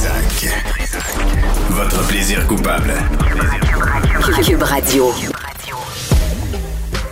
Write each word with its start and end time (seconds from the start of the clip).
Trisac. 0.00 0.48
Votre 1.68 2.08
plaisir 2.08 2.46
coupable. 2.46 2.94
Cube 4.42 4.62
Radio. 4.62 5.12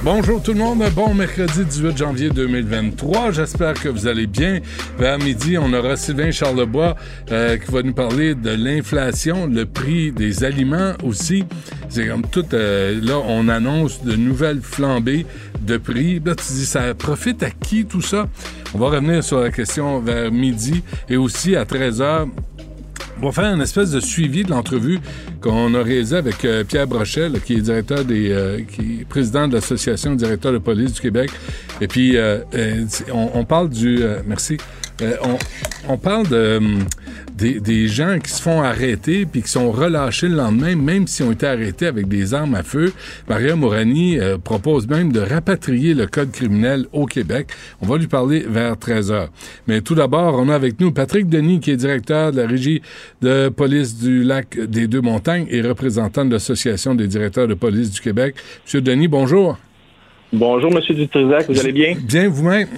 Bonjour 0.02 0.42
tout 0.42 0.54
le 0.54 0.58
monde, 0.58 0.82
bon 0.94 1.12
mercredi 1.12 1.66
18 1.66 1.98
janvier 1.98 2.30
2023, 2.30 3.32
j'espère 3.32 3.74
que 3.74 3.90
vous 3.90 4.06
allez 4.06 4.26
bien. 4.26 4.60
Vers 4.98 5.18
midi, 5.18 5.58
on 5.58 5.70
aura 5.74 5.96
Sylvain 5.96 6.30
Charlebois 6.30 6.96
euh, 7.30 7.58
qui 7.58 7.70
va 7.70 7.82
nous 7.82 7.92
parler 7.92 8.34
de 8.34 8.50
l'inflation, 8.50 9.46
le 9.46 9.66
prix 9.66 10.10
des 10.10 10.44
aliments 10.44 10.94
aussi. 11.02 11.44
C'est 11.90 12.06
comme 12.06 12.22
tout, 12.22 12.46
euh, 12.54 12.98
là 13.02 13.18
on 13.18 13.48
annonce 13.48 14.02
de 14.02 14.16
nouvelles 14.16 14.62
flambées 14.62 15.26
de 15.60 15.76
prix. 15.76 16.22
Là 16.24 16.34
tu 16.34 16.52
dis, 16.54 16.64
ça 16.64 16.94
profite 16.94 17.42
à 17.42 17.50
qui 17.50 17.84
tout 17.84 18.02
ça? 18.02 18.28
On 18.72 18.78
va 18.78 18.86
revenir 18.88 19.22
sur 19.22 19.40
la 19.40 19.50
question 19.50 20.00
vers 20.00 20.32
midi 20.32 20.82
et 21.10 21.18
aussi 21.18 21.54
à 21.54 21.64
13h. 21.64 22.28
On 23.20 23.26
va 23.26 23.32
faire 23.32 23.52
une 23.52 23.60
espèce 23.60 23.90
de 23.90 24.00
suivi 24.00 24.44
de 24.44 24.50
l'entrevue 24.50 25.00
qu'on 25.40 25.74
a 25.74 25.82
réalisée 25.82 26.16
avec 26.16 26.44
euh, 26.44 26.64
Pierre 26.64 26.86
Brochet, 26.86 27.30
qui 27.44 27.54
est 27.54 27.60
directeur 27.60 28.04
des, 28.04 28.30
euh, 28.30 28.60
qui 28.60 29.00
est 29.00 29.04
président 29.04 29.48
de 29.48 29.54
l'association 29.54 30.12
des 30.12 30.18
directeurs 30.18 30.52
de 30.52 30.58
police 30.58 30.92
du 30.92 31.00
Québec. 31.00 31.30
Et 31.80 31.88
puis 31.88 32.16
euh, 32.16 32.38
euh, 32.54 32.84
on, 33.12 33.44
parle 33.44 33.68
du, 33.70 34.02
euh, 34.02 34.20
merci, 34.26 34.56
on, 35.00 35.38
on 35.88 35.96
parle 35.96 36.28
de 36.28 36.58
hum, 36.58 36.84
des, 37.38 37.60
des 37.60 37.86
gens 37.88 38.18
qui 38.18 38.30
se 38.30 38.42
font 38.42 38.60
arrêter 38.62 39.24
puis 39.24 39.42
qui 39.42 39.48
sont 39.48 39.70
relâchés 39.70 40.28
le 40.28 40.36
lendemain, 40.36 40.74
même 40.74 41.06
s'ils 41.06 41.24
ont 41.24 41.32
été 41.32 41.46
arrêtés 41.46 41.86
avec 41.86 42.08
des 42.08 42.34
armes 42.34 42.54
à 42.54 42.62
feu. 42.62 42.92
Maria 43.28 43.54
Morani 43.54 44.18
euh, 44.18 44.36
propose 44.38 44.88
même 44.88 45.12
de 45.12 45.20
rapatrier 45.20 45.94
le 45.94 46.06
code 46.06 46.32
criminel 46.32 46.86
au 46.92 47.06
Québec. 47.06 47.48
On 47.80 47.86
va 47.86 47.96
lui 47.96 48.08
parler 48.08 48.40
vers 48.40 48.76
13 48.76 49.12
heures. 49.12 49.28
Mais 49.66 49.80
tout 49.80 49.94
d'abord, 49.94 50.34
on 50.38 50.48
a 50.48 50.54
avec 50.54 50.80
nous 50.80 50.90
Patrick 50.90 51.28
Denis, 51.28 51.60
qui 51.60 51.70
est 51.70 51.76
directeur 51.76 52.32
de 52.32 52.40
la 52.40 52.46
régie 52.46 52.82
de 53.22 53.48
police 53.48 53.96
du 53.98 54.24
lac 54.24 54.58
des 54.58 54.88
Deux-Montagnes 54.88 55.46
et 55.50 55.62
représentant 55.62 56.24
de 56.24 56.32
l'Association 56.32 56.94
des 56.94 57.06
directeurs 57.06 57.46
de 57.46 57.54
police 57.54 57.90
du 57.92 58.00
Québec. 58.00 58.34
Monsieur 58.64 58.80
Denis, 58.80 59.08
bonjour. 59.08 59.56
Bonjour, 60.32 60.72
Monsieur 60.72 60.94
Dutrisac, 60.94 61.48
vous 61.48 61.58
allez 61.58 61.72
bien? 61.72 61.94
Bien 61.98 62.28
vous-même? 62.28 62.68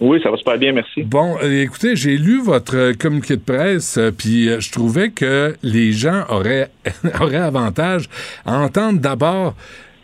Oui, 0.00 0.20
ça 0.22 0.30
va 0.30 0.36
super 0.36 0.58
bien, 0.58 0.72
merci. 0.72 1.02
Bon, 1.02 1.36
euh, 1.42 1.62
écoutez, 1.62 1.94
j'ai 1.94 2.16
lu 2.16 2.42
votre 2.42 2.76
euh, 2.76 2.92
communiqué 2.94 3.36
de 3.36 3.42
presse, 3.42 3.96
euh, 3.96 4.10
puis 4.10 4.48
je 4.58 4.72
trouvais 4.72 5.10
que 5.10 5.54
les 5.62 5.92
gens 5.92 6.24
auraient, 6.28 6.68
auraient 7.20 7.36
avantage 7.36 8.08
à 8.44 8.58
entendre 8.58 9.00
d'abord 9.00 9.54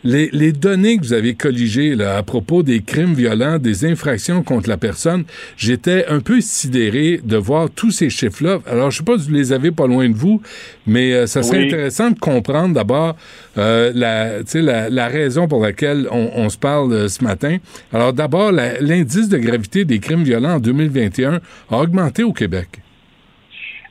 les, 0.03 0.29
les 0.31 0.51
données 0.51 0.97
que 0.97 1.01
vous 1.03 1.13
avez 1.13 1.35
colligées 1.35 1.95
là, 1.95 2.17
à 2.17 2.23
propos 2.23 2.63
des 2.63 2.81
crimes 2.81 3.13
violents, 3.13 3.57
des 3.59 3.85
infractions 3.85 4.43
contre 4.43 4.69
la 4.69 4.77
personne. 4.77 5.25
J'étais 5.57 6.05
un 6.07 6.19
peu 6.19 6.41
sidéré 6.41 7.19
de 7.23 7.37
voir 7.37 7.69
tous 7.69 7.91
ces 7.91 8.09
chiffres-là. 8.09 8.59
Alors, 8.67 8.91
je 8.91 8.97
sais 8.97 9.03
pas 9.03 9.17
si 9.17 9.29
vous 9.29 9.35
les 9.35 9.53
avez 9.53 9.71
pas 9.71 9.87
loin 9.87 10.09
de 10.09 10.15
vous, 10.15 10.41
mais 10.87 11.13
euh, 11.13 11.25
ça 11.27 11.43
serait 11.43 11.59
Oui. 11.59 11.65
intéressant 11.67 12.11
de 12.11 12.19
comprendre 12.19 12.73
d'abord 12.73 13.15
euh, 13.57 13.91
la, 13.93 15.07
raison 15.07 15.47
pour 15.47 15.61
laquelle 15.61 16.07
on, 16.11 16.31
on 16.35 16.49
se 16.49 16.57
parle 16.57 16.93
euh, 16.93 17.07
ce 17.07 17.23
matin. 17.23 17.57
Alors, 17.93 18.13
d'abord, 18.13 18.51
l'indice 18.51 19.29
de 19.29 19.37
gravité 19.37 19.85
des 19.85 19.99
crimes 19.99 20.23
violents 20.23 20.55
en 20.55 20.59
2021 20.59 21.39
a 21.69 21.77
augmenté 21.77 22.23
au 22.23 22.33
Québec. 22.33 22.67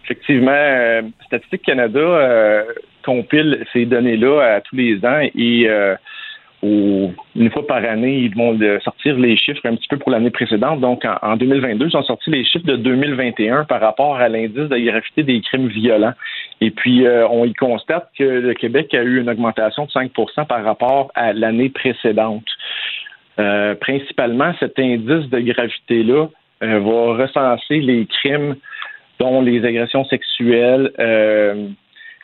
Effectivement, 0.04 1.02
Statistique 1.26 1.62
Canada 1.62 2.64
compile 3.04 3.64
ces 3.72 3.86
données-là 3.86 4.56
à 4.56 4.60
tous 4.60 4.76
les 4.76 5.04
ans 5.04 5.20
et 5.34 5.68
euh, 5.68 5.94
une 6.62 7.50
fois 7.52 7.66
par 7.66 7.82
année, 7.84 8.18
ils 8.18 8.34
vont 8.34 8.58
sortir 8.80 9.16
les 9.18 9.36
chiffres 9.36 9.60
un 9.64 9.76
petit 9.76 9.88
peu 9.88 9.96
pour 9.96 10.10
l'année 10.10 10.30
précédente. 10.30 10.80
Donc, 10.80 11.04
en, 11.04 11.16
en 11.22 11.36
2022, 11.36 11.88
ils 11.88 11.96
ont 11.96 12.02
sorti 12.02 12.30
les 12.30 12.44
chiffres 12.44 12.66
de 12.66 12.76
2021 12.76 13.64
par 13.64 13.80
rapport 13.80 14.16
à 14.16 14.28
l'indice 14.28 14.68
de 14.68 14.78
gravité 14.78 15.22
des 15.22 15.40
crimes 15.40 15.68
violents. 15.68 16.12
Et 16.60 16.70
puis, 16.70 17.06
euh, 17.06 17.26
on 17.28 17.46
y 17.46 17.54
constate 17.54 18.10
que 18.18 18.24
le 18.24 18.52
Québec 18.52 18.92
a 18.92 19.02
eu 19.02 19.20
une 19.20 19.30
augmentation 19.30 19.86
de 19.86 19.90
5% 19.90 20.46
par 20.46 20.62
rapport 20.62 21.10
à 21.14 21.32
l'année 21.32 21.70
précédente. 21.70 22.44
Euh, 23.38 23.74
principalement, 23.76 24.52
cet 24.60 24.78
indice 24.78 25.30
de 25.30 25.40
gravité-là 25.40 26.26
va 26.60 27.14
recenser 27.14 27.80
les 27.80 28.04
crimes 28.04 28.54
dont 29.18 29.40
les 29.40 29.64
agressions 29.64 30.04
sexuelles, 30.04 30.92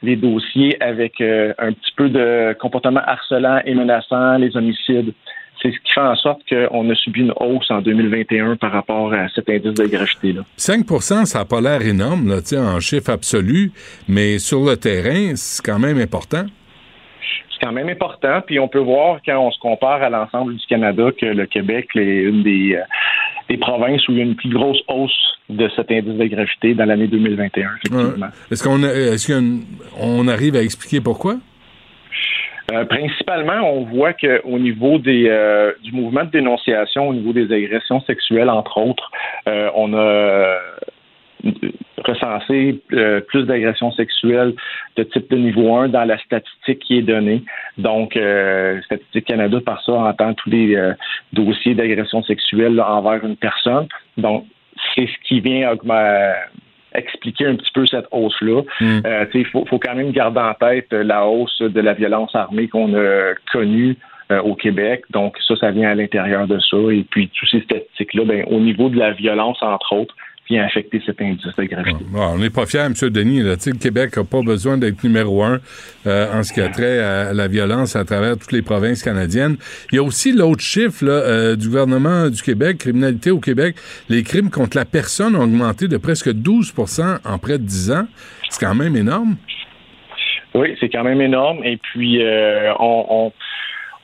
les 0.03 0.17
dossiers 0.17 0.81
avec 0.83 1.21
euh, 1.21 1.53
un 1.59 1.73
petit 1.73 1.93
peu 1.97 2.09
de 2.09 2.55
comportement 2.61 3.01
harcelant 3.05 3.61
et 3.65 3.75
menaçant, 3.75 4.37
les 4.37 4.57
homicides. 4.57 5.12
C'est 5.62 5.71
ce 5.71 5.79
qui 5.79 5.93
fait 5.95 6.01
en 6.01 6.15
sorte 6.17 6.43
qu'on 6.49 6.91
a 6.91 6.95
subi 6.95 7.21
une 7.21 7.33
hausse 7.41 7.71
en 7.71 7.81
2021 7.81 8.57
par 8.57 8.73
rapport 8.73 9.15
à 9.15 9.29
cet 9.34 9.49
indice 9.49 9.73
de 9.73 9.87
gravité-là. 9.87 10.43
5 10.57 10.84
ça 11.01 11.39
n'a 11.39 11.45
pas 11.47 11.62
l'air 11.62 11.81
énorme 11.81 12.29
là, 12.29 12.37
en 12.61 12.79
chiffre 12.79 13.11
absolu, 13.11 13.73
mais 14.07 14.39
sur 14.39 14.65
le 14.65 14.77
terrain, 14.77 15.34
c'est 15.34 15.65
quand 15.65 15.79
même 15.79 15.99
important. 15.99 16.45
C'est 17.59 17.65
quand 17.67 17.72
même 17.72 17.89
important. 17.89 18.41
Puis 18.47 18.59
on 18.61 18.69
peut 18.69 18.78
voir 18.81 19.21
quand 19.25 19.39
on 19.39 19.50
se 19.50 19.59
compare 19.59 20.03
à 20.03 20.11
l'ensemble 20.11 20.56
du 20.56 20.67
Canada 20.67 21.05
que 21.19 21.27
le 21.27 21.47
Québec 21.47 21.89
est 21.94 22.22
une 22.22 22.43
des, 22.43 22.75
euh, 22.77 22.83
des 23.49 23.56
provinces 23.56 24.06
où 24.09 24.12
il 24.12 24.19
y 24.19 24.21
a 24.21 24.25
une 24.25 24.37
plus 24.37 24.50
grosse 24.50 24.81
hausse 24.89 25.39
de 25.49 25.69
cet 25.77 25.91
indice 25.91 26.15
de 26.19 26.25
gravité 26.27 26.75
dans 26.75 26.84
l'année 26.84 27.06
2021, 27.06 27.69
effectivement. 27.77 28.27
Ouais. 28.27 28.33
Est-ce 28.50 28.62
qu'on 28.65 28.83
a- 28.83 28.93
est-ce 28.93 29.33
qu'on 29.33 30.28
arrive 30.28 30.56
à 30.56 30.62
expliquer 30.62 31.00
pourquoi? 31.00 31.37
Euh, 32.72 32.84
principalement, 32.84 33.61
on 33.72 33.84
voit 33.84 34.12
qu'au 34.12 34.59
niveau 34.59 34.99
des, 34.99 35.28
euh, 35.28 35.72
du 35.84 35.93
mouvement 35.93 36.25
de 36.25 36.31
dénonciation, 36.31 37.09
au 37.09 37.15
niveau 37.15 37.33
des 37.33 37.53
agressions 37.55 38.00
sexuelles, 38.03 38.50
entre 38.50 38.78
autres, 38.78 39.09
euh, 39.49 39.71
on 39.77 39.95
a 39.95 40.56
recensé 42.07 42.81
euh, 42.93 43.21
plus 43.21 43.45
d'agressions 43.45 43.93
sexuelles 43.93 44.55
de 44.97 45.03
type 45.03 45.31
de 45.31 45.37
niveau 45.37 45.75
1 45.75 45.89
dans 45.89 46.05
la 46.05 46.19
statistique 46.19 46.81
qui 46.81 46.99
est 46.99 47.03
donnée. 47.03 47.43
Donc, 47.79 48.17
euh, 48.17 48.81
Statistique 48.83 49.27
Canada, 49.27 49.59
par 49.65 49.83
ça, 49.83 49.93
entend 49.93 50.35
tous 50.35 50.51
les 50.51 50.77
euh, 50.77 50.93
dossiers 51.33 51.75
d'agression 51.75 52.23
sexuelle 52.23 52.81
envers 52.81 53.25
une 53.25 53.37
personne. 53.37 53.87
Donc, 54.17 54.45
c'est 54.95 55.07
ce 55.07 55.29
qui 55.29 55.41
vient 55.41 55.75
expliquer 56.95 57.47
un 57.47 57.57
petit 57.57 57.72
peu 57.75 57.87
cette 57.87 58.07
hausse-là. 58.10 58.63
Mm. 58.81 59.01
Euh, 59.07 59.27
Il 59.34 59.47
faut, 59.47 59.65
faut 59.66 59.78
quand 59.78 59.95
même 59.95 60.13
garder 60.13 60.41
en 60.41 60.55
tête 60.55 60.93
la 60.93 61.27
hausse 61.27 61.60
de 61.60 61.81
la 61.81 61.95
violence 61.95 62.34
armée 62.34 62.69
qu'on 62.69 62.95
a 62.95 63.34
connue 63.53 63.97
au 64.43 64.57
Québec. 64.57 65.05
Donc, 65.10 65.37
ça, 65.47 65.55
ça 65.55 65.71
vient 65.71 65.89
à 65.89 65.95
l'intérieur 65.95 66.49
de 66.49 66.59
ça. 66.59 66.77
Et 66.91 67.05
puis, 67.09 67.31
tous 67.33 67.47
ces 67.47 67.60
statistiques-là, 67.60 68.25
ben, 68.25 68.45
au 68.49 68.59
niveau 68.59 68.89
de 68.89 68.99
la 68.99 69.13
violence, 69.13 69.63
entre 69.63 69.93
autres, 69.93 70.16
vient 70.48 70.65
affecter 70.65 71.03
cet 71.04 71.21
indice 71.21 71.45
de 71.45 71.65
gravité. 71.65 72.04
Bon, 72.10 72.34
on 72.34 72.39
n'est 72.39 72.51
pas 72.51 72.66
fiers, 72.66 72.81
M. 72.87 72.95
Denis. 73.10 73.43
Là. 73.43 73.57
Le 73.66 73.78
Québec 73.78 74.16
n'a 74.16 74.25
pas 74.25 74.43
besoin 74.43 74.78
d'être 74.78 75.03
numéro 75.03 75.43
un 75.43 75.60
euh, 76.07 76.33
en 76.33 76.43
ce 76.43 76.53
qui 76.53 76.60
a 76.60 76.69
trait 76.69 76.98
à 77.01 77.33
la 77.33 77.48
violence 77.48 77.97
à 77.97 78.04
travers 78.04 78.39
toutes 78.39 78.53
les 78.53 78.63
provinces 78.63 79.03
canadiennes. 79.03 79.57
Il 79.91 79.97
y 79.97 79.98
a 79.98 80.03
aussi 80.03 80.33
l'autre 80.33 80.63
chiffre 80.63 81.04
là, 81.04 81.13
euh, 81.13 81.57
du 81.57 81.69
gouvernement 81.69 82.28
du 82.28 82.41
Québec, 82.43 82.78
criminalité 82.78 83.31
au 83.31 83.41
Québec. 83.41 83.77
Les 84.09 84.22
crimes 84.22 84.51
contre 84.51 84.77
la 84.77 84.84
personne 84.84 85.34
ont 85.34 85.43
augmenté 85.43 85.89
de 85.89 85.97
presque 85.97 86.28
12% 86.28 87.19
en 87.25 87.39
près 87.39 87.59
de 87.59 87.65
10 87.65 87.91
ans. 87.93 88.07
C'est 88.48 88.65
quand 88.65 88.75
même 88.75 88.97
énorme. 88.97 89.37
Oui, 90.54 90.77
c'est 90.81 90.89
quand 90.89 91.04
même 91.04 91.21
énorme. 91.21 91.63
Et 91.65 91.77
puis, 91.77 92.22
euh, 92.22 92.72
on, 92.78 93.07
on, 93.10 93.33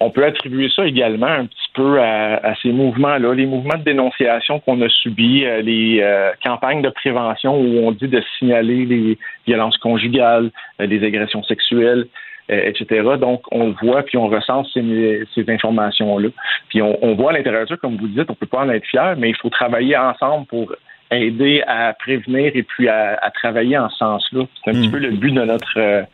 on 0.00 0.11
peut 0.11 0.25
attribuer 0.25 0.69
ça 0.75 0.87
également 0.87 1.27
un 1.27 1.47
petit 1.47 1.62
peu 1.75 2.01
à, 2.01 2.55
ces 2.63 2.73
mouvements-là, 2.73 3.35
les 3.35 3.47
mouvements 3.47 3.79
de 3.79 3.85
dénonciation 3.85 4.61
qu'on 4.61 4.81
a 4.83 4.89
subis, 4.89 5.45
euh, 5.45 5.63
les 5.63 6.01
euh, 6.01 6.31
campagnes 6.43 6.83
de 6.83 6.91
prévention 6.91 7.59
où 7.59 7.87
on 7.87 7.93
dit 7.93 8.09
de 8.09 8.23
signaler 8.39 8.85
les 8.85 9.19
violences 9.47 9.79
conjugales, 9.79 10.51
les 10.79 11.05
agressions 11.05 11.43
sexuelles, 11.45 12.07
etc. 12.49 12.87
Donc, 13.19 13.43
on 13.51 13.69
le 13.69 13.75
voit, 13.81 14.03
puis 14.03 14.19
on 14.19 14.29
recense 14.29 14.71
ces, 14.75 15.45
informations-là. 15.49 16.29
Puis 16.69 16.83
on, 16.83 17.15
voit 17.15 17.31
à 17.31 17.35
l'intérieur 17.35 17.63
de 17.63 17.69
ça, 17.69 17.77
comme 17.77 17.97
vous 17.97 18.09
dites, 18.09 18.29
on 18.29 18.35
peut 18.35 18.47
pas 18.47 18.61
en 18.61 18.69
être 18.69 18.85
fier, 18.87 19.15
mais 19.17 19.31
il 19.31 19.37
faut 19.37 19.49
travailler 19.49 19.97
ensemble 19.97 20.47
pour 20.47 20.75
aider 21.11 21.63
à 21.67 21.95
prévenir 21.95 22.51
et 22.55 22.63
puis 22.63 22.89
à, 22.89 23.31
travailler 23.35 23.79
en 23.79 23.89
ce 23.89 23.97
sens-là. 23.99 24.45
C'est 24.63 24.71
un 24.71 24.75
petit 24.75 24.89
hmm. 24.89 24.91
peu 24.91 24.99
le 24.99 25.11
but 25.13 25.33
de 25.33 25.45
notre 25.45 26.05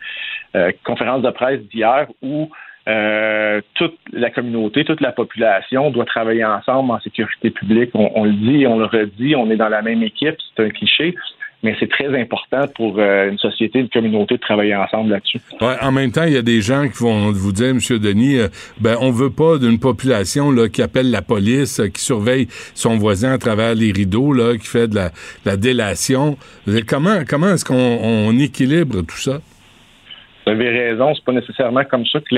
conférence 0.84 1.22
de 1.22 1.30
presse 1.30 1.60
d'hier 1.72 2.06
où 2.22 2.50
euh, 2.88 3.60
toute 3.74 3.98
la 4.12 4.30
communauté, 4.30 4.84
toute 4.84 5.02
la 5.02 5.12
population 5.12 5.90
doit 5.90 6.06
travailler 6.06 6.44
ensemble 6.44 6.90
en 6.90 7.00
sécurité 7.00 7.50
publique. 7.50 7.90
On, 7.94 8.24
le 8.24 8.32
dit, 8.32 8.66
on 8.66 8.78
le 8.78 8.86
redit, 8.86 9.36
on 9.36 9.50
est 9.50 9.56
dans 9.56 9.68
la 9.68 9.82
même 9.82 10.02
équipe, 10.02 10.36
c'est 10.56 10.64
un 10.64 10.70
cliché, 10.70 11.14
mais 11.62 11.76
c'est 11.78 11.90
très 11.90 12.08
important 12.18 12.66
pour 12.74 12.98
euh, 12.98 13.28
une 13.30 13.36
société, 13.36 13.80
une 13.80 13.90
communauté 13.90 14.36
de 14.36 14.40
travailler 14.40 14.74
ensemble 14.74 15.10
là-dessus. 15.10 15.38
En 15.60 15.92
même 15.92 16.12
temps, 16.12 16.24
il 16.24 16.32
y 16.32 16.38
a 16.38 16.42
des 16.42 16.62
gens 16.62 16.88
qui 16.88 17.02
vont 17.02 17.30
vous 17.30 17.52
dire, 17.52 17.68
M. 17.68 17.80
Denis, 17.98 18.38
euh, 18.38 18.48
ben 18.80 18.96
on 19.00 19.10
veut 19.10 19.32
pas 19.32 19.58
d'une 19.58 19.78
population 19.78 20.54
qui 20.68 20.80
appelle 20.80 21.10
la 21.10 21.20
police, 21.20 21.82
qui 21.92 22.02
surveille 22.02 22.46
son 22.74 22.96
voisin 22.96 23.32
à 23.32 23.38
travers 23.38 23.74
les 23.74 23.92
rideaux, 23.92 24.32
là, 24.32 24.56
qui 24.56 24.66
fait 24.66 24.88
de 24.88 24.94
la, 24.94 25.10
la 25.44 25.58
délation. 25.58 26.38
Comment, 26.86 27.18
comment 27.28 27.50
est-ce 27.50 27.66
qu'on 27.66 28.38
équilibre 28.38 29.02
tout 29.02 29.18
ça? 29.18 29.40
Vous 30.48 30.60
avez 30.60 30.70
raison, 30.70 31.14
c'est 31.14 31.24
pas 31.24 31.32
nécessairement 31.32 31.84
comme 31.84 32.06
ça 32.06 32.20
que 32.20 32.34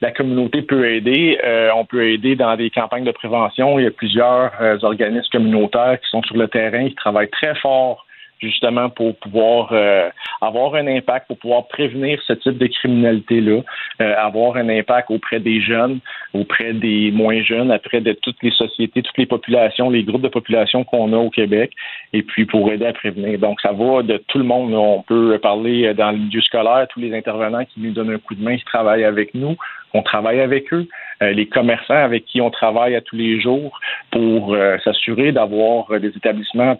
la, 0.00 0.10
communauté 0.12 0.62
peut 0.62 0.88
aider. 0.88 1.38
Euh, 1.44 1.70
on 1.74 1.84
peut 1.84 2.08
aider 2.08 2.36
dans 2.36 2.56
des 2.56 2.70
campagnes 2.70 3.04
de 3.04 3.10
prévention. 3.10 3.78
Il 3.78 3.84
y 3.84 3.88
a 3.88 3.90
plusieurs 3.90 4.52
euh, 4.60 4.78
organismes 4.82 5.30
communautaires 5.32 5.98
qui 6.00 6.08
sont 6.08 6.22
sur 6.22 6.36
le 6.36 6.46
terrain, 6.46 6.88
qui 6.88 6.94
travaillent 6.94 7.30
très 7.30 7.54
fort 7.56 8.06
justement 8.42 8.90
pour 8.90 9.16
pouvoir 9.16 9.68
euh, 9.72 10.10
avoir 10.40 10.74
un 10.74 10.86
impact, 10.86 11.28
pour 11.28 11.38
pouvoir 11.38 11.68
prévenir 11.68 12.20
ce 12.26 12.32
type 12.32 12.58
de 12.58 12.66
criminalité-là, 12.66 13.60
euh, 14.00 14.14
avoir 14.18 14.56
un 14.56 14.68
impact 14.68 15.10
auprès 15.10 15.40
des 15.40 15.60
jeunes, 15.60 16.00
auprès 16.34 16.72
des 16.72 17.10
moins 17.12 17.42
jeunes, 17.42 17.70
après 17.70 18.00
de 18.00 18.12
toutes 18.12 18.42
les 18.42 18.50
sociétés, 18.50 19.02
toutes 19.02 19.18
les 19.18 19.26
populations, 19.26 19.90
les 19.90 20.02
groupes 20.02 20.22
de 20.22 20.28
population 20.28 20.84
qu'on 20.84 21.12
a 21.12 21.16
au 21.16 21.30
Québec, 21.30 21.72
et 22.12 22.22
puis 22.22 22.44
pour 22.44 22.70
aider 22.72 22.86
à 22.86 22.92
prévenir. 22.92 23.38
Donc, 23.38 23.60
ça 23.60 23.72
va 23.72 24.02
de 24.02 24.16
tout 24.28 24.38
le 24.38 24.44
monde. 24.44 24.74
On 24.74 25.02
peut 25.02 25.38
parler 25.38 25.94
dans 25.94 26.10
le 26.10 26.18
milieu 26.18 26.40
scolaire, 26.40 26.86
tous 26.90 27.00
les 27.00 27.14
intervenants 27.16 27.64
qui 27.64 27.80
nous 27.80 27.92
donnent 27.92 28.12
un 28.12 28.18
coup 28.18 28.34
de 28.34 28.42
main, 28.42 28.56
qui 28.56 28.64
travaillent 28.64 29.04
avec 29.04 29.34
nous, 29.34 29.56
on 29.94 30.02
travaille 30.02 30.40
avec 30.40 30.72
eux, 30.72 30.88
euh, 31.22 31.32
les 31.32 31.46
commerçants 31.46 31.94
avec 31.94 32.24
qui 32.24 32.40
on 32.40 32.50
travaille 32.50 32.94
à 32.96 33.02
tous 33.02 33.16
les 33.16 33.40
jours 33.40 33.78
pour 34.10 34.56
s'assurer 34.84 35.32
d'avoir 35.32 36.00
des 36.00 36.08
établissements 36.08 36.32
euh, 36.62 36.74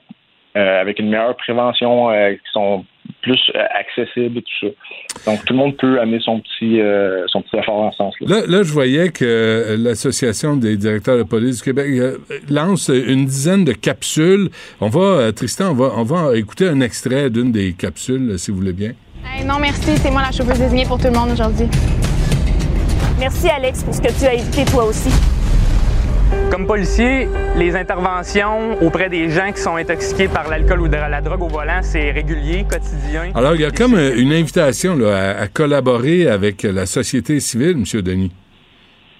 avec 0.55 0.99
une 0.99 1.09
meilleure 1.09 1.37
prévention, 1.37 2.11
euh, 2.11 2.33
qui 2.33 2.53
sont 2.53 2.85
plus 3.23 3.41
euh, 3.55 3.65
accessibles 3.79 4.39
et 4.39 4.43
tout 4.43 4.67
ça. 4.67 5.31
Donc, 5.31 5.45
tout 5.45 5.53
le 5.53 5.59
monde 5.59 5.77
peut 5.77 6.01
amener 6.01 6.21
son 6.21 6.41
petit, 6.41 6.81
son 7.29 7.43
petit 7.43 7.57
effort 7.57 7.81
en 7.81 7.93
ce 7.93 7.99
sens-là. 7.99 8.27
Là, 8.29 8.43
là, 8.47 8.63
je 8.63 8.73
voyais 8.73 9.11
que 9.11 9.77
l'Association 9.79 10.57
des 10.57 10.77
directeurs 10.77 11.19
de 11.19 11.23
police 11.23 11.59
du 11.59 11.65
Québec 11.65 11.87
lance 12.51 12.89
une 12.89 13.27
dizaine 13.27 13.65
de 13.65 13.73
capsules. 13.73 14.49
On 14.81 14.89
va, 14.89 15.33
Tristan, 15.33 15.71
on 15.71 15.75
va, 15.75 15.93
on 15.97 16.03
va 16.03 16.37
écouter 16.37 16.69
un 16.69 16.81
extrait 16.81 17.31
d'une 17.31 17.53
des 17.53 17.75
capsules, 17.75 18.39
si 18.39 18.51
vous 18.51 18.57
voulez 18.59 18.73
bien. 18.73 18.93
non, 19.45 19.59
merci. 19.61 19.97
C'est 19.99 20.11
moi 20.11 20.23
la 20.23 20.33
chauffeuse 20.33 20.59
désignée 20.59 20.87
pour 20.87 20.99
tout 20.99 21.07
le 21.07 21.19
monde 21.19 21.31
aujourd'hui. 21.33 21.67
Merci, 23.21 23.49
Alex, 23.49 23.85
pour 23.85 23.95
ce 23.95 24.01
que 24.01 24.19
tu 24.19 24.25
as 24.25 24.35
évité 24.35 24.65
toi 24.65 24.85
aussi. 24.85 25.11
Comme 26.50 26.67
policier, 26.67 27.29
les 27.56 27.75
interventions 27.76 28.81
auprès 28.82 29.08
des 29.08 29.31
gens 29.31 29.50
qui 29.52 29.61
sont 29.61 29.76
intoxiqués 29.76 30.29
par 30.29 30.49
l'alcool 30.49 30.82
ou 30.82 30.88
de 30.88 30.96
la 30.96 31.20
drogue 31.20 31.43
au 31.43 31.49
volant, 31.49 31.81
c'est 31.82 32.11
régulier, 32.11 32.64
quotidien. 32.70 33.32
Alors, 33.34 33.55
il 33.55 33.62
y 33.62 33.64
a 33.64 33.70
comme 33.70 33.94
une 33.94 34.32
invitation 34.32 34.99
à, 35.06 35.49
collaborer 35.49 36.29
avec 36.29 36.62
la 36.62 36.87
société 36.87 37.40
civile, 37.40 37.76
M. 37.79 38.02
Denis. 38.02 38.32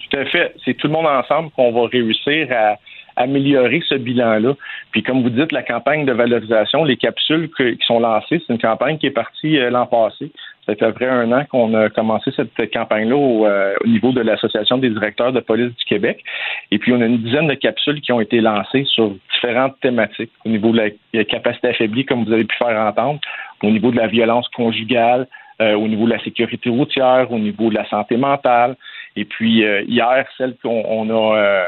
Tout 0.09 0.17
à 0.17 0.25
fait. 0.25 0.53
C'est 0.63 0.75
tout 0.75 0.87
le 0.87 0.93
monde 0.93 1.07
ensemble 1.07 1.49
qu'on 1.55 1.71
va 1.71 1.87
réussir 1.87 2.47
à 2.51 2.77
améliorer 3.15 3.81
ce 3.87 3.95
bilan-là. 3.95 4.53
Puis 4.91 5.03
comme 5.03 5.23
vous 5.23 5.29
dites, 5.29 5.51
la 5.51 5.63
campagne 5.63 6.05
de 6.05 6.13
valorisation, 6.13 6.83
les 6.83 6.97
capsules 6.97 7.49
qui 7.57 7.77
sont 7.85 7.99
lancées, 7.99 8.41
c'est 8.45 8.53
une 8.53 8.59
campagne 8.59 8.97
qui 8.97 9.07
est 9.07 9.11
partie 9.11 9.57
euh, 9.57 9.69
l'an 9.69 9.85
passé. 9.85 10.31
Ça 10.65 10.75
fait 10.75 10.85
à 10.85 10.87
peu 10.87 10.93
près 10.93 11.09
un 11.09 11.31
an 11.33 11.43
qu'on 11.49 11.73
a 11.73 11.89
commencé 11.89 12.31
cette 12.35 12.71
campagne-là 12.71 13.15
euh, 13.15 13.75
au, 13.83 13.87
niveau 13.87 14.11
de 14.13 14.21
l'Association 14.21 14.77
des 14.77 14.89
directeurs 14.89 15.33
de 15.33 15.41
police 15.41 15.75
du 15.75 15.85
Québec. 15.85 16.23
Et 16.71 16.79
puis, 16.79 16.93
on 16.93 17.01
a 17.01 17.05
une 17.05 17.17
dizaine 17.17 17.47
de 17.47 17.53
capsules 17.53 17.99
qui 17.99 18.13
ont 18.13 18.21
été 18.21 18.39
lancées 18.39 18.85
sur 18.85 19.13
différentes 19.33 19.79
thématiques. 19.81 20.31
Au 20.45 20.49
niveau 20.49 20.71
de 20.71 20.93
la, 21.13 21.23
capacité 21.25 21.69
affaiblie, 21.69 22.05
comme 22.05 22.23
vous 22.23 22.31
avez 22.31 22.45
pu 22.45 22.55
faire 22.55 22.79
entendre, 22.79 23.19
au 23.61 23.71
niveau 23.71 23.91
de 23.91 23.97
la 23.97 24.07
violence 24.07 24.47
conjugale, 24.49 25.27
euh, 25.61 25.75
au 25.75 25.87
niveau 25.87 26.05
de 26.05 26.11
la 26.11 26.23
sécurité 26.23 26.69
routière, 26.69 27.31
au 27.31 27.39
niveau 27.39 27.69
de 27.69 27.75
la 27.75 27.87
santé 27.89 28.15
mentale. 28.15 28.75
Et 29.17 29.25
puis, 29.25 29.65
euh, 29.65 29.81
hier, 29.81 30.25
celle 30.37 30.55
qu'on 30.63 31.09
a 31.09 31.65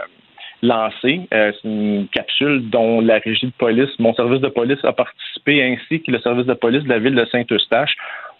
lancée, 0.64 1.28
c'est 1.32 1.64
une 1.64 2.08
capsule 2.08 2.70
dont 2.70 3.02
la 3.02 3.20
régie 3.20 3.46
de 3.48 3.52
police, 3.52 3.90
mon 4.00 4.16
service 4.16 4.42
de 4.42 4.48
police 4.48 4.84
a 4.84 4.94
participé, 4.94 5.62
ainsi 5.62 6.02
que 6.02 6.10
le 6.12 6.20
service 6.20 6.48
de 6.48 6.54
police 6.54 6.84
de 6.84 6.90
la 6.90 6.98
ville 6.98 7.14
de 7.14 7.26
Saint-Eustache 7.26 7.96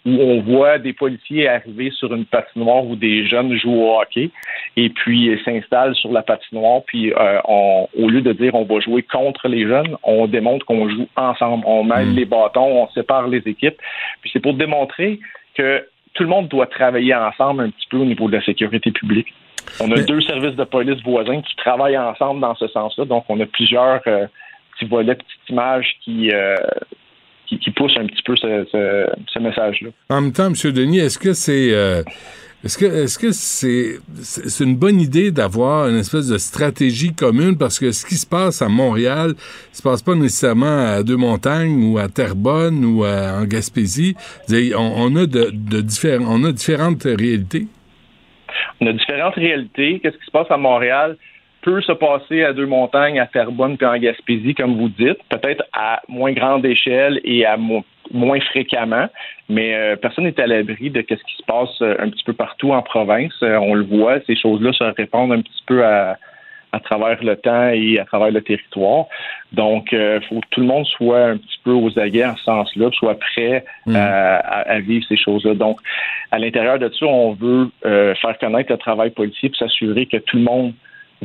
où 0.06 0.10
on 0.10 0.40
voit 0.40 0.78
des 0.78 0.92
policiers 0.92 1.48
arriver 1.48 1.90
sur 1.90 2.14
une 2.14 2.24
patinoire 2.24 2.84
où 2.84 2.94
des 2.94 3.26
jeunes 3.26 3.54
jouent 3.56 3.82
au 3.82 4.00
hockey 4.00 4.30
et 4.76 4.88
puis 4.88 5.38
s'installent 5.44 5.96
sur 5.96 6.12
la 6.12 6.22
patinoire. 6.22 6.82
Puis 6.86 7.12
euh, 7.12 7.40
au 7.98 8.08
lieu 8.08 8.22
de 8.22 8.32
dire 8.32 8.54
on 8.54 8.64
va 8.64 8.80
jouer 8.80 9.02
contre 9.02 9.48
les 9.48 9.66
jeunes, 9.66 9.96
on 10.04 10.26
démontre 10.28 10.64
qu'on 10.64 10.88
joue 10.88 11.08
ensemble. 11.16 11.64
On 11.66 11.82
mêle 11.82 12.10
hmm. 12.10 12.16
les 12.16 12.24
bâtons, 12.24 12.82
on 12.82 12.88
sépare 12.90 13.26
les 13.26 13.42
équipes. 13.46 13.76
Puis 14.20 14.30
c'est 14.32 14.40
pour 14.40 14.54
démontrer 14.54 15.18
que 15.54 15.84
tout 16.14 16.22
le 16.22 16.28
monde 16.28 16.48
doit 16.48 16.66
travailler 16.66 17.14
ensemble 17.14 17.64
un 17.64 17.70
petit 17.70 17.86
peu 17.90 17.98
au 17.98 18.04
niveau 18.04 18.28
de 18.28 18.36
la 18.36 18.42
sécurité 18.44 18.90
publique. 18.90 19.34
On 19.80 19.90
a 19.90 20.00
deux 20.00 20.20
services 20.20 20.54
de 20.54 20.64
police 20.64 21.02
voisins 21.02 21.42
qui 21.42 21.56
travaillent 21.56 21.98
ensemble 21.98 22.40
dans 22.40 22.54
ce 22.54 22.68
sens-là. 22.68 23.04
Donc, 23.04 23.24
on 23.28 23.38
a 23.40 23.46
plusieurs 23.46 24.00
euh, 24.06 24.26
petits 24.72 24.88
volets, 24.88 25.16
petites 25.16 25.48
images 25.50 25.96
qui, 26.02 26.30
euh, 26.32 26.56
qui, 27.46 27.70
pousse 27.70 27.96
un 27.96 28.06
petit 28.06 28.22
peu 28.22 28.36
ce, 28.36 29.38
message-là. 29.38 29.90
En 30.10 30.20
même 30.20 30.32
temps, 30.32 30.46
M. 30.46 30.72
Denis, 30.72 30.98
est-ce 30.98 31.18
que 31.18 31.32
c'est 31.32 31.72
euh, 31.72 32.02
est-ce 32.64 32.78
que 32.78 32.86
est-ce 32.86 33.18
que 33.18 33.32
c'est 33.32 33.98
c'est 34.22 34.64
une 34.64 34.76
bonne 34.76 35.00
idée 35.00 35.30
d'avoir 35.30 35.88
une 35.88 35.98
espèce 35.98 36.28
de 36.28 36.38
stratégie 36.38 37.14
commune? 37.14 37.56
Parce 37.58 37.78
que 37.78 37.92
ce 37.92 38.04
qui 38.04 38.16
se 38.16 38.26
passe 38.26 38.62
à 38.62 38.68
Montréal 38.68 39.34
se 39.72 39.82
passe 39.82 40.02
pas 40.02 40.14
nécessairement 40.14 40.86
à 40.86 41.02
Deux-Montagnes 41.02 41.84
ou 41.84 41.98
à 41.98 42.08
Terrebonne 42.08 42.84
ou 42.84 43.04
en 43.04 43.44
Gaspésie. 43.44 44.16
On, 44.76 45.14
a 45.16 45.26
de, 45.26 45.50
de 45.52 46.26
on 46.26 46.44
a 46.44 46.52
différentes 46.52 47.04
réalités. 47.04 47.66
On 48.80 48.86
a 48.86 48.92
différentes 48.92 49.34
réalités. 49.34 50.00
Qu'est-ce 50.02 50.16
qui 50.16 50.26
se 50.26 50.30
passe 50.30 50.50
à 50.50 50.56
Montréal? 50.56 51.16
Peut 51.66 51.82
se 51.82 51.90
passer 51.90 52.44
à 52.44 52.52
deux 52.52 52.64
montagnes, 52.64 53.18
à 53.18 53.26
Terrebonne 53.26 53.76
puis 53.76 53.86
en 53.86 53.98
Gaspésie, 53.98 54.54
comme 54.54 54.76
vous 54.76 54.88
dites, 54.88 55.18
peut-être 55.28 55.64
à 55.72 56.00
moins 56.06 56.32
grande 56.32 56.64
échelle 56.64 57.20
et 57.24 57.44
à 57.44 57.56
moins 57.56 58.40
fréquemment, 58.40 59.08
mais 59.48 59.74
euh, 59.74 59.96
personne 59.96 60.24
n'est 60.24 60.40
à 60.40 60.46
l'abri 60.46 60.90
de 60.90 61.04
ce 61.08 61.14
qui 61.14 61.36
se 61.36 61.42
passe 61.44 61.82
euh, 61.82 61.96
un 61.98 62.08
petit 62.08 62.22
peu 62.22 62.34
partout 62.34 62.70
en 62.70 62.82
province. 62.82 63.34
Euh, 63.42 63.56
on 63.56 63.74
le 63.74 63.82
voit, 63.82 64.20
ces 64.28 64.36
choses-là 64.36 64.72
se 64.74 64.84
répandent 64.84 65.32
un 65.32 65.40
petit 65.40 65.64
peu 65.66 65.84
à, 65.84 66.16
travers 66.84 67.24
le 67.24 67.34
temps 67.36 67.70
et 67.70 67.98
à 67.98 68.04
travers 68.04 68.30
le 68.30 68.42
territoire. 68.42 69.06
Donc, 69.52 69.92
il 69.92 70.20
faut 70.28 70.40
que 70.40 70.46
tout 70.50 70.60
le 70.60 70.66
monde 70.66 70.84
soit 70.84 71.24
un 71.24 71.38
petit 71.38 71.58
peu 71.64 71.72
aux 71.72 71.98
aguets 71.98 72.26
en 72.26 72.36
ce 72.36 72.44
sens-là, 72.44 72.90
soit 72.92 73.18
prêt 73.18 73.64
mmh. 73.86 73.96
à, 73.96 74.78
vivre 74.80 75.06
ces 75.08 75.16
choses-là. 75.16 75.54
Donc, 75.54 75.80
à 76.30 76.38
l'intérieur 76.38 76.78
de 76.78 76.90
ça, 76.90 77.06
on 77.06 77.32
veut 77.32 77.70
faire 77.82 78.36
connaître 78.38 78.70
le 78.70 78.76
travail 78.76 79.08
policier 79.08 79.50
et 79.50 79.56
s'assurer 79.56 80.04
que 80.04 80.18
tout 80.18 80.36
le 80.36 80.42
monde 80.42 80.74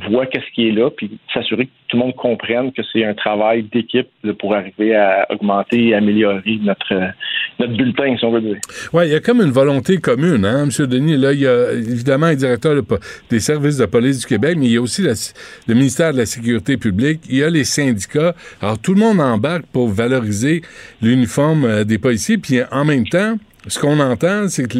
voit 0.09 0.25
qu'est-ce 0.25 0.49
qui 0.53 0.67
est 0.67 0.71
là, 0.71 0.89
puis 0.89 1.19
s'assurer 1.33 1.65
que 1.65 1.71
tout 1.89 1.97
le 1.97 2.03
monde 2.03 2.15
comprenne 2.15 2.71
que 2.71 2.81
c'est 2.91 3.03
un 3.03 3.13
travail 3.13 3.63
d'équipe 3.63 4.07
pour 4.39 4.55
arriver 4.55 4.95
à 4.95 5.27
augmenter 5.29 5.87
et 5.87 5.95
améliorer 5.95 6.59
notre, 6.63 7.11
notre 7.59 7.73
bulletin, 7.73 8.15
si 8.17 8.23
on 8.23 8.31
veut 8.31 8.41
dire. 8.41 8.57
Oui, 8.93 9.07
il 9.07 9.11
y 9.11 9.15
a 9.15 9.19
comme 9.19 9.41
une 9.41 9.51
volonté 9.51 9.97
commune, 9.97 10.45
hein, 10.45 10.63
M. 10.63 10.87
Denis. 10.87 11.17
Là, 11.17 11.33
il 11.33 11.41
y 11.41 11.47
a 11.47 11.73
évidemment 11.73 12.27
un 12.27 12.35
directeur 12.35 12.81
des 13.29 13.39
services 13.39 13.77
de 13.77 13.85
police 13.85 14.19
du 14.19 14.25
Québec, 14.25 14.55
mais 14.57 14.67
il 14.67 14.71
y 14.73 14.77
a 14.77 14.81
aussi 14.81 15.01
le 15.01 15.73
ministère 15.73 16.13
de 16.13 16.19
la 16.19 16.25
Sécurité 16.25 16.77
publique, 16.77 17.21
il 17.29 17.37
y 17.37 17.43
a 17.43 17.49
les 17.49 17.65
syndicats. 17.65 18.33
Alors, 18.61 18.79
tout 18.79 18.93
le 18.93 18.99
monde 18.99 19.19
embarque 19.19 19.65
pour 19.73 19.89
valoriser 19.89 20.61
l'uniforme 21.01 21.65
euh, 21.65 21.83
des 21.83 21.97
policiers, 21.97 22.37
puis 22.37 22.59
en 22.71 22.85
même 22.85 23.07
temps, 23.07 23.35
ce 23.67 23.79
qu'on 23.79 23.99
entend, 23.99 24.47
c'est 24.49 24.67
que 24.67 24.77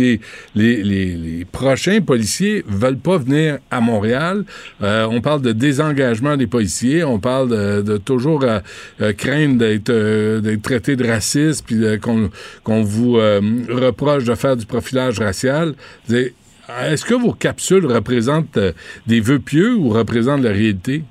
les, 0.56 1.46
prochains 1.52 2.02
policiers 2.02 2.64
veulent 2.68 2.98
pas 2.98 3.18
venir 3.18 3.60
à 3.70 3.80
Montréal. 3.80 4.44
Euh, 4.82 5.08
on 5.10 5.22
parle 5.22 5.42
de 5.42 5.52
désengagement 5.52 6.36
des 6.36 6.48
policiers, 6.48 7.04
on 7.04 7.20
parle 7.20 7.84
de, 7.84 7.98
toujours 7.98 8.44
euh, 8.44 8.60
euh, 9.02 9.14
craindre 9.14 9.58
d'être 9.58 10.62
traité 10.62 10.96
de 10.96 11.08
raciste, 11.08 11.66
puis 11.66 11.84
qu'on 12.00 12.82
vous 12.82 13.14
reproche 13.14 14.24
de 14.24 14.36
faire 14.36 14.58
du 14.58 14.66
profilage 14.66 15.20
racial. 15.20 15.74
est-ce 16.10 17.06
que 17.06 17.14
vos 17.14 17.34
capsules 17.34 17.86
représentent 17.86 18.60
des 19.06 19.20
vœux 19.20 19.40
pieux 19.40 19.76
ou 19.76 19.90
représentent 19.90 20.44
la 20.44 20.52
réalité? 20.52 21.04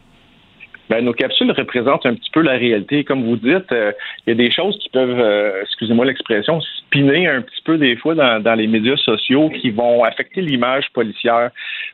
Ben, 0.91 1.05
nos 1.05 1.13
capsules 1.13 1.53
représentent 1.53 2.05
un 2.05 2.15
petit 2.17 2.31
peu 2.31 2.43
la 2.43 2.55
réalité. 2.55 3.05
Comme 3.05 3.23
vous 3.23 3.37
dites, 3.37 3.71
euh, 3.71 3.93
il 4.27 4.31
y 4.31 4.33
a 4.33 4.35
des 4.35 4.51
choses 4.51 4.77
qui 4.81 4.89
peuvent, 4.89 5.21
euh, 5.21 5.63
excusez-moi 5.63 6.05
l'expression, 6.05 6.61
spinner 6.61 7.29
un 7.29 7.43
petit 7.43 7.63
peu 7.65 7.79
des 7.79 7.95
fois 7.95 8.17
dans, 8.17 8.55
les 8.59 8.67
médias 8.67 8.97
sociaux 8.97 9.51
qui 9.51 9.71
vont 9.71 10.03
affecter 10.03 10.41
l'image 10.41 10.91
policière. 10.93 11.51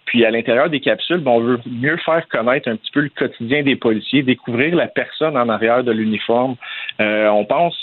Puis 0.07 0.25
à 0.25 0.31
l'intérieur 0.31 0.71
des 0.71 0.81
capsules, 0.81 1.19
ben, 1.19 1.33
on 1.33 1.41
veut 1.41 1.61
mieux 1.71 1.99
faire 1.99 2.27
connaître 2.29 2.71
un 2.71 2.77
petit 2.77 2.91
peu 2.91 3.01
le 3.01 3.11
quotidien 3.11 3.63
des 3.63 3.77
policiers, 3.77 4.23
découvrir 4.23 4.75
la 4.75 4.87
personne 4.87 5.37
en 5.37 5.51
arrière 5.51 5.85
de 5.85 5.93
l'uniforme. 5.93 6.57
Euh, 6.99 7.29
on 7.29 7.45
pense 7.45 7.77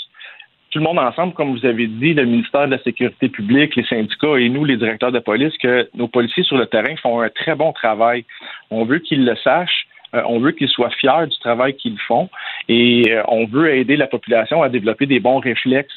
tout 0.72 0.80
le 0.80 0.86
monde 0.86 0.98
ensemble, 0.98 1.34
comme 1.36 1.56
vous 1.56 1.68
avez 1.68 1.86
dit, 1.86 2.16
le 2.16 2.26
ministère 2.26 2.66
de 2.66 2.72
la 2.72 2.82
Sécurité 2.82 3.30
publique, 3.30 3.76
les 3.76 3.86
syndicats 3.86 4.40
et 4.40 4.50
nous, 4.50 4.66
les 4.66 4.78
directeurs 4.78 5.12
de 5.12 5.20
police, 5.20 5.56
que 5.62 5.88
nos 5.94 6.08
policiers 6.08 6.42
sur 6.42 6.58
le 6.58 6.66
terrain 6.66 6.96
font 7.04 7.22
un 7.22 7.30
très 7.30 7.54
bon 7.54 7.72
travail. 7.72 8.26
On 8.72 8.84
veut 8.84 8.98
qu'ils 8.98 9.24
le 9.24 9.36
sachent. 9.36 9.86
Euh, 10.14 10.22
on 10.28 10.40
veut 10.40 10.52
qu'ils 10.52 10.70
soient 10.70 10.90
fiers 10.92 11.28
du 11.28 11.38
travail 11.40 11.76
qu'ils 11.76 12.00
font 12.00 12.30
et 12.70 13.12
euh, 13.12 13.24
on 13.28 13.46
veut 13.46 13.76
aider 13.76 13.96
la 13.98 14.08
population 14.08 14.62
à 14.62 14.70
développer 14.70 15.06
des 15.06 15.20
bons 15.20 15.40
réflexes 15.40 15.94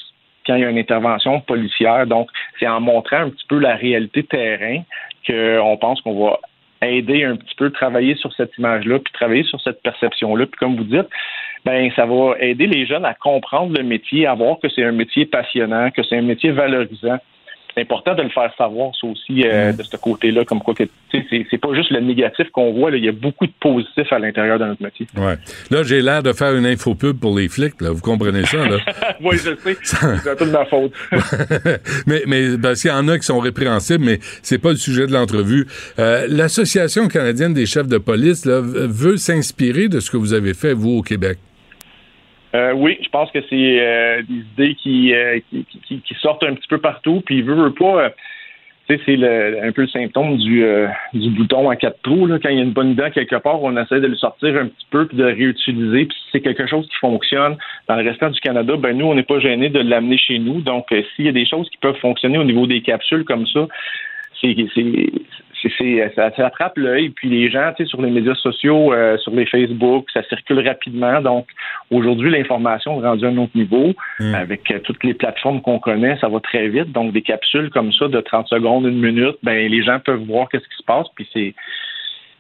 quand 0.47 0.55
il 0.55 0.63
y 0.63 0.65
a 0.65 0.71
une 0.71 0.79
intervention 0.79 1.41
policière. 1.41 2.07
Donc, 2.07 2.29
c'est 2.59 2.69
en 2.69 2.81
montrant 2.81 3.19
un 3.19 3.31
petit 3.31 3.47
peu 3.49 3.59
la 3.59 3.75
réalité 3.75 4.23
terrain 4.23 4.83
qu'on 5.27 5.77
pense 5.77 6.01
qu'on 6.03 6.25
va 6.25 6.39
aider 6.83 7.25
un 7.25 7.37
petit 7.37 7.55
peu, 7.57 7.71
travailler 7.71 8.15
sur 8.17 8.33
cette 8.35 8.57
image-là, 8.59 8.99
puis 8.99 9.13
travailler 9.13 9.45
sur 9.45 9.61
cette 9.61 9.83
perception-là. 9.83 10.47
Puis 10.47 10.59
comme 10.59 10.77
vous 10.77 10.85
dites, 10.85 11.09
ben 11.65 11.91
ça 11.97 12.07
va 12.07 12.35
aider 12.39 12.67
les 12.67 12.87
jeunes 12.87 13.05
à 13.05 13.15
comprendre 13.15 13.77
le 13.77 13.83
métier, 13.83 14.27
à 14.27 14.35
voir 14.35 14.59
que 14.63 14.69
c'est 14.69 14.85
un 14.85 14.93
métier 14.93 15.27
passionnant, 15.27 15.91
que 15.91 16.03
c'est 16.05 16.17
un 16.17 16.23
métier 16.23 16.53
valorisant 16.53 17.19
c'est 17.77 17.83
important 17.83 18.15
de 18.15 18.23
le 18.23 18.31
faire 18.31 18.51
savoir, 18.57 18.93
ça 18.99 19.07
aussi, 19.07 19.45
euh, 19.45 19.73
mm. 19.73 19.77
de 19.77 19.83
ce 19.83 19.97
côté-là, 19.97 20.45
comme 20.45 20.61
quoi 20.61 20.75
que 20.75 20.85
c'est 21.13 21.59
pas 21.59 21.75
juste 21.75 21.91
le 21.91 22.01
négatif 22.01 22.49
qu'on 22.51 22.73
voit, 22.73 22.91
il 22.91 23.05
y 23.05 23.09
a 23.09 23.13
beaucoup 23.13 23.47
de 23.47 23.53
positifs 23.61 24.11
à 24.13 24.19
l'intérieur 24.19 24.59
de 24.59 24.65
notre 24.65 24.83
métier. 24.83 25.07
Ouais. 25.17 25.37
Là, 25.71 25.83
j'ai 25.83 26.01
l'air 26.01 26.23
de 26.23 26.33
faire 26.33 26.55
une 26.55 26.67
infopub 26.67 27.19
pour 27.19 27.37
les 27.37 27.49
flics, 27.49 27.81
là. 27.81 27.91
Vous 27.91 28.01
comprenez 28.01 28.45
ça, 28.45 28.67
là? 28.67 28.79
oui, 29.23 29.37
je 29.37 29.55
sais. 29.57 29.77
c'est 29.83 30.31
un 30.31 30.37
peu 30.37 30.47
de 30.47 30.51
ma 30.51 30.65
faute. 30.65 30.93
mais, 32.07 32.23
mais 32.27 32.59
parce 32.59 32.83
qu'il 32.83 32.91
y 32.91 32.95
en 32.95 33.09
a 33.09 33.19
qui 33.19 33.27
sont 33.27 33.41
répréhensibles, 33.41 34.05
mais 34.05 34.19
c'est 34.43 34.59
pas 34.59 34.71
le 34.71 34.77
sujet 34.77 35.07
de 35.07 35.13
l'entrevue. 35.13 35.67
Euh, 35.99 36.27
L'Association 36.29 37.09
canadienne 37.09 37.53
des 37.53 37.67
chefs 37.67 37.89
de 37.89 37.99
police 37.99 38.47
là, 38.47 38.61
veut 38.63 39.17
s'inspirer 39.17 39.89
de 39.89 40.01
ce 40.01 40.11
que 40.11 40.17
vous 40.17 40.33
avez 40.33 40.55
fait, 40.55 40.73
vous, 40.73 40.99
au 40.99 41.03
Québec. 41.03 41.39
Euh, 42.57 42.73
oui, 42.73 42.99
je 43.03 43.09
pense 43.11 43.31
que 43.33 43.41
c'est 43.51 43.81
euh, 43.81 44.23
des 44.57 44.73
idées 44.73 45.13
euh, 45.13 45.41
qui, 45.51 46.15
sortent 46.21 46.45
un 46.45 46.55
petit 46.55 46.69
peu 46.69 46.79
partout, 46.79 47.23
puis 47.27 47.43
veut, 47.43 47.55
veut 47.55 47.75
pas. 47.75 48.13
c'est 48.89 48.99
un 48.99 49.73
peu 49.73 49.83
le 49.83 49.89
symptôme 49.89 50.39
du, 50.39 50.65
du 51.13 51.31
bouton 51.31 51.69
à 51.69 51.77
quatre 51.77 52.01
trous. 52.03 52.27
Là. 52.27 52.39
Quand 52.43 52.49
il 52.49 52.57
y 52.57 52.61
a 52.61 52.65
une 52.65 52.73
bonne 52.73 52.93
idée 52.93 53.11
quelque 53.13 53.37
part, 53.37 53.63
on 53.63 53.77
essaie 53.77 54.01
de 54.01 54.07
le 54.07 54.17
sortir 54.17 54.57
un 54.57 54.69
petit 54.69 54.87
peu 54.91 55.07
puis 55.07 55.19
de 55.19 55.25
le 55.25 55.35
réutiliser. 55.35 56.07
Puis 56.07 56.17
si 56.17 56.29
c'est 56.33 56.41
quelque 56.41 56.67
chose 56.67 56.87
qui 56.87 56.97
fonctionne 56.97 57.57
dans 57.89 57.97
le 57.97 58.09
restant 58.09 58.31
du 58.31 58.41
Canada, 58.41 58.75
ben 58.79 58.97
nous, 58.97 59.07
on 59.07 59.15
n'est 59.15 59.23
pas 59.23 59.39
gêné 59.39 59.69
de 59.69 59.81
l'amener 59.81 60.17
chez 60.17 60.39
nous. 60.39 60.63
Donc, 60.63 60.87
s'il 61.15 61.27
y 61.27 61.29
a 61.29 61.33
des 61.33 61.47
choses 61.47 61.69
qui 61.69 61.77
peuvent 61.79 61.99
fonctionner 61.99 62.39
au 62.39 62.45
niveau 62.45 62.67
des 62.67 62.81
capsules 62.81 63.25
comme 63.25 63.47
ça, 63.49 63.67
c'est 65.79 66.13
c'est, 66.15 66.35
ça, 66.37 66.47
attrape 66.47 66.77
l'œil. 66.77 67.11
Puis 67.11 67.29
les 67.29 67.51
gens, 67.51 67.73
tu 67.77 67.85
sais, 67.85 67.89
sur 67.89 68.03
les 68.03 68.11
médias 68.11 68.35
sociaux, 68.35 68.93
euh, 68.93 69.17
sur 69.19 69.33
les 69.33 69.47
Facebook, 69.47 70.07
ça 70.13 70.23
circule 70.25 70.67
rapidement. 70.67 71.21
Donc, 71.21 71.47
aujourd'hui, 71.91 72.31
l'information 72.31 73.01
est 73.03 73.07
rendue 73.07 73.27
à 73.27 73.29
un 73.29 73.37
autre 73.39 73.57
niveau. 73.57 73.95
Hmm. 74.19 74.35
Avec 74.35 74.71
euh, 74.71 74.79
toutes 74.81 75.03
les 75.05 75.15
plateformes 75.15 75.61
qu'on 75.61 75.79
connaît, 75.79 76.17
ça 76.21 76.29
va 76.29 76.41
très 76.41 76.69
vite. 76.69 76.93
Donc, 76.93 77.13
des 77.13 77.23
capsules 77.23 77.71
comme 77.71 77.93
ça 77.93 78.09
de 78.09 78.21
30 78.21 78.49
secondes, 78.49 78.87
une 78.87 79.01
minute, 79.01 79.37
ben 79.43 79.71
les 79.71 79.83
gens 79.83 79.99
peuvent 80.01 80.25
voir 80.25 80.49
qu'est-ce 80.49 80.65
qui 80.65 80.77
se 80.77 80.85
passe. 80.85 81.07
Puis 81.15 81.29
c'est 81.33 81.55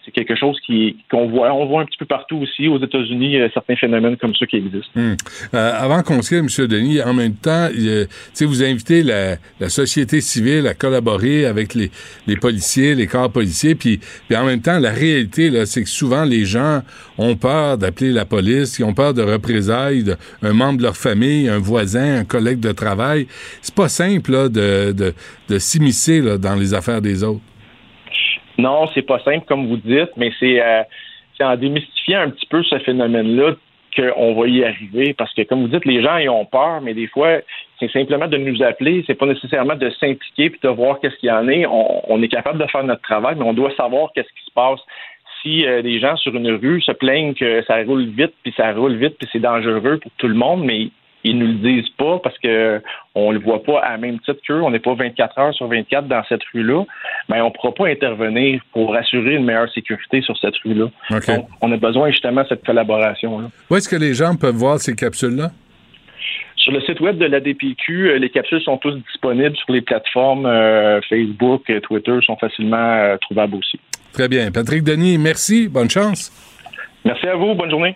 c'est 0.06 0.12
quelque 0.12 0.36
chose 0.36 0.56
qui 0.64 0.96
qu'on 1.10 1.28
voit. 1.28 1.52
On 1.52 1.66
voit 1.66 1.82
un 1.82 1.84
petit 1.84 1.98
peu 1.98 2.06
partout 2.06 2.36
aussi 2.36 2.68
aux 2.68 2.82
États-Unis 2.82 3.34
il 3.34 3.50
certains 3.52 3.76
phénomènes 3.76 4.16
comme 4.16 4.34
ça 4.36 4.46
qui 4.46 4.56
existent. 4.56 4.90
Hmm. 4.94 5.14
Euh, 5.54 5.72
avant 5.76 6.02
qu'on 6.02 6.22
se 6.22 6.34
quitte, 6.34 6.60
M. 6.60 6.66
Denis, 6.68 7.02
en 7.02 7.12
même 7.12 7.34
temps, 7.34 7.68
vous 8.40 8.62
invitez 8.62 9.02
la, 9.02 9.36
la, 9.60 9.68
société 9.68 10.20
civile 10.20 10.66
à 10.68 10.74
collaborer 10.74 11.46
avec 11.46 11.74
les, 11.74 11.90
les 12.26 12.36
policiers, 12.36 12.94
les 12.94 13.06
corps 13.06 13.30
policiers, 13.30 13.74
puis, 13.74 13.98
puis 14.28 14.36
en 14.36 14.44
même 14.44 14.60
temps, 14.60 14.78
la 14.78 14.92
réalité, 14.92 15.50
là, 15.50 15.66
c'est 15.66 15.82
que 15.82 15.88
souvent 15.88 16.24
les 16.24 16.44
gens 16.44 16.82
ont 17.18 17.36
peur 17.36 17.78
d'appeler 17.78 18.12
la 18.12 18.24
police, 18.24 18.78
ils 18.78 18.84
ont 18.84 18.94
peur 18.94 19.12
de 19.12 19.22
représailles 19.22 20.04
d'un 20.04 20.52
membre 20.52 20.78
de 20.78 20.84
leur 20.84 20.96
famille, 20.96 21.48
un 21.48 21.58
voisin, 21.58 22.20
un 22.20 22.24
collègue 22.24 22.60
de 22.60 22.72
travail. 22.72 23.26
C'est 23.62 23.74
pas 23.74 23.88
simple 23.88 24.30
là, 24.30 24.48
de, 24.48 24.92
de, 24.92 25.14
de 25.48 25.58
s'immiscer 25.58 26.22
dans 26.38 26.54
les 26.54 26.74
affaires 26.74 27.02
des 27.02 27.24
autres. 27.24 27.40
Non, 28.58 28.86
c'est 28.94 29.02
pas 29.02 29.18
simple 29.20 29.44
comme 29.46 29.66
vous 29.66 29.76
dites, 29.76 30.10
mais 30.16 30.32
c'est 30.38 30.62
euh, 30.62 30.82
en 31.40 31.56
démystifiant 31.56 32.20
un 32.20 32.30
petit 32.30 32.46
peu 32.46 32.62
ce 32.62 32.78
phénomène-là 32.78 33.54
qu'on 33.96 34.34
va 34.34 34.46
y 34.48 34.64
arriver. 34.64 35.14
Parce 35.14 35.32
que, 35.34 35.42
comme 35.42 35.62
vous 35.62 35.68
dites, 35.68 35.84
les 35.84 36.02
gens 36.02 36.16
ils 36.18 36.28
ont 36.28 36.44
peur, 36.44 36.80
mais 36.82 36.94
des 36.94 37.06
fois, 37.06 37.38
c'est 37.78 37.90
simplement 37.90 38.28
de 38.28 38.36
nous 38.36 38.62
appeler, 38.62 39.04
c'est 39.06 39.14
pas 39.14 39.26
nécessairement 39.26 39.76
de 39.76 39.90
s'impliquer 39.90 40.50
puis 40.50 40.60
de 40.62 40.68
voir 40.68 41.00
qu'est-ce 41.00 41.16
qu'il 41.16 41.28
y 41.28 41.32
en 41.32 41.48
est. 41.48 41.66
On, 41.66 42.22
est 42.22 42.28
capable 42.28 42.58
de 42.58 42.66
faire 42.66 42.84
notre 42.84 43.02
travail, 43.02 43.36
mais 43.38 43.44
on 43.44 43.54
doit 43.54 43.74
savoir 43.76 44.10
qu'est-ce 44.14 44.28
qui 44.28 44.44
se 44.44 44.52
passe. 44.54 44.80
Si 45.42 45.66
euh, 45.66 45.82
des 45.82 46.00
gens 46.00 46.16
sur 46.16 46.34
une 46.34 46.50
rue 46.50 46.80
se 46.80 46.92
plaignent 46.92 47.34
que 47.34 47.62
ça 47.64 47.82
roule 47.84 48.06
vite, 48.06 48.34
puis 48.42 48.52
ça 48.56 48.72
roule 48.72 48.96
vite, 48.96 49.16
puis 49.18 49.28
c'est 49.32 49.40
dangereux 49.40 49.98
pour 49.98 50.10
tout 50.18 50.28
le 50.28 50.34
monde, 50.34 50.64
mais 50.64 50.88
ils 51.26 51.38
nous 51.38 51.46
le 51.46 51.54
disent 51.54 51.90
pas 51.98 52.18
parce 52.22 52.38
que 52.38 52.80
on 53.14 53.32
le 53.32 53.38
voit 53.38 53.62
pas 53.62 53.80
à 53.80 53.92
la 53.92 53.98
même 53.98 54.18
titre 54.20 54.40
qu'eux. 54.46 54.60
On 54.60 54.70
n'est 54.70 54.78
pas 54.78 54.94
24 54.94 55.38
heures 55.38 55.54
sur 55.54 55.66
24 55.66 56.06
dans 56.06 56.22
cette 56.28 56.42
rue-là. 56.54 56.84
Mais 57.28 57.40
on 57.40 57.50
pourra 57.50 57.72
pas 57.72 57.88
intervenir 57.88 58.60
pour 58.72 58.94
assurer 58.94 59.34
une 59.34 59.44
meilleure 59.44 59.72
sécurité 59.72 60.22
sur 60.22 60.36
cette 60.38 60.56
rue-là. 60.64 60.86
Donc, 61.10 61.46
on 61.60 61.72
a 61.72 61.76
besoin 61.76 62.10
justement 62.10 62.42
de 62.42 62.48
cette 62.48 62.64
collaboration-là. 62.64 63.48
Où 63.70 63.76
est-ce 63.76 63.88
que 63.88 63.96
les 63.96 64.14
gens 64.14 64.36
peuvent 64.36 64.54
voir 64.54 64.78
ces 64.78 64.94
capsules-là? 64.94 65.50
Sur 66.56 66.72
le 66.72 66.80
site 66.80 67.00
web 67.00 67.16
de 67.18 67.26
l'ADPQ, 67.26 68.10
euh, 68.10 68.18
les 68.18 68.28
capsules 68.28 68.60
sont 68.60 68.76
tous 68.78 68.92
disponibles 68.92 69.56
sur 69.56 69.72
les 69.72 69.82
plateformes 69.82 70.46
euh, 70.46 71.00
Facebook, 71.08 71.62
et 71.68 71.80
Twitter, 71.80 72.18
sont 72.22 72.36
facilement 72.36 72.76
euh, 72.76 73.16
trouvables 73.18 73.54
aussi. 73.54 73.78
Très 74.12 74.26
bien. 74.26 74.50
Patrick 74.50 74.82
Denis, 74.82 75.16
merci. 75.16 75.68
Bonne 75.68 75.90
chance. 75.90 76.32
Merci 77.04 77.28
à 77.28 77.36
vous. 77.36 77.54
Bonne 77.54 77.70
journée. 77.70 77.94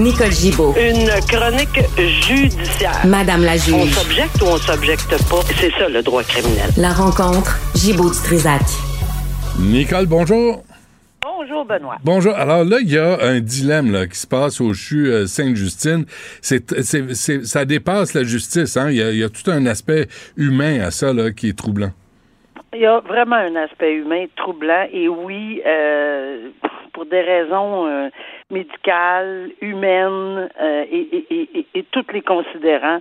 Nicole 0.00 0.32
Gibaud. 0.32 0.74
Une 0.78 1.10
chronique 1.28 1.78
judiciaire. 1.98 3.06
Madame 3.06 3.44
la 3.44 3.58
juge. 3.58 3.74
On 3.74 3.86
s'objecte 3.86 4.40
ou 4.40 4.46
on 4.46 4.56
s'objecte 4.56 5.10
pas? 5.28 5.40
C'est 5.58 5.70
ça 5.72 5.90
le 5.90 6.02
droit 6.02 6.22
criminel. 6.22 6.70
La 6.78 6.90
rencontre, 6.90 7.58
Gibaud 7.74 8.08
du 8.08 8.16
Trisac. 8.16 8.62
Nicole, 9.58 10.06
bonjour. 10.06 10.64
Bonjour, 11.22 11.66
Benoît. 11.66 11.96
Bonjour. 12.02 12.34
Alors 12.34 12.64
là, 12.64 12.78
il 12.80 12.90
y 12.90 12.96
a 12.96 13.18
un 13.20 13.40
dilemme 13.40 13.92
là, 13.92 14.06
qui 14.06 14.18
se 14.18 14.26
passe 14.26 14.62
au 14.62 14.72
CHU 14.72 15.08
euh, 15.08 15.26
Sainte-Justine. 15.26 16.06
C'est, 16.40 16.64
ça 17.44 17.66
dépasse 17.66 18.14
la 18.14 18.24
justice. 18.24 18.78
Hein? 18.78 18.88
Il, 18.90 18.96
y 18.96 19.22
a, 19.22 19.28
tout 19.28 19.50
un 19.50 19.66
aspect 19.66 20.06
humain 20.38 20.80
à 20.80 20.90
ça 20.90 21.12
là, 21.12 21.30
qui 21.30 21.50
est 21.50 21.58
troublant. 21.58 21.90
Il 22.72 22.80
y 22.80 22.86
a 22.86 23.00
vraiment 23.00 23.36
un 23.36 23.54
aspect 23.56 23.92
humain 23.96 24.24
troublant. 24.34 24.86
Et 24.90 25.08
oui, 25.08 25.60
euh, 25.66 26.48
pour 26.92 27.06
des 27.06 27.20
raisons 27.20 27.86
euh, 27.86 28.08
médicale, 28.50 29.50
humaine 29.60 30.48
euh, 30.60 30.84
et, 30.90 31.84
toutes 31.90 32.12
les 32.12 32.22
considérants. 32.22 33.00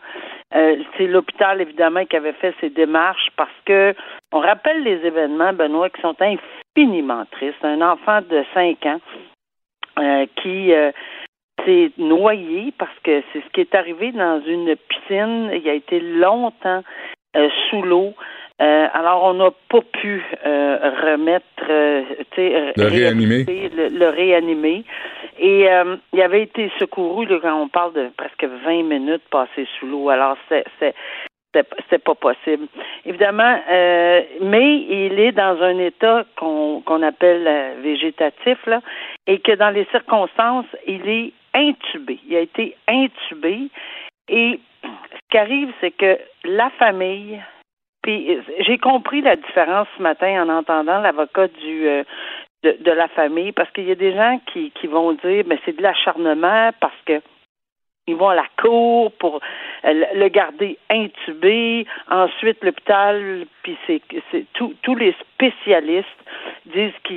Euh, 0.56 0.78
c'est 0.98 1.08
l'hôpital 1.08 1.62
évidemment 1.62 2.06
qui 2.06 2.16
avait 2.16 2.34
fait 2.34 2.56
ces 2.60 2.70
démarches 2.70 3.30
parce 3.36 3.52
que 3.66 3.94
on 4.32 4.40
rappelle 4.40 4.84
les 4.84 5.06
événements, 5.06 5.54
Benoît, 5.54 5.90
qui 5.90 6.02
sont 6.02 6.16
infiniment 6.20 7.26
tristes. 7.32 7.64
Un 7.64 7.82
enfant 7.82 8.22
de 8.22 8.44
5 8.54 8.86
ans 8.86 9.00
qui 10.38 10.72
s'est 11.66 11.92
noyé 11.98 12.74
parce 12.78 12.98
que 13.04 13.22
c'est 13.34 13.42
ce 13.42 13.50
qui 13.54 13.62
est 13.62 13.76
arrivé 13.76 14.12
dans 14.12 14.42
une 14.46 14.76
piscine. 14.76 15.52
Il 15.54 15.68
a 15.68 15.74
été 15.74 16.00
longtemps 16.00 16.84
sous 17.70 17.82
l'eau. 17.82 18.14
Euh, 18.62 18.88
alors, 18.94 19.24
on 19.24 19.36
n'a 19.36 19.52
pas 19.70 19.82
pu 19.82 20.22
euh, 20.46 20.78
remettre, 21.06 21.46
euh, 21.70 22.04
le 22.76 22.88
réanimer. 22.88 23.46
Le, 23.46 24.10
réanimer. 24.10 24.84
Et 25.40 25.68
il 26.14 26.22
avait 26.22 26.44
été 26.44 26.70
secouru 26.78 27.26
là, 27.26 27.38
quand 27.42 27.62
on 27.62 27.70
parle 27.70 27.94
de 27.94 28.10
presque 28.18 28.44
20 28.44 28.84
minutes 28.84 29.24
passées 29.32 29.68
sous 29.80 29.88
l'eau. 29.88 30.10
Alors, 30.10 30.38
c'est 30.50 30.66
c'est 31.90 32.04
pas 32.04 32.14
possible. 32.14 32.68
Évidemment, 33.06 33.60
mais 33.70 34.76
il 34.88 35.20
est 35.20 35.32
dans 35.32 35.60
un 35.64 35.80
état 35.80 36.26
qu'on 36.36 36.82
qu'on 36.86 37.02
appelle 37.02 37.76
végétatif, 37.82 38.58
là, 38.68 38.82
et 39.26 39.40
que 39.40 39.54
dans 39.54 39.72
les 39.72 39.86
circonstances, 39.86 40.68
il 40.86 41.08
est 41.10 41.34
intubé. 41.56 42.20
Il 42.28 42.36
a 42.36 42.42
été 42.42 42.76
intubé. 42.88 43.70
Et 44.28 44.60
ce 44.84 45.20
qui 45.32 45.38
arrive, 45.38 45.72
c'est 45.82 45.92
que 45.92 46.20
la 46.44 46.70
famille, 46.72 47.42
puis 48.02 48.38
j'ai 48.60 48.78
compris 48.78 49.22
la 49.22 49.36
différence 49.36 49.88
ce 49.98 50.02
matin 50.02 50.44
en 50.44 50.50
entendant 50.50 51.00
l'avocat 51.00 51.48
du 51.48 51.88
euh, 51.88 52.04
de, 52.64 52.78
de, 52.82 52.92
la 52.92 53.08
famille 53.08 53.52
parce 53.54 53.72
qu'il 53.72 53.86
y 53.86 53.92
a 53.92 53.96
des 53.96 54.14
gens 54.14 54.40
qui, 54.52 54.72
qui 54.72 54.88
vont 54.88 55.14
dire 55.14 55.44
mais 55.48 55.60
c'est 55.66 55.78
de 55.78 55.82
l'acharnement 55.82 56.72
parce 56.80 57.02
que 57.06 57.22
ils 58.10 58.16
vont 58.16 58.30
à 58.30 58.36
la 58.36 58.48
cour 58.62 59.12
pour 59.14 59.40
le 59.84 60.28
garder 60.28 60.78
intubé. 60.90 61.86
Ensuite, 62.10 62.64
l'hôpital, 62.64 63.46
puis 63.64 63.78
c'est 63.86 64.02
tous 64.54 64.96
les 64.96 65.16
spécialistes 65.34 66.08
disent 66.66 66.94
que 67.04 67.14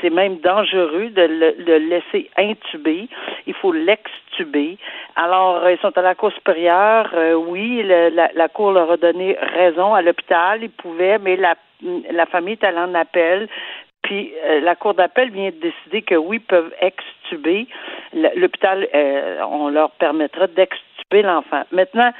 c'est 0.00 0.10
même 0.10 0.38
dangereux 0.38 1.10
de 1.10 1.22
le, 1.22 1.78
laisser 1.78 2.30
intuber. 2.36 3.08
Il 3.46 3.54
faut 3.54 3.72
l'extuber. 3.72 4.78
Alors, 5.16 5.64
euh, 5.64 5.72
ils 5.72 5.78
sont 5.78 5.96
à 5.96 6.02
la 6.02 6.14
Cour 6.14 6.32
supérieure. 6.32 7.10
Euh, 7.14 7.34
oui, 7.34 7.82
la, 7.82 8.10
la, 8.10 8.48
Cour 8.48 8.72
leur 8.72 8.90
a 8.90 8.96
donné 8.96 9.36
raison 9.54 9.94
à 9.94 10.02
l'hôpital. 10.02 10.62
Ils 10.62 10.70
pouvaient, 10.70 11.18
mais 11.18 11.36
la, 11.36 11.54
la 12.10 12.26
famille 12.26 12.54
est 12.54 12.64
allée 12.64 12.78
en 12.78 12.94
appel. 12.94 13.48
Puis 14.02 14.32
euh, 14.44 14.60
la 14.60 14.74
Cour 14.76 14.94
d'appel 14.94 15.30
vient 15.30 15.50
de 15.50 15.56
décider 15.56 16.02
que 16.02 16.14
oui, 16.14 16.36
ils 16.36 16.46
peuvent 16.46 16.74
extuber. 16.80 17.66
L'hôpital, 18.12 18.88
on 19.50 19.68
leur 19.68 19.90
permettra 19.92 20.46
d'extuber 20.46 21.22
l'enfant. 21.22 21.62
Maintenant, 21.72 22.12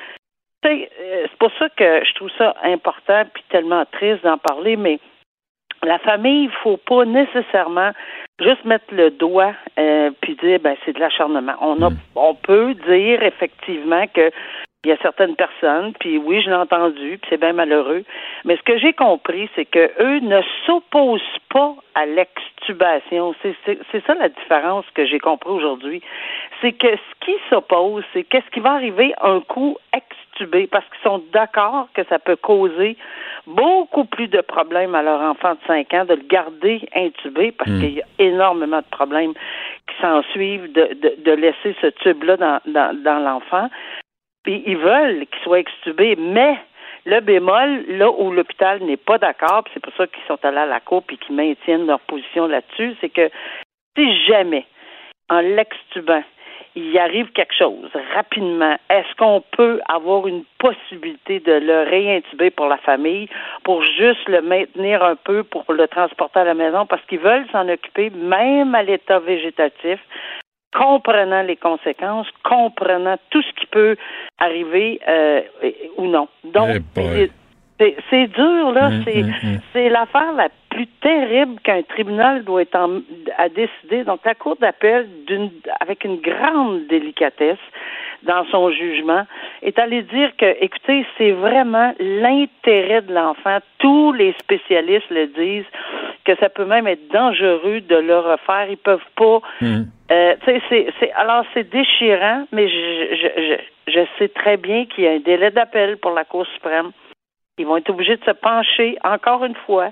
c'est 0.63 1.39
pour 1.39 1.51
ça 1.59 1.69
que 1.71 2.05
je 2.05 2.15
trouve 2.15 2.31
ça 2.37 2.55
important 2.63 3.25
puis 3.33 3.43
tellement 3.49 3.85
triste 3.93 4.23
d'en 4.25 4.39
parler, 4.39 4.77
mais 4.77 4.99
la 5.83 5.99
famille, 6.01 6.45
il 6.45 6.51
faut 6.63 6.77
pas 6.77 7.05
nécessairement 7.05 7.93
juste 8.41 8.65
mettre 8.65 8.93
le 8.93 9.11
doigt 9.11 9.55
euh, 9.79 10.11
puis 10.21 10.37
dire 10.37 10.59
ben 10.61 10.77
c'est 10.85 10.93
de 10.93 11.01
l'acharnement. 11.01 11.55
On 11.61 11.81
a, 11.83 11.91
hmm. 11.91 11.99
on 12.17 12.35
peut 12.35 12.75
dire 12.75 13.23
effectivement 13.23 14.07
que 14.09 14.31
il 14.85 14.91
y 14.91 14.93
a 14.93 14.97
certaines 15.03 15.35
personnes, 15.35 15.93
puis 15.99 16.19
oui, 16.19 16.41
je 16.41 16.51
l'ai 16.51 16.57
entendu, 16.57 17.19
puis 17.19 17.29
c'est 17.29 17.41
bien 17.41 17.53
malheureux. 17.53 18.05
Mais 18.45 18.57
ce 18.57 18.63
que 18.63 18.79
j'ai 18.79 18.93
compris, 18.93 19.51
c'est 19.57 19.65
que 19.65 19.91
eux 20.01 20.21
ne 20.21 20.41
s'opposent 20.67 21.21
pas 21.51 21.75
à 21.97 22.07
l'extubation. 22.07 23.35
C'est 23.43 24.07
ça 24.07 24.15
la 24.15 24.29
différence 24.29 24.85
que 24.95 25.05
j'ai 25.05 25.19
compris 25.19 25.51
aujourd'hui. 25.51 26.01
C'est 26.61 26.73
que 26.73 26.87
ce 26.95 27.27
qui 27.27 27.35
s'oppose, 27.51 28.05
c'est 28.13 28.23
qu'est-ce 28.23 28.49
qui 28.51 28.61
va 28.61 28.75
arriver 28.75 29.13
un 29.21 29.41
coup 29.41 29.77
extubé, 29.93 30.69
parce 30.69 30.85
qu'ils 30.91 31.11
sont 31.11 31.25
d'accord 31.33 31.89
que 31.95 32.05
ça 32.05 32.21
peut 32.21 32.37
causer 32.37 32.97
beaucoup 33.49 34.05
plus 34.05 34.29
de 34.29 34.41
problèmes 34.43 34.95
à 34.95 35.03
leur 35.03 35.21
enfant 35.23 35.55
de 35.55 35.61
5 35.67 35.93
ans 35.95 36.05
de 36.05 36.15
le 36.15 36.23
garder 36.29 36.89
intubé 36.95 37.51
parce 37.51 37.71
hmm. 37.71 37.81
qu'il 37.81 37.95
y 37.95 38.01
a 38.01 38.07
énormément 38.21 38.79
de 38.79 38.91
problèmes 38.93 39.33
qui 39.33 39.95
s'en 40.01 40.23
suivent 40.35 40.71
de, 40.73 40.95
de, 40.95 41.15
de, 41.19 41.33
laisser 41.33 41.75
ce 41.81 41.89
tube-là 41.89 42.37
dans, 42.37 42.61
dans, 42.67 43.03
dans 43.03 43.19
l'enfant. 43.19 43.69
Puis 44.43 44.63
ils 44.67 44.77
veulent 44.77 45.27
qu'il 45.27 45.43
soit 45.43 45.61
extubé, 45.61 46.17
mais 46.17 46.59
le 47.05 47.21
bémol, 47.21 47.85
là 47.89 48.11
où 48.11 48.31
l'hôpital 48.31 48.83
n'est 48.83 48.97
pas 48.97 49.19
d'accord, 49.19 49.65
c'est 49.73 49.81
pour 49.81 49.93
ça 49.95 50.07
qu'ils 50.07 50.25
sont 50.27 50.39
allés 50.45 50.59
à 50.59 50.67
la 50.67 50.81
cour 50.81 51.03
et 51.11 51.17
qu'ils 51.17 51.37
maintiennent 51.37 51.87
leur 51.87 52.01
position 52.01 52.47
là-dessus, 52.47 52.95
c'est 53.01 53.09
que 53.09 53.31
si 53.97 54.25
jamais, 54.27 54.67
en 55.29 55.41
l'extubant, 55.41 56.23
il 56.75 56.97
arrive 56.99 57.33
quelque 57.33 57.55
chose 57.55 57.91
rapidement, 58.15 58.77
est-ce 58.91 59.15
qu'on 59.17 59.43
peut 59.53 59.81
avoir 59.89 60.29
une 60.29 60.45
possibilité 60.59 61.41
de 61.41 61.53
le 61.53 61.83
réintuber 61.89 62.51
pour 62.51 62.67
la 62.67 62.77
famille, 62.79 63.29
pour 63.65 63.83
juste 63.83 64.29
le 64.29 64.43
maintenir 64.43 65.03
un 65.03 65.17
peu, 65.17 65.43
pour 65.43 65.65
le 65.73 65.89
transporter 65.89 66.41
à 66.41 66.45
la 66.45 66.55
maison, 66.55 66.87
parce 66.87 67.05
qu'ils 67.07 67.19
veulent 67.19 67.49
s'en 67.51 67.69
occuper, 67.69 68.11
même 68.11 68.75
à 68.75 68.83
l'état 68.83 69.19
végétatif, 69.19 69.99
comprenant 70.79 71.43
les 71.43 71.57
conséquences, 71.57 72.29
comprenant 72.45 73.17
tout 73.31 73.43
ce 73.43 73.53
qui 73.61 73.67
peut 73.67 73.97
arriver 74.39 75.01
euh, 75.09 75.41
ou 75.97 76.07
non. 76.07 76.29
Donc, 76.45 76.69
eh 76.97 77.31
c'est 78.11 78.27
dur, 78.27 78.73
là. 78.73 78.91
C'est 79.05 79.23
hum, 79.23 79.33
hum. 79.43 79.59
c'est 79.73 79.89
l'affaire 79.89 80.33
la 80.33 80.49
plus 80.69 80.87
terrible 81.01 81.61
qu'un 81.61 81.83
tribunal 81.83 82.45
doit 82.45 82.63
être 82.63 82.75
en, 82.77 83.01
à 83.37 83.49
décider. 83.49 84.05
Donc, 84.05 84.21
la 84.25 84.35
Cour 84.35 84.57
d'appel, 84.57 85.07
d'une 85.27 85.51
avec 85.81 86.05
une 86.05 86.21
grande 86.21 86.87
délicatesse 86.89 87.59
dans 88.25 88.45
son 88.51 88.71
jugement, 88.73 89.25
est 89.63 89.79
allée 89.79 90.03
dire 90.03 90.33
que, 90.37 90.57
écoutez, 90.61 91.07
c'est 91.17 91.33
vraiment 91.33 91.95
l'intérêt 92.01 93.03
de 93.03 93.15
l'enfant. 93.15 93.59
Tous 93.79 94.13
les 94.13 94.35
spécialistes 94.41 95.11
le 95.11 95.27
disent 95.29 95.71
que 96.29 96.37
ça 96.41 96.51
peut 96.51 96.67
même 96.67 96.87
être 96.87 97.09
dangereux 97.11 97.81
de 97.81 97.97
le 97.97 98.19
refaire. 98.19 98.69
Ils 98.69 98.77
peuvent 98.77 99.01
pas. 99.17 99.41
Euh, 99.63 100.35
c'est, 100.45 100.61
c'est, 101.01 101.13
alors 101.13 101.45
c'est 101.55 101.71
déchirant, 101.71 102.47
mais 102.53 102.69
je, 102.69 103.17
je, 103.17 103.29
je, 103.43 103.93
je 103.93 104.07
sais 104.19 104.29
très 104.29 104.59
bien 104.59 104.85
qu'il 104.87 105.05
y 105.05 105.07
a 105.07 105.13
un 105.13 105.21
délai 105.21 105.51
d'appel 105.51 105.97
pour 105.97 106.11
la 106.13 106.25
Cour 106.25 106.47
suprême. 106.55 106.91
Ils 107.59 107.67
vont 107.67 107.79
être 107.79 107.91
obligés 107.91 108.17
de 108.17 108.25
se 108.25 108.33
pencher 108.33 108.99
encore 109.05 109.45
une 109.45 109.57
fois. 109.67 109.91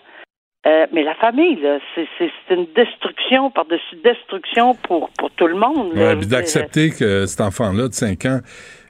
Euh, 0.67 0.87
mais 0.93 1.05
la 1.05 1.15
famille, 1.15 1.59
c'est, 1.95 2.29
une 2.51 2.67
destruction 2.75 3.51
par-dessus 3.51 3.97
destruction 4.05 4.75
pour, 4.75 5.11
pour 5.19 5.31
tout 5.31 5.47
le 5.47 5.55
monde. 5.55 5.93
Oui, 5.95 6.27
d'accepter 6.27 6.91
que 6.91 7.25
cet 7.27 7.41
enfant-là 7.41 7.89
de 7.89 7.95
5 7.95 8.25
ans 8.27 8.41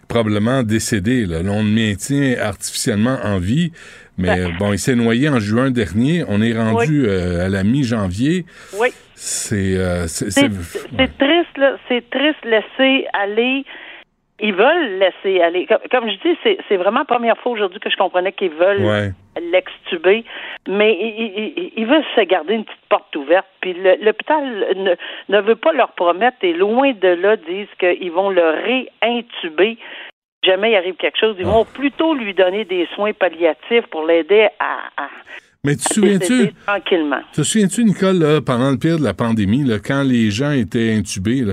probablement 0.08 0.62
décédé. 0.62 1.26
Là. 1.26 1.38
on 1.44 1.62
le 1.62 1.70
maintient 1.70 2.36
artificiellement 2.40 3.18
en 3.22 3.38
vie. 3.38 3.72
Mais 4.18 4.36
ben. 4.36 4.56
bon, 4.58 4.72
il 4.72 4.78
s'est 4.78 4.94
noyé 4.94 5.28
en 5.28 5.38
juin 5.38 5.70
dernier. 5.70 6.24
On 6.28 6.40
est 6.40 6.56
rendu 6.56 7.06
euh, 7.06 7.46
à 7.46 7.48
la 7.48 7.64
mi-janvier. 7.64 8.46
Oui. 8.78 8.88
C'est, 9.14 9.76
euh, 9.76 10.06
c'est, 10.06 10.30
triste, 10.30 11.56
là. 11.56 11.76
C'est 11.88 12.08
triste 12.10 12.44
laisser 12.44 13.06
aller 13.12 13.64
ils 14.38 14.52
veulent 14.52 14.98
laisser 14.98 15.40
aller. 15.40 15.66
Comme, 15.90 16.10
je 16.10 16.16
dis, 16.28 16.58
c'est 16.68 16.76
vraiment 16.76 17.00
la 17.00 17.04
première 17.06 17.38
fois 17.38 17.52
aujourd'hui 17.52 17.80
que 17.80 17.88
je 17.88 17.96
comprenais 17.96 18.32
qu'ils 18.32 18.50
veulent 18.50 19.14
l'extuber, 19.50 20.24
mais 20.68 20.92
ils, 20.92 21.86
veulent 21.86 22.04
se 22.14 22.20
garder 22.22 22.54
une 22.54 22.64
petite 22.64 22.86
porte 22.90 23.16
ouverte. 23.16 23.46
Puis 23.60 23.74
l'hôpital 24.02 24.44
ne, 24.76 24.94
ne 25.28 25.40
veut 25.40 25.56
pas 25.56 25.72
leur 25.72 25.92
promettre 25.92 26.36
et 26.42 26.52
loin 26.52 26.92
de 26.92 27.08
là 27.08 27.36
disent 27.36 27.68
qu'ils 27.78 28.12
vont 28.12 28.30
le 28.30 28.42
réintuber 29.02 29.78
jamais 30.46 30.70
il 30.70 30.76
arrive 30.76 30.94
quelque 30.94 31.18
chose. 31.18 31.36
Ils 31.38 31.44
vont 31.44 31.66
ah. 31.68 31.74
plutôt 31.74 32.14
lui 32.14 32.32
donner 32.32 32.64
des 32.64 32.86
soins 32.94 33.12
palliatifs 33.12 33.86
pour 33.90 34.04
l'aider 34.04 34.48
à 34.58 35.08
mais 35.66 35.74
tu 35.74 35.84
te 35.84 35.94
souviens-tu? 35.94 36.52
Tranquillement. 36.64 37.20
Te 37.32 37.42
souviens-tu, 37.42 37.84
Nicole, 37.84 38.40
pendant 38.46 38.70
le 38.70 38.78
pire 38.78 39.00
de 39.00 39.04
la 39.04 39.14
pandémie, 39.14 39.64
là, 39.64 39.78
quand 39.84 40.04
les 40.04 40.30
gens 40.30 40.52
étaient 40.52 40.94
intubés 40.94 41.44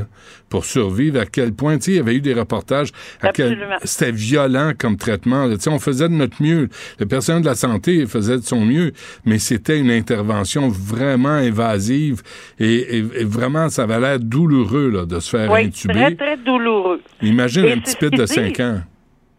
pour 0.50 0.66
survivre, 0.66 1.20
à 1.20 1.26
quel 1.26 1.52
point, 1.54 1.78
tu 1.78 1.86
sais, 1.86 1.92
il 1.94 1.98
y 1.98 2.00
avait 2.00 2.14
eu 2.14 2.22
des 2.22 2.36
reportages, 2.36 2.92
à 3.24 3.30
quel 3.30 3.58
c'était 3.84 4.12
violent 4.12 4.74
comme 4.78 4.98
traitement. 4.98 5.50
Tu 5.50 5.62
sais, 5.62 5.70
on 5.72 5.80
faisait 5.80 6.08
de 6.08 6.14
notre 6.14 6.44
mieux. 6.44 6.70
Le 7.00 7.08
personnel 7.08 7.42
de 7.42 7.48
la 7.48 7.56
santé 7.56 8.06
faisait 8.06 8.38
de 8.38 8.44
son 8.44 8.64
mieux, 8.64 8.94
mais 9.26 9.40
c'était 9.40 9.80
une 9.80 9.90
intervention 9.90 10.70
vraiment 10.70 11.30
invasive 11.30 12.22
et, 12.60 13.02
vraiment, 13.24 13.70
ça 13.70 13.84
avait 13.84 14.00
l'air 14.00 14.20
douloureux 14.20 15.08
de 15.08 15.20
se 15.20 15.30
faire 15.32 15.52
oui, 15.52 15.66
intuber. 15.66 15.94
très, 15.94 16.16
très 16.16 16.38
douloureux. 16.38 17.02
Imagine 17.24 17.66
un 17.66 17.80
petit 17.80 17.96
pit 17.96 18.12
de 18.12 18.26
5 18.28 18.60
ans. 18.60 18.82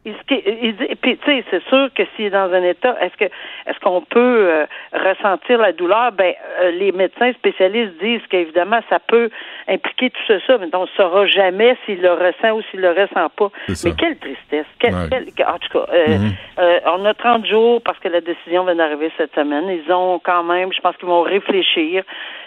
Et 0.07 0.97
puis, 1.01 1.17
tu 1.17 1.25
sais, 1.25 1.45
c'est 1.51 1.63
sûr 1.65 1.89
que 1.95 2.03
s'il 2.15 2.27
est 2.27 2.31
dans 2.31 2.53
un 2.53 2.63
état, 2.63 2.95
est-ce 3.01 3.17
que 3.17 3.25
est-ce 3.25 3.81
qu'on 3.81 4.03
peut 4.03 4.19
euh, 4.21 4.67
ressentir 4.93 5.59
la 5.59 5.73
douleur? 5.73 6.13
Ben, 6.13 6.35
euh, 6.61 6.73
les 6.73 6.93
médecins 6.93 7.33
spécialistes 7.33 7.95
disent 8.03 8.21
qu'évidemment, 8.29 8.81
ça 8.91 8.99
peut 8.99 9.31
impliquer 9.67 10.11
tout 10.11 10.21
ça, 10.47 10.59
mais 10.59 10.69
on 10.75 10.83
ne 10.83 10.87
saura 10.97 11.27
jamais 11.27 11.77
s'il 11.87 12.03
le 12.03 12.13
ressent 12.13 12.57
ou 12.57 12.63
s'il 12.71 12.81
le 12.81 12.91
ressent 12.91 13.31
pas. 13.31 13.51
Mais 13.69 13.93
quelle 13.99 14.19
tristesse! 14.19 14.67
en 14.85 15.59
tout 15.59 15.79
cas, 15.79 15.87
euh, 15.93 16.07
mm-hmm. 16.07 16.81
on 16.87 17.05
a 17.07 17.15
30 17.15 17.47
jours 17.47 17.83
parce 17.83 17.99
que 17.99 18.09
la 18.09 18.21
décision 18.21 18.65
vient 18.65 18.77
d'arriver 18.77 19.11
cette 19.17 19.35
semaine. 19.35 19.65
Ils 19.69 19.91
ont 19.91 20.21
quand 20.23 20.45
même, 20.45 20.71
je 20.73 20.81
pense 20.81 20.97
qu'ils 20.97 21.09
vont 21.09 21.23
réfléchir. 21.23 22.05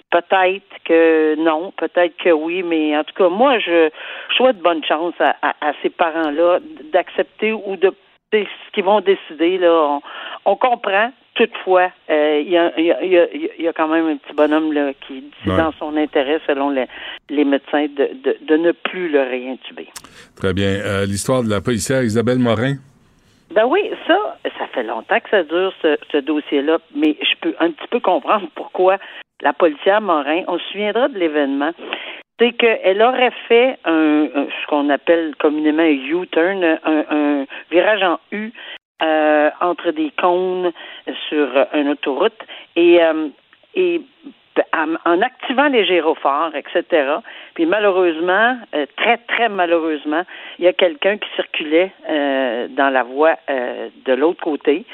Peut-être 0.10 0.63
que 0.86 1.36
non, 1.36 1.74
peut-être 1.78 2.15
que 2.24 2.30
oui, 2.30 2.63
mais 2.63 2.98
en 2.98 3.04
tout 3.04 3.13
cas, 3.13 3.30
moi, 3.30 3.60
je, 3.60 3.89
souhaite 4.36 4.60
bonne 4.60 4.84
chance 4.84 5.13
à, 5.20 5.74
ces 5.82 5.89
parents-là 5.89 6.60
d'accepter 6.93 7.52
ou 7.52 7.76
de 7.76 7.93
ce 8.32 8.72
qu'ils 8.74 8.84
vont 8.84 9.02
décider. 9.02 9.58
Là, 9.58 10.00
on, 10.46 10.56
comprend. 10.56 11.12
Toutefois, 11.36 11.91
il 12.10 12.50
y, 12.50 12.58
a, 12.58 13.74
quand 13.74 13.88
même 13.89 14.08
un 14.08 14.17
petit 14.17 14.34
bonhomme 14.34 14.74
là, 14.74 14.91
qui 15.06 15.22
dit 15.22 15.32
dans 15.46 15.72
son 15.78 15.96
intérêt, 15.98 16.39
selon 16.48 16.70
les, 16.70 17.46
médecins, 17.46 17.88
de, 17.88 18.56
ne 18.56 18.72
plus 18.72 19.10
le 19.10 19.22
réintuber. 19.22 19.88
Très 20.36 20.54
bien. 20.54 20.67
Euh, 20.67 21.06
l'histoire 21.06 21.43
de 21.43 21.50
la 21.50 21.62
policière 21.62 22.02
Isabelle 22.02 22.39
Morin? 22.39 22.76
Ben 23.51 23.65
oui, 23.65 23.89
ça, 24.05 24.38
ça 24.57 24.67
fait 24.67 24.83
longtemps 24.83 25.19
que 25.19 25.29
ça 25.29 25.43
dure, 25.43 25.73
ce, 25.81 25.97
ce 26.12 26.17
dossier-là, 26.17 26.79
mais 26.95 27.15
je 27.21 27.36
peux 27.41 27.55
un 27.60 27.71
petit 27.71 27.88
peu 27.89 27.99
comprendre 27.99 28.47
pourquoi 28.55 28.97
la 29.41 29.53
policière 29.53 30.01
Morin, 30.01 30.43
on 30.47 30.57
se 30.57 30.65
souviendra 30.71 31.07
de 31.07 31.17
l'événement, 31.17 31.71
c'est 32.39 32.51
qu'elle 32.53 33.01
aurait 33.01 33.33
fait 33.47 33.77
un, 33.86 34.27
ce 34.33 34.67
qu'on 34.67 34.89
appelle 34.89 35.36
communément 35.39 35.83
un 35.83 36.21
U-turn, 36.21 36.79
un, 36.83 37.45
virage 37.71 38.03
en 38.03 38.19
U 38.31 38.51
euh, 39.01 39.49
entre 39.62 39.91
des 39.91 40.12
cônes 40.19 40.71
sur 41.29 41.47
une 41.73 41.89
autoroute 41.89 42.39
et, 42.75 43.01
euh, 43.01 43.29
et 43.75 44.01
en 44.74 45.22
activant 45.22 45.67
les 45.67 45.86
gyrophares, 45.86 46.56
etc. 46.56 47.15
Puis 47.54 47.65
malheureusement, 47.65 48.58
euh, 48.76 48.86
très 48.98 49.17
très 49.17 49.50
malheureusement, 49.50 50.24
il 50.60 50.65
y 50.65 50.67
a 50.67 50.74
quelqu'un 50.74 51.17
qui 51.17 51.30
circulait 51.36 51.91
dans 52.08 52.89
la 52.91 53.04
voie 53.04 53.36
de 53.48 54.13
l'autre 54.13 54.43
côté 54.43 54.86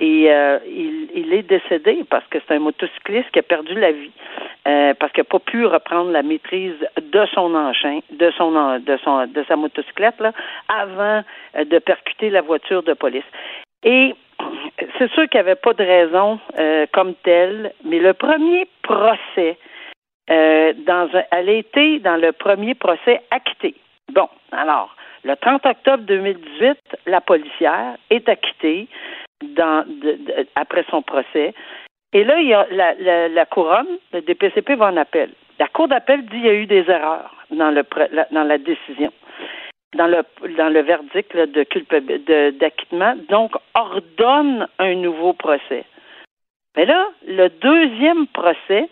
Et 0.00 0.32
euh, 0.32 0.58
il, 0.66 1.32
est 1.34 1.42
décédé 1.42 2.04
parce 2.08 2.26
que 2.28 2.38
c'est 2.40 2.54
un 2.54 2.58
motocycliste 2.58 3.30
qui 3.32 3.38
a 3.38 3.42
perdu 3.42 3.74
la 3.74 3.92
vie 3.92 4.10
euh, 4.66 4.94
parce 4.94 5.12
qu'il 5.12 5.20
n'a 5.20 5.28
pas 5.28 5.38
pu 5.38 5.66
reprendre 5.66 6.10
la 6.10 6.22
maîtrise 6.22 6.74
de 6.96 7.26
son 7.34 7.54
engin, 7.54 8.00
de 8.10 8.30
son 8.30 8.78
de 8.78 8.96
son 9.04 9.26
de 9.26 9.44
sa 9.46 9.56
motocyclette 9.56 10.18
là, 10.18 10.32
avant 10.68 11.22
euh, 11.56 11.64
de 11.64 11.78
percuter 11.78 12.30
la 12.30 12.40
voiture 12.40 12.82
de 12.82 12.94
police. 12.94 13.24
Et 13.82 14.14
c'est 14.98 15.10
sûr 15.12 15.28
qu'il 15.28 15.40
n'y 15.40 15.46
avait 15.46 15.54
pas 15.54 15.74
de 15.74 15.84
raison 15.84 16.38
comme 16.92 17.14
telle, 17.22 17.72
mais 17.84 17.98
le 17.98 18.14
premier 18.14 18.68
procès 18.82 19.58
dans 20.28 21.08
un, 21.12 21.22
elle 21.32 21.48
a 21.48 21.52
été 21.52 21.98
dans 22.00 22.16
le 22.16 22.32
premier 22.32 22.74
procès 22.74 23.20
acquitté. 23.30 23.74
Bon, 24.12 24.28
alors, 24.52 24.94
le 25.24 25.36
30 25.36 25.66
octobre 25.66 26.04
2018, 26.04 26.78
la 27.06 27.20
policière 27.20 27.96
est 28.10 28.28
acquittée 28.28 28.88
dans, 29.42 29.84
après 30.54 30.84
son 30.90 31.02
procès. 31.02 31.54
Et 32.12 32.24
là, 32.24 32.40
il 32.40 32.48
y 32.48 32.54
a 32.54 32.66
la, 32.70 33.28
la, 33.28 33.46
couronne, 33.46 33.98
le 34.12 34.22
DPCP 34.22 34.74
va 34.74 34.86
en 34.86 34.96
appel. 34.96 35.30
La 35.58 35.68
Cour 35.68 35.88
d'appel 35.88 36.22
dit 36.22 36.30
qu'il 36.30 36.46
y 36.46 36.48
a 36.48 36.54
eu 36.54 36.66
des 36.66 36.88
erreurs 36.88 37.34
dans, 37.50 37.70
le, 37.70 37.84
dans 38.32 38.44
la 38.44 38.58
décision, 38.58 39.12
dans 39.96 40.06
le, 40.06 40.22
dans 40.56 40.68
le 40.68 40.80
verdict 40.82 41.36
de 41.36 42.50
d'acquittement, 42.58 43.16
donc 43.28 43.52
ordonne 43.74 44.68
un 44.78 44.94
nouveau 44.94 45.32
procès. 45.32 45.84
Mais 46.76 46.86
là, 46.86 47.08
le 47.26 47.48
deuxième 47.48 48.26
procès, 48.28 48.88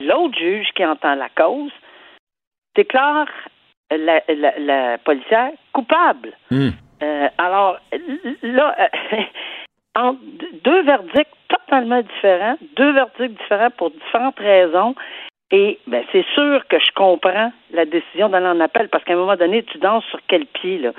l'autre 0.00 0.38
juge 0.38 0.68
qui 0.74 0.84
entend 0.84 1.14
la 1.14 1.30
cause 1.30 1.72
déclare 2.74 3.28
la, 3.90 4.22
la, 4.28 4.98
policière 4.98 5.52
coupable. 5.72 6.32
Hmm. 6.50 6.70
Euh, 7.02 7.28
alors, 7.38 7.78
là, 8.42 8.76
euh, 8.78 9.16
en 9.96 10.16
deux 10.64 10.82
verdicts 10.82 11.32
totalement 11.48 12.02
différents, 12.02 12.58
deux 12.76 12.92
verdicts 12.92 13.38
différents 13.38 13.70
pour 13.70 13.90
différentes 13.90 14.38
raisons. 14.38 14.94
Et 15.52 15.78
ben, 15.86 16.04
c'est 16.10 16.24
sûr 16.34 16.66
que 16.68 16.78
je 16.78 16.92
comprends 16.94 17.52
la 17.72 17.84
décision 17.84 18.28
d'aller 18.28 18.46
en 18.46 18.58
appel 18.60 18.88
parce 18.88 19.04
qu'à 19.04 19.12
un 19.12 19.16
moment 19.16 19.36
donné, 19.36 19.62
tu 19.62 19.78
danses 19.78 20.04
sur 20.06 20.18
quel 20.26 20.44
pied 20.46 20.78
là. 20.78 20.90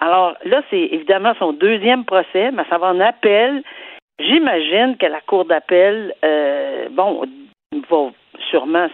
Alors 0.00 0.34
là, 0.44 0.62
c'est 0.68 0.88
évidemment 0.92 1.32
son 1.38 1.52
deuxième 1.52 2.04
procès, 2.04 2.50
mais 2.52 2.64
ça 2.68 2.76
va 2.76 2.88
en 2.88 3.00
appel. 3.00 3.62
J'imagine 4.18 4.96
que 4.98 5.06
la 5.06 5.20
cour 5.22 5.46
d'appel, 5.46 6.14
euh, 6.22 6.88
bon, 6.90 7.24
va 7.88 8.10
sûrement 8.50 8.88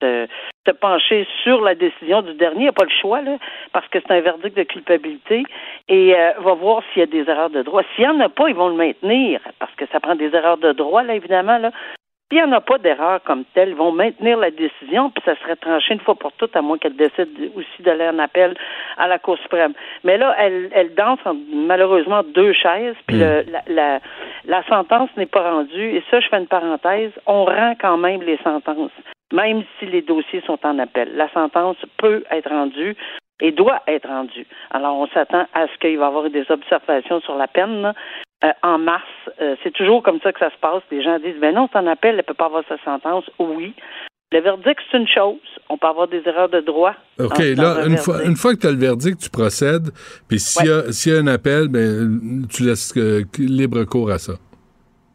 se 0.00 0.70
pencher 0.80 1.26
sur 1.42 1.60
la 1.60 1.74
décision 1.74 2.22
du 2.22 2.34
dernier. 2.34 2.60
Il 2.60 2.62
n'y 2.62 2.68
a 2.68 2.72
pas 2.72 2.84
le 2.84 3.00
choix, 3.00 3.20
là, 3.20 3.38
parce 3.72 3.86
que 3.88 3.98
c'est 4.00 4.12
un 4.12 4.20
verdict 4.20 4.56
de 4.56 4.62
culpabilité. 4.64 5.44
Et 5.88 6.14
euh, 6.14 6.32
va 6.38 6.54
voir 6.54 6.82
s'il 6.92 7.00
y 7.00 7.02
a 7.02 7.06
des 7.06 7.28
erreurs 7.28 7.50
de 7.50 7.62
droit. 7.62 7.82
S'il 7.94 8.04
n'y 8.04 8.10
en 8.10 8.20
a 8.20 8.28
pas, 8.28 8.48
ils 8.48 8.54
vont 8.54 8.68
le 8.68 8.76
maintenir, 8.76 9.40
parce 9.58 9.74
que 9.74 9.84
ça 9.92 10.00
prend 10.00 10.14
des 10.14 10.34
erreurs 10.34 10.58
de 10.58 10.72
droit, 10.72 11.02
là, 11.02 11.14
évidemment. 11.14 11.58
Là. 11.58 11.70
S'il 12.32 12.42
n'y 12.42 12.48
en 12.48 12.52
a 12.52 12.62
pas 12.62 12.78
d'erreur 12.78 13.22
comme 13.24 13.44
telle, 13.52 13.68
ils 13.68 13.74
vont 13.74 13.92
maintenir 13.92 14.38
la 14.38 14.50
décision, 14.50 15.10
puis 15.10 15.22
ça 15.22 15.36
serait 15.42 15.56
tranché 15.56 15.92
une 15.92 16.00
fois 16.00 16.14
pour 16.14 16.32
toutes, 16.32 16.56
à 16.56 16.62
moins 16.62 16.78
qu'elle 16.78 16.96
décide 16.96 17.28
aussi 17.54 17.82
d'aller 17.82 18.08
en 18.08 18.18
appel 18.18 18.54
à 18.96 19.06
la 19.06 19.18
Cour 19.18 19.36
suprême. 19.42 19.74
Mais 20.02 20.16
là, 20.16 20.34
elle, 20.38 20.70
elle 20.72 20.94
danse 20.94 21.18
malheureusement 21.52 22.22
deux 22.22 22.54
chaises, 22.54 22.96
puis 23.06 23.18
hmm. 23.18 23.44
la, 23.50 23.62
la, 23.66 24.00
la 24.46 24.62
sentence 24.64 25.10
n'est 25.18 25.26
pas 25.26 25.42
rendue. 25.42 25.94
Et 25.94 26.02
ça, 26.10 26.20
je 26.20 26.28
fais 26.28 26.38
une 26.38 26.46
parenthèse, 26.46 27.12
on 27.26 27.44
rend 27.44 27.74
quand 27.78 27.98
même 27.98 28.22
les 28.22 28.38
sentences 28.38 28.92
même 29.32 29.62
si 29.78 29.86
les 29.86 30.02
dossiers 30.02 30.42
sont 30.46 30.58
en 30.62 30.78
appel. 30.78 31.16
La 31.16 31.30
sentence 31.32 31.78
peut 31.96 32.22
être 32.30 32.50
rendue 32.50 32.94
et 33.40 33.50
doit 33.50 33.82
être 33.88 34.06
rendue. 34.06 34.46
Alors, 34.70 34.96
on 34.98 35.06
s'attend 35.08 35.46
à 35.54 35.66
ce 35.66 35.78
qu'il 35.78 35.98
va 35.98 36.04
y 36.04 36.08
avoir 36.08 36.30
des 36.30 36.44
observations 36.50 37.20
sur 37.20 37.36
la 37.36 37.48
peine. 37.48 37.92
Euh, 38.44 38.48
en 38.62 38.78
mars, 38.78 39.04
euh, 39.40 39.54
c'est 39.62 39.72
toujours 39.72 40.02
comme 40.02 40.18
ça 40.20 40.32
que 40.32 40.40
ça 40.40 40.50
se 40.50 40.58
passe. 40.60 40.82
Les 40.90 41.02
gens 41.02 41.18
disent, 41.18 41.38
ben 41.40 41.54
non, 41.54 41.68
c'est 41.72 41.78
en 41.78 41.86
appel, 41.86 42.10
elle 42.10 42.16
ne 42.16 42.22
peut 42.22 42.34
pas 42.34 42.46
avoir 42.46 42.64
sa 42.68 42.76
sentence. 42.84 43.24
Oui. 43.38 43.74
Le 44.32 44.40
verdict, 44.40 44.80
c'est 44.90 44.98
une 44.98 45.06
chose. 45.06 45.38
On 45.68 45.76
peut 45.76 45.86
avoir 45.86 46.08
des 46.08 46.22
erreurs 46.26 46.48
de 46.48 46.60
droit. 46.60 46.94
OK. 47.20 47.38
là, 47.38 47.86
une 47.86 47.98
fois, 47.98 48.24
une 48.24 48.34
fois, 48.34 48.54
que 48.54 48.60
tu 48.60 48.66
as 48.66 48.72
le 48.72 48.78
verdict, 48.78 49.20
tu 49.20 49.30
procèdes. 49.30 49.90
Puis 50.28 50.40
s'il 50.40 50.66
y, 50.66 51.08
y, 51.10 51.14
a 51.14 51.18
un 51.20 51.26
appel, 51.26 51.68
ben, 51.68 52.46
tu 52.50 52.64
laisses 52.64 52.96
euh, 52.96 53.22
libre 53.38 53.84
cours 53.84 54.10
à 54.10 54.18
ça. 54.18 54.32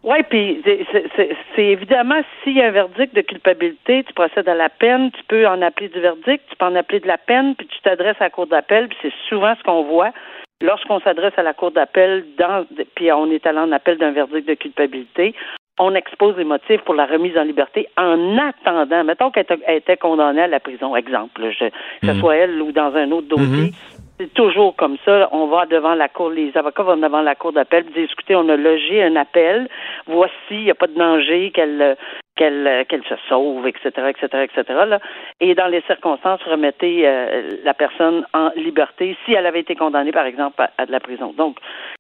Oui, 0.04 0.18
puis 0.30 0.64
c'est 0.64 1.66
évidemment 1.66 2.22
s'il 2.42 2.56
y 2.56 2.62
a 2.62 2.68
un 2.68 2.72
verdict 2.72 3.14
de 3.14 3.22
culpabilité, 3.22 4.06
tu 4.06 4.14
procèdes 4.14 4.48
à 4.48 4.56
la 4.56 4.70
peine, 4.70 5.12
tu 5.12 5.22
peux 5.28 5.46
en 5.46 5.62
appeler 5.62 5.90
du 5.90 6.00
verdict, 6.00 6.46
tu 6.50 6.56
peux 6.56 6.66
en 6.66 6.76
appeler 6.76 7.02
de 7.02 7.08
la 7.08 7.18
peine, 7.18 7.56
puis 7.56 7.68
tu 7.68 7.82
t'adresses 7.82 8.16
à 8.22 8.26
la 8.26 8.30
cour 8.30 8.48
d'appel, 8.48 8.88
puis 8.88 8.98
c'est 9.02 9.14
souvent 9.28 9.54
ce 9.58 9.64
qu'on 9.64 9.84
voit 9.84 10.14
lorsqu'on 10.62 11.00
s'adresse 11.00 11.38
à 11.38 11.44
la 11.44 11.54
cour 11.54 11.72
d'appel, 11.72 12.26
dans 12.38 12.66
puis 12.96 13.12
on 13.12 13.30
est 13.32 13.46
allé 13.46 13.60
en 13.60 13.72
appel 13.72 13.98
d'un 13.98 14.12
verdict 14.12 14.48
de 14.48 14.56
culpabilité, 14.56 15.36
on 15.80 15.94
expose 15.94 16.36
les 16.38 16.44
motifs 16.44 16.82
pour 16.82 16.96
la 16.96 17.06
remise 17.06 17.38
en 17.38 17.44
liberté 17.44 17.88
en 17.98 18.38
attendant, 18.38 19.04
mettons 19.04 19.30
qu'elle 19.30 19.46
était 19.68 19.98
condamnée 19.98 20.42
à 20.42 20.48
la 20.48 20.60
prison, 20.60 20.96
exemple, 20.96 21.42
que 21.42 22.08
ce 22.08 22.12
mhm. 22.12 22.20
soit 22.20 22.36
elle 22.36 22.62
ou 22.62 22.72
dans 22.72 22.96
un 22.96 23.12
autre 23.12 23.28
dossier. 23.28 23.46
Mhm. 23.46 23.72
C'est 24.20 24.34
toujours 24.34 24.76
comme 24.76 24.98
ça. 25.06 25.30
On 25.32 25.46
va 25.46 25.68
devant 25.68 25.94
la 25.94 26.10
cour, 26.10 26.32
les 26.32 26.52
avocats 26.58 26.82
vont 26.82 26.98
devant 26.98 27.22
la 27.22 27.36
cour 27.36 27.54
d'appel, 27.54 27.86
disent 27.96 28.10
écoutez, 28.12 28.36
on 28.36 28.50
a 28.50 28.56
logé 28.56 29.04
un 29.04 29.16
appel, 29.16 29.70
voici, 30.08 30.34
il 30.50 30.64
n'y 30.64 30.72
a 30.72 30.76
pas 30.76 30.88
de 30.88 30.96
danger 30.96 31.52
qu'elle 31.52 31.96
qu'elle 32.38 32.86
qu'elle 32.88 33.04
se 33.04 33.16
sauve, 33.28 33.68
etc., 33.68 33.90
etc., 34.10 34.44
etc. 34.44 34.64
Là. 34.88 35.00
Et 35.42 35.56
dans 35.56 35.68
les 35.68 35.82
circonstances, 35.82 36.42
remettez 36.44 37.06
euh, 37.06 37.58
la 37.64 37.74
personne 37.74 38.26
en 38.34 38.52
liberté 38.56 39.18
si 39.26 39.34
elle 39.34 39.46
avait 39.46 39.60
été 39.60 39.76
condamnée, 39.76 40.12
par 40.12 40.26
exemple, 40.26 40.66
à, 40.78 40.86
de 40.86 40.92
la 40.92 41.00
prison. 41.00 41.34
Donc, 41.38 41.58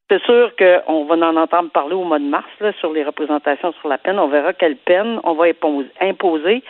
c'est 0.09 0.21
sûr 0.23 0.51
qu'on 0.55 1.03
va 1.05 1.15
en 1.15 1.35
entendre 1.35 1.69
parler 1.71 1.95
au 1.95 2.03
mois 2.03 2.19
de 2.19 2.23
mars 2.23 2.47
là, 2.61 2.71
sur 2.79 2.93
les 2.93 3.03
représentations 3.03 3.73
sur 3.73 3.89
la 3.89 3.97
peine. 3.97 4.19
On 4.19 4.27
verra 4.27 4.53
quelle 4.53 4.77
peine 4.77 5.19
on 5.23 5.33
va 5.33 5.45
imposer 5.99 6.63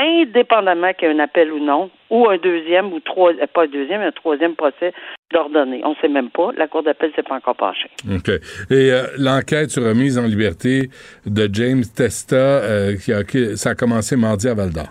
indépendamment 0.00 0.92
qu'il 0.94 1.08
y 1.08 1.10
ait 1.10 1.14
un 1.14 1.18
appel 1.18 1.52
ou 1.52 1.58
non, 1.58 1.90
ou 2.08 2.28
un 2.28 2.38
deuxième 2.38 2.92
ou 2.92 3.00
trois, 3.00 3.32
euh, 3.32 3.46
pas 3.52 3.64
un 3.64 3.68
deuxième, 3.68 4.00
un 4.00 4.12
troisième 4.12 4.54
procès 4.54 4.92
d'ordonner. 5.32 5.82
On 5.84 5.90
ne 5.90 5.94
sait 5.96 6.08
même 6.08 6.30
pas. 6.30 6.50
La 6.56 6.66
Cour 6.66 6.82
d'appel 6.82 7.10
ne 7.10 7.14
s'est 7.14 7.22
pas 7.22 7.36
encore 7.36 7.56
penchée. 7.56 7.90
OK. 8.10 8.28
Et 8.70 8.92
euh, 8.92 9.02
l'enquête 9.18 9.70
sur 9.70 9.84
remise 9.84 10.18
en 10.18 10.26
liberté 10.26 10.90
de 11.26 11.48
James 11.52 11.84
Testa, 11.94 12.36
euh, 12.36 12.96
qui, 12.96 13.12
a, 13.12 13.22
ça 13.56 13.70
a 13.70 13.74
commencé 13.74 14.16
mardi 14.16 14.48
à 14.48 14.54
Val 14.54 14.70
d'Or. 14.70 14.88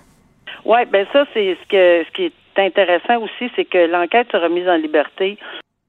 Oui, 0.66 0.80
ben 0.92 1.06
ça, 1.12 1.26
c'est 1.34 1.58
ce, 1.62 1.68
que, 1.68 2.06
ce 2.06 2.12
qui 2.14 2.26
est 2.26 2.60
intéressant 2.60 3.22
aussi, 3.22 3.52
c'est 3.56 3.66
que 3.66 3.88
l'enquête 3.88 4.30
sur 4.30 4.42
remise 4.42 4.68
en 4.68 4.76
liberté, 4.76 5.38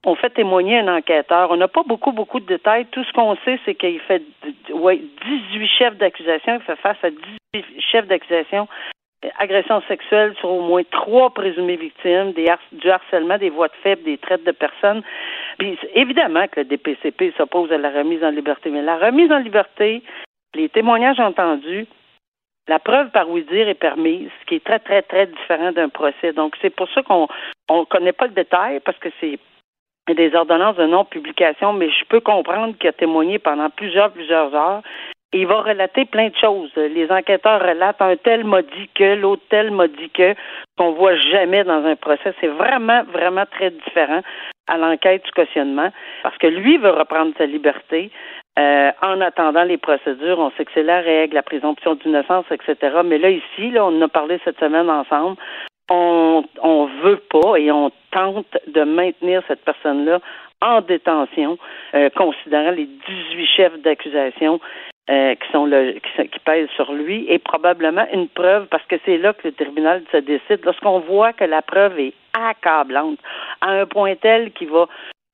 on 0.04 0.14
fait 0.14 0.30
témoigner 0.30 0.78
un 0.78 0.96
enquêteur. 0.96 1.50
On 1.50 1.56
n'a 1.56 1.68
pas 1.68 1.83
beaucoup, 1.87 2.12
beaucoup 2.12 2.40
de 2.40 2.46
détails. 2.46 2.87
Tout 2.90 3.04
ce 3.04 3.12
qu'on 3.12 3.37
sait, 3.44 3.59
c'est 3.66 3.74
qu'il 3.74 4.00
fait 4.00 4.22
ouais, 4.72 5.02
18 5.52 5.68
chefs 5.78 5.96
d'accusation. 5.98 6.54
Il 6.54 6.62
fait 6.62 6.76
face 6.76 6.96
à 7.02 7.11
18 7.11 7.64
chefs 7.80 8.06
d'accusation 8.06 8.66
agression 9.38 9.83
sexuelle 9.83 10.35
sur 10.38 10.50
au 10.50 10.62
moins 10.62 10.83
trois 10.90 11.30
présumées 11.30 11.76
victimes, 11.76 12.33
des 12.33 12.46
du 12.72 12.90
harcèlement, 12.90 13.38
des 13.38 13.50
voies 13.50 13.68
de 13.68 13.76
faible, 13.83 14.02
des 14.02 14.18
traites 14.18 14.44
de 14.44 14.52
personnes. 14.52 15.02
Puis 15.59 15.78
évidemment 15.94 16.46
que 16.48 16.61
le 16.61 16.64
DPCP 16.64 17.35
s'oppose 17.37 17.70
à 17.72 17.78
la 17.78 17.90
remise 17.90 18.24
en 18.24 18.30
liberté, 18.30 18.70
mais 18.70 18.83
la 18.83 18.96
remise 18.96 19.30
en 19.30 19.38
liberté, 19.38 20.02
les 20.54 20.68
témoignages 20.68 21.20
entendus, 21.20 21.87
la 22.68 22.78
preuve 22.78 23.11
par 23.11 23.28
oui 23.28 23.44
dire 23.50 23.68
est 23.68 23.74
permise, 23.74 24.30
ce 24.40 24.46
qui 24.46 24.54
est 24.56 24.64
très, 24.64 24.78
très, 24.78 25.02
très 25.02 25.26
différent 25.26 25.72
d'un 25.72 25.88
procès. 25.88 26.33
Donc, 26.33 26.56
c'est 26.62 26.70
pour 26.70 26.88
ça 26.90 27.02
qu'on 27.02 27.28
ne 27.70 27.85
connaît 27.85 28.12
pas 28.12 28.26
le 28.26 28.33
détail, 28.33 28.80
parce 28.80 28.98
que 28.98 29.09
c'est 29.20 29.38
des 30.09 30.35
ordonnances 30.35 30.76
de 30.76 30.87
non-publication, 30.87 31.72
mais 31.72 31.88
je 31.90 32.04
peux 32.04 32.20
comprendre 32.20 32.76
qu'il 32.78 32.88
a 32.88 32.92
témoigné 32.92 33.38
pendant 33.38 33.70
plusieurs, 33.70 34.12
plusieurs 34.12 34.54
heures 34.54 34.83
il 35.33 35.47
va 35.47 35.62
relater 35.62 36.05
plein 36.07 36.29
de 36.29 36.37
choses. 36.37 36.75
Les 36.77 37.11
enquêteurs 37.11 37.61
relatent 37.61 38.03
un 38.03 38.16
tel 38.16 38.45
m'a 38.45 38.62
dit 38.62 38.88
que, 38.95 39.14
l'autre 39.14 39.43
tel 39.49 39.71
m'a 39.71 39.87
dit 39.87 40.11
que, 40.11 40.35
qu'on 40.77 40.93
voit 40.93 41.16
jamais 41.16 41.62
dans 41.64 41.85
un 41.85 41.97
procès. 41.97 42.35
C'est 42.40 42.49
vraiment, 42.49 43.05
vraiment 43.05 43.45
très 43.47 43.71
différent 43.71 44.23
à 44.66 44.77
l'enquête 44.77 45.25
du 45.25 45.31
cautionnement, 45.33 45.90
parce 46.23 46.37
que 46.38 46.47
lui 46.47 46.79
veut 46.79 46.90
reprendre 46.90 47.33
sa 47.38 47.47
liberté. 47.47 48.11
Euh, 48.59 48.90
en 49.03 49.21
attendant 49.21 49.62
les 49.62 49.79
procédures, 49.79 50.38
on 50.38 50.51
sait 50.51 50.64
que 50.64 50.73
c'est 50.75 50.83
la 50.83 51.01
règle, 51.01 51.35
la 51.35 51.43
présomption 51.43 51.95
d'innocence, 51.95 52.47
etc. 52.51 52.99
Mais 53.05 53.19
là, 53.19 53.31
ici, 53.31 53.71
là, 53.71 53.85
on 53.85 53.97
en 53.97 54.03
a 54.03 54.09
parlé 54.09 54.40
cette 54.45 54.59
semaine 54.59 54.90
ensemble. 54.90 55.37
On, 55.88 56.45
on 56.62 56.87
veut 57.03 57.21
pas 57.31 57.57
et 57.57 57.71
on 57.71 57.90
tente 58.12 58.59
de 58.66 58.83
maintenir 58.83 59.43
cette 59.49 59.64
personne-là 59.64 60.21
en 60.62 60.81
détention, 60.83 61.59
euh, 61.95 62.11
considérant 62.11 62.73
les 62.73 62.87
18 62.87 63.47
chefs 63.47 63.79
d'accusation 63.81 64.61
euh, 65.11 65.35
qui 65.35 65.51
sont 65.51 65.66
le, 65.66 65.94
qui, 65.94 66.38
pèsent 66.44 66.68
sur 66.77 66.92
lui 66.92 67.27
et 67.29 67.38
probablement 67.38 68.07
une 68.12 68.29
preuve 68.29 68.66
parce 68.68 68.85
que 68.85 68.96
c'est 69.05 69.18
là 69.18 69.33
que 69.33 69.49
le 69.49 69.53
tribunal 69.53 70.03
se 70.12 70.18
décide. 70.18 70.64
Lorsqu'on 70.64 71.01
voit 71.01 71.33
que 71.33 71.44
la 71.44 71.62
preuve 71.62 71.99
est 71.99 72.14
accablante 72.33 73.18
à 73.61 73.70
un 73.70 73.87
point 73.87 74.14
tel 74.14 74.53
qu'il 74.53 74.68
va 74.70 74.87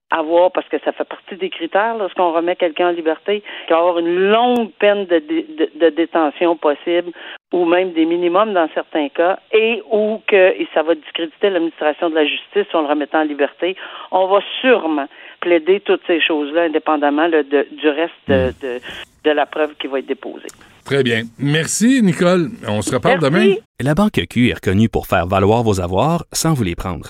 avoir, 0.09 0.51
parce 0.51 0.67
que 0.69 0.77
ça 0.85 0.91
fait 0.91 1.03
partie 1.03 1.35
des 1.35 1.49
critères 1.49 1.97
lorsqu'on 1.97 2.31
remet 2.31 2.55
quelqu'un 2.55 2.89
en 2.89 2.91
liberté, 2.91 3.43
qu'il 3.65 3.75
va 3.75 3.79
avoir 3.79 3.99
une 3.99 4.29
longue 4.29 4.71
peine 4.79 5.05
de, 5.05 5.19
de, 5.19 5.69
de, 5.79 5.89
détention 5.89 6.55
possible 6.55 7.11
ou 7.53 7.65
même 7.65 7.93
des 7.93 8.05
minimums 8.05 8.53
dans 8.53 8.69
certains 8.73 9.09
cas, 9.09 9.39
et 9.51 9.81
ou 9.91 10.21
que 10.27 10.59
et 10.59 10.67
ça 10.73 10.83
va 10.83 10.95
discréditer 10.95 11.49
l'administration 11.49 12.09
de 12.09 12.15
la 12.15 12.25
justice 12.25 12.65
si 12.69 12.75
on 12.75 12.81
le 12.81 12.87
remettant 12.87 13.19
en 13.19 13.23
liberté. 13.23 13.75
On 14.11 14.27
va 14.27 14.39
sûrement 14.61 15.07
plaider 15.41 15.81
toutes 15.81 16.01
ces 16.07 16.21
choses-là, 16.21 16.63
indépendamment 16.63 17.29
de, 17.29 17.67
du 17.71 17.89
reste 17.89 18.13
de, 18.27 18.53
de, 18.61 18.79
de 19.23 19.31
la 19.31 19.45
preuve 19.45 19.75
qui 19.75 19.87
va 19.87 19.99
être 19.99 20.07
déposée. 20.07 20.47
Très 20.85 21.03
bien. 21.03 21.23
Merci, 21.37 22.01
Nicole. 22.01 22.49
On 22.67 22.81
se 22.81 22.95
reparle 22.95 23.19
demain. 23.19 23.55
La 23.81 23.93
Banque 23.93 24.21
Q 24.29 24.49
est 24.49 24.53
reconnue 24.53 24.87
pour 24.87 25.05
faire 25.05 25.27
valoir 25.27 25.63
vos 25.63 25.81
avoirs 25.81 26.23
sans 26.31 26.53
vous 26.53 26.63
les 26.63 26.75
prendre. 26.75 27.09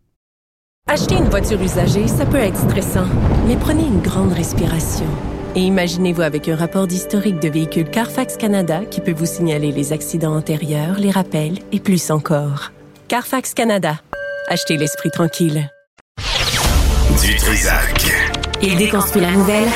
Acheter 0.87 1.15
une 1.15 1.29
voiture 1.29 1.61
usagée, 1.61 2.07
ça 2.09 2.25
peut 2.25 2.35
être 2.35 2.57
stressant, 2.57 3.05
mais 3.47 3.55
prenez 3.55 3.83
une 3.83 4.01
grande 4.01 4.33
respiration. 4.33 5.05
Et 5.55 5.61
imaginez-vous 5.61 6.21
avec 6.21 6.49
un 6.49 6.55
rapport 6.57 6.85
d'historique 6.85 7.39
de 7.39 7.47
véhicule 7.47 7.89
Carfax 7.89 8.35
Canada 8.35 8.81
qui 8.83 8.99
peut 8.99 9.13
vous 9.13 9.25
signaler 9.25 9.71
les 9.71 9.93
accidents 9.93 10.35
antérieurs, 10.35 10.97
les 10.99 11.11
rappels 11.11 11.59
et 11.71 11.79
plus 11.79 12.11
encore. 12.11 12.71
Carfax 13.07 13.53
Canada. 13.53 14.01
Achetez 14.49 14.75
l'esprit 14.75 15.11
tranquille. 15.11 15.69
Du 17.21 17.35
Trisac. 17.37 18.11
Il 18.61 18.75
déconstruit 18.75 19.21
la 19.21 19.31
nouvelle 19.31 19.69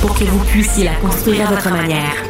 pour 0.00 0.16
que 0.16 0.24
vous 0.24 0.44
puissiez 0.44 0.84
la 0.84 0.94
construire 0.94 1.48
à 1.48 1.54
votre 1.54 1.70
manière. 1.70 2.29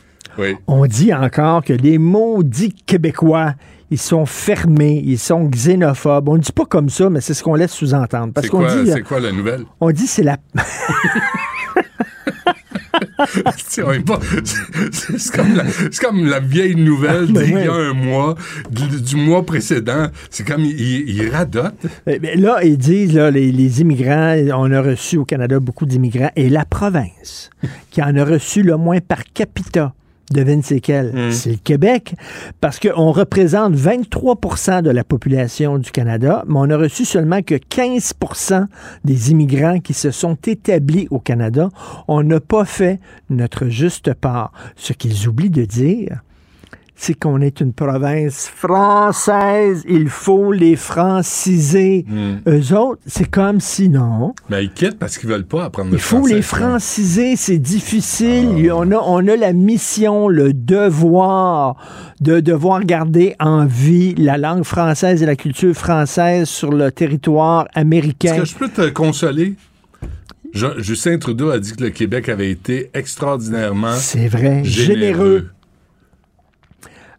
on 0.67 0.85
dit 0.85 1.13
encore 1.13 1.63
que 1.63 1.73
les 1.73 1.97
maudits 1.97 2.73
Québécois, 2.85 3.53
ils 3.89 3.99
sont 3.99 4.25
fermés, 4.25 5.01
ils 5.05 5.19
sont 5.19 5.45
xénophobes. 5.45 6.29
On 6.29 6.35
ne 6.35 6.41
dit 6.41 6.51
pas 6.51 6.65
comme 6.65 6.89
ça, 6.89 7.09
mais 7.09 7.21
c'est 7.21 7.33
ce 7.33 7.43
qu'on 7.43 7.55
laisse 7.55 7.71
sous-entendre. 7.71 8.33
C'est 8.41 8.49
quoi, 8.49 8.73
dit, 8.73 8.89
c'est 8.91 9.01
quoi 9.01 9.19
la 9.19 9.31
nouvelle? 9.31 9.65
On 9.79 9.91
dit 9.91 10.07
c'est 10.07 10.23
la... 10.23 10.37
c'est 13.67 13.81
comme, 15.31 15.61
comme, 16.01 16.25
la 16.25 16.39
vieille 16.39 16.75
nouvelle 16.75 17.27
ah, 17.29 17.39
d'il 17.43 17.51
y 17.51 17.67
a 17.67 17.73
un 17.73 17.93
mois, 17.93 18.35
du, 18.69 19.15
mois 19.15 19.45
précédent. 19.45 20.07
C'est 20.29 20.45
comme, 20.45 20.63
ils 20.63 21.09
il 21.09 21.29
radotent. 21.29 21.73
Eh 22.07 22.19
là, 22.37 22.63
ils 22.63 22.77
disent, 22.77 23.15
là, 23.15 23.31
les, 23.31 23.51
les, 23.51 23.81
immigrants, 23.81 24.35
on 24.55 24.71
a 24.71 24.81
reçu 24.81 25.17
au 25.17 25.25
Canada 25.25 25.59
beaucoup 25.59 25.85
d'immigrants, 25.85 26.31
et 26.35 26.49
la 26.49 26.65
province 26.65 27.49
qui 27.89 28.01
en 28.01 28.15
a 28.15 28.23
reçu 28.23 28.63
le 28.63 28.77
moins 28.77 28.99
par 28.99 29.23
capita, 29.33 29.93
Devine 30.31 30.61
c'est 30.63 30.79
quel? 30.79 31.31
C'est 31.33 31.51
le 31.51 31.57
Québec. 31.57 32.15
Parce 32.59 32.79
qu'on 32.79 33.11
représente 33.11 33.75
23% 33.75 34.81
de 34.81 34.89
la 34.89 35.03
population 35.03 35.77
du 35.77 35.91
Canada, 35.91 36.43
mais 36.47 36.55
on 36.57 36.69
a 36.69 36.77
reçu 36.77 37.05
seulement 37.05 37.41
que 37.41 37.55
15% 37.55 38.65
des 39.03 39.31
immigrants 39.31 39.79
qui 39.79 39.93
se 39.93 40.11
sont 40.11 40.37
établis 40.47 41.07
au 41.11 41.19
Canada. 41.19 41.69
On 42.07 42.23
n'a 42.23 42.39
pas 42.39 42.65
fait 42.65 42.99
notre 43.29 43.67
juste 43.67 44.13
part. 44.13 44.51
Ce 44.75 44.93
qu'ils 44.93 45.27
oublient 45.27 45.49
de 45.49 45.65
dire, 45.65 46.21
c'est 46.95 47.13
qu'on 47.13 47.41
est 47.41 47.61
une 47.61 47.73
province 47.73 48.47
française, 48.47 49.83
il 49.89 50.07
faut 50.09 50.51
les 50.51 50.75
franciser. 50.75 52.05
Hmm. 52.07 52.37
Eux 52.47 52.75
autres, 52.75 53.01
c'est 53.07 53.29
comme 53.29 53.59
si 53.59 53.89
non. 53.89 54.35
Mais 54.49 54.65
ils 54.65 54.71
quittent 54.71 54.99
parce 54.99 55.17
qu'ils 55.17 55.29
veulent 55.29 55.45
pas 55.45 55.65
apprendre 55.65 55.89
le 55.91 55.97
Il 55.97 56.01
faut 56.01 56.27
les 56.27 56.41
franciser, 56.43 57.35
c'est 57.35 57.57
difficile. 57.57 58.69
Ah. 58.69 58.75
On, 58.75 58.91
a, 58.91 58.97
on 58.97 59.27
a 59.27 59.35
la 59.35 59.53
mission, 59.53 60.27
le 60.27 60.53
devoir 60.53 61.77
de 62.21 62.39
devoir 62.39 62.85
garder 62.85 63.35
en 63.39 63.65
vie 63.65 64.13
la 64.15 64.37
langue 64.37 64.63
française 64.63 65.23
et 65.23 65.25
la 65.25 65.35
culture 65.35 65.73
française 65.73 66.47
sur 66.47 66.71
le 66.71 66.91
territoire 66.91 67.67
américain. 67.73 68.35
Est-ce 68.35 68.41
que 68.41 68.45
je 68.47 68.55
peux 68.55 68.69
te 68.69 68.89
consoler? 68.89 69.55
Justin 70.53 71.17
Trudeau 71.17 71.49
a 71.49 71.59
dit 71.59 71.73
que 71.73 71.83
le 71.83 71.89
Québec 71.89 72.29
avait 72.29 72.51
été 72.51 72.91
extraordinairement 72.93 73.95
C'est 73.95 74.27
vrai, 74.27 74.63
généreux. 74.63 75.49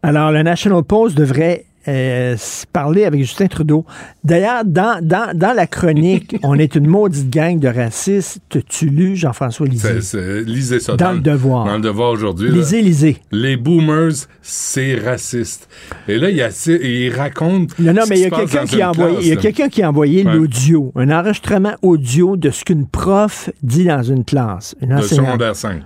Alors, 0.02 0.32
le 0.32 0.42
National 0.42 0.82
Post 0.82 1.16
devrait 1.16 1.66
euh, 1.88 2.36
parler 2.72 3.04
avec 3.04 3.20
Justin 3.20 3.46
Trudeau. 3.46 3.84
D'ailleurs, 4.24 4.64
dans, 4.64 4.98
dans, 5.00 5.36
dans, 5.36 5.52
la 5.52 5.66
chronique, 5.66 6.36
on 6.42 6.58
est 6.58 6.74
une 6.74 6.86
maudite 6.86 7.30
gang 7.30 7.58
de 7.58 7.68
racistes. 7.68 8.40
Tu 8.68 8.86
lu 8.86 9.16
Jean-François 9.16 9.66
Lisée? 9.66 10.00
lisez 10.44 10.80
ça. 10.80 10.96
Dans, 10.96 11.12
le 11.12 11.20
devoir. 11.20 11.66
Dans 11.66 11.76
le 11.76 11.80
devoir 11.80 12.10
aujourd'hui. 12.10 12.50
Lisez, 12.50 12.82
lisez. 12.82 13.16
Les 13.30 13.56
boomers, 13.56 14.26
c'est 14.42 14.96
raciste. 14.96 15.68
Et 16.08 16.18
là, 16.18 16.30
il, 16.30 16.36
y 16.36 16.42
a, 16.42 16.50
il 16.68 17.14
raconte. 17.14 17.78
Non, 17.78 17.92
non, 17.92 18.02
mais 18.08 18.18
il 18.18 18.22
y 18.22 18.26
a 18.26 18.30
quelqu'un 18.30 18.64
qui, 18.64 18.82
a 18.82 18.90
envoyé, 18.90 19.18
il 19.20 19.28
y 19.28 19.32
a 19.32 19.36
quelqu'un 19.36 19.68
qui 19.68 19.82
a 19.82 19.88
envoyé 19.88 20.24
l'audio, 20.24 20.92
un 20.96 21.10
enregistrement 21.10 21.74
audio 21.82 22.36
de 22.36 22.50
ce 22.50 22.64
qu'une 22.64 22.86
prof 22.86 23.50
dit 23.62 23.84
dans 23.84 24.02
une 24.02 24.24
classe. 24.24 24.74
Une 24.80 24.96
de 24.96 25.02
secondaire 25.02 25.56
5. 25.56 25.82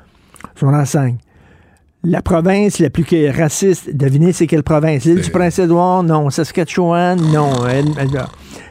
Secondaire 0.54 0.86
5 0.86 1.16
la 2.06 2.22
province 2.22 2.78
la 2.78 2.88
plus 2.88 3.04
raciste, 3.30 3.94
devinez 3.94 4.32
c'est 4.32 4.46
quelle 4.46 4.62
province? 4.62 5.04
L'île 5.04 5.20
du 5.20 5.30
Prince-Édouard? 5.30 6.04
Non. 6.04 6.30
Saskatchewan? 6.30 7.20
Non. 7.32 7.50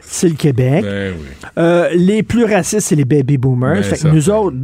C'est 0.02 0.28
le 0.28 0.34
Québec. 0.34 0.84
Ben 0.84 1.14
euh, 1.58 1.88
les 1.94 2.22
plus 2.22 2.44
racistes, 2.44 2.88
c'est 2.88 2.94
les 2.94 3.04
baby 3.04 3.36
boomers. 3.36 3.82
Ben, 3.82 4.12
nous 4.12 4.30
autres, 4.30 4.56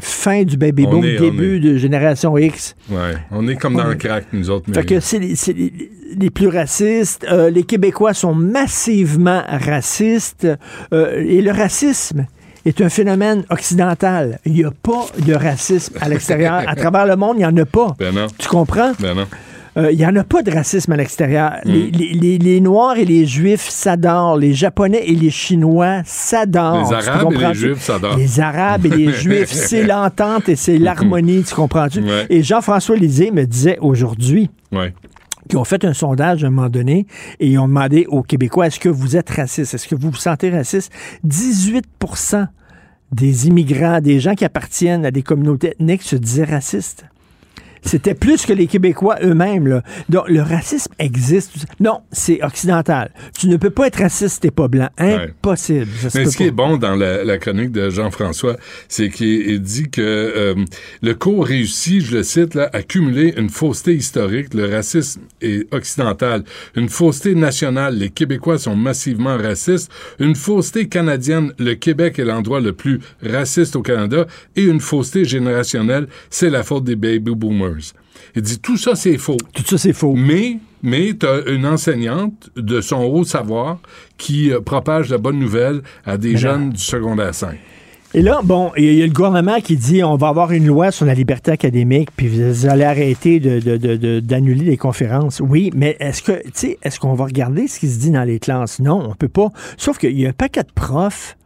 fin 0.00 0.42
du 0.42 0.56
baby 0.56 0.84
boom, 0.86 1.02
début 1.02 1.60
de 1.60 1.78
génération 1.78 2.36
X. 2.36 2.74
Ouais, 2.90 3.14
on 3.30 3.46
est 3.48 3.56
comme 3.56 3.76
dans 3.76 3.86
le 3.86 3.94
crack, 3.94 4.26
nous 4.32 4.50
autres. 4.50 4.70
Fait 4.72 4.84
que 4.84 5.00
c'est 5.00 5.18
les, 5.18 6.30
plus 6.30 6.48
racistes. 6.48 7.24
Euh, 7.30 7.48
les 7.48 7.62
Québécois 7.62 8.12
sont 8.12 8.34
massivement 8.34 9.42
racistes. 9.48 10.46
Euh, 10.92 11.22
et 11.24 11.40
le 11.40 11.52
racisme, 11.52 12.26
est 12.66 12.80
un 12.80 12.88
phénomène 12.88 13.44
occidental. 13.50 14.38
Il 14.44 14.52
n'y 14.52 14.64
a 14.64 14.70
pas 14.70 15.06
de 15.18 15.34
racisme 15.34 15.96
à 16.00 16.08
l'extérieur. 16.08 16.62
à 16.66 16.74
travers 16.74 17.06
le 17.06 17.16
monde, 17.16 17.36
il 17.36 17.40
n'y 17.40 17.46
en 17.46 17.56
a 17.56 17.64
pas. 17.64 17.94
Ben 17.98 18.14
non. 18.14 18.26
Tu 18.38 18.48
comprends? 18.48 18.92
Ben 18.98 19.14
non. 19.14 19.26
Euh, 19.76 19.92
il 19.92 19.98
n'y 19.98 20.06
en 20.06 20.16
a 20.16 20.24
pas 20.24 20.42
de 20.42 20.50
racisme 20.50 20.92
à 20.92 20.96
l'extérieur. 20.96 21.52
Hmm. 21.64 21.70
Les, 21.70 22.38
les, 22.38 22.60
Noirs 22.60 22.96
et 22.96 23.04
les 23.04 23.26
Juifs 23.26 23.68
s'adorent. 23.68 24.38
Les 24.38 24.54
Japonais 24.54 25.02
et 25.06 25.14
les 25.14 25.30
Chinois 25.30 26.00
s'adorent. 26.04 26.90
Les 26.90 27.08
Arabes 27.08 27.32
et 27.32 27.36
les 27.36 27.54
Juifs 27.54 27.82
s'adorent. 27.82 28.16
Les 28.16 28.40
Arabes 28.40 28.86
et 28.86 28.90
les 28.90 29.12
Juifs, 29.12 29.52
c'est 29.52 29.84
l'entente 29.84 30.48
et 30.48 30.56
c'est 30.56 30.78
l'harmonie, 30.78 31.44
tu 31.44 31.54
comprends-tu? 31.54 32.02
Et 32.30 32.42
Jean-François 32.42 32.96
Lisée 32.96 33.30
me 33.30 33.44
disait 33.44 33.78
aujourd'hui 33.80 34.50
ouais 34.72 34.92
qui 35.48 35.56
ont 35.56 35.64
fait 35.64 35.84
un 35.84 35.94
sondage 35.94 36.44
à 36.44 36.48
un 36.48 36.50
moment 36.50 36.68
donné 36.68 37.06
et 37.40 37.48
ils 37.48 37.58
ont 37.58 37.68
demandé 37.68 38.06
aux 38.08 38.22
Québécois 38.22 38.66
est-ce 38.66 38.80
que 38.80 38.88
vous 38.88 39.16
êtes 39.16 39.30
raciste? 39.30 39.74
Est-ce 39.74 39.88
que 39.88 39.94
vous 39.94 40.10
vous 40.10 40.16
sentez 40.16 40.50
raciste? 40.50 40.92
18% 41.26 42.48
des 43.12 43.46
immigrants, 43.46 44.00
des 44.00 44.18
gens 44.20 44.34
qui 44.34 44.44
appartiennent 44.44 45.06
à 45.06 45.10
des 45.10 45.22
communautés 45.22 45.72
ethniques 45.72 46.02
se 46.02 46.16
disaient 46.16 46.44
racistes. 46.44 47.06
C'était 47.86 48.14
plus 48.14 48.44
que 48.44 48.52
les 48.52 48.66
Québécois 48.66 49.16
eux-mêmes. 49.22 49.66
là. 49.66 49.82
Donc, 50.08 50.28
le 50.28 50.42
racisme 50.42 50.92
existe. 50.98 51.66
Non, 51.80 52.00
c'est 52.12 52.42
occidental. 52.42 53.10
Tu 53.38 53.48
ne 53.48 53.56
peux 53.56 53.70
pas 53.70 53.86
être 53.86 54.00
raciste 54.00 54.34
si 54.34 54.40
t'es 54.40 54.50
pas 54.50 54.68
blanc. 54.68 54.88
Impossible. 54.98 55.86
Mais 56.14 56.26
ce 56.26 56.36
qui 56.36 56.44
est 56.44 56.50
bon 56.50 56.76
dans 56.76 56.94
la, 56.94 57.24
la 57.24 57.38
chronique 57.38 57.70
de 57.72 57.88
Jean-François, 57.90 58.56
c'est 58.88 59.08
qu'il 59.08 59.48
il 59.48 59.60
dit 59.60 59.88
que 59.88 60.02
euh, 60.02 60.54
le 61.02 61.14
cours 61.14 61.46
réussit, 61.46 62.04
je 62.04 62.16
le 62.16 62.22
cite, 62.22 62.54
là, 62.54 62.68
à 62.72 62.82
cumuler 62.82 63.34
une 63.36 63.48
fausseté 63.48 63.94
historique, 63.94 64.54
le 64.54 64.68
racisme 64.68 65.22
est 65.40 65.72
occidental, 65.72 66.42
une 66.74 66.88
fausseté 66.88 67.34
nationale, 67.34 67.96
les 67.96 68.10
Québécois 68.10 68.58
sont 68.58 68.76
massivement 68.76 69.36
racistes, 69.36 69.90
une 70.18 70.34
fausseté 70.34 70.88
canadienne, 70.88 71.52
le 71.58 71.74
Québec 71.74 72.18
est 72.18 72.24
l'endroit 72.24 72.60
le 72.60 72.72
plus 72.72 73.00
raciste 73.22 73.76
au 73.76 73.82
Canada, 73.82 74.26
et 74.56 74.64
une 74.64 74.80
fausseté 74.80 75.24
générationnelle, 75.24 76.08
c'est 76.30 76.50
la 76.50 76.62
faute 76.62 76.84
des 76.84 76.96
baby 76.96 77.34
boomers. 77.34 77.75
Il 78.34 78.42
dit 78.42 78.58
tout 78.58 78.76
ça 78.76 78.94
c'est 78.94 79.18
faux. 79.18 79.36
Tout 79.52 79.64
ça 79.64 79.78
c'est 79.78 79.92
faux. 79.92 80.14
Mais 80.16 80.58
mais 80.82 81.14
tu 81.18 81.26
as 81.26 81.48
une 81.48 81.66
enseignante 81.66 82.50
de 82.56 82.80
son 82.80 83.02
haut 83.04 83.24
savoir 83.24 83.78
qui 84.18 84.52
euh, 84.52 84.60
propage 84.60 85.08
la 85.10 85.18
bonne 85.18 85.38
nouvelle 85.38 85.82
à 86.04 86.16
des 86.16 86.32
Mais 86.32 86.36
jeunes 86.38 86.70
du 86.70 86.82
secondaire 86.82 87.34
5. 87.34 87.56
Et 88.14 88.22
là, 88.22 88.40
bon, 88.42 88.70
il 88.78 88.94
y 88.94 89.02
a 89.02 89.06
le 89.06 89.12
gouvernement 89.12 89.60
qui 89.60 89.76
dit 89.76 90.02
on 90.02 90.16
va 90.16 90.28
avoir 90.28 90.52
une 90.52 90.66
loi 90.66 90.90
sur 90.90 91.04
la 91.04 91.12
liberté 91.12 91.50
académique, 91.50 92.08
puis 92.16 92.28
vous 92.28 92.64
allez 92.66 92.84
arrêter 92.84 93.40
de- 93.40 93.58
de- 93.60 93.76
de- 93.76 93.96
de- 93.96 94.20
d'annuler 94.20 94.64
les 94.64 94.76
conférences. 94.76 95.40
Oui, 95.44 95.70
mais 95.74 95.96
est-ce 96.00 96.22
que, 96.22 96.40
tu 96.44 96.50
sais, 96.54 96.78
est-ce 96.82 96.98
qu'on 97.00 97.14
va 97.14 97.24
regarder 97.24 97.66
ce 97.66 97.78
qui 97.80 97.88
se 97.88 97.98
dit 97.98 98.10
dans 98.10 98.22
les 98.22 98.38
classes? 98.38 98.78
Non, 98.80 99.06
on 99.10 99.14
peut 99.14 99.28
pas. 99.28 99.48
Sauf 99.76 99.98
qu'il 99.98 100.18
y 100.18 100.24
a 100.24 100.30
un 100.30 100.32
paquet 100.32 100.62
de 100.62 100.72
profs 100.74 101.36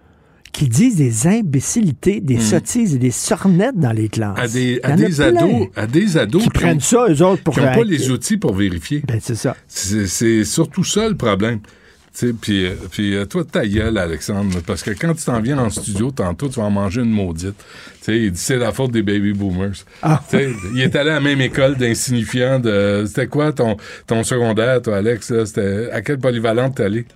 qui 0.52 0.68
disent 0.68 0.96
des 0.96 1.26
imbécilités, 1.26 2.20
des 2.20 2.40
sottises 2.40 2.94
et 2.94 2.98
des 2.98 3.10
sornettes 3.10 3.78
dans 3.78 3.92
les 3.92 4.08
classes. 4.08 4.36
Hmm. 4.36 4.40
À 4.40 4.48
des, 4.48 4.80
à 4.82 4.96
des 4.96 5.20
ados, 5.20 5.68
à 5.76 5.86
des 5.86 6.16
ados 6.16 6.42
Qui 6.42 6.50
prennent 6.50 6.80
ça, 6.80 7.06
eux 7.08 7.22
autres, 7.22 7.42
pour 7.42 7.54
qui 7.54 7.60
n'ont 7.60 7.74
pas 7.74 7.84
les 7.84 8.10
outils 8.10 8.36
pour 8.36 8.54
vérifier. 8.54 9.02
Ben, 9.06 9.18
c'est 9.22 9.34
ça. 9.34 9.56
C'est 9.68 10.44
surtout 10.44 10.84
ça 10.84 11.08
le 11.08 11.16
problème. 11.16 11.60
Puis, 12.40 12.66
euh, 12.66 12.74
puis 12.90 13.14
euh, 13.14 13.24
toi, 13.24 13.44
ta 13.44 13.66
gueule, 13.66 13.96
Alexandre, 13.96 14.58
parce 14.66 14.82
que 14.82 14.90
quand 14.90 15.14
tu 15.14 15.24
t'en 15.24 15.40
viens 15.40 15.58
en 15.58 15.70
studio, 15.70 16.10
tantôt, 16.10 16.48
tu 16.48 16.58
vas 16.58 16.66
en 16.66 16.70
manger 16.70 17.02
une 17.02 17.10
maudite. 17.10 17.54
Tu 17.56 18.04
sais, 18.04 18.18
il 18.18 18.32
dit 18.32 18.40
c'est 18.40 18.56
la 18.56 18.72
faute 18.72 18.90
des 18.90 19.02
baby 19.02 19.32
boomers. 19.32 19.84
Ah. 20.02 20.20
Il 20.32 20.80
est 20.80 20.96
allé 20.96 21.10
à 21.10 21.14
la 21.14 21.20
même 21.20 21.40
école 21.40 21.76
d'insignifiants. 21.76 22.58
De... 22.58 23.04
C'était 23.06 23.28
quoi 23.28 23.52
ton, 23.52 23.76
ton 24.06 24.24
secondaire, 24.24 24.82
toi, 24.82 24.96
Alex? 24.96 25.30
là? 25.30 25.46
C'était... 25.46 25.90
À 25.92 26.02
quelle 26.02 26.18
polyvalente 26.18 26.76
t'es 26.76 26.84
allé? 26.84 27.06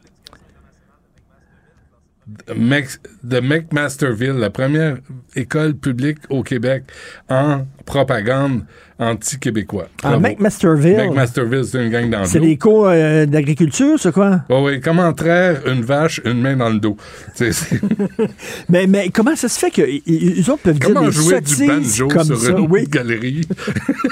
De 2.27 3.41
McMasterville, 3.41 4.33
la 4.39 4.49
première 4.49 4.97
école 5.37 5.75
publique 5.75 6.19
au 6.31 6.43
Québec 6.43 6.85
en 7.29 7.67
propagande 7.85 8.63
anti-québécois. 8.99 9.89
Bravo. 10.03 10.21
McMasterville. 10.21 10.97
McMasterville, 10.97 11.65
c'est 11.67 11.85
une 11.85 11.91
gang 11.91 12.09
dans 12.09 12.21
le 12.21 12.25
C'est 12.27 12.41
des 12.41 12.57
cours 12.57 12.87
euh, 12.89 13.27
d'agriculture, 13.27 13.99
c'est 13.99 14.13
quoi? 14.13 14.41
Oh 14.49 14.63
oui, 14.67 14.81
comment 14.81 15.13
traire 15.13 15.67
une 15.67 15.83
vache, 15.83 16.23
une 16.25 16.41
main 16.41 16.57
dans 16.57 16.71
le 16.71 16.79
dos? 16.79 16.97
C'est- 17.35 17.53
c'est- 17.53 17.81
Mais, 18.71 18.87
mais 18.89 19.11
comment 19.11 19.37
ça 19.37 19.49
se 19.51 19.59
fait 19.59 19.71
qu'ils 19.71 20.51
autres 20.51 20.63
peuvent 20.63 20.79
comment 20.79 21.01
dire 21.03 21.11
des 21.11 21.15
jouer 21.17 21.41
du 21.43 21.67
banjo 21.67 22.09
comme 22.09 22.25
sur 22.25 22.39
ça? 22.39 22.51
une 22.53 22.67
Oui. 22.71 22.87
galerie? 22.89 23.47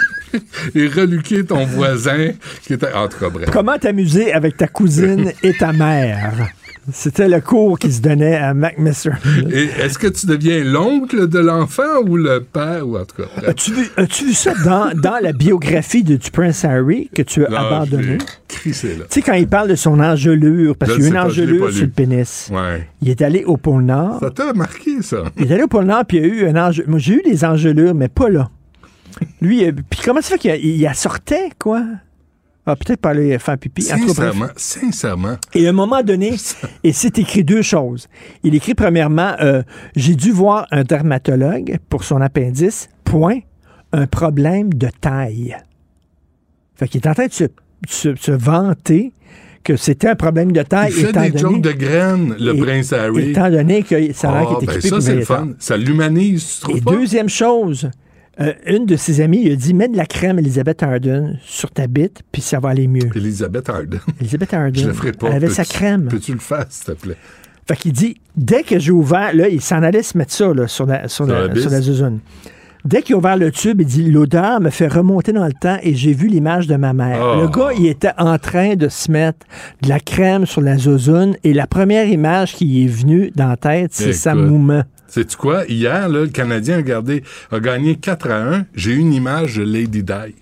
Et 0.74 0.86
reluquer 0.86 1.44
ton 1.44 1.64
voisin 1.64 2.30
qui 2.62 2.74
était... 2.74 2.92
En 2.92 3.06
tout 3.08 3.18
cas, 3.18 3.28
bref. 3.30 3.48
Comment 3.50 3.78
t'amuser 3.78 4.32
avec 4.32 4.56
ta 4.56 4.66
cousine 4.66 5.32
et 5.42 5.52
ta 5.54 5.72
mère? 5.72 6.48
C'était 6.92 7.28
le 7.28 7.40
cours 7.40 7.78
qui 7.78 7.92
se 7.92 8.00
donnait 8.00 8.36
à. 8.36 8.52
Et 8.52 9.68
est-ce 9.80 9.98
que 9.98 10.08
tu 10.08 10.26
deviens 10.26 10.64
l'oncle 10.64 11.28
de 11.28 11.38
l'enfant 11.38 12.02
ou 12.06 12.16
le 12.16 12.40
père, 12.40 12.88
ou 12.88 12.96
en 12.96 13.04
tout 13.04 13.22
cas... 13.22 13.28
As-tu 13.46 13.72
vu, 13.72 13.86
as-tu 13.96 14.26
vu 14.26 14.34
ça 14.34 14.52
dans, 14.64 14.90
dans 15.00 15.18
la 15.22 15.32
biographie 15.32 16.02
de, 16.02 16.16
du 16.16 16.30
Prince 16.30 16.64
Harry 16.64 17.08
que 17.14 17.22
tu 17.22 17.46
as 17.46 17.50
Non, 17.50 17.56
abandonné? 17.56 18.18
Tu 18.48 18.72
sais, 18.72 19.22
quand 19.24 19.34
il 19.34 19.46
parle 19.46 19.68
de 19.68 19.76
son 19.76 20.00
engelure, 20.00 20.76
parce 20.76 20.92
qu'il 20.92 21.02
y 21.02 21.04
a 21.04 21.08
une 21.08 21.14
pas, 21.14 21.26
engelure 21.26 21.72
sur 21.72 21.84
le 21.84 21.90
pénis. 21.90 22.50
Ouais. 22.52 22.88
Il 23.00 23.10
est 23.10 23.22
allé 23.22 23.44
au 23.44 23.56
pôle 23.56 23.84
Nord. 23.84 24.18
Ça 24.20 24.30
t'a 24.30 24.52
marqué, 24.52 25.02
ça? 25.02 25.24
Il 25.38 25.50
est 25.50 25.54
allé 25.54 25.62
au 25.62 25.68
pôle 25.68 25.84
Nord, 25.84 26.04
puis 26.06 26.18
il 26.18 26.26
y 26.26 26.26
a 26.26 26.34
eu 26.34 26.48
un 26.48 26.56
engelure. 26.56 26.90
Moi, 26.90 26.98
j'ai 26.98 27.14
eu 27.14 27.22
des 27.22 27.44
engelures, 27.44 27.94
mais 27.94 28.08
pas 28.08 28.28
là. 28.28 28.50
Lui, 29.40 29.70
puis 29.72 30.00
comment 30.04 30.20
ça 30.20 30.36
fait 30.36 30.58
qu'il 30.58 30.90
sortait, 30.94 31.50
quoi? 31.58 31.84
Ah, 32.64 32.76
peut-être 32.76 33.00
pas 33.00 33.10
aller 33.10 33.36
faire 33.40 33.58
pipi. 33.58 33.82
Sincèrement, 33.82 34.46
sincèrement. 34.56 35.36
Et 35.52 35.66
à 35.66 35.70
un 35.70 35.72
moment 35.72 36.02
donné, 36.02 36.34
et 36.84 36.92
c'est 36.92 37.18
écrit 37.18 37.42
deux 37.42 37.62
choses. 37.62 38.08
Il 38.44 38.54
écrit 38.54 38.74
premièrement, 38.74 39.34
euh, 39.40 39.62
j'ai 39.96 40.14
dû 40.14 40.30
voir 40.30 40.66
un 40.70 40.84
dermatologue 40.84 41.78
pour 41.88 42.04
son 42.04 42.20
appendice, 42.20 42.88
point, 43.04 43.40
un 43.92 44.06
problème 44.06 44.72
de 44.72 44.88
taille. 45.00 45.56
Fait 46.76 46.86
qu'il 46.88 47.00
est 47.00 47.08
en 47.08 47.14
train 47.14 47.26
de 47.26 47.32
se, 47.32 47.44
se- 47.88 48.14
se 48.14 48.30
vanter 48.32 49.12
que 49.64 49.76
c'était 49.76 50.08
un 50.08 50.16
problème 50.16 50.52
de 50.52 50.62
taille. 50.62 50.92
Il 50.96 51.02
fait 51.04 51.10
étant 51.10 51.22
des 51.22 51.30
donné- 51.30 51.40
jokes 51.54 51.62
de 51.62 51.72
graines, 51.72 52.36
le 52.38 52.54
et- 52.54 52.58
prince 52.60 52.92
Harry. 52.92 53.30
Étant 53.30 53.50
donné 53.50 53.82
que 53.82 54.12
ça 54.12 54.30
a 54.30 54.40
l'air 54.40 54.48
Ah, 54.50 54.54
qu'il 54.54 54.64
est 54.64 54.66
ben 54.66 54.78
équipé 54.78 54.88
ça, 54.88 55.00
c'est 55.00 55.14
le 55.16 55.24
fun. 55.24 55.48
Ça 55.58 55.76
l'humanise, 55.76 56.54
tu 56.56 56.60
trouves 56.62 56.76
Et 56.76 56.80
pas? 56.80 56.90
deuxième 56.92 57.28
chose, 57.28 57.90
euh, 58.40 58.52
une 58.66 58.86
de 58.86 58.96
ses 58.96 59.20
amies 59.20 59.42
il 59.44 59.52
a 59.52 59.56
dit 59.56 59.74
mets 59.74 59.88
de 59.88 59.96
la 59.96 60.06
crème 60.06 60.38
Elizabeth 60.38 60.82
Arden 60.82 61.38
sur 61.44 61.70
ta 61.70 61.86
bite, 61.86 62.22
puis 62.32 62.40
ça 62.40 62.60
va 62.60 62.70
aller 62.70 62.88
mieux. 62.88 63.10
Elisabeth 63.14 63.68
Arden. 63.68 64.00
Elizabeth 64.20 64.54
Arden. 64.54 64.82
Je 64.82 64.88
le 64.88 64.94
ferai 64.94 65.12
pas. 65.12 65.28
Elle 65.28 65.36
avait 65.36 65.50
sa 65.50 65.64
crème. 65.64 66.08
Peux-tu 66.08 66.32
le 66.32 66.38
faire, 66.38 66.64
s'il 66.68 66.94
te 66.94 67.00
plaît? 67.00 67.16
Fait 67.68 67.76
qu'il 67.76 67.92
dit, 67.92 68.16
dès 68.36 68.62
que 68.62 68.78
j'ai 68.78 68.90
ouvert, 68.90 69.34
là, 69.34 69.48
il 69.48 69.60
s'en 69.60 69.82
allait 69.82 70.02
se 70.02 70.18
mettre 70.18 70.32
ça 70.32 70.52
là, 70.52 70.66
sur, 70.66 70.86
la, 70.86 71.06
sur, 71.08 71.26
la, 71.26 71.42
la 71.42 71.48
bise. 71.48 71.62
sur 71.62 71.70
la 71.70 71.80
zouzoune. 71.80 72.18
Dès 72.84 73.02
qu'il 73.02 73.14
a 73.14 73.18
ouvert 73.18 73.36
le 73.36 73.52
tube, 73.52 73.80
il 73.80 73.86
dit 73.86 74.10
L'odeur 74.10 74.60
me 74.60 74.70
fait 74.70 74.88
remonter 74.88 75.32
dans 75.32 75.46
le 75.46 75.52
temps 75.52 75.78
et 75.82 75.94
j'ai 75.94 76.12
vu 76.12 76.26
l'image 76.26 76.66
de 76.66 76.74
ma 76.74 76.92
mère. 76.92 77.20
Oh. 77.22 77.40
Le 77.42 77.48
gars, 77.48 77.70
il 77.78 77.86
était 77.86 78.10
en 78.18 78.38
train 78.38 78.74
de 78.74 78.88
se 78.88 79.10
mettre 79.10 79.46
de 79.82 79.88
la 79.88 80.00
crème 80.00 80.46
sur 80.46 80.60
la 80.60 80.76
zouzoune 80.76 81.36
et 81.44 81.52
la 81.52 81.68
première 81.68 82.06
image 82.06 82.54
qui 82.54 82.84
est 82.84 82.88
venue 82.88 83.30
dans 83.36 83.48
la 83.48 83.56
tête, 83.56 83.92
c'est 83.92 84.12
sa 84.12 84.34
mouvement. 84.34 84.82
Sais-tu 85.12 85.36
quoi? 85.36 85.66
Hier, 85.66 86.08
là, 86.08 86.22
le 86.22 86.28
Canadien 86.28 86.82
a, 87.50 87.60
gagné 87.60 87.96
4 87.96 88.30
à 88.30 88.42
1. 88.54 88.66
J'ai 88.74 88.92
eu 88.92 88.96
une 88.96 89.12
image 89.12 89.56
de 89.56 89.62
Lady 89.62 90.02
Di. 90.02 90.34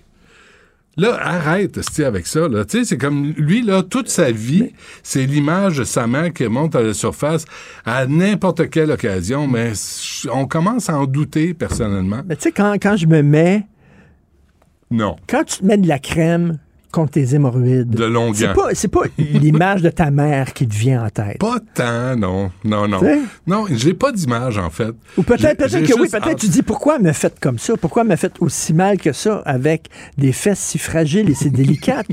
Là, 0.95 1.17
arrête, 1.21 1.77
avec 1.99 2.25
ça. 2.25 2.47
Là. 2.47 2.63
C'est 2.65 2.97
comme 2.97 3.33
lui, 3.33 3.63
là, 3.63 3.83
toute 3.83 4.07
sa 4.07 4.31
vie, 4.31 4.71
c'est 5.03 5.25
l'image 5.25 5.79
de 5.79 5.83
sa 5.83 6.07
mère 6.07 6.31
qui 6.31 6.47
monte 6.47 6.73
à 6.77 6.81
la 6.81 6.93
surface 6.93 7.43
à 7.83 8.05
n'importe 8.05 8.69
quelle 8.69 8.91
occasion, 8.91 9.45
mais 9.45 9.73
on 10.31 10.47
commence 10.47 10.89
à 10.89 10.97
en 10.97 11.05
douter, 11.05 11.53
personnellement. 11.53 12.21
Mais 12.25 12.37
tu 12.37 12.43
sais, 12.43 12.51
quand, 12.53 12.71
quand 12.81 12.95
je 12.95 13.07
me 13.07 13.21
mets, 13.21 13.67
Non. 14.89 15.17
quand 15.27 15.43
tu 15.43 15.57
te 15.57 15.65
mets 15.65 15.77
de 15.77 15.87
la 15.89 15.99
crème 15.99 16.59
contre 16.91 17.11
tes 17.13 17.33
hémorroïdes, 17.35 17.89
De 17.89 18.05
Longueuil. 18.05 18.49
c'est 18.73 18.87
pas, 18.89 19.01
pas 19.01 19.07
l'image 19.17 19.81
de 19.81 19.89
ta 19.89 20.11
mère 20.11 20.53
qui 20.53 20.67
te 20.67 20.75
vient 20.75 21.05
en 21.05 21.09
tête. 21.09 21.37
Pas 21.39 21.57
tant, 21.73 22.15
non. 22.15 22.51
Non, 22.63 22.87
non. 22.87 22.99
Non, 23.47 23.65
j'ai 23.71 23.93
pas 23.93 24.11
d'image, 24.11 24.57
en 24.57 24.69
fait. 24.69 24.93
Ou 25.17 25.23
peut-être 25.23 25.67
j'ai 25.69 25.83
que 25.83 25.93
oui, 25.99 26.09
peut-être 26.09 26.39
tu 26.39 26.47
dis 26.47 26.61
pourquoi 26.61 26.99
me 26.99 27.11
fait 27.13 27.33
comme 27.39 27.57
ça? 27.57 27.75
Pourquoi 27.77 28.03
me 28.03 28.15
fait 28.15 28.33
aussi 28.39 28.73
mal 28.73 28.97
que 28.97 29.11
ça 29.13 29.41
avec 29.45 29.89
des 30.17 30.31
fesses 30.31 30.59
si 30.59 30.77
fragiles 30.77 31.29
et 31.29 31.33
si 31.35 31.49
délicates, 31.51 32.07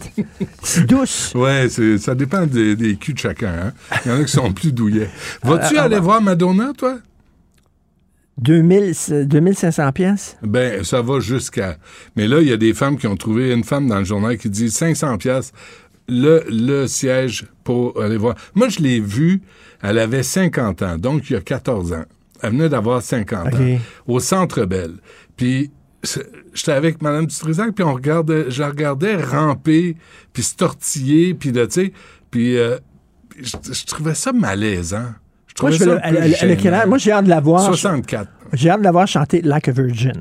si 0.63 0.83
douces? 0.83 1.33
Ouais, 1.35 1.69
ça 1.99 2.15
dépend 2.15 2.47
des, 2.47 2.77
des 2.77 2.97
culs 2.97 3.15
de 3.15 3.19
chacun. 3.19 3.53
Hein? 3.67 3.73
Il 4.05 4.11
y 4.11 4.15
en 4.15 4.21
a 4.21 4.25
qui 4.25 4.33
sont 4.33 4.53
plus 4.53 4.73
douillets. 4.73 5.11
Vas-tu 5.43 5.77
Euh, 5.77 5.83
aller 5.83 5.97
euh, 5.97 6.01
voir 6.01 6.21
Madonna, 6.23 6.73
toi? 6.77 6.99
2000, 8.39 8.93
euh, 9.11 9.25
2500 9.25 9.93
pièces. 9.93 10.37
Ben, 10.43 10.85
ça 10.85 11.03
va 11.03 11.21
jusqu'à. 11.21 11.77
Mais 12.17 12.27
là, 12.27 12.41
il 12.41 12.49
y 12.49 12.53
a 12.53 12.57
des 12.57 12.75
femmes 12.75 12.97
qui 12.97 13.07
ont 13.07 13.17
trouvé 13.17 13.53
une 13.53 13.65
femme 13.65 13.89
dans 13.89 13.99
le 13.99 14.05
journal 14.05 14.39
qui 14.39 14.49
dit 14.49 14.71
500 14.71 15.19
pièces 15.19 15.53
le, 16.09 16.45
le 16.49 16.87
siège 16.87 17.47
pour 17.65 18.01
aller 18.01 18.17
voir. 18.17 18.35
Moi, 18.55 18.69
je 18.69 18.81
l'ai 18.81 19.01
vue, 19.01 19.43
elle 19.83 19.99
avait 19.99 20.23
50 20.23 20.83
ans, 20.83 20.99
donc 20.99 21.29
il 21.29 21.35
y 21.35 21.37
a 21.37 21.41
14 21.41 21.93
ans. 21.93 22.05
Elle 22.43 22.53
venait 22.53 22.69
d'avoir 22.69 23.03
50 23.03 23.49
OK. 23.49 23.55
ans, 23.55 23.79
au 24.07 24.21
Centre 24.21 24.65
Belle. 24.65 24.95
Puis, 25.37 25.71
j'étais 26.55 26.73
avec 26.73 27.03
Mme 27.03 27.27
Dutrisac, 27.27 27.75
puis 27.75 27.85
on 27.85 27.93
regardait, 27.93 28.51
je 28.51 28.63
la 28.63 28.69
regardais 28.69 29.17
ramper, 29.17 29.97
puis 30.33 30.43
se 30.43 30.55
tortiller, 30.55 31.35
puis 31.35 31.53
de, 31.53 31.67
tu 31.67 31.73
sais, 31.73 31.93
puis 32.31 32.57
euh, 32.57 32.79
je, 33.41 33.57
je 33.73 33.85
trouvais 33.87 34.15
ça 34.15 34.33
malaisant. 34.33 35.13
Moi, 35.63 35.71
je 35.71 35.83
elle, 35.85 36.01
elle- 36.03 36.17
elle 36.41 36.75
a 36.75 36.99
j'ai 36.99 37.13
hâte 37.13 37.25
de 37.25 37.31
la 37.31 37.41
voir. 37.41 37.63
64. 37.65 38.29
J'ai 38.53 38.71
hâte 38.71 38.79
de 38.81 38.85
la 38.85 38.93
voir 38.93 39.07
chanter 39.07 39.43
Like 39.43 39.69
a 39.69 39.73
Virgin. 39.73 40.13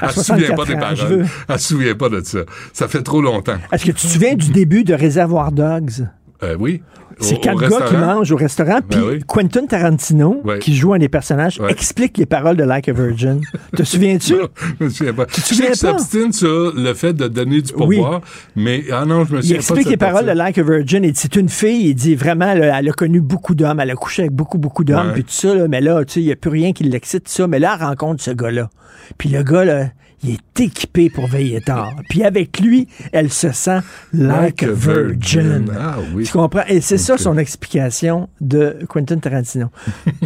À 0.00 0.06
Elle 0.06 0.10
se 0.12 0.22
souvient 0.24 0.48
pas 0.54 0.64
64 0.64 0.66
des 0.66 0.74
ans, 0.74 0.94
je 0.96 1.02
paroles. 1.02 1.26
Elle 1.48 1.58
se 1.60 1.68
souvient 1.68 1.94
pas 1.94 2.08
de 2.08 2.20
ça. 2.22 2.38
Ça 2.72 2.88
fait 2.88 3.02
trop 3.02 3.22
longtemps. 3.22 3.56
Est-ce 3.72 3.84
que 3.84 3.92
tu 3.92 4.06
te 4.06 4.12
souviens 4.12 4.34
du 4.34 4.50
début 4.50 4.84
de 4.84 4.94
Réservoir 4.94 5.52
Dogs? 5.52 6.08
Euh, 6.42 6.56
oui. 6.58 6.82
C'est 7.18 7.40
quatre 7.40 7.58
gars 7.68 7.86
qui 7.88 7.96
mangent 7.96 8.30
au 8.32 8.36
restaurant, 8.36 8.80
puis 8.86 9.00
Ben 9.00 9.06
oui. 9.08 9.20
Quentin 9.26 9.64
Tarantino, 9.66 10.40
Ouais. 10.44 10.58
qui 10.58 10.76
joue 10.76 10.92
un 10.92 10.98
des 10.98 11.08
personnages, 11.08 11.58
Ouais. 11.58 11.70
explique 11.70 12.18
les 12.18 12.26
paroles 12.26 12.56
de 12.56 12.64
Like 12.64 12.88
a 12.88 12.92
Virgin. 12.92 13.40
Te 13.74 13.82
souviens-tu? 13.84 14.34
Je 14.80 14.84
me 14.84 14.90
souviens 14.90 15.14
pas. 15.14 15.24
te 15.26 15.36
Je 15.36 15.40
sais 15.40 15.54
souviens 15.54 15.74
s'obstine 15.74 16.32
sur 16.32 16.74
le 16.76 16.92
fait 16.94 17.14
de 17.14 17.26
donner 17.28 17.62
du 17.62 17.72
Oui. 17.76 17.96
pourboire, 17.96 18.20
mais 18.54 18.84
ah 18.92 19.04
non, 19.06 19.24
je 19.24 19.32
me 19.34 19.38
Il 19.38 19.42
souviens 19.42 19.42
pas 19.42 19.46
de 19.46 19.56
explique 19.56 19.88
les 19.88 19.96
paroles 19.96 20.26
de. 20.26 20.32
Like 20.32 20.58
a 20.58 20.62
Virgin. 20.62 21.04
Et 21.04 21.12
c'est 21.14 21.36
une 21.36 21.48
fille, 21.48 21.88
il 21.88 21.94
dit 21.94 22.14
vraiment, 22.14 22.52
là, 22.52 22.78
elle 22.78 22.88
a 22.88 22.92
connu 22.92 23.20
beaucoup 23.22 23.54
d'hommes, 23.54 23.80
elle 23.80 23.90
a 23.90 23.94
couché 23.94 24.22
avec 24.22 24.32
beaucoup, 24.32 24.58
beaucoup 24.58 24.84
d'hommes, 24.84 25.12
puis 25.14 25.24
tout 25.24 25.30
ça, 25.30 25.54
là, 25.54 25.68
mais 25.68 25.80
là, 25.80 26.04
tu 26.04 26.12
sais, 26.14 26.20
il 26.20 26.26
n'y 26.26 26.32
a 26.32 26.36
plus 26.36 26.50
rien 26.50 26.72
qui 26.72 26.84
l'excite, 26.84 27.28
ça. 27.28 27.46
Mais 27.46 27.58
là, 27.58 27.76
elle 27.80 27.86
rencontre 27.86 28.22
ce 28.22 28.30
gars-là. 28.32 28.68
Puis 29.16 29.30
le 29.30 29.42
gars, 29.42 29.64
là, 29.64 29.86
il 30.22 30.30
est 30.30 30.60
équipé 30.60 31.10
pour 31.10 31.26
veiller 31.26 31.60
tard. 31.60 31.92
Puis 32.08 32.24
avec 32.24 32.58
lui, 32.60 32.88
elle 33.12 33.30
se 33.30 33.52
sent 33.52 33.80
like, 34.12 34.62
a 34.62 34.72
virgin. 34.72 35.70
Ah 35.78 35.96
oui. 36.14 36.24
Tu 36.24 36.32
comprends? 36.32 36.64
Et 36.68 36.80
c'est 36.80 36.98
ça 36.98 37.18
son 37.18 37.36
explication 37.38 38.28
de 38.40 38.78
Quentin 38.88 39.18
Tarantino. 39.18 39.66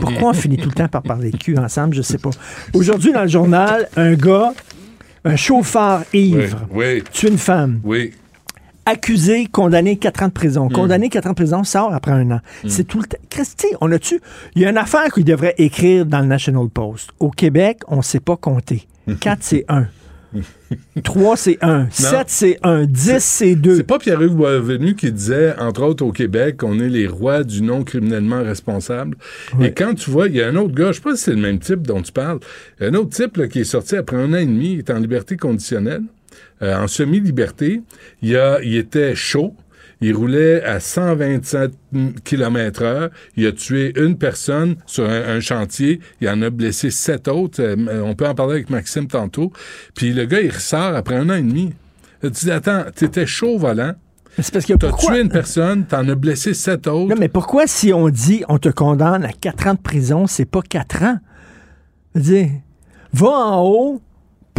Pourquoi 0.00 0.30
on 0.30 0.32
finit 0.32 0.56
tout 0.56 0.68
le 0.68 0.74
temps 0.74 0.88
par 0.88 1.02
parler 1.02 1.32
cul 1.32 1.58
ensemble? 1.58 1.94
Je 1.94 2.02
sais 2.02 2.18
pas. 2.18 2.30
Aujourd'hui, 2.74 3.12
dans 3.12 3.22
le 3.22 3.28
journal, 3.28 3.88
un 3.96 4.14
gars, 4.14 4.52
un 5.24 5.36
chauffeur 5.36 6.04
ivre, 6.14 6.66
Oui, 6.72 7.02
tue 7.12 7.28
une 7.28 7.36
femme 7.38 7.80
oui. 7.84 8.14
accusé, 8.86 9.46
condamné 9.46 9.96
4 9.96 10.22
ans 10.22 10.28
de 10.28 10.32
prison. 10.32 10.66
Hmm. 10.68 10.72
Condamné 10.72 11.08
4 11.10 11.26
ans 11.26 11.30
de 11.30 11.34
prison, 11.34 11.64
sort 11.64 11.92
après 11.92 12.12
un 12.12 12.30
an. 12.30 12.40
C'est 12.66 12.84
tout 12.84 13.00
le 13.00 13.04
temps. 13.06 13.18
Christy, 13.28 13.66
on 13.80 13.90
a-tu. 13.92 14.20
Il 14.54 14.62
y 14.62 14.64
a 14.66 14.70
une 14.70 14.78
affaire 14.78 15.12
qu'il 15.12 15.24
devrait 15.24 15.54
écrire 15.58 16.06
dans 16.06 16.20
le 16.20 16.26
National 16.26 16.68
Post. 16.68 17.10
Au 17.18 17.30
Québec, 17.30 17.80
on 17.88 17.96
ne 17.98 18.02
sait 18.02 18.20
pas 18.20 18.36
compter. 18.36 18.86
4, 19.18 19.38
c'est 19.40 19.64
1. 19.68 19.86
3, 21.02 21.36
c'est 21.36 21.58
1. 21.60 21.88
7, 21.90 22.24
c'est 22.28 22.58
1. 22.62 22.84
10, 22.84 23.18
c'est 23.18 23.54
2. 23.56 23.76
C'est 23.76 23.82
pas 23.82 23.98
Pierre-Hugues 23.98 24.36
Boisvenu 24.36 24.94
qui 24.94 25.10
disait, 25.10 25.54
entre 25.58 25.82
autres 25.82 26.04
au 26.04 26.12
Québec, 26.12 26.58
qu'on 26.58 26.78
est 26.78 26.88
les 26.88 27.08
rois 27.08 27.42
du 27.42 27.62
non 27.62 27.82
criminellement 27.82 28.42
responsable. 28.42 29.16
Et 29.60 29.72
quand 29.72 29.94
tu 29.94 30.10
vois, 30.10 30.28
il 30.28 30.36
y 30.36 30.42
a 30.42 30.48
un 30.48 30.56
autre 30.56 30.74
gars, 30.74 30.92
je 30.92 30.96
sais 30.96 31.02
pas 31.02 31.16
si 31.16 31.24
c'est 31.24 31.34
le 31.34 31.40
même 31.40 31.58
type 31.58 31.82
dont 31.82 32.02
tu 32.02 32.12
parles, 32.12 32.38
un 32.80 32.94
autre 32.94 33.10
type 33.10 33.36
là, 33.36 33.48
qui 33.48 33.60
est 33.60 33.64
sorti 33.64 33.96
après 33.96 34.16
un 34.16 34.32
an 34.32 34.36
et 34.36 34.46
demi, 34.46 34.74
il 34.74 34.78
est 34.78 34.90
en 34.90 34.98
liberté 34.98 35.36
conditionnelle, 35.36 36.02
euh, 36.62 36.76
en 36.76 36.86
semi-liberté. 36.86 37.82
Il, 38.22 38.36
a, 38.36 38.60
il 38.62 38.76
était 38.76 39.14
chaud. 39.14 39.54
Il 40.00 40.14
roulait 40.16 40.62
à 40.64 40.80
127 40.80 41.72
km 42.24 42.82
heure. 42.82 43.10
Il 43.36 43.46
a 43.46 43.52
tué 43.52 43.92
une 44.00 44.16
personne 44.16 44.76
sur 44.86 45.04
un, 45.08 45.22
un 45.36 45.40
chantier. 45.40 46.00
Il 46.20 46.28
en 46.28 46.40
a 46.42 46.50
blessé 46.50 46.90
sept 46.90 47.28
autres. 47.28 47.60
Euh, 47.62 48.02
on 48.02 48.14
peut 48.14 48.26
en 48.26 48.34
parler 48.34 48.54
avec 48.54 48.70
Maxime 48.70 49.06
tantôt. 49.08 49.52
Puis 49.94 50.12
le 50.12 50.24
gars, 50.24 50.40
il 50.40 50.50
ressort 50.50 50.94
après 50.96 51.16
un 51.16 51.28
an 51.28 51.34
et 51.34 51.42
demi. 51.42 51.74
Tu 52.22 52.30
dis, 52.30 52.50
attends, 52.50 52.84
t'étais 52.94 53.26
chaud 53.26 53.56
au 53.56 53.58
volant. 53.58 53.92
C'est 54.38 54.52
parce 54.52 54.64
que 54.64 54.74
T'as 54.74 54.88
pourquoi- 54.88 55.14
tué 55.14 55.22
une 55.22 55.28
personne, 55.28 55.84
t'en 55.84 56.08
as 56.08 56.14
blessé 56.14 56.54
sept 56.54 56.86
autres. 56.86 57.12
Non, 57.14 57.20
mais 57.20 57.28
pourquoi, 57.28 57.66
si 57.66 57.92
on 57.92 58.08
dit 58.08 58.42
on 58.48 58.58
te 58.58 58.68
condamne 58.68 59.24
à 59.24 59.32
4 59.32 59.66
ans 59.66 59.74
de 59.74 59.80
prison, 59.80 60.26
c'est 60.26 60.44
pas 60.44 60.62
4 60.62 61.02
ans? 61.02 61.18
Je 62.14 62.20
veux 62.20 62.24
dire, 62.24 62.48
va 63.12 63.28
en 63.28 63.62
haut, 63.66 64.00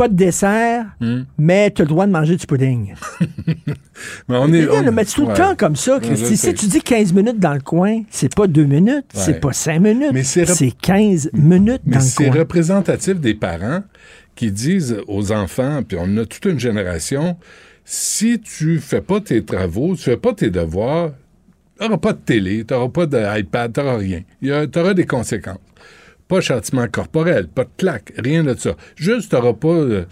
pas 0.02 0.08
de 0.08 0.16
dessert, 0.16 0.86
Hmm. 1.00 1.22
mais 1.38 1.70
tu 1.70 1.82
as 1.84 1.86
le 1.86 1.90
droit 1.90 2.08
de 2.08 2.12
manger 2.12 2.36
du 2.36 2.48
pudding. 2.48 2.94
Mais 4.28 4.38
on 4.38 4.52
est. 4.52 4.68
On- 4.68 4.92
mais 4.92 5.04
c'est 5.06 5.16
tout 5.16 5.22
le 5.22 5.28
ouais. 5.28 5.34
temps 5.36 5.56
comme 5.56 5.76
ça, 5.76 6.00
Christy. 6.02 6.36
Si 6.38 6.54
tu 6.56 6.66
dis 6.66 6.82
15 6.82 7.14
minutes 7.14 7.38
dans 7.40 7.54
le 7.54 7.60
coin, 7.60 8.02
c'est 8.10 8.34
pas 8.34 8.48
2 8.48 8.64
minutes, 8.66 9.06
c'est 9.14 9.34
Ouais. 9.34 9.40
pas 9.40 9.54
5 9.54 9.80
minutes, 9.80 10.10
Mais 10.14 10.24
c'est 10.24 10.44
rep- 10.44 10.56
c'est 10.56 10.72
15 10.72 11.30
minutes 11.34 11.82
Mais 11.86 11.98
dans 11.98 12.00
le 12.00 12.06
c'est 12.06 12.26
coin. 12.30 12.40
représentatif 12.40 13.20
des 13.20 13.36
parents 13.36 13.84
qui 14.36 14.52
disent 14.52 14.98
aux 15.08 15.32
enfants, 15.32 15.82
puis 15.88 15.98
on 16.02 16.18
a 16.18 16.26
toute 16.26 16.46
une 16.46 16.60
génération, 16.60 17.38
si 17.86 18.40
tu 18.40 18.80
fais 18.80 19.02
pas 19.02 19.22
tes 19.22 19.44
travaux, 19.46 19.96
tu 19.96 20.02
fais 20.04 20.18
pas 20.18 20.34
tes 20.34 20.50
devoirs, 20.50 21.12
t'auras 21.80 21.98
pas 21.98 22.14
de 22.14 22.20
télé, 22.20 22.64
t'auras 22.64 22.90
pas 22.90 23.06
d'iPad, 23.06 23.72
t'auras 23.74 23.98
rien. 23.98 24.22
Il 24.42 24.48
y 24.48 24.52
a- 24.52 24.66
T'auras 24.66 24.96
des 24.96 25.06
conséquences. 25.06 25.60
Pas 26.32 26.42
châtiment 26.42 26.88
corporel, 26.90 27.48
pas 27.48 27.64
de 27.66 27.70
claque, 27.78 28.14
rien 28.18 28.44
de 28.44 28.56
ça. 28.58 28.72
Juste, 28.96 29.32
t'auras 29.32 29.54
pas... 29.54 29.68
euh, 29.68 30.04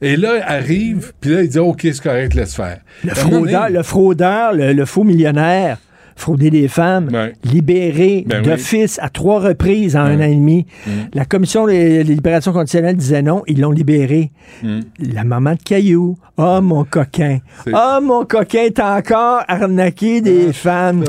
Et 0.00 0.16
là, 0.16 0.34
arrive, 0.46 1.12
puis 1.20 1.30
là, 1.34 1.42
il 1.42 1.48
dit, 1.48 1.58
OK, 1.58 1.80
c'est 1.82 2.00
correct, 2.00 2.34
laisse 2.34 2.54
faire. 2.54 2.78
Le 3.04 3.10
fraudeur, 3.14 3.62
donné, 3.66 3.74
le, 3.76 3.82
fraudeur 3.82 4.52
le, 4.54 4.72
le 4.72 4.84
faux 4.84 5.02
millionnaire, 5.02 5.78
frauder 6.14 6.50
des 6.50 6.68
femmes, 6.68 7.08
Ouais. 7.12 7.32
libéré 7.44 8.24
Ben 8.26 8.40
oui. 8.42 8.48
d'office 8.50 8.98
à 9.02 9.08
trois 9.08 9.40
reprises 9.40 9.96
en 9.96 10.00
un 10.00 10.18
an 10.20 10.22
et 10.30 10.34
demi. 10.34 10.66
La 11.14 11.24
commission 11.24 11.66
des, 11.66 12.04
des 12.04 12.14
libérations 12.14 12.52
conditionnelles 12.52 12.96
disait 12.96 13.22
non, 13.22 13.42
ils 13.48 13.60
l'ont 13.60 13.70
libéré. 13.72 14.30
Mm. 14.62 14.80
La 15.12 15.24
maman 15.24 15.52
de 15.54 15.62
Caillou, 15.64 16.16
oh 16.36 16.60
mon 16.60 16.84
coquin, 16.84 17.38
oh 17.72 17.98
mon 18.02 18.24
coquin, 18.24 18.68
t'as 18.74 18.98
encore 18.98 19.42
arnaqué 19.48 20.20
des 20.20 20.52
femmes. 20.52 21.02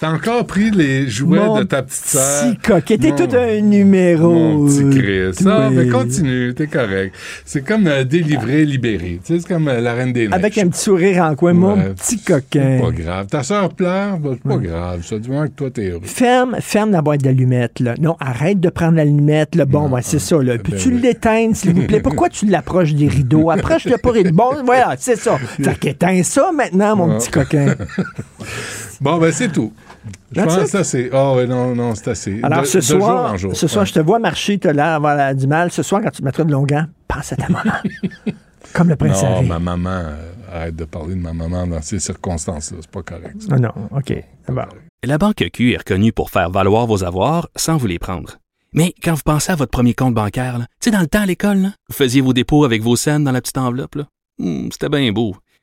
T'as 0.00 0.12
encore 0.12 0.46
pris 0.46 0.70
les 0.70 1.08
jouets 1.08 1.40
Mon 1.40 1.58
de 1.58 1.64
ta 1.64 1.82
petite 1.82 2.06
sœur? 2.06 2.54
Petit 2.54 2.56
coquin, 2.56 2.96
t'es 2.96 3.10
Mon- 3.10 3.16
tout 3.16 3.36
un 3.36 3.60
numéro. 3.60 4.32
Mon 4.32 4.66
petit 4.66 4.98
Chris. 4.98 5.44
Ah, 5.46 5.68
mais 5.70 5.88
continue, 5.88 6.54
t'es 6.54 6.68
correct. 6.68 7.14
C'est 7.44 7.62
comme 7.62 7.86
euh, 7.86 8.02
délivré, 8.04 8.64
libéré. 8.64 9.20
Tu 9.22 9.34
sais, 9.34 9.40
c'est 9.40 9.48
comme 9.48 9.68
euh, 9.68 9.82
la 9.82 9.92
Reine 9.92 10.14
des 10.14 10.28
Neiges. 10.28 10.32
Avec 10.32 10.56
un 10.56 10.68
petit 10.68 10.80
sourire 10.80 11.24
en 11.24 11.34
coin, 11.34 11.52
mon 11.52 11.76
petit 11.92 12.18
coquin. 12.18 12.80
Pas 12.80 12.90
grave. 12.92 13.26
Ta 13.26 13.42
soeur 13.42 13.68
pleure, 13.74 14.16
bah, 14.18 14.30
c'est 14.32 14.48
pas 14.48 14.56
grave. 14.56 15.04
Ça, 15.04 15.18
du 15.18 15.28
moment 15.28 15.44
que 15.44 15.52
toi, 15.52 15.70
t'es 15.70 15.90
heureux. 15.90 16.00
Ferme, 16.04 16.56
ferme 16.60 16.92
la 16.92 17.02
boîte 17.02 17.20
d'allumettes, 17.20 17.80
là. 17.80 17.92
Non, 18.00 18.16
arrête 18.20 18.58
de 18.58 18.70
prendre 18.70 18.96
l'allumette, 18.96 19.54
là. 19.54 19.66
Bon, 19.66 19.86
ouais, 19.90 20.00
c'est 20.02 20.18
ça, 20.18 20.42
là. 20.42 20.56
Peux-tu 20.56 20.88
ben 20.88 20.96
oui. 20.96 21.02
l'éteindre, 21.02 21.54
s'il 21.54 21.74
vous 21.74 21.82
plaît? 21.82 22.00
Pourquoi 22.00 22.30
tu 22.30 22.46
l'approches 22.46 22.94
des 22.94 23.08
rideaux? 23.08 23.50
Approche-le 23.50 23.98
pas 23.98 24.12
rideau. 24.12 24.30
Bon, 24.32 24.64
voilà, 24.64 24.94
c'est 24.98 25.16
ça. 25.16 25.36
Fait 25.36 25.78
qu'éteins 25.78 26.22
ça 26.22 26.52
maintenant, 26.56 26.96
mon 26.96 27.18
petit 27.18 27.30
coquin. 27.30 27.74
Bon, 29.00 29.16
ben, 29.16 29.32
c'est 29.32 29.50
tout. 29.50 29.72
Je 30.30 30.34
That's 30.34 30.46
pense 30.46 30.56
it. 30.56 30.62
que 30.62 30.68
ça, 30.70 30.84
c'est. 30.84 31.10
Oh, 31.12 31.34
ouais, 31.36 31.46
non, 31.46 31.74
non, 31.74 31.94
c'est 31.94 32.08
assez. 32.08 32.40
Alors, 32.42 32.62
De- 32.62 32.66
ce 32.66 32.78
de 32.78 32.82
jour 32.82 33.00
soir, 33.02 33.32
en 33.32 33.36
jour. 33.36 33.54
ce 33.54 33.66
soir, 33.66 33.82
Ouais. 33.82 33.86
je 33.86 33.92
te 33.92 34.00
vois 34.00 34.18
marcher, 34.18 34.58
t'as 34.58 34.72
l'air 34.72 34.86
d'avoir 34.86 35.14
la- 35.14 35.34
du 35.34 35.46
mal. 35.46 35.70
Ce 35.70 35.82
soir, 35.82 36.00
quand 36.02 36.10
tu 36.10 36.20
te 36.20 36.24
mettras 36.24 36.44
de 36.44 36.52
longuant, 36.52 36.86
pense 37.06 37.32
à 37.32 37.36
ta 37.36 37.48
maman. 37.48 37.72
Comme 38.74 38.88
le 38.88 38.96
prince 38.96 39.22
Non, 39.22 39.28
Harry. 39.36 39.46
ma 39.48 39.58
maman, 39.58 39.90
euh, 39.90 40.32
arrête 40.52 40.76
de 40.76 40.84
parler 40.84 41.14
de 41.16 41.20
ma 41.20 41.32
maman 41.32 41.66
dans 41.66 41.82
ces 41.82 41.98
circonstances-là. 41.98 42.78
C'est 42.80 42.90
pas 42.90 43.02
correct. 43.02 43.34
ça. 43.42 43.56
Non, 43.56 43.70
non, 43.76 43.88
OK. 43.98 44.12
Bon. 44.48 44.62
La 45.02 45.18
Banque 45.18 45.44
Q 45.52 45.72
est 45.72 45.78
reconnue 45.78 46.12
pour 46.12 46.30
faire 46.30 46.50
valoir 46.50 46.86
vos 46.86 47.02
avoirs 47.04 47.48
sans 47.56 47.76
vous 47.76 47.86
les 47.86 47.98
prendre. 47.98 48.36
Mais 48.72 48.94
quand 49.02 49.14
vous 49.14 49.22
pensez 49.24 49.50
à 49.50 49.56
votre 49.56 49.70
premier 49.72 49.94
compte 49.94 50.14
bancaire, 50.14 50.58
là, 50.58 50.66
tu 50.80 50.84
sais, 50.84 50.90
dans 50.90 51.00
le 51.00 51.08
temps 51.08 51.22
à 51.22 51.26
l'école, 51.26 51.70
vous 51.88 51.94
faisiez 51.94 52.20
vos 52.20 52.32
dépôts 52.32 52.64
avec 52.64 52.82
vos 52.82 52.94
scènes 52.96 53.24
dans 53.24 53.32
la 53.32 53.40
petite 53.40 53.58
enveloppe. 53.58 53.96
là. 53.96 54.04
Hmm, 54.38 54.68
C'était 54.70 54.88
bien 54.88 55.10
beau. 55.10 55.34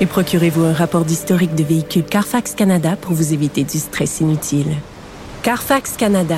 Et 0.00 0.06
procurez-vous 0.06 0.64
un 0.64 0.74
rapport 0.74 1.04
d'historique 1.04 1.54
de 1.54 1.64
véhicule 1.64 2.04
Carfax 2.04 2.54
Canada 2.54 2.96
pour 3.00 3.14
vous 3.14 3.32
éviter 3.32 3.64
du 3.64 3.78
stress 3.78 4.20
inutile. 4.20 4.76
Carfax 5.42 5.96
Canada. 5.96 6.36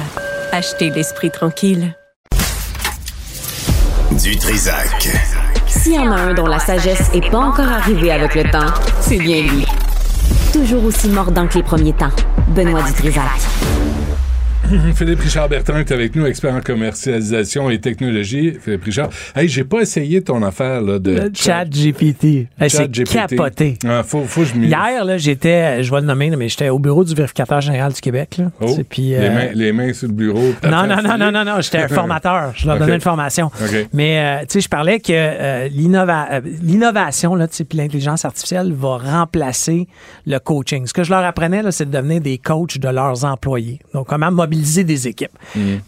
Achetez 0.52 0.90
l'esprit 0.90 1.30
tranquille. 1.30 1.96
Du 4.22 4.36
Trisac. 4.36 5.08
S'il 5.66 5.94
y 5.94 5.98
en 5.98 6.12
a 6.12 6.20
un 6.20 6.34
dont 6.34 6.46
la 6.46 6.60
sagesse 6.60 7.10
est 7.12 7.30
pas 7.30 7.38
encore 7.38 7.68
arrivée 7.68 8.12
avec 8.12 8.36
le 8.36 8.44
temps, 8.44 8.72
c'est 9.00 9.18
bien 9.18 9.42
lui. 9.42 9.66
Toujours 10.52 10.84
aussi 10.84 11.08
mordant 11.08 11.48
que 11.48 11.54
les 11.54 11.62
premiers 11.64 11.92
temps. 11.92 12.12
Benoît 12.48 12.82
Dutrisac. 12.82 13.24
Philippe 14.94 15.20
Richard 15.20 15.48
Bertrand 15.48 15.78
est 15.78 15.90
avec 15.92 16.14
nous, 16.14 16.26
expert 16.26 16.54
en 16.54 16.60
commercialisation 16.60 17.70
et 17.70 17.80
technologie. 17.80 18.54
Philippe 18.60 18.84
Richard. 18.84 19.08
Hey, 19.34 19.48
j'ai 19.48 19.64
pas 19.64 19.80
essayé 19.80 20.22
ton 20.22 20.42
affaire 20.42 20.82
là, 20.82 20.98
de 20.98 21.12
Le 21.12 21.30
chat 21.34 21.64
GPT. 21.64 22.48
Hey, 22.60 22.68
c'est 22.68 22.90
capoté. 23.04 23.78
Ah, 23.86 24.02
faut, 24.02 24.24
faut 24.24 24.42
que 24.42 24.48
je 24.48 24.54
Hier, 24.58 25.04
là, 25.04 25.16
j'étais, 25.16 25.82
je 25.82 25.90
vais 25.90 26.00
le 26.00 26.06
nommer, 26.06 26.30
mais 26.36 26.48
j'étais 26.48 26.68
au 26.68 26.78
bureau 26.78 27.04
du 27.04 27.14
vérificateur 27.14 27.60
général 27.60 27.92
du 27.92 28.00
Québec. 28.00 28.36
Là. 28.38 28.50
Oh, 28.60 28.76
les, 28.96 29.14
euh, 29.14 29.34
mains, 29.34 29.48
les 29.54 29.72
mains 29.72 29.92
sur 29.92 30.08
le 30.08 30.14
bureau. 30.14 30.52
non, 30.64 30.86
non, 30.86 31.02
non, 31.02 31.16
non, 31.18 31.32
non, 31.32 31.44
non, 31.44 31.60
j'étais 31.60 31.78
un 31.78 31.88
formateur. 31.98 32.52
Je 32.54 32.66
leur 32.66 32.78
donnais 32.78 32.96
une 32.96 33.00
formation. 33.00 33.50
Mais, 33.92 34.18
euh, 34.18 34.40
tu 34.42 34.46
sais, 34.54 34.60
je 34.60 34.68
parlais 34.68 35.00
que 35.00 35.12
euh, 35.12 35.68
l'innova- 35.68 36.40
l'innovation, 36.62 37.34
là, 37.34 37.48
tu 37.48 37.64
l'intelligence 37.74 38.24
artificielle 38.24 38.72
va 38.72 38.98
remplacer 38.98 39.86
le 40.26 40.38
coaching. 40.38 40.86
Ce 40.86 40.92
que 40.92 41.04
je 41.04 41.10
leur 41.10 41.24
apprenais, 41.24 41.62
là, 41.62 41.70
c'est 41.70 41.86
de 41.86 41.96
devenir 41.96 42.20
des 42.20 42.38
coachs 42.38 42.78
de 42.78 42.88
leurs 42.88 43.24
employés. 43.24 43.78
Donc, 43.94 44.08
comment 44.08 44.30
mobiliser 44.30 44.57
des 44.84 45.08
équipes. 45.08 45.36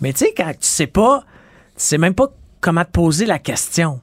Mais 0.01 0.12
tu 0.12 0.25
sais, 0.25 0.35
quand 0.37 0.51
tu 0.51 0.66
sais 0.66 0.87
pas, 0.87 1.21
tu 1.21 1.85
sais 1.85 1.99
même 1.99 2.14
pas 2.14 2.29
comment 2.61 2.85
te 2.85 2.91
poser 2.91 3.27
la 3.27 3.39
question 3.39 4.01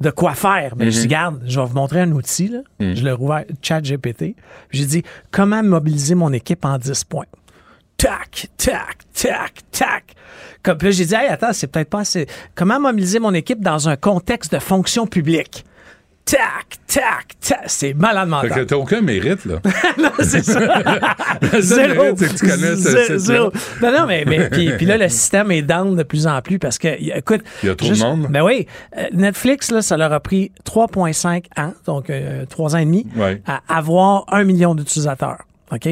de 0.00 0.10
quoi 0.10 0.34
faire. 0.34 0.74
Ben, 0.76 0.90
je 0.90 1.00
dis, 1.00 1.06
garde, 1.06 1.42
je 1.46 1.60
vais 1.60 1.66
vous 1.66 1.74
montrer 1.74 2.00
un 2.00 2.10
outil. 2.12 2.48
Là. 2.48 2.60
Je 2.80 3.04
l'ai 3.04 3.12
rouvert, 3.12 3.44
ChatGPT. 3.62 4.34
J'ai 4.70 4.84
dit, 4.84 5.02
comment 5.30 5.62
mobiliser 5.62 6.14
mon 6.14 6.32
équipe 6.32 6.64
en 6.64 6.76
10 6.76 7.04
points? 7.04 7.26
Tac, 7.96 8.48
tac, 8.56 8.98
tac, 9.14 9.60
tac. 9.70 10.14
Comme, 10.62 10.76
puis 10.78 10.88
là, 10.88 10.92
j'ai 10.92 11.04
dit, 11.04 11.14
hey, 11.14 11.28
attends, 11.28 11.52
c'est 11.52 11.68
peut-être 11.68 11.90
pas 11.90 12.00
assez. 12.00 12.26
Comment 12.54 12.80
mobiliser 12.80 13.20
mon 13.20 13.32
équipe 13.32 13.60
dans 13.60 13.88
un 13.88 13.96
contexte 13.96 14.52
de 14.52 14.58
fonction 14.58 15.06
publique? 15.06 15.64
Tac, 16.24 16.78
tac, 16.86 17.34
tac. 17.40 17.64
C'est 17.66 17.94
malade 17.94 18.28
Fait 18.40 18.48
que 18.48 18.48
mental. 18.50 18.66
t'as 18.66 18.76
aucun 18.76 19.00
mérite, 19.00 19.44
là. 19.44 19.60
non, 19.98 20.10
c'est 20.20 20.44
ça. 20.44 20.60
Zéro. 21.60 22.02
mérite, 22.02 22.18
c'est 22.18 22.28
que 22.32 22.38
tu 22.38 22.46
connais 22.48 22.76
ce 22.76 23.18
zéro. 23.18 23.50
Non, 23.82 23.92
non, 23.92 24.06
mais, 24.06 24.24
mais 24.26 24.48
puis, 24.50 24.70
puis 24.76 24.86
là, 24.86 24.96
le 24.96 25.08
système 25.08 25.50
est 25.50 25.62
down 25.62 25.96
de 25.96 26.02
plus 26.02 26.26
en 26.26 26.40
plus 26.42 26.58
parce 26.58 26.78
que, 26.78 26.88
écoute. 27.18 27.42
Il 27.62 27.66
y 27.66 27.70
a 27.70 27.74
trop 27.74 27.88
de 27.88 27.94
juste- 27.94 28.04
monde. 28.06 28.26
Ben 28.30 28.42
oui. 28.42 28.66
Euh, 28.96 29.04
Netflix, 29.12 29.70
là, 29.70 29.82
ça 29.82 29.96
leur 29.96 30.12
a 30.12 30.20
pris 30.20 30.52
3,5 30.64 31.44
ans, 31.58 31.74
donc 31.86 32.08
euh, 32.10 32.44
3 32.46 32.74
ans 32.76 32.78
et 32.78 32.84
demi, 32.84 33.06
Ouais. 33.16 33.42
à 33.46 33.60
avoir 33.68 34.24
un 34.28 34.44
million 34.44 34.74
d'utilisateurs. 34.74 35.38
OK? 35.72 35.88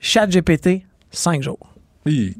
ChatGPT, 0.00 0.82
5 1.10 1.42
jours. 1.42 1.74
Oui. 2.04 2.36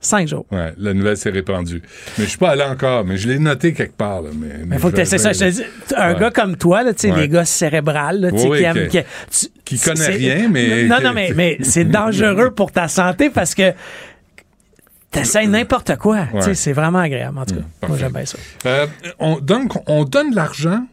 5 0.00 0.28
jours. 0.28 0.46
Ouais, 0.52 0.72
la 0.78 0.94
nouvelle 0.94 1.16
s'est 1.16 1.30
répandue. 1.30 1.82
Mais 2.18 2.24
je 2.24 2.28
suis 2.30 2.38
pas 2.38 2.50
allé 2.50 2.62
encore, 2.62 3.04
mais 3.04 3.16
je 3.16 3.28
l'ai 3.28 3.38
noté 3.38 3.72
quelque 3.72 3.96
part. 3.96 4.22
Là, 4.22 4.30
mais, 4.34 4.48
Mais 4.66 4.78
faut 4.78 4.90
que 4.90 5.04
c'est 5.04 5.18
ça, 5.18 5.32
je 5.32 5.38
te 5.40 5.50
dis, 5.50 5.62
un 5.96 6.12
Ouais. 6.14 6.20
gars 6.20 6.30
comme 6.30 6.56
toi, 6.56 6.82
là, 6.84 6.92
tu 6.94 7.00
sais, 7.00 7.10
Ouais. 7.12 7.22
les 7.22 7.28
gars 7.28 7.44
cérébrales, 7.44 8.20
là, 8.20 8.30
tu 8.30 8.38
sais, 8.38 8.48
Oui, 8.48 8.58
qui 8.58 8.64
aiment, 8.64 8.88
tu- 8.88 9.46
qui 9.64 9.78
connaît 9.80 10.06
rien, 10.06 10.48
mais- 10.48 10.84
Non, 10.84 10.98
non, 11.02 11.12
mais, 11.12 11.32
mais 11.36 11.58
c'est 11.62 11.84
dangereux 11.84 12.52
pour 12.52 12.70
ta 12.70 12.86
santé 12.86 13.28
parce 13.30 13.54
que 13.56 13.72
t'essayes 15.10 15.48
n'importe 15.48 15.96
quoi. 15.96 16.26
Tu 16.30 16.36
Ouais. 16.36 16.54
c'est 16.54 16.72
vraiment 16.72 16.98
agréable, 17.00 17.38
en 17.38 17.44
tout 17.44 17.54
cas. 17.56 17.60
Moi, 17.60 17.68
parfait. 17.80 17.96
j'aime 17.98 18.12
bien 18.12 18.24
ça. 18.24 18.38
Euh, 18.66 18.86
on, 19.18 19.38
donc, 19.40 19.72
on 19.88 20.04
donne 20.04 20.30
de 20.30 20.36
l'argent? 20.36 20.86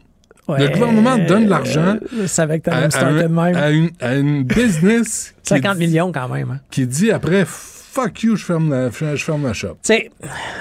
le 0.48 0.68
gouvernement 0.70 1.18
donne 1.18 1.46
de 1.46 1.50
l'argent 1.50 1.96
euh, 2.16 2.28
à, 2.68 2.76
à 2.76 3.66
un- 3.66 3.72
une, 3.72 3.90
à 4.00 4.14
une 4.14 4.44
business 4.44 5.34
qui, 5.44 5.50
50 5.50 5.78
millions 5.80 6.12
quand 6.12 6.30
même. 6.30 6.52
hein. 6.52 6.60
qui 6.70 6.86
dit 6.86 7.12
après 7.12 7.46
fuck 7.96 8.24
you, 8.24 8.36
je 8.36 8.44
ferme 8.44 8.70
la, 8.70 8.90
je 8.90 9.24
ferme 9.24 9.48
la 9.48 9.54
shop. 9.54 9.78
Tu 9.82 9.94
sais, 9.94 10.12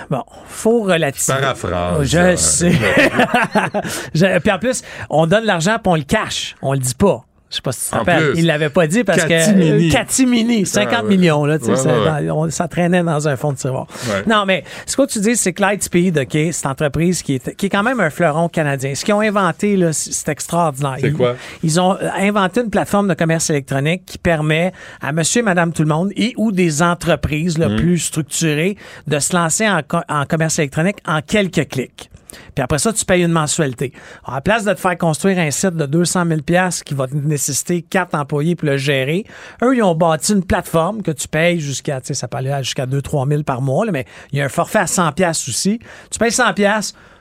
bon, 0.09 0.23
faut 0.47 0.83
relativiser. 0.83 1.33
Paraphrase. 1.33 2.07
Je 2.09 2.19
euh, 2.19 2.37
sais. 2.37 2.73
Je- 4.15 4.39
Puis 4.39 4.51
en 4.53 4.59
plus, 4.59 4.83
on 5.11 5.27
donne 5.27 5.45
l'argent 5.45 5.79
puis 5.83 5.91
on 5.93 5.97
le 5.97 6.03
cache. 6.03 6.55
On 6.63 6.73
le 6.73 6.79
dit 6.79 6.95
pas. 6.95 7.25
Je 7.55 7.59
sais 7.59 7.63
pas 7.63 7.71
si 7.71 7.85
tu 7.85 7.91
te 7.93 7.95
rappelles. 7.95 8.33
Il 8.35 8.47
l'avait 8.47 8.69
pas 8.69 8.89
dit 8.89 9.05
parce 9.05 9.25
Catimini. 9.25 9.89
que. 9.89 9.93
Catimini. 9.93 10.67
50 10.67 10.93
Ah, 10.99 11.03
ouais. 11.05 11.09
millions, 11.09 11.45
là. 11.45 11.57
tu 11.61 11.67
sais, 11.67 11.71
Ouais, 11.71 11.77
ça, 11.77 11.89
ouais, 12.17 12.27
dans- 12.27 12.37
on- 12.47 12.51
ça 12.51 12.67
traînait 12.67 13.05
dans 13.05 13.29
un 13.29 13.37
fond 13.37 13.53
de 13.53 13.57
tiroir. 13.59 13.87
Ouais. 14.09 14.25
Non, 14.27 14.45
mais 14.45 14.65
ce 14.87 14.97
que 14.97 15.07
tu 15.07 15.21
dis, 15.21 15.37
c'est 15.37 15.53
que 15.53 15.63
Lightspeed, 15.63 16.19
OK, 16.19 16.37
cette 16.53 16.67
entreprise 16.67 17.23
qui 17.23 17.35
est, 17.37 17.55
qui 17.55 17.67
est 17.67 17.69
quand 17.69 17.85
même 17.85 18.01
un 18.01 18.11
fleuron 18.11 18.49
canadien. 18.49 18.93
Ce 18.97 19.05
qu'ils 19.05 19.15
ont 19.15 19.21
inventé, 19.21 19.77
là, 19.77 19.93
c'est 19.93 20.29
extraordinaire. 20.29 20.97
C'est 21.01 21.07
Ils- 21.09 21.15
quoi? 21.15 21.37
Ils 21.63 21.81
ont 21.81 21.93
euh, 21.95 22.09
inventé 22.19 22.61
une 22.63 22.71
plateforme 22.71 23.07
de 23.07 23.15
commerce 23.15 23.49
électronique 23.51 24.03
qui 24.05 24.19
permet 24.19 24.73
à 25.01 25.13
monsieur 25.13 25.41
et 25.41 25.45
madame 25.45 25.73
tout 25.73 25.83
le 25.83 25.89
monde 25.89 26.11
et 26.17 26.33
ou 26.37 26.51
des 26.51 26.83
entreprises 26.83 27.57
là, 27.59 27.69
plus 27.71 27.99
structurées 27.99 28.77
de 29.07 29.19
se 29.21 29.35
lancer 29.37 29.69
en 29.69 30.25
commerce 30.27 30.59
électronique 30.59 30.97
en 31.07 31.21
quelques 31.23 31.69
clics. 31.69 32.11
Puis 32.55 32.63
après 32.63 32.79
ça, 32.79 32.93
tu 32.93 33.05
payes 33.05 33.23
une 33.23 33.33
mensualité. 33.33 33.93
Alors, 34.25 34.37
à 34.37 34.41
place 34.41 34.65
de 34.65 34.73
te 34.73 34.81
faire 34.81 34.97
construire 34.99 35.39
un 35.39 35.51
site 35.51 35.75
de 35.75 35.87
200 35.87 36.25
000 36.27 36.41
qui 36.85 36.95
va 36.95 37.07
te 37.07 37.15
nécessiter 37.15 37.83
quatre 37.83 38.15
employés 38.15 38.57
pour 38.57 38.69
le 38.69 38.77
gérer, 38.77 39.25
eux, 39.63 39.77
ils 39.77 39.83
ont 39.83 39.95
bâti 39.95 40.33
une 40.33 40.45
plateforme 40.45 41.03
que 41.03 41.11
tu 41.11 41.29
payes 41.29 41.61
jusqu'à, 41.61 42.01
tu 42.01 42.09
sais, 42.09 42.15
ça 42.15 42.29
peut 42.29 42.39
aller 42.39 42.55
jusqu'à 42.61 42.87
2-3 42.87 43.29
000 43.29 43.43
par 43.43 43.63
mois, 43.63 43.87
là, 43.87 43.93
mais 43.93 44.07
il 44.33 44.39
y 44.39 44.43
a 44.43 44.45
un 44.45 44.49
forfait 44.49 44.81
à 44.81 44.87
100 44.87 45.13
aussi. 45.31 45.79
Tu 46.11 46.19
payes 46.19 46.33
100 46.33 46.55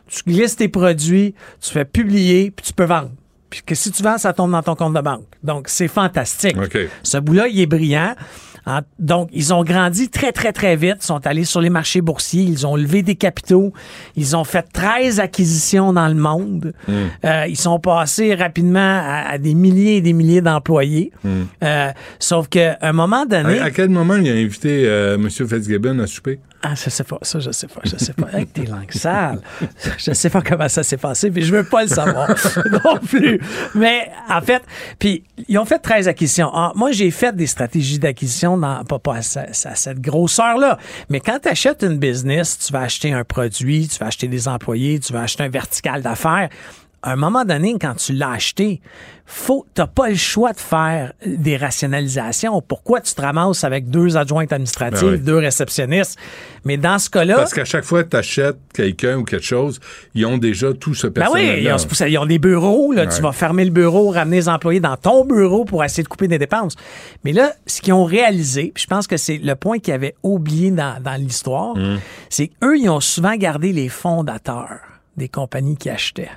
tu 0.08 0.24
glisses 0.28 0.56
tes 0.56 0.68
produits, 0.68 1.34
tu 1.62 1.72
fais 1.72 1.86
publier, 1.86 2.52
puis 2.52 2.66
tu 2.66 2.74
peux 2.74 2.84
vendre. 2.84 3.12
Puis 3.50 3.62
que 3.62 3.76
si 3.76 3.92
tu 3.92 4.04
vends, 4.04 4.18
ça 4.18 4.34
tombe 4.34 4.52
dans 4.52 4.64
ton 4.64 4.76
compte 4.76 4.94
de 4.94 5.02
banque. 5.02 5.26
Donc, 5.44 5.68
c'est 5.70 5.88
fantastique. 5.88 6.58
Ce 7.04 7.18
bout-là, 7.18 7.48
il 7.48 7.60
est 7.60 7.68
brillant. 7.68 8.16
Donc, 9.00 9.30
ils 9.34 9.54
ont 9.54 9.64
grandi 9.64 10.10
très, 10.10 10.32
très, 10.32 10.54
très 10.54 10.76
vite. 10.76 11.04
sont 11.04 11.26
allés 11.28 11.44
sur 11.44 11.62
les 11.62 11.70
marchés 11.70 12.02
boursiers. 12.02 12.44
Ils 12.44 12.66
ont 12.66 12.76
levé 12.76 13.02
des 13.04 13.16
capitaux. 13.16 13.74
Ils 14.16 14.36
ont 14.36 14.44
fait 14.44 14.66
13 14.74 15.20
acquisitions 15.20 15.94
dans 15.94 16.08
le 16.08 16.16
monde. 16.16 16.74
Euh, 16.90 17.46
ils 17.48 17.58
sont 17.58 17.80
passés 17.80 18.36
rapidement 18.36 18.80
à, 18.80 19.32
à 19.32 19.38
des 19.38 19.54
milliers 19.54 19.98
et 19.98 20.02
des 20.02 20.14
milliers 20.14 20.42
d'employés. 20.42 21.12
Euh, 21.64 21.92
sauf 22.20 22.48
qu'à 22.48 22.78
un 22.82 22.94
moment 22.94 23.26
donné... 23.26 23.60
À, 23.60 23.66
à 23.66 23.72
quel 23.72 23.90
moment 23.90 24.16
il 24.16 24.28
a 24.30 24.34
invité 24.34 24.84
euh, 24.86 25.16
M. 25.16 25.30
Fitzgibbon 25.30 26.00
à 26.00 26.08
souper? 26.08 26.40
Ah, 26.66 26.76
je 26.76 26.90
sais 26.90 27.04
pas, 27.04 27.18
ça, 27.24 27.40
je 27.42 27.52
sais 27.52 27.68
pas, 27.68 27.82
je 27.84 27.98
sais 27.98 28.14
pas. 28.14 28.28
Avec 28.32 28.54
tes 28.54 28.66
langues 28.66 28.92
sales. 28.92 29.42
Je 29.98 30.14
sais 30.14 30.30
pas 30.30 30.42
comment 30.42 30.70
ça 30.70 30.82
s'est 30.82 30.96
passé, 30.96 31.30
puis 31.30 31.42
je 31.44 31.54
veux 31.54 31.66
pas 31.66 31.84
le 31.84 31.90
savoir 31.90 32.30
non 32.86 32.98
plus. 33.06 33.42
Mais, 33.76 34.10
en 34.30 34.40
fait, 34.40 34.64
puis 34.98 35.24
ils 35.50 35.58
ont 35.58 35.66
fait 35.66 35.80
13 35.80 36.08
acquisitions. 36.08 36.50
Ah, 36.54 36.72
moi, 36.76 36.94
j'ai 36.94 37.12
fait 37.12 37.36
des 37.36 37.48
stratégies 37.48 38.00
d'acquisition 38.00 38.58
dans, 38.58 38.86
pas, 38.86 38.98
pas 39.00 39.16
à, 39.18 39.22
ce- 39.22 39.40
à 39.68 39.76
cette 39.76 40.00
grosseur-là. 40.00 40.78
Mais 41.10 41.20
quand 41.20 41.40
tu 41.40 41.50
achètes 41.50 41.84
une 41.84 41.98
business, 41.98 42.58
tu 42.58 42.72
vas 42.72 42.80
acheter 42.82 43.12
un 43.12 43.26
produit, 43.26 43.90
tu 43.90 44.00
vas 44.00 44.06
acheter 44.08 44.30
des 44.30 44.48
employés, 44.48 45.00
tu 45.02 45.12
vas 45.12 45.24
acheter 45.24 45.44
un 45.44 45.50
vertical 45.50 46.02
d'affaires. 46.02 46.48
À 47.06 47.12
un 47.12 47.16
moment 47.18 47.44
donné, 47.44 47.76
quand 47.80 47.96
tu 47.96 48.14
l'as 48.14 48.32
acheté, 48.32 48.80
faut, 49.26 49.66
t'as 49.74 49.88
pas 49.88 50.10
le 50.10 50.16
choix 50.16 50.54
de 50.54 50.60
faire 50.60 51.12
des 51.26 51.58
rationalisations. 51.58 52.62
Pourquoi 52.62 53.02
tu 53.02 53.14
te 53.14 53.22
ramasses 53.22 53.64
avec 53.66 53.90
deux 53.90 54.16
adjointes 54.18 54.52
administratives, 54.54 55.02
Ben 55.02 55.12
oui. 55.14 55.20
deux 55.20 55.38
réceptionnistes? 55.38 56.18
Mais 56.66 56.78
dans 56.78 57.00
ce 57.00 57.10
cas-là, 57.10 57.36
Parce 57.36 57.54
qu'à 57.54 57.66
chaque 57.66 57.84
fois 57.84 58.04
que 58.04 58.10
tu 58.10 58.18
achètes 58.18 58.58
quelqu'un 58.74 59.18
ou 59.18 59.24
quelque 59.26 59.44
chose, 59.46 59.80
ils 60.14 60.26
ont 60.26 60.38
déjà 60.38 60.74
tout 60.74 60.94
ce 60.94 61.08
ben 61.08 61.22
personnel 61.24 61.56
oui, 61.58 61.64
ils 61.66 61.72
ont, 61.74 62.24
ils 62.24 62.28
des 62.28 62.40
bureaux. 62.40 62.94
Là, 62.94 63.08
Tu 63.08 63.22
vas 63.22 63.32
fermer 63.34 63.66
le 63.66 63.72
bureau, 63.72 64.10
ramener 64.10 64.38
les 64.38 64.50
employés 64.50 64.80
dans 64.80 64.96
ton 64.98 65.26
bureau 65.26 65.66
pour 65.66 65.84
essayer 65.84 66.04
de 66.04 66.08
couper 66.10 66.28
des 66.30 66.40
dépenses. 66.40 66.76
Mais 67.26 67.34
là, 67.34 67.54
ce 67.68 67.82
qu'ils 67.82 67.94
ont 67.94 68.06
réalisé, 68.06 68.72
puis 68.74 68.84
je 68.84 68.88
pense 68.88 69.08
que 69.08 69.18
c'est 69.18 69.38
le 69.38 69.56
point 69.56 69.80
qu'ils 69.80 69.94
avaient 69.94 70.16
oublié 70.24 70.72
dans, 70.72 71.02
dans 71.02 71.20
l'histoire, 71.20 71.76
Hum. 71.76 72.00
c'est 72.30 72.48
qu'eux, 72.48 72.78
ils 72.78 72.90
ont 72.90 73.00
souvent 73.00 73.36
gardé 73.36 73.74
les 73.74 73.90
fondateurs 73.90 74.80
des 75.18 75.28
compagnies 75.28 75.76
qui 75.78 75.90
achetaient. 75.90 76.30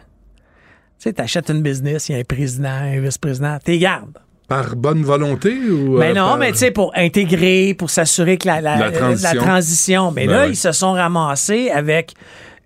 Tu 0.98 1.04
sais, 1.04 1.12
tu 1.12 1.20
achètes 1.22 1.50
une 1.50 1.62
business, 1.62 2.08
il 2.08 2.12
y 2.12 2.14
a 2.16 2.18
un 2.18 2.24
président, 2.24 2.68
un 2.68 3.00
vice-président, 3.00 3.58
tu 3.64 3.70
les 3.72 3.78
gardes. 3.78 4.18
Par 4.48 4.76
bonne 4.76 5.02
volonté 5.02 5.52
ou. 5.70 5.98
Mais 5.98 6.10
euh, 6.10 6.14
non, 6.14 6.28
par- 6.28 6.38
mais 6.38 6.52
tu 6.52 6.58
sais, 6.58 6.70
pour 6.70 6.92
intégrer, 6.96 7.74
pour 7.74 7.90
s'assurer 7.90 8.38
que 8.38 8.46
la, 8.46 8.60
la, 8.60 8.76
La 8.78 8.90
transition. 8.92 9.30
la 9.34 9.40
transition. 9.46 10.12
Mais 10.12 10.26
Ben 10.26 10.32
là, 10.32 10.42
ouais. 10.44 10.50
ils 10.50 10.56
se 10.56 10.72
sont 10.72 10.92
ramassés 10.92 11.68
avec 11.70 12.14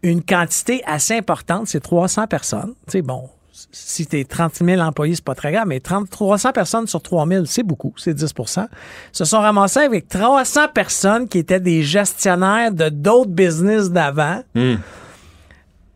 une 0.03 0.23
quantité 0.23 0.83
assez 0.87 1.17
importante, 1.17 1.67
c'est 1.69 1.81
300 1.81 2.27
personnes. 2.27 2.75
Tu 2.87 2.93
sais, 2.93 3.03
bon, 3.03 3.29
si 3.73 4.07
tu 4.07 4.19
es 4.21 4.25
30 4.25 4.57
000 4.65 4.81
employés, 4.81 5.15
c'est 5.15 5.25
pas 5.25 5.35
très 5.35 5.53
grave, 5.53 5.67
mais 5.67 5.81
30, 5.81 6.09
300 6.09 6.53
personnes 6.53 6.87
sur 6.87 7.03
3 7.03 7.27
000, 7.27 7.45
c'est 7.47 7.63
beaucoup, 7.63 7.93
c'est 7.97 8.15
10% 8.17 8.67
se 9.13 9.25
sont 9.25 9.41
ramassés 9.41 9.81
avec 9.81 10.09
300 10.09 10.69
personnes 10.75 11.29
qui 11.29 11.39
étaient 11.39 11.61
des 11.61 11.83
gestionnaires 11.83 12.73
de 12.73 12.89
d'autres 12.91 13.31
business 13.31 13.91
d'avant. 13.91 14.43
Hum. 14.55 14.79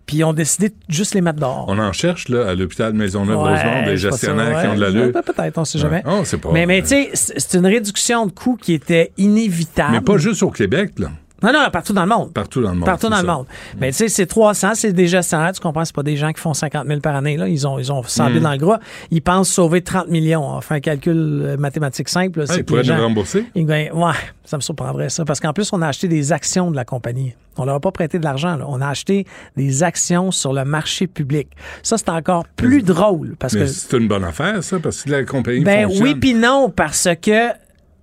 Puis 0.06 0.18
ils 0.18 0.24
ont 0.24 0.34
décidé 0.34 0.68
de 0.68 0.74
juste 0.88 1.14
les 1.14 1.20
mettre 1.22 1.40
dehors. 1.40 1.64
On 1.68 1.78
en 1.78 1.92
cherche 1.92 2.28
là, 2.28 2.48
à 2.48 2.54
l'hôpital 2.54 2.92
Maisonneuve-Rosemont, 2.92 3.54
des 3.54 3.84
pas 3.84 3.86
ça, 3.86 3.96
gestionnaires 3.96 4.60
qui 4.60 4.66
ouais. 4.66 4.72
ont 4.72 4.74
de 4.74 4.80
l'allure. 4.80 5.12
Ben, 5.12 5.22
Peut-être, 5.22 5.58
on 5.58 5.64
sait 5.64 5.78
jamais. 5.78 6.02
Ouais. 6.04 6.12
On 6.12 6.24
sait 6.24 6.36
pas. 6.36 6.50
Mais, 6.52 6.66
mais 6.66 6.82
tu 6.82 6.88
sais, 6.88 7.10
c'est 7.14 7.40
c'est 7.40 7.58
une 7.58 7.66
réduction 7.66 8.26
de 8.26 8.32
coûts 8.32 8.58
qui 8.60 8.74
était 8.74 9.12
inévitable. 9.16 9.92
Mais 9.92 10.00
pas 10.00 10.18
juste 10.18 10.42
au 10.42 10.50
Québec, 10.50 10.92
là. 10.98 11.10
Non, 11.44 11.52
non, 11.52 11.70
partout 11.70 11.92
dans 11.92 12.02
le 12.02 12.08
monde. 12.08 12.32
Partout 12.32 12.60
dans 12.62 12.70
le 12.70 12.76
monde. 12.76 12.84
Partout 12.86 13.08
dans 13.08 13.20
le 13.20 13.26
monde. 13.26 13.46
Mais 13.80 13.90
tu 13.90 13.98
sais, 13.98 14.08
c'est 14.08 14.26
300, 14.26 14.72
c'est 14.74 14.92
des 14.92 15.06
gestionnaires, 15.06 15.52
tu 15.52 15.60
comprends, 15.60 15.84
c'est 15.84 15.94
pas 15.94 16.02
des 16.02 16.16
gens 16.16 16.32
qui 16.32 16.40
font 16.40 16.54
50 16.54 16.86
000 16.86 17.00
par 17.00 17.14
année. 17.14 17.36
Là. 17.36 17.48
Ils 17.48 17.66
ont, 17.66 17.78
ils 17.78 17.92
ont 17.92 18.02
100 18.02 18.26
000 18.28 18.38
Mm. 18.38 18.42
dans 18.42 18.52
le 18.52 18.58
gras. 18.58 18.78
Ils 19.10 19.22
pensent 19.22 19.50
sauver 19.50 19.82
30 19.82 20.08
millions. 20.08 20.44
On 20.44 20.60
fait 20.60 20.74
un 20.74 20.80
calcul 20.80 21.16
euh, 21.44 21.56
mathématique 21.56 22.08
simple. 22.08 22.40
là, 22.40 22.44
Ah, 22.48 22.54
ils 22.56 22.64
pourraient 22.64 22.82
les 22.82 22.88
gens- 22.88 22.98
rembourser? 23.00 23.44
ils 23.54 23.66
gagnent- 23.66 23.92
ouais, 23.92 24.12
ça 24.44 24.56
me 24.56 24.62
surprendrait 24.62 25.10
ça. 25.10 25.24
Parce 25.24 25.40
qu'en 25.40 25.52
plus, 25.52 25.72
on 25.72 25.82
a 25.82 25.88
acheté 25.88 26.08
des 26.08 26.32
actions 26.32 26.70
de 26.70 26.76
la 26.76 26.84
compagnie. 26.84 27.34
On 27.56 27.64
leur 27.64 27.76
a 27.76 27.80
pas 27.80 27.92
prêté 27.92 28.18
de 28.18 28.24
l'argent. 28.24 28.56
là. 28.56 28.64
On 28.68 28.80
a 28.80 28.88
acheté 28.88 29.26
des 29.56 29.82
actions 29.84 30.30
sur 30.32 30.52
le 30.52 30.64
marché 30.64 31.06
public. 31.06 31.48
Ça, 31.82 31.98
c'est 31.98 32.08
encore 32.08 32.44
plus 32.56 32.82
drôle. 32.82 33.36
Parce 33.38 33.54
Mais 33.54 33.60
que 33.60 33.66
c'est 33.66 33.96
une 33.96 34.08
bonne 34.08 34.24
affaire, 34.24 34.62
ça, 34.64 34.78
parce 34.80 35.02
que 35.02 35.10
la 35.10 35.24
compagnie 35.24 35.60
ben 35.62 35.84
fonctionne. 35.84 36.02
oui 36.04 36.14
puis 36.16 36.34
non 36.34 36.72
parce 36.74 37.08
que 37.22 37.50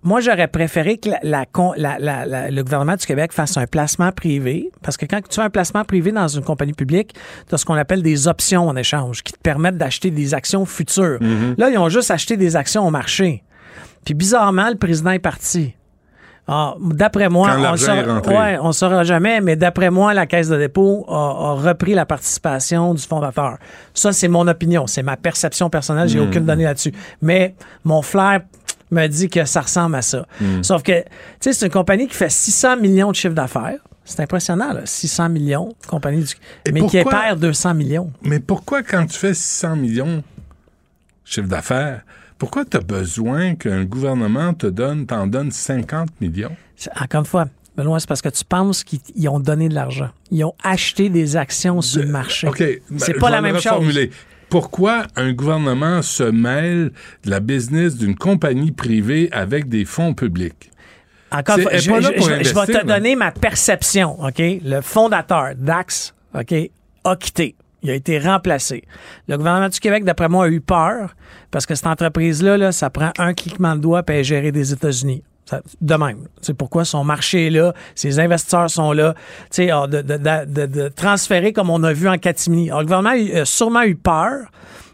moi 0.04 0.20
j'aurais 0.20 0.48
préféré 0.48 0.98
que 0.98 1.10
la, 1.24 1.46
la 1.78 2.00
la- 2.00 2.50
le 2.52 2.64
gouvernement 2.64 2.96
du 2.96 3.06
Québec 3.06 3.32
fasse 3.34 3.56
un 3.58 3.68
placement 3.68 4.12
privé 4.12 4.70
parce 4.82 4.98
que 4.98 5.06
quand 5.06 5.20
tu 5.28 5.36
fais 5.36 5.42
un 5.42 5.50
placement 5.50 5.84
privé 5.86 6.12
dans 6.12 6.28
une 6.28 6.44
compagnie 6.44 6.74
publique, 6.74 7.14
tu 7.48 7.56
as 7.56 7.58
ce 7.58 7.66
qu'on 7.66 7.76
appelle 7.76 8.02
des 8.02 8.28
options 8.28 8.68
en 8.68 8.76
échange 8.76 9.22
qui 9.24 9.34
te 9.34 9.40
permettent 9.40 9.78
d'acheter 9.78 10.10
des 10.12 10.34
actions 10.34 10.66
futures. 10.66 11.20
Mm-hmm. 11.20 11.56
Là, 11.60 11.70
ils 11.70 11.78
ont 11.78 11.90
juste 11.90 12.10
acheté 12.12 12.36
des 12.38 12.56
actions 12.56 12.86
au 12.88 12.92
marché. 12.92 13.44
Puis 14.04 14.14
bizarrement, 14.16 14.70
le 14.70 14.76
président 14.78 15.12
est 15.12 15.20
parti. 15.20 15.76
Ah, 16.48 16.74
d'après 16.82 17.30
moi, 17.30 17.52
Quand 17.52 17.60
on 17.62 18.14
rentré. 18.16 18.36
ouais, 18.36 18.58
on 18.62 18.72
saura 18.72 19.04
jamais, 19.04 19.40
mais 19.42 19.56
d'après 19.56 19.92
moi, 19.92 20.14
la 20.16 20.26
Caisse 20.26 20.50
de 20.50 20.58
dépôt 20.58 21.06
a, 21.08 21.14
a 21.14 21.54
repris 21.54 21.94
la 21.94 22.06
participation 22.08 22.96
du 22.96 23.04
fondateur. 23.04 23.58
Ça, 23.94 24.12
c'est 24.12 24.28
mon 24.28 24.48
opinion, 24.48 24.88
c'est 24.88 25.04
ma 25.04 25.16
perception 25.18 25.70
personnelle, 25.70 26.10
j'ai 26.10 26.20
Hmm. 26.20 26.28
aucune 26.28 26.46
donnée 26.46 26.64
là-dessus. 26.64 26.92
Mais 27.22 27.54
mon 27.86 28.02
flair 28.02 28.42
me 28.92 29.08
dit 29.08 29.30
que 29.30 29.46
ça 29.46 29.62
ressemble 29.62 29.96
à 29.96 30.02
ça. 30.02 30.28
Hmm. 30.40 30.62
Sauf 30.62 30.84
que, 30.84 31.02
tu 31.02 31.08
sais, 31.40 31.54
c'est 31.54 31.66
une 31.66 31.72
compagnie 31.72 32.08
qui 32.08 32.16
fait 32.16 32.30
600 32.30 32.78
millions 32.78 33.12
de 33.12 33.16
chiffre 33.16 33.34
d'affaires. 33.34 33.80
C'est 34.04 34.22
impressionnant, 34.22 34.74
là, 34.74 34.82
600 34.84 35.30
millions, 35.30 35.74
compagnie 35.88 36.24
du... 36.24 36.34
Et 36.66 36.72
mais 36.72 36.86
qui 36.86 37.02
perd 37.04 37.40
200 37.40 37.74
millions. 37.76 38.12
Mais 38.24 38.40
pourquoi, 38.40 38.84
quand 38.84 39.06
tu 39.06 39.18
fais 39.18 39.34
600 39.34 39.76
millions 39.76 40.24
chiffre 41.24 41.48
d'affaires, 41.48 42.02
pourquoi 42.38 42.66
tu 42.66 42.76
as 42.78 42.82
besoin 42.82 43.56
qu'un 43.56 43.86
gouvernement 43.86 44.54
te 44.54 44.68
donne, 44.68 45.06
t'en 45.06 45.28
donne 45.28 45.52
50 45.52 46.10
millions? 46.20 46.56
Encore 47.00 47.20
une 47.22 47.26
fois, 47.26 47.46
Benoît, 47.78 48.00
c'est 48.00 48.10
parce 48.10 48.22
que 48.22 48.30
tu 48.30 48.44
penses 48.44 48.84
qu'ils 48.84 49.00
ils 49.16 49.30
ont 49.30 49.40
donné 49.40 49.70
de 49.70 49.76
l'argent. 49.76 50.10
Ils 50.32 50.44
ont 50.44 50.56
acheté 50.64 51.10
des 51.10 51.38
actions 51.38 51.82
sur 51.82 52.02
le 52.02 52.08
marché. 52.10 52.48
OK. 52.48 52.60
ben, 52.60 52.80
C'est 52.98 53.14
pas 53.14 53.30
la 53.30 53.42
même 53.42 53.60
chose. 53.60 53.98
Pourquoi 54.52 55.08
un 55.16 55.32
gouvernement 55.34 56.02
se 56.04 56.24
mêle 56.24 56.92
de 57.26 57.30
la 57.32 57.40
business 57.40 57.96
d'une 57.98 58.16
compagnie 58.16 58.72
privée 58.72 59.30
avec 59.32 59.68
des 59.70 59.86
fonds 59.86 60.14
publics? 60.14 60.70
Encore 61.32 61.58
je, 61.58 61.64
je- 61.80 61.90
pour 62.18 62.30
je- 62.30 62.44
je 62.44 62.54
vais 62.54 62.66
te 62.68 62.86
donner 62.86 63.16
ma 63.16 63.32
perception, 63.32 64.22
OK? 64.22 64.40
Le 64.64 64.82
fondateur, 64.82 65.54
Dax, 65.58 66.14
OK, 66.38 66.54
a 67.06 67.16
quitté. 67.16 67.56
Il 67.84 67.90
a 67.90 67.96
été 67.96 68.20
remplacé. 68.20 68.84
Le 69.28 69.38
gouvernement 69.38 69.70
du 69.70 69.80
Québec, 69.80 70.04
d'après 70.04 70.30
moi, 70.30 70.46
a 70.46 70.50
eu 70.50 70.62
peur 70.62 71.16
parce 71.50 71.66
que 71.66 71.74
cette 71.74 71.88
entreprise-là, 71.88 72.58
là, 72.58 72.72
ça 72.72 72.90
prend 72.90 73.12
un 73.18 73.34
cliquement 73.34 73.76
de 73.76 73.82
doigt 73.82 74.04
pour 74.04 74.22
gérée 74.22 74.52
des 74.52 74.72
États-Unis. 74.74 75.24
De 75.82 75.96
même. 75.96 76.28
C'est 76.42 76.54
pourquoi 76.54 76.86
son 76.86 77.04
marché 77.04 77.48
est 77.48 77.50
là, 77.50 77.74
ses 77.94 78.20
investisseurs 78.20 78.70
sont 78.70 78.94
là. 78.94 79.16
Tu 79.16 79.48
sais, 79.52 79.64
alors, 79.70 79.88
de, 79.90 80.02
de, 80.02 80.16
de- 80.18 80.46
de- 80.46 80.66
de 80.66 80.88
transférer 80.88 81.52
comme 81.52 81.70
on 81.70 81.84
a 81.84 81.92
vu 81.92 82.08
en 82.08 82.18
catimini. 82.18 82.70
Alors, 82.70 82.80
le 82.82 82.86
gouvernement 82.86 83.40
a 83.42 83.44
sûrement 83.46 83.82
eu 83.84 83.96
peur 83.96 84.48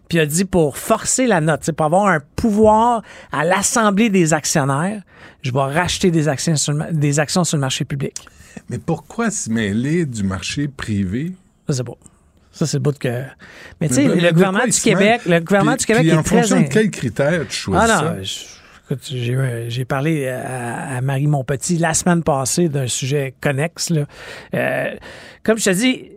puis 0.10 0.18
il 0.20 0.22
a 0.22 0.26
dit 0.26 0.46
pour 0.46 0.78
forcer 0.78 1.28
la 1.28 1.42
note, 1.42 1.66
sais, 1.66 1.74
pour 1.74 1.86
avoir 1.86 2.08
un 2.08 2.22
pouvoir 2.38 3.02
à 3.32 3.44
l'Assemblée 3.44 4.10
des 4.10 4.34
actionnaires, 4.34 5.02
je 5.42 5.52
vais 5.52 5.60
racheter 5.60 6.12
des 6.12 6.30
actions 6.30 6.56
sur 6.56 6.72
le, 6.74 6.86
des 6.94 7.20
actions 7.20 7.44
sur 7.44 7.58
le 7.58 7.62
marché 7.62 7.84
public. 7.84 8.16
Mais 8.70 8.78
pourquoi 8.80 9.30
se 9.32 9.50
mêler 9.52 10.06
du 10.06 10.24
marché 10.24 10.70
privé? 10.70 11.34
Ça, 11.68 11.76
c'est 11.76 11.84
beau. 11.84 11.98
Ça, 12.54 12.66
c'est 12.66 12.78
le 12.78 12.82
bout 12.84 12.98
que. 12.98 13.22
Mais 13.82 13.90
tu 13.90 13.96
sais, 13.96 14.06
de- 14.06 14.14
le 14.14 14.22
de 14.22 14.32
gouvernement 14.32 14.64
du? 14.66 14.72
Québec, 14.72 15.22
le 15.28 15.40
gouvernement 15.42 15.72
Puis- 15.74 15.80
du 15.82 15.86
Québec 15.88 16.02
puis 16.04 16.10
est 16.12 16.18
en 16.18 16.24
très. 16.24 16.38
fonction 16.38 16.56
in- 16.56 16.62
de 16.62 16.68
quels 16.70 16.90
critères 16.90 17.46
tu 17.48 17.56
choisis 17.56 17.92
Ah 17.94 18.00
ça? 18.00 18.24
je- 18.24 18.46
écoute, 18.90 19.06
j'ai 19.10 19.34
eu- 19.34 19.66
j'ai 19.70 19.86
parlé 19.86 20.28
à, 20.28 20.98
à 20.98 21.02
Marie 21.02 21.28
Monpetit 21.28 21.78
la 21.78 21.94
semaine 21.94 22.24
passée 22.24 22.70
d'un 22.70 22.88
sujet 22.88 23.34
connexe. 23.42 23.90
Là. 23.90 24.06
Euh, 24.54 24.96
comme 25.44 25.58
je 25.58 25.66
te 25.66 25.70
dis, 25.72 26.12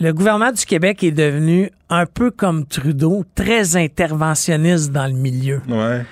le 0.00 0.12
gouvernement 0.12 0.52
du 0.52 0.64
Québec 0.64 1.04
est 1.04 1.12
devenu 1.12 1.70
un 1.90 2.06
peu 2.06 2.30
comme 2.30 2.66
Trudeau, 2.66 3.24
très 3.34 3.76
interventionniste 3.76 4.90
dans 4.90 5.06
le 5.06 5.12
milieu. 5.12 5.60
Ouais. 5.68 6.02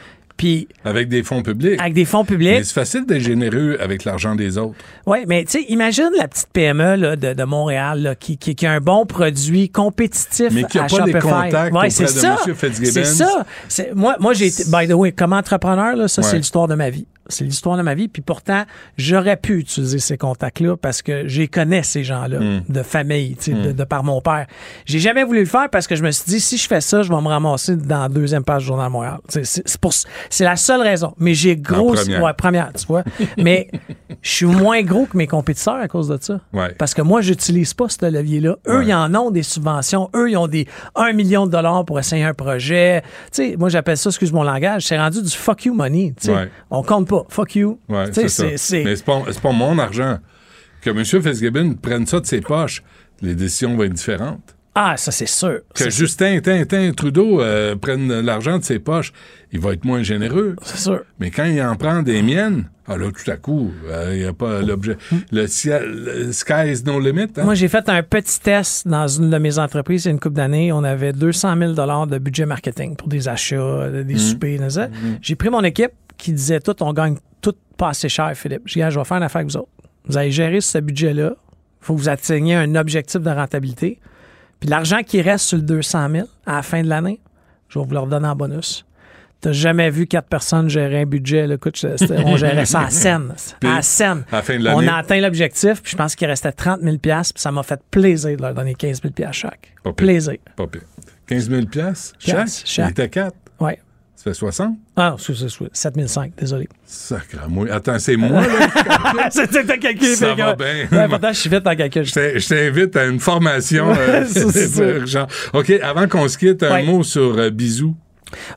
Puis 0.41 0.68
Avec 0.86 1.11
des 1.11 1.22
fonds 1.22 1.43
publics. 1.43 1.78
avec 1.78 1.93
des 1.93 2.07
fonds 2.07 2.24
publics. 2.24 2.49
Mais 2.57 2.64
c'est 2.64 2.72
facile 2.72 3.05
d'être 3.05 3.20
généreux 3.20 3.76
avec 3.78 4.05
l'argent 4.05 4.34
des 4.34 4.57
autres. 4.57 4.74
Oui, 5.07 5.18
mais 5.28 5.45
tu 5.45 5.59
sais, 5.59 5.66
imagine 5.68 6.09
la 6.16 6.28
petite 6.28 6.49
PME 6.55 6.97
là, 6.97 7.14
de, 7.16 7.34
de 7.34 7.45
Montréal 7.45 8.01
là, 8.01 8.14
qui, 8.14 8.38
qui, 8.38 8.55
qui 8.55 8.64
a 8.64 8.72
un 8.72 8.80
bon 8.80 9.05
produit 9.05 9.68
compétitif 9.68 10.49
Mais 10.53 10.64
qui 10.64 10.78
a 10.78 10.84
à 10.84 10.86
pas 10.86 11.05
les 11.05 11.12
Shopify. 11.12 11.28
contacts 11.28 11.55
Ouais, 11.55 11.68
auprès 11.72 11.91
c'est 11.91 12.05
de 12.05 12.09
ça. 12.09 12.36
M. 12.49 12.55
C'est 12.72 13.05
ça. 13.05 13.45
Moi, 13.95 14.16
moi 14.18 14.32
j'ai 14.32 14.47
été, 14.47 14.64
by 14.72 14.88
the 14.88 14.95
way, 14.95 15.12
comme 15.12 15.34
entrepreneur, 15.34 15.95
là, 15.95 16.09
ça, 16.09 16.22
Ouais. 16.22 16.28
c'est 16.30 16.36
l'histoire 16.38 16.68
de 16.68 16.74
ma 16.74 16.88
vie. 16.88 17.07
C'est 17.30 17.44
l'histoire 17.44 17.76
de 17.76 17.82
ma 17.82 17.94
vie. 17.94 18.08
Puis 18.08 18.22
pourtant, 18.22 18.64
j'aurais 18.96 19.36
pu 19.36 19.58
utiliser 19.58 19.98
ces 19.98 20.18
contacts-là 20.18 20.76
parce 20.76 21.02
que 21.02 21.26
j'ai 21.28 21.48
connais 21.48 21.82
ces 21.82 22.04
gens-là 22.04 22.38
Mm. 22.40 22.62
de 22.68 22.82
famille, 22.82 23.36
tu 23.36 23.52
sais, 23.52 23.52
de, 23.52 23.72
de 23.72 23.84
par 23.84 24.02
mon 24.04 24.20
père. 24.20 24.46
J'ai 24.86 24.98
jamais 24.98 25.24
voulu 25.24 25.40
le 25.40 25.46
faire 25.46 25.68
parce 25.70 25.86
que 25.86 25.94
je 25.96 26.02
me 26.02 26.10
suis 26.10 26.24
dit, 26.26 26.40
si 26.40 26.56
je 26.56 26.66
fais 26.66 26.80
ça, 26.80 27.02
je 27.02 27.08
vais 27.08 27.20
me 27.20 27.28
ramasser 27.28 27.76
dans 27.76 28.02
la 28.02 28.08
deuxième 28.08 28.44
page 28.44 28.62
du 28.62 28.68
Journal 28.68 28.86
de 28.88 28.92
Montréal. 28.92 29.18
C'est, 29.28 30.44
la 30.44 30.56
seule 30.56 30.80
raison. 30.82 31.14
Mais 31.18 31.34
j'ai 31.34 31.56
gros... 31.56 31.92
première. 31.94 32.22
Ouais, 32.22 32.32
première, 32.34 32.72
tu 32.72 32.86
vois. 32.86 33.04
Mais 33.38 33.68
je 34.22 34.30
suis 34.30 34.46
moins 34.46 34.82
gros 34.82 35.06
que 35.06 35.16
mes 35.16 35.26
compétiteurs 35.26 35.74
à 35.76 35.88
cause 35.88 36.08
de 36.08 36.18
ça. 36.20 36.40
Ouais. 36.52 36.74
Parce 36.78 36.94
que 36.94 37.02
moi, 37.02 37.20
j'utilise 37.20 37.74
pas 37.74 37.88
ce 37.88 38.04
levier-là. 38.10 38.56
Eux, 38.66 38.78
Ouais. 38.78 38.86
ils 38.86 38.94
en 38.94 39.14
ont 39.14 39.30
des 39.30 39.42
subventions. 39.42 40.08
Eux, 40.14 40.30
ils 40.30 40.36
ont 40.36 40.48
des 40.48 40.66
1 40.94 41.12
million 41.12 41.46
de 41.46 41.52
dollars 41.52 41.84
pour 41.84 41.98
essayer 41.98 42.24
un 42.24 42.34
projet. 42.34 43.02
Tu 43.32 43.50
sais, 43.50 43.56
moi, 43.58 43.68
j'appelle 43.68 43.96
ça, 43.96 44.10
excuse 44.10 44.32
mon 44.32 44.42
langage, 44.42 44.86
c'est 44.86 44.98
rendu 44.98 45.22
du 45.22 45.30
fuck 45.30 45.64
you 45.64 45.74
money. 45.74 46.14
Ouais. 46.26 46.48
On 46.70 46.82
compte 46.82 47.08
pas. 47.08 47.19
Fuck 47.28 47.56
you. 47.56 47.78
Ouais, 47.88 48.06
c'est 48.12 48.28
ça. 48.28 48.46
Mais 48.46 48.96
c'est 48.96 49.04
pas, 49.04 49.52
mon 49.52 49.78
argent. 49.78 50.18
Que 50.80 50.90
M. 50.90 51.04
Fitzgibbon 51.04 51.74
prenne 51.74 52.06
ça 52.06 52.20
de 52.20 52.26
ses 52.26 52.40
poches, 52.40 52.82
les 53.20 53.34
décisions 53.34 53.76
vont 53.76 53.84
être 53.84 53.92
différentes. 53.92 54.56
Ah, 54.74 54.96
ça, 54.96 55.10
c'est 55.10 55.28
sûr. 55.28 55.60
Que 55.74 55.90
Justin 55.90 56.40
Tintin 56.40 56.92
Trudeau 56.92 57.40
euh, 57.42 57.74
prenne 57.74 58.20
l'argent 58.20 58.58
de 58.58 58.64
ses 58.64 58.78
poches, 58.78 59.12
il 59.52 59.58
va 59.58 59.72
être 59.72 59.84
moins 59.84 60.02
généreux. 60.02 60.54
C'est 60.62 60.78
sûr. 60.78 61.00
Mais 61.18 61.30
quand 61.30 61.44
il 61.44 61.60
en 61.60 61.74
prend 61.74 62.02
des 62.02 62.22
miennes, 62.22 62.70
ah 62.86 62.96
là, 62.96 63.06
tout 63.10 63.30
à 63.30 63.36
coup, 63.36 63.72
euh, 63.88 64.12
il 64.14 64.20
n'y 64.20 64.24
a 64.26 64.32
pas 64.32 64.62
l'objet. 64.62 64.96
Le 65.32 65.46
ciel, 65.48 65.82
le 65.86 66.32
sky 66.32 66.72
is 66.72 66.82
no 66.84 67.00
limit. 67.00 67.26
hein? 67.36 67.44
Moi, 67.44 67.54
j'ai 67.54 67.68
fait 67.68 67.88
un 67.88 68.02
petit 68.02 68.40
test 68.40 68.86
dans 68.86 69.08
une 69.08 69.28
de 69.30 69.38
mes 69.38 69.58
entreprises 69.58 70.04
il 70.04 70.08
y 70.08 70.10
a 70.10 70.12
une 70.12 70.20
couple 70.20 70.36
d'années. 70.36 70.72
On 70.72 70.84
avait 70.84 71.12
200 71.12 71.56
000 71.58 71.72
de 72.06 72.18
budget 72.18 72.46
marketing 72.46 72.94
pour 72.96 73.08
des 73.08 73.28
achats, 73.28 73.90
des 73.90 74.18
soupers, 74.18 74.58
tout 74.58 74.70
ça. 74.70 74.88
J'ai 75.20 75.34
pris 75.34 75.50
mon 75.50 75.62
équipe 75.64 75.92
qui 76.20 76.32
disait 76.32 76.60
tout, 76.60 76.80
on 76.82 76.92
gagne 76.92 77.16
tout 77.40 77.54
pas 77.76 77.88
assez 77.90 78.08
cher, 78.08 78.32
Philippe. 78.34 78.62
Je 78.66 78.74
dis, 78.80 78.90
je 78.90 78.98
vais 78.98 79.04
faire 79.04 79.16
une 79.16 79.22
affaire 79.22 79.40
avec 79.40 79.50
vous 79.50 79.56
autres. 79.56 79.68
Vous 80.06 80.16
allez 80.16 80.30
gérer 80.30 80.60
ce 80.60 80.78
budget-là. 80.78 81.32
Il 81.34 81.84
faut 81.86 81.94
que 81.94 82.00
vous 82.00 82.08
atteigniez 82.08 82.54
un 82.56 82.74
objectif 82.74 83.20
de 83.20 83.30
rentabilité. 83.30 83.98
Puis 84.60 84.68
l'argent 84.68 85.02
qui 85.02 85.22
reste 85.22 85.46
sur 85.46 85.56
le 85.58 85.62
200 85.64 86.08
000 86.10 86.28
à 86.46 86.56
la 86.56 86.62
fin 86.62 86.82
de 86.82 86.88
l'année, 86.88 87.20
je 87.68 87.78
vais 87.78 87.84
vous 87.84 87.92
le 87.92 87.98
redonner 88.00 88.28
en 88.28 88.36
bonus. 88.36 88.84
T'as 89.40 89.52
jamais 89.52 89.88
vu 89.88 90.06
quatre 90.06 90.28
personnes 90.28 90.68
gérer 90.68 91.00
un 91.00 91.06
budget. 91.06 91.46
Là. 91.46 91.54
Écoute, 91.54 91.82
on 92.10 92.36
gérait 92.36 92.66
ça 92.66 92.80
à 92.82 92.90
scène. 92.90 93.32
Puis, 93.58 93.70
À 93.70 93.80
scène. 93.80 94.24
à 94.30 94.36
la 94.36 94.42
fin 94.42 94.58
de 94.58 94.68
On 94.68 94.80
l'année- 94.80 94.88
a 94.88 94.96
atteint 94.96 95.18
l'objectif, 95.20 95.80
puis 95.82 95.92
je 95.92 95.96
pense 95.96 96.14
qu'il 96.14 96.26
restait 96.28 96.52
30 96.52 96.80
000 96.82 96.98
puis 96.98 97.10
ça 97.36 97.50
m'a 97.50 97.62
fait 97.62 97.80
plaisir 97.90 98.36
de 98.36 98.42
leur 98.42 98.52
donner 98.52 98.74
15 98.74 99.00
000 99.00 99.32
chaque. 99.32 99.72
Pas. 99.82 99.94
Plaisir. 99.94 100.36
Pas 100.56 100.66
pire. 100.66 100.82
15 101.26 101.48
000 101.48 101.66
piastres 101.66 102.14
chaque? 102.18 102.48
Chaque? 102.66 102.88
Il 102.88 102.90
était 102.90 103.08
4. 103.08 103.34
Ouais. 103.60 103.78
Ça 104.22 104.24
fait 104.24 104.34
60? 104.34 104.74
Ah, 104.96 105.16
c'est, 105.18 105.34
c'est, 105.34 105.48
c'est 105.48 105.58
7 105.72 105.94
500, 105.96 106.24
désolé. 106.36 106.68
Sacre 106.84 107.38
moi. 107.48 107.66
Attends, 107.72 107.98
c'est 107.98 108.16
moi, 108.18 108.42
là? 108.42 109.28
C'était 109.30 109.64
ta 109.64 109.78
calcul. 109.78 110.14
Ça 110.14 110.34
va 110.34 110.54
bien. 110.54 111.32
Je 111.32 111.38
suis 111.38 111.48
vite 111.48 111.66
en 111.66 111.74
calcul. 111.74 112.04
Je 112.04 112.12
t'in- 112.12 112.38
je 112.38 112.46
t'invite 112.48 112.94
à 112.96 113.06
une 113.06 113.18
formation 113.18 113.86
euh, 113.98 114.26
urgente. 114.98 115.32
OK, 115.54 115.70
avant 115.82 116.06
qu'on 116.06 116.28
se 116.28 116.36
quitte, 116.36 116.62
un 116.64 116.70
Ouais. 116.70 116.82
mot 116.84 117.02
sur 117.02 117.38
euh, 117.38 117.48
Bisous. 117.48 117.96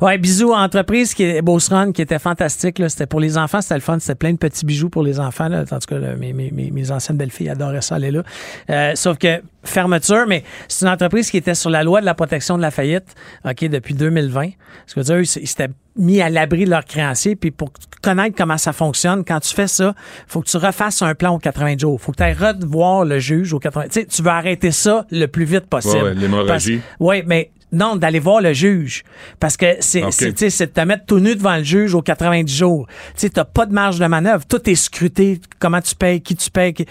Ouais, 0.01 0.17
bisous 0.17 0.53
entreprise 0.53 1.13
qui 1.13 1.24
est 1.24 1.41
Boss 1.41 1.69
Run, 1.69 1.91
qui 1.91 2.01
était 2.01 2.19
fantastique. 2.19 2.80
Là. 2.80 2.89
C'était 2.89 3.05
pour 3.05 3.19
les 3.19 3.38
enfants, 3.38 3.61
c'était 3.61 3.76
le 3.76 3.82
fun. 3.82 3.97
C'était 3.99 4.15
plein 4.15 4.32
de 4.32 4.38
petits 4.38 4.65
bijoux 4.65 4.89
pour 4.89 5.03
les 5.03 5.19
enfants. 5.19 5.47
Là. 5.47 5.63
En 5.69 5.80
tout 5.80 5.88
cas, 5.88 5.99
là, 5.99 6.15
mes, 6.15 6.34
mes, 6.34 6.51
mes, 6.51 6.91
anciennes 6.91 7.17
belles-filles 7.17 7.49
adoraient 7.49 7.82
ça 7.82 7.95
aller 7.95 8.11
là. 8.11 8.24
Euh, 8.69 8.91
sauf 8.95 9.17
que 9.17 9.41
fermeture, 9.63 10.26
mais 10.28 10.43
c'est 10.67 10.86
une 10.86 10.91
entreprise 10.91 11.32
qui 11.32 11.38
était 11.38 11.55
sur 11.55 11.69
la 11.69 11.84
loi 11.84 12.01
de 12.01 12.05
la 12.05 12.13
protection 12.13 12.57
de 12.57 12.61
la 12.61 12.71
faillite, 12.71 13.15
OK, 13.45 13.63
depuis 13.65 13.93
2020. 13.93 14.49
Ce 14.86 14.95
que 14.95 14.99
veut 14.99 15.05
dire, 15.05 15.19
ils 15.19 15.47
s'étaient 15.47 15.69
mis 15.95 16.21
à 16.21 16.30
l'abri 16.30 16.65
de 16.65 16.69
leurs 16.69 16.86
créanciers. 16.86 17.36
Puis 17.36 17.51
pour 17.51 17.71
connaître 18.01 18.36
comment 18.36 18.57
ça 18.57 18.74
fonctionne, 18.74 19.24
quand 19.24 19.39
tu 19.39 19.53
fais 19.53 19.67
ça, 19.67 19.93
faut 20.28 20.41
que 20.41 20.49
tu 20.49 20.57
refasses 20.57 21.01
un 21.01 21.15
plan 21.15 21.36
aux 21.36 21.39
80 21.39 21.78
jours. 21.78 21.99
faut 22.01 22.11
que 22.11 22.17
tu 22.17 22.24
ailles 22.24 22.34
revoir 22.34 23.05
le 23.05 23.19
juge 23.19 23.53
aux 23.53 23.59
80 23.59 23.86
Tu 23.86 24.01
sais, 24.01 24.05
tu 24.05 24.21
veux 24.21 24.32
arrêter 24.32 24.71
ça 24.71 25.05
le 25.11 25.28
plus 25.28 25.45
vite 25.45 25.67
possible. 25.67 25.95
Ouais, 25.95 26.03
ouais, 26.09 26.15
l'hémorragie. 26.15 26.82
Oui, 26.99 27.24
mais 27.26 27.51
non, 27.74 27.95
d'aller 27.97 28.19
voir 28.19 28.39
le 28.39 28.53
juge. 28.53 29.03
Parce 29.39 29.57
que 29.57 29.65
c'est 29.82 30.03
Ok. 30.03 30.13
c'est- 30.13 30.32
tu 30.32 30.38
sais, 30.38 30.49
c'est 30.49 30.67
de 30.67 30.71
te 30.71 30.82
mettre 30.82 31.05
tout 31.05 31.19
nu 31.19 31.36
devant 31.36 31.57
le 31.57 31.63
juge 31.63 31.93
aux 31.93 32.01
90 32.01 32.55
jours. 32.55 32.88
Tu 33.17 33.28
sais, 33.28 33.43
pas 33.53 33.65
de 33.65 33.74
marge 33.74 33.99
de 33.99 34.05
manœuvre. 34.05 34.45
Tout 34.47 34.69
est 34.69 34.76
scruté. 34.76 35.41
Comment 35.59 35.82
tu 35.82 35.95
payes, 35.95 36.21
qui 36.21 36.36
tu 36.36 36.49
payes. 36.49 36.74
qui- 36.74 36.86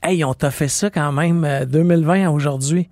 Hey, 0.00 0.22
on 0.22 0.32
t'a 0.32 0.52
fait 0.52 0.68
ça 0.68 0.90
quand 0.90 1.10
même 1.10 1.44
euh, 1.44 1.64
2020 1.64 2.26
à 2.26 2.30
aujourd'hui. 2.30 2.88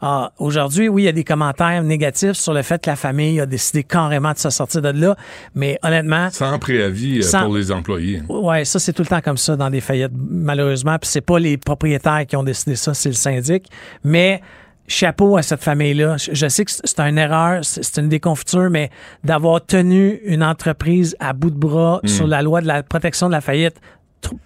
Ah, 0.00 0.32
aujourd'hui, 0.38 0.88
oui, 0.88 1.02
il 1.02 1.04
y 1.04 1.08
a 1.08 1.12
des 1.12 1.22
commentaires 1.22 1.84
négatifs 1.84 2.32
sur 2.32 2.52
le 2.52 2.62
fait 2.62 2.82
que 2.82 2.90
la 2.90 2.96
famille 2.96 3.38
a 3.40 3.46
décidé 3.46 3.84
carrément 3.84 4.32
de 4.32 4.38
se 4.38 4.50
sortir 4.50 4.82
de 4.82 4.88
là. 4.88 5.16
Mais 5.54 5.78
honnêtement, 5.84 6.30
Sans 6.32 6.58
préavis 6.58 7.18
euh, 7.18 7.22
Sans- 7.22 7.44
pour 7.44 7.54
les 7.54 7.70
employés. 7.70 8.22
Ouais, 8.28 8.64
ça 8.64 8.80
c'est 8.80 8.92
tout 8.92 9.02
le 9.02 9.08
temps 9.08 9.20
comme 9.20 9.36
ça 9.36 9.54
dans 9.54 9.70
des 9.70 9.80
faillites 9.80 10.10
malheureusement, 10.12 10.98
puis 10.98 11.08
c'est 11.08 11.20
pas 11.20 11.38
les 11.38 11.58
propriétaires 11.58 12.24
qui 12.26 12.34
ont 12.34 12.42
décidé 12.42 12.74
ça, 12.74 12.92
c'est 12.92 13.10
le 13.10 13.14
syndic, 13.14 13.68
mais 14.02 14.40
chapeau 14.88 15.36
à 15.36 15.42
cette 15.42 15.62
famille-là. 15.62 16.16
Je 16.18 16.48
sais 16.48 16.64
que 16.64 16.70
c'est 16.72 17.00
une 17.00 17.18
erreur, 17.18 17.60
c'est 17.64 17.98
une 18.00 18.08
déconfiture, 18.08 18.70
mais 18.70 18.90
d'avoir 19.22 19.64
tenu 19.64 20.18
une 20.24 20.42
entreprise 20.42 21.14
à 21.20 21.32
bout 21.32 21.50
de 21.50 21.58
bras 21.58 22.00
Mm. 22.02 22.08
sur 22.08 22.26
la 22.26 22.42
loi 22.42 22.60
de 22.60 22.66
la 22.66 22.82
protection 22.82 23.26
de 23.28 23.32
la 23.32 23.40
faillite 23.40 23.76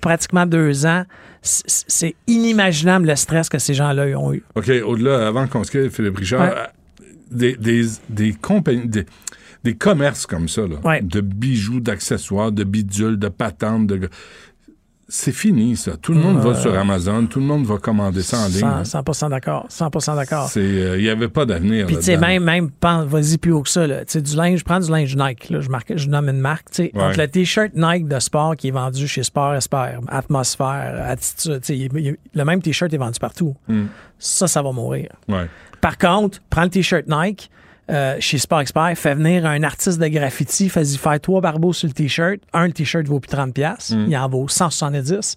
pratiquement 0.03 0.45
deux 0.45 0.85
ans, 0.85 1.05
c'est 1.41 2.15
inimaginable 2.27 3.07
le 3.07 3.17
stress 3.17 3.49
que 3.49 3.59
ces 3.59 3.73
gens-là 3.75 4.05
ont 4.19 4.33
eu. 4.35 4.45
OK, 4.55 4.71
au-delà, 4.85 5.27
avant 5.27 5.47
qu'on 5.47 5.65
se 5.65 5.71
quitte, 5.71 5.89
Philippe 5.91 6.19
Richard, 6.19 6.43
Ouais. 6.43 6.55
euh, 6.57 7.05
des, 7.31 7.57
des, 7.57 7.83
des 8.11 8.33
compagnies, 8.35 8.87
des, 8.87 9.07
des 9.65 9.75
commerces 9.75 10.27
comme 10.27 10.49
ça, 10.49 10.63
là, 10.63 10.77
Ouais. 10.85 11.01
de 11.01 11.21
bijoux, 11.23 11.81
d'accessoires, 11.81 12.53
de 12.53 12.65
bidules, 12.65 13.19
de 13.19 13.29
patentes, 13.29 13.87
de... 13.87 14.09
c'est 15.09 15.33
fini, 15.33 15.77
ça. 15.77 15.97
Tout 15.97 16.13
le 16.13 16.21
monde 16.21 16.39
va 16.39 16.55
sur 16.55 16.77
Amazon, 16.79 17.27
tout 17.27 17.39
le 17.41 17.45
monde 17.47 17.65
va 17.67 17.77
commander 17.79 18.23
ça 18.23 18.39
en 18.39 18.49
ligne. 18.49 18.65
hein. 18.65 18.83
100%, 18.85 19.03
100% 19.03 19.31
d'accord, 19.31 19.67
100% 19.69 20.17
d'accord. 20.17 20.51
Euh, 20.57 20.95
il 20.99 21.03
n'y 21.03 21.09
avait 21.11 21.29
pas 21.29 21.45
d'avenir. 21.45 21.87
Puis, 21.87 21.97
tu 21.97 22.03
sais, 22.03 22.17
même, 22.17 22.45
même, 22.45 22.71
vas-y 22.81 23.37
plus 23.39 23.53
haut 23.53 23.63
que 23.63 23.69
ça, 23.69 23.87
là. 23.87 24.05
Tu 24.05 24.13
sais, 24.13 24.23
du 24.23 24.35
linge, 24.37 24.61
je 24.61 24.65
prends 24.65 24.81
du 24.81 24.91
linge 24.91 25.15
Nike, 25.17 25.51
là. 25.51 25.61
Je, 25.61 25.69
marque, 25.69 25.93
je 25.97 26.09
nomme 26.09 26.29
une 26.29 26.41
marque. 26.41 26.67
Ouais. 26.79 26.91
Entre 26.95 27.19
le 27.19 27.29
T-shirt 27.29 27.73
Nike 27.75 28.09
de 28.09 28.19
sport 28.19 28.57
qui 28.57 28.69
est 28.69 28.73
vendu 28.73 29.07
chez 29.07 29.23
Sport 29.23 29.55
Esper, 29.55 29.99
Atmosphère, 30.09 31.05
Attitude, 31.07 31.61
il- 31.69 31.91
il- 31.99 32.17
le 32.35 32.45
même 32.45 32.63
T-shirt 32.63 32.93
est 32.93 32.99
vendu 32.99 33.19
partout. 33.21 33.55
Mm. 33.69 33.85
Ça, 34.19 34.47
ça 34.49 34.63
va 34.63 34.73
mourir. 34.73 35.11
Ouais. 35.29 35.47
Par 35.81 35.99
contre, 35.99 36.39
prends 36.49 36.63
le 36.63 36.71
T-shirt 36.71 37.05
Nike, 37.09 37.51
euh, 37.91 38.17
chez 38.21 38.39
Sport 38.39 38.61
Expert, 38.61 38.93
fais 38.97 39.15
venir 39.15 39.45
un 39.47 39.63
artiste 39.63 39.99
de 40.01 40.07
graffiti, 40.09 40.69
fais-y 40.69 40.97
faire 40.97 41.21
trois 41.21 41.41
barbeaux 41.41 41.73
sur 41.73 41.89
le 41.89 41.95
T-shirt. 41.95 42.39
Un, 42.53 42.67
le 42.67 42.73
T-shirt 42.73 43.07
vaut 43.07 43.21
plus 43.21 43.35
30$, 43.35 43.53
piastres. 43.53 43.95
Mm. 43.95 44.07
il 44.09 44.17
en 44.17 44.29
vaut 44.29 44.47
170$, 44.47 45.37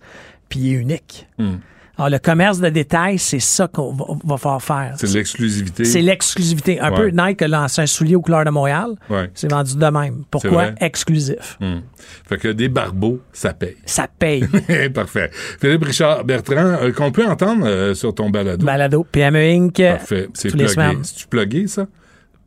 puis 0.50 0.60
il 0.60 0.68
est 0.74 0.78
unique. 0.78 1.28
Mm. 1.38 1.56
Alors, 1.98 2.10
le 2.10 2.20
commerce 2.20 2.60
de 2.60 2.68
détail, 2.68 3.18
c'est 3.18 3.40
ça 3.40 3.70
qu'on 3.70 3.94
va, 3.94 4.04
va 4.26 4.38
falloir 4.38 4.62
faire. 4.62 4.96
C'est 4.98 5.08
l'exclusivité. 5.14 5.86
C'est 5.86 6.02
l'exclusivité. 6.02 6.78
Un 6.82 6.92
Ouais. 6.92 6.98
peu 6.98 7.08
Nike 7.08 7.42
a 7.42 7.48
lancé 7.48 7.82
un 7.82 7.86
soulier 7.86 8.16
aux 8.18 8.22
couleurs 8.22 8.44
de 8.44 8.50
Montréal. 8.50 8.90
Ouais. 9.10 9.32
C'est 9.34 9.50
vendu 9.50 9.78
de 9.78 9.86
même. 9.86 10.26
Pourquoi? 10.30 10.72
Exclusif. 10.82 11.58
Hmm. 11.62 11.80
Fait 12.28 12.38
que 12.38 12.50
des 12.50 12.68
barbeaux, 12.68 13.22
ça 13.32 13.54
paye. 13.54 13.78
Ça 13.86 14.10
paye. 14.10 14.46
Parfait. 14.94 15.32
Philippe 15.62 15.86
Richard 15.86 16.26
Bertrand, 16.26 16.58
euh, 16.82 16.92
qu'on 16.92 17.14
peut 17.14 17.26
entendre 17.26 17.66
euh, 17.66 17.94
sur 17.94 18.14
ton 18.14 18.30
balado. 18.30 18.66
Balado, 18.66 19.06
PME 19.10 19.40
Inc. 19.40 19.78
Parfait. 19.78 20.28
C'est 20.34 20.50
plugué. 20.50 20.68
C'est-tu 21.02 21.28
plugué, 21.28 21.68
ça? 21.68 21.88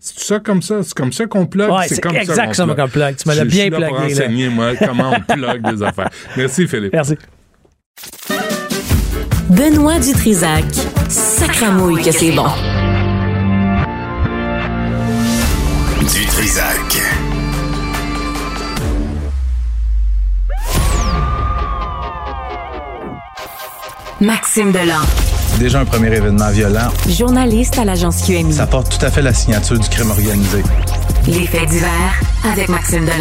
C'est 0.00 0.20
ça 0.20 0.38
comme 0.38 0.62
ça? 0.62 0.82
C'est 0.82 0.94
comme 0.94 1.12
ça 1.12 1.26
qu'on 1.26 1.46
plug? 1.46 1.70
Ouais, 1.70 1.88
c'est 1.88 2.00
comme 2.00 2.14
exact 2.14 2.54
ça 2.54 2.66
qu'on 2.66 2.88
plug. 2.88 3.16
Tu 3.16 3.28
me 3.28 3.34
l'as 3.34 3.44
bien 3.44 3.44
je 3.44 3.60
suis 3.60 3.70
là 3.70 3.88
pour 3.88 3.96
plugué, 3.96 4.14
là. 4.14 4.24
enseigner, 4.24 4.48
moi, 4.48 4.76
comment 4.76 5.12
on 5.12 5.20
plug 5.34 5.74
des 5.74 5.82
affaires. 5.82 6.10
Merci, 6.36 6.68
Philippe. 6.68 6.92
Merci. 6.92 7.16
Benoît 9.50 9.98
Dutrisac. 9.98 10.64
Sacramouille 11.08 12.02
que 12.02 12.12
c'est 12.12 12.32
bon. 12.32 12.46
Du 16.00 16.26
Trisac. 16.26 17.02
Maxime 24.20 24.70
Delan. 24.72 25.27
Déjà 25.58 25.80
un 25.80 25.84
premier 25.84 26.14
événement 26.14 26.50
violent. 26.50 26.88
Journaliste 27.08 27.78
à 27.78 27.84
l'agence 27.84 28.22
QMI. 28.24 28.52
Ça 28.52 28.66
porte 28.66 28.96
tout 28.96 29.04
à 29.04 29.10
fait 29.10 29.22
la 29.22 29.32
signature 29.32 29.78
du 29.78 29.88
crime 29.88 30.10
organisé. 30.10 30.62
Les 31.26 31.46
faits 31.46 31.68
divers 31.68 32.20
avec 32.44 32.68
Maxime 32.68 33.00
Delan. 33.04 33.14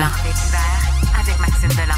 Avec 1.20 1.40
Maxime 1.40 1.70
Delan. 1.70 1.96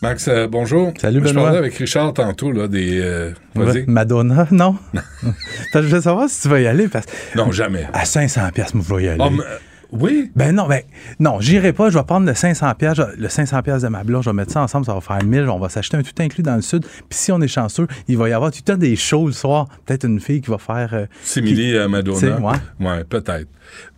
Max, 0.00 0.28
euh, 0.28 0.46
bonjour. 0.48 0.92
Salut, 1.00 1.18
Moi, 1.20 1.28
Je 1.28 1.32
Benoît. 1.34 1.44
parlais 1.46 1.58
avec 1.58 1.74
Richard 1.76 2.12
tantôt, 2.14 2.52
là, 2.52 2.68
des... 2.68 3.00
euh, 3.00 3.32
vas-y. 3.54 3.84
Madonna, 3.88 4.46
non? 4.52 4.76
Je 5.74 5.78
voulais 5.80 6.00
savoir 6.02 6.28
si 6.28 6.42
tu 6.42 6.48
vas 6.48 6.60
y 6.60 6.66
aller. 6.66 6.86
Parce... 6.88 7.06
Non, 7.34 7.50
jamais. 7.50 7.86
À 7.92 8.04
500 8.04 8.40
pièces, 8.54 8.74
moi, 8.74 8.84
je 8.88 8.94
vais 8.94 9.02
y 9.04 9.08
aller. 9.08 9.18
Ah, 9.20 9.28
mais, 9.30 9.40
euh, 9.42 9.58
oui? 9.92 10.30
Ben 10.34 10.52
non, 10.54 10.66
ben 10.66 10.80
non, 11.20 11.40
j'irai 11.40 11.72
pas. 11.72 11.90
Je 11.90 11.98
vais 11.98 12.04
prendre 12.04 12.26
le 12.26 12.34
500 12.34 12.74
pièces, 12.74 12.96
le 13.16 13.28
500 13.28 13.62
pièces 13.62 13.82
de 13.82 13.88
ma 13.88 14.02
blonde. 14.04 14.22
Je 14.22 14.30
vais 14.30 14.34
mettre 14.34 14.52
ça 14.52 14.62
ensemble, 14.62 14.86
ça 14.86 14.94
va 14.94 15.00
faire 15.00 15.22
1000. 15.22 15.48
On 15.48 15.58
va 15.58 15.68
s'acheter 15.68 15.96
un 15.96 16.02
tout 16.02 16.12
inclus 16.18 16.42
dans 16.42 16.56
le 16.56 16.62
sud. 16.62 16.84
Puis 16.84 17.18
si 17.18 17.30
on 17.32 17.40
est 17.40 17.48
chanceux, 17.48 17.86
il 18.08 18.16
va 18.16 18.28
y 18.28 18.32
avoir 18.32 18.50
tout 18.50 18.58
le 18.66 18.72
temps 18.72 18.78
des 18.78 18.96
shows 18.96 19.26
le 19.26 19.32
soir. 19.32 19.68
Peut-être 19.86 20.04
une 20.06 20.18
fille 20.20 20.40
qui 20.40 20.50
va 20.50 20.58
faire. 20.58 20.90
euh, 20.94 21.06
Simili 21.22 21.72
qui- 21.72 21.76
à 21.78 21.88
Madonna. 21.88 22.40
Ouais. 22.40 22.56
Ouais, 22.80 23.04
peut-être. 23.04 23.48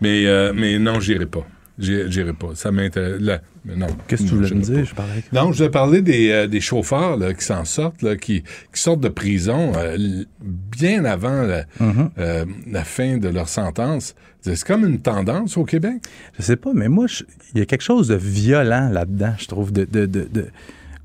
Mais, 0.01 0.27
euh, 0.27 0.53
mais 0.55 0.79
non, 0.79 1.01
j'irai 1.01 1.27
pas. 1.27 1.47
J'irai 1.79 2.33
pas. 2.33 2.51
Ça 2.55 2.71
m'intéresse. 2.71 3.21
non. 3.67 3.87
Qu'est-ce 4.07 4.23
que 4.25 4.29
tu 4.29 4.35
voulais 4.37 4.55
me 4.55 4.61
dire? 4.61 4.75
pas. 4.77 4.85
Je 4.85 4.95
parlais 4.95 5.13
avec- 5.13 5.33
Non, 5.33 5.51
je 5.53 5.57
voulais 5.59 5.71
parler 5.71 6.03
des, 6.03 6.31
euh, 6.31 6.47
des 6.47 6.61
chauffeurs 6.61 7.17
là, 7.17 7.35
qui 7.35 7.45
s'en 7.45 7.65
sortent, 7.65 8.03
là, 8.03 8.15
qui, 8.17 8.43
qui 8.43 8.81
sortent 8.81 9.01
de 9.01 9.09
prison 9.09 9.73
euh, 9.77 10.25
bien 10.41 11.05
avant 11.05 11.43
la, 11.43 11.65
Mhm. 11.81 12.11
euh, 12.19 12.45
la 12.71 12.85
fin 12.85 13.17
de 13.17 13.29
leur 13.29 13.49
sentence. 13.49 14.15
C'est 14.43 14.63
comme 14.63 14.85
une 14.87 15.01
tendance 15.01 15.57
au 15.57 15.65
Québec? 15.65 15.95
Je 16.39 16.43
sais 16.43 16.57
pas, 16.57 16.71
mais 16.75 16.89
moi, 16.89 17.07
je- 17.09 17.25
il 17.55 17.59
y 17.59 17.63
a 17.63 17.67
quelque 17.67 17.83
chose 17.83 18.09
de 18.09 18.15
violent 18.15 18.89
là-dedans, 18.93 19.33
je 19.39 19.47
trouve, 19.49 19.73
de, 19.73 19.85
de, 19.85 20.07
de- 20.07 20.29
de 20.33 20.47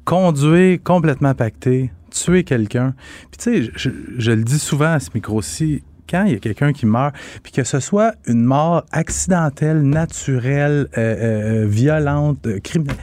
conduire 0.05 0.79
complètement 0.83 1.33
pacté, 1.35 1.91
tuer 2.11 2.43
quelqu'un. 2.43 2.93
Puis 3.31 3.37
tu 3.37 3.65
sais, 3.65 3.71
je, 3.75 3.89
je 4.17 4.31
le 4.31 4.43
dis 4.43 4.59
souvent 4.59 4.93
à 4.93 4.99
ce 4.99 5.09
micro-ci, 5.13 5.83
quand 6.09 6.23
il 6.25 6.33
y 6.33 6.35
a 6.35 6.39
quelqu'un 6.39 6.73
qui 6.73 6.85
meurt, 6.85 7.13
puis 7.43 7.51
que 7.51 7.63
ce 7.63 7.79
soit 7.79 8.13
une 8.27 8.43
mort 8.43 8.85
accidentelle, 8.91 9.81
naturelle, 9.81 10.87
euh, 10.97 11.63
euh, 11.63 11.65
violente, 11.67 12.45
euh, 12.47 12.59
criminelle, 12.59 12.95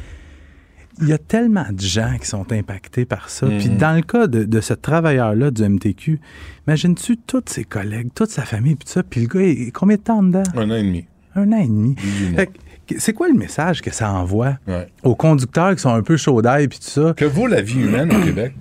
il 1.02 1.08
y 1.08 1.12
a 1.12 1.18
tellement 1.18 1.66
de 1.70 1.80
gens 1.80 2.16
qui 2.18 2.26
sont 2.26 2.50
impactés 2.52 3.04
par 3.04 3.28
ça. 3.28 3.46
Puis 3.46 3.68
Mhm. 3.68 3.76
dans 3.76 3.94
le 3.96 4.00
cas 4.02 4.26
de, 4.26 4.44
de 4.44 4.60
ce 4.62 4.72
travailleur-là 4.72 5.50
du 5.50 5.62
MTQ, 5.62 6.18
imagines-tu 6.66 7.18
tous 7.18 7.42
ses 7.46 7.64
collègues, 7.64 8.08
toute 8.14 8.30
sa 8.30 8.42
famille, 8.46 8.76
puis 8.76 8.86
tout 8.86 8.92
ça, 8.94 9.02
puis 9.02 9.20
le 9.20 9.26
gars, 9.28 9.42
il, 9.42 9.72
combien 9.72 9.96
de 9.96 10.02
temps 10.02 10.22
dedans? 10.22 10.42
Un 10.54 10.70
an 10.70 10.74
et 10.76 10.82
demi. 10.82 11.04
Un 11.34 11.52
an 11.52 11.58
et 11.58 11.66
demi. 11.68 11.96
Fait 12.34 12.46
que, 12.46 12.94
c'est 12.98 13.12
quoi 13.12 13.28
le 13.28 13.34
message 13.34 13.82
que 13.82 13.90
ça 13.92 14.10
envoie 14.10 14.56
Ouais. 14.66 14.88
aux 15.02 15.14
conducteurs 15.14 15.74
qui 15.74 15.82
sont 15.82 15.92
un 15.92 16.02
peu 16.02 16.16
chauds 16.16 16.40
d'ail 16.40 16.68
puis 16.68 16.78
tout 16.78 16.86
ça? 16.88 17.12
Que 17.14 17.26
vaut 17.26 17.46
la 17.46 17.60
vie 17.60 17.80
humaine 17.82 18.10
au 18.14 18.20
Québec? 18.24 18.54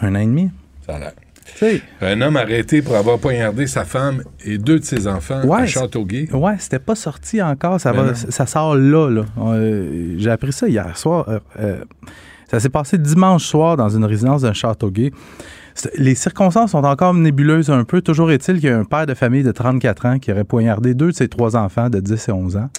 Un 0.00 0.16
an 0.16 0.18
et 0.18 0.26
demi. 0.26 0.50
Ça 0.84 0.96
a 0.96 0.98
l'air. 0.98 1.12
Un 2.00 2.20
homme 2.20 2.36
arrêté 2.36 2.82
pour 2.82 2.96
avoir 2.96 3.18
poignardé 3.18 3.66
sa 3.66 3.84
femme 3.84 4.22
et 4.44 4.58
deux 4.58 4.78
de 4.80 4.84
ses 4.84 5.06
enfants 5.06 5.40
à 5.42 5.46
Ouais, 5.46 5.66
Châteauguay. 5.66 6.28
ouais, 6.32 6.54
c'était 6.58 6.78
pas 6.78 6.94
sorti 6.94 7.40
encore. 7.42 7.80
Ça, 7.80 7.92
Ben 7.92 8.02
va, 8.02 8.14
ça 8.14 8.46
sort 8.46 8.74
là. 8.76 9.08
là. 9.10 9.24
Euh, 9.38 10.14
J'ai 10.18 10.30
appris 10.30 10.52
ça 10.52 10.68
hier 10.68 10.96
soir. 10.96 11.26
Euh, 11.28 11.38
euh, 11.60 11.84
ça 12.50 12.60
s'est 12.60 12.68
passé 12.68 12.98
dimanche 12.98 13.44
soir 13.44 13.76
dans 13.76 13.88
une 13.88 14.04
résidence 14.04 14.42
d'un 14.42 14.52
château 14.52 14.90
gay. 14.90 15.10
C'est- 15.74 15.96
Les 15.98 16.14
circonstances 16.14 16.72
sont 16.72 16.84
encore 16.84 17.14
nébuleuses 17.14 17.70
un 17.70 17.84
peu. 17.84 18.00
Toujours 18.02 18.30
est-il 18.30 18.60
qu'il 18.60 18.68
y 18.70 18.72
a 18.72 18.78
un 18.78 18.84
père 18.84 19.06
de 19.06 19.14
famille 19.14 19.42
de 19.42 19.50
34 19.52 20.06
ans 20.06 20.18
qui 20.18 20.30
aurait 20.32 20.44
poignardé 20.44 20.94
deux 20.94 21.10
de 21.10 21.16
ses 21.16 21.28
trois 21.28 21.56
enfants 21.56 21.88
de 21.90 22.00
10 22.00 22.28
et 22.28 22.32
11 22.32 22.56
ans 22.56 22.70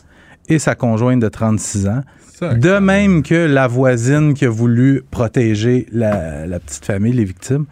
et 0.48 0.60
sa 0.60 0.76
conjointe 0.76 1.20
de 1.20 1.28
36 1.28 1.88
ans. 1.88 2.02
De 2.42 2.78
même 2.80 3.24
que 3.24 3.34
la 3.34 3.66
voisine 3.68 4.34
qui 4.34 4.46
a 4.46 4.50
voulu 4.50 5.04
protéger 5.10 5.88
la, 5.92 6.46
la 6.46 6.60
petite 6.60 6.86
famille, 6.86 7.14
les 7.14 7.24
victimes. 7.24 7.66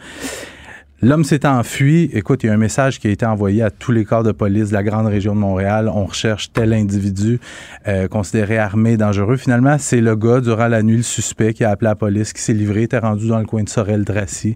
L'homme 1.03 1.25
s'est 1.25 1.45
enfui. 1.45 2.09
Écoute, 2.13 2.43
il 2.43 2.47
y 2.47 2.49
a 2.49 2.53
un 2.53 2.57
message 2.57 2.97
qui 2.97 3.07
a 3.07 3.11
été 3.11 3.25
envoyé 3.25 3.61
à 3.61 3.69
tous 3.69 3.91
les 3.91 4.05
corps 4.05 4.23
de 4.23 4.31
police 4.31 4.69
de 4.69 4.73
la 4.73 4.83
grande 4.83 5.07
région 5.07 5.35
de 5.35 5.39
Montréal. 5.41 5.91
On 5.93 6.05
recherche 6.05 6.53
tel 6.53 6.71
individu 6.71 7.41
euh, 7.89 8.07
considéré 8.07 8.57
armé, 8.57 8.95
dangereux. 8.95 9.35
Finalement, 9.35 9.75
c'est 9.77 9.99
le 9.99 10.15
gars, 10.15 10.39
durant 10.39 10.69
la 10.69 10.81
nuit, 10.81 10.95
le 10.95 11.03
suspect 11.03 11.53
qui 11.53 11.65
a 11.65 11.71
appelé 11.71 11.89
la 11.89 11.95
police, 11.95 12.31
qui 12.31 12.41
s'est 12.41 12.53
livré, 12.53 12.83
était 12.83 12.99
rendu 12.99 13.27
dans 13.27 13.39
le 13.39 13.45
coin 13.45 13.63
de 13.63 13.69
Sorel-Tracy. 13.69 14.55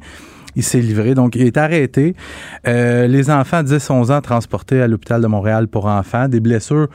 Il 0.56 0.64
s'est 0.64 0.80
livré, 0.80 1.16
donc 1.16 1.36
il 1.36 1.42
est 1.42 1.58
arrêté. 1.58 2.16
Euh, 2.66 3.08
les 3.08 3.30
enfants 3.30 3.62
10-11 3.62 4.14
ans 4.14 4.22
transportés 4.22 4.82
à 4.82 4.88
l'hôpital 4.88 5.22
de 5.22 5.28
Montréal 5.28 5.68
pour 5.68 5.88
enfants. 5.88 6.30
Des 6.30 6.40
blessures, 6.40 6.88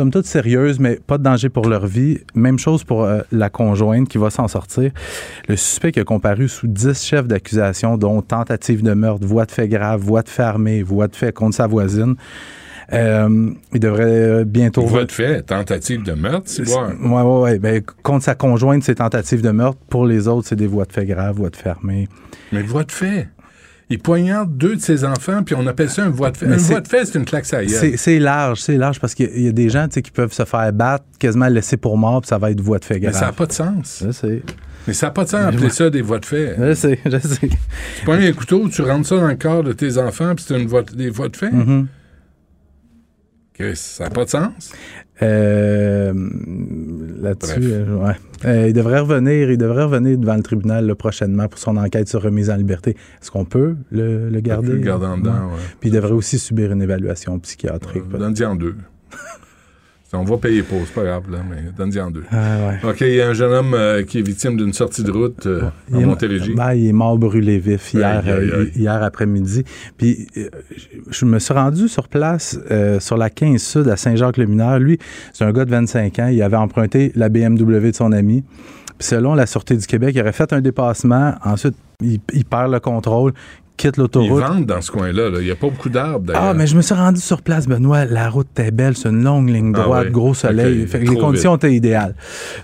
somme 0.00 0.10
toute 0.10 0.24
sérieuses, 0.24 0.80
mais 0.80 0.96
pas 0.96 1.18
de 1.18 1.22
danger 1.22 1.50
pour 1.50 1.68
leur 1.68 1.86
vie. 1.86 2.20
Même 2.34 2.58
chose 2.58 2.84
pour 2.84 3.04
euh, 3.04 3.20
la 3.32 3.50
conjointe 3.50 4.08
qui 4.08 4.16
va 4.16 4.30
s'en 4.30 4.48
sortir. 4.48 4.92
Le 5.46 5.56
suspect 5.56 5.92
qui 5.92 6.00
a 6.00 6.04
comparu 6.04 6.48
sous 6.48 6.66
10 6.66 7.04
chefs 7.04 7.26
d'accusation, 7.26 7.98
dont 7.98 8.22
tentative 8.22 8.82
de 8.82 8.94
meurtre, 8.94 9.26
voie 9.26 9.44
de 9.44 9.50
fait 9.50 9.68
grave, 9.68 10.00
voie 10.00 10.22
de 10.22 10.30
fait 10.30 10.42
armé, 10.42 10.82
voie 10.82 11.06
de 11.06 11.14
fait 11.14 11.34
contre 11.34 11.54
sa 11.54 11.66
voisine. 11.66 12.14
Euh, 12.94 13.50
il 13.74 13.80
devrait 13.80 14.04
euh, 14.04 14.44
bientôt... 14.44 14.86
Voie 14.86 15.04
de 15.04 15.12
fait, 15.12 15.42
tentative 15.42 16.02
de 16.02 16.12
meurtre, 16.12 16.46
c'est. 16.46 16.66
Ouais, 16.66 16.94
ouais, 16.98 17.40
ouais. 17.42 17.58
Ben, 17.58 17.82
contre 18.02 18.24
sa 18.24 18.34
conjointe, 18.34 18.82
c'est 18.82 18.94
tentative 18.94 19.42
de 19.42 19.50
meurtre. 19.50 19.78
Pour 19.90 20.06
les 20.06 20.28
autres, 20.28 20.48
c'est 20.48 20.56
des 20.56 20.66
voies 20.66 20.86
de 20.86 20.92
fait 20.94 21.04
grave, 21.04 21.36
voies 21.36 21.50
de 21.50 21.56
fait. 21.56 21.74
Mais 21.82 22.08
voie 22.62 22.84
de 22.84 22.92
fait? 22.92 23.28
Il 23.92 23.98
poignarde 23.98 24.56
deux 24.56 24.76
de 24.76 24.80
ses 24.80 25.04
enfants, 25.04 25.42
puis 25.42 25.54
on 25.58 25.66
appelle 25.66 25.90
ça 25.90 26.04
un 26.04 26.10
voie 26.10 26.30
de 26.30 26.36
fait. 26.36 26.46
Mais 26.46 26.54
un 26.54 26.58
voie 26.58 26.80
de 26.80 26.86
fait, 26.88 27.04
c'est 27.06 27.18
une 27.18 27.24
claque 27.24 27.52
à 27.52 27.66
C'est 27.66 27.96
c'est 27.96 28.18
large, 28.20 28.60
c'est 28.60 28.76
large 28.76 29.00
parce 29.00 29.14
qu'il 29.14 29.42
y 29.42 29.48
a- 29.48 29.52
des 29.52 29.68
gens 29.68 29.88
qui 29.88 30.10
peuvent 30.12 30.32
se 30.32 30.44
faire 30.44 30.72
battre, 30.72 31.04
quasiment 31.18 31.48
laisser 31.48 31.76
pour 31.76 31.98
mort, 31.98 32.20
puis 32.20 32.28
ça 32.28 32.38
va 32.38 32.52
être 32.52 32.60
voie 32.60 32.78
de 32.78 32.84
fait 32.84 32.94
Mais 32.94 33.00
grave. 33.00 33.14
ça 33.14 33.26
n'a 33.26 33.32
pas 33.32 33.46
de 33.46 33.52
sens. 33.52 34.02
Je 34.06 34.12
sais. 34.12 34.42
Mais 34.86 34.94
ça 34.94 35.06
n'a 35.08 35.10
pas 35.12 35.24
de 35.24 35.28
sens 35.28 35.44
d'appeler 35.44 35.70
ça 35.70 35.90
des 35.90 36.02
voies 36.02 36.20
de 36.20 36.24
fait. 36.26 36.54
Je 36.56 36.72
sais, 36.74 36.98
je 37.04 37.18
sais. 37.18 37.48
Tu 37.48 38.04
prends 38.04 38.12
un 38.12 38.32
couteau, 38.32 38.68
tu 38.68 38.80
rentres 38.82 39.08
ça 39.08 39.16
dans 39.16 39.26
le 39.26 39.34
corps 39.34 39.64
de 39.64 39.72
tes 39.72 39.98
enfants, 39.98 40.34
puis 40.36 40.44
c'est 40.46 40.58
une 40.58 40.68
voie, 40.68 40.82
des 40.82 41.10
voies 41.10 41.28
de 41.28 41.36
fait. 41.36 41.50
Mhm. 41.50 41.88
Chris, 43.54 43.76
ça 43.76 44.04
n'a 44.04 44.10
pas 44.10 44.24
de 44.24 44.30
sens. 44.30 44.72
Euh, 45.22 46.12
Là-dessus, 47.20 47.60
euh, 47.62 47.96
ouais. 47.96 48.14
Euh, 48.46 48.68
il 48.68 48.72
devrait 48.72 49.00
revenir, 49.00 49.50
il 49.50 49.58
devrait 49.58 49.84
revenir 49.84 50.16
devant 50.16 50.36
le 50.36 50.42
tribunal 50.42 50.86
là, 50.86 50.94
prochainement 50.94 51.48
pour 51.48 51.58
son 51.58 51.76
enquête 51.76 52.08
sur 52.08 52.22
remise 52.22 52.48
en 52.48 52.56
liberté. 52.56 52.96
Est-ce 53.20 53.30
qu'on 53.30 53.44
peut 53.44 53.76
le, 53.90 54.30
le 54.30 54.40
garder? 54.40 54.72
le 54.72 54.78
garder? 54.78 55.06
en 55.06 55.18
dedans, 55.18 55.32
ouais. 55.32 55.60
Puis 55.80 55.90
il 55.90 55.92
devrait 55.92 56.12
aussi 56.12 56.38
subir 56.38 56.72
une 56.72 56.80
évaluation 56.80 57.38
psychiatrique. 57.38 58.08
Donne-y 58.08 58.44
en 58.44 58.56
deux. 58.56 58.76
On 60.12 60.24
va 60.24 60.36
payer 60.38 60.62
pour, 60.64 60.78
c'est 60.86 60.92
pas 60.94 61.04
grave, 61.04 61.30
là, 61.30 61.38
mais 61.48 61.70
donne-y 61.76 62.00
en 62.00 62.10
deux. 62.10 62.24
Ah, 62.32 62.56
ouais. 62.82 62.90
OK, 62.90 63.00
il 63.02 63.14
y 63.14 63.20
a 63.20 63.28
un 63.28 63.32
jeune 63.32 63.52
homme 63.52 63.74
euh, 63.74 64.02
qui 64.02 64.18
est 64.18 64.22
victime 64.22 64.56
d'une 64.56 64.72
sortie 64.72 65.04
de 65.04 65.10
route 65.12 65.46
euh, 65.46 65.62
Il 65.88 65.96
en 65.96 66.00
est- 66.00 66.04
Montérégie. 66.04 66.52
ben, 66.54 66.74
il 66.74 66.88
est 66.88 66.92
mort 66.92 67.16
brûlé 67.16 67.58
vif 67.60 67.94
hier, 67.94 68.06
Aïe, 68.24 68.30
aïe, 68.32 68.50
euh, 68.50 68.60
aïe. 68.62 68.72
hier 68.74 69.02
après-midi. 69.02 69.62
Puis 69.96 70.26
euh, 70.36 70.48
je- 71.10 71.24
me 71.26 71.38
suis 71.38 71.54
rendu 71.54 71.86
sur 71.86 72.08
place 72.08 72.58
sur 72.98 73.16
la 73.16 73.30
15 73.30 73.62
Sud 73.62 73.88
à 73.88 73.96
Saint-Jacques-le-Mineur. 73.96 74.80
Lui, 74.80 74.98
c'est 75.32 75.44
un 75.44 75.52
gars 75.52 75.64
de 75.64 75.70
25 75.70 76.18
ans. 76.18 76.26
Il 76.28 76.42
avait 76.42 76.56
emprunté 76.56 77.12
la 77.14 77.28
BMW 77.28 77.90
de 77.90 77.94
son 77.94 78.10
ami. 78.10 78.42
Puis 78.98 79.06
selon 79.08 79.34
la 79.34 79.46
Sûreté 79.46 79.76
du 79.76 79.86
Québec, 79.86 80.12
il 80.16 80.20
aurait 80.20 80.32
fait 80.32 80.52
un 80.52 80.60
dépassement. 80.60 81.34
Ensuite, 81.44 81.74
il, 82.02 82.18
il 82.32 82.44
perd 82.44 82.72
le 82.72 82.80
contrôle, 82.80 83.32
quitte 83.80 83.96
Ils 83.96 84.00
l'autoroute. 84.00 84.42
vendent 84.42 84.66
dans 84.66 84.80
ce 84.80 84.90
coin-là. 84.90 85.30
là. 85.30 85.38
Il 85.40 85.44
n'y 85.44 85.50
a 85.50 85.56
pas 85.56 85.68
beaucoup 85.68 85.88
d'arbres, 85.88 86.26
d'ailleurs. 86.26 86.42
Ah, 86.44 86.54
mais 86.54 86.66
je 86.66 86.76
me 86.76 86.82
suis 86.82 86.94
rendu 86.94 87.20
sur 87.20 87.42
place, 87.42 87.66
Benoît. 87.66 88.04
La 88.04 88.28
route 88.28 88.46
était 88.56 88.70
belle. 88.70 88.96
C'est 88.96 89.08
une 89.08 89.22
longue 89.24 89.48
ligne 89.48 89.72
Ah 89.76 89.82
droite, 89.82 90.04
ouais. 90.06 90.10
gros 90.10 90.34
soleil. 90.34 90.86
Fait 90.86 91.00
que 91.00 91.10
les 91.10 91.16
conditions 91.16 91.56
étaient 91.56 91.74
idéales. 91.74 92.14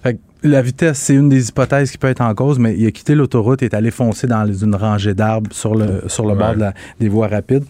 Fait 0.03 0.15
que 0.15 0.19
la 0.43 0.63
vitesse, 0.63 0.99
c'est 0.99 1.15
une 1.15 1.29
des 1.29 1.49
hypothèses 1.49 1.91
qui 1.91 1.99
peut 1.99 2.07
être 2.09 2.21
en 2.21 2.33
cause, 2.35 2.59
mais 2.59 2.77
il 2.79 2.87
a 2.87 2.91
quitté 2.93 3.15
l'autoroute 3.15 3.63
et 3.63 3.67
est 3.67 3.75
allé 3.75 3.91
foncer 3.91 4.27
dans 4.29 4.47
une 4.47 4.75
rangée 4.77 5.15
d'arbres 5.15 5.51
sur 5.53 5.75
le, 5.75 6.03
sur 6.07 6.27
le 6.27 6.35
bord 6.37 6.55
de 6.55 6.61
la- 6.61 6.75
des 7.01 7.09
voies 7.09 7.27
rapides. 7.29 7.65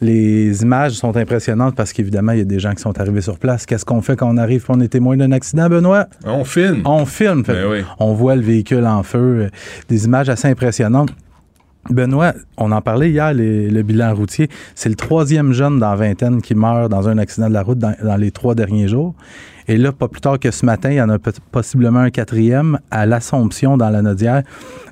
Les 0.00 0.62
images 0.62 0.92
sont 0.92 1.16
impressionnantes 1.16 1.74
parce 1.76 1.92
qu'évidemment, 1.92 2.32
il 2.32 2.38
y 2.38 2.42
a 2.42 2.44
des 2.44 2.58
gens 2.58 2.74
qui 2.74 2.82
sont 2.82 2.98
arrivés 2.98 3.20
sur 3.20 3.38
place. 3.38 3.64
Qu'est-ce 3.64 3.84
qu'on 3.84 4.02
fait 4.02 4.16
quand 4.16 4.28
on 4.32 4.36
arrive 4.36 4.64
et 4.68 4.72
on 4.72 4.80
est 4.80 4.88
témoin 4.88 5.16
d'un 5.16 5.32
accident, 5.32 5.68
Benoît? 5.68 6.06
On 6.24 6.44
filme. 6.44 6.82
On 6.84 7.06
filme. 7.06 7.44
Fait 7.44 7.52
Ben 7.52 7.66
oui. 7.70 7.78
On 7.98 8.12
voit 8.12 8.34
le 8.36 8.42
véhicule 8.42 8.84
en 8.86 9.02
feu. 9.02 9.48
Des 9.88 10.04
images 10.06 10.28
assez 10.28 10.48
impressionnantes. 10.48 11.10
Benoît, 11.90 12.34
on 12.56 12.72
en 12.72 12.80
parlait 12.80 13.10
hier, 13.10 13.32
le 13.34 13.82
bilan 13.82 14.14
routier. 14.14 14.48
C'est 14.74 14.88
le 14.88 14.94
troisième 14.94 15.52
jeune 15.52 15.78
dans 15.78 15.94
vingtaine 15.94 16.42
qui 16.42 16.54
meurt 16.54 16.90
dans 16.90 17.08
un 17.08 17.18
accident 17.18 17.48
de 17.48 17.54
la 17.54 17.62
route 17.62 17.78
dans, 17.78 18.16
les 18.18 18.30
trois 18.30 18.54
derniers 18.54 18.88
jours. 18.88 19.14
Et 19.68 19.76
là, 19.76 19.90
pas 19.92 20.08
plus 20.08 20.20
tard 20.20 20.38
que 20.38 20.50
ce 20.50 20.64
matin, 20.64 20.90
il 20.90 20.96
y 20.96 21.02
en 21.02 21.10
a 21.10 21.18
possiblement 21.50 22.00
un 22.00 22.10
quatrième 22.10 22.78
à 22.90 23.04
l'Assomption 23.04 23.76
dans 23.76 23.90
la 23.90 24.00
Nodière. 24.00 24.42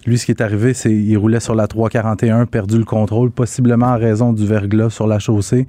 Lui, 0.05 0.19
ce 0.19 0.27
qui 0.27 0.33
est 0.33 0.41
arrivé, 0.41 0.75
c'est 0.75 0.91
qu'il 0.91 1.17
roulait 1.17 1.41
sur 1.41 1.55
la 1.55 1.69
341, 1.69 2.47
perdu 2.47 2.79
le 2.79 2.85
contrôle, 2.85 3.31
possiblement 3.31 3.87
en 3.87 3.99
raison 3.99 4.33
du 4.33 4.47
verglas 4.47 4.91
sur 4.91 5.07
la 5.07 5.19
chaussée. 5.19 5.69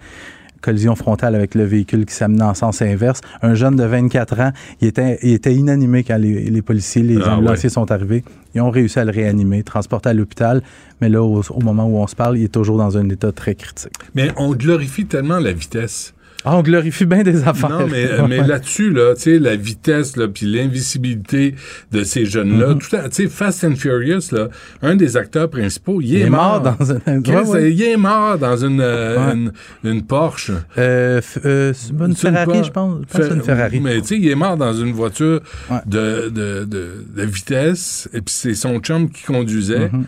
Collision 0.65 0.95
frontale 0.95 1.35
avec 1.35 1.53
le 1.53 1.63
véhicule 1.63 2.05
qui 2.07 2.15
s'amenait 2.15 2.43
en 2.43 2.55
sens 2.55 2.81
inverse. 2.81 3.21
Un 3.43 3.53
jeune 3.53 3.75
de 3.75 3.83
24 3.83 4.39
ans, 4.39 4.51
il 4.81 4.87
était, 4.87 5.19
il 5.21 5.33
était 5.33 5.53
inanimé 5.53 6.03
quand 6.03 6.17
les, 6.17 6.49
les 6.49 6.61
policiers, 6.63 7.03
les 7.03 7.19
Ah, 7.23 7.35
ambulanciers 7.35 7.65
ouais. 7.69 7.73
sont 7.73 7.91
arrivés. 7.91 8.23
Ils 8.55 8.61
ont 8.61 8.71
réussi 8.71 8.97
à 8.97 9.05
le 9.05 9.11
réanimer, 9.11 9.61
transporté 9.61 10.09
à 10.09 10.13
l'hôpital. 10.15 10.63
Mais 11.01 11.09
là, 11.09 11.21
au, 11.21 11.41
au 11.47 11.59
moment 11.61 11.85
où 11.85 11.97
on 11.97 12.07
se 12.07 12.15
parle, 12.15 12.39
il 12.39 12.45
est 12.45 12.47
toujours 12.51 12.77
dans 12.79 12.97
un 12.97 13.07
état 13.09 13.31
très 13.31 13.53
critique. 13.53 13.93
Mais 14.15 14.31
on 14.37 14.55
glorifie 14.55 15.05
tellement 15.05 15.37
la 15.37 15.53
vitesse. 15.53 16.14
Ah, 16.45 16.57
on 16.57 16.61
glorifie 16.61 17.05
bien 17.05 17.23
des 17.23 17.47
affaires. 17.47 17.69
Non, 17.69 17.87
mais, 17.87 18.07
mais 18.29 18.45
là-dessus, 18.45 18.91
là, 18.91 19.15
tu 19.15 19.21
sais, 19.23 19.39
la 19.39 19.55
vitesse, 19.55 20.15
là, 20.15 20.27
puis 20.27 20.45
l'invisibilité 20.45 21.55
de 21.91 22.03
ces 22.03 22.25
jeunes-là, 22.25 22.67
Mhm. 22.75 22.79
tout 22.79 22.95
à- 22.95 23.09
tu 23.09 23.23
sais, 23.23 23.27
Fast 23.27 23.63
and 23.63 23.75
Furious, 23.75 24.31
là, 24.31 24.49
un 24.81 24.95
des 24.95 25.17
acteurs 25.17 25.49
principaux, 25.49 26.01
il, 26.01 26.09
Il 26.13 26.21
est 26.21 26.29
mort 26.29 26.61
dans 26.61 26.91
un- 26.91 27.21
Chris, 27.21 27.31
Ouais, 27.33 27.47
ouais. 27.47 27.71
Il 27.73 27.81
est 27.81 27.97
mort 27.97 28.37
dans 28.37 28.57
une, 28.63 28.79
euh, 28.81 29.17
Ouais. 29.27 29.33
une, 29.33 29.51
une 29.83 30.03
Porsche. 30.03 30.51
Euh, 30.77 31.19
euh, 31.45 31.73
une 31.99 32.15
Ferrari, 32.15 32.63
je 32.63 32.71
pense. 32.71 33.01
Je 33.13 33.21
une 33.21 33.41
Fer- 33.41 33.43
Ferrari. 33.43 33.79
Mais 33.79 34.01
tu 34.01 34.07
sais, 34.07 34.17
il 34.17 34.27
est 34.29 34.35
mort 34.35 34.57
dans 34.57 34.73
une 34.73 34.91
voiture 34.91 35.41
de, 35.85 36.29
de, 36.29 36.63
de, 36.65 37.05
de 37.15 37.23
vitesse, 37.23 38.07
et 38.13 38.21
puis 38.21 38.33
c'est 38.33 38.53
son 38.53 38.79
chum 38.79 39.09
qui 39.09 39.23
conduisait. 39.23 39.89
Mhm. 39.89 40.05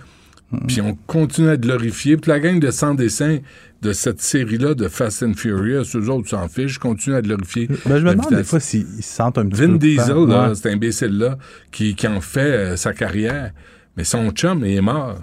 Puis 0.66 0.80
on 0.80 0.98
continue 1.08 1.50
à 1.50 1.58
glorifier. 1.58 2.16
Puis 2.16 2.32
la 2.32 2.40
gang 2.40 2.58
de 2.58 2.72
sans 2.72 2.94
dessin 2.94 3.40
de 3.82 3.94
cette 3.94 4.22
série-là 4.22 4.74
de 4.74 4.88
Fast 4.88 5.24
and 5.24 5.34
Furious, 5.36 5.84
eux 5.96 6.10
autres 6.10 6.30
s'en 6.30 6.48
fichent, 6.48 6.80
continuent 6.80 7.16
à 7.16 7.22
glorifier. 7.22 7.68
Ben, 7.86 7.98
je 8.00 8.04
me 8.06 8.12
demande 8.12 8.34
des 8.34 8.44
fois 8.44 8.60
s'ils 8.60 8.86
ils 8.98 9.04
se 9.04 9.14
sentent 9.16 9.38
un 9.38 9.48
petit 9.48 9.62
Vin 9.62 9.68
peu. 9.74 9.78
Diesel, 9.78 10.06
coupables. 10.16 10.32
là, 10.32 10.50
Ouais. 10.50 10.56
cet 10.56 10.66
imbécile-là, 10.68 11.38
qui, 11.72 11.96
qui 11.96 12.08
en 12.08 12.22
fait 12.22 12.40
euh, 12.40 12.76
sa 12.76 12.94
carrière, 12.94 13.52
mais 13.96 14.04
son 14.04 14.32
chum 14.32 14.64
il 14.66 14.76
est 14.78 14.82
mort. 14.82 15.16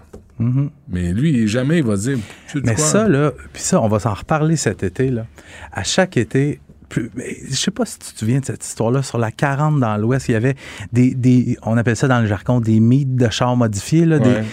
Mais 0.88 1.12
lui, 1.12 1.46
jamais 1.48 1.78
il 1.78 1.84
va 1.84 1.96
dire. 1.96 2.18
Tu 2.50 2.61
Mais 2.64 2.74
quoi? 2.74 2.84
ça, 2.84 3.09
là, 3.09 3.32
puis 3.52 3.62
ça, 3.62 3.80
on 3.80 3.88
va 3.88 3.98
s'en 4.00 4.14
reparler 4.14 4.57
cet 4.57 4.82
été, 4.82 5.09
là. 5.11 5.26
À 5.72 5.84
chaque 5.84 6.16
été, 6.16 6.61
je 6.90 7.55
sais 7.55 7.70
pas 7.70 7.84
si 7.86 7.98
tu 8.00 8.12
te 8.12 8.18
souviens 8.18 8.40
de 8.40 8.44
cette 8.44 8.64
histoire-là, 8.64 9.02
sur 9.02 9.16
la 9.18 9.30
40 9.30 9.78
dans 9.80 9.96
l'Ouest, 9.96 10.28
il 10.28 10.32
y 10.32 10.34
avait 10.34 10.57
des, 10.92 11.14
des, 11.14 11.57
on 11.62 11.76
appelle 11.76 11.96
ça 11.96 12.09
dans 12.09 12.20
le 12.20 12.26
jargon, 12.26 12.61
des 12.61 12.80
mythes 12.80 13.14
de 13.16 13.28
chars 13.30 13.57
modifiés, 13.57 14.05
là, 14.07 14.18
Ouais. 14.18 14.22
des 14.22 14.46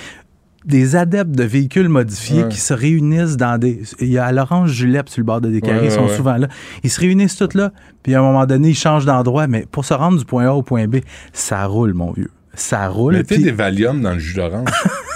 adeptes 0.95 1.31
de 1.31 1.43
véhicules 1.43 1.89
modifiés 1.89 2.43
Ouais. 2.43 2.49
qui 2.49 2.57
se 2.59 2.73
réunissent 2.73 3.37
dans 3.37 3.57
des... 3.57 3.81
Il 3.99 4.07
y 4.09 4.17
a 4.17 4.31
l'Orange 4.31 4.71
Julep 4.71 5.09
sur 5.09 5.21
le 5.21 5.25
bord 5.25 5.41
de 5.41 5.49
Ouais, 5.49 5.59
ils 5.85 5.91
sont 5.91 6.05
ouais, 6.05 6.15
souvent 6.15 6.37
là. 6.37 6.47
Ils 6.83 6.89
se 6.89 6.99
réunissent 6.99 7.35
tous 7.35 7.53
là, 7.55 7.71
puis 8.03 8.13
à 8.15 8.19
un 8.19 8.21
moment 8.21 8.45
donné, 8.45 8.69
ils 8.69 8.75
changent 8.77 9.05
d'endroit, 9.05 9.47
mais 9.47 9.65
pour 9.71 9.85
se 9.85 9.93
rendre 9.93 10.17
du 10.19 10.25
point 10.25 10.45
A 10.47 10.51
au 10.53 10.61
point 10.63 10.87
B, 10.87 10.97
ça 11.33 11.65
roule, 11.65 11.93
mon 11.93 12.11
vieux. 12.11 12.29
Ça 12.53 12.87
roule. 12.87 13.13
Mettez 13.13 13.35
puis- 13.35 13.43
des 13.45 13.51
Valium 13.51 14.01
dans 14.01 14.13
le 14.13 14.19
jus 14.19 14.35
d'orange. 14.35 14.67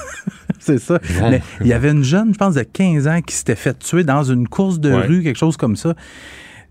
c'est 0.59 0.79
ça. 0.79 0.99
Il 1.61 1.67
y 1.67 1.73
avait 1.73 1.91
une 1.91 2.03
jeune, 2.03 2.33
je 2.33 2.37
pense, 2.37 2.55
de 2.55 2.63
15 2.63 3.07
ans 3.07 3.21
qui 3.21 3.35
s'était 3.35 3.55
fait 3.55 3.77
tuer 3.77 4.03
dans 4.03 4.23
une 4.23 4.47
course 4.47 4.79
de 4.79 4.91
rue, 4.91 5.21
quelque 5.23 5.37
chose 5.37 5.57
comme 5.57 5.75
ça. 5.75 5.93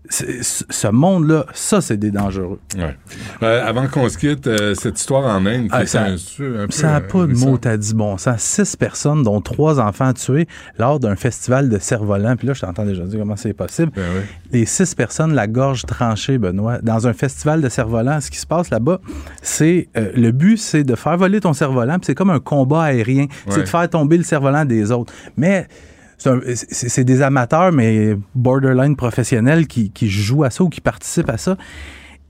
Ce 0.09 0.87
monde-là, 0.87 1.45
ça, 1.53 1.81
c'est 1.81 1.97
des 1.97 2.11
dangereux. 2.11 2.59
Ouais. 2.77 2.95
Euh, 3.43 3.65
avant 3.65 3.87
qu'on 3.87 4.07
se 4.09 4.17
quitte, 4.17 4.47
euh, 4.47 4.75
cette 4.75 4.99
histoire 4.99 5.23
en 5.25 5.45
Inde, 5.45 5.67
Ah, 5.71 5.85
ça- 5.85 6.07
est 6.09 6.11
un, 6.11 6.63
un 6.63 6.65
peu, 6.67 6.71
Ça 6.71 6.87
n'a 6.87 6.95
euh, 6.97 6.99
pas 7.01 7.25
de 7.25 7.33
récente. 7.33 7.45
mot 7.49 7.59
à 7.63 7.77
dit 7.77 7.93
bon 7.93 8.17
sens. 8.17 8.41
Six 8.41 8.75
personnes, 8.75 9.23
dont 9.23 9.41
trois 9.41 9.79
enfants 9.79 10.13
tués 10.13 10.47
lors 10.77 10.99
d'un 10.99 11.15
festival 11.15 11.69
de 11.69 11.77
cerf-volant. 11.79 12.35
Puis 12.35 12.47
là, 12.47 12.53
je 12.53 12.61
t'entends 12.61 12.85
déjà 12.85 13.03
dire 13.03 13.19
comment 13.19 13.35
c'est 13.35 13.53
possible. 13.53 13.91
Ben 13.95 14.03
oui. 14.15 14.21
Les 14.51 14.65
six 14.65 14.93
personnes, 14.95 15.33
la 15.33 15.47
gorge 15.47 15.83
tranchée, 15.83 16.37
Benoît, 16.37 16.79
dans 16.81 17.07
un 17.07 17.13
festival 17.13 17.61
de 17.61 17.69
cerf-volant. 17.69 18.21
Ce 18.21 18.29
qui 18.31 18.37
se 18.37 18.47
passe 18.47 18.69
là-bas, 18.69 18.99
c'est 19.41 19.89
euh, 19.97 20.11
le 20.15 20.31
but, 20.31 20.57
c'est 20.57 20.83
de 20.83 20.95
faire 20.95 21.17
voler 21.17 21.39
ton 21.41 21.53
cerf-volant. 21.53 21.95
Puis 21.95 22.05
c'est 22.07 22.15
comme 22.15 22.29
un 22.29 22.39
combat 22.39 22.83
aérien. 22.83 23.25
C'est 23.49 23.61
de 23.61 23.65
faire 23.67 23.89
tomber 23.89 24.17
le 24.17 24.23
cerf-volant 24.23 24.65
des 24.65 24.91
autres. 24.91 25.13
Mais 25.37 25.67
c'est 26.17 27.03
des 27.03 27.21
amateurs, 27.21 27.71
mais 27.71 28.17
borderline 28.33 28.95
professionnels 28.95 29.67
qui, 29.67 29.91
qui 29.91 30.09
jouent 30.09 30.43
à 30.43 30.49
ça 30.49 30.63
ou 30.63 30.69
qui 30.69 30.81
participent 30.81 31.29
à 31.29 31.37
ça. 31.37 31.57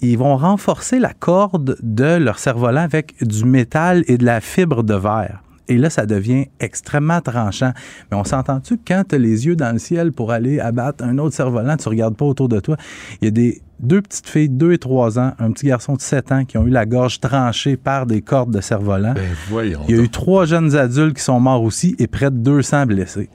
Ils 0.01 0.17
vont 0.17 0.35
renforcer 0.35 0.99
la 0.99 1.13
corde 1.13 1.77
de 1.81 2.17
leur 2.17 2.39
cerf-volant 2.39 2.81
avec 2.81 3.15
du 3.23 3.45
métal 3.45 4.03
et 4.07 4.17
de 4.17 4.25
la 4.25 4.41
fibre 4.41 4.83
de 4.83 4.93
verre. 4.93 5.41
Et 5.67 5.77
là, 5.77 5.89
ça 5.89 6.05
devient 6.05 6.45
extrêmement 6.59 7.21
tranchant. 7.21 7.71
Mais 8.11 8.17
on 8.17 8.23
s'entend-tu 8.23 8.77
que 8.77 8.83
quand 8.87 9.03
tu 9.09 9.15
as 9.15 9.17
les 9.17 9.47
yeux 9.47 9.55
dans 9.55 9.71
le 9.71 9.79
ciel 9.79 10.11
pour 10.11 10.31
aller 10.31 10.59
abattre 10.59 11.03
un 11.03 11.17
autre 11.17 11.35
cerf-volant, 11.35 11.75
tu 11.77 11.89
regardes 11.89 12.15
pas 12.15 12.25
autour 12.25 12.49
de 12.49 12.59
toi. 12.59 12.77
Il 13.21 13.25
y 13.25 13.27
a 13.29 13.31
des 13.31 13.61
deux 13.79 14.01
petites 14.01 14.27
filles, 14.27 14.49
deux 14.49 14.73
et 14.73 14.77
trois 14.77 15.17
ans, 15.17 15.33
un 15.39 15.51
petit 15.51 15.67
garçon 15.67 15.95
de 15.95 16.01
7 16.01 16.31
ans 16.31 16.45
qui 16.45 16.57
ont 16.57 16.65
eu 16.65 16.69
la 16.69 16.85
gorge 16.85 17.19
tranchée 17.19 17.77
par 17.77 18.05
des 18.05 18.21
cordes 18.21 18.51
de 18.51 18.61
cerf-volant. 18.61 19.13
Ben. 19.13 19.63
Il 19.63 19.71
y 19.71 19.73
a 19.73 19.77
donc. 19.77 19.89
eu 19.89 20.09
trois 20.09 20.45
jeunes 20.45 20.75
adultes 20.75 21.17
qui 21.17 21.23
sont 21.23 21.39
morts 21.39 21.63
aussi 21.63 21.95
et 21.99 22.07
près 22.07 22.29
de 22.29 22.37
200 22.37 22.85
blessés 22.85 23.29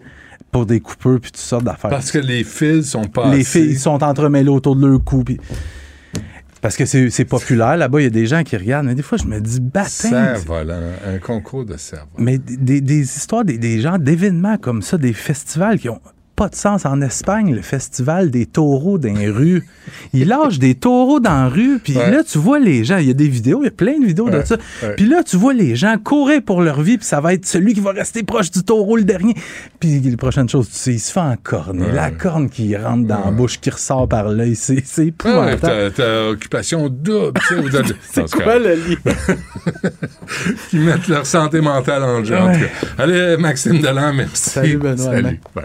pour 0.51 0.67
des 0.67 0.81
coupeurs 0.81 1.21
puis 1.21 1.31
toutes 1.31 1.41
sortes 1.41 1.65
d'affaires. 1.65 1.91
Parce 1.91 2.11
que 2.11 2.19
les 2.19 2.45
fils 2.45 2.91
sont 2.91 3.05
pas 3.05 3.33
les 3.35 3.45
filles 3.45 3.77
sont 3.79 4.03
entremêlées 4.03 4.49
autour 4.51 4.77
de 4.77 4.87
leur 4.87 5.03
cou. 5.05 5.23
puis- 5.25 5.39
Parce 6.61 6.77
que 6.77 6.85
c'est 6.85 7.25
populaire. 7.25 7.77
Là-bas, 7.77 8.01
il 8.01 8.05
y 8.05 8.07
a 8.07 8.11
des 8.11 8.27
gens 8.27 8.43
qui 8.43 8.57
regardent. 8.57 8.87
Mais 8.87 8.95
des 8.95 9.03
fois, 9.03 9.17
je 9.17 9.25
me 9.25 9.41
dis, 9.41 9.61
baptême. 9.61 10.37
Un 11.07 11.19
concours 11.19 11.65
de 11.65 11.77
cerf 11.77 12.07
Mais 12.19 12.37
des, 12.39 12.81
des 12.83 13.01
histoires, 13.01 13.45
des, 13.45 13.57
des 13.59 13.81
gens, 13.81 13.97
d'événements 13.97 14.59
comme 14.59 14.83
ça, 14.83 14.99
des 14.99 15.13
festivals 15.15 15.79
qui 15.79 15.89
ont 15.89 16.01
pas 16.41 16.49
de 16.49 16.55
sens. 16.55 16.87
En 16.87 17.03
Espagne, 17.03 17.55
le 17.55 17.61
festival 17.61 18.31
des 18.31 18.47
taureaux 18.47 18.97
dans 18.97 19.13
les 19.13 19.29
rues. 19.29 19.63
Ils 20.15 20.27
lâchent 20.27 20.59
des 20.59 20.75
taureaux 20.75 21.21
dans 21.21 21.31
la 21.43 21.49
rue, 21.49 21.79
puis 21.85 21.97
Ouais. 21.99 22.11
là, 22.11 22.23
tu 22.25 22.39
vois 22.39 22.59
les 22.59 22.83
gens. 22.83 22.97
Il 22.97 23.09
y 23.09 23.11
a 23.11 23.15
des 23.15 23.29
vidéos, 23.29 23.61
il 23.61 23.67
y 23.67 23.69
a 23.69 23.73
plein 23.73 23.99
de 24.01 24.07
vidéos 24.07 24.31
de 24.31 24.43
ça. 24.43 24.57
Puis 24.97 25.07
là, 25.07 25.23
tu 25.23 25.37
vois 25.37 25.53
les 25.53 25.77
gens 25.77 25.97
courir 26.03 26.41
pour 26.43 26.63
leur 26.63 26.81
vie, 26.81 26.97
puis 26.97 27.07
ça 27.07 27.21
va 27.21 27.35
être 27.35 27.45
celui 27.45 27.75
qui 27.75 27.81
va 27.81 27.91
rester 27.93 28.23
proche 28.23 28.51
du 28.51 28.63
taureau 28.63 28.97
le 28.97 29.05
dernier. 29.05 29.35
Puis 29.81 30.01
la 30.01 30.17
prochaine 30.17 30.49
chose, 30.49 30.69
tu 30.71 30.77
sais, 30.77 30.95
il 30.95 30.99
se 30.99 31.13
fait 31.13 31.21
encorner. 31.21 31.85
Ouais. 31.85 31.93
La 31.93 32.11
corne 32.11 32.49
qui 32.49 32.75
rentre 32.75 33.07
dans 33.07 33.23
la 33.27 33.31
bouche, 33.33 33.61
qui 33.61 33.69
ressort 33.69 34.09
par 34.09 34.29
l'œil, 34.31 34.57
c'est 34.57 34.79
Ah 34.79 35.01
ouais, 35.01 35.07
épouvantable. 35.09 35.93
t'as- 35.95 36.29
occupation 36.31 36.89
double, 36.89 37.39
C'est 38.13 38.23
en 38.23 38.25
quoi 38.43 38.59
le 38.59 38.75
lien? 38.77 38.97
Qui 40.71 40.79
mettent 40.79 41.09
leur 41.09 41.27
santé 41.27 41.61
mentale 41.61 42.03
en 42.03 42.25
jeu. 42.25 42.37
en 42.39 42.47
Ouais. 42.47 42.55
tout 42.55 42.61
cas. 42.65 43.03
Allez, 43.03 43.37
Maxime 43.37 43.79
Delan, 43.81 44.13
merci. 44.15 44.51
Salut, 44.51 44.79
Benoît. 44.79 44.97
Salut. 44.97 45.41
Bye. 45.55 45.65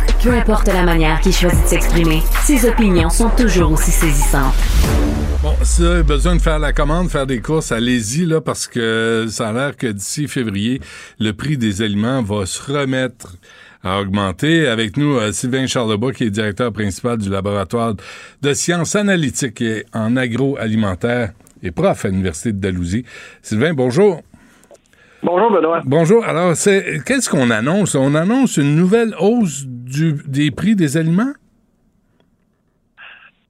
Peu 0.23 0.33
importe 0.33 0.67
la 0.67 0.83
manière 0.83 1.19
qu'il 1.19 1.33
choisit 1.33 1.63
de 1.63 1.67
s'exprimer, 1.67 2.21
ses 2.45 2.69
opinions 2.69 3.09
sont 3.09 3.31
toujours 3.31 3.71
aussi 3.71 3.89
saisissantes. 3.89 4.53
Bon, 5.41 5.55
si 5.63 5.81
vous 5.81 5.87
avez 5.87 6.03
besoin 6.03 6.35
de 6.35 6.41
faire 6.41 6.59
la 6.59 6.73
commande, 6.73 7.09
faire 7.09 7.25
des 7.25 7.41
courses, 7.41 7.71
allez-y, 7.71 8.27
là, 8.27 8.39
parce 8.39 8.67
que 8.67 9.25
ça 9.31 9.49
a 9.49 9.51
l'air 9.53 9.75
que 9.75 9.87
d'ici 9.87 10.27
février, 10.27 10.79
le 11.19 11.33
prix 11.33 11.57
des 11.57 11.81
aliments 11.81 12.21
va 12.21 12.45
se 12.45 12.61
remettre 12.71 13.35
à 13.83 13.99
augmenter. 13.99 14.67
Avec 14.67 14.95
nous, 14.95 15.17
euh, 15.17 15.31
Sylvain 15.31 15.65
Charlebois, 15.65 16.13
qui 16.13 16.25
est 16.25 16.29
directeur 16.29 16.71
principal 16.71 17.17
du 17.17 17.31
laboratoire 17.31 17.95
de 18.43 18.53
sciences 18.53 18.95
analytiques 18.95 19.63
en 19.91 20.15
agroalimentaire 20.17 21.31
et 21.63 21.71
prof 21.71 22.05
à 22.05 22.09
l'Université 22.09 22.51
de 22.51 22.59
Dalhousie. 22.59 23.05
Sylvain, 23.41 23.73
bonjour. 23.73 24.21
Bonjour, 25.23 25.51
Benoît. 25.51 25.81
Bonjour. 25.85 26.25
Alors, 26.25 26.55
c'est 26.55 27.01
qu'est-ce 27.05 27.29
qu'on 27.29 27.51
annonce? 27.51 27.95
On 27.95 28.15
annonce 28.15 28.57
une 28.57 28.75
nouvelle 28.75 29.13
hausse 29.19 29.65
du, 29.67 30.15
des 30.25 30.49
prix 30.51 30.75
des 30.75 30.97
aliments? 30.97 31.33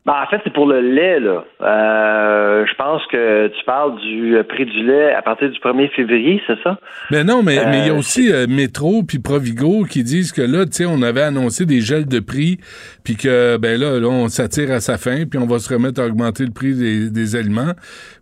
Ben, 0.03 0.13
en 0.19 0.25
fait, 0.31 0.41
c'est 0.43 0.51
pour 0.53 0.65
le 0.65 0.81
lait, 0.81 1.19
là. 1.19 1.45
Euh, 1.61 2.65
je 2.65 2.73
pense 2.73 3.05
que 3.05 3.49
tu 3.49 3.63
parles 3.65 3.99
du 4.01 4.35
prix 4.49 4.65
du 4.65 4.83
lait 4.83 5.13
à 5.13 5.21
partir 5.21 5.47
du 5.51 5.59
1er 5.59 5.89
février, 5.91 6.41
c'est 6.47 6.57
ça? 6.63 6.79
Mais 7.11 7.23
non, 7.23 7.43
mais 7.43 7.53
il 7.57 7.85
y 7.85 7.89
a 7.89 7.93
Euh, 7.93 7.97
aussi 7.99 8.31
euh, 8.33 8.47
Métro 8.49 9.03
puis 9.03 9.19
Provigo 9.19 9.83
qui 9.83 10.03
disent 10.03 10.31
que 10.31 10.41
là, 10.41 10.65
tu 10.65 10.71
sais, 10.71 10.85
on 10.87 11.03
avait 11.03 11.21
annoncé 11.21 11.67
des 11.67 11.81
gels 11.81 12.07
de 12.07 12.19
prix, 12.19 12.57
puis 13.03 13.15
que, 13.15 13.57
ben 13.57 13.79
là, 13.79 13.99
là, 13.99 14.07
on 14.07 14.27
s'attire 14.27 14.71
à 14.71 14.79
sa 14.79 14.97
fin, 14.97 15.25
puis 15.27 15.37
on 15.37 15.45
va 15.45 15.59
se 15.59 15.71
remettre 15.71 16.01
à 16.01 16.07
augmenter 16.07 16.45
le 16.45 16.51
prix 16.51 16.73
des, 16.73 17.11
des 17.11 17.35
aliments. 17.35 17.73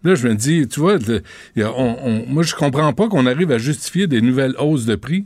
Là, 0.04 0.16
je 0.16 0.28
me 0.28 0.34
dis, 0.36 0.68
tu 0.68 0.82
vois, 0.82 0.98
le- 0.98 1.22
on- 1.66 1.96
on- 2.04 2.26
moi, 2.28 2.44
je 2.44 2.56
comprends 2.56 2.92
pas 2.92 3.08
qu'on 3.08 3.26
arrive 3.26 3.54
à 3.54 3.58
justifier 3.58 4.06
des 4.08 4.20
nouvelles 4.20 4.56
hausses 4.60 4.86
de 4.86 4.96
prix. 4.96 5.24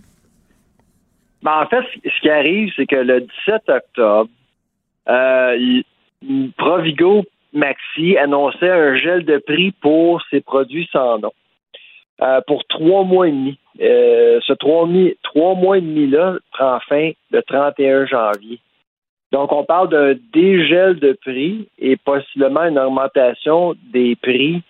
Ben, 1.41 1.64
en 1.64 1.66
fait, 1.68 1.84
ce 2.06 2.22
qui 2.22 2.30
arrive, 2.30 2.72
c'est 2.76 2.86
que 2.86 2.95
le 2.95 3.22
17 3.22 3.64
octobre, 3.70 4.30
euh, 5.10 5.82
Provigo 6.57 7.24
Maxi 7.53 8.17
annonçait 8.17 8.69
un 8.69 8.95
gel 8.95 9.26
de 9.26 9.38
prix 9.38 9.71
pour 9.71 10.21
ses 10.30 10.41
produits 10.41 10.89
sans 10.91 11.19
nom. 11.19 11.32
Euh, 12.21 12.41
pour 12.45 12.63
trois 12.65 13.03
mois 13.03 13.28
et 13.28 13.32
demi. 13.32 13.57
Euh, 13.82 14.39
ce 14.45 14.53
trois, 14.53 14.86
mois 15.55 15.78
et 15.78 15.82
demi-là 15.82 16.36
prend 16.51 16.80
fin 16.88 17.11
le 17.32 17.41
31 17.41 18.05
janvier. 18.05 18.59
Donc, 19.32 19.51
on 19.51 19.63
parle 19.63 19.89
d'un 19.89 20.13
dégel 20.32 20.99
de 20.99 21.13
prix 21.13 21.67
et 21.80 21.97
possiblement 21.97 22.65
une 22.65 22.78
augmentation 22.78 23.74
des 23.91 24.15
prix 24.15 24.61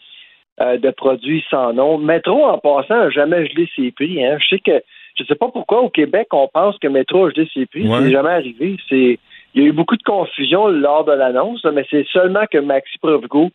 euh, 0.62 0.78
de 0.78 0.90
produits 0.92 1.44
sans 1.50 1.74
nom. 1.74 1.98
Métro, 1.98 2.46
en 2.46 2.58
passant, 2.60 2.96
n'a 2.96 3.10
jamais 3.10 3.46
gelé 3.46 3.70
ses 3.76 3.92
prix. 3.92 4.24
Hein. 4.26 4.38
Je 4.40 4.48
sais 4.48 4.60
que 4.60 4.82
je 5.16 5.26
sais 5.26 5.36
pas 5.36 5.50
pourquoi 5.50 5.82
au 5.82 5.90
Québec 5.90 6.30
on 6.32 6.48
pense 6.48 6.78
que 6.80 6.88
Métro 6.88 7.26
a 7.26 7.30
gelé 7.32 7.48
ses 7.54 7.66
prix. 7.66 7.88
Ouais. 7.88 8.00
C'est 8.04 8.12
jamais 8.12 8.30
arrivé. 8.30 8.78
C'est 8.88 9.20
il 9.54 9.64
y 9.64 9.66
a 9.66 9.70
eu 9.70 9.74
beaucoup 9.74 9.98
de 9.98 10.04
confusion 10.04 10.68
lors 10.68 11.06
de 11.06 11.12
l'annonce, 11.12 11.64
mais 11.74 11.86
c'est 11.90 12.06
seulement 12.12 12.46
que 12.52 12.58
Maxi 12.58 12.98
Provigo 13.00 13.50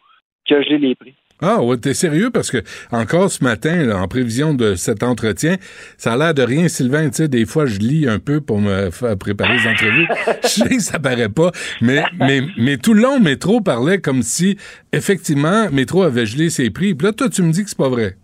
qui 0.46 0.54
a 0.54 0.62
gelé 0.62 0.78
les 0.78 0.94
prix. 0.94 1.14
Ah 1.40 1.62
ouais, 1.62 1.76
t'es 1.76 1.94
sérieux? 1.94 2.30
Parce 2.32 2.50
que 2.50 2.58
encore 2.90 3.30
ce 3.30 3.44
matin, 3.44 3.86
là, 3.86 3.98
en 3.98 4.08
prévision 4.08 4.54
de 4.54 4.74
cet 4.74 5.04
entretien, 5.04 5.54
ça 5.96 6.14
a 6.14 6.16
l'air 6.16 6.34
de 6.34 6.42
rien, 6.42 6.66
Sylvain. 6.66 7.08
Tu 7.10 7.14
sais, 7.14 7.28
des 7.28 7.46
fois, 7.46 7.64
je 7.66 7.78
lis 7.78 8.08
un 8.08 8.18
peu 8.18 8.40
pour 8.40 8.58
me 8.58 8.90
faire 8.90 9.16
préparer 9.16 9.54
les 9.54 9.68
entrevues. 9.68 10.08
je 10.42 10.48
sais 10.48 10.68
que 10.68 10.82
ça 10.82 10.98
paraît 10.98 11.28
pas, 11.28 11.50
mais 11.80 12.02
mais 12.18 12.40
mais 12.58 12.76
tout 12.76 12.92
le 12.92 13.02
long, 13.02 13.20
Métro 13.20 13.60
parlait 13.60 13.98
comme 13.98 14.22
si 14.22 14.56
effectivement 14.92 15.70
Métro 15.70 16.02
avait 16.02 16.26
gelé 16.26 16.50
ses 16.50 16.70
prix. 16.70 16.96
Puis 16.96 17.06
là, 17.06 17.12
toi, 17.12 17.28
tu 17.28 17.42
me 17.42 17.52
dis 17.52 17.62
que 17.62 17.70
c'est 17.70 17.78
pas 17.78 17.88
vrai. 17.88 18.14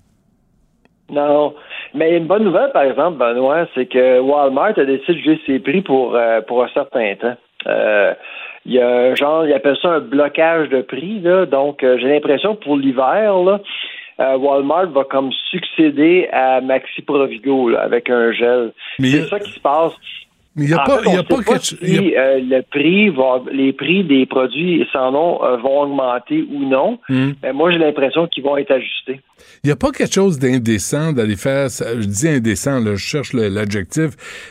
Non. 1.09 1.55
Mais 1.95 2.17
une 2.17 2.27
bonne 2.27 2.43
nouvelle, 2.43 2.73
par 2.73 2.83
exemple, 2.83 3.19
Benoît, 3.19 3.69
c'est 3.75 3.87
que 3.87 4.19
Walmart 4.19 4.77
a 4.77 4.85
décidé 4.85 5.15
de 5.15 5.19
geler 5.19 5.41
ses 5.47 5.59
prix 5.61 5.83
pour, 5.83 6.17
euh, 6.17 6.41
pour 6.41 6.65
un 6.65 6.69
certain 6.75 7.15
temps. 7.15 7.37
Euh, 7.67 8.15
il 8.67 8.73
y 8.73 8.81
a 8.81 8.89
un 8.89 9.15
genre, 9.15 9.47
il 9.47 9.53
appelle 9.53 9.77
ça 9.81 9.91
un 9.91 10.01
blocage 10.01 10.69
de 10.71 10.81
prix, 10.81 11.21
là. 11.21 11.47
Donc, 11.47 11.83
euh, 11.83 11.99
j'ai 11.99 12.09
l'impression 12.09 12.57
que 12.57 12.65
pour 12.65 12.77
l'hiver, 12.77 13.35
là, 13.39 13.61
euh, 14.21 14.37
Walmart 14.39 14.87
va 14.91 15.05
comme 15.05 15.31
succéder 15.51 16.29
à 16.33 16.61
Maxi 16.61 17.03
Provigo, 17.03 17.69
là, 17.69 17.81
avec 17.83 18.09
un 18.09 18.33
gel. 18.33 18.73
C'est 18.99 19.29
ça 19.29 19.39
qui 19.39 19.53
se 19.53 19.61
passe. 19.61 19.93
Mais 20.57 20.65
il 20.65 20.71
y 20.71 20.75
a 20.75 20.79
pas, 20.85 20.99
fait, 21.03 21.09
il 21.11 21.15
y 21.15 21.19
a 21.19 21.23
pas 21.25 21.59
si, 21.59 21.77
il 21.83 21.95
y 22.11 22.17
a- 22.17 22.21
euh, 22.21 22.41
le 22.41 22.63
prix 22.63 23.09
va, 23.09 23.43
les 23.53 23.73
prix 23.73 24.05
des 24.05 24.25
produits 24.25 24.87
sans 24.93 25.11
nom 25.11 25.43
euh, 25.45 25.57
vont 25.57 25.81
augmenter 25.83 26.47
ou 26.49 26.69
non. 26.69 26.99
Hmm. 27.09 27.33
Mais 27.43 27.53
moi, 27.53 27.73
j'ai 27.73 27.79
l'impression 27.79 28.29
qu'ils 28.29 28.45
vont 28.45 28.57
être 28.57 28.71
ajustés. 28.71 29.21
Il 29.65 29.67
n'y 29.67 29.73
a 29.73 29.77
pas 29.77 29.91
quelque 29.91 30.15
chose 30.15 30.39
d'indécent 30.39 31.13
d'aller 31.13 31.35
faire, 31.37 31.69
je 31.69 32.07
dis 32.07 32.29
indécent, 32.29 32.79
là, 32.79 32.93
je 32.95 33.05
cherche 33.05 33.33
l'adjectif, 33.33 34.11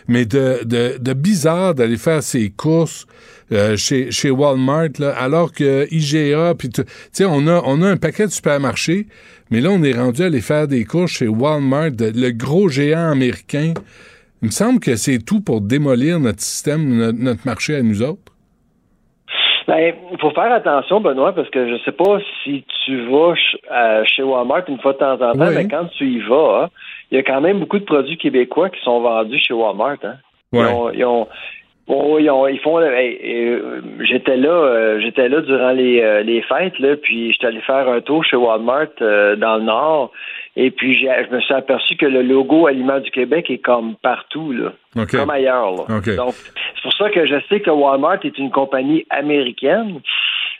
mais 0.10 0.26
de, 0.26 0.66
de, 0.66 0.98
de 1.00 1.14
bizarre 1.14 1.74
d'aller 1.74 1.98
faire 1.98 2.22
ses 2.22 2.50
courses 2.50 3.06
euh, 3.54 3.78
chez, 3.78 4.12
chez 4.12 4.30
Walmart, 4.30 4.90
là, 5.00 5.12
alors 5.18 5.54
que 5.54 5.88
IGA, 5.90 6.54
puis 6.58 6.70
tu 6.70 6.82
sais, 7.14 7.24
on 7.26 7.48
a, 7.48 7.62
on 7.66 7.82
a 7.82 7.88
un 7.90 7.98
paquet 7.98 8.26
de 8.28 8.32
supermarchés, 8.32 9.08
mais 9.52 9.62
là, 9.62 9.70
on 9.72 9.82
est 9.84 9.94
rendu 9.98 10.22
à 10.24 10.26
aller 10.26 10.42
faire 10.42 10.68
des 10.68 10.84
courses 10.84 11.12
chez 11.14 11.28
Walmart, 11.28 11.92
le 12.00 12.32
gros 12.32 12.68
géant 12.68 13.12
américain. 13.12 13.74
Il 14.44 14.48
me 14.48 14.52
semble 14.52 14.80
que 14.82 14.96
c'est 14.98 15.20
tout 15.26 15.42
pour 15.42 15.62
démolir 15.62 16.20
notre 16.20 16.42
système, 16.42 17.12
notre, 17.18 17.46
marché 17.48 17.76
à 17.78 17.82
nous 17.82 18.04
autres. 18.04 18.20
Ben, 19.68 19.94
il 20.12 20.18
faut 20.20 20.32
faire 20.32 20.52
attention, 20.52 21.00
Benoît, 21.00 21.34
parce 21.34 21.50
que 21.50 21.70
je 21.70 21.82
sais 21.86 21.94
pas 21.94 22.20
si 22.44 22.66
tu 22.86 23.06
vas 23.10 23.34
ch- 23.36 23.58
euh, 23.72 24.04
chez 24.06 24.22
Walmart 24.22 24.64
une 24.68 24.80
fois 24.82 24.92
de 24.92 24.98
temps 24.98 25.14
en 25.14 25.18
temps, 25.32 25.48
Oui. 25.48 25.54
mais 25.56 25.68
quand 25.70 25.86
tu 25.98 26.06
y 26.06 26.20
vas, 26.20 26.64
hein, 26.66 26.70
il 27.10 27.16
y 27.16 27.20
a 27.20 27.24
quand 27.24 27.40
même 27.40 27.60
beaucoup 27.62 27.80
de 27.80 27.86
produits 27.86 28.18
québécois 28.18 28.70
qui 28.70 28.82
sont 28.84 29.00
vendus 29.00 29.40
chez 29.40 29.54
Walmart. 29.54 29.96
Hein. 30.04 30.16
Ils 30.52 30.60
ont- 30.60 30.92
ils 30.92 31.06
ont- 31.06 31.28
ils 32.20 32.30
ont- 32.30 32.48
ils 32.48 32.60
font. 32.60 32.82
hey, 32.82 33.18
euh, 33.24 33.80
j'étais 34.02 34.36
là, 34.36 34.50
euh, 34.50 35.00
j'étais 35.00 35.30
là 35.30 35.40
durant 35.40 35.72
les, 35.72 36.02
euh, 36.02 36.22
les 36.24 36.42
fêtes, 36.42 36.78
là, 36.80 36.98
puis 36.98 37.32
j'étais 37.32 37.48
allé 37.48 37.62
faire 37.62 37.88
un 37.88 38.02
tour 38.02 38.26
chez 38.26 38.36
Walmart 38.36 38.88
euh, 39.02 39.38
dans 39.38 39.56
le 39.56 39.64
Nord, 39.64 40.12
et 40.56 40.70
puis 40.72 40.96
je 40.98 41.34
me 41.36 41.42
suis 41.42 41.54
aperçu 41.54 41.96
que 41.96 42.06
le 42.06 42.22
logo 42.22 42.68
Aliments 42.68 43.00
du 43.00 43.10
Québec 43.12 43.50
est 43.50 43.58
comme 43.60 43.96
partout, 44.02 44.52
là, 44.52 44.74
comme 45.10 45.30
ailleurs. 45.30 45.72
Là. 45.76 45.86
Donc, 46.16 46.34
c'est 46.36 46.82
pour 46.84 46.94
ça 46.94 47.10
que 47.10 47.26
je 47.26 47.36
sais 47.50 47.60
que 47.60 47.72
Walmart 47.72 48.20
est 48.24 48.38
une 48.38 48.52
compagnie 48.52 49.06
américaine, 49.10 50.00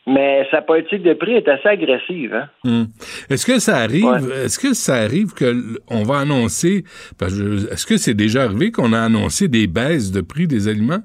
mais 0.08 0.46
sa 0.52 0.62
politique 0.62 1.04
de 1.04 1.14
prix 1.14 1.34
est 1.36 1.48
assez 1.48 1.68
agressive. 1.70 2.34
Hein? 2.34 2.50
Hmm. 2.66 2.84
Est-ce 3.30 3.46
que 3.46 3.60
ça 3.60 3.78
arrive, 3.78 4.04
Ouais. 4.06 4.46
est-ce 4.46 4.60
que 4.60 4.74
ça 4.74 4.96
arrive 4.96 5.34
que 5.34 5.46
l- 5.46 5.78
on 5.90 6.04
va 6.04 6.18
annoncer, 6.20 6.84
est-ce 7.22 7.86
que 7.86 7.98
c'est 7.98 8.14
déjà 8.14 8.44
arrivé 8.44 8.72
qu'on 8.72 8.92
a 8.94 9.00
annoncé 9.00 9.48
des 9.48 9.68
baisses 9.68 10.12
de 10.12 10.22
prix 10.22 10.48
des 10.48 10.68
aliments? 10.68 11.04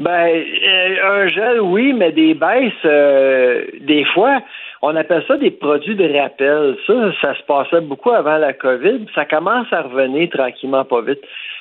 Ben, 0.00 0.10
euh, 0.34 1.22
un 1.22 1.28
gel, 1.28 1.60
oui, 1.60 1.92
mais 1.92 2.10
des 2.10 2.34
baisses, 2.34 2.72
euh, 2.84 3.64
des 3.82 4.04
fois, 4.14 4.40
on 4.82 4.96
appelle 4.96 5.24
ça 5.28 5.36
des 5.36 5.52
produits 5.52 5.94
de 5.94 6.12
rappel. 6.18 6.76
Ça, 6.86 7.12
ça 7.20 7.34
se 7.36 7.42
passait 7.44 7.80
beaucoup 7.80 8.10
avant 8.10 8.36
la 8.38 8.52
COVID. 8.52 9.06
Ça 9.14 9.24
commence 9.24 9.72
à 9.72 9.82
revenir 9.82 10.28
tranquillement, 10.30 10.84
pas 10.84 11.00
vite. 11.02 11.20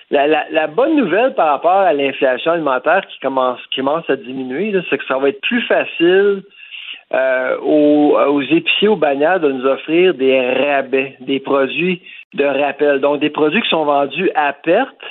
La, 0.10 0.28
la, 0.28 0.46
la 0.52 0.68
bonne 0.68 0.96
nouvelle 0.96 1.36
par 1.36 1.50
rapport 1.50 1.72
à 1.72 1.94
l'inflation 1.94 2.52
alimentaire 2.52 3.06
qui 3.08 3.20
commence, 3.20 3.60
qui 3.70 3.80
commence 3.80 4.10
à 4.10 4.16
diminuer, 4.16 4.74
c'est 4.90 4.98
que 4.98 5.06
ça 5.06 5.20
va 5.20 5.30
être 5.30 5.40
plus 5.42 5.62
facile 5.62 6.44
euh, 7.14 7.58
aux, 7.62 8.18
aux 8.18 8.42
épiciers, 8.42 8.88
aux 8.88 8.96
bannières 8.96 9.40
de 9.40 9.52
nous 9.52 9.66
offrir 9.66 10.16
des 10.16 10.40
rabais, 10.40 11.16
des 11.20 11.40
produits 11.40 12.02
de 12.34 12.44
rappel. 12.44 13.00
Donc, 13.02 13.20
des 13.20 13.30
produits 13.30 13.62
qui 13.62 13.70
sont 13.70 13.86
vendus 13.86 14.32
à 14.34 14.52
perte. 14.54 15.02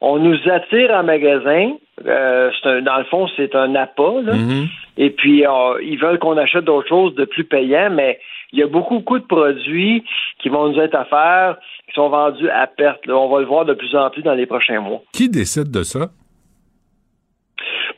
On 0.00 0.18
nous 0.18 0.38
attire 0.50 0.90
en 0.92 1.02
magasin. 1.04 1.74
Euh, 2.06 2.50
un- 2.64 2.82
dans 2.82 2.98
le 2.98 3.04
fond, 3.04 3.28
c'est 3.36 3.54
un 3.54 3.74
appât. 3.74 4.22
Là. 4.22 4.32
Et 4.96 5.10
puis, 5.10 5.46
euh, 5.46 5.50
ils 5.82 5.98
veulent 5.98 6.18
qu'on 6.18 6.36
achète 6.36 6.64
d'autres 6.64 6.88
choses 6.88 7.14
de 7.14 7.24
plus 7.24 7.44
payant, 7.44 7.90
mais 7.90 8.18
il 8.52 8.58
y 8.58 8.62
a 8.62 8.66
beaucoup, 8.66 8.96
beaucoup 8.98 9.18
de 9.18 9.24
produits 9.24 10.02
qui 10.40 10.48
vont 10.48 10.68
nous 10.70 10.80
être 10.80 10.94
offerts, 10.98 11.56
qui 11.88 11.94
sont 11.94 12.08
vendus 12.08 12.48
à 12.50 12.66
perte. 12.66 13.06
là. 13.06 13.16
On 13.16 13.28
va 13.28 13.40
le 13.40 13.46
voir 13.46 13.64
de 13.64 13.74
plus 13.74 13.94
en 13.94 14.10
plus 14.10 14.22
dans 14.22 14.34
les 14.34 14.46
prochains 14.46 14.80
mois. 14.80 15.02
Qui 15.12 15.28
décide 15.28 15.70
de 15.70 15.82
ça? 15.82 16.08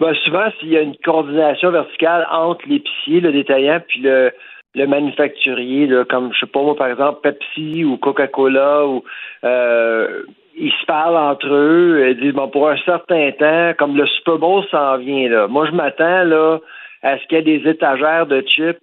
Ben, 0.00 0.12
souvent, 0.24 0.46
s'il 0.58 0.70
y 0.70 0.76
a 0.76 0.80
une 0.80 0.96
coordination 0.96 1.70
verticale 1.70 2.26
entre 2.30 2.68
l'épicier, 2.68 3.20
le 3.20 3.32
détaillant, 3.32 3.80
puis 3.86 4.00
le, 4.00 4.32
le 4.74 4.86
manufacturier, 4.86 5.86
là, 5.86 6.04
comme, 6.04 6.32
je 6.34 6.40
sais 6.40 6.46
pas 6.46 6.62
moi, 6.62 6.74
par 6.76 6.88
exemple, 6.88 7.20
Pepsi 7.22 7.84
ou 7.84 7.96
Coca-Cola, 7.96 8.86
ou 8.86 9.04
euh, 9.44 10.24
ils 10.56 10.72
se 10.72 10.86
parlent 10.86 11.16
entre 11.16 11.48
eux, 11.48 12.06
et 12.06 12.14
disent, 12.14 12.32
bon, 12.34 12.48
pour 12.48 12.68
un 12.68 12.76
certain 12.84 13.30
temps, 13.32 13.72
comme 13.78 13.96
le 13.96 14.06
Super 14.06 14.38
Bowl 14.38 14.64
s'en 14.70 14.98
vient, 14.98 15.28
là. 15.28 15.48
Moi, 15.48 15.66
je 15.66 15.72
m'attends, 15.72 16.24
là, 16.24 16.58
à 17.02 17.18
ce 17.18 17.26
qu'il 17.26 17.38
y 17.38 17.40
ait 17.40 17.58
des 17.58 17.70
étagères 17.70 18.26
de 18.26 18.42
chips, 18.46 18.78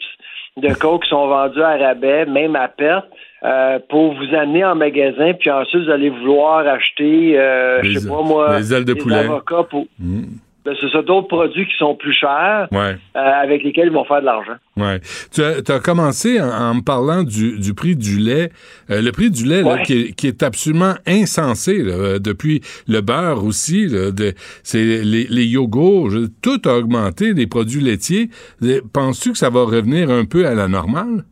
de 0.58 0.74
coke 0.74 1.04
qui 1.04 1.10
sont 1.10 1.28
vendus 1.28 1.62
à 1.62 1.78
rabais, 1.78 2.26
même 2.26 2.56
à 2.56 2.68
perte, 2.68 3.08
euh, 3.44 3.80
pour 3.90 4.14
vous 4.14 4.36
amener 4.36 4.64
en 4.66 4.76
magasin, 4.76 5.34
puis 5.34 5.50
ensuite, 5.50 5.86
vous 5.86 5.92
allez 5.92 6.10
vouloir 6.10 6.68
acheter, 6.68 7.40
euh, 7.40 7.82
je 7.84 8.00
sais 8.00 8.08
pas 8.08 8.22
moi, 8.22 8.60
les 8.60 8.74
ailes 8.74 8.86
de 8.86 8.94
des 8.94 9.02
poulet. 9.02 9.20
avocats 9.20 9.64
pour... 9.64 9.86
Hmm. 10.00 10.24
Ben, 10.64 10.76
c'est 10.80 10.91
ça, 10.91 11.01
d'autres 11.01 11.28
produits 11.28 11.66
qui 11.66 11.76
sont 11.78 11.95
plus 11.95 12.14
chers, 12.14 12.68
Ouais. 12.72 12.95
euh, 13.16 13.20
avec 13.20 13.64
lesquels 13.64 13.88
ils 13.88 13.91
vont 13.91 14.03
faire 14.05 14.22
de 14.22 14.26
l'argent. 14.28 14.57
Ouais. 14.78 14.99
Tu 15.34 15.41
as, 15.41 15.80
commencé 15.80 16.39
en, 16.39 16.49
en 16.49 16.74
me 16.76 16.82
parlant 16.82 17.24
du, 17.24 17.57
du 17.57 17.74
prix 17.74 17.95
du 17.95 18.20
lait. 18.20 18.51
Euh, 18.91 19.01
le 19.01 19.12
prix 19.12 19.32
du 19.32 19.43
lait, 19.45 19.64
là, 19.64 19.80
qui, 19.80 19.93
est, 19.93 20.12
qui 20.16 20.28
est 20.28 20.43
absolument 20.43 20.93
insensé, 21.07 21.82
là, 21.82 21.93
euh, 21.93 22.20
depuis 22.20 22.62
le 22.88 23.01
beurre 23.01 23.43
aussi, 23.43 23.88
là, 23.88 24.12
de, 24.12 24.34
c'est 24.62 24.84
les, 25.03 25.24
les 25.28 25.45
yogourts, 25.47 26.12
tout 26.43 26.62
a 26.66 26.78
augmenté, 26.78 27.34
les 27.34 27.47
produits 27.47 27.82
laitiers. 27.82 28.30
Euh, 28.62 28.82
Penses-tu 28.93 29.32
que 29.32 29.39
ça 29.39 29.49
va 29.49 29.64
revenir 29.64 30.12
un 30.12 30.26
peu 30.26 30.45
à 30.45 30.53
la 30.53 30.68
normale? 30.68 31.24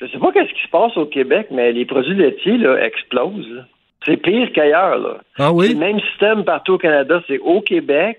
Je 0.00 0.06
sais 0.06 0.18
pas 0.18 0.30
qu'est-ce 0.30 0.52
qui 0.54 0.62
se 0.62 0.70
passe 0.70 0.96
au 0.96 1.06
Québec, 1.06 1.48
mais 1.50 1.72
les 1.72 1.86
produits 1.86 2.14
laitiers 2.14 2.58
là, 2.58 2.76
explosent. 2.86 3.64
C'est 4.06 4.16
pire 4.16 4.50
qu'ailleurs. 4.54 4.98
là. 4.98 5.16
Ah 5.38 5.52
oui? 5.52 5.66
C'est 5.66 5.72
le 5.74 5.78
même 5.80 6.00
système 6.00 6.44
partout 6.44 6.74
au 6.74 6.78
Canada. 6.78 7.20
C'est 7.26 7.38
au 7.40 7.60
Québec. 7.60 8.18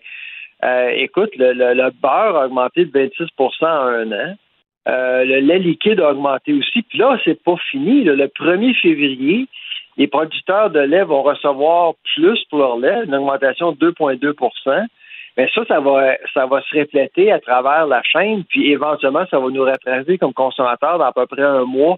Euh, 0.64 0.90
écoute, 0.96 1.32
le, 1.38 1.54
le- 1.54 1.74
le 1.74 1.90
beurre 2.02 2.36
a 2.36 2.46
augmenté 2.46 2.86
de 2.86 2.92
26% 2.92 3.30
en 3.64 3.68
un 3.68 4.12
an. 4.12 4.36
Euh, 4.90 5.24
le 5.26 5.40
lait 5.40 5.60
liquide 5.60 6.00
a 6.00 6.12
augmenté 6.12 6.54
aussi. 6.54 6.82
Puis 6.84 6.98
là, 7.00 7.18
c'est 7.26 7.42
pas 7.44 7.56
fini. 7.72 8.04
là. 8.04 8.14
Le 8.16 8.28
1er 8.28 8.74
février, 8.82 9.48
les 9.98 10.08
producteurs 10.08 10.70
de 10.70 10.80
lait 10.80 11.04
vont 11.04 11.24
recevoir 11.24 11.94
plus 12.16 12.40
pour 12.50 12.60
leur 12.60 12.78
lait, 12.78 13.04
une 13.06 13.16
augmentation 13.16 13.72
de 13.74 13.92
2,2% 13.92 14.86
Mais 15.38 15.50
ça, 15.54 15.64
ça 15.68 15.80
va, 15.80 16.16
ça 16.34 16.46
va 16.48 16.62
se 16.62 16.80
refléter 16.80 17.32
à 17.32 17.40
travers 17.40 17.86
la 17.88 18.02
chaîne, 18.04 18.44
puis 18.46 18.72
éventuellement, 18.72 19.26
ça 19.30 19.40
va 19.40 19.50
nous 19.50 19.64
retracer 19.64 20.18
comme 20.18 20.34
consommateurs 20.34 20.98
dans 21.00 21.06
à 21.06 21.12
peu 21.14 21.26
près 21.28 21.44
un 21.44 21.66
mois. 21.66 21.98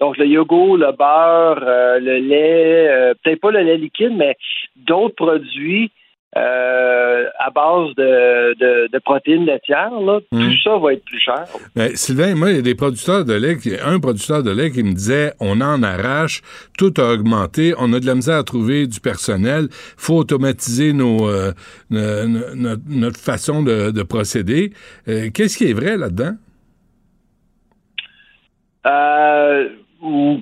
Donc, 0.00 0.16
le 0.16 0.26
yogourt, 0.26 0.76
le 0.76 0.92
beurre, 0.92 1.62
euh, 1.62 1.98
le 2.00 2.18
lait, 2.18 2.88
euh, 2.88 3.14
peut-être 3.22 3.40
pas 3.40 3.50
le 3.50 3.60
lait 3.60 3.76
liquide, 3.76 4.16
mais 4.16 4.36
d'autres 4.76 5.14
produits 5.14 5.90
euh, 6.36 7.24
à 7.40 7.50
base 7.50 7.92
de, 7.96 8.88
de, 8.88 8.98
protéines 9.00 9.46
laitières, 9.46 9.90
là, 10.00 10.20
tout 10.30 10.38
hmm. 10.38 10.52
ça 10.62 10.78
va 10.78 10.92
être 10.92 11.04
plus 11.04 11.18
cher. 11.18 11.44
Ben, 11.74 11.90
Sylvain, 11.96 12.36
moi, 12.36 12.50
il 12.50 12.56
y 12.56 12.58
a 12.60 12.62
des 12.62 12.76
producteurs 12.76 13.24
de 13.24 13.34
lait, 13.34 13.56
qui, 13.56 13.72
un 13.84 13.98
producteur 13.98 14.44
de 14.44 14.52
lait 14.52 14.70
qui 14.70 14.84
me 14.84 14.92
disait 14.92 15.32
on 15.40 15.60
en 15.60 15.82
arrache, 15.82 16.42
tout 16.78 16.94
a 16.98 17.12
augmenté, 17.14 17.74
on 17.78 17.92
a 17.92 17.98
de 17.98 18.06
la 18.06 18.14
misère 18.14 18.38
à 18.38 18.44
trouver 18.44 18.86
du 18.86 19.00
personnel, 19.00 19.66
faut 19.72 20.18
automatiser 20.18 20.92
nos, 20.92 21.28
euh, 21.28 21.50
notre, 21.90 23.18
façon 23.18 23.64
de, 23.64 23.90
de 23.90 24.02
procéder. 24.04 24.72
Euh, 25.08 25.30
qu'est-ce 25.34 25.58
qui 25.58 25.64
est 25.64 25.72
vrai 25.72 25.96
là-dedans? 25.96 26.36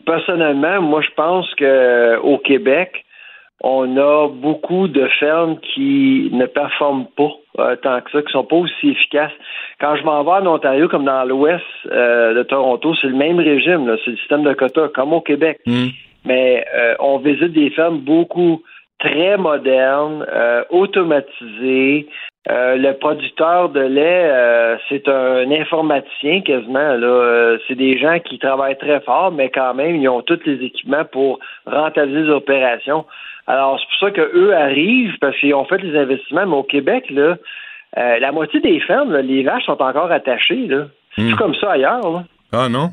Personnellement, 0.05 0.81
moi, 0.83 1.03
je 1.03 1.11
pense 1.17 1.53
que 1.55 2.19
au 2.19 2.39
Québec, 2.39 3.05
on 3.61 3.97
a 3.97 4.29
beaucoup 4.29 4.87
de 4.87 5.07
fermes 5.19 5.59
qui 5.59 6.31
ne 6.33 6.47
performent 6.47 7.07
pas 7.17 7.31
euh, 7.59 7.77
tant 7.77 8.01
que 8.01 8.11
ça, 8.13 8.23
qui 8.23 8.31
sont 8.31 8.45
pas 8.45 8.57
aussi 8.57 8.91
efficaces. 8.91 9.33
Quand 9.81 9.97
je 9.97 10.05
m'en 10.05 10.23
vais 10.23 10.31
en 10.31 10.47
Ontario, 10.47 10.89
comme 10.89 11.05
dans 11.05 11.25
l'ouest 11.25 11.65
euh, 11.87 12.35
de 12.35 12.43
Toronto, 12.45 12.95
c'est 13.01 13.09
le 13.09 13.17
même 13.17 13.41
régime, 13.41 13.97
c'est 14.05 14.13
le 14.13 14.17
système 14.17 14.45
de 14.45 14.53
quotas, 14.53 14.89
comme 14.89 15.13
au 15.13 15.21
Québec. 15.21 15.59
Mm. 15.67 15.89
Mais 16.25 16.65
euh, 16.75 16.95
on 17.01 17.19
visite 17.19 17.53
des 17.53 17.71
fermes 17.71 17.99
beaucoup 17.99 18.63
très 19.01 19.37
modernes, 19.37 20.27
automatisées. 20.71 22.09
Le 22.49 22.93
producteur 22.93 23.69
de 23.69 23.81
lait, 23.81 24.79
c'est 24.89 25.07
un 25.09 25.51
informaticien 25.51 26.41
quasiment. 26.41 26.95
Là, 26.95 27.57
c'est 27.67 27.75
des 27.75 27.99
gens 27.99 28.19
qui 28.21 28.39
travaillent 28.39 28.79
très 28.79 29.01
fort, 29.01 29.31
mais 29.31 29.51
quand 29.51 29.75
même, 29.75 29.97
ils 29.97 30.09
ont 30.09 30.23
tous 30.23 30.41
les 30.47 30.65
équipements 30.65 31.05
pour 31.05 31.41
rentabiliser 31.67 32.23
les 32.23 32.31
opérations. 32.31 33.05
Alors, 33.47 33.81
c'est 33.81 33.87
pour 33.87 34.09
ça 34.09 34.11
qu'eux 34.11 34.55
arrivent, 34.55 35.19
parce 35.21 35.37
qu'ils 35.39 35.55
ont 35.55 35.65
fait 35.65 35.79
les 35.79 35.99
investissements, 35.99 36.47
mais 36.47 36.57
au 36.57 36.63
Québec, 36.63 37.11
là, 37.11 37.37
euh, 37.97 38.19
la 38.19 38.31
moitié 38.31 38.61
des 38.61 38.79
fermes, 38.81 39.17
les 39.17 39.43
vaches 39.43 39.65
sont 39.65 39.81
encore 39.81 40.13
attachées. 40.13 40.67
Là. 40.67 40.85
C'est 41.17 41.23
hmm. 41.23 41.37
comme 41.37 41.55
ça 41.55 41.73
ailleurs. 41.73 42.11
Là. 42.11 42.25
Ah 42.53 42.69
non? 42.69 42.91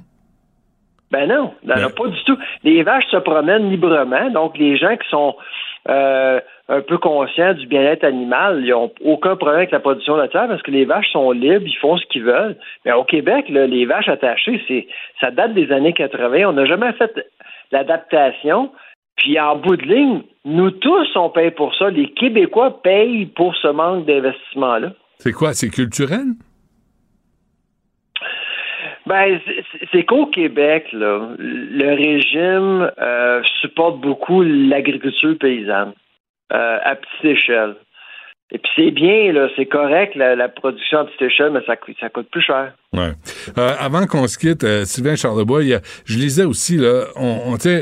Ben 1.11 1.27
non, 1.27 1.53
ben, 1.63 1.89
pas 1.89 2.07
du 2.07 2.23
tout. 2.25 2.37
Les 2.63 2.83
vaches 2.83 3.07
se 3.11 3.17
promènent 3.17 3.69
librement, 3.69 4.29
donc 4.31 4.57
les 4.57 4.75
gens 4.75 4.95
qui 4.97 5.07
sont 5.09 5.35
euh, 5.87 6.39
un 6.67 6.81
peu 6.81 6.97
conscients 6.97 7.53
du 7.53 7.67
bien-être 7.67 8.03
animal, 8.03 8.61
ils 8.63 8.71
n'ont 8.71 8.91
aucun 9.03 9.35
problème 9.35 9.57
avec 9.57 9.71
la 9.71 9.79
production 9.79 10.17
de 10.17 10.25
terre 10.27 10.47
parce 10.47 10.63
que 10.63 10.71
les 10.71 10.85
vaches 10.85 11.11
sont 11.11 11.31
libres, 11.31 11.65
ils 11.65 11.77
font 11.77 11.97
ce 11.97 12.05
qu'ils 12.07 12.23
veulent. 12.23 12.57
Mais 12.83 12.91
au 12.91 13.03
Québec, 13.03 13.45
là, 13.49 13.67
les 13.67 13.85
vaches 13.85 14.09
attachées, 14.09 14.61
c'est 14.67 14.87
ça 15.21 15.29
date 15.29 15.53
des 15.53 15.71
années 15.71 15.93
80. 15.93 16.45
On 16.47 16.53
n'a 16.53 16.65
jamais 16.65 16.91
fait 16.93 17.11
l'adaptation. 17.71 18.71
Puis 19.15 19.39
en 19.39 19.55
bout 19.57 19.77
de 19.77 19.83
ligne, 19.83 20.21
nous 20.43 20.71
tous, 20.71 21.07
on 21.15 21.29
paye 21.29 21.51
pour 21.51 21.73
ça. 21.75 21.89
Les 21.89 22.07
Québécois 22.09 22.81
payent 22.81 23.27
pour 23.27 23.55
ce 23.55 23.67
manque 23.67 24.05
d'investissement-là. 24.05 24.91
C'est 25.19 25.31
quoi? 25.31 25.53
C'est 25.53 25.69
culturel? 25.69 26.33
Ben, 29.05 29.39
c'est 29.91 30.03
qu'au 30.03 30.25
Québec, 30.25 30.87
là, 30.91 31.29
le 31.37 31.89
régime 31.95 32.91
euh, 32.99 33.41
supporte 33.61 34.01
beaucoup 34.01 34.41
l'agriculture 34.41 35.37
paysanne 35.39 35.93
euh, 36.55 36.79
à 36.83 36.95
petite 36.95 37.25
échelle. 37.25 37.75
Et 38.51 38.59
puis 38.59 38.71
c'est 38.75 38.91
bien, 38.91 39.33
c'est 39.55 39.65
correct, 39.65 40.13
la, 40.15 40.47
production 40.47 40.99
à 40.99 41.05
petite 41.05 41.23
échelle, 41.23 41.51
mais 41.51 41.61
ça, 41.65 41.73
ça 41.99 42.09
coûte 42.09 42.29
plus 42.29 42.43
cher. 42.43 42.73
Euh, 42.93 43.71
avant 43.79 44.05
qu'on 44.05 44.27
se 44.27 44.37
quitte, 44.37 44.63
euh, 44.63 44.85
Sylvain 44.85 45.15
Charlebois, 45.15 45.63
il 45.63 45.81
je 46.05 46.17
lisais 46.19 46.43
aussi, 46.43 46.77
là, 46.77 47.05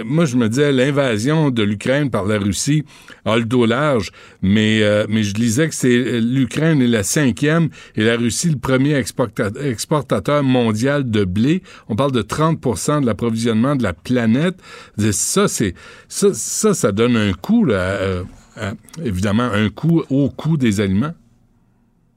moi 0.06 0.26
je 0.26 0.38
me 0.38 0.48
disais 0.48 0.72
l'invasion 0.72 1.50
de 1.50 1.64
l'Ukraine 1.64 2.10
par 2.10 2.24
la 2.24 2.40
Russie 2.40 2.86
a 3.26 3.36
le 3.36 3.44
dos 3.44 3.66
large, 3.66 4.12
mais, 4.42 4.82
euh, 4.82 5.06
je 5.10 5.34
lisais 5.34 5.68
que 5.68 5.76
c'est 5.76 6.22
l'Ukraine 6.22 6.82
est 6.82 6.88
la 6.88 7.04
cinquième 7.04 7.68
et 7.98 8.04
la 8.04 8.16
Russie 8.16 8.50
le 8.50 8.58
premier 8.58 8.96
exportateur 8.96 10.44
mondial 10.44 11.12
de 11.12 11.26
blé. 11.26 11.62
On 11.90 11.98
parle 11.98 12.14
de 12.14 12.22
30 12.22 13.02
de 13.02 13.06
l'approvisionnement 13.06 13.76
de 13.76 13.84
la 13.84 13.94
planète. 13.94 14.56
Ça, 14.98 15.48
ça, 15.50 16.92
donne 16.94 17.18
un 17.18 17.34
coup 17.34 17.66
là. 17.66 18.24
Euh, 18.58 18.72
évidemment 19.04 19.50
un 19.52 19.70
coût 19.70 20.04
au 20.10 20.30
coût 20.30 20.58
des 20.58 20.82
aliments? 20.82 21.14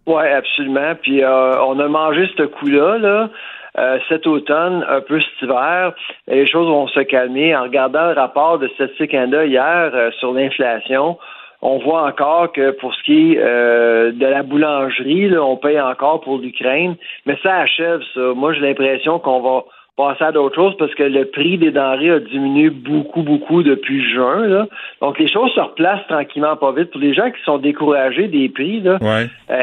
Oui, 0.06 0.26
absolument. 0.26 0.94
Puis 1.00 1.22
euh, 1.22 1.60
on 1.62 1.78
a 1.80 1.88
mangé 1.88 2.28
ce 2.36 2.42
coup-là, 2.44 2.98
là. 2.98 3.30
Euh, 3.78 3.98
cet 4.08 4.26
automne, 4.26 4.86
un 4.88 5.00
peu 5.02 5.20
cet 5.20 5.42
hiver, 5.42 5.92
les 6.28 6.46
choses 6.46 6.66
vont 6.66 6.88
se 6.88 7.00
calmer. 7.00 7.54
En 7.54 7.64
regardant 7.64 8.06
le 8.06 8.12
rapport 8.12 8.58
de 8.58 8.68
Statistique 8.68 9.10
Canada 9.10 9.44
hier 9.44 9.92
sur 10.18 10.32
l'inflation, 10.32 11.18
on 11.60 11.78
voit 11.78 12.06
encore 12.06 12.52
que 12.52 12.70
pour 12.70 12.94
ce 12.94 13.02
qui 13.02 13.34
est 13.34 13.36
de 13.36 14.26
la 14.26 14.42
boulangerie, 14.42 15.36
on 15.36 15.58
paye 15.58 15.78
encore 15.78 16.22
pour 16.22 16.38
l'Ukraine, 16.38 16.96
mais 17.26 17.36
ça 17.42 17.56
achève 17.56 18.00
ça. 18.14 18.32
Moi, 18.34 18.54
j'ai 18.54 18.60
l'impression 18.60 19.18
qu'on 19.18 19.40
va 19.40 19.64
passer 19.96 20.24
à 20.24 20.32
d'autres 20.32 20.54
choses 20.54 20.76
parce 20.78 20.94
que 20.94 21.02
le 21.02 21.24
prix 21.26 21.58
des 21.58 21.70
denrées 21.70 22.10
a 22.10 22.20
diminué 22.20 22.70
beaucoup, 22.70 23.22
beaucoup 23.22 23.62
depuis 23.62 24.08
juin. 24.12 24.46
Là. 24.46 24.66
Donc, 25.00 25.18
les 25.18 25.28
choses 25.28 25.50
se 25.54 25.60
replacent 25.60 26.06
tranquillement, 26.06 26.56
pas 26.56 26.72
vite. 26.72 26.90
Pour 26.90 27.00
les 27.00 27.14
gens 27.14 27.30
qui 27.30 27.42
sont 27.44 27.58
découragés 27.58 28.28
des 28.28 28.48
prix, 28.48 28.80
là, 28.80 28.98
euh, 29.02 29.62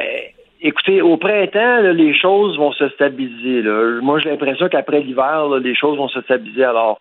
écoutez, 0.62 1.02
au 1.02 1.18
printemps, 1.18 1.82
les 1.82 2.18
choses 2.18 2.58
vont 2.58 2.72
se 2.72 2.90
stabiliser. 2.90 3.62
Là. 3.62 4.02
Moi, 4.02 4.20
j'ai 4.20 4.32
l'impression 4.32 4.68
qu'après 4.70 5.02
l'hiver, 5.02 5.48
les 5.62 5.76
choses 5.76 5.98
vont 5.98 6.08
se 6.10 6.22
stabiliser. 6.22 6.64
Alors, 6.64 7.00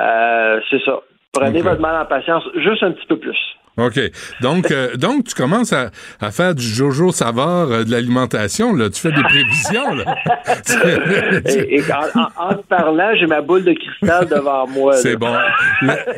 euh, 0.00 0.60
c'est 0.70 0.82
ça. 0.82 1.00
Prenez 1.32 1.60
votre 1.60 1.80
mal 1.80 2.00
en 2.00 2.06
patience 2.06 2.44
juste 2.56 2.82
un 2.82 2.92
petit 2.92 3.06
peu 3.06 3.16
plus. 3.16 3.38
OK. 3.78 3.98
Donc, 4.42 4.70
euh, 4.70 4.96
donc 4.96 5.24
tu 5.24 5.34
commences 5.34 5.72
à, 5.72 5.90
à, 6.20 6.30
faire 6.30 6.54
du 6.54 6.62
Jojo 6.62 7.10
Savard 7.10 7.70
euh, 7.70 7.84
de 7.84 7.90
l'alimentation. 7.90 8.74
Là. 8.74 8.90
Tu 8.90 9.00
fais 9.00 9.12
des 9.12 9.22
prévisions. 9.22 9.94
Là. 9.94 10.14
et, 11.46 11.82
en, 12.36 12.54
te 12.54 12.62
parlant, 12.68 13.14
j'ai 13.18 13.26
ma 13.26 13.40
boule 13.40 13.64
de 13.64 13.72
cristal 13.72 14.28
devant 14.28 14.66
moi. 14.66 14.94
C'est 14.96 15.16
bon. 15.16 15.34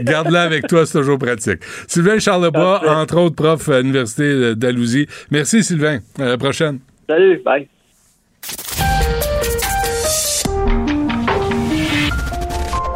Garde-la 0.01 0.43
avec 0.43 0.67
toi, 0.67 0.85
c'est 0.85 0.99
toujours 0.99 1.19
pratique. 1.19 1.61
Sylvain 1.87 2.19
Charlebois, 2.19 2.83
entre 2.89 3.19
autres 3.19 3.37
prof 3.37 3.69
à 3.69 3.81
l'Université 3.81 4.57
d'Alousie. 4.57 5.07
Merci, 5.31 5.63
Sylvain. 5.63 5.99
À 6.19 6.25
la 6.25 6.39
prochaine. 6.39 6.81
Salut. 7.09 7.41
Bye. 7.45 7.69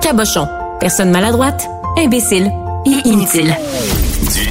Cabochon. 0.02 0.48
Personne 0.80 1.11
maladroite, 1.11 1.66
imbécile 1.98 2.50
et 2.86 3.09
inutile. 3.09 3.52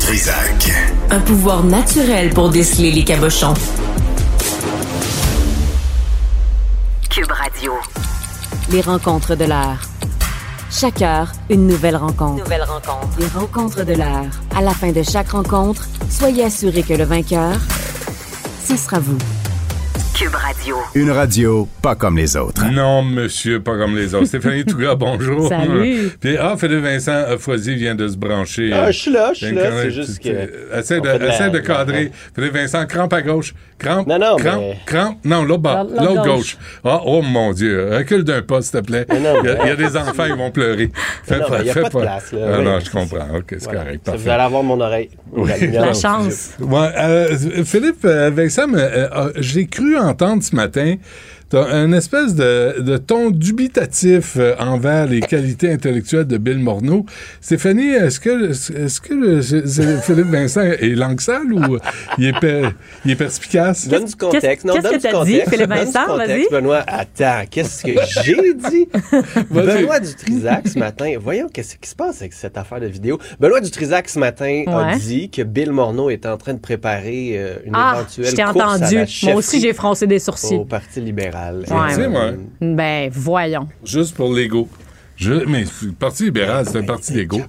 Trisac. 0.07 0.71
Un 1.09 1.19
pouvoir 1.19 1.65
naturel 1.65 2.29
pour 2.29 2.47
déceler 2.49 2.91
les 2.91 3.03
cabochons. 3.03 3.53
Cube 7.09 7.29
Radio. 7.29 7.73
Les 8.71 8.79
rencontres 8.79 9.35
de 9.35 9.43
l'heure. 9.43 9.81
Chaque 10.71 11.01
heure, 11.01 11.33
une 11.49 11.67
nouvelle 11.67 11.97
rencontre. 11.97 12.41
Nouvelle 12.41 12.63
rencontre. 12.63 13.19
Les 13.19 13.27
rencontres 13.27 13.83
de 13.83 13.95
l'heure. 13.95 14.31
À 14.55 14.61
la 14.61 14.71
fin 14.71 14.93
de 14.93 15.03
chaque 15.03 15.31
rencontre, 15.31 15.85
soyez 16.09 16.45
assurés 16.45 16.83
que 16.83 16.93
le 16.93 17.03
vainqueur, 17.03 17.57
ce 18.65 18.77
sera 18.77 18.99
vous. 18.99 19.17
Cube 20.13 20.35
Radio. 20.35 20.77
Une 20.93 21.09
radio 21.09 21.67
pas 21.81 21.95
comme 21.95 22.17
les 22.17 22.35
autres. 22.37 22.63
Non, 22.71 23.01
monsieur, 23.01 23.61
pas 23.61 23.77
comme 23.77 23.95
les 23.95 24.13
autres. 24.13 24.25
Stéphanie 24.25 24.63
Touga, 24.65 24.93
bonjour. 24.95 25.47
Salut. 25.47 26.11
Puis, 26.19 26.37
ah, 26.37 26.55
Philippe 26.57 26.83
Vincent 26.83 27.37
Foisy 27.39 27.75
vient 27.75 27.95
de 27.95 28.07
se 28.07 28.15
brancher. 28.15 28.71
Ah, 28.73 28.91
je 28.91 28.99
suis 28.99 29.11
là, 29.11 29.31
je 29.33 29.45
suis 29.45 29.55
là. 29.55 29.71
C'est 29.81 29.91
juste 29.91 30.19
que. 30.19 30.77
Essaie 30.77 31.01
de, 31.01 31.09
essaie 31.27 31.49
de 31.49 31.59
cadrer. 31.59 32.11
Philippe 32.35 32.53
Vincent, 32.53 32.85
crampe 32.85 33.13
à 33.13 33.21
gauche. 33.21 33.55
Crampe. 33.79 34.07
Non, 34.07 34.19
non. 34.19 34.35
Crampe. 34.37 34.59
Mais... 34.59 34.77
Crampe. 34.85 35.17
Non, 35.23 35.43
l'autre 35.43 35.61
bas. 35.61 35.83
L'autre 35.83 36.23
gauche. 36.23 36.57
Ah, 36.83 37.01
oh, 37.05 37.21
mon 37.21 37.53
Dieu. 37.53 37.89
Recule 37.91 38.23
d'un 38.23 38.41
pas, 38.41 38.61
s'il 38.61 38.79
te 38.79 38.85
plaît. 38.85 39.05
Non, 39.09 39.41
il, 39.43 39.47
y 39.47 39.49
a, 39.49 39.63
il, 39.63 39.67
y 39.67 39.71
a, 39.71 39.75
des 39.75 39.97
enfants, 39.97 40.25
ils 40.25 40.35
vont 40.35 40.51
pleurer. 40.51 40.91
Fais, 41.23 41.39
non, 41.39 41.45
il 41.59 41.63
n'y 41.63 41.69
a 41.69 41.73
pas 41.73 41.89
de 41.89 41.89
place. 41.89 42.31
Là. 42.33 42.39
Ah, 42.53 42.61
non, 42.61 42.79
je 42.79 42.91
comprends. 42.91 43.35
OK, 43.35 43.45
c'est 43.49 43.63
voilà. 43.63 43.83
correct. 43.83 44.09
Vous 44.15 44.29
allez 44.29 44.43
avoir 44.43 44.63
mon 44.63 44.79
oreille. 44.79 45.09
Oui. 45.31 45.51
La 45.71 45.93
chance. 45.93 46.51
Euh, 46.61 47.35
Philippe 47.63 48.05
euh, 48.05 48.29
Vincent, 48.33 48.67
euh, 48.73 49.31
j'ai 49.37 49.65
cru 49.67 49.86
entendre 49.95 50.43
ce 50.43 50.55
matin 50.55 50.95
T'as 51.49 51.65
un 51.71 51.93
espèce 51.93 52.35
de, 52.35 52.81
de 52.81 52.97
ton 52.97 53.29
dubitatif 53.31 54.35
euh, 54.37 54.53
envers 54.59 55.05
les 55.05 55.21
qualités 55.21 55.71
intellectuelles 55.71 56.27
de 56.27 56.37
Bill 56.37 56.59
Morneau. 56.59 57.05
Stéphanie, 57.39 57.91
est-ce 57.91 58.19
que, 58.19 58.51
est-ce 58.51 58.99
que 58.99 59.13
le- 59.13 60.01
Philippe 60.01 60.27
Vincent 60.27 60.59
est 60.61 60.93
langue 60.95 61.21
sale 61.21 61.53
ou 61.53 61.77
il 62.17 62.25
est, 62.27 62.39
per- 62.39 62.69
il 63.05 63.11
est 63.11 63.15
perspicace? 63.15 63.87
Donne 63.87 64.03
du 64.03 64.15
contexte. 64.15 64.65
Non, 64.65 64.73
qu'est-ce 64.73 64.83
donne 64.89 64.97
que 64.97 65.01
t'as 65.09 65.23
dit. 65.23 65.41
Philippe 65.49 65.69
Vincent? 65.69 66.17
Vas-y. 66.17 66.47
Benoît, 66.51 66.83
attends, 66.85 67.45
qu'est-ce 67.49 67.83
que 67.83 67.91
j'ai 68.25 68.53
dit? 68.53 68.89
Benoît 69.49 70.01
Dutrisac, 70.01 70.67
ce 70.67 70.79
matin, 70.79 71.13
voyons 71.21 71.47
qu'est-ce 71.47 71.77
qui 71.77 71.89
se 71.89 71.95
passe 71.95 72.19
avec 72.21 72.33
cette 72.33 72.57
affaire 72.57 72.81
de 72.81 72.87
vidéo? 72.87 73.19
Benoît 73.39 73.61
Dutrisac, 73.61 74.09
ce 74.09 74.19
matin, 74.19 74.63
a 74.67 74.97
dit 74.97 75.29
que 75.29 75.43
Bill 75.43 75.71
Morneau 75.71 76.09
est 76.09 76.25
en 76.25 76.35
train 76.35 76.53
de 76.55 76.59
préparer 76.59 77.35
euh, 77.37 77.55
une 77.65 77.71
Ah, 77.73 77.93
éventuelle 77.99 78.25
je 78.25 78.35
t'ai 78.35 78.43
course 78.43 78.59
à 78.59 78.67
entendu. 78.75 78.95
la 78.95 79.05
Moi 79.23 79.35
aussi, 79.35 79.61
j'ai 79.61 79.71
froncé 79.73 80.07
des 80.07 80.19
sourcils. 80.19 80.55
au 80.55 80.65
Parti 80.65 80.99
libéral. 80.99 81.35
Ouais. 81.69 81.93
Sais, 81.93 82.07
moi, 82.07 82.31
Ben, 82.61 83.09
voyons. 83.11 83.67
juste 83.83 84.15
pour 84.15 84.33
l'ego. 84.33 84.67
Je- 85.15 85.45
Mais 85.47 85.63
le 85.81 85.91
Parti 85.93 86.25
libéral, 86.25 86.65
c'est 86.69 86.77
un 86.77 86.83
parti 86.83 87.13
d'ego. 87.13 87.41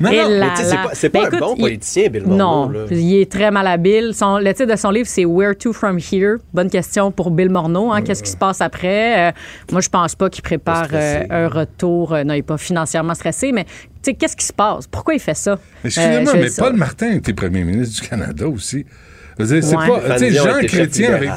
Non, 0.00 0.10
Et 0.12 0.22
non, 0.22 0.28
là 0.28 0.46
Mais 0.46 0.50
tu 0.54 0.62
sais, 0.62 0.76
c'est 0.92 1.08
pas, 1.10 1.18
Ben, 1.18 1.22
pas 1.22 1.36
écoute, 1.36 1.42
un 1.42 1.54
bon 1.54 1.56
politicien, 1.56 2.08
Bill 2.08 2.22
Morneau. 2.24 2.36
Non, 2.36 2.68
là. 2.68 2.84
il 2.92 3.14
est 3.20 3.32
très 3.32 3.50
malhabile. 3.50 4.12
Son, 4.14 4.38
le 4.38 4.54
titre 4.54 4.70
de 4.72 4.76
son 4.76 4.92
livre, 4.92 5.08
c'est 5.08 5.24
Where 5.24 5.56
to 5.58 5.72
from 5.72 5.98
here? 5.98 6.36
Bonne 6.54 6.70
question 6.70 7.10
pour 7.10 7.32
Bill 7.32 7.50
Morneau. 7.50 7.90
Hein, 7.90 8.02
Qu'est-ce 8.02 8.22
qui 8.22 8.30
se 8.30 8.36
passe 8.36 8.60
après? 8.60 9.30
Euh, 9.30 9.32
moi, 9.72 9.80
je 9.80 9.88
pense 9.88 10.14
pas 10.14 10.30
qu'il 10.30 10.42
prépare 10.42 10.86
euh, 10.92 11.24
un 11.30 11.48
retour. 11.48 12.12
Euh, 12.12 12.22
non, 12.22 12.34
il 12.34 12.38
est 12.38 12.42
pas 12.42 12.58
financièrement 12.58 13.14
stressé, 13.14 13.50
mais 13.50 13.64
tu 13.64 13.70
sais, 14.02 14.14
qu'est-ce 14.14 14.36
qui 14.36 14.44
se 14.46 14.52
passe? 14.52 14.86
Pourquoi 14.86 15.14
il 15.14 15.20
fait 15.20 15.34
ça? 15.34 15.58
Excusez-moi, 15.84 16.32
Euh, 16.32 16.38
mais 16.42 16.48
ça- 16.48 16.62
Paul 16.62 16.76
Martin 16.76 17.10
était 17.14 17.32
premier 17.32 17.64
ministre 17.64 18.00
du 18.00 18.08
Canada 18.08 18.46
aussi. 18.48 18.86
C'est 19.38 19.64
Ouais. 19.76 19.86
pas, 19.86 20.18
Jean 20.18 20.66
Chrétien, 20.66 21.14
avec, 21.14 21.30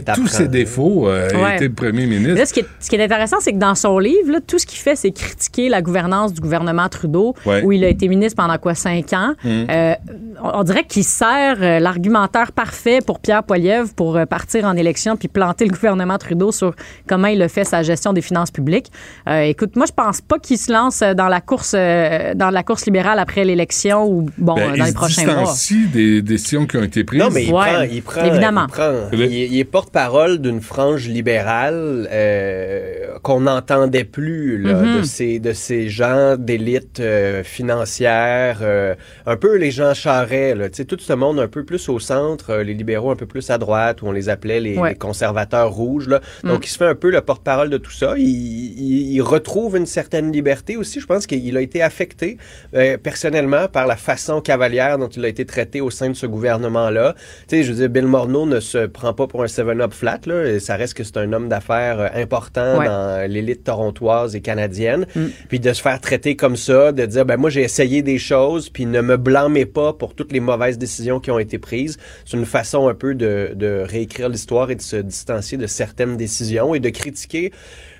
libéral, 0.00 0.14
tous 0.14 0.26
ses 0.28 0.48
défauts, 0.48 1.08
euh, 1.08 1.28
a 1.34 1.36
Ouais. 1.42 1.56
été 1.56 1.68
premier 1.68 2.06
ministre. 2.06 2.34
Là, 2.38 2.46
ce, 2.46 2.52
qui 2.52 2.60
est, 2.60 2.66
ce 2.80 2.88
qui 2.88 2.96
est 2.96 3.02
intéressant, 3.04 3.36
c'est 3.40 3.52
que 3.52 3.58
dans 3.58 3.74
son 3.74 3.98
livre, 3.98 4.30
là, 4.32 4.38
tout 4.46 4.58
ce 4.58 4.66
qu'il 4.66 4.78
fait, 4.78 4.96
c'est 4.96 5.10
critiquer 5.10 5.68
la 5.68 5.82
gouvernance 5.82 6.32
du 6.32 6.40
gouvernement 6.40 6.88
Trudeau, 6.88 7.34
Ouais. 7.46 7.62
où 7.62 7.72
il 7.72 7.82
a 7.84 7.88
été 7.88 8.08
ministre 8.08 8.36
pendant 8.40 8.58
quoi, 8.58 8.74
cinq 8.74 9.12
ans. 9.12 9.34
Mhm. 9.44 9.66
Euh, 9.70 9.94
on, 10.42 10.60
on 10.60 10.62
dirait 10.62 10.84
qu'il 10.84 11.04
sert 11.04 11.56
euh, 11.60 11.78
l'argumentaire 11.80 12.52
parfait 12.52 13.00
pour 13.04 13.18
Pierre 13.20 13.42
Poilievre 13.42 13.92
pour 13.94 14.16
euh, 14.16 14.26
partir 14.26 14.64
en 14.64 14.76
élection 14.76 15.16
puis 15.16 15.28
planter 15.28 15.64
le 15.66 15.70
gouvernement 15.72 16.18
Trudeau 16.18 16.52
sur 16.52 16.74
comment 17.08 17.28
il 17.28 17.40
a 17.42 17.48
fait 17.48 17.64
sa 17.64 17.82
gestion 17.82 18.12
des 18.12 18.22
finances 18.22 18.50
publiques. 18.50 18.90
Euh, 19.28 19.40
écoute, 19.42 19.76
moi, 19.76 19.86
je 19.86 19.92
pense 19.92 20.20
pas 20.20 20.38
qu'il 20.38 20.58
se 20.58 20.72
lance 20.72 21.00
dans 21.00 21.28
la 21.28 21.40
course, 21.40 21.74
euh, 21.76 22.34
dans 22.34 22.50
la 22.50 22.62
course 22.62 22.86
libérale 22.86 23.18
après 23.18 23.44
l'élection 23.44 24.06
ou 24.06 24.26
bon, 24.38 24.54
Ben, 24.54 24.68
dans 24.68 24.74
il 24.74 24.82
les 24.82 24.88
se 24.90 24.94
prochains 24.94 25.24
mois. 25.26 25.34
distancie 25.40 25.86
des 25.92 26.22
décisions 26.22 26.66
qui 26.66 26.76
ont 26.76 26.82
été 26.82 27.04
prises. 27.04 27.20
Non, 27.24 27.30
mais 27.32 27.44
il 27.44 27.52
Ouais, 27.52 27.72
prend, 27.72 27.82
il 27.82 28.02
prend, 28.02 28.24
évidemment. 28.24 28.66
il 28.68 28.72
prend- 28.72 29.08
il, 29.12 29.20
il 29.32 29.58
est 29.58 29.64
porte-parole 29.64 30.38
d'une 30.38 30.60
frange 30.60 31.08
libérale 31.08 32.08
euh, 32.10 33.18
qu'on 33.22 33.40
n'entendait 33.40 34.04
plus 34.04 34.58
là, 34.58 34.74
Mhm. 34.74 34.98
de 34.98 35.02
ces 35.04 35.38
de 35.38 35.52
ces 35.52 35.88
gens 35.88 36.36
d'élite 36.38 37.00
euh, 37.00 37.42
financière, 37.44 38.58
euh, 38.62 38.94
un 39.26 39.36
peu 39.36 39.56
les 39.56 39.70
gens 39.70 39.94
charrets, 39.94 40.54
là, 40.54 40.68
tu 40.68 40.76
sais, 40.76 40.84
tout 40.84 40.98
ce 40.98 41.12
monde 41.12 41.38
un 41.40 41.48
peu 41.48 41.64
plus 41.64 41.88
au 41.88 41.98
centre, 41.98 42.50
euh, 42.50 42.62
les 42.62 42.74
libéraux 42.74 43.10
un 43.10 43.16
peu 43.16 43.26
plus 43.26 43.50
à 43.50 43.58
droite, 43.58 44.02
où 44.02 44.06
on 44.06 44.12
les 44.12 44.28
appelait 44.28 44.60
les, 44.60 44.76
Ouais. 44.78 44.90
les 44.90 44.94
conservateurs 44.94 45.70
rouges. 45.72 46.08
Là. 46.08 46.20
Donc, 46.42 46.60
Mm. 46.60 46.64
il 46.64 46.68
se 46.68 46.78
fait 46.78 46.86
un 46.86 46.94
peu 46.94 47.10
le 47.10 47.20
porte-parole 47.20 47.70
de 47.70 47.78
tout 47.78 47.90
ça. 47.90 48.14
Il, 48.16 48.24
il- 48.28 49.12
il 49.14 49.22
retrouve 49.22 49.76
une 49.76 49.86
certaine 49.86 50.32
liberté 50.32 50.76
aussi. 50.76 51.00
Je 51.00 51.06
pense 51.06 51.26
qu'il 51.26 51.56
a 51.56 51.60
été 51.60 51.82
affecté 51.82 52.38
euh, 52.74 52.96
personnellement 52.98 53.68
par 53.68 53.86
la 53.86 53.96
façon 53.96 54.40
cavalière 54.40 54.98
dont 54.98 55.08
il 55.08 55.24
a 55.24 55.28
été 55.28 55.44
traité 55.44 55.80
au 55.80 55.90
sein 55.90 56.08
de 56.08 56.14
ce 56.14 56.26
gouvernement-là. 56.26 57.13
Tu 57.48 57.56
sais, 57.56 57.62
je 57.62 57.72
veux 57.72 57.78
dire, 57.78 57.88
Bill 57.88 58.06
Morneau 58.06 58.46
ne 58.46 58.60
se 58.60 58.86
prend 58.86 59.12
pas 59.12 59.26
pour 59.26 59.42
un 59.42 59.46
7-up 59.46 59.92
flat. 59.92 60.20
Là, 60.26 60.44
et 60.46 60.60
ça 60.60 60.76
reste 60.76 60.94
que 60.94 61.04
c'est 61.04 61.16
un 61.16 61.32
homme 61.32 61.48
d'affaires 61.48 62.00
euh, 62.00 62.08
important 62.14 62.78
Ouais. 62.78 62.86
dans 62.86 63.30
l'élite 63.30 63.64
torontoise 63.64 64.34
et 64.36 64.40
canadienne. 64.40 65.06
Mm. 65.14 65.26
Puis 65.48 65.60
de 65.60 65.72
se 65.72 65.82
faire 65.82 66.00
traiter 66.00 66.36
comme 66.36 66.56
ça, 66.56 66.92
de 66.92 67.04
dire, 67.06 67.24
ben 67.24 67.36
moi 67.36 67.50
j'ai 67.50 67.62
essayé 67.62 68.02
des 68.02 68.18
choses, 68.18 68.70
puis 68.70 68.86
ne 68.86 69.00
me 69.00 69.16
blâmez 69.16 69.66
pas 69.66 69.92
pour 69.92 70.14
toutes 70.14 70.32
les 70.32 70.40
mauvaises 70.40 70.78
décisions 70.78 71.20
qui 71.20 71.30
ont 71.30 71.38
été 71.38 71.58
prises. 71.58 71.98
C'est 72.24 72.36
une 72.36 72.46
façon 72.46 72.88
un 72.88 72.94
peu 72.94 73.14
de, 73.14 73.52
de 73.54 73.84
réécrire 73.86 74.28
l'histoire 74.28 74.70
et 74.70 74.76
de 74.76 74.82
se 74.82 74.96
distancier 74.96 75.58
de 75.58 75.66
certaines 75.66 76.16
décisions 76.16 76.74
et 76.74 76.80
de 76.80 76.88
critiquer 76.88 77.52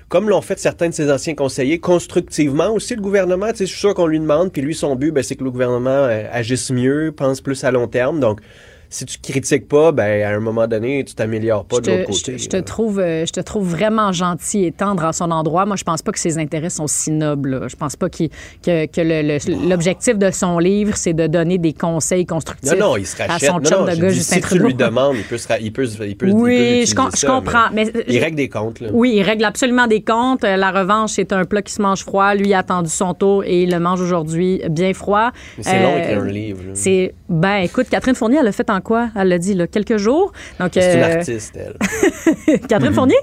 comme 0.07 0.29
l'ont 0.29 0.41
fait 0.41 0.59
certains 0.59 0.89
de 0.89 0.93
ses 0.93 1.11
anciens 1.11 1.33
conseillers, 1.33 1.79
constructivement 1.79 2.69
aussi 2.71 2.95
le 2.95 3.01
gouvernement. 3.01 3.47
Tu 3.51 3.57
sais, 3.57 3.65
je 3.65 3.71
suis 3.71 3.79
sûr 3.79 3.95
qu'on 3.95 4.05
lui 4.05 4.19
demande, 4.19 4.51
puis 4.51 4.61
lui, 4.61 4.75
son 4.75 4.95
but, 4.95 5.11
ben, 5.11 5.23
c'est 5.23 5.35
que 5.35 5.43
le 5.43 5.49
gouvernement 5.49 5.89
euh, 5.89 6.27
agisse 6.31 6.69
mieux, 6.69 7.11
pense 7.11 7.41
plus 7.41 7.63
à 7.63 7.71
long 7.71 7.87
terme. 7.87 8.19
Donc, 8.19 8.39
si 8.95 9.05
tu 9.05 9.17
critiques 9.19 9.67
pas, 9.67 9.91
ben, 9.91 10.23
à 10.23 10.29
un 10.35 10.39
moment 10.39 10.67
donné, 10.67 11.03
tu 11.03 11.15
t'améliores 11.15 11.65
pas 11.65 11.77
Je 11.77 11.81
de 11.81 11.91
l'autre 11.97 12.13
je, 12.13 12.19
côté. 12.19 12.35
te, 12.37 12.41
je 12.43 12.49
te 12.49 12.57
trouve, 12.57 12.99
euh, 12.99 13.25
je 13.25 13.31
te 13.31 13.39
trouve 13.41 13.67
vraiment 13.69 14.11
gentil 14.13 14.63
et 14.65 14.71
tendre 14.71 15.03
à 15.03 15.11
son 15.13 15.31
endroit. 15.31 15.65
Moi, 15.65 15.75
je 15.75 15.83
pense 15.83 16.01
pas 16.01 16.11
que 16.11 16.19
ses 16.19 16.37
intérêts 16.37 16.69
sont 16.69 16.87
si 16.87 17.11
nobles. 17.11 17.59
là. 17.59 17.67
Je 17.67 17.75
pense 17.75 17.95
pas 17.95 18.09
qu'il- 18.09 18.29
que, 18.63 18.85
que 18.85 19.67
l'objectif 19.69 20.17
de 20.17 20.31
son 20.31 20.59
livre, 20.59 20.95
c'est 20.95 21.13
de 21.13 21.27
donner 21.27 21.57
des 21.57 21.73
conseils 21.73 22.25
constructifs 22.25 22.71
Non, 22.71 22.91
non, 22.91 22.97
il 22.97 23.05
se 23.05 23.21
à 23.21 23.37
son 23.39 23.59
Non, 23.59 23.63
chum 23.63 23.79
non, 23.85 23.85
de 23.93 23.99
gars, 23.99 24.09
Justin 24.09 24.35
si 24.35 24.41
tu 24.41 24.59
lui 24.59 24.73
demandes, 24.73 25.15
il 25.17 25.23
peut, 25.23 25.37
se 25.37 25.47
il 25.61 25.71
peut, 25.73 25.85
il 25.85 25.97
peut, 25.97 26.05
il 26.07 26.17
peut 26.17 26.31
Oui, 26.31 26.85
je 26.87 26.95
com- 26.95 27.09
je 27.13 27.19
ça, 27.19 27.27
comprends, 27.27 27.69
mais- 27.73 27.91
il 28.07 28.19
règle 28.19 28.37
des 28.37 28.49
comptes. 28.49 28.79
Là. 28.79 28.89
Oui, 28.93 29.13
il 29.15 29.21
règle 29.23 29.43
absolument 29.45 29.87
des 29.87 30.01
comptes. 30.01 30.43
Euh, 30.43 30.55
La 30.57 30.71
revanche, 30.71 31.11
c'est 31.11 31.33
un 31.33 31.43
plat 31.45 31.61
qui 31.61 31.73
se 31.73 31.81
mange 31.81 32.01
froid. 32.03 32.33
Lui 32.33 32.53
a 32.53 32.59
attendu 32.59 32.89
son 32.89 33.13
tour 33.13 33.43
et 33.43 33.63
il 33.63 33.71
le 33.71 33.79
mange 33.79 34.01
aujourd'hui 34.01 34.61
bien 34.69 34.93
froid. 34.93 35.31
C'est 35.59 35.81
long 35.81 35.93
Euh, 35.95 35.99
écrire 35.99 36.21
un 36.21 36.27
livre. 36.27 36.61
C'est 36.73 37.13
ben 37.29 37.57
écoute, 37.57 37.87
Catherine 37.89 38.15
Fournier, 38.15 38.37
elle 38.39 38.45
l'a 38.45 38.51
fait 38.51 38.69
en 38.69 38.81
quoi? 38.85 39.09
Elle 39.15 39.27
l'a 39.27 39.37
dit 39.37 39.53
là, 39.53 39.67
quelques 39.67 39.97
jours. 39.97 40.31
Donc 40.59 40.71
C'est 40.73 40.95
une 40.95 41.01
euh, 41.01 41.17
artiste, 41.17 41.57
elle. 41.57 42.59
Catherine. 42.69 42.93
Fournier? 42.93 43.17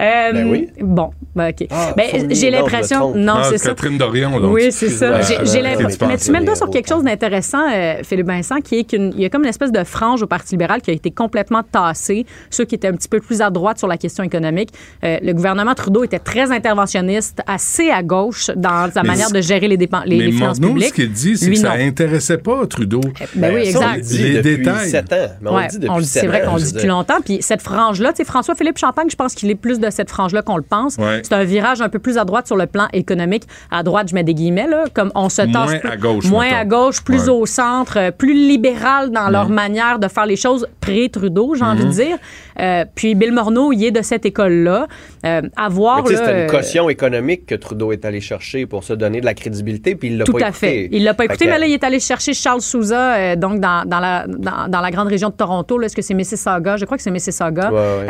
Euh, 0.00 0.32
Ben 0.32 0.48
oui. 0.50 0.68
Bon, 0.80 1.10
ben, 1.34 1.50
OK. 1.50 1.66
Ah, 1.70 1.92
Ben, 1.96 2.28
j'ai 2.30 2.50
l'impression. 2.50 3.14
Non, 3.14 3.34
Ah, 3.38 3.48
c'est 3.50 3.58
ça. 3.58 3.70
Catherine 3.70 3.98
Dorion, 3.98 4.38
donc. 4.40 4.52
Oui, 4.54 4.70
c'est 4.70 4.88
ça. 4.88 5.20
J'ai- 5.22 5.62
l'impression. 5.62 6.06
Mais 6.06 6.16
tu 6.18 6.30
mets 6.30 6.40
le 6.40 6.44
doigt 6.46 6.54
sur 6.54 6.70
quelque 6.70 6.88
chose 6.88 7.02
d'intéressant, 7.04 7.62
euh, 7.72 8.02
Philippe 8.02 8.26
Vincent, 8.26 8.60
qui 8.60 8.80
est 8.80 8.84
qu'il 8.84 9.18
y 9.20 9.24
a 9.24 9.28
comme 9.28 9.42
une 9.42 9.48
espèce 9.48 9.72
de 9.72 9.82
frange 9.84 10.22
au 10.22 10.26
Parti 10.26 10.54
libéral 10.54 10.80
qui 10.82 10.90
a 10.90 10.94
été 10.94 11.10
complètement 11.10 11.62
tassée. 11.62 12.26
Ceux 12.50 12.64
qui 12.64 12.74
étaient 12.74 12.88
un 12.88 12.92
petit 12.92 13.08
peu 13.08 13.20
plus 13.20 13.40
à 13.40 13.50
droite 13.50 13.78
sur 13.78 13.88
la 13.88 13.96
question 13.96 14.22
économique. 14.24 14.70
Euh, 15.04 15.18
le 15.22 15.32
gouvernement 15.32 15.74
Trudeau 15.74 16.04
était 16.04 16.18
très 16.18 16.50
interventionniste, 16.52 17.40
assez 17.46 17.90
à 17.90 18.02
gauche 18.02 18.50
dans 18.56 18.90
sa 18.92 19.02
Mais 19.02 19.08
manière 19.08 19.30
de 19.30 19.40
gérer 19.40 19.68
les, 19.68 19.76
dépenses, 19.76 20.04
les, 20.06 20.18
mais 20.18 20.24
les 20.26 20.32
finances 20.32 20.60
publiques. 20.60 20.88
ce 20.88 20.92
qu'il 20.94 21.12
dit, 21.12 21.36
c'est 21.36 21.50
que 21.50 21.56
ça 21.56 21.76
non. 21.76 21.84
intéressait 21.84 22.38
pas 22.38 22.66
Trudeau. 22.66 23.00
Ben 23.34 23.54
oui, 23.54 23.72
ça, 23.72 23.78
on 23.80 23.94
exact. 23.94 24.18
Les 24.22 24.34
depuis 24.42 24.56
détails. 24.58 24.90
sept 24.90 25.12
ans. 25.12 25.16
Mais 25.40 25.50
on 25.50 25.56
Ouais, 25.56 25.62
le 25.64 25.68
dit 25.70 25.78
depuis 25.78 25.90
on 25.90 25.96
le 25.96 26.02
dit, 26.02 26.08
sept 26.08 26.20
c'est 26.22 26.26
vrai 26.28 26.42
qu'on 26.44 26.54
le 26.56 26.60
dit 26.62 26.72
depuis 26.72 26.86
longtemps. 26.88 27.20
Puis 27.24 27.38
cette 27.40 27.62
frange-là, 27.62 28.10
tu 28.12 28.16
sais, 28.18 28.24
François-Philippe 28.24 28.78
Champagne, 28.78 29.06
je 29.10 29.16
pense 29.16 29.34
qu'il 29.34 29.50
est 29.50 29.54
plus 29.56 29.80
de 29.80 29.90
cette 29.90 30.10
frange-là 30.10 30.42
qu'on 30.42 30.56
le 30.56 30.62
pense. 30.62 30.96
Ouais. 30.96 31.20
C'est 31.22 31.34
un 31.34 31.44
virage 31.44 31.80
un 31.80 31.88
peu 31.88 31.98
plus 31.98 32.18
à 32.18 32.24
droite 32.24 32.46
sur 32.46 32.56
le 32.56 32.66
plan 32.66 32.86
économique. 32.92 33.44
À 33.70 33.82
droite, 33.82 34.08
je 34.08 34.14
mets 34.14 34.24
des 34.24 34.34
guillemets, 34.34 34.66
là, 34.68 34.84
comme 34.94 35.10
on 35.14 35.28
se 35.28 35.42
tasse. 35.42 35.52
Moins 35.70 35.78
plus- 35.78 35.90
à 35.90 35.96
gauche, 35.96 36.24
Moins 36.26 36.44
mettons. 36.44 36.56
à 36.56 36.64
gauche, 36.64 37.02
plus 37.04 37.24
Ouais. 37.24 37.30
au 37.30 37.46
centre, 37.46 37.98
euh, 37.98 38.10
plus 38.10 38.34
libéral 38.34 39.10
dans 39.10 39.28
leur 39.28 39.48
manière 39.48 39.98
de 39.98 40.08
faire 40.08 40.26
les 40.26 40.36
choses 40.36 40.66
pré-Trudeau, 40.80 41.54
j'ai 41.54 41.64
envie 41.64 41.82
Mhm. 41.84 41.88
de 41.90 41.94
dire. 41.94 42.18
Euh, 42.60 42.84
puis 42.94 43.14
Bill 43.14 43.32
Morneau, 43.32 43.72
il 43.72 43.84
est 43.84 43.90
de 43.90 44.02
cette 44.02 44.24
école-là. 44.26 44.86
Euh, 45.24 45.42
à 45.56 45.68
voir. 45.68 45.96
Mais 45.98 46.02
tu 46.04 46.08
sais, 46.10 46.12
là, 46.14 46.18
c'était 46.26 46.38
une 46.44 46.48
euh, 46.48 46.58
caution 46.58 46.88
économique 46.88 47.46
que 47.46 47.54
Trudeau 47.56 47.90
est 47.90 48.04
allé 48.04 48.20
chercher 48.20 48.64
pour 48.66 48.84
se 48.84 48.92
donner 48.92 49.20
de 49.20 49.24
la 49.24 49.34
crédibilité, 49.34 49.96
puis 49.96 50.08
il 50.08 50.18
l'a 50.18 50.24
Tout 50.24 50.32
pas 50.34 50.38
à 50.46 50.48
écouté. 50.50 50.66
fait. 50.66 50.88
Il 50.92 51.02
l'a 51.02 51.14
pas 51.14 51.24
écouté, 51.24 51.46
mais 51.46 51.58
là, 51.58 51.66
il 51.66 51.72
est 51.72 51.82
allé 51.82 51.98
chercher 51.98 52.32
Charles 52.32 52.60
Souza, 52.60 53.14
euh, 53.16 53.36
donc 53.36 53.58
dans, 53.60 53.84
dans 53.88 53.98
la, 53.98 54.24
dans, 54.28 54.68
dans 54.68 54.80
la 54.80 54.90
grande 54.92 55.08
région 55.08 55.30
de 55.30 55.34
Toronto. 55.34 55.78
là. 55.78 55.86
Est-ce 55.86 55.96
que 55.96 56.02
c'est 56.02 56.14
Mississauga? 56.14 56.76
Je 56.76 56.84
crois 56.84 56.96
que 56.96 57.02
c'est 57.02 57.10
Mississauga. 57.10 57.70
Ouais, 57.70 57.76
ouais. 57.76 58.06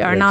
Euh, 0.00 0.04
un 0.04 0.12
Ouais, 0.12 0.22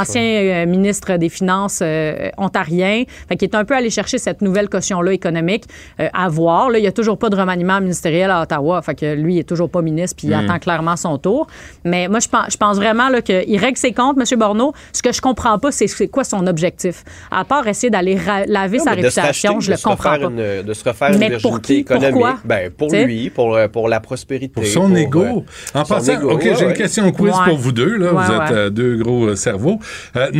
ancien 0.50 0.62
euh, 0.64 0.66
ministre 0.66 1.16
des 1.16 1.28
Finances 1.28 1.80
euh, 1.82 2.30
ontarien. 2.38 3.04
Fait 3.28 3.36
qu'il 3.36 3.48
est 3.48 3.54
un 3.56 3.64
peu 3.64 3.74
allé 3.74 3.90
chercher 3.90 4.18
cette 4.18 4.42
nouvelle 4.42 4.68
caution-là 4.68 5.12
économique 5.12 5.64
euh, 6.00 6.08
à 6.12 6.28
voir. 6.28 6.70
Là, 6.70 6.78
il 6.78 6.82
n'y 6.82 6.88
a 6.88 6.92
toujours 6.92 7.18
pas 7.18 7.28
de 7.30 7.36
remaniement 7.36 7.80
ministériel 7.80 8.30
à 8.30 8.42
Ottawa. 8.42 8.82
Fait 8.82 8.94
que 8.94 9.14
lui, 9.14 9.34
il 9.34 9.38
est 9.40 9.44
toujours 9.48 9.70
pas 9.70 9.82
ministre, 9.82 10.16
puis 10.16 10.28
il 10.28 10.34
Hmm. 10.36 10.42
Mm. 10.42 10.50
attend 10.50 10.58
clairement 10.58 10.96
son 10.96 11.18
tour. 11.18 11.46
Mais 11.84 12.08
moi, 12.08 12.20
je 12.20 12.28
pense, 12.28 12.46
je 12.52 12.56
pense 12.56 12.76
vraiment 12.76 13.08
là, 13.08 13.22
qu'il 13.22 13.58
règle 13.58 13.78
ses 13.78 13.92
comptes, 13.92 14.16
M. 14.18 14.38
Borneau. 14.38 14.72
Ce 14.92 15.02
que 15.02 15.12
je 15.12 15.20
comprends 15.20 15.58
pas, 15.58 15.70
c'est 15.72 15.86
c'est 15.86 16.08
quoi 16.08 16.24
son 16.24 16.46
objectif? 16.46 17.04
À 17.30 17.44
part 17.44 17.66
essayer 17.66 17.90
d'aller 17.90 18.18
laver 18.46 18.78
Non, 18.78 18.84
sa 18.84 18.90
réputation, 18.92 19.60
je 19.60 19.70
le 19.72 19.76
comprends 19.82 20.10
pas. 20.18 20.26
une- 20.26 20.62
de 20.62 20.72
se 20.74 20.84
refaire 20.84 21.10
Mais 21.18 21.26
une 21.28 21.40
pour 21.40 21.52
virginité 21.58 21.74
qui? 21.74 21.80
économique? 21.80 22.10
Pourquoi? 22.12 22.36
Ben, 22.44 22.70
pour 22.70 22.88
T'sais? 22.88 23.04
lui, 23.04 23.30
pour, 23.30 23.58
pour 23.72 23.88
la 23.88 24.00
prospérité. 24.00 24.52
Pour 24.54 24.66
son 24.66 24.88
pour, 24.88 24.96
ego. 24.98 25.22
euh, 25.22 25.40
En 25.80 25.84
son 25.84 25.94
passant, 25.94 26.12
ego, 26.14 26.30
OK, 26.32 26.42
ouais, 26.44 26.54
j'ai 26.58 26.64
une 26.66 26.72
question 26.74 27.10
quiz 27.12 27.32
Ouais. 27.34 27.44
pour 27.48 27.58
vous 27.58 27.72
deux. 27.72 27.96
Là. 27.96 28.12
Ouais, 28.12 28.24
vous 28.24 28.32
êtes 28.32 28.38
ouais. 28.50 28.56
euh, 28.56 28.70
deux 28.70 28.96
gros 28.96 29.28
euh, 29.28 29.34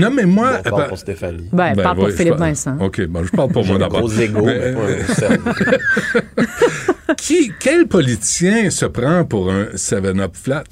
cerveaux. 0.00 0.06
Euh, 0.06 0.10
Nommez-moi. 0.10 0.52
Bon, 0.64 0.70
parle 0.70 0.88
pour 0.88 0.98
Stéphanie. 0.98 1.48
Ben, 1.52 1.74
parle 1.76 1.96
pour 1.96 2.04
ouais, 2.06 2.12
Philippe 2.12 2.34
Vincent. 2.36 2.76
OK, 2.80 3.06
bon, 3.06 3.24
je 3.24 3.30
parle 3.30 3.50
pour 3.50 3.64
moi 3.64 3.78
d'abord. 3.78 4.00
gros 4.00 4.12
ego, 4.12 4.42
mais 4.44 4.52
Euh, 4.54 4.74
pas 4.74 6.40
euh, 6.40 7.14
qui, 7.16 7.52
quel 7.60 7.86
politicien 7.86 8.70
se 8.70 8.86
prend 8.86 9.24
pour 9.24 9.50
un 9.50 9.64
7-up 9.74 10.34
flat? 10.34 10.64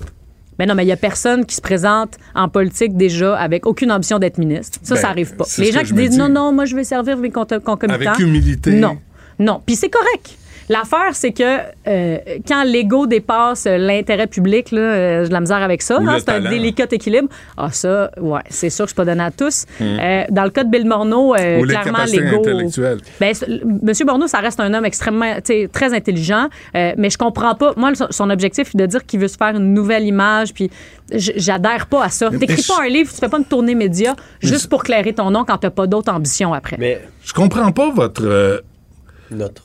Mais 0.58 0.66
non, 0.66 0.74
mais 0.74 0.84
il 0.84 0.86
n'y 0.86 0.92
a 0.92 0.96
personne 0.96 1.44
qui 1.44 1.56
se 1.56 1.60
présente 1.60 2.16
en 2.34 2.48
politique 2.48 2.96
déjà 2.96 3.36
avec 3.36 3.66
aucune 3.66 3.90
ambition 3.90 4.18
d'être 4.20 4.38
ministre. 4.38 4.78
Ça, 4.82 4.94
Ben, 4.94 5.00
ça 5.00 5.08
arrive 5.08 5.34
pas. 5.34 5.44
c'est 5.48 5.62
Les 5.62 5.72
gens 5.72 5.82
qui 5.82 5.92
disent 5.94 6.10
dis. 6.10 6.16
non, 6.18 6.28
non, 6.28 6.52
moi, 6.52 6.64
je 6.64 6.76
vais 6.76 6.84
servir 6.84 7.16
mes 7.16 7.30
concomitants. 7.30 7.88
Avec 7.92 8.18
humilité. 8.20 8.72
Non. 8.72 8.98
Non. 9.38 9.60
Puis 9.66 9.74
c'est 9.74 9.88
correct. 9.90 10.36
L'affaire, 10.68 11.14
c'est 11.14 11.32
que 11.32 11.58
euh, 11.86 12.18
quand 12.46 12.64
l'ego 12.64 13.06
dépasse 13.06 13.66
l'intérêt 13.66 14.26
public, 14.26 14.70
là, 14.70 14.80
euh, 14.80 15.22
j'ai 15.22 15.28
de 15.28 15.32
la 15.34 15.40
misère 15.40 15.62
avec 15.62 15.82
ça. 15.82 15.98
Hein, 16.00 16.16
c'est 16.18 16.30
un 16.30 16.40
délicat 16.40 16.86
équilibre. 16.90 17.28
Ah, 17.56 17.70
ça, 17.70 18.10
ouais, 18.20 18.40
c'est 18.48 18.70
sûr 18.70 18.84
que 18.84 18.88
je 18.88 18.94
suis 18.94 18.96
pas 18.96 19.04
donné 19.04 19.22
à 19.22 19.30
tous. 19.30 19.64
Mm. 19.80 19.84
Euh, 19.84 20.24
dans 20.30 20.44
le 20.44 20.50
cas 20.50 20.64
de 20.64 20.70
Bill 20.70 20.86
Morneau, 20.86 21.34
euh, 21.34 21.60
Ou 21.60 21.66
clairement, 21.66 22.04
l'ego. 22.04 22.42
Ben, 23.20 23.34
Monsieur 23.82 24.04
Morneau, 24.06 24.26
ça 24.26 24.38
reste 24.38 24.60
un 24.60 24.72
homme 24.72 24.84
extrêmement, 24.84 25.34
tu 25.36 25.42
sais, 25.44 25.68
très 25.72 25.94
intelligent, 25.94 26.48
euh, 26.74 26.92
mais 26.96 27.10
je 27.10 27.18
comprends 27.18 27.54
pas. 27.54 27.72
Moi, 27.76 27.92
son- 28.10 28.30
objectif 28.30 28.74
est 28.74 28.78
de 28.78 28.86
dire 28.86 29.04
qu'il 29.04 29.20
veut 29.20 29.28
se 29.28 29.36
faire 29.36 29.54
une 29.54 29.74
nouvelle 29.74 30.04
image, 30.04 30.54
puis 30.54 30.70
j'adhère 31.12 31.86
pas 31.86 32.04
à 32.04 32.08
ça. 32.08 32.30
T'écris 32.30 32.64
pas 32.66 32.82
un 32.82 32.88
livre, 32.88 33.10
tu 33.12 33.18
fais 33.18 33.28
pas 33.28 33.38
une 33.38 33.44
tournée 33.44 33.74
média 33.74 34.16
juste 34.40 34.68
pour 34.68 34.82
clairer 34.82 35.12
ton 35.12 35.30
nom 35.30 35.44
quand 35.44 35.58
t'as 35.58 35.70
pas 35.70 35.86
d'autres 35.86 36.12
ambitions 36.12 36.52
après. 36.54 36.76
Mais 36.78 37.00
Je 37.22 37.32
comprends 37.32 37.70
pas 37.70 37.90
votre, 37.90 38.24
euh, 38.24 38.60
notre. 39.30 39.62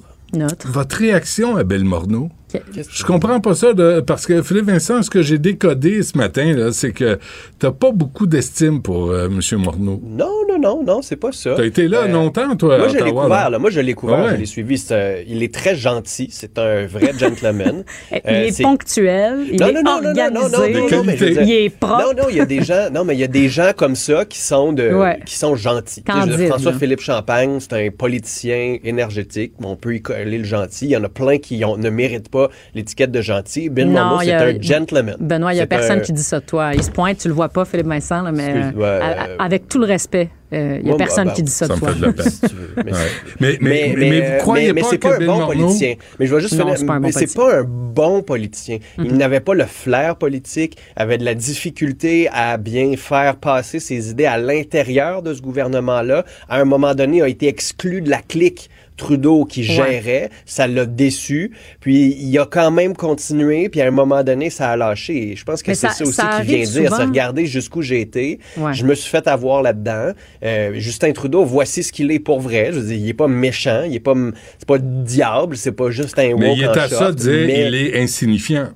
Votre 0.65 0.97
réaction 0.97 1.55
à 1.55 1.63
Belle 1.63 1.83
Morneau. 1.83 2.29
Je 2.73 3.03
comprends 3.03 3.39
pas 3.39 3.53
ça, 3.53 3.73
de- 3.73 3.99
parce 4.01 4.25
que 4.25 4.41
Philippe 4.41 4.65
Vincent, 4.65 5.01
ce 5.03 5.09
que 5.09 5.21
j'ai 5.21 5.37
décodé 5.37 6.01
ce 6.03 6.17
matin, 6.17 6.53
là, 6.53 6.71
c'est 6.71 6.91
que 6.91 7.19
t'as 7.59 7.71
pas 7.71 7.91
beaucoup 7.91 8.25
d'estime 8.25 8.81
pour 8.81 9.11
euh, 9.11 9.27
M. 9.27 9.39
Morneau. 9.59 10.01
Non, 10.03 10.29
non, 10.49 10.59
non, 10.59 10.83
non, 10.83 11.01
c'est 11.01 11.15
pas 11.15 11.31
ça. 11.31 11.53
T'as 11.55 11.65
été 11.65 11.87
là 11.87 12.03
Euh, 12.03 12.07
longtemps, 12.07 12.55
toi, 12.55 12.75
à 12.75 12.77
Moi, 12.79 12.87
je 12.87 12.95
l'ai 12.95 13.01
Ottawa, 13.03 13.23
couvert, 13.23 13.49
là. 13.51 13.59
Moi, 13.59 13.69
je 13.69 13.79
l'ai 13.81 13.93
couvert, 13.93 14.17
Ah 14.19 14.23
ouais. 14.25 14.31
je 14.31 14.35
l'ai 14.37 14.45
suivi. 14.45 14.83
Un- 14.91 15.15
il 15.27 15.43
est 15.43 15.53
très 15.53 15.75
gentil. 15.75 16.29
C'est 16.31 16.57
un 16.57 16.85
vrai 16.87 17.13
gentleman. 17.17 17.83
il 18.11 18.17
Euh, 18.25 18.45
est 18.47 18.61
ponctuel, 18.63 19.45
il 19.51 19.59
Non, 19.59 19.67
est 19.67 19.73
non, 19.73 19.81
non, 19.83 19.91
non, 20.01 20.07
organisé, 20.07 20.31
non, 20.31 20.41
non, 20.41 20.49
non, 20.49 20.89
non, 20.97 21.03
mais 21.05 21.17
je 21.17 21.25
veux 21.25 21.31
dire- 21.31 21.41
il 21.43 21.51
est 21.51 21.69
propre. 21.69 22.01
Non, 22.15 22.23
non, 22.23 22.29
il 22.29 22.37
y 22.37 22.41
a 22.41 22.45
des 22.45 22.63
gens, 22.63 22.89
non, 22.91 23.03
mais 23.05 23.13
il 23.15 23.19
y 23.19 23.23
a 23.23 23.27
des 23.27 23.49
gens 23.49 23.71
comme 23.75 23.95
ça 23.95 24.25
qui 24.25 24.39
sont 24.39 24.73
de, 24.73 24.89
Ouais. 24.93 25.19
qui 25.25 25.35
sont 25.35 25.55
gentils. 25.55 26.03
Tu 26.03 26.11
sais, 26.11 26.17
je 26.17 26.21
veux 26.21 26.25
dire, 26.27 26.35
Candide, 26.37 26.47
François 26.49 26.71
là. 26.71 26.77
Philippe 26.79 27.01
Champagne, 27.01 27.57
c'est 27.59 27.73
un 27.73 27.89
politicien 27.91 28.77
énergétique. 28.83 29.53
On 29.63 29.75
peut 29.75 29.95
y 29.95 30.01
coller 30.01 30.37
le 30.39 30.43
gentil. 30.43 30.85
Il 30.85 30.91
y 30.91 30.97
en 30.97 31.03
a 31.03 31.09
plein 31.09 31.37
qui 31.37 31.63
ont- 31.65 31.77
ne 31.77 31.89
méritent 31.89 32.29
pas 32.29 32.38
l'étiquette 32.73 33.11
de 33.11 33.21
gentil. 33.21 33.69
Bill 33.69 33.87
il 33.87 33.91
y 33.91 34.25
c'est 34.25 34.31
a- 34.33 34.43
un 34.45 34.61
gentleman. 34.61 35.15
Benoît, 35.19 35.53
il 35.53 35.57
y 35.57 35.61
a 35.61 35.67
personne 35.67 35.99
un- 35.99 36.01
qui 36.01 36.13
dit 36.13 36.23
ça 36.23 36.39
de 36.39 36.45
toi. 36.45 36.71
Il 36.73 36.83
se 36.83 36.91
pointe, 36.91 37.17
tu 37.17 37.27
le 37.27 37.33
vois 37.33 37.49
pas, 37.49 37.65
Philippe 37.65 37.87
Vincent, 37.87 38.21
là, 38.21 38.31
mais 38.31 38.47
Excuse, 38.57 38.75
ouais, 38.77 38.83
euh, 38.85 38.99
euh, 39.01 39.37
à- 39.39 39.43
avec 39.43 39.67
tout 39.67 39.79
le 39.79 39.85
respect, 39.85 40.29
euh, 40.53 40.77
il 40.79 40.85
y 40.85 40.85
a 40.85 40.89
Moi, 40.89 40.97
personne 40.97 41.27
bah, 41.27 41.33
qui 41.35 41.43
dit 41.43 41.51
ça, 41.51 41.67
ça 41.67 41.73
de 41.75 41.79
toi. 41.79 41.91
de 41.93 42.21
si. 42.29 42.41
Mais, 42.77 42.91
Ouais. 42.91 42.97
Mais, 43.39 43.57
mais, 43.61 43.93
mais, 43.97 44.21
vous 44.31 44.37
croyez 44.39 44.67
mais- 44.67 44.73
mais 44.73 44.81
pas 44.81 44.87
c'est 44.89 44.97
que 44.97 45.07
pas 45.07 45.15
un 45.15 45.19
bon 45.19 45.25
Morneau... 45.25 45.47
politicien. 45.47 45.95
Mais 46.19 46.25
je 46.27 46.35
vais 46.35 46.41
juste 46.41 46.53
Non, 46.57 46.65
finir- 46.73 46.85
pas 46.85 46.93
un 46.93 46.99
bon 46.99 47.07
mais 47.07 47.11
c'est 47.11 47.19
politicien. 47.19 47.43
pas 47.43 47.55
un 47.59 47.63
bon 47.65 48.21
politicien. 48.23 48.77
Il 48.97 49.11
Mhm. 49.11 49.17
n'avait 49.17 49.39
pas 49.39 49.53
le 49.53 49.65
flair 49.65 50.15
politique, 50.15 50.77
avait 50.95 51.17
de 51.17 51.25
la 51.25 51.33
difficulté 51.35 52.29
à 52.33 52.57
bien 52.57 52.95
faire 52.97 53.35
passer 53.35 53.79
ses 53.79 54.11
idées 54.11 54.25
à 54.25 54.37
l'intérieur 54.37 55.21
de 55.21 55.33
ce 55.33 55.41
gouvernement-là. 55.41 56.25
À 56.47 56.59
un 56.59 56.65
moment 56.65 56.95
donné, 56.95 57.21
a 57.21 57.27
été 57.27 57.47
exclu 57.47 58.01
de 58.01 58.09
la 58.09 58.21
clique 58.21 58.69
Trudeau 58.99 59.45
qui 59.45 59.63
gérait, 59.63 60.29
ça 60.45 60.67
l'a 60.67 60.85
déçu, 60.85 61.51
puis 61.79 62.15
il 62.19 62.37
a 62.37 62.45
quand 62.45 62.69
même 62.69 62.95
continué, 62.95 63.67
puis 63.69 63.81
à 63.81 63.87
un 63.87 63.91
moment 63.91 64.23
donné, 64.23 64.49
ça 64.51 64.69
a 64.69 64.75
lâché. 64.77 65.31
Et 65.31 65.35
je 65.35 65.43
pense 65.43 65.63
que 65.63 65.73
c'est 65.73 65.87
ça- 65.87 65.93
ça, 65.93 66.03
aussi 66.03 66.13
ça 66.13 66.23
qui 66.23 66.47
vient 66.47 66.55
arrive 66.57 66.69
dire, 66.71 66.81
c'est 66.83 66.95
souvent. 66.95 67.05
regarder 67.07 67.45
jusqu'où 67.47 67.81
j'ai 67.81 68.01
été. 68.01 68.39
Ouais. 68.57 68.73
Je 68.73 68.85
me 68.85 68.93
suis 68.93 69.09
fait 69.09 69.27
avoir 69.27 69.61
là-dedans. 69.63 70.11
Euh, 70.43 70.73
Justin 70.75 71.11
Trudeau, 71.13 71.43
voici 71.45 71.81
ce 71.81 71.91
qu'il 71.91 72.11
est 72.11 72.19
pour 72.19 72.39
vrai. 72.39 72.69
Je 72.71 72.79
veux 72.79 72.87
dire, 72.87 72.97
il 72.97 73.09
est 73.09 73.13
pas 73.13 73.27
méchant, 73.27 73.83
il 73.87 73.95
est 73.95 73.99
pas, 73.99 74.13
c'est 74.57 74.67
pas 74.67 74.77
le 74.77 74.83
diable, 75.03 75.57
c'est 75.57 75.71
pas 75.71 75.89
juste 75.89 76.19
un 76.19 76.35
Mais 76.37 76.53
il 76.55 76.63
est 76.63 76.67
à 76.67 76.87
ça 76.89 77.11
de 77.11 77.17
dire 77.17 77.47
mais- 77.47 77.67
il 77.67 77.75
est 77.75 78.01
insignifiant. 78.01 78.69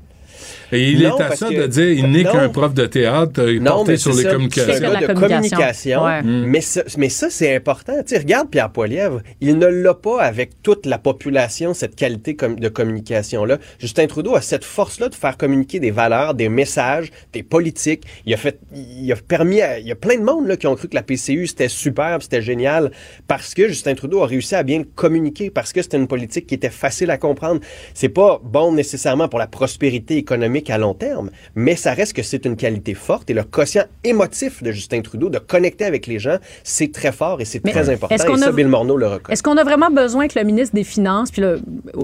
Et 0.74 0.90
il 0.92 1.04
Non, 1.04 1.18
est 1.18 1.22
à 1.22 1.36
ça 1.36 1.48
que- 1.50 1.54
de 1.62 1.68
dire 1.68 1.90
il 1.92 2.10
n'est 2.12 2.24
qu'un 2.24 2.50
prof 2.50 2.74
de 2.74 2.86
théâtre 2.86 3.42
euh, 3.42 3.60
Non, 3.60 3.72
porté 3.72 3.92
mais 3.92 3.98
sur 3.98 4.14
les 4.14 4.24
ça, 4.24 4.32
communications. 4.32 4.74
C'est 4.74 4.86
un 4.86 4.94
gars 4.94 5.08
de 5.08 5.14
communication. 5.14 5.58
communication. 5.58 6.04
Ouais. 6.04 6.22
Mm. 6.24 6.46
Mais 6.48 6.62
ça, 6.62 6.82
mais 6.98 7.10
ça 7.10 7.30
c'est 7.30 7.56
important. 7.56 7.94
Tu 8.06 8.16
sais, 8.16 8.18
regarde 8.18 8.50
Pierre 8.50 8.72
Poilievre, 8.72 9.22
il 9.40 9.58
ne 9.58 9.68
l'a 9.68 9.94
pas 9.94 10.22
avec 10.22 10.62
toute 10.64 10.86
la 10.86 10.98
population, 10.98 11.74
cette 11.74 11.96
qualité 11.96 12.34
de 12.36 12.70
communication-là. 12.70 13.58
Justin 13.80 14.08
Trudeau 14.08 14.36
a 14.36 14.42
cette 14.42 14.64
force-là 14.66 15.10
de 15.10 15.16
faire 15.16 15.38
communiquer 15.38 15.80
des 15.80 15.92
valeurs, 15.92 16.34
des 16.34 16.50
messages, 16.50 17.12
des 17.34 17.44
politiques. 17.44 18.04
Il 18.26 18.34
a 18.34 18.38
fait, 18.38 18.60
il 18.76 19.12
a 19.12 19.16
permis, 19.16 19.62
à- 19.62 19.80
il 19.80 19.88
y 19.88 19.92
a 19.92 19.96
plein 19.96 20.18
de 20.18 20.24
monde 20.24 20.48
là, 20.48 20.58
qui 20.58 20.68
ont 20.68 20.76
cru 20.76 20.88
que 20.88 20.96
la 20.96 21.04
PCU 21.04 21.48
c'était 21.48 21.68
super, 21.70 22.18
c'était 22.22 22.42
génial, 22.42 22.92
parce 23.28 23.54
que 23.54 23.68
Justin 23.68 23.94
Trudeau 23.96 24.22
a 24.24 24.28
réussi 24.28 24.56
à 24.56 24.64
bien 24.64 24.80
le 24.80 24.86
communiquer, 24.96 25.50
parce 25.50 25.72
que 25.74 25.82
c'était 25.82 25.98
une 25.98 26.08
politique 26.08 26.48
qui 26.48 26.56
était 26.56 26.70
facile 26.70 27.12
à 27.12 27.18
comprendre. 27.18 27.62
C'est 27.94 28.10
pas 28.10 28.42
bon 28.44 28.74
nécessairement 28.74 29.28
pour 29.28 29.40
la 29.40 29.48
prospérité 29.48 30.18
économique 30.18 30.63
à 30.70 30.78
long 30.78 30.94
terme, 30.94 31.30
mais 31.56 31.76
ça 31.76 31.94
reste 31.94 32.14
que 32.14 32.24
c'est 32.24 32.46
une 32.46 32.56
qualité 32.56 32.94
forte 32.94 33.30
et 33.30 33.34
le 33.34 33.44
quotient 33.44 33.84
émotif 34.04 34.64
de 34.64 34.72
Justin 34.72 35.02
Trudeau 35.02 35.30
de 35.30 35.40
connecter 35.40 35.86
avec 35.86 36.08
les 36.08 36.20
gens, 36.20 36.38
c'est 36.64 36.92
très 36.92 37.12
fort 37.12 37.42
et 37.42 37.46
c'est 37.46 37.60
très 37.60 37.90
important. 37.90 38.14
est-ce 38.16 38.24
Et 38.26 38.28
qu'on 38.28 38.38
ça, 38.38 38.48
a- 38.50 38.52
Bill 38.52 38.68
Morneau 38.68 38.98
le 38.98 39.08
reconnaît. 39.08 39.34
Est-ce 39.34 39.44
qu'on 39.44 39.58
a 39.58 39.64
vraiment 39.64 39.90
besoin 39.92 40.28
que 40.28 40.38
le 40.38 40.46
ministre 40.46 40.76
des 40.76 40.84
Finances 40.84 41.32
puis 41.32 41.42
le, 41.42 41.62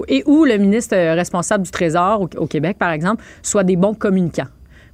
et 0.08 0.22
ou 0.26 0.44
le 0.44 0.56
ministre 0.58 0.96
euh, 0.96 1.14
responsable 1.14 1.64
du 1.64 1.70
Trésor 1.70 2.22
au, 2.22 2.28
au 2.38 2.46
Québec, 2.46 2.76
par 2.78 2.90
exemple, 2.92 3.22
soient 3.42 3.64
des 3.64 3.76
bons 3.76 3.94
communicants? 3.94 4.46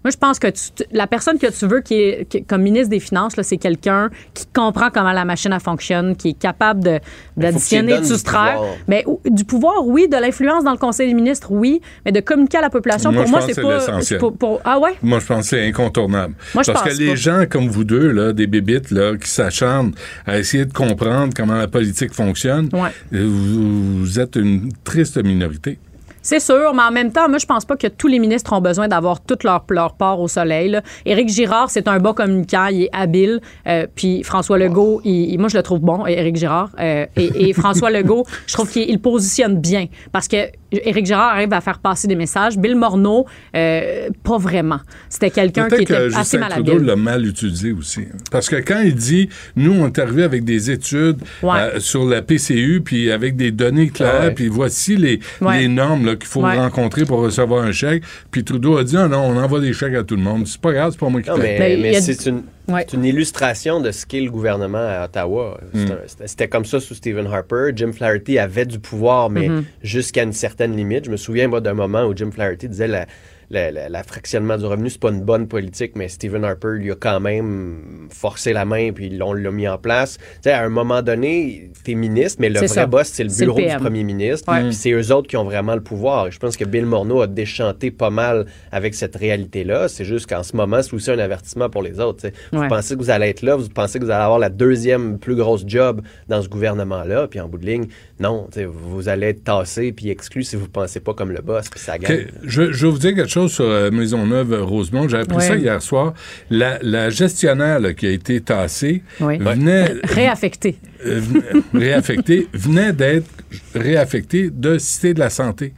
Moi, 0.07 0.13
je 0.13 0.19
pense 0.19 0.39
que 0.39 0.47
tu- 0.47 0.85
la 0.93 1.09
personne 1.09 1.37
que 1.37 1.49
tu 1.49 1.67
veux 1.67 1.81
qui 1.81 1.95
est 1.95 2.29
qui- 2.29 2.45
comme 2.45 2.63
ministre 2.63 2.91
des 2.91 3.01
Finances, 3.01 3.37
là, 3.37 3.43
c'est 3.43 3.57
quelqu'un 3.57 4.09
qui 4.35 4.45
comprend 4.55 4.89
comment 4.95 5.11
la 5.11 5.25
machine 5.25 5.51
elle 5.53 5.59
fonctionne, 5.59 6.15
qui 6.15 6.29
est 6.29 6.39
capable 6.39 7.01
d'additionner, 7.37 7.99
de 7.99 8.05
soustraire. 8.05 8.61
Mais 8.87 9.03
ou- 9.09 9.19
du 9.29 9.45
pouvoir, 9.45 9.85
oui, 9.85 10.07
de 10.09 10.17
l'influence 10.17 10.63
dans 10.63 10.71
le 10.71 10.79
Conseil 10.79 11.09
des 11.09 11.15
ministres, 11.15 11.49
oui, 11.51 11.81
mais 12.05 12.13
de 12.13 12.21
communiquer 12.21 12.59
à 12.59 12.61
la 12.61 12.71
population, 12.71 13.11
Moi, 13.11 13.23
pour 13.25 13.33
moi, 13.33 13.41
c'est 13.41 13.61
pas. 13.61 13.81
c'est 13.81 13.91
l'essentiel. 13.91 14.21
pour- 14.21 14.37
pour- 14.37 14.61
ah 14.65 14.79
ouais? 14.79 14.93
Moi, 15.03 15.19
je 15.19 15.27
pense 15.27 15.41
que 15.51 15.57
c'est 15.57 15.67
incontournable. 15.67 16.35
Moi, 16.55 16.63
je 16.63 16.71
Parce 16.71 16.85
pense 16.85 16.95
que 16.95 16.99
les 17.03 17.09
pas. 17.09 17.15
gens 17.17 17.45
comme 17.51 17.67
vous 17.69 17.83
deux, 17.83 18.13
là, 18.13 18.33
des 18.33 18.47
bébites, 18.47 18.93
là, 18.93 19.17
qui 19.17 19.29
s'acharnent 19.29 19.91
à 20.25 20.39
essayer 20.39 20.67
de 20.67 20.73
comprendre 20.73 21.33
comment 21.37 21.57
la 21.57 21.67
politique 21.67 22.15
fonctionne, 22.15 22.69
Ouais. 22.73 22.91
vous, 23.11 23.99
vous 24.03 24.21
êtes 24.21 24.37
une 24.37 24.71
triste 24.85 25.21
minorité. 25.21 25.81
C'est 26.27 26.41
sûr, 26.41 26.75
mais 26.75 26.83
en 26.83 26.91
même 26.91 27.13
temps, 27.13 27.29
moi, 27.29 27.39
je 27.39 27.47
pense 27.47 27.65
pas 27.65 27.77
que 27.77 27.87
tous 27.87 28.09
les 28.09 28.19
ministres 28.19 28.53
ont 28.53 28.61
besoin 28.61 28.89
d'avoir 28.89 29.21
toute 29.21 29.45
leur, 29.45 29.65
leur 29.71 29.95
part 29.95 30.19
au 30.21 30.27
soleil. 30.27 30.69
là. 30.71 30.83
Éric 31.05 31.29
Girard, 31.29 31.71
c'est 31.71 31.87
un 31.87 32.01
bon 32.01 32.15
communicant, 32.15 32.67
il 32.67 32.83
est 32.85 32.91
habile. 32.93 33.41
euh, 33.69 33.87
puis 33.95 34.25
François 34.25 34.59
Legault, 34.59 35.01
il- 35.05 35.31
il- 35.35 35.39
moi, 35.39 35.49
je 35.49 35.57
le 35.57 35.63
trouve 35.63 35.79
bon, 35.81 36.05
Éric 36.05 36.35
Girard. 36.37 36.71
euh, 36.81 37.07
et, 37.17 37.49
et 37.49 37.53
François 37.53 37.91
Legault, 37.97 38.25
je 38.49 38.55
trouve 38.55 38.69
qu'il 38.69 38.91
il 38.91 38.99
positionne 39.01 39.57
bien. 39.61 39.87
Parce 40.11 40.27
que 40.27 40.37
Éric 40.73 41.07
Girard 41.07 41.33
arrive 41.35 41.53
à 41.53 41.61
faire 41.61 41.79
passer 41.79 42.09
des 42.09 42.17
messages. 42.17 42.59
Bill 42.59 42.75
Morneau, 42.77 43.27
euh, 43.55 44.09
pas 44.25 44.39
vraiment. 44.39 44.81
C'était 45.09 45.31
quelqu'un 45.31 45.69
qui 45.69 45.75
était 45.77 45.85
que 45.85 45.93
assez 46.15 46.19
Justin 46.39 46.49
Trudeau 46.49 46.73
malhabile. 46.73 46.87
l'a 46.87 46.97
mal 46.97 47.25
utilisé 47.27 47.73
aussi. 47.73 48.01
Parce 48.31 48.49
que 48.49 48.57
quand 48.57 48.81
il 48.81 48.95
dit, 48.95 49.29
nous, 49.55 49.73
on 49.73 49.87
est 49.87 49.99
arrivé 49.99 50.25
avec 50.25 50.45
des 50.45 50.71
études 50.71 51.19
Ouais. 51.43 51.59
euh, 51.59 51.81
sur 51.81 52.05
la 52.07 52.21
PCU, 52.23 52.81
puis 52.85 53.11
avec 53.13 53.37
des 53.37 53.53
données 53.53 53.89
claires, 53.91 54.23
Ouais. 54.23 54.31
puis 54.33 54.49
voici 54.49 54.97
les, 54.97 55.21
Ouais. 55.41 55.61
les 55.61 55.69
normes 55.69 56.17
qu'il 56.17 56.29
faut 56.29 56.43
Ouais. 56.43 56.57
rencontrer 56.57 57.05
pour 57.05 57.21
recevoir 57.21 57.65
un 57.65 57.73
chèque. 57.73 58.03
Puis 58.31 58.43
Trudeau 58.45 58.77
a 58.77 58.85
dit, 58.85 58.97
ah 58.97 59.09
non, 59.09 59.21
on 59.21 59.37
envoie 59.37 59.61
des 59.61 59.73
chèques 59.73 59.95
à 59.95 60.03
tout 60.03 60.17
le 60.17 60.23
monde. 60.23 60.47
C'est 60.47 60.61
pas 60.61 60.73
grave, 60.73 60.91
c'est 60.93 61.01
pas 61.01 61.09
moi 61.09 61.23
qui 61.23 61.31
Non, 61.31 61.37
mais, 61.39 61.79
mais 61.81 62.01
c'est 62.01 62.27
une, 62.27 62.43
Ouais. 62.69 62.85
c'est 62.89 62.97
une 62.97 63.05
illustration 63.05 63.81
de 63.81 63.91
ce 63.93 64.05
qu'est 64.07 64.21
le 64.21 64.31
gouvernement 64.31 64.79
à 64.79 65.05
Ottawa. 65.05 65.61
C'est 65.73 65.85
Mm. 65.85 65.99
C'était 66.27 66.49
comme 66.49 66.65
ça 66.65 66.81
sous 66.81 66.95
Stephen 66.95 67.27
Harper. 67.27 67.71
Jim 67.77 67.93
Flaherty 67.93 68.39
avait 68.39 68.67
du 68.67 68.79
pouvoir, 68.81 69.31
mais 69.31 69.49
Mhm. 69.49 69.65
jusqu'à 69.83 70.23
une 70.25 70.33
certaine 70.33 70.77
limite. 70.77 71.05
Je 71.05 71.11
me 71.11 71.17
souviens, 71.17 71.47
moi, 71.49 71.61
d'un 71.61 71.75
moment 71.75 72.05
où 72.05 72.17
Jim 72.17 72.31
Flaherty 72.33 72.69
disait 72.69 72.89
la, 72.89 73.07
la, 73.51 73.71
la- 73.71 73.89
la 73.89 74.03
fractionnement 74.03 74.57
du 74.57 74.65
revenu, 74.67 74.91
c'est 74.91 75.01
pas 75.01 75.11
une 75.11 75.23
bonne 75.23 75.47
politique, 75.49 75.93
mais 75.95 76.09
Stephen 76.09 76.45
Harper 76.45 76.71
lui 76.79 76.91
a 76.91 76.95
quand 76.97 77.21
même 77.21 78.09
forcé 78.11 78.53
la 78.53 78.65
main, 78.65 78.93
puis 78.93 79.17
on 79.23 79.33
l'a 79.33 79.51
mis 79.51 79.69
en 79.69 79.79
place. 79.79 80.19
Tu 80.19 80.25
sais, 80.45 80.51
à 80.53 80.65
un 80.65 80.69
moment 80.69 81.03
donné, 81.03 81.71
t'es 81.85 81.95
ministre, 81.95 82.39
mais 82.41 82.49
le 82.49 82.59
vrai 82.59 82.69
ça. 82.69 82.87
boss, 82.87 83.09
c'est 83.09 83.25
le 83.25 83.31
le 83.31 83.45
bureau 83.47 83.61
du 83.61 83.77
premier 83.77 84.03
ministre. 84.05 84.51
Ouais. 84.53 84.63
Puis 84.65 84.75
c'est 84.75 84.91
eux 84.93 85.13
autres 85.13 85.29
qui 85.29 85.37
ont 85.37 85.45
vraiment 85.45 85.75
le 85.75 85.83
pouvoir. 85.83 86.27
Et 86.29 86.31
je 86.31 86.39
pense 86.39 86.57
que 86.57 86.65
Bill 86.65 86.87
Morneau 86.87 87.21
a 87.21 87.27
déchanté 87.27 87.91
pas 87.91 88.11
mal 88.11 88.47
avec 88.73 88.95
cette 88.95 89.15
réalité-là. 89.17 89.89
C'est 89.89 90.05
juste 90.05 90.27
qu'en 90.29 90.43
ce 90.43 90.57
moment, 90.57 90.83
c'est 90.83 90.95
aussi 90.95 91.11
un 91.11 91.19
avertissement 91.19 91.69
pour 91.71 91.83
les 91.83 92.01
autres. 92.01 92.23
tu 92.23 92.29
sais. 92.29 92.35
Vous 92.53 92.61
Ouais. 92.61 92.69
pensez 92.69 92.95
que 92.95 93.01
vous 93.01 93.11
allez 93.11 93.29
être 93.29 93.43
là, 93.43 93.57
vous 93.57 93.69
pensez 93.69 93.99
que 93.99 94.05
vous 94.05 94.11
allez 94.11 94.23
avoir 94.25 94.39
la 94.39 94.49
deuxième 94.49 95.19
plus 95.19 95.35
grosse 95.37 95.65
job 95.67 96.01
dans 96.29 96.41
ce 96.43 96.49
gouvernement-là, 96.49 97.29
puis 97.29 97.41
en 97.41 97.49
bout 97.49 97.59
de 97.59 97.67
ligne, 97.67 97.87
non, 98.19 98.49
vous 98.67 99.09
allez 99.09 99.29
être 99.29 99.45
tassé 99.45 99.93
puis 99.93 100.11
exclu 100.11 100.43
si 100.43 100.57
vous 100.57 100.69
pensez 100.69 101.01
pas 101.01 101.13
comme 101.15 101.31
le 101.33 101.43
boss, 101.43 101.69
puis 101.69 101.79
ça 101.81 101.99
gagne. 101.99 102.27
Je, 102.43 102.73
je 102.73 102.87
vais 102.87 102.93
vous 102.93 102.99
dire 102.99 103.15
quelque 103.15 103.29
chose 103.31 103.36
sur 103.49 103.65
euh, 103.67 103.91
Maisonneuve-Rosemont. 103.91 105.09
J'ai 105.09 105.19
appris 105.19 105.37
Ouais. 105.37 105.47
ça 105.49 105.57
hier 105.57 105.81
soir. 105.83 106.15
La, 106.51 106.79
la 106.83 107.11
gestionnaire 107.11 107.79
là, 107.81 107.93
qui 107.95 108.07
a 108.07 108.11
été 108.11 108.41
tassée 108.41 109.03
Oui. 109.21 109.39
venait, 109.39 109.93
Réaffecté. 110.05 110.79
euh, 111.05 111.21
venait- 111.21 111.63
réaffectée, 111.75 112.49
venait 112.53 112.93
d'être 112.93 113.29
réaffectée 113.75 114.51
de 114.51 114.79
Cité 114.79 115.15
de 115.15 115.21
la 115.21 115.31
Santé. 115.31 115.75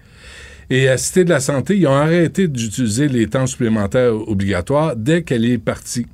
Et 0.71 0.89
à 0.89 0.97
Cité 0.97 1.25
de 1.25 1.31
la 1.31 1.41
Santé, 1.41 1.77
ils 1.77 1.87
ont 1.87 1.95
arrêté 1.97 2.47
d'utiliser 2.49 3.09
les 3.09 3.27
temps 3.27 3.47
supplémentaires 3.47 4.15
obligatoires 4.29 4.95
dès 4.97 5.23
qu'elle 5.23 5.45
est 5.45 5.59
partie. 5.59 6.07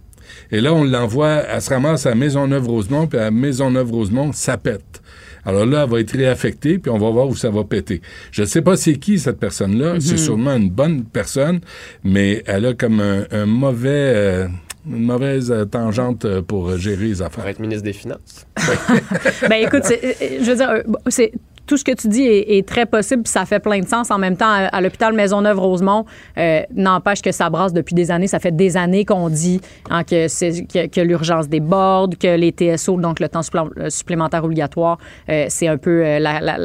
Et 0.50 0.60
là, 0.60 0.72
on 0.72 0.84
l'envoie, 0.84 1.42
elle 1.48 1.60
se 1.60 1.70
ramasse 1.70 2.06
à 2.06 2.14
Maisonneuve-Rosemont, 2.14 3.06
puis 3.06 3.18
à 3.18 3.30
Maisonneuve-Rosemont, 3.30 4.32
ça 4.32 4.56
pète. 4.56 5.02
Alors 5.46 5.66
là, 5.66 5.82
elle 5.84 5.90
va 5.90 6.00
être 6.00 6.12
réaffectée, 6.16 6.78
puis 6.78 6.90
on 6.90 6.98
va 6.98 7.10
voir 7.10 7.28
où 7.28 7.34
ça 7.36 7.50
va 7.50 7.64
péter. 7.64 8.00
Je 8.30 8.42
ne 8.42 8.46
sais 8.46 8.62
pas 8.62 8.76
c'est 8.76 8.94
qui 8.96 9.18
cette 9.18 9.38
personne-là. 9.38 9.96
C'est 10.00 10.16
sûrement 10.16 10.56
une 10.56 10.70
bonne 10.70 11.04
personne, 11.04 11.60
mais 12.02 12.42
elle 12.46 12.66
a 12.66 12.74
comme 12.74 13.00
un, 13.00 13.24
un 13.30 13.46
mauvais, 13.46 13.88
euh, 13.90 14.46
une 14.90 15.04
mauvaise 15.04 15.50
euh, 15.50 15.64
tangente 15.64 16.24
euh, 16.24 16.42
pour 16.42 16.76
gérer 16.78 17.06
les 17.08 17.14
Pour 17.16 17.26
affaires. 17.26 17.46
être 17.46 17.60
ministre 17.60 17.84
des 17.84 17.92
Finances. 17.92 18.46
ben 19.48 19.56
écoute, 19.66 19.82
c'est- 19.84 20.16
je 20.42 20.50
veux 20.50 20.56
dire, 20.56 20.82
c'est 21.08 21.32
tout 21.66 21.76
ce 21.76 21.84
que 21.84 21.92
tu 21.92 22.08
dis 22.08 22.22
est, 22.22 22.58
est 22.58 22.66
très 22.68 22.86
possible, 22.86 23.22
puis 23.22 23.32
ça 23.32 23.44
fait 23.46 23.58
plein 23.60 23.80
de 23.80 23.86
sens. 23.88 24.10
En 24.10 24.18
même 24.18 24.36
temps, 24.36 24.48
à, 24.50 24.66
à 24.66 24.80
l'hôpital 24.80 25.12
Maisonneuve-Rosemont, 25.14 26.04
euh, 26.38 26.60
n'empêche 26.74 27.22
que 27.22 27.32
ça 27.32 27.50
brasse 27.50 27.72
depuis 27.72 27.94
des 27.94 28.10
années. 28.10 28.26
Ça 28.26 28.38
fait 28.38 28.54
des 28.54 28.76
années 28.76 29.04
qu'on 29.04 29.28
dit 29.28 29.60
hein, 29.90 30.04
que, 30.04 30.28
c'est- 30.28 30.66
que, 30.66 30.86
que 30.86 31.00
l'urgence 31.00 31.48
déborde, 31.48 32.16
que 32.16 32.36
les 32.36 32.50
TSO, 32.52 33.00
donc 33.00 33.20
le 33.20 33.28
temps 33.28 33.40
euh, 33.54 33.90
supplémentaire 33.90 34.44
obligatoire, 34.44 34.98
euh, 35.28 35.46
c'est 35.48 35.68
un 35.68 35.76
peu 35.76 36.00
la, 36.18 36.40
la- 36.40 36.58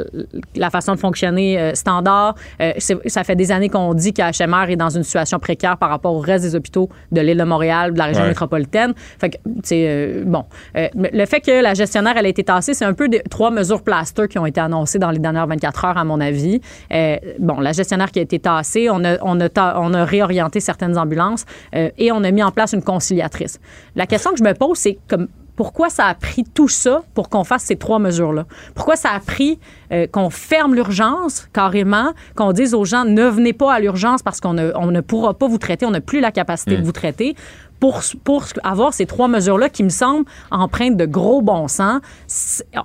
la 0.56 0.70
façon 0.70 0.94
de 0.96 1.00
fonctionner 1.00 1.60
euh, 1.60 1.74
standard. 1.76 2.36
C'est- 2.78 3.08
ça 3.10 3.24
fait 3.24 3.36
des 3.36 3.52
années 3.52 3.70
qu'on 3.70 3.94
dit 3.94 4.14
qu'HMR 4.14 4.70
est 4.70 4.76
dans 4.76 4.90
une 4.90 5.04
situation 5.04 5.40
précaire 5.40 5.78
par 5.78 5.90
rapport 5.90 6.14
au 6.14 6.20
reste 6.20 6.44
des 6.44 6.56
hôpitaux 6.56 6.90
de 7.12 7.22
l'île 7.22 7.38
de 7.38 7.44
Montréal, 7.44 7.94
de 7.94 7.98
la 7.98 8.06
région 8.06 8.24
Ouais. 8.24 8.30
métropolitaine. 8.30 8.94
Fait 9.20 9.30
que, 9.30 9.38
tu 9.38 9.52
sais, 9.64 9.86
euh, 9.88 10.24
bon. 10.26 10.46
Le 10.76 11.26
fait 11.26 11.42
que 11.42 11.62
la 11.62 11.74
gestionnaire, 11.74 12.16
elle 12.18 12.26
a 12.26 12.30
été 12.30 12.44
tassée, 12.44 12.74
c'est 12.74 12.86
un 12.86 12.94
peu 12.94 13.08
des 13.08 13.22
trois 13.30 13.52
mesures 13.52 13.82
plaster 13.84 14.28
qui 14.28 14.38
ont 14.40 14.46
été 14.46 14.60
annoncées 14.60 14.89
dans 14.98 15.12
les 15.12 15.20
dernières 15.20 15.46
24 15.46 15.86
heures, 15.86 15.98
à 15.98 16.04
mon 16.04 16.20
avis. 16.20 16.62
Euh, 16.92 17.18
bon, 17.38 17.60
la 17.60 17.72
gestionnaire 17.74 18.10
qui 18.12 18.20
a 18.20 18.24
été 18.24 18.40
tassée, 18.40 18.90
on 18.90 19.04
a, 19.04 19.18
on 19.22 19.40
a, 19.42 19.50
ta- 19.50 19.80
on 19.80 19.94
a 19.94 20.04
réorienté 20.06 20.60
certaines 20.60 20.98
ambulances 20.98 21.46
euh, 21.76 21.90
et 21.98 22.12
on 22.12 22.24
a 22.24 22.32
mis 22.32 22.42
en 22.42 22.52
place 22.52 22.74
une 22.74 22.82
conciliatrice. 22.84 23.60
La 23.96 24.08
question 24.08 24.32
que 24.32 24.38
je 24.38 24.44
me 24.44 24.54
pose, 24.54 24.78
c'est 24.78 24.98
comme 25.08 25.28
pourquoi 25.56 25.90
ça 25.90 26.06
a 26.06 26.14
pris 26.16 26.46
tout 26.46 26.70
ça 26.70 27.02
pour 27.14 27.28
qu'on 27.28 27.44
fasse 27.44 27.64
ces 27.64 27.76
trois 27.76 28.00
mesures-là? 28.00 28.46
Pourquoi 28.76 28.96
ça 28.96 29.10
a 29.10 29.20
pris 29.20 29.60
euh, 29.92 30.08
qu'on 30.08 30.30
ferme 30.30 30.74
l'urgence 30.74 31.50
carrément, 31.52 32.14
qu'on 32.38 32.54
dise 32.54 32.74
aux 32.74 32.86
gens 32.86 33.04
ne 33.04 33.24
venez 33.26 33.52
pas 33.52 33.74
à 33.74 33.82
l'urgence 33.82 34.24
parce 34.24 34.40
qu'on 34.40 34.54
ne, 34.54 34.72
on 34.76 34.86
ne 34.90 35.02
pourra 35.02 35.34
pas 35.34 35.48
vous 35.50 35.58
traiter, 35.58 35.86
on 35.86 35.92
n'a 35.92 36.00
plus 36.00 36.22
la 36.22 36.32
capacité 36.32 36.78
de 36.78 36.82
vous 36.86 36.94
traiter? 36.94 37.36
Pour, 37.80 38.02
pour 38.24 38.46
avoir 38.64 38.94
ces 38.94 39.06
trois 39.06 39.28
mesures-là 39.28 39.70
qui 39.70 39.84
me 39.84 39.90
semblent 39.90 40.26
empreintes 40.52 40.98
de 40.98 41.06
gros 41.06 41.42
bon 41.42 41.68
sens, 41.68 42.02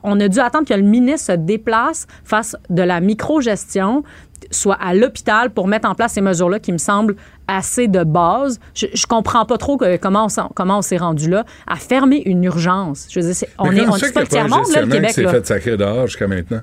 on 0.05 0.21
a 0.21 0.29
dû 0.29 0.39
attendre 0.39 0.67
que 0.69 0.75
le 0.75 0.83
ministre 0.83 1.33
se 1.33 1.37
déplace, 1.37 2.07
fasse 2.25 2.57
de 2.71 2.83
la 2.83 3.01
micro-gestion, 3.01 4.05
soit 4.51 4.77
à 4.81 4.95
l'hôpital 4.95 5.51
pour 5.51 5.67
mettre 5.69 5.89
en 5.89 5.95
place 5.95 6.13
ces 6.13 6.21
mesures-là 6.21 6.59
qui 6.61 6.71
me 6.73 6.79
semblent 6.79 7.17
assez 7.49 7.89
de 7.89 8.05
base. 8.05 8.61
Je, 8.75 8.87
je 8.95 9.07
comprends 9.07 9.45
pas 9.47 9.59
trop 9.59 9.77
que- 9.77 9.97
comment 9.97 10.27
on, 10.27 10.29
s'en- 10.29 10.51
comment 10.55 10.79
on 10.79 10.83
s'est 10.83 10.97
rendu 10.97 11.29
là 11.29 11.45
à 11.67 11.77
fermer 11.77 12.23
une 12.27 12.45
urgence. 12.45 13.07
Je 13.11 13.21
veux 13.21 13.27
dire, 13.27 13.35
c'est- 13.35 13.49
on 13.59 13.73
est, 13.73 13.87
on 13.89 13.97
est 13.97 14.13
pas 14.13 14.21
le 14.21 14.27
tiers-monde, 14.29 14.67
le 14.69 14.87
Québec. 14.93 15.17
là. 15.23 15.31
fait 15.31 15.47
sacrer 15.47 15.77
dehors 15.77 16.07
jusqu'à 16.07 16.29
maintenant? 16.29 16.61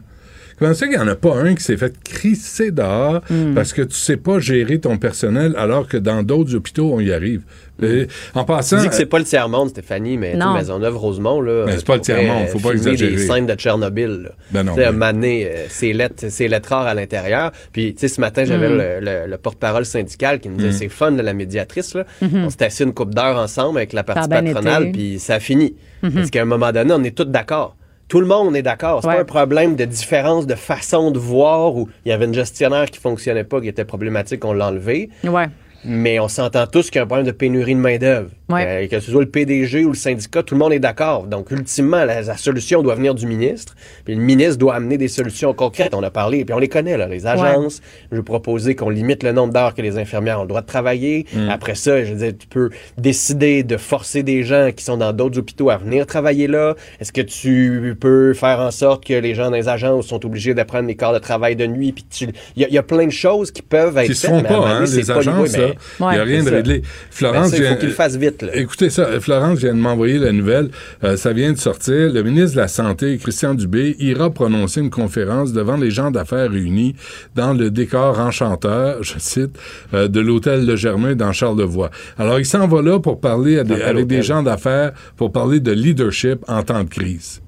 Ça 0.62 0.88
qu'il 0.88 0.96
n'y 0.98 0.98
en 1.04 1.08
a 1.08 1.16
pas 1.16 1.36
un 1.36 1.56
qui 1.56 1.64
s'est 1.64 1.78
fait 1.78 1.94
crisser 2.04 2.72
dehors 2.72 3.22
Hmm. 3.30 3.54
parce 3.54 3.74
que 3.74 3.82
tu 3.82 3.96
sais 3.96 4.18
pas 4.18 4.40
gérer 4.40 4.80
ton 4.80 4.98
personnel 4.98 5.54
alors 5.58 5.88
que 5.88 5.98
dans 5.98 6.24
d'autres 6.24 6.56
hôpitaux, 6.56 6.92
on 6.94 7.00
y 7.00 7.12
arrive? 7.12 7.42
Euh, 7.84 8.06
En 8.36 8.42
Tu 8.42 8.46
passant... 8.48 8.78
dis 8.78 8.88
que 8.90 8.94
c'est 8.94 9.08
pas 9.08 9.18
le 9.18 9.26
tiers-monde, 9.26 9.70
Stéphanie, 9.70 10.16
mais 10.18 10.34
tu 10.34 10.40
sais, 10.40 10.46
Non. 10.46 10.54
Maisonneuve-Rosemont, 10.54 11.42
là. 11.42 11.64
Mais 11.66 11.78
c'est 11.78 11.86
pas 11.86 11.96
le 11.96 12.02
tiers-monde, 12.02 12.48
faut 12.50 12.60
pas 12.60 12.70
euh, 12.70 12.74
exagérer. 12.74 13.12
des 13.16 13.18
scènes 13.26 13.48
de 13.48 13.54
Tchernobyl, 13.56 14.08
là. 14.24 14.30
Ben 14.52 14.64
non, 14.64 14.76
Tu 14.76 14.82
moment 14.86 15.12
donné, 15.14 15.48
euh, 15.48 15.66
c'est 15.70 15.92
lettres, 15.94 16.26
c'est 16.30 16.48
lettres 16.48 16.70
rares 16.70 16.86
à 16.86 16.94
l'intérieur. 16.94 17.52
Puis, 17.74 17.94
tu 17.96 18.02
sais, 18.02 18.08
ce 18.08 18.22
matin, 18.22 18.44
j'avais 18.46 18.70
Mm. 18.70 18.78
le, 18.78 19.00
le- 19.26 19.32
le 19.32 19.38
porte-parole 19.38 19.86
syndical 19.86 20.40
qui 20.40 20.50
me 20.50 20.58
disait, 20.58 20.70
Mm. 20.70 20.74
c'est 20.74 20.90
fun, 20.90 21.12
de 21.12 21.22
la 21.24 21.34
médiatrice, 21.34 21.96
là. 21.96 22.06
On 22.22 22.50
s'est 22.52 22.64
assis 22.66 22.84
une 22.84 22.94
coupe 22.94 23.16
d'heures 23.16 23.38
ensemble 23.38 23.80
avec 23.80 23.94
la 23.94 24.04
partie 24.04 24.30
patronale, 24.30 24.92
puis 24.92 25.18
ça 25.18 25.36
a 25.36 25.40
fini. 25.40 25.76
Parce 26.02 26.30
qu'à 26.30 26.44
un 26.44 26.46
moment 26.46 26.72
donné, 26.72 26.94
on 26.94 27.04
est 27.04 27.16
tous 27.18 27.26
d'accord. 27.26 27.76
Tout 28.12 28.20
le 28.20 28.28
monde 28.28 28.58
est 28.58 28.62
d'accord. 28.62 29.00
C'est 29.02 29.08
Ouais. 29.08 29.16
pas 29.16 29.22
un 29.22 29.24
problème 29.24 29.78
de 29.78 29.86
différence 29.86 30.46
de 30.46 30.56
façon 30.56 31.12
de 31.12 31.18
voir 31.18 31.74
où 31.78 31.88
il 32.04 32.10
y 32.10 32.12
avait 32.12 32.26
une 32.26 32.34
gestionnaire 32.34 32.88
qui 32.92 33.00
fonctionnait 33.00 33.46
pas, 33.46 33.62
qui 33.62 33.70
était 33.70 33.86
problématique, 33.86 34.44
on 34.44 34.52
l'a 34.52 34.68
enlevé. 34.68 35.10
Ouais. 35.24 35.48
Mais 35.84 36.20
on 36.20 36.28
s'entend 36.28 36.68
tous 36.68 36.90
qu'il 36.90 36.98
y 36.98 37.00
a 37.00 37.04
un 37.04 37.08
problème 37.08 37.26
de 37.26 37.32
pénurie 37.32 37.74
de 37.76 37.80
main-d'œuvre. 37.80 38.30
Ouais. 38.50 38.66
Euh, 38.84 38.88
que 38.88 39.00
ce 39.00 39.10
soit 39.12 39.22
le 39.22 39.30
PDG 39.30 39.86
ou 39.86 39.90
le 39.90 39.96
syndicat, 39.96 40.44
tout 40.44 40.56
le 40.56 40.60
monde 40.60 40.74
est 40.74 40.80
d'accord. 40.80 41.24
Donc, 41.24 41.52
ultimement, 41.52 42.04
la, 42.04 42.22
la 42.22 42.38
solution 42.38 42.84
doit 42.84 42.96
venir 42.96 43.16
du 43.16 43.26
ministre. 43.26 43.76
Puis 44.06 44.14
le 44.16 44.22
ministre 44.22 44.58
doit 44.58 44.76
amener 44.76 44.98
des 44.98 45.08
solutions 45.08 45.54
concrètes. 45.54 45.94
On 45.96 46.04
a 46.04 46.12
parlé, 46.12 46.44
puis 46.46 46.54
on 46.54 46.60
les 46.60 46.68
connaît, 46.68 46.98
là, 46.98 47.08
les 47.08 47.26
agences. 47.26 47.82
Je 48.12 48.18
vais 48.18 48.24
proposer 48.24 48.76
qu'on 48.76 48.90
limite 48.90 49.24
le 49.24 49.32
nombre 49.32 49.54
d'heures 49.54 49.74
que 49.74 49.82
les 49.82 49.98
infirmières 49.98 50.40
ont 50.40 50.44
le 50.44 50.48
droit 50.50 50.62
de 50.62 50.66
travailler. 50.68 51.26
Mm. 51.34 51.50
Après 51.50 51.76
ça, 51.76 52.04
je 52.04 52.12
veux 52.14 52.18
dire, 52.20 52.34
tu 52.38 52.48
peux 52.48 52.70
décider 52.98 53.64
de 53.64 53.78
forcer 53.78 54.22
des 54.24 54.44
gens 54.44 54.70
qui 54.76 54.84
sont 54.84 54.98
dans 54.98 55.14
d'autres 55.14 55.40
hôpitaux 55.40 55.70
à 55.70 55.78
venir 55.78 56.06
travailler 56.06 56.48
là. 56.48 56.76
Est-ce 57.00 57.12
que 57.12 57.22
tu 57.22 57.96
peux 58.00 58.34
faire 58.34 58.60
en 58.60 58.72
sorte 58.72 59.06
que 59.06 59.14
les 59.14 59.34
gens 59.34 59.46
dans 59.50 59.56
les 59.58 59.70
agences 59.70 60.08
sont 60.08 60.26
obligés 60.26 60.54
de 60.54 60.64
prendre 60.64 60.88
les 60.88 60.96
quarts 60.96 61.14
de 61.14 61.20
travail 61.20 61.56
de 61.56 61.66
nuit? 61.66 61.92
Puis 61.94 62.06
tu- 62.10 62.28
il 62.56 62.62
y, 62.62 62.66
a- 62.66 62.68
il 62.68 62.74
y 62.74 62.78
a 62.78 62.84
plein 62.84 63.06
de 63.06 63.12
choses 63.12 63.50
qui 63.52 63.62
peuvent 63.62 63.98
être 63.98 64.08
faites, 64.14 64.32
mais 64.44 64.50
pas, 64.50 64.56
hein, 64.68 64.80
les 64.98 65.04
pas 65.06 65.20
agences, 65.20 65.58
oui. 65.58 65.71
Il 66.00 66.04
n'y 66.04 66.18
a 66.18 66.24
rien 66.24 66.44
de 66.44 66.50
ça. 66.50 66.56
réglé. 66.56 66.80
Ben, 66.80 66.88
Florence 67.12 67.50
ça, 67.50 67.58
il 67.58 67.62
faut 67.64 67.68
vient- 67.70 67.76
qu'il 67.78 67.90
le 67.90 67.94
fasse 67.96 68.16
vite. 68.18 68.42
là. 68.44 68.56
Écoutez 68.56 68.90
ça, 68.90 69.20
Florence 69.20 69.60
vient 69.60 69.74
de 69.74 69.80
m'envoyer 69.80 70.18
la 70.20 70.32
nouvelle. 70.32 70.70
Euh, 71.04 71.18
ça 71.18 71.34
vient 71.34 71.52
de 71.52 71.58
sortir. 71.58 72.12
Le 72.14 72.24
ministre 72.24 72.56
de 72.56 72.62
la 72.62 72.68
Santé, 72.68 73.18
Christian 73.18 73.54
Dubé, 73.54 73.96
ira 74.00 74.30
prononcer 74.30 74.80
une 74.82 74.90
conférence 74.90 75.54
devant 75.54 75.78
les 75.78 75.92
gens 75.92 76.12
d'affaires 76.12 76.50
réunis 76.52 76.96
dans 77.36 77.54
le 77.54 77.70
décor 77.72 78.20
enchanteur, 78.20 79.04
je 79.04 79.14
cite, 79.18 79.58
euh, 79.94 80.08
de 80.08 80.20
l'hôtel 80.20 80.66
Le 80.66 80.76
Germain 80.76 81.16
dans 81.16 81.32
Charlevoix. 81.32 81.92
Alors, 82.18 82.40
il 82.40 82.46
s'en 82.46 82.68
va 82.68 82.82
là 82.82 83.00
pour 83.00 83.20
parler 83.20 83.60
à 83.60 83.64
des- 83.64 83.82
avec 83.82 84.08
des 84.08 84.22
gens 84.22 84.44
d'affaires, 84.44 84.92
pour 85.18 85.32
parler 85.32 85.60
de 85.60 85.72
leadership 85.72 86.40
en 86.48 86.64
temps 86.64 86.84
de 86.84 86.90
crise. 86.90 87.42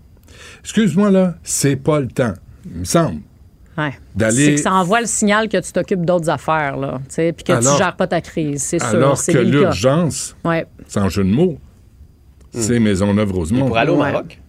Excuse-moi, 0.62 1.12
là, 1.12 1.36
c'est 1.44 1.76
pas 1.76 2.00
le 2.00 2.08
temps, 2.08 2.34
il 2.74 2.80
me 2.82 2.86
semble. 2.86 3.20
Ouais. 3.78 3.92
C'est 4.32 4.56
que 4.56 4.62
ça 4.62 4.74
envoie 4.74 5.02
le 5.02 5.08
signal 5.08 5.50
que 5.50 5.58
tu 5.58 5.72
t'occupes 5.72 6.06
d'autres 6.06 6.30
affaires, 6.30 6.78
là, 6.78 7.00
tu 7.10 7.16
sais, 7.16 7.34
puis 7.34 7.44
que 7.44 7.54
Alors- 7.54 7.74
tu 7.76 7.78
gères 7.84 7.96
pas 7.96 8.08
ta 8.08 8.22
crise, 8.22 8.62
c'est 8.62 8.80
sûr. 8.80 8.88
Alors 8.90 9.18
c'est 9.18 9.34
que 9.34 9.40
l'urgence, 9.40 10.36
Ouais. 10.46 10.66
sans 10.88 11.10
jeu 11.10 11.24
de 11.24 11.30
mots, 11.32 11.58
c'est 12.52 12.80
Maisonneuve-Rosemont. 12.80 13.66
Il 13.66 13.68
pourrait 13.68 13.82
aller 13.82 13.92
au 13.92 13.96
Ouais. 14.02 14.12
Maroc? 14.12 14.40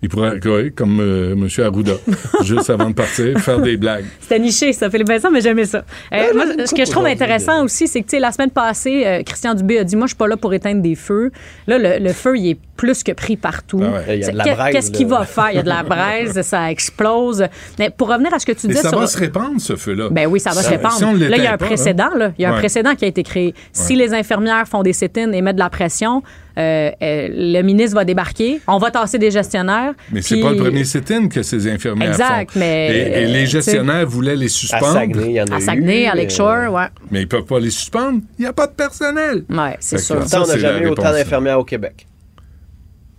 Il 0.00 0.08
pourrait, 0.08 0.38
oui, 0.44 0.72
comme 0.72 1.00
euh, 1.00 1.32
M. 1.32 1.48
Arruda, 1.64 1.94
juste 2.44 2.70
avant 2.70 2.88
de 2.90 2.94
partir, 2.94 3.36
faire 3.40 3.60
des 3.60 3.76
blagues. 3.76 4.04
C'était 4.20 4.38
niché, 4.38 4.72
ça, 4.72 4.88
Philippe 4.90 5.08
Vincent, 5.08 5.30
mais 5.30 5.40
j'aimais 5.40 5.64
ça. 5.64 5.84
Euh, 6.12 6.22
moi, 6.34 6.44
ce 6.66 6.72
que 6.74 6.84
je 6.84 6.90
trouve 6.90 7.06
intéressant 7.06 7.64
aussi, 7.64 7.88
c'est 7.88 8.02
que, 8.02 8.16
la 8.16 8.30
semaine 8.30 8.50
passée, 8.50 9.02
euh, 9.04 9.22
Christian 9.24 9.54
Dubé 9.54 9.78
a 9.80 9.84
dit 9.84 9.96
Moi, 9.96 10.06
je 10.06 10.10
suis 10.10 10.16
pas 10.16 10.28
là 10.28 10.36
pour 10.36 10.54
éteindre 10.54 10.82
des 10.82 10.94
feux. 10.94 11.32
Là, 11.66 11.78
le, 11.78 11.98
le 12.04 12.12
feu, 12.12 12.36
il 12.38 12.50
est 12.50 12.58
plus 12.76 13.02
que 13.02 13.10
pris 13.10 13.36
partout. 13.36 13.80
Ah 13.82 13.90
ouais. 14.06 14.18
Il 14.18 14.24
y 14.24 14.24
a 14.24 14.30
de 14.30 14.36
la 14.36 14.44
Qu'est- 14.44 14.54
braise, 14.54 14.72
Qu'est-ce 14.74 14.90
qu'il 14.92 15.08
va 15.08 15.24
faire? 15.24 15.48
Il 15.50 15.56
y 15.56 15.58
a 15.58 15.62
de 15.64 15.68
la 15.68 15.82
braise, 15.82 16.40
ça 16.42 16.70
explose. 16.70 17.44
Mais 17.80 17.90
pour 17.90 18.08
revenir 18.08 18.32
à 18.32 18.38
ce 18.38 18.46
que 18.46 18.52
tu 18.52 18.68
disais 18.68 18.82
ça 18.82 18.90
sur. 18.90 19.00
va 19.00 19.08
se 19.08 19.18
répandre, 19.18 19.60
ce 19.60 19.74
feu-là. 19.74 20.10
Ben 20.10 20.26
oui, 20.28 20.38
ça 20.38 20.50
va 20.50 20.62
se 20.62 20.68
répandre. 20.68 20.94
si 20.94 21.02
là, 21.28 21.36
il 21.36 21.42
y 21.42 21.46
a 21.46 21.54
un 21.54 21.56
pas, 21.58 21.66
précédent. 21.66 22.10
hein? 22.14 22.18
Là. 22.18 22.32
Il 22.38 22.42
y 22.42 22.44
a 22.44 22.50
un 22.50 22.52
Ouais. 22.52 22.58
précédent 22.60 22.94
qui 22.94 23.04
a 23.04 23.08
été 23.08 23.24
créé. 23.24 23.52
Si 23.72 23.96
les 23.96 24.14
infirmières 24.14 24.68
font 24.68 24.82
des 24.84 24.92
sit-ins 24.92 25.32
et 25.32 25.42
mettent 25.42 25.56
de 25.56 25.60
la 25.60 25.70
pression, 25.70 26.22
euh, 26.58 26.90
euh, 27.02 27.28
le 27.30 27.62
ministre 27.62 27.94
va 27.94 28.04
débarquer. 28.04 28.60
On 28.66 28.78
va 28.78 28.90
tasser 28.90 29.18
des 29.18 29.30
gestionnaires. 29.30 29.92
Mais 30.12 30.22
c'est 30.22 30.34
puis- 30.34 30.42
pas 30.42 30.50
le 30.52 30.56
premier 30.58 30.84
sit-in 30.84 31.28
que 31.28 31.42
ces 31.42 31.70
infirmières 31.70 32.10
Exact, 32.10 32.50
font. 32.52 32.58
mais, 32.60 32.88
Et, 32.88 33.22
et 33.22 33.26
les 33.26 33.42
euh, 33.44 33.46
gestionnaires 33.46 34.06
voulaient 34.06 34.36
les 34.36 34.48
suspendre. 34.48 34.92
Saguenay, 34.92 35.26
il 35.26 35.32
y 35.32 35.40
en 35.40 35.46
a 35.46 35.54
À 35.54 35.58
eu, 35.58 35.62
Saguenay, 35.62 36.06
à 36.06 36.12
euh, 36.12 36.16
Lakeshore, 36.16 36.72
ouais. 36.72 36.86
Mais 37.10 37.22
ils 37.22 37.28
peuvent 37.28 37.44
pas 37.44 37.60
les 37.60 37.70
suspendre. 37.70 38.20
Il 38.38 38.42
n'y 38.42 38.48
a 38.48 38.52
pas 38.52 38.66
de 38.66 38.72
personnel. 38.72 39.44
Ouais, 39.48 39.76
c'est 39.80 39.98
sûr. 39.98 40.22
ça, 40.26 40.42
on 40.42 40.46
n'a 40.46 40.58
jamais 40.58 40.80
eu 40.86 40.88
autant 40.88 41.12
d'infirmières 41.12 41.58
au 41.60 41.64
Québec. 41.64 42.06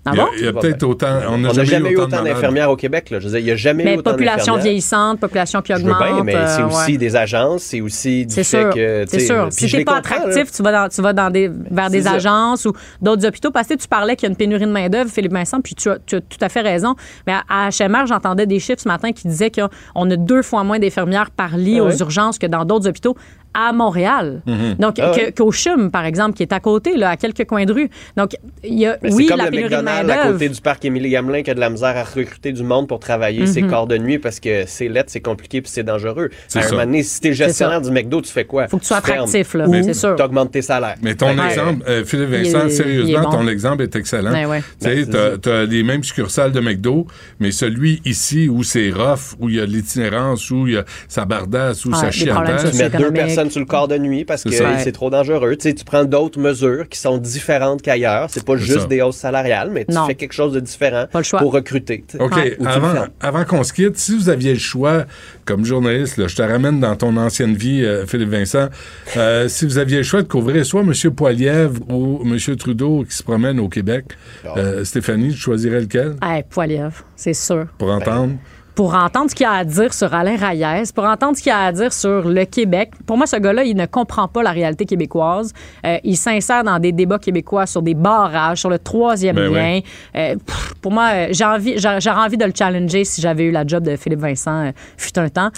Ah 0.05 0.11
il 0.13 0.17
y 0.17 0.19
a, 0.19 0.23
bon? 0.23 0.31
il 0.33 0.39
y 0.39 0.43
a 0.43 0.45
Ça 0.47 0.51
va 0.53 0.61
peut-être 0.61 0.83
autant. 0.83 1.19
On 1.29 1.37
n'a 1.37 1.53
jamais, 1.53 1.91
eu 1.91 1.97
autant, 1.97 2.23
d'infirmières 2.23 2.71
au 2.71 2.75
Québec. 2.75 3.09
Là. 3.09 3.19
Je 3.19 3.25
veux 3.25 3.31
dire, 3.31 3.39
il 3.39 3.45
n'y 3.45 3.51
a 3.51 3.55
jamais 3.55 3.83
Mais 3.83 3.95
eu 3.95 3.97
autant 3.97 4.11
population 4.11 4.57
vieillissante, 4.57 5.19
population 5.19 5.61
qui 5.61 5.73
Je 5.73 5.79
veux 5.79 5.91
augmente. 5.91 6.13
bien, 6.13 6.23
mais 6.23 6.47
c'est 6.47 6.61
euh, 6.61 6.67
aussi 6.67 6.91
ouais. 6.93 6.97
des 6.97 7.15
agences, 7.15 7.63
c'est 7.63 7.81
aussi 7.81 8.25
du 8.25 8.33
C'est 8.33 8.43
fait 8.43 8.61
sûr, 8.61 8.73
que... 8.73 9.03
tu 9.03 9.09
c'est 9.11 9.19
sûr. 9.19 9.47
Si 9.51 9.69
t'es 9.69 9.77
les 9.77 9.85
pas 9.85 9.97
attractif, 9.97 10.35
là. 10.35 10.51
tu 10.55 10.63
vas, 10.63 10.71
dans, 10.71 10.89
tu 10.89 11.01
vas 11.01 11.13
dans 11.13 11.29
des, 11.29 11.49
vers 11.69 11.89
des 11.89 12.03
ça. 12.03 12.13
agences 12.13 12.65
ou 12.65 12.73
d'autres 13.01 13.27
hôpitaux. 13.27 13.51
Parce 13.51 13.67
que 13.67 13.75
tu 13.75 13.87
parlais 13.87 14.15
qu'il 14.15 14.27
y 14.27 14.29
a 14.29 14.31
une 14.31 14.37
pénurie 14.37 14.65
de 14.65 14.71
main-d'œuvre, 14.71 15.09
Philippe 15.09 15.33
Vincent, 15.33 15.59
puis 15.61 15.75
tu 15.75 15.89
as, 15.89 15.97
tu 16.05 16.15
as 16.15 16.21
tout 16.21 16.37
à 16.41 16.49
fait 16.49 16.61
raison. 16.61 16.95
Mais 17.27 17.33
à, 17.33 17.67
à 17.67 17.69
HMR, 17.69 18.05
j'entendais 18.07 18.45
des 18.45 18.59
chiffres 18.59 18.81
ce 18.81 18.87
matin 18.87 19.11
qui 19.11 19.27
disaient 19.27 19.51
qu'on 19.51 20.09
a 20.09 20.15
deux 20.15 20.41
fois 20.41 20.63
moins 20.63 20.79
d'infirmières 20.79 21.31
par 21.31 21.57
lit 21.57 21.79
Ah 21.79 21.83
aux 21.83 21.91
urgences 21.91 22.39
que 22.39 22.47
dans 22.47 22.65
d'autres 22.65 22.87
hôpitaux 22.87 23.15
à 23.53 23.73
Montréal. 23.73 24.41
Mhm. 24.45 24.75
Donc, 24.79 24.99
Ah 24.99 25.11
ouais? 25.11 25.33
qu'au 25.35 25.51
CHUM, 25.51 25.89
par 25.91 26.05
exemple, 26.05 26.35
qui 26.35 26.43
est 26.43 26.53
à 26.53 26.59
côté, 26.59 26.95
là, 26.97 27.09
à 27.09 27.17
quelques 27.17 27.45
coins 27.45 27.65
de 27.65 27.73
rue. 27.73 27.89
Donc, 28.15 28.35
il 28.63 28.77
y 28.79 28.85
a, 28.85 28.97
Mais 29.01 29.11
oui, 29.13 29.23
c'est 29.23 29.29
comme 29.29 29.37
la 29.39 29.45
le 29.45 29.51
pénurie 29.51 29.69
McDonald's 29.75 30.11
à 30.11 30.27
côté 30.31 30.49
du 30.49 30.61
parc 30.61 30.85
Émilie 30.85 31.09
Gamelin 31.09 31.41
qui 31.41 31.51
a 31.51 31.53
de 31.55 31.59
la 31.59 31.69
misère 31.69 31.97
à 31.97 32.03
recruter 32.03 32.51
du 32.51 32.63
monde 32.63 32.87
pour 32.87 32.99
travailler 32.99 33.45
ses 33.47 33.61
Mhm. 33.61 33.69
corps 33.69 33.87
de 33.87 33.97
nuit 33.97 34.19
parce 34.19 34.39
que 34.39 34.63
c'est 34.67 34.87
lettre, 34.87 35.09
c'est 35.11 35.19
compliqué 35.21 35.61
puis 35.61 35.71
c'est 35.71 35.83
dangereux. 35.83 36.29
C'est 36.47 36.59
À 36.59 36.61
un 36.61 36.65
ça. 36.65 36.71
moment 36.73 36.85
donné, 36.85 37.03
si 37.03 37.19
t'es 37.21 37.33
gestionnaire 37.33 37.81
du 37.81 37.91
McDo, 37.91 38.21
tu 38.21 38.31
fais 38.31 38.45
quoi? 38.45 38.67
Faut 38.67 38.77
que 38.77 38.81
tu 38.83 38.87
sois 38.87 38.97
attractif, 38.97 39.53
là, 39.55 39.65
c'est 39.83 39.93
sûr. 39.93 40.15
t'augmentes 40.15 40.51
tes 40.51 40.61
salaires. 40.61 40.95
Mais 41.01 41.15
ton 41.15 41.31
exemple, 41.43 41.83
euh, 41.87 42.05
Philippe 42.05 42.29
Vincent, 42.29 42.65
est 42.67 42.69
sérieusement, 42.69 43.21
bon. 43.23 43.29
ton 43.31 43.47
exemple 43.47 43.83
est 43.83 43.95
excellent. 43.95 44.31
Ben 44.31 44.45
ouais. 44.47 44.61
Tu 44.81 44.87
sais, 44.87 45.05
Ben, 45.05 45.37
t'as 45.41 45.63
les 45.65 45.83
mêmes 45.83 46.03
succursales 46.03 46.51
de 46.51 46.59
McDo, 46.59 47.07
mais 47.39 47.51
celui 47.51 48.01
ici 48.05 48.47
où 48.49 48.63
c'est 48.63 48.91
rough, 48.91 49.35
où 49.39 49.49
il 49.49 49.55
y 49.55 49.59
a 49.59 49.65
de 49.65 49.71
l'itinérance, 49.71 50.49
où 50.51 50.67
il 50.67 50.73
y 50.73 50.77
a 50.77 50.83
sa 51.07 51.25
bardasse, 51.25 51.85
où 51.85 51.93
ça 51.93 52.09
des 52.09 52.25
problèmes 52.27 52.55
chiantasse. 52.57 53.35
Personnes 53.39 53.51
sur 53.51 53.59
le 53.61 53.65
corps 53.65 53.87
de 53.87 53.97
nuit 53.97 54.25
parce 54.25 54.43
que 54.43 54.49
c'est 54.51 54.91
trop 54.91 55.09
dangereux. 55.09 55.55
Tu 55.55 55.69
sais, 55.69 55.73
tu 55.73 55.85
prends 55.85 56.03
d'autres 56.03 56.39
mesures 56.39 56.89
qui 56.89 56.99
sont 56.99 57.17
différentes 57.17 57.81
qu'ailleurs. 57.81 58.27
C'est 58.29 58.43
pas 58.43 58.57
juste 58.57 58.81
ça. 58.81 58.85
des 58.87 59.01
hausses 59.01 59.15
salariales, 59.15 59.69
mais 59.71 59.85
tu 59.85 59.93
Non. 59.95 60.07
fais 60.07 60.15
quelque 60.15 60.33
chose 60.33 60.51
de 60.53 60.59
différent 60.59 61.05
Pas 61.09 61.19
le 61.19 61.23
choix. 61.23 61.39
pour 61.39 61.53
recruter. 61.53 62.03
tu 62.05 62.17
sais. 62.17 62.23
OK, 62.23 62.35
le 62.59 62.67
avant, 62.67 63.05
avant 63.21 63.45
qu'on 63.45 63.63
se 63.63 63.71
quitte, 63.71 63.97
si 63.97 64.17
vous 64.17 64.27
aviez 64.29 64.51
le 64.53 64.59
choix, 64.59 65.05
comme 65.45 65.63
journaliste, 65.63 66.17
là, 66.17 66.27
je 66.27 66.35
te 66.35 66.41
ramène 66.41 66.79
dans 66.81 66.95
ton 66.97 67.15
ancienne 67.15 67.55
vie, 67.55 67.83
euh, 67.85 68.05
Philippe 68.05 68.29
Vincent, 68.29 68.67
euh, 69.15 69.47
si 69.47 69.65
vous 69.65 69.77
aviez 69.77 69.97
le 69.97 70.03
choix 70.03 70.21
de 70.21 70.27
couvrir 70.27 70.65
soit 70.65 70.81
M. 70.81 70.93
Poilièvre 71.15 71.79
ou 71.89 72.21
M. 72.25 72.37
Trudeau 72.57 73.05
qui 73.07 73.15
se 73.15 73.23
promène 73.23 73.59
au 73.61 73.69
Québec, 73.69 74.05
Ah. 74.45 74.53
euh, 74.57 74.83
Stéphanie, 74.83 75.31
tu 75.31 75.37
choisirais 75.39 75.79
lequel? 75.81 76.15
Hey, 76.21 76.43
Poilievre, 76.49 77.05
c'est 77.15 77.33
sûr. 77.33 77.67
pour 77.77 77.89
entendre? 77.89 78.33
Pour 78.79 78.95
entendre 78.95 79.29
ce 79.29 79.35
qu'il 79.35 79.45
a 79.45 79.51
à 79.55 79.65
dire 79.65 79.93
sur 79.93 80.13
Alain 80.13 80.37
Reyes, 80.37 80.93
pour 80.95 81.03
entendre 81.03 81.35
ce 81.35 81.43
qu'il 81.43 81.51
a 81.51 81.65
à 81.65 81.71
dire 81.73 81.91
sur 81.91 82.29
le 82.29 82.45
Québec. 82.45 82.91
Pour 83.05 83.17
moi, 83.17 83.27
ce 83.27 83.35
gars-là, 83.35 83.65
il 83.65 83.75
ne 83.75 83.85
comprend 83.85 84.29
pas 84.29 84.41
la 84.41 84.51
réalité 84.51 84.85
québécoise. 84.85 85.51
Euh, 85.85 85.97
il 86.05 86.15
s'insère 86.15 86.63
dans 86.63 86.79
des 86.79 86.93
débats 86.93 87.19
québécois 87.19 87.65
sur 87.65 87.81
des 87.81 87.93
barrages, 87.93 88.59
sur 88.59 88.69
le 88.69 88.79
troisième 88.79 89.35
Ben 89.35 89.51
lien. 89.53 89.79
Euh, 90.15 90.35
pff, 90.37 90.75
pour 90.81 90.93
moi, 90.93 91.09
euh, 91.13 91.27
j'ai 91.31 91.43
envie, 91.43 91.77
j'a- 91.77 91.99
j'aurais 91.99 92.21
envie 92.21 92.37
de 92.37 92.45
le 92.45 92.53
challenger 92.57 93.03
si 93.03 93.19
j'avais 93.19 93.43
eu 93.43 93.51
la 93.51 93.67
job 93.67 93.83
de 93.83 93.97
Philippe 93.97 94.21
Vincent 94.21 94.71
fut 94.95 95.19
un 95.19 95.27
temps. 95.27 95.49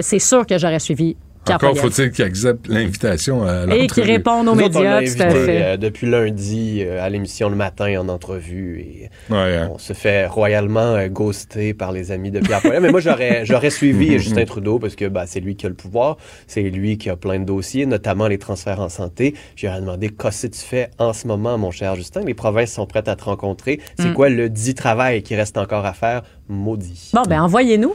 C'est 0.00 0.20
sûr 0.20 0.46
que 0.46 0.56
j'aurais 0.56 0.78
suivi 0.78 1.16
Encore 1.54 1.76
faut-il 1.78 2.10
qu'il 2.10 2.24
accepte 2.24 2.68
l'invitation 2.68 3.44
à 3.44 3.62
Et 3.62 3.66
l'entrevue. 3.66 3.86
qu'il 3.88 4.02
réponde 4.04 4.48
aux 4.48 4.54
Nous 4.54 4.62
autres, 4.62 4.76
on 4.76 4.80
médias, 4.80 5.00
l'a 5.00 5.06
tout 5.10 5.22
à 5.22 5.24
invité, 5.26 5.44
fait. 5.44 5.62
euh, 5.62 5.76
depuis 5.76 6.06
lundi 6.08 6.82
euh, 6.84 7.02
à 7.04 7.08
l'émission 7.08 7.48
le 7.48 7.56
matin 7.56 7.98
en 8.00 8.08
entrevue 8.08 8.80
et 8.80 9.10
Ouais, 9.32 9.56
hein. 9.56 9.70
on 9.72 9.78
se 9.78 9.92
fait 9.92 10.26
royalement 10.26 10.94
euh, 10.94 11.08
ghoster 11.08 11.74
par 11.74 11.92
les 11.92 12.12
amis 12.12 12.30
de 12.30 12.40
Pierre 12.40 12.60
Poilievre. 12.60 12.82
Mais 12.82 12.90
moi, 12.90 13.00
j'aurais, 13.00 13.44
j'aurais 13.44 13.70
suivi 13.70 14.18
Justin 14.18 14.44
Trudeau 14.44 14.78
parce 14.78 14.94
que 14.96 15.06
bah, 15.06 15.24
c'est 15.26 15.40
lui 15.40 15.56
qui 15.56 15.66
a 15.66 15.68
le 15.68 15.74
pouvoir, 15.74 16.16
c'est 16.46 16.62
lui 16.62 16.98
qui 16.98 17.10
a 17.10 17.16
plein 17.16 17.38
de 17.38 17.44
dossiers, 17.44 17.86
notamment 17.86 18.26
les 18.28 18.38
transferts 18.38 18.80
en 18.80 18.88
santé. 18.88 19.34
J'aurais 19.56 19.80
demandé 19.80 20.08
qu'est-ce 20.10 20.46
que 20.46 20.52
tu 20.52 20.60
fais 20.60 20.90
en 20.98 21.12
ce 21.12 21.26
moment, 21.26 21.58
mon 21.58 21.70
cher 21.70 21.94
Justin? 21.96 22.22
Les 22.24 22.34
provinces 22.34 22.72
sont 22.72 22.86
prêtes 22.86 23.08
à 23.08 23.16
te 23.16 23.24
rencontrer. 23.24 23.80
C'est 23.98 24.08
Mm. 24.08 24.14
quoi 24.14 24.28
le 24.28 24.48
dit 24.48 24.74
travail 24.74 25.22
qui 25.22 25.34
reste 25.36 25.58
encore 25.58 25.84
à 25.86 25.92
faire? 25.92 26.22
Maudit. 26.48 27.10
Bon, 27.12 27.22
ben 27.28 27.42
envoyez-nous. 27.42 27.94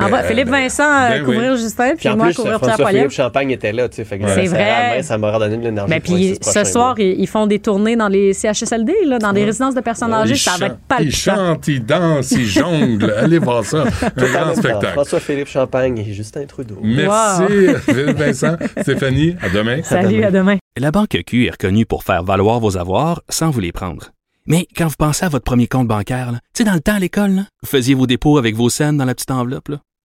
Ben, 0.00 0.06
Envoie- 0.06 0.22
Philippe 0.24 0.46
ben, 0.50 0.62
Vincent 0.62 0.82
euh, 0.82 1.08
ben 1.10 1.24
couvrir 1.24 1.52
oui. 1.52 1.58
Justin, 1.58 1.92
puis 1.96 2.08
moi 2.16 2.26
plus, 2.26 2.34
couvrir 2.36 2.58
Pierre 2.58 2.58
François-Philippe 2.58 2.82
Poilievre. 2.90 3.10
Champagne 3.12 3.50
était 3.50 3.72
là, 3.72 3.88
tu 3.88 3.96
sais. 3.96 4.04
C'est 4.10 4.46
vrai. 4.46 4.96
main, 4.96 5.02
ça 5.02 5.18
m'a 5.18 5.30
redonné 5.32 5.56
de 5.58 5.62
l'énergie. 5.62 5.90
Ben, 5.90 5.96
les 5.96 6.00
puis 6.00 6.38
ce 6.40 6.64
soir, 6.64 6.94
mois. 6.96 7.04
ils, 7.04 7.20
ils 7.20 7.26
font 7.26 7.46
des 7.46 7.58
tournées 7.58 7.96
dans 7.96 8.08
les 8.08 8.32
CHSLD, 8.32 8.94
là, 9.06 9.18
dans 9.18 9.32
des 9.32 9.44
résidences 9.44 9.74
de 9.74 9.80
personnes 9.80 10.12
âgées. 10.12 10.34
Il 10.34 10.38
Ça 10.38 10.52
va 10.52 10.56
chante- 10.58 10.66
être 10.72 10.78
palpitant. 10.88 11.04
Il 11.06 11.14
chante, 11.14 11.68
il 11.68 11.84
danse, 11.84 12.30
il 12.32 12.46
jongle. 12.46 13.14
Allez 13.18 13.38
voir 13.38 13.64
ça. 13.64 13.84
Tout 14.16 14.24
Un 14.24 14.32
grand 14.32 14.54
spectacle. 14.54 14.92
François-Philippe 14.94 15.48
Champagne 15.48 15.98
et 15.98 16.12
Justin 16.12 16.44
Trudeau. 16.46 16.78
Merci, 16.82 17.44
Philippe 17.84 18.16
Vincent. 18.18 18.56
Stéphanie, 18.82 19.36
à 19.42 19.48
demain. 19.48 19.82
Salut, 19.82 20.24
à 20.24 20.30
demain. 20.30 20.56
La 20.78 20.90
Banque 20.90 21.18
Q 21.26 21.46
est 21.46 21.50
reconnue 21.50 21.84
pour 21.86 22.04
faire 22.04 22.22
valoir 22.22 22.60
vos 22.60 22.76
avoirs 22.76 23.22
sans 23.28 23.50
vous 23.50 23.60
les 23.60 23.72
prendre. 23.72 24.10
Mais 24.46 24.66
quand 24.76 24.86
vous 24.86 24.94
pensez 24.98 25.24
à 25.26 25.28
votre 25.28 25.44
premier 25.44 25.66
compte 25.66 25.86
bancaire, 25.86 26.32
là, 26.32 26.38
tu 26.54 26.58
sais, 26.58 26.64
dans 26.64 26.72
le 26.72 26.80
temps 26.80 26.94
à 26.94 26.98
l'école, 26.98 27.30
là, 27.32 27.42
vous 27.62 27.68
faisiez 27.68 27.94
vos 27.94 28.06
dépôts 28.06 28.38
avec 28.38 28.54
vos 28.56 28.70
scènes 28.70 28.96
dans 28.96 29.04
la 29.04 29.14
petite 29.14 29.30
enveloppe. 29.30 29.68
là. 29.68 29.76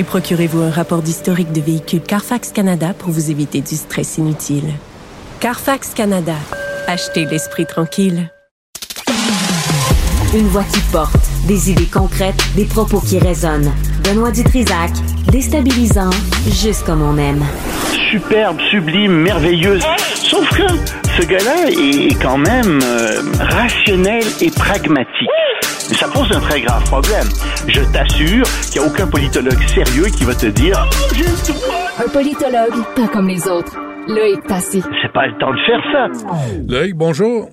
Et 0.00 0.02
procurez-vous 0.02 0.62
un 0.62 0.70
rapport 0.70 1.02
d'historique 1.02 1.52
de 1.52 1.60
véhicule 1.60 2.00
Carfax 2.00 2.52
Canada 2.52 2.94
pour 2.98 3.10
vous 3.10 3.30
éviter 3.30 3.60
du 3.60 3.74
stress 3.76 4.16
inutile. 4.16 4.64
Carfax 5.40 5.92
Canada. 5.92 6.36
Achetez 6.86 7.26
l'esprit 7.26 7.66
tranquille. 7.66 8.30
Une 10.34 10.46
voix 10.46 10.64
qui 10.72 10.80
porte, 10.90 11.20
des 11.46 11.70
idées 11.70 11.84
concrètes, 11.92 12.42
des 12.56 12.64
propos 12.64 13.00
qui 13.00 13.18
résonnent. 13.18 13.70
Benoît 14.02 14.30
Dutrisac, 14.30 14.90
déstabilisant, 15.30 16.08
juste 16.46 16.86
comme 16.86 17.02
on 17.02 17.18
aime. 17.18 17.44
superbe, 18.10 18.58
sublime, 18.70 19.12
merveilleuse. 19.12 19.84
Sauf 20.14 20.48
que 20.48 20.66
ce 21.20 21.26
gars-là 21.26 21.68
est 21.68 22.22
quand 22.22 22.38
même 22.38 22.80
euh, 22.82 23.20
rationnel 23.38 24.24
et 24.40 24.50
pragmatique. 24.50 25.28
Ça 26.00 26.08
pose 26.08 26.32
un 26.34 26.40
très 26.40 26.62
grave 26.62 26.82
problème. 26.84 27.26
Je 27.68 27.82
t'assure 27.92 28.46
qu'il 28.72 28.80
n'y 28.80 28.86
a 28.86 28.90
aucun 28.90 29.06
politologue 29.06 29.62
sérieux 29.68 30.06
qui 30.06 30.24
va 30.24 30.34
te 30.34 30.46
dire 30.46 30.88
Oh, 30.90 31.52
droit. 31.52 31.90
Un 32.02 32.08
politologue, 32.08 32.86
pas 32.96 33.06
comme 33.08 33.28
les 33.28 33.46
autres. 33.46 33.76
Loïc 34.08 34.42
Passy. 34.48 34.82
C'est 35.02 35.12
pas 35.12 35.26
le 35.26 35.36
temps 35.36 35.52
de 35.52 35.58
faire 35.66 35.82
ça. 35.92 36.08
Loïc, 36.66 36.94
bonjour. 36.94 37.50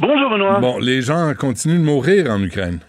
Bonjour, 0.00 0.30
Benoît. 0.30 0.58
Bon, 0.58 0.78
les 0.80 1.00
gens 1.00 1.32
continuent 1.38 1.78
de 1.78 1.84
mourir 1.84 2.28
en 2.28 2.42
Ukraine. 2.42 2.80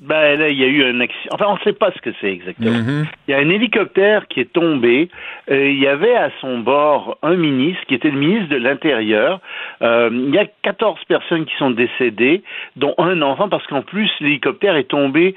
Ben 0.00 0.38
là, 0.38 0.48
il 0.48 0.56
y 0.56 0.62
a 0.62 0.68
eu 0.68 0.84
un 0.84 1.00
accident. 1.00 1.34
Enfin, 1.34 1.46
on 1.48 1.54
ne 1.54 1.60
sait 1.60 1.72
pas 1.72 1.90
ce 1.90 2.00
que 2.00 2.10
c'est 2.20 2.30
exactement. 2.30 2.70
Mhm. 2.70 3.06
Il 3.26 3.32
y 3.32 3.34
a 3.34 3.38
un 3.38 3.48
hélicoptère 3.48 4.28
qui 4.28 4.38
est 4.40 4.52
tombé. 4.52 5.08
Euh, 5.50 5.68
il 5.70 5.78
y 5.80 5.88
avait 5.88 6.14
à 6.14 6.30
son 6.40 6.58
bord 6.60 7.18
un 7.22 7.34
ministre 7.34 7.84
qui 7.88 7.94
était 7.94 8.10
le 8.10 8.18
ministre 8.18 8.48
de 8.48 8.56
l'Intérieur. 8.58 9.40
Euh, 9.82 10.08
il 10.12 10.32
y 10.34 10.38
a 10.38 10.46
14 10.62 11.00
personnes 11.08 11.46
qui 11.46 11.56
sont 11.56 11.72
décédées, 11.72 12.42
dont 12.76 12.94
un 12.98 13.22
enfant, 13.22 13.48
parce 13.48 13.66
qu'en 13.66 13.82
plus, 13.82 14.08
l'hélicoptère 14.20 14.76
est 14.76 14.84
tombé 14.88 15.34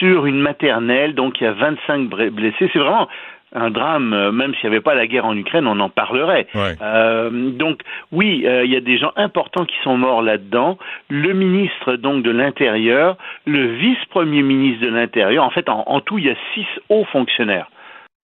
sur 0.00 0.26
une 0.26 0.40
maternelle, 0.40 1.14
donc 1.14 1.40
il 1.40 1.44
y 1.44 1.46
a 1.46 1.52
25 1.52 2.08
bra- 2.08 2.30
blessés. 2.30 2.68
C'est 2.72 2.78
vraiment 2.80 3.08
un 3.52 3.70
drame, 3.70 4.12
euh, 4.12 4.32
même 4.32 4.54
s'il 4.54 4.68
n'y 4.68 4.76
avait 4.76 4.82
pas 4.82 4.94
la 4.94 5.06
guerre 5.06 5.26
en 5.26 5.36
Ukraine, 5.36 5.66
on 5.66 5.80
en 5.80 5.88
parlerait. 5.88 6.46
Ouais. 6.54 6.76
Euh, 6.82 7.50
donc 7.50 7.82
oui, 8.12 8.44
euh, 8.46 8.64
il 8.64 8.70
y 8.70 8.76
a 8.76 8.80
des 8.80 8.98
gens 8.98 9.12
importants 9.16 9.64
qui 9.64 9.76
sont 9.82 9.96
morts 9.96 10.22
là-dedans. 10.22 10.78
Le 11.08 11.32
ministre 11.32 11.96
donc 11.96 12.22
de 12.22 12.30
l'Intérieur, 12.30 13.16
le 13.46 13.66
vice-premier 13.74 14.42
ministre 14.42 14.84
de 14.84 14.90
l'Intérieur. 14.90 15.44
En 15.44 15.50
fait, 15.50 15.68
en, 15.68 15.84
en 15.86 16.00
tout, 16.00 16.18
il 16.18 16.26
y 16.26 16.30
a 16.30 16.36
six 16.54 16.66
hauts 16.88 17.06
fonctionnaires. 17.06 17.68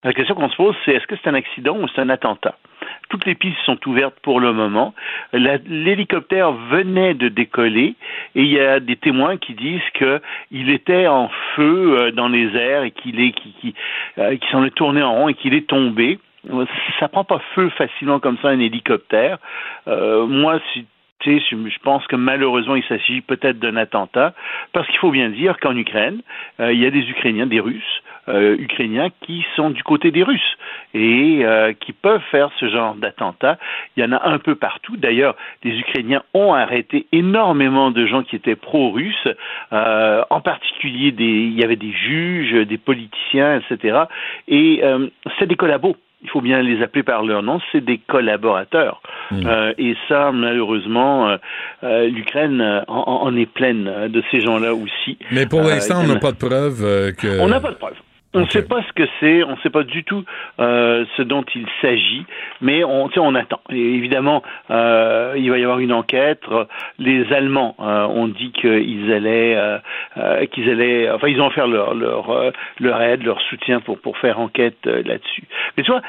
La 0.04 0.12
question 0.12 0.34
qu'on 0.34 0.48
se 0.48 0.56
pose, 0.56 0.76
c'est 0.84 0.92
est-ce 0.92 1.06
que 1.06 1.16
c'est 1.16 1.28
un 1.28 1.34
accident 1.34 1.76
ou 1.78 1.88
c'est 1.88 2.00
un 2.00 2.10
attentat? 2.10 2.54
Toutes 3.16 3.24
les 3.24 3.34
pistes 3.34 3.56
sont 3.64 3.78
ouvertes 3.88 4.16
pour 4.20 4.40
le 4.40 4.52
moment. 4.52 4.92
L'hélicoptère 5.32 6.52
venait 6.52 7.14
de 7.14 7.28
décoller 7.30 7.94
et 8.34 8.42
il 8.42 8.48
y 8.48 8.60
a 8.60 8.78
des 8.78 8.96
témoins 8.96 9.38
qui 9.38 9.54
disent 9.54 9.80
qu'il 9.94 10.68
était 10.68 11.06
en 11.06 11.30
feu 11.54 11.98
euh, 11.98 12.10
dans 12.10 12.28
les 12.28 12.54
airs 12.54 12.82
et 12.82 12.90
qu'il 12.90 13.18
est 13.18 13.32
qui, 13.32 13.54
qui, 13.58 13.74
euh, 14.18 14.36
qu'il 14.36 14.50
s'en 14.50 14.62
est 14.66 14.74
tourné 14.74 15.02
en 15.02 15.14
rond 15.14 15.28
et 15.30 15.34
qu'il 15.34 15.54
est 15.54 15.66
tombé. 15.66 16.18
Ça 17.00 17.08
prend 17.08 17.24
pas 17.24 17.40
feu 17.54 17.70
facilement 17.70 18.20
comme 18.20 18.36
ça 18.42 18.48
un 18.48 18.60
hélicoptère. 18.60 19.38
Euh, 19.88 20.26
moi, 20.26 20.60
si 20.74 20.84
je 21.24 21.78
pense 21.82 22.06
que 22.06 22.16
malheureusement, 22.16 22.76
il 22.76 22.84
s'agit 22.84 23.20
peut-être 23.20 23.58
d'un 23.58 23.76
attentat, 23.76 24.34
parce 24.72 24.86
qu'il 24.88 24.98
faut 24.98 25.10
bien 25.10 25.30
dire 25.30 25.58
qu'en 25.60 25.76
Ukraine, 25.76 26.20
euh, 26.60 26.72
il 26.72 26.80
y 26.80 26.86
a 26.86 26.90
des 26.90 27.08
Ukrainiens, 27.08 27.46
des 27.46 27.60
Russes, 27.60 28.02
euh, 28.28 28.56
Ukrainiens 28.58 29.08
qui 29.22 29.44
sont 29.54 29.70
du 29.70 29.82
côté 29.82 30.10
des 30.10 30.22
Russes 30.22 30.56
et 30.94 31.40
euh, 31.42 31.72
qui 31.78 31.92
peuvent 31.92 32.22
faire 32.30 32.50
ce 32.58 32.68
genre 32.68 32.94
d'attentat. 32.94 33.58
Il 33.96 34.04
y 34.04 34.06
en 34.06 34.12
a 34.12 34.28
un 34.28 34.38
peu 34.38 34.54
partout. 34.54 34.96
D'ailleurs, 34.96 35.36
les 35.62 35.78
Ukrainiens 35.78 36.22
ont 36.34 36.54
arrêté 36.54 37.06
énormément 37.12 37.90
de 37.90 38.06
gens 38.06 38.22
qui 38.22 38.36
étaient 38.36 38.56
pro-russes, 38.56 39.28
euh, 39.72 40.22
en 40.30 40.40
particulier 40.40 41.12
des, 41.12 41.24
il 41.24 41.58
y 41.58 41.64
avait 41.64 41.76
des 41.76 41.92
juges, 41.92 42.66
des 42.66 42.78
politiciens, 42.78 43.60
etc. 43.60 44.04
Et 44.48 44.82
c'est 45.38 45.46
des 45.46 45.56
collabos 45.56 45.96
il 46.26 46.30
faut 46.30 46.40
bien 46.40 46.62
les 46.62 46.82
appeler 46.82 47.02
par 47.02 47.24
leur 47.24 47.42
nom, 47.42 47.60
c'est 47.70 47.84
des 47.84 47.98
collaborateurs. 47.98 49.00
Euh, 49.32 49.72
et 49.78 49.94
ça, 50.08 50.32
malheureusement, 50.32 51.28
euh, 51.28 51.36
euh, 51.84 52.08
l'Ukraine 52.08 52.84
en, 52.88 53.22
en 53.22 53.36
est 53.36 53.46
pleine 53.46 54.08
de 54.08 54.22
ces 54.30 54.40
gens-là 54.40 54.74
aussi. 54.74 55.18
Mais 55.30 55.46
pour 55.46 55.62
l'instant, 55.62 56.00
on 56.02 56.06
n'a 56.06 56.18
pas 56.18 56.32
de 56.32 56.36
preuve 56.36 56.84
euh, 56.84 57.12
que... 57.12 57.40
on 57.40 57.48
n'a 57.48 57.60
pas 57.60 57.70
de 57.70 57.76
preuves. 57.76 57.96
On 58.36 58.40
ne 58.40 58.50
sait 58.50 58.66
pas 58.66 58.82
ce 58.82 58.92
que 58.92 59.08
c'est, 59.18 59.42
on 59.44 59.52
ne 59.52 59.60
sait 59.62 59.70
pas 59.70 59.82
du 59.82 60.04
tout 60.04 60.22
euh, 60.60 61.06
ce 61.16 61.22
dont 61.22 61.42
il 61.54 61.66
s'agit, 61.80 62.26
mais 62.60 62.84
on, 62.84 63.08
on 63.16 63.34
attend. 63.34 63.60
Et 63.70 63.94
évidemment, 63.94 64.42
euh, 64.70 65.32
il 65.38 65.50
va 65.50 65.58
y 65.58 65.62
avoir 65.62 65.78
une 65.78 65.92
enquête. 65.94 66.42
Les 66.98 67.32
Allemands 67.32 67.76
euh, 67.80 68.04
ont 68.04 68.28
dit 68.28 68.52
qu'ils 68.52 69.10
allaient, 69.10 69.80
qu'ils 70.52 70.68
allaient, 70.68 71.10
enfin, 71.10 71.28
ils 71.28 71.40
ont 71.40 71.46
offert 71.46 71.66
leur 71.66 71.94
leur 71.94 72.52
leur 72.78 73.00
aide, 73.00 73.22
leur 73.22 73.40
soutien 73.40 73.80
pour 73.80 73.98
pour 73.98 74.18
faire 74.18 74.38
enquête 74.38 74.84
là-dessus. 74.84 75.44
Mais 75.78 75.82
tu 75.82 75.90
vois, 75.90 76.02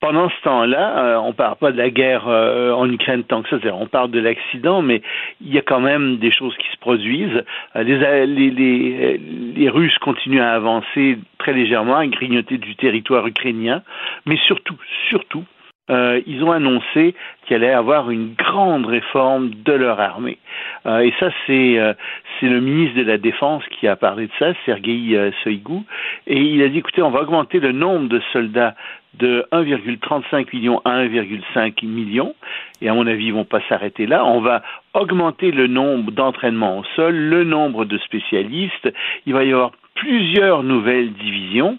pendant 0.00 0.28
ce 0.28 0.42
temps-là, 0.44 0.98
euh, 0.98 1.16
on 1.16 1.32
parle 1.32 1.56
pas 1.56 1.72
de 1.72 1.76
la 1.76 1.90
guerre 1.90 2.28
euh, 2.28 2.72
en 2.72 2.88
Ukraine 2.90 3.24
tant 3.24 3.42
que 3.42 3.48
ça. 3.48 3.56
On 3.72 3.86
parle 3.86 4.10
de 4.10 4.20
l'accident, 4.20 4.80
mais 4.80 5.02
il 5.40 5.52
y 5.52 5.58
a 5.58 5.62
quand 5.62 5.80
même 5.80 6.18
des 6.18 6.30
choses 6.30 6.56
qui 6.56 6.68
se 6.70 6.78
produisent. 6.78 7.42
Euh, 7.76 7.82
les, 7.82 9.18
les 9.56 9.68
Russes 9.68 9.98
continuent 9.98 10.40
à 10.40 10.52
avancer 10.52 11.18
très 11.38 11.52
légèrement, 11.52 11.96
à 11.96 12.06
grignoter 12.06 12.58
du 12.58 12.76
territoire 12.76 13.26
ukrainien, 13.26 13.82
mais 14.26 14.36
surtout, 14.46 14.76
surtout, 15.08 15.44
euh, 15.90 16.20
ils 16.26 16.42
ont 16.44 16.52
annoncé 16.52 17.14
qu'il 17.46 17.56
allait 17.56 17.72
avoir 17.72 18.10
une 18.10 18.34
grande 18.34 18.86
réforme 18.86 19.50
de 19.64 19.72
leur 19.72 20.00
armée. 20.00 20.38
Euh, 20.86 21.00
et 21.00 21.12
ça, 21.18 21.30
c'est 21.46 21.78
euh, 21.78 21.94
le 22.42 22.60
ministre 22.60 22.98
de 22.98 23.04
la 23.04 23.18
Défense 23.18 23.62
qui 23.78 23.88
a 23.88 23.96
parlé 23.96 24.26
de 24.26 24.32
ça, 24.38 24.52
Sergei 24.64 25.16
euh, 25.16 25.30
Shoigu, 25.42 25.80
et 26.26 26.40
il 26.40 26.62
a 26.62 26.68
dit, 26.68 26.78
écoutez, 26.78 27.02
on 27.02 27.10
va 27.10 27.22
augmenter 27.22 27.60
le 27.60 27.72
nombre 27.72 28.08
de 28.08 28.20
soldats 28.32 28.74
de 29.14 29.44
1,35 29.52 30.54
million 30.54 30.80
à 30.84 31.02
1,5 31.04 31.86
million, 31.86 32.34
et 32.80 32.88
à 32.88 32.94
mon 32.94 33.06
avis, 33.06 33.26
ils 33.26 33.32
vont 33.32 33.44
pas 33.44 33.60
s'arrêter 33.68 34.06
là. 34.06 34.24
On 34.24 34.40
va 34.40 34.62
augmenter 34.94 35.50
le 35.50 35.66
nombre 35.66 36.12
d'entraînements 36.12 36.78
au 36.78 36.84
sol, 36.94 37.16
le 37.16 37.44
nombre 37.44 37.84
de 37.84 37.98
spécialistes. 37.98 38.92
Il 39.26 39.32
va 39.32 39.44
y 39.44 39.52
avoir 39.52 39.72
plusieurs 39.94 40.62
nouvelles 40.62 41.12
divisions. 41.12 41.78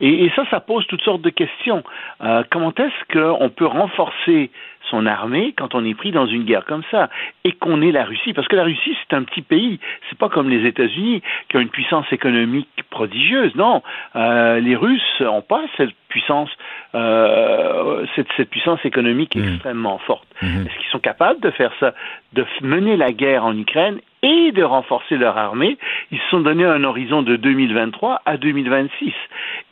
Et, 0.00 0.30
ça, 0.36 0.44
ça 0.50 0.60
pose 0.60 0.86
toutes 0.86 1.02
sortes 1.02 1.22
de 1.22 1.30
questions. 1.30 1.82
Euh, 2.22 2.42
comment 2.50 2.72
est-ce 2.74 3.12
qu'on 3.12 3.48
peut 3.50 3.66
renforcer 3.66 4.50
son 4.90 5.06
armée 5.06 5.54
quand 5.56 5.74
on 5.74 5.84
est 5.84 5.94
pris 5.94 6.12
dans 6.12 6.26
une 6.26 6.44
guerre 6.44 6.64
comme 6.64 6.84
ça 6.90 7.10
et 7.44 7.52
qu'on 7.52 7.82
est 7.82 7.92
la 7.92 8.04
Russie? 8.04 8.32
Parce 8.32 8.48
que 8.48 8.56
la 8.56 8.64
Russie 8.64 8.96
c'est 9.08 9.16
un 9.16 9.22
petit 9.22 9.42
pays 9.42 9.80
c'est 10.08 10.18
pas 10.18 10.28
comme 10.28 10.48
les 10.48 10.66
États-Unis 10.66 11.22
qui 11.48 11.56
ont 11.56 11.60
une 11.60 11.68
puissance 11.68 12.06
économique 12.12 12.68
prodigieuse 12.90 13.54
non 13.54 13.82
euh, 14.16 14.60
les 14.60 14.76
Russes 14.76 15.20
ont 15.20 15.42
pas 15.42 15.62
cette 15.76 15.90
puissance 16.08 16.50
euh, 16.94 18.06
cette, 18.16 18.28
cette, 18.36 18.50
puissance 18.50 18.82
économique 18.84 19.36
mmh. 19.36 19.54
extrêmement 19.54 19.98
forte 19.98 20.26
mmh. 20.42 20.46
est-ce 20.46 20.78
qu'ils 20.78 20.90
sont 20.90 21.00
capables 21.00 21.40
de 21.40 21.50
faire 21.50 21.72
ça 21.80 21.92
de 22.32 22.46
mener 22.62 22.96
la 22.96 23.12
guerre 23.12 23.44
en 23.44 23.56
Ukraine 23.56 23.98
et 24.22 24.52
de 24.52 24.62
renforcer 24.62 25.16
leur 25.16 25.36
armée. 25.38 25.78
Ils 26.10 26.18
se 26.18 26.28
sont 26.30 26.40
donné 26.40 26.64
un 26.64 26.84
horizon 26.84 27.22
de 27.22 27.36
2023 27.36 28.22
à 28.24 28.36
2026. 28.36 29.12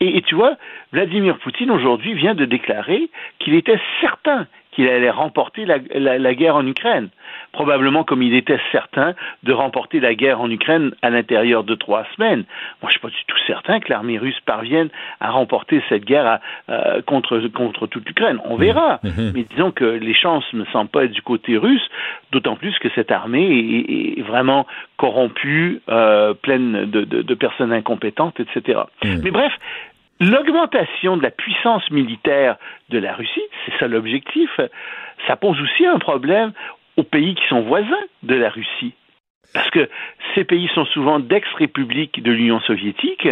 Et, 0.01 0.16
et 0.16 0.23
tu 0.23 0.35
vois, 0.35 0.56
Vladimir 0.93 1.39
Poutine 1.39 1.70
aujourd'hui 1.70 2.14
vient 2.14 2.35
de 2.35 2.44
déclarer 2.44 3.10
qu'il 3.39 3.55
était 3.55 3.81
certain 4.01 4.47
qu'il 4.77 4.89
allait 4.89 5.11
remporter 5.11 5.65
la, 5.65 5.78
la, 6.19 6.35
guerre 6.35 6.55
en 6.55 6.66
Ukraine. 6.66 7.09
Probablement 7.53 8.05
comme 8.05 8.23
il 8.23 8.35
était 8.35 8.61
certain 8.70 9.15
de 9.43 9.53
remporter 9.55 10.01
la 10.01 10.15
guerre 10.15 10.43
en 10.43 10.51
Ukraine 10.51 10.93
à 11.01 11.09
l'intérieur 11.09 11.65
de 11.65 11.74
trois 11.74 12.05
semaines. 12.15 12.44
Moi, 12.82 12.90
je 12.90 12.93
suis 12.93 13.01
pas 13.01 13.09
du 13.09 13.24
tout 13.27 13.39
certain 13.47 13.81
que 13.81 13.89
l'armée 13.89 14.19
russe 14.19 14.39
parvienne 14.44 14.90
à 15.20 15.31
remporter 15.31 15.82
cette 15.89 16.05
guerre 16.05 16.40
euh, 16.69 17.01
contre, 17.03 17.39
contre 17.48 17.86
toute 17.86 18.07
l'Ukraine. 18.07 18.39
On 18.44 18.57
verra. 18.57 19.01
Mmh. 19.03 19.09
Mmh. 19.09 19.32
Mais 19.35 19.47
disons 19.48 19.70
que 19.70 19.85
les 19.85 20.15
chances 20.15 20.44
ne 20.53 20.66
semblent 20.66 20.90
pas 20.90 21.05
être 21.05 21.12
du 21.12 21.23
côté 21.23 21.57
russe, 21.57 21.89
d'autant 22.31 22.57
plus 22.57 22.78
que 22.78 22.90
cette 22.94 23.11
armée 23.11 24.15
est, 24.19 24.23
vraiment 24.23 24.66
corrompue, 24.98 25.81
euh, 25.89 26.35
pleine 26.35 26.85
de, 26.85 27.05
de, 27.05 27.23
de, 27.23 27.35
personnes 27.35 27.73
incompétentes, 27.73 28.39
etc. 28.40 28.81
Mmh. 29.03 29.20
Mais 29.23 29.31
bref, 29.31 29.53
L'augmentation 30.20 31.16
de 31.16 31.22
la 31.22 31.30
puissance 31.30 31.90
militaire 31.90 32.56
de 32.88 32.98
la 32.98 33.14
Russie, 33.14 33.43
c'est 33.64 33.78
ça 33.78 33.86
l'objectif, 33.86 34.51
ça 35.26 35.36
pose 35.36 35.60
aussi 35.60 35.84
un 35.86 35.98
problème 35.98 36.52
aux 36.97 37.02
pays 37.02 37.34
qui 37.34 37.47
sont 37.48 37.60
voisins 37.62 38.05
de 38.22 38.34
la 38.34 38.48
Russie. 38.48 38.94
Parce 39.52 39.70
que 39.70 39.88
ces 40.34 40.44
pays 40.44 40.68
sont 40.74 40.86
souvent 40.86 41.18
d'ex-républiques 41.18 42.22
de 42.22 42.32
l'Union 42.32 42.60
soviétique, 42.60 43.28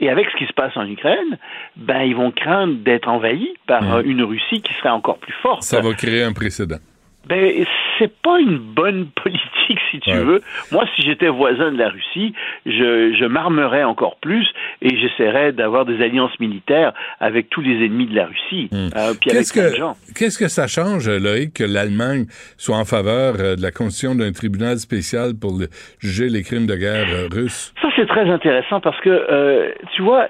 et 0.00 0.10
avec 0.10 0.30
ce 0.30 0.36
qui 0.36 0.46
se 0.46 0.52
passe 0.52 0.76
en 0.76 0.86
Ukraine, 0.86 1.38
ben, 1.76 2.02
ils 2.02 2.14
vont 2.14 2.30
craindre 2.30 2.74
d'être 2.74 3.08
envahis 3.08 3.54
par 3.66 3.82
mmh. 3.82 4.02
une 4.04 4.22
Russie 4.22 4.62
qui 4.62 4.72
serait 4.74 4.90
encore 4.90 5.18
plus 5.18 5.34
forte. 5.42 5.62
Ça 5.62 5.80
va 5.80 5.92
créer 5.94 6.22
un 6.22 6.32
précédent. 6.32 6.78
Ben, 7.26 7.64
c'est 7.98 8.14
pas 8.22 8.38
une 8.38 8.58
bonne 8.58 9.06
politique, 9.10 9.42
si 9.90 10.00
tu 10.00 10.12
veux. 10.12 10.40
Moi, 10.72 10.84
si 10.94 11.02
j'étais 11.02 11.28
voisin 11.28 11.72
de 11.72 11.78
la 11.78 11.88
Russie, 11.88 12.32
je, 12.66 13.14
je 13.18 13.24
m'armerais 13.24 13.84
encore 13.84 14.16
plus 14.20 14.46
et 14.82 14.96
j'essaierais 14.96 15.52
d'avoir 15.52 15.84
des 15.84 16.02
alliances 16.02 16.38
militaires 16.40 16.92
avec 17.20 17.50
tous 17.50 17.60
les 17.60 17.84
ennemis 17.84 18.06
de 18.06 18.14
la 18.14 18.26
Russie. 18.26 18.68
Hmm. 18.70 18.88
Euh, 18.96 19.14
qu'est-ce 19.20 19.52
que 19.52 20.14
qu'est-ce 20.14 20.38
que 20.38 20.48
ça 20.48 20.66
change, 20.66 21.08
Loïc, 21.08 21.54
que 21.54 21.64
l'Allemagne 21.64 22.26
soit 22.56 22.76
en 22.76 22.84
faveur 22.84 23.34
euh, 23.38 23.56
de 23.56 23.62
la 23.62 23.70
constitution 23.70 24.14
d'un 24.14 24.32
tribunal 24.32 24.78
spécial 24.78 25.32
pour 25.40 25.52
juger 26.00 26.28
les 26.28 26.42
crimes 26.42 26.66
de 26.66 26.76
guerre 26.76 27.08
euh, 27.10 27.28
russes? 27.30 27.74
Ça, 27.82 27.88
c'est 27.96 28.06
très 28.06 28.28
intéressant 28.28 28.80
parce 28.80 29.00
que, 29.00 29.74
tu 29.94 30.02
vois, 30.02 30.28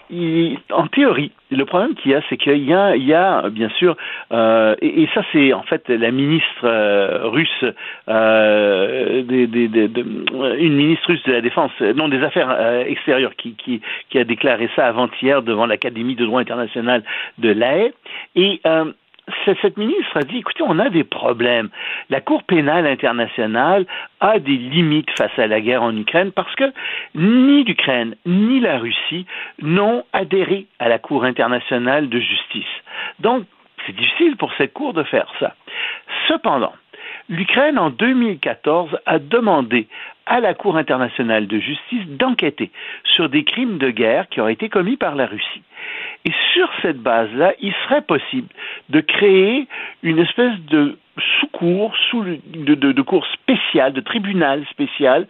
en 0.71 0.87
théorie, 0.89 1.33
le 1.51 1.65
problème 1.65 1.95
qu'il 1.95 2.13
y 2.13 2.15
a, 2.15 2.21
c'est 2.29 2.37
qu'il 2.37 2.65
y 2.65 2.75
a, 2.75 2.97
il 2.97 3.05
y 3.05 3.15
a 3.15 3.49
bien 3.49 3.69
sûr, 3.71 3.97
euh, 4.33 4.75
et, 4.83 5.03
et, 5.03 5.09
ça 5.15 5.23
c'est 5.33 5.53
en 5.53 5.63
fait 5.63 5.89
la 5.89 6.11
ministre 6.11 6.65
euh, 6.65 7.29
russe, 7.29 7.65
euh, 8.09 9.23
une 9.31 10.75
ministre 10.75 11.07
russe 11.09 11.23
de 11.25 11.33
la 11.33 11.41
défense, 11.41 11.73
non 11.81 12.09
des 12.09 12.23
affaires 12.23 12.51
euh, 12.51 12.85
extérieures, 12.85 13.35
qui, 13.37 13.81
a 14.15 14.25
déclaré 14.25 14.69
ça 14.75 14.87
avant-hier 14.87 15.43
devant 15.43 15.67
l'Académie 15.67 16.15
de 16.15 16.25
droit 16.25 16.41
international 16.41 17.03
de 17.39 17.51
l'AE. 17.51 17.93
Et 18.35 18.61
euh, 18.67 18.93
cette 19.63 19.77
ministre 19.77 20.17
a 20.17 20.23
dit, 20.23 20.39
écoutez, 20.39 20.63
on 20.67 20.79
a 20.79 20.91
des 20.91 21.05
problèmes. 21.05 21.69
La 22.11 22.21
Cour 22.21 22.43
pénale 22.45 22.87
internationale 22.87 23.87
a 24.21 24.39
des 24.39 24.57
limites 24.57 25.11
face 25.17 25.37
à 25.39 25.47
la 25.47 25.61
guerre 25.61 25.83
en 25.83 25.97
Ukraine 25.97 26.33
parce 26.33 26.55
que 26.55 26.73
ni 27.15 27.65
l'Ukraine 27.65 28.15
ni 28.27 28.61
la 28.61 28.79
Russie 28.79 29.27
n'ont 29.61 30.05
adhéré 30.13 30.67
à 30.79 30.89
la 30.89 30.99
Cour 30.99 31.25
internationale 31.25 32.09
de 32.09 32.19
justice. 32.19 32.65
Donc, 33.21 33.45
c'est 33.87 33.95
difficile 33.95 34.37
pour 34.37 34.53
cette 34.59 34.73
Cour 34.73 34.93
de 34.93 35.03
faire 35.03 35.29
ça. 35.41 35.55
Cependant, 36.29 36.73
l'Ukraine, 37.29 37.79
en 37.79 37.91
2014, 37.91 38.99
a 39.07 39.19
demandé 39.19 39.89
à 40.27 40.41
la 40.41 40.55
Cour 40.55 40.77
internationale 40.77 41.47
de 41.47 41.59
justice 41.59 42.07
d'enquêter 42.07 42.71
sur 43.05 43.29
des 43.29 43.45
crimes 43.45 43.79
de 43.79 43.91
guerre 43.91 44.29
qui 44.29 44.41
ont 44.41 44.49
été 44.49 44.69
commis 44.69 44.97
par 44.97 45.15
la 45.15 45.27
Russie. 45.27 45.63
Et 46.25 46.33
sur 46.53 46.71
cette 46.83 46.99
base-là, 46.99 47.55
il 47.61 47.73
serait 47.85 48.03
possible 48.03 48.49
de 48.91 49.01
créer 49.01 49.67
une 50.03 50.19
espèce 50.19 50.59
de 50.71 50.99
sous-cour, 51.41 51.95
sous, 52.11 52.23
de, 52.23 52.75
de, 52.75 52.93
de, 52.93 53.03
cour 53.03 53.27
spéciale, 53.27 53.93
de 53.93 54.01
tribunal 54.01 54.65
spécial, 54.71 55.27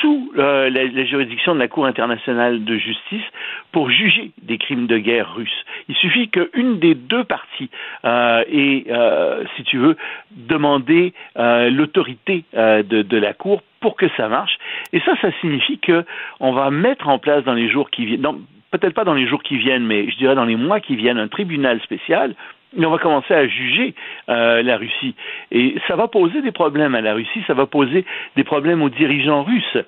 sous 0.00 0.32
euh, 0.38 0.70
la, 0.70 1.04
juridiction 1.04 1.54
de 1.54 1.60
la 1.60 1.68
Cour 1.68 1.86
internationale 1.86 2.64
de 2.64 2.76
justice 2.76 3.24
pour 3.72 3.90
juger 3.90 4.30
des 4.42 4.58
crimes 4.58 4.86
de 4.86 4.98
guerre 4.98 5.34
russes. 5.34 5.64
Il 5.88 5.94
suffit 5.96 6.28
qu'une 6.28 6.78
des 6.78 6.94
deux 6.94 7.24
parties 7.24 7.70
euh, 8.04 8.44
ait, 8.50 8.84
euh, 8.88 9.44
si 9.56 9.64
tu 9.64 9.78
veux, 9.78 9.96
demandé 10.32 11.12
l'autorité 11.36 12.44
de, 12.54 12.82
de 12.82 13.16
la 13.16 13.32
Cour 13.32 13.62
pour 13.80 13.96
que 13.96 14.06
ça 14.16 14.28
marche. 14.28 14.56
Et 14.92 15.00
ça, 15.00 15.12
ça 15.20 15.28
signifie 15.40 15.78
que 15.78 16.04
on 16.40 16.52
va 16.52 16.70
mettre 16.70 17.08
en 17.08 17.18
place 17.18 17.44
dans 17.44 17.52
les 17.52 17.68
jours 17.68 17.90
qui 17.90 18.06
viennent, 18.06 18.22
peut-être 18.70 18.94
pas 18.94 19.04
dans 19.04 19.14
les 19.14 19.26
jours 19.26 19.42
qui 19.42 19.56
viennent, 19.56 19.84
mais 19.84 20.10
je 20.10 20.16
dirais 20.16 20.34
dans 20.34 20.44
les 20.44 20.56
mois 20.56 20.80
qui 20.80 20.96
viennent, 20.96 21.18
un 21.18 21.28
tribunal 21.28 21.80
spécial 21.82 22.34
on 22.78 22.90
va 22.90 22.98
commencer 22.98 23.34
à 23.34 23.46
juger 23.46 23.94
euh, 24.28 24.62
la 24.62 24.76
Russie. 24.76 25.14
Et 25.52 25.76
ça 25.86 25.96
va 25.96 26.08
poser 26.08 26.42
des 26.42 26.52
problèmes 26.52 26.94
à 26.94 27.00
la 27.00 27.14
Russie, 27.14 27.42
ça 27.46 27.54
va 27.54 27.66
poser 27.66 28.04
des 28.36 28.44
problèmes 28.44 28.82
aux 28.82 28.90
dirigeants 28.90 29.42
russes 29.42 29.78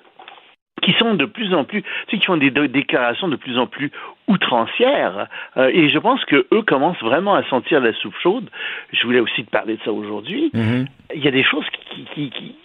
qui 0.83 0.93
sont 0.93 1.15
de 1.15 1.25
plus 1.25 1.53
en 1.55 1.63
plus, 1.63 1.81
tu 1.81 1.89
sais, 2.11 2.17
qui 2.19 2.25
font 2.25 2.37
des 2.37 2.51
déclarations 2.51 3.27
de 3.27 3.35
plus 3.35 3.57
en 3.57 3.65
plus 3.65 3.91
outrancières. 4.27 5.27
Euh, 5.57 5.71
et 5.73 5.89
je 5.89 5.97
pense 5.97 6.23
que 6.25 6.45
eux 6.53 6.61
commencent 6.61 7.01
vraiment 7.01 7.33
à 7.33 7.43
sentir 7.49 7.81
la 7.81 7.93
soupe 7.93 8.15
chaude. 8.21 8.49
Je 8.93 9.03
voulais 9.05 9.19
aussi 9.19 9.43
te 9.43 9.49
parler 9.49 9.77
de 9.77 9.81
ça 9.83 9.91
aujourd'hui. 9.91 10.51
Mm-hmm. 10.53 10.85
Il 11.15 11.23
y 11.23 11.27
a 11.27 11.31
des 11.31 11.43
choses 11.43 11.65
qui, 11.89 12.05
qui, 12.13 12.29
qui 12.29 12.55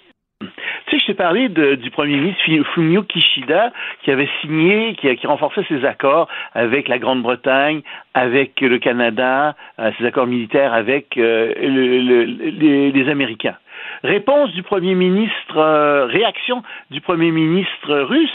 tu 0.87 0.91
sais, 0.91 1.01
je 1.01 1.07
t'ai 1.07 1.15
parlé 1.15 1.49
du 1.49 1.91
premier 1.91 2.17
ministre 2.17 2.43
Fumio 2.75 3.03
Kishida 3.03 3.73
qui 4.03 4.11
avait 4.11 4.29
signé, 4.41 4.95
qui, 4.95 5.15
qui 5.17 5.27
renforçait 5.27 5.65
ses 5.69 5.85
accords 5.85 6.29
avec 6.55 6.89
la 6.89 6.99
Grande-Bretagne, 6.99 7.83
avec 8.15 8.61
le 8.61 8.79
Canada, 8.79 9.57
euh, 9.79 9.91
ses 9.99 10.07
accords 10.07 10.27
militaires 10.27 10.75
avec 10.75 11.17
euh, 11.17 11.53
les, 11.59 13.09
Américains. 13.09 13.57
Réponse 14.05 14.53
du 14.53 14.63
premier 14.63 14.95
ministre, 14.95 15.57
euh, 15.57 16.07
réaction 16.07 16.63
du 16.91 17.01
premier 17.01 17.31
ministre 17.31 17.95
russe, 18.01 18.31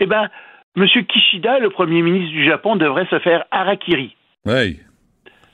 eh 0.00 0.06
ben, 0.06 0.28
M. 0.76 0.86
Kishida, 0.86 1.58
le 1.58 1.70
premier 1.70 2.02
ministre 2.02 2.32
du 2.32 2.44
Japon, 2.44 2.76
devrait 2.76 3.06
se 3.06 3.18
faire 3.20 3.44
harakiri. 3.50 4.14
Oui. 4.44 4.78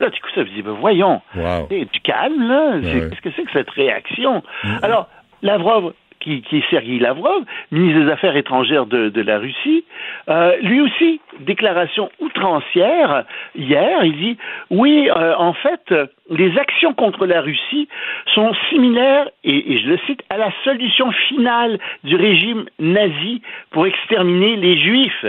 Là, 0.00 0.10
du 0.10 0.20
coup, 0.20 0.28
ça 0.34 0.44
faisait, 0.44 0.62
ben, 0.62 0.72
voyons, 0.72 1.22
du 1.70 2.00
calme, 2.00 2.48
là. 2.48 2.80
Qu'est-ce 2.80 3.20
que 3.20 3.30
c'est 3.36 3.44
que 3.44 3.52
cette 3.52 3.70
réaction? 3.70 4.42
Mm-hmm. 4.64 4.78
Alors, 4.82 5.08
Lavrov, 5.42 5.92
qui, 6.22 6.42
qui, 6.42 6.58
est 6.58 6.70
Sergei 6.70 6.98
Lavrov, 6.98 7.42
ministre 7.70 8.04
des 8.04 8.10
Affaires 8.10 8.36
étrangères 8.36 8.86
de, 8.86 9.08
de 9.08 9.22
la 9.22 9.38
Russie, 9.38 9.84
euh, 10.28 10.56
lui 10.62 10.80
aussi, 10.80 11.20
déclaration 11.40 12.10
outrancière 12.20 13.24
hier, 13.56 14.04
il 14.04 14.16
dit 14.16 14.38
oui, 14.70 15.10
euh, 15.10 15.34
en 15.36 15.52
fait, 15.52 15.92
les 16.30 16.56
actions 16.58 16.94
contre 16.94 17.26
la 17.26 17.40
Russie 17.40 17.88
sont 18.34 18.52
similaires, 18.70 19.28
et, 19.44 19.72
et, 19.72 19.78
je 19.78 19.88
le 19.88 19.98
cite, 20.06 20.22
à 20.30 20.36
la 20.36 20.52
solution 20.64 21.10
finale 21.28 21.78
du 22.04 22.16
régime 22.16 22.66
nazi 22.78 23.42
pour 23.70 23.86
exterminer 23.86 24.56
les 24.56 24.78
Juifs. 24.78 25.26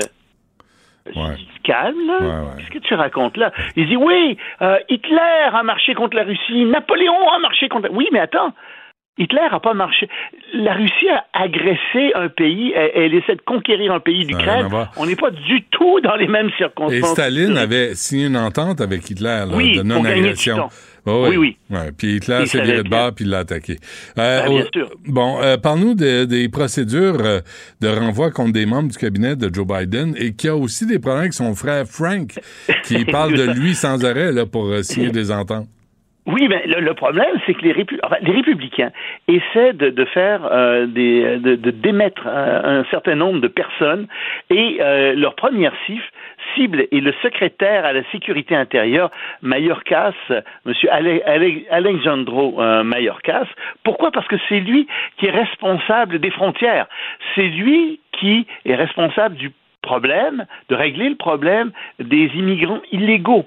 Ouais. 1.15 1.35
Calme, 1.63 2.07
là. 2.07 2.19
Qu'est-ce 2.57 2.69
que 2.69 2.79
tu 2.79 2.93
racontes 2.93 3.37
là? 3.37 3.51
Il 3.75 3.87
dit 3.87 3.97
oui, 3.97 4.37
euh, 4.61 4.77
Hitler 4.89 5.49
a 5.53 5.63
marché 5.63 5.93
contre 5.95 6.15
la 6.15 6.23
Russie, 6.23 6.65
Napoléon 6.65 7.29
a 7.29 7.39
marché 7.39 7.67
contre. 7.69 7.89
Oui, 7.91 8.07
mais 8.11 8.19
attends, 8.19 8.53
Hitler 9.17 9.41
n'a 9.51 9.59
pas 9.59 9.75
marché. 9.75 10.09
La 10.53 10.73
Russie 10.73 11.09
a 11.09 11.23
agressé 11.33 12.13
un 12.15 12.29
pays, 12.29 12.73
elle, 12.73 13.13
essaie 13.13 13.35
de 13.35 13.41
conquérir 13.45 13.93
un 13.93 13.99
pays 13.99 14.25
d'Ukraine. 14.25 14.67
On 14.97 15.05
n'est 15.05 15.15
pas 15.15 15.29
du 15.29 15.63
tout 15.69 15.99
dans 16.01 16.15
les 16.15 16.27
mêmes 16.27 16.49
circonstances. 16.57 16.93
Et 16.93 17.01
Staline 17.03 17.57
avait 17.57 17.93
signé 17.93 18.25
une 18.25 18.37
entente 18.37 18.81
avec 18.81 19.07
Hitler 19.09 19.45
de 19.47 19.83
non-agression. 19.83 20.67
oui, 21.05 21.37
oui. 21.37 21.57
Puis 21.97 22.15
Hitler 22.15 22.45
s'est 22.47 22.61
viré 22.61 22.83
de 22.83 22.89
bas 22.89 23.11
puis 23.11 23.25
il 23.25 23.31
l'a 23.31 23.39
attaqué. 23.39 23.77
Euh, 24.17 24.41
ah, 24.45 24.49
bien 24.49 24.65
sûr. 24.73 24.89
Bon, 25.05 25.39
euh, 25.41 25.57
parle-nous 25.57 25.93
des 25.93 26.49
procédures 26.49 27.17
euh, 27.19 27.41
de 27.81 27.87
renvoi 27.89 28.31
contre 28.31 28.53
des 28.53 28.65
membres 28.65 28.89
du 28.89 28.97
cabinet 28.97 29.35
de 29.35 29.53
Joe 29.53 29.67
Biden 29.67 30.15
et 30.17 30.33
qui 30.33 30.47
a 30.47 30.55
aussi 30.55 30.87
des 30.87 30.97
problèmes 30.97 31.21
avec 31.21 31.33
son 31.33 31.53
frère 31.53 31.85
Frank, 31.85 32.39
qui 32.83 33.05
parle 33.11 33.33
de 33.33 33.43
lui 33.43 33.75
sans 33.75 34.03
arrêt 34.03 34.31
là, 34.31 34.47
pour 34.47 34.73
signer 34.83 35.09
des 35.11 35.31
ententes. 35.31 35.67
Oui, 36.25 36.47
mais 36.47 36.63
le, 36.65 36.93
problème, 36.93 37.35
c'est 37.45 37.53
que 37.53 37.63
les, 37.63 37.73
les, 37.73 38.31
républicains 38.31 38.91
essaient 39.27 39.73
de, 39.73 40.05
faire 40.05 40.45
euh, 40.45 40.85
des, 40.85 41.37
de, 41.37 41.55
démettre 41.71 42.23
euh, 42.25 42.81
un 42.81 42.85
certain 42.85 43.15
nombre 43.15 43.41
de 43.41 43.49
personnes 43.49 44.07
et 44.49 44.77
euh, 44.79 45.15
leur 45.15 45.35
première 45.35 45.73
cible 46.55 46.87
est 46.91 47.01
le 47.01 47.13
secrétaire 47.21 47.83
à 47.83 47.91
la 47.91 48.03
sécurité 48.11 48.55
intérieure, 48.55 49.11
Mayorkas, 49.41 50.13
M. 50.65 50.73
Alejandro 51.69 52.61
euh, 52.61 52.83
Mayorkas. 52.83 53.47
Pourquoi? 53.83 54.11
Parce 54.11 54.27
que 54.27 54.37
c'est 54.47 54.61
lui 54.61 54.87
qui 55.17 55.25
est 55.25 55.31
responsable 55.31 56.19
des 56.19 56.31
frontières. 56.31 56.87
C'est 57.35 57.47
lui 57.47 57.99
qui 58.13 58.47
est 58.65 58.75
responsable 58.75 59.35
du 59.35 59.51
problème, 59.81 60.45
de 60.69 60.75
régler 60.75 61.09
le 61.09 61.15
problème 61.15 61.71
des 61.99 62.31
immigrants 62.35 62.81
illégaux. 62.91 63.45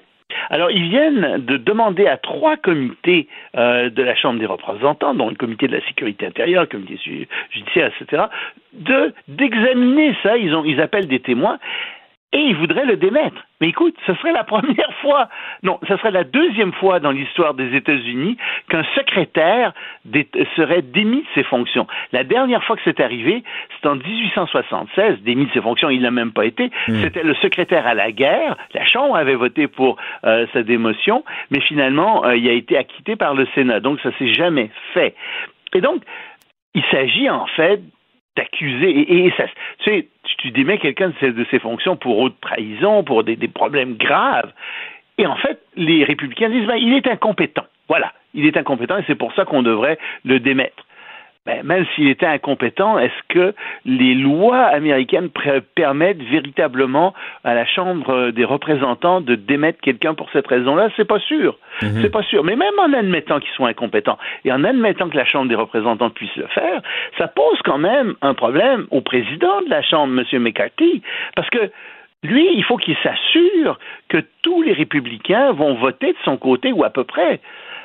Alors, 0.49 0.71
ils 0.71 0.89
viennent 0.89 1.37
de 1.45 1.57
demander 1.57 2.07
à 2.07 2.17
trois 2.17 2.57
comités 2.57 3.27
euh, 3.55 3.89
de 3.89 4.03
la 4.03 4.15
Chambre 4.15 4.39
des 4.39 4.45
représentants, 4.45 5.13
dont 5.13 5.29
le 5.29 5.35
comité 5.35 5.67
de 5.67 5.75
la 5.75 5.85
sécurité 5.85 6.25
intérieure, 6.25 6.63
le 6.63 6.67
comité 6.67 6.99
judiciaire, 7.51 7.91
etc., 7.99 8.23
de 8.73 9.13
d'examiner 9.27 10.15
ça. 10.23 10.37
Ils, 10.37 10.81
appellent 10.81 11.07
des 11.07 11.21
témoins 11.21 11.59
et 12.33 12.39
il 12.39 12.55
voudrait 12.55 12.85
le 12.85 12.97
démettre. 12.97 13.45
Mais 13.61 13.69
écoute, 13.69 13.95
ce 14.05 14.13
serait 14.15 14.33
la 14.33 14.43
première 14.43 14.91
fois, 15.01 15.29
non, 15.63 15.79
ce 15.87 15.95
serait 15.97 16.11
la 16.11 16.25
deuxième 16.25 16.73
fois 16.73 16.99
dans 16.99 17.11
l'histoire 17.11 17.53
des 17.53 17.73
États-Unis 17.75 18.37
qu'un 18.69 18.83
secrétaire 18.95 19.73
serait 20.55 20.81
démis 20.81 21.21
de 21.21 21.27
ses 21.35 21.43
fonctions. 21.43 21.87
La 22.11 22.23
dernière 22.23 22.63
fois 22.63 22.75
que 22.75 22.81
c'est 22.83 22.99
arrivé, 22.99 23.43
c'est 23.81 23.87
en 23.87 23.95
1876, 23.95 25.21
démis 25.21 25.45
de 25.45 25.51
ses 25.53 25.61
fonctions, 25.61 25.89
il 25.89 26.01
n'a 26.01 26.11
même 26.11 26.33
pas 26.33 26.45
été. 26.45 26.69
Hmm. 26.87 27.01
C'était 27.01 27.23
le 27.23 27.33
secrétaire 27.35 27.87
à 27.87 27.93
la 27.93 28.11
guerre. 28.11 28.57
La 28.73 28.85
Chambre 28.85 29.15
avait 29.15 29.35
voté 29.35 29.67
pour 29.67 29.97
euh, 30.25 30.45
sa 30.51 30.63
démotion, 30.63 31.23
mais 31.49 31.61
finalement, 31.61 32.25
euh, 32.25 32.35
il 32.35 32.47
a 32.49 32.53
été 32.53 32.77
acquitté 32.77 33.15
par 33.15 33.35
le 33.35 33.47
Sénat. 33.55 33.79
Donc, 33.79 34.01
ça 34.01 34.09
s'est 34.17 34.33
jamais 34.33 34.69
fait. 34.93 35.15
Et 35.73 35.81
donc, 35.81 36.01
il 36.73 36.83
s'agit 36.91 37.29
en 37.29 37.45
fait 37.47 37.81
d'accuser. 38.37 39.25
Et, 39.25 39.33
tu 39.79 39.83
sais, 39.83 40.07
tu 40.37 40.51
démets 40.51 40.77
quelqu'un 40.77 41.11
de 41.21 41.45
ses, 41.51 41.59
fonctions 41.59 41.97
pour 41.97 42.19
haute 42.19 42.39
trahison, 42.39 43.03
pour 43.03 43.23
des, 43.23 43.35
problèmes 43.47 43.95
graves. 43.95 44.51
Et 45.17 45.25
en 45.25 45.35
fait, 45.35 45.59
les 45.75 46.03
républicains 46.03 46.49
disent, 46.49 46.67
ben, 46.67 46.75
il 46.75 46.93
est 46.93 47.07
incompétent. 47.07 47.65
Voilà, 47.89 48.13
il 48.33 48.45
est 48.45 48.55
incompétent 48.55 48.97
et 48.97 49.03
c'est 49.07 49.15
pour 49.15 49.33
ça 49.33 49.45
qu'on 49.45 49.63
devrait 49.63 49.97
le 50.23 50.39
démettre. 50.39 50.85
Ben, 51.47 51.63
même 51.63 51.85
s'il 51.95 52.09
était 52.09 52.25
incompétent, 52.25 52.99
est-ce 52.99 53.23
que 53.29 53.55
les 53.85 54.15
lois 54.15 54.63
américaines 54.63 55.29
permettent 55.75 56.21
véritablement 56.21 57.13
à 57.45 57.53
la 57.53 57.65
Chambre 57.65 58.31
des 58.31 58.43
représentants 58.43 59.21
de 59.21 59.35
démettre 59.35 59.79
quelqu'un 59.79 60.13
pour 60.13 60.29
cette 60.31 60.45
raison-là? 60.45 60.89
C'est 60.97 61.07
pas 61.07 61.19
sûr. 61.19 61.57
Mhm. 61.81 62.01
C'est 62.01 62.09
pas 62.09 62.23
sûr. 62.23 62.43
Mais 62.43 62.57
même 62.57 62.77
en 62.79 62.91
admettant 62.91 63.39
qu'ils 63.39 63.53
soient 63.53 63.69
incompétents 63.69 64.17
et 64.43 64.51
en 64.51 64.65
admettant 64.65 65.07
que 65.07 65.15
la 65.15 65.23
Chambre 65.23 65.47
des 65.47 65.55
représentants 65.55 66.09
puisse 66.09 66.35
le 66.35 66.47
faire, 66.47 66.81
ça 67.17 67.29
pose 67.29 67.59
quand 67.63 67.77
même 67.77 68.15
un 68.21 68.33
problème 68.33 68.85
au 68.91 68.99
président 68.99 69.61
de 69.61 69.69
la 69.69 69.81
Chambre, 69.81 70.19
M. 70.19 70.43
McCarthy, 70.43 71.01
parce 71.37 71.49
que 71.49 71.71
lui, 72.23 72.45
il 72.55 72.63
faut 72.65 72.75
qu'il 72.75 72.97
s'assure 72.97 73.79
que 74.09 74.17
tous 74.41 74.63
les 74.63 74.73
républicains 74.73 75.53
vont 75.53 75.75
voter 75.75 76.07
de 76.07 76.17
son 76.25 76.35
côté 76.35 76.73
ou 76.73 76.83
à 76.83 76.89
peu 76.89 77.05
près. 77.05 77.39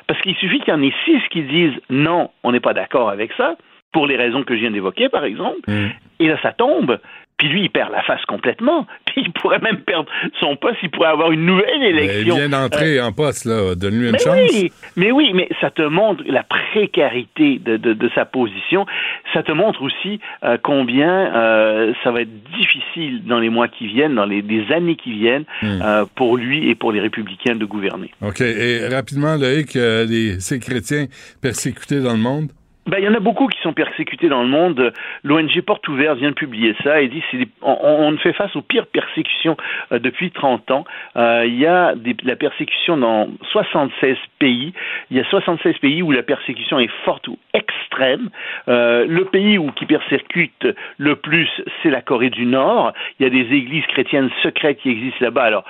Parce 0.07 0.19
qu'il 0.21 0.35
suffit 0.35 0.59
qu'il 0.59 0.73
y 0.73 0.77
en 0.77 0.81
ait 0.81 0.93
six 1.05 1.21
qui 1.29 1.43
disent 1.43 1.79
non, 1.89 2.29
on 2.43 2.51
n'est 2.51 2.59
pas 2.59 2.73
d'accord 2.73 3.09
avec 3.09 3.31
ça, 3.33 3.55
pour 3.91 4.07
les 4.07 4.17
raisons 4.17 4.43
que 4.43 4.55
je 4.55 4.61
viens 4.61 4.71
d'évoquer, 4.71 5.07
par 5.07 5.23
exemple, 5.23 5.61
mm. 5.67 5.89
et 6.19 6.27
là, 6.27 6.37
ça 6.41 6.51
tombe. 6.51 6.99
Puis 7.43 7.51
lui, 7.51 7.63
il 7.63 7.69
perd 7.69 7.91
la 7.91 8.01
face 8.03 8.23
complètement. 8.25 8.87
Puis 9.05 9.23
il 9.25 9.31
pourrait 9.33 9.59
même 9.59 9.81
perdre 9.81 10.09
son 10.39 10.55
poste. 10.55 10.77
Il 10.81 10.89
pourrait 10.89 11.09
avoir 11.09 11.31
une 11.31 11.45
nouvelle 11.45 11.83
élection. 11.83 12.35
il 12.35 12.39
vient 12.39 12.49
d'entrer 12.49 12.99
euh, 12.99 13.05
en 13.05 13.11
poste, 13.11 13.43
là. 13.43 13.75
Donne-lui 13.75 14.05
une 14.05 14.13
mais 14.13 14.19
chance. 14.19 14.37
Oui, 14.53 14.71
mais 14.95 15.11
oui, 15.11 15.31
mais 15.33 15.49
ça 15.59 15.69
te 15.69 15.81
montre 15.81 16.23
la 16.25 16.43
précarité 16.43 17.59
de, 17.59 17.75
de, 17.75 18.09
sa 18.15 18.23
position. 18.23 18.85
Ça 19.33 19.43
te 19.43 19.51
montre 19.51 19.81
aussi 19.81 20.21
euh, 20.45 20.57
combien 20.63 21.35
euh, 21.35 21.93
ça 22.01 22.11
va 22.11 22.21
être 22.21 22.43
difficile 22.57 23.25
dans 23.25 23.39
les 23.39 23.49
mois 23.49 23.67
qui 23.67 23.87
viennent, 23.87 24.15
dans 24.15 24.25
les, 24.25 24.43
années 24.71 24.95
qui 24.95 25.11
viennent, 25.11 25.45
hmm. 25.61 26.05
pour 26.15 26.37
lui 26.37 26.69
et 26.69 26.75
pour 26.75 26.93
les 26.93 27.01
républicains 27.01 27.55
de 27.55 27.65
gouverner. 27.65 28.11
OK. 28.21 28.39
Et 28.39 28.87
rapidement, 28.87 29.35
Loïc, 29.35 29.73
les, 29.73 30.39
ces 30.39 30.59
chrétiens 30.59 31.07
persécutés 31.41 31.99
dans 31.99 32.13
le 32.13 32.19
monde? 32.19 32.49
Ben, 32.85 32.97
il 32.99 33.05
y 33.05 33.07
en 33.07 33.13
a 33.13 33.19
beaucoup 33.21 33.47
qui 33.47 33.59
sont 33.61 33.71
persécutés 33.71 34.27
dans 34.27 34.43
le 34.43 34.49
monde. 34.49 34.91
L'ONG 35.23 35.61
Porte 35.61 35.87
Ouverte 35.87 36.17
vient 36.17 36.31
de 36.31 36.35
publier 36.35 36.75
ça 36.83 37.01
et 37.01 37.07
dit 37.07 37.23
c'est 37.31 37.47
on, 37.61 38.17
fait 38.17 38.33
face 38.33 38.53
aux 38.57 38.61
pires 38.61 38.87
persécutions 38.87 39.55
euh, 39.93 39.99
depuis 39.99 40.31
30 40.31 40.69
ans. 40.71 40.83
Euh, 41.15 41.45
il 41.47 41.55
y 41.55 41.65
a 41.65 41.95
des, 41.95 42.13
la 42.23 42.35
persécution 42.35 42.97
dans 42.97 43.29
76 43.51 44.17
pays. 44.37 44.73
Il 45.11 45.17
y 45.17 45.21
a 45.21 45.23
76 45.29 45.77
pays 45.77 46.01
où 46.01 46.11
la 46.11 46.23
persécution 46.23 46.77
est 46.77 46.91
forte 47.05 47.25
ou 47.29 47.37
extrême. 47.53 48.29
Euh, 48.67 49.05
le 49.07 49.25
pays 49.25 49.57
où 49.57 49.71
qui 49.71 49.85
persécute 49.85 50.67
le 50.97 51.15
plus, 51.15 51.49
c'est 51.81 51.89
la 51.89 52.01
Corée 52.01 52.31
du 52.31 52.45
Nord. 52.45 52.91
Il 53.17 53.23
y 53.23 53.27
a 53.27 53.29
des 53.29 53.55
églises 53.55 53.85
chrétiennes 53.87 54.29
secrètes 54.41 54.79
qui 54.79 54.89
existent 54.89 55.23
là-bas. 55.23 55.43
Alors, 55.43 55.63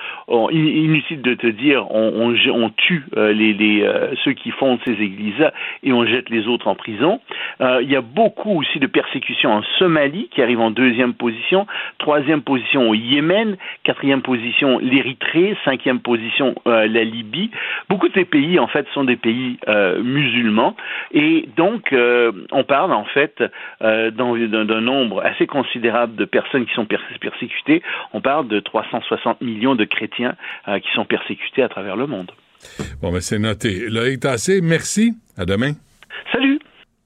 inutile 0.52 1.22
de 1.22 1.36
te 1.36 1.48
dire, 1.48 1.86
on, 1.92 2.34
on, 2.50 2.70
tue 2.72 3.06
les, 3.16 3.88
ceux 4.24 4.34
qui 4.34 4.50
fondent 4.52 4.80
ces 4.86 4.94
églises-là 4.94 5.54
et 5.84 5.94
on 5.94 6.06
jette 6.06 6.30
les 6.32 6.48
autres 6.48 6.68
en 6.68 6.76
prison. 6.76 7.03
Euh, 7.62 7.82
il 7.82 7.90
y 7.90 7.96
a 7.96 8.02
beaucoup 8.02 8.60
aussi 8.60 8.80
de 8.80 8.88
persécutions 8.88 9.52
en 9.52 9.64
Somalie 9.78 10.30
qui 10.34 10.42
arrive 10.42 10.60
en 10.60 10.72
deuxième 10.72 11.14
position, 11.14 11.68
troisième 12.00 12.42
position 12.42 12.90
au 12.90 12.94
Yémen, 12.94 13.58
quatrième 13.84 14.22
position 14.22 14.80
l'Érythrée, 14.80 15.56
cinquième 15.66 16.00
position 16.00 16.56
euh, 16.68 16.88
la 16.88 17.04
Libye. 17.04 17.52
Beaucoup 17.90 18.08
de 18.08 18.14
ces 18.14 18.26
pays 18.26 18.60
en 18.60 18.68
fait 18.68 18.86
sont 18.94 19.04
des 19.04 19.16
pays 19.16 19.58
euh, 19.68 20.02
musulmans 20.02 20.76
et 21.12 21.48
donc 21.58 21.94
on 22.52 22.64
parle 22.64 22.94
en 22.94 23.06
fait 23.06 23.44
d'un 23.82 24.82
nombre 24.82 25.24
assez 25.24 25.48
considérable 25.48 26.16
de 26.16 26.26
personnes 26.26 26.66
qui 26.66 26.74
sont 26.74 26.86
persécutées. 26.86 27.82
On 28.14 28.22
parle 28.22 28.48
de 28.48 28.60
360 28.60 29.42
millions 29.42 29.76
de 29.76 29.86
chrétiens 29.86 30.36
qui 30.66 30.92
sont 30.94 31.06
persécutés 31.06 31.64
à 31.64 31.70
travers 31.70 31.96
le 31.96 32.08
monde. 32.08 32.32
Bon, 33.02 33.10
mais 33.10 33.16
ben, 33.16 33.22
c'est 33.22 33.40
noté. 33.40 33.90
Loïc 33.90 34.22
Tassé, 34.22 34.62
merci. 34.62 35.14
À 35.38 35.46
demain. 35.46 35.74
Salut. 36.32 36.60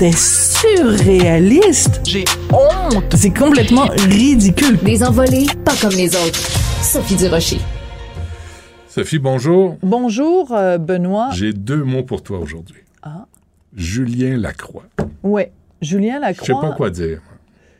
C'était 0.00 0.16
surréaliste. 0.16 2.00
J'ai 2.08 2.24
honte. 2.54 3.14
C'est 3.14 3.36
complètement 3.36 3.84
ridicule. 4.08 4.78
Des 4.82 5.04
envolées, 5.04 5.44
pas 5.62 5.74
comme 5.78 5.90
les 5.90 6.16
autres. 6.16 6.40
Sophie 6.82 7.16
Durocher. 7.16 7.58
Sophie, 8.88 9.18
bonjour. 9.18 9.76
Bonjour, 9.82 10.54
euh, 10.54 10.78
Benoît. 10.78 11.28
J'ai 11.32 11.52
deux 11.52 11.84
mots 11.84 12.02
pour 12.02 12.22
toi 12.22 12.38
aujourd'hui. 12.38 12.80
Ah. 13.02 13.26
Julien 13.76 14.38
Lacroix. 14.38 14.84
Oui, 15.22 15.42
Julien 15.82 16.18
Lacroix. 16.18 16.46
Je 16.46 16.52
sais 16.54 16.66
pas 16.66 16.74
quoi 16.74 16.88
dire. 16.88 17.20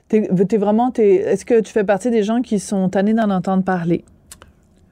T'es 0.08 0.28
es 0.28 0.58
vraiment. 0.58 0.92
Est-ce 0.92 1.46
que 1.46 1.62
tu 1.62 1.72
fais 1.72 1.84
partie 1.84 2.10
des 2.10 2.22
gens 2.22 2.42
qui 2.42 2.58
sont 2.58 2.90
tannés 2.90 3.14
d'en 3.14 3.30
entendre 3.30 3.64
parler? 3.64 4.04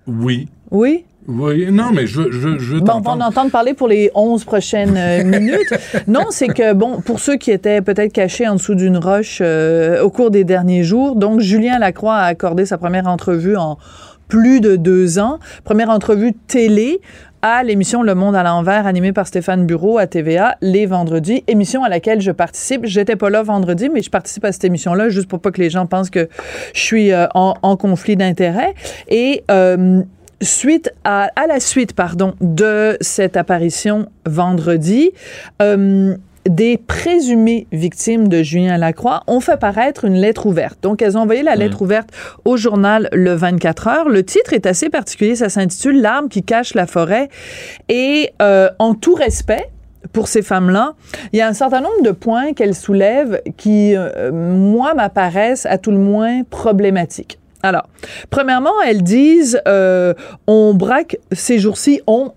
Oui. 0.06 0.48
Oui? 0.70 1.04
Oui, 1.28 1.70
non, 1.70 1.90
mais 1.92 2.06
je, 2.06 2.22
je, 2.30 2.58
je 2.58 2.78
bon, 2.78 2.94
on 2.94 3.00
va 3.00 3.10
en 3.10 3.20
entendre 3.20 3.50
parler 3.50 3.74
pour 3.74 3.86
les 3.86 4.10
11 4.14 4.44
prochaines 4.44 4.96
euh, 4.96 5.24
minutes. 5.24 5.74
non, 6.06 6.24
c'est 6.30 6.48
que, 6.48 6.72
bon, 6.72 7.02
pour 7.02 7.20
ceux 7.20 7.36
qui 7.36 7.50
étaient 7.50 7.82
peut-être 7.82 8.14
cachés 8.14 8.48
en 8.48 8.54
dessous 8.54 8.74
d'une 8.74 8.96
roche 8.96 9.40
euh, 9.42 10.02
au 10.02 10.08
cours 10.08 10.30
des 10.30 10.44
derniers 10.44 10.84
jours, 10.84 11.16
donc 11.16 11.40
Julien 11.40 11.78
Lacroix 11.78 12.14
a 12.14 12.24
accordé 12.24 12.64
sa 12.64 12.78
première 12.78 13.06
entrevue 13.06 13.56
en 13.56 13.76
plus 14.28 14.60
de 14.60 14.76
deux 14.76 15.18
ans, 15.18 15.38
première 15.64 15.90
entrevue 15.90 16.32
télé 16.32 16.98
à 17.42 17.62
l'émission 17.62 18.02
Le 18.02 18.14
Monde 18.14 18.34
à 18.34 18.42
l'envers 18.42 18.86
animée 18.86 19.12
par 19.12 19.26
Stéphane 19.26 19.66
Bureau 19.66 19.98
à 19.98 20.06
TVA 20.06 20.56
les 20.62 20.86
vendredis, 20.86 21.44
émission 21.46 21.84
à 21.84 21.90
laquelle 21.90 22.22
je 22.22 22.32
participe. 22.32 22.84
J'étais 22.84 23.16
pas 23.16 23.28
là 23.28 23.42
vendredi, 23.42 23.90
mais 23.90 24.00
je 24.00 24.10
participe 24.10 24.46
à 24.46 24.52
cette 24.52 24.64
émission-là 24.64 25.10
juste 25.10 25.28
pour 25.28 25.40
pas 25.40 25.50
que 25.50 25.60
les 25.60 25.70
gens 25.70 25.86
pensent 25.86 26.10
que 26.10 26.28
je 26.74 26.80
suis 26.80 27.12
euh, 27.12 27.26
en, 27.34 27.76
conflit 27.76 28.16
d'intérêts. 28.16 28.74
Et 29.08 29.44
suite 30.40 30.92
à, 31.04 31.30
à 31.36 31.46
la 31.46 31.60
suite, 31.60 31.92
pardon, 31.92 32.34
de 32.40 32.96
cette 33.00 33.36
apparition 33.36 34.08
vendredi, 34.26 35.10
euh, 35.62 36.16
des 36.48 36.78
présumées 36.78 37.66
victimes 37.72 38.28
de 38.28 38.42
Julien 38.42 38.78
Lacroix 38.78 39.22
ont 39.26 39.40
fait 39.40 39.58
paraître 39.58 40.04
une 40.04 40.14
lettre 40.14 40.46
ouverte. 40.46 40.78
Donc, 40.82 41.02
elles 41.02 41.16
ont 41.16 41.22
envoyé 41.22 41.42
la 41.42 41.56
lettre 41.56 41.82
ouverte 41.82 42.10
au 42.44 42.56
journal 42.56 43.08
Le 43.12 43.34
24 43.34 43.88
heures. 43.88 44.08
Le 44.08 44.22
titre 44.22 44.54
est 44.54 44.66
assez 44.66 44.88
particulier. 44.88 45.36
Ça 45.36 45.48
s'intitule 45.48 46.00
L'arme 46.00 46.28
qui 46.28 46.42
cache 46.42 46.74
la 46.74 46.86
forêt. 46.86 47.28
Et 47.88 48.32
euh, 48.40 48.70
en 48.78 48.94
tout 48.94 49.14
respect, 49.14 49.68
pour 50.12 50.28
ces 50.28 50.42
femmes-là, 50.42 50.94
il 51.32 51.38
y 51.38 51.42
a 51.42 51.48
un 51.48 51.52
certain 51.52 51.80
nombre 51.80 52.02
de 52.02 52.12
points 52.12 52.54
qu'elles 52.54 52.74
soulèvent 52.74 53.42
qui, 53.56 53.94
euh, 53.94 54.32
moi, 54.32 54.94
m'apparaissent 54.94 55.66
à 55.66 55.76
tout 55.76 55.90
le 55.90 55.98
moins 55.98 56.44
problématiques. 56.44 57.38
Alors, 57.62 57.88
premièrement, 58.30 58.80
elles 58.86 59.02
disent 59.02 59.60
euh, 59.66 60.14
on 60.46 60.74
braque 60.74 61.18
ces 61.32 61.58
jours-ci, 61.58 62.00
on 62.06 62.32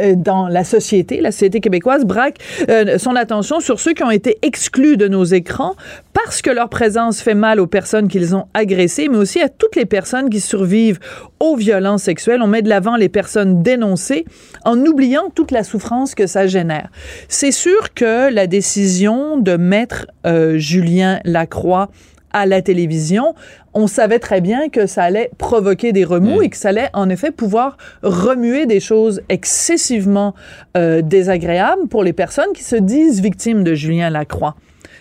euh, 0.00 0.14
dans 0.16 0.48
la 0.48 0.64
société, 0.64 1.20
la 1.20 1.32
société 1.32 1.60
québécoise 1.60 2.06
braque 2.06 2.38
euh, 2.70 2.96
son 2.96 3.14
attention 3.14 3.60
sur 3.60 3.78
ceux 3.78 3.92
qui 3.92 4.02
ont 4.02 4.10
été 4.10 4.38
exclus 4.40 4.96
de 4.96 5.06
nos 5.06 5.24
écrans 5.24 5.74
parce 6.14 6.40
que 6.40 6.48
leur 6.48 6.70
présence 6.70 7.20
fait 7.20 7.34
mal 7.34 7.60
aux 7.60 7.66
personnes 7.66 8.08
qu'ils 8.08 8.34
ont 8.34 8.46
agressées, 8.54 9.08
mais 9.08 9.18
aussi 9.18 9.38
à 9.42 9.50
toutes 9.50 9.76
les 9.76 9.84
personnes 9.84 10.30
qui 10.30 10.40
survivent 10.40 10.98
aux 11.40 11.56
violences 11.56 12.04
sexuelles. 12.04 12.40
On 12.40 12.46
met 12.46 12.62
de 12.62 12.70
l'avant 12.70 12.96
les 12.96 13.10
personnes 13.10 13.62
dénoncées 13.62 14.24
en 14.64 14.78
oubliant 14.78 15.28
toute 15.34 15.50
la 15.50 15.62
souffrance 15.62 16.14
que 16.14 16.26
ça 16.26 16.46
génère. 16.46 16.88
C'est 17.28 17.52
sûr 17.52 17.92
que 17.92 18.32
la 18.32 18.46
décision 18.46 19.36
de 19.36 19.58
mettre 19.58 20.06
euh, 20.24 20.56
Julien 20.56 21.20
Lacroix 21.24 21.90
à 22.32 22.46
la 22.46 22.62
télévision, 22.62 23.34
on 23.74 23.86
savait 23.86 24.18
très 24.18 24.40
bien 24.40 24.68
que 24.68 24.86
ça 24.86 25.04
allait 25.04 25.30
provoquer 25.38 25.92
des 25.92 26.04
remous 26.04 26.42
et 26.42 26.48
que 26.48 26.56
ça 26.56 26.70
allait 26.70 26.90
en 26.92 27.08
effet 27.08 27.30
pouvoir 27.30 27.76
remuer 28.02 28.66
des 28.66 28.80
choses 28.80 29.22
excessivement 29.28 30.34
euh, 30.76 31.02
désagréables 31.02 31.88
pour 31.88 32.02
les 32.02 32.12
personnes 32.12 32.52
qui 32.54 32.64
se 32.64 32.76
disent 32.76 33.20
victimes 33.20 33.64
de 33.64 33.74
Julien 33.74 34.10
Lacroix. 34.10 34.56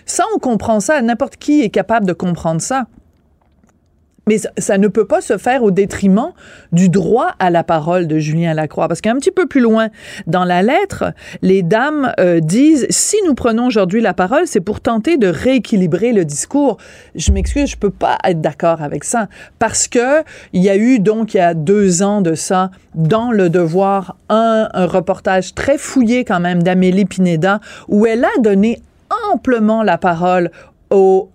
Ça, 0.06 0.24
on 0.36 0.40
comprend 0.40 0.80
ça. 0.80 1.02
N'importe 1.02 1.38
qui 1.38 1.62
est 1.62 1.70
capable 1.70 2.06
de 2.06 2.14
comprendre 2.14 2.62
ça. 2.62 2.86
Mais 4.28 4.38
ça, 4.58 4.78
ne 4.78 4.88
peut 4.88 5.06
pas 5.06 5.20
se 5.20 5.38
faire 5.38 5.64
au 5.64 5.72
détriment 5.72 6.32
du 6.72 6.90
droit 6.90 7.32
à 7.40 7.50
la 7.50 7.64
parole 7.64 8.08
de 8.08 8.20
Julien 8.20 8.54
Lacroix. 8.54 8.88
Parce 8.88 9.02
qu'un 9.02 9.16
petit 9.16 9.32
peu 9.32 9.48
plus 9.48 9.62
loin 9.62 9.90
dans 10.28 10.46
la 10.46 10.62
lettre, 10.62 11.14
les 11.42 11.64
dames 11.64 12.14
euh, 12.20 12.40
disent 12.40 12.86
si 12.92 13.18
nous 13.26 13.34
prenons 13.34 13.66
aujourd'hui 13.66 14.00
la 14.00 14.14
parole, 14.14 14.44
c'est 14.46 14.62
pour 14.62 14.80
tenter 14.80 15.18
de 15.18 15.28
rééquilibrer 15.28 16.14
le 16.14 16.24
discours. 16.24 16.78
Je 17.16 17.32
m'excuse, 17.32 17.72
je 17.72 17.78
peux 17.78 17.90
pas 17.90 18.20
être 18.24 18.42
d'accord 18.42 18.84
avec 18.84 19.06
ça. 19.06 19.28
Parce 19.58 19.88
que 19.88 20.24
il 20.54 20.62
y 20.62 20.70
a 20.70 20.78
eu, 20.78 21.00
donc, 21.00 21.34
il 21.34 21.38
y 21.38 21.42
a 21.42 21.56
deux 21.56 22.04
ans 22.04 22.22
de 22.22 22.36
ça, 22.36 22.70
dans 22.94 23.32
Le 23.32 23.50
Devoir, 23.50 24.18
un, 24.30 24.70
un 24.74 24.86
reportage 24.86 25.56
très 25.56 25.80
fouillé 25.80 26.26
quand 26.26 26.40
même 26.40 26.62
d'Amélie 26.62 27.06
Pineda, 27.06 27.60
où 27.88 28.06
elle 28.06 28.24
a 28.24 28.40
donné 28.40 28.82
amplement 29.32 29.84
la 29.84 29.98
parole 29.98 30.52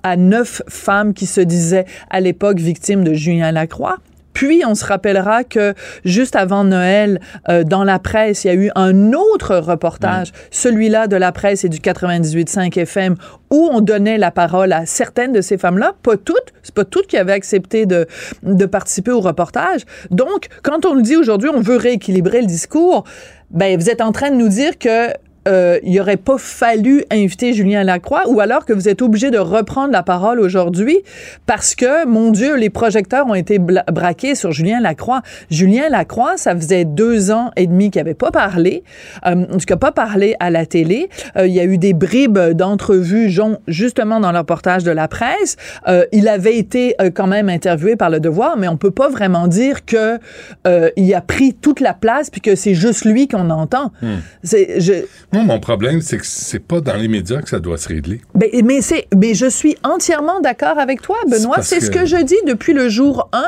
à 0.03 0.17
neuf 0.17 0.63
femmes 0.69 1.15
qui 1.15 1.27
se 1.27 1.41
disaient 1.41 1.87
à 2.11 2.21
l'époque 2.21 2.59
victimes 2.59 3.05
de 3.05 3.15
Julien 3.15 3.53
Lacroix. 3.53 3.99
Puis, 4.37 4.65
on 4.67 4.75
se 4.75 4.85
rappellera 4.85 5.45
que 5.45 5.73
juste 6.05 6.37
avant 6.37 6.63
Noël, 6.63 7.21
euh, 7.49 7.65
dans 7.65 7.85
la 7.85 7.99
presse, 7.99 8.45
il 8.45 8.49
y 8.49 8.51
a 8.51 8.55
eu 8.55 8.71
un 8.75 9.15
autre 9.15 9.57
reportage, 9.57 10.31
celui-là 10.51 11.07
de 11.07 11.17
la 11.17 11.33
presse 11.33 11.65
et 11.65 11.71
du 11.71 11.79
98.5 11.79 12.79
FM, 12.79 13.15
où 13.51 13.71
on 13.73 13.81
donnait 13.81 14.19
la 14.19 14.31
parole 14.31 14.75
à 14.75 14.85
certaines 14.85 15.33
de 15.33 15.41
ces 15.41 15.57
femmes-là, 15.57 15.95
pas 16.03 16.19
toutes, 16.19 16.53
c'est 16.63 16.75
pas 16.75 16.85
toutes 16.85 17.07
qui 17.07 17.17
avaient 17.17 17.33
accepté 17.33 17.87
de, 17.87 18.07
de 18.43 18.67
participer 18.67 19.11
au 19.11 19.21
reportage. 19.21 19.87
Donc, 20.11 20.49
quand 20.63 20.85
on 20.85 20.97
nous 20.97 21.03
dit 21.03 21.17
aujourd'hui, 21.17 21.49
on 21.49 21.61
veut 21.61 21.79
rééquilibrer 21.79 22.43
le 22.43 22.47
discours, 22.47 23.05
ben, 23.49 23.81
vous 23.81 23.89
êtes 23.89 24.03
en 24.03 24.13
train 24.13 24.31
de 24.31 24.37
nous 24.37 24.49
dire 24.49 24.77
que 24.79 25.09
euh, 25.47 25.79
il 25.83 25.99
aurait 26.01 26.17
pas 26.17 26.39
fallu 26.39 27.05
inviter 27.11 27.53
Julien 27.53 27.85
Lacroix 27.85 28.23
ou 28.29 28.41
alors 28.41 28.65
que 28.65 28.73
vous 28.73 28.89
êtes 28.89 29.03
obligé 29.03 29.31
de 29.31 29.39
reprendre 29.39 29.93
la 29.93 30.03
parole 30.03 30.41
aujourd'hui 30.41 30.99
parce 31.47 31.75
que, 31.75 32.07
mon 32.07 32.31
Dieu, 32.31 32.57
les 32.57 32.71
projecteurs 32.71 33.27
ont 33.27 33.35
été 33.35 33.59
braqués 33.59 34.35
sur 34.35 34.53
Julien 34.53 34.81
Lacroix. 34.81 35.23
Julien 35.51 35.89
Lacroix, 35.89 36.37
ça 36.37 36.55
faisait 36.55 36.85
deux 36.85 37.31
ans 37.31 37.51
et 37.57 37.67
demi 37.67 37.91
qu'il 37.91 38.01
n'avait 38.01 38.15
pas 38.15 38.31
parlé, 38.31 38.83
euh, 39.27 39.47
en 39.53 39.59
tout 39.59 39.67
cas 39.67 39.77
pas 39.77 39.93
parlé 39.93 40.35
à 40.41 40.51
la 40.51 40.67
télé. 40.67 41.09
Euh, 41.37 41.47
il 41.47 41.55
y 41.55 41.61
a 41.61 41.65
eu 41.65 41.79
des 41.79 41.93
bribes 41.93 42.39
d'entrevues, 42.39 43.31
justement 43.69 44.21
dans 44.21 44.33
le 44.33 44.39
reportage 44.39 44.85
de 44.85 44.91
la 44.91 45.09
presse. 45.09 45.57
Euh, 45.89 46.05
il 46.13 46.29
avait 46.29 46.57
été 46.57 46.95
euh, 47.01 47.11
quand 47.13 47.27
même 47.27 47.49
interviewé 47.49 47.97
par 47.97 48.11
Le 48.11 48.21
Devoir, 48.21 48.57
mais 48.57 48.69
on 48.69 48.77
peut 48.77 48.91
pas 48.91 49.09
vraiment 49.09 49.49
dire 49.49 49.85
que 49.85 50.19
euh, 50.67 50.91
il 50.97 51.13
a 51.15 51.21
pris 51.21 51.55
toute 51.55 51.81
la 51.81 51.95
place 51.95 52.31
puis 52.31 52.41
que 52.41 52.55
c'est 52.55 52.75
juste 52.75 53.05
lui 53.05 53.29
qu'on 53.29 53.51
entend. 53.51 53.93
Hmm. 54.03 54.17
C'est, 54.43 54.81
je, 54.81 54.93
Moi, 55.37 55.45
mon 55.55 55.61
problème, 55.61 56.01
c'est 56.01 56.19
que 56.19 56.27
c'est 56.27 56.59
pas 56.61 56.81
dans 56.81 56.97
les 56.97 57.09
médias 57.09 57.41
que 57.43 57.49
ça 57.49 57.59
doit 57.59 57.77
se 57.79 57.89
régler. 57.89 58.21
Ben, 58.35 58.49
mais, 58.65 58.81
c'est, 58.81 59.07
mais 59.17 59.35
je 59.35 59.47
suis 59.47 59.77
entièrement 59.83 60.41
d'accord 60.41 60.79
avec 60.79 61.03
toi, 61.03 61.17
Benoît. 61.31 61.63
C'est 61.63 61.81
ce 61.81 61.91
que- 61.91 62.01
que 62.01 62.07
je 62.07 62.17
dis 62.23 62.37
depuis 62.47 62.73
le 62.73 62.89
jour 62.89 63.29
1. 63.33 63.45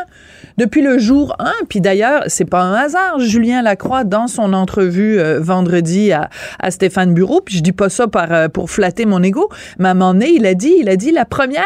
Depuis 0.57 0.83
le 0.83 0.99
jour 0.99 1.37
1, 1.39 1.53
puis 1.69 1.81
d'ailleurs, 1.81 2.25
c'est 2.27 2.45
pas 2.45 2.61
un 2.63 2.75
hasard, 2.75 3.21
Julien 3.21 3.63
Lacroix, 3.63 4.03
dans 4.03 4.27
son 4.27 4.53
entrevue 4.55 5.19
euh, 5.21 5.39
vendredi 5.41 6.11
à, 6.11 6.31
à 6.59 6.73
Stéphane 6.73 7.15
Bureau, 7.15 7.41
puis 7.41 7.57
je 7.59 7.63
dis 7.63 7.71
pas 7.73 7.89
ça 7.89 8.09
par, 8.09 8.33
euh, 8.33 8.49
pour 8.49 8.69
flatter 8.69 9.07
mon 9.07 9.23
ego, 9.23 9.49
mais 9.79 9.87
à 9.87 9.91
un 9.93 9.95
moment 9.95 10.15
donné, 10.15 10.31
il 10.31 10.45
a 10.47 10.55
dit, 10.55 10.75
il 10.81 10.89
a 10.89 10.97
dit 10.97 11.13
la 11.13 11.25
première 11.25 11.63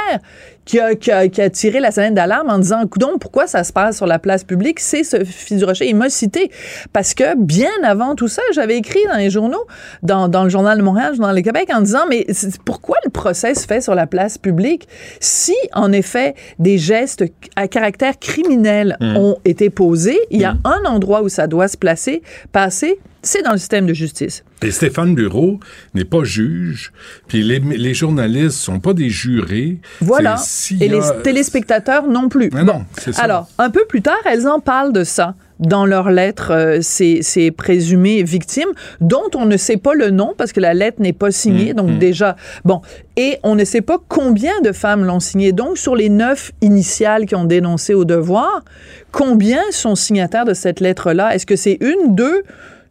qui 0.65 0.81
a, 0.81 0.95
qui 0.95 1.11
a, 1.11 1.29
qui 1.29 1.41
a 1.41 1.51
tiré 1.51 1.81
la 1.81 1.91
sonnette 1.91 2.15
d'alarme 2.15 2.51
en 2.51 2.59
disant, 2.59 2.87
coudon, 2.87 3.19
pourquoi 3.21 3.47
ça 3.47 3.65
se 3.65 3.73
passe 3.73 3.97
sur 3.97 4.07
la 4.07 4.19
place 4.19 4.45
publique, 4.45 4.81
c'est 4.81 5.05
Sophie 5.05 5.57
Durocher. 5.57 5.89
Il 5.89 5.97
m'a 5.97 6.09
cité, 6.09 6.51
parce 6.93 7.15
que 7.15 7.37
bien 7.37 7.71
avant 7.83 8.15
tout 8.15 8.29
ça, 8.29 8.43
j'avais 8.55 8.77
écrit 8.77 9.01
dans 9.11 9.19
les 9.19 9.31
journaux, 9.31 9.67
dans, 10.03 10.29
dans 10.29 10.45
le 10.45 10.51
Journal 10.51 10.79
de 10.79 10.83
Montréal, 10.83 11.17
dans 11.19 11.33
le 11.33 11.43
Québec, 11.43 11.69
en 11.75 11.81
disant, 11.81 12.07
mais 12.09 12.27
pourquoi 12.65 12.97
le 13.05 13.11
procès 13.11 13.55
se 13.55 13.67
fait 13.67 13.81
sur 13.81 13.95
la 13.95 14.07
place 14.07 14.39
publique 14.39 14.89
si, 15.21 15.57
en 15.73 15.93
effet, 15.93 16.35
des 16.59 16.79
gestes 16.79 17.25
à 17.57 17.69
caractère 17.69 18.19
criminel 18.19 18.97
Mm. 19.01 19.17
ont 19.17 19.37
été 19.45 19.71
posés, 19.71 20.19
il 20.31 20.41
y 20.41 20.45
a 20.45 20.57
un 20.65 20.85
endroit 20.85 21.23
où 21.23 21.29
ça 21.29 21.47
doit 21.47 21.69
se 21.69 21.77
placer, 21.77 22.23
passer, 22.53 22.99
c'est 23.23 23.43
dans 23.43 23.53
le 23.53 23.59
système 23.59 23.87
de 23.87 23.95
justice. 23.95 24.45
Et 24.63 24.71
Stéphane 24.71 25.15
Bureau 25.15 25.61
n'est 25.95 26.05
pas 26.05 26.25
juge, 26.25 26.93
puis 27.29 27.43
les, 27.43 27.59
les 27.59 27.95
journalistes 27.95 28.59
sont 28.59 28.81
pas 28.81 28.95
des 28.95 29.11
jurés. 29.11 29.79
Voilà. 30.01 30.37
Et 30.81 30.89
a- 30.89 30.93
les 30.93 31.23
téléspectateurs 31.23 32.07
non 32.07 32.29
plus. 32.29 32.51
Mais 32.53 32.65
non, 32.65 32.85
c'est 32.99 33.13
ça. 33.13 33.23
Alors, 33.23 33.49
un 33.59 33.71
peu 33.71 33.85
plus 33.87 34.03
tard, 34.03 34.21
elles 34.25 34.47
en 34.47 34.61
parlent 34.61 34.93
de 34.93 35.05
ça 35.05 35.35
dans 35.59 35.87
leur 35.87 36.11
lettre, 36.11 36.51
euh, 36.51 36.79
ces, 36.81 37.23
ces 37.23 37.51
présumées 37.51 38.23
victimes, 38.25 38.71
dont 39.01 39.31
on 39.35 39.47
ne 39.47 39.57
sait 39.57 39.77
pas 39.77 39.95
le 39.95 40.11
nom 40.11 40.35
parce 40.37 40.53
que 40.53 40.61
la 40.61 40.75
lettre 40.75 41.01
n'est 41.01 41.13
pas 41.13 41.31
signée. 41.31 41.73
Mm, 41.73 41.77
donc 41.77 41.91
mm. 41.91 41.99
déjà, 41.99 42.37
bon, 42.65 42.83
et 43.17 43.39
on 43.43 43.55
ne 43.55 43.65
sait 43.65 43.81
pas 43.81 43.99
combien 44.09 44.61
de 44.63 44.73
femmes 44.73 45.05
l'ont 45.05 45.21
signée. 45.21 45.53
Donc, 45.53 45.79
sur 45.79 45.95
les 45.95 46.09
neuf 46.09 46.51
initiales 46.61 47.27
qui 47.27 47.35
ont 47.37 47.45
dénoncé 47.45 47.95
au 47.95 48.05
devoir, 48.05 48.65
combien 49.13 49.63
sont 49.71 49.95
signataires 49.95 50.45
de 50.45 50.55
cette 50.55 50.81
lettre-là? 50.81 51.35
Est-ce 51.35 51.47
que 51.47 51.57
c'est 51.57 51.79
une, 51.81 52.15
deux, 52.15 52.43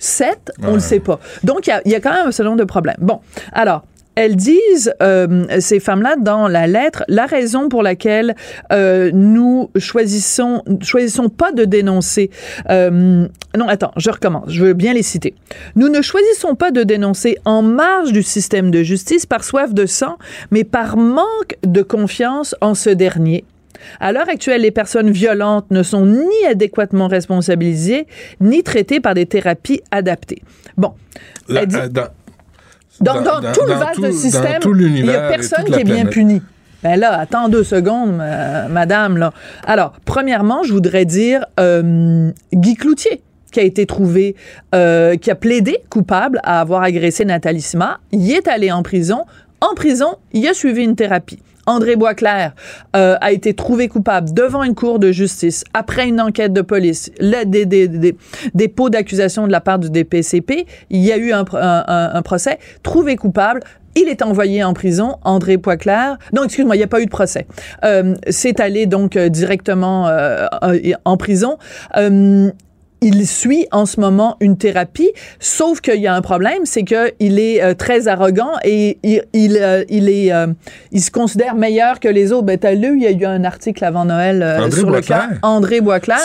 sept? 0.02 0.52
On 0.60 0.61
ne 0.64 0.68
Ouais. 0.68 0.73
le 0.76 0.80
sait 0.80 0.99
pas. 0.99 1.19
Donc, 1.44 1.68
il 1.68 1.69
y 1.69 1.73
a, 1.73 1.82
il 1.86 1.91
y 1.91 1.95
a 1.95 1.99
quand 2.02 2.11
même 2.11 2.28
un 2.28 2.32
certain 2.32 2.49
nombre 2.49 2.60
de 2.60 2.65
problèmes. 2.68 2.98
Bon, 2.99 3.19
alors, 3.53 3.84
elles 4.15 4.36
disent, 4.36 4.94
euh, 5.02 5.45
ces 5.61 5.80
femmes-là, 5.80 6.18
dans 6.18 6.49
la 6.49 6.68
lettre, 6.68 7.06
la 7.07 7.26
raison 7.26 7.69
pour 7.69 7.82
laquelle 7.82 8.36
euh, 8.73 9.10
nous 9.14 9.69
choisissons, 9.78 10.64
choisissons 10.82 11.30
pas 11.30 11.53
de 11.53 11.64
dénoncer. 11.64 12.30
euh, 12.69 13.26
non, 13.57 13.68
attends, 13.69 13.94
je 13.95 14.10
recommence. 14.10 14.45
Je 14.49 14.65
veux 14.65 14.73
bien 14.73 14.94
les 14.94 15.02
citer. 15.03 15.34
Nous 15.78 15.88
ne 15.88 16.02
choisissons 16.02 16.56
pas 16.56 16.72
de 16.72 16.84
dénoncer 16.84 17.38
en 17.45 17.61
marge 17.61 18.11
du 18.11 18.22
système 18.22 18.69
de 18.69 18.84
justice 18.84 19.26
par 19.26 19.44
soif 19.45 19.73
de 19.73 19.86
sang, 19.86 20.18
mais 20.52 20.65
par 20.65 20.98
manque 20.98 21.56
de 21.65 21.82
confiance 21.82 22.53
en 22.60 22.76
ce 22.76 22.90
dernier. 22.90 23.45
À 23.99 24.12
l'heure 24.12 24.30
actuelle, 24.30 24.62
les 24.62 24.72
personnes 24.72 25.12
violentes 25.12 25.70
ne 25.72 25.84
sont 25.84 26.06
ni 26.06 26.45
adéquatement 26.49 27.08
responsabilisées, 27.08 28.08
ni 28.40 28.64
traitées 28.64 28.99
par 28.99 29.14
des 29.14 29.26
thérapies 29.26 29.82
adaptées. 29.91 30.41
Bon. 30.78 30.94
La- 31.48 31.66
dit- 31.66 31.76
euh, 31.76 31.88
dans, 31.90 32.08
dans, 33.02 33.22
dans 33.22 33.40
dans- 33.41 33.52
tout 33.52 33.66
le 33.68 33.74
vaste 33.74 33.95
tout- 33.95 34.12
système, 34.12 34.60
tout 34.62 34.76
il 34.78 35.03
n'y 35.03 35.10
a 35.10 35.28
personne 35.28 35.66
qui 35.66 35.80
est 35.80 35.84
bien 35.84 36.06
puni. 36.06 36.41
Ben 36.84 36.99
là, 36.99 37.20
attends 37.20 37.48
deux 37.48 37.64
secondes, 37.64 38.16
ma- 38.16 38.68
madame. 38.68 39.18
Là. 39.18 39.34
Alors, 39.66 39.94
premièrement, 40.06 40.64
je 40.64 40.74
voudrais 40.74 41.06
dire 41.06 41.45
euh, 41.60 42.32
Guy 42.53 42.76
Cloutier 42.76 43.22
qui 43.52 43.60
a 43.60 43.64
été 43.64 43.86
trouvé, 43.86 44.36
euh, 44.74 45.16
qui 45.18 45.30
a 45.30 45.36
plaidé 45.36 45.80
coupable 45.90 46.40
à 46.44 46.62
avoir 46.62 46.82
agressé 46.84 47.26
Nathalie 47.26 47.62
Sima. 47.62 47.99
Il 48.12 48.32
est 48.32 48.48
allé 48.48 48.72
en 48.72 48.82
prison. 48.82 49.26
En 49.60 49.76
prison, 49.76 50.16
il 50.34 50.48
a 50.48 50.53
suivi 50.53 50.84
une 50.84 50.95
thérapie. 50.95 51.38
André 51.68 51.96
Boisclair 51.96 52.54
euh, 52.96 53.16
a 53.22 53.32
été 53.32 53.54
trouvé 53.54 53.88
coupable 53.88 54.34
devant 54.34 54.64
une 54.64 54.76
cour 54.76 55.00
de 55.00 55.12
justice 55.12 55.64
après 55.74 56.08
une 56.08 56.20
enquête 56.20 56.54
de 56.54 56.62
police, 56.62 57.12
le, 57.20 57.44
des, 57.46 57.66
des, 57.66 57.88
des- 57.88 58.16
dépôt 58.54 58.90
d'accusation 58.90 59.46
de 59.48 59.52
la 59.52 59.62
part 59.62 59.80
du 59.80 59.90
DPCP. 59.90 60.66
Il 60.90 61.00
y 61.02 61.12
a 61.12 61.18
eu 61.18 61.32
un, 61.32 61.46
un- 61.54 62.10
un- 62.14 62.22
procès. 62.22 62.58
Trouvé 62.84 63.16
coupable. 63.16 63.62
Il 63.96 64.08
est 64.08 64.22
envoyé 64.22 64.64
en 64.64 64.74
prison, 64.74 65.18
André 65.24 65.58
Poiclair. 65.58 66.18
Non, 66.34 66.46
excuse-moi, 66.46 66.76
il 66.76 66.80
n'y 66.80 66.84
a 66.86 66.88
pas 66.88 67.02
eu 67.02 67.06
de 67.06 67.10
procès. 67.12 67.46
Euh, 67.84 68.16
c'est 68.30 68.62
allé 68.62 68.86
donc 68.86 69.18
euh, 69.18 69.28
directement 69.28 70.08
euh, 70.08 70.46
en 71.04 71.18
prison. 71.18 71.58
Il 73.03 73.26
suit 73.28 73.65
en 73.72 73.88
ce 73.88 73.99
moment 73.99 74.38
une 74.41 74.57
thérapie, 74.60 75.10
sauf 75.40 75.82
qu'il 75.82 75.99
y 75.99 76.06
a 76.06 76.14
un 76.14 76.22
problème, 76.22 76.65
c'est 76.65 76.84
qu'il 76.84 77.40
est 77.40 77.60
euh, 77.64 77.73
très 77.73 78.07
arrogant 78.07 78.52
et 78.64 78.99
il, 79.02 79.23
il, 79.34 79.57
euh, 79.60 79.84
il 79.90 80.07
est, 80.07 80.32
euh, 80.32 80.45
il 80.91 81.02
se 81.02 81.10
considère 81.10 81.56
meilleur 81.56 81.99
que 81.99 82.07
les 82.07 82.32
autres. 82.32 82.44
Ben, 82.44 82.60
t'as 82.60 82.73
lu, 82.73 82.98
il 82.98 83.02
y 83.02 83.07
a 83.07 83.11
eu 83.11 83.26
un 83.26 83.44
article 83.44 83.84
avant 83.86 84.06
Noël 84.06 84.44
André 84.44 84.72
sur 84.82 84.88
Boisclair? 84.88 85.28
le 85.32 85.34
cas. 85.34 85.40
André 85.41 85.82
Boisclair. 85.82 86.19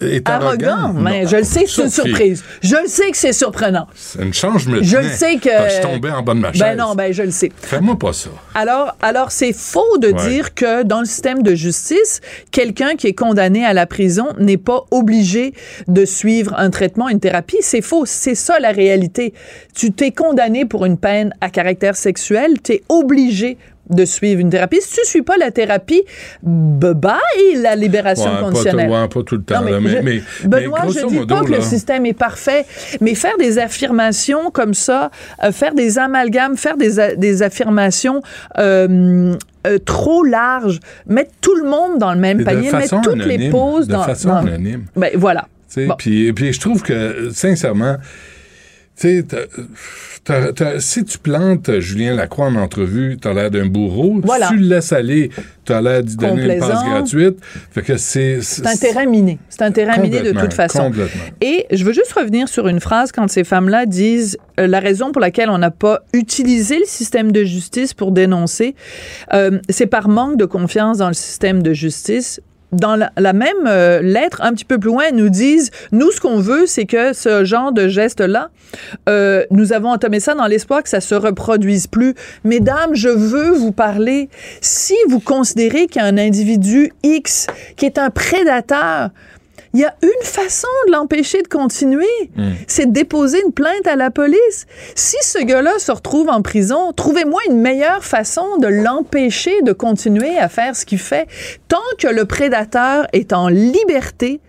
Est 0.00 0.28
arrogant. 0.30 0.92
mais 0.94 1.22
Non. 1.24 1.28
je 1.28 1.36
le 1.38 1.42
sais 1.42 1.64
que 1.64 1.70
c'est 1.70 1.82
une 1.82 1.90
surprise. 1.90 2.44
Je 2.62 2.76
le 2.76 2.86
sais 2.86 3.10
que 3.10 3.16
c'est 3.16 3.32
surprenant. 3.32 3.88
C'est 3.96 4.22
une 4.22 4.32
chance, 4.32 4.62
je 4.62 4.70
me 4.70 4.82
Je 4.84 4.98
le 4.98 5.08
sais 5.08 5.38
que. 5.38 5.48
je 5.50 5.82
tombais 5.82 6.10
en 6.12 6.22
bas 6.22 6.34
de 6.34 6.38
ma 6.38 6.52
chaise. 6.52 6.60
Ben 6.60 6.76
non, 6.78 6.94
ben 6.94 7.12
je 7.12 7.24
le 7.24 7.32
sais. 7.32 7.50
Fais-moi 7.60 7.98
pas 7.98 8.12
ça. 8.12 8.30
Alors, 8.54 8.96
alors 9.02 9.32
c'est 9.32 9.52
faux 9.52 9.98
de 9.98 10.12
Ouais. 10.12 10.28
dire 10.30 10.54
que 10.54 10.84
dans 10.84 11.00
le 11.00 11.04
système 11.06 11.42
de 11.42 11.56
justice, 11.56 12.20
quelqu'un 12.52 12.94
qui 12.94 13.08
est 13.08 13.12
condamné 13.12 13.64
à 13.64 13.72
la 13.72 13.86
prison 13.86 14.28
n'est 14.38 14.56
pas 14.56 14.84
obligé 14.92 15.52
de 15.88 15.95
suivre 16.04 16.54
un 16.58 16.70
traitement, 16.70 17.08
une 17.08 17.20
thérapie. 17.20 17.56
C'est 17.60 17.80
faux. 17.82 18.04
C'est 18.06 18.34
ça 18.34 18.58
la 18.60 18.70
réalité. 18.72 19.32
Tu 19.74 19.92
t'es 19.92 20.10
condamné 20.10 20.64
pour 20.64 20.84
une 20.84 20.98
peine 20.98 21.32
à 21.40 21.50
caractère 21.50 21.96
sexuel, 21.96 22.60
tu 22.62 22.72
es 22.72 22.82
obligé 22.88 23.56
de 23.88 24.04
suivre 24.04 24.40
une 24.40 24.50
thérapie. 24.50 24.78
Si 24.80 24.96
tu 25.00 25.06
suis 25.06 25.22
pas 25.22 25.36
la 25.36 25.52
thérapie, 25.52 26.02
bye 26.42 27.14
la 27.56 27.76
libération 27.76 28.24
Ouais, 28.30 28.36
pas, 28.40 28.42
conditionnelle. 28.42 28.88
tout- 28.88 28.92
ouais, 28.94 29.08
pas 29.08 29.22
tout 29.22 29.36
le 29.36 29.42
temps. 29.42 29.60
Non, 29.62 29.70
là, 29.70 29.80
mais, 29.80 29.90
je- 29.90 29.98
mais, 29.98 30.22
Benoît, 30.44 30.80
mais 30.82 30.88
je 30.90 30.92
grosso 30.94 31.06
dis 31.08 31.14
modo, 31.18 31.34
pas 31.36 31.44
que 31.44 31.50
là, 31.52 31.58
le 31.58 31.62
système 31.62 32.04
est 32.06 32.12
parfait, 32.12 32.64
mais 33.00 33.14
faire 33.14 33.36
des 33.38 33.58
affirmations 33.58 34.50
comme 34.50 34.74
ça, 34.74 35.10
euh, 35.44 35.52
faire 35.52 35.74
des 35.74 35.98
amalgames, 36.00 36.56
faire 36.56 36.76
des, 36.76 37.42
affirmations 37.42 38.22
euh, 38.58 39.34
euh, 39.66 39.78
trop 39.78 40.24
larges, 40.24 40.80
mettre 41.06 41.30
tout 41.40 41.54
le 41.54 41.68
monde 41.68 41.98
dans 41.98 42.12
le 42.12 42.18
même 42.18 42.38
de 42.38 42.44
panier, 42.44 42.72
mettre 42.72 43.00
toutes 43.02 43.24
les 43.24 43.50
pauses 43.50 43.86
de 43.86 43.92
dans... 43.92 44.02
façon 44.02 44.28
dans- 44.30 44.36
anonyme. 44.38 44.84
Ben, 44.96 45.10
voilà. 45.14 45.46
Bon. 45.76 45.94
Puis, 45.98 46.32
puis 46.32 46.52
je 46.52 46.60
trouve 46.60 46.82
que, 46.82 47.30
sincèrement, 47.32 47.96
si 48.96 51.04
tu 51.04 51.18
plantes 51.18 51.80
Julien 51.80 52.14
Lacroix 52.14 52.46
en 52.46 52.56
entrevue, 52.56 53.18
t'as 53.20 53.34
l'air 53.34 53.50
d'un 53.50 53.66
bourreau. 53.66 54.20
Voilà. 54.24 54.48
Si 54.48 54.54
tu 54.54 54.60
le 54.60 54.68
laisses 54.68 54.92
aller, 54.92 55.30
t'as 55.66 55.82
l'air 55.82 56.02
d'y 56.02 56.16
donner 56.16 56.54
une 56.54 56.58
passe 56.58 56.82
gratuite. 56.82 57.36
Fait 57.70 57.82
que 57.82 57.98
c'est... 57.98 58.40
C'est 58.40 58.66
un 58.66 58.76
terrain 58.76 59.04
miné. 59.04 59.38
C'est 59.50 59.62
un 59.62 59.70
terrain 59.70 59.98
miné 59.98 60.22
de 60.22 60.32
toute 60.32 60.54
façon. 60.54 60.90
Et 61.42 61.66
je 61.70 61.84
veux 61.84 61.92
juste 61.92 62.12
revenir 62.12 62.48
sur 62.48 62.68
une 62.68 62.80
phrase 62.80 63.12
quand 63.12 63.28
ces 63.28 63.44
femmes-là 63.44 63.84
disent 63.84 64.38
euh, 64.58 64.66
la 64.66 64.80
raison 64.80 65.12
pour 65.12 65.20
laquelle 65.20 65.50
on 65.50 65.58
n'a 65.58 65.70
pas 65.70 66.00
utilisé 66.14 66.78
le 66.78 66.86
système 66.86 67.32
de 67.32 67.44
justice 67.44 67.92
pour 67.92 68.12
dénoncer, 68.12 68.74
euh, 69.34 69.58
c'est 69.68 69.86
par 69.86 70.08
manque 70.08 70.38
de 70.38 70.46
confiance 70.46 70.98
dans 70.98 71.08
le 71.08 71.14
système 71.14 71.62
de 71.62 71.74
justice. 71.74 72.40
Dans 72.72 72.96
la, 72.96 73.32
même 73.32 73.66
euh, 73.66 74.02
lettre, 74.02 74.42
un 74.42 74.52
petit 74.52 74.64
peu 74.64 74.78
plus 74.78 74.90
loin, 74.90 75.10
nous 75.12 75.28
disent, 75.28 75.70
nous, 75.92 76.10
ce 76.10 76.20
qu'on 76.20 76.38
veut, 76.38 76.66
c'est 76.66 76.84
que 76.84 77.12
ce 77.12 77.44
genre 77.44 77.72
de 77.72 77.88
geste-là, 77.88 78.50
euh, 79.08 79.44
nous 79.50 79.72
avons 79.72 79.90
entamé 79.90 80.20
ça 80.20 80.34
dans 80.34 80.46
l'espoir 80.46 80.82
que 80.82 80.88
ça 80.88 81.00
se 81.00 81.14
reproduise 81.14 81.86
plus. 81.86 82.14
Mesdames, 82.44 82.94
je 82.94 83.08
veux 83.08 83.50
vous 83.50 83.72
parler. 83.72 84.28
Si 84.60 84.96
vous 85.08 85.20
considérez 85.20 85.86
qu'il 85.86 86.02
y 86.02 86.04
a 86.04 86.08
un 86.08 86.18
individu 86.18 86.92
X 87.02 87.46
qui 87.76 87.86
est 87.86 87.98
un 87.98 88.10
prédateur, 88.10 89.10
il 89.76 89.80
y 89.80 89.84
a 89.84 89.94
une 90.02 90.24
façon 90.24 90.68
de 90.86 90.92
l'empêcher 90.92 91.42
de 91.42 91.48
continuer, 91.48 92.06
c'est 92.66 92.86
de 92.86 92.92
déposer 92.92 93.42
une 93.44 93.52
plainte 93.52 93.86
à 93.86 93.94
la 93.94 94.10
police. 94.10 94.66
Si 94.94 95.18
ce 95.20 95.44
gars-là 95.44 95.78
se 95.78 95.92
retrouve 95.92 96.30
en 96.30 96.40
prison, 96.40 96.94
trouvez-moi 96.94 97.42
une 97.50 97.60
meilleure 97.60 98.02
façon 98.02 98.56
de 98.56 98.68
l'empêcher 98.68 99.60
de 99.60 99.72
continuer 99.72 100.38
à 100.38 100.48
faire 100.48 100.74
ce 100.74 100.86
qu'il 100.86 100.98
fait. 100.98 101.26
Tant 101.68 101.76
que 101.98 102.08
le 102.08 102.24
prédateur 102.24 103.06
est 103.12 103.34
en 103.34 103.48
liberté, 103.48 104.40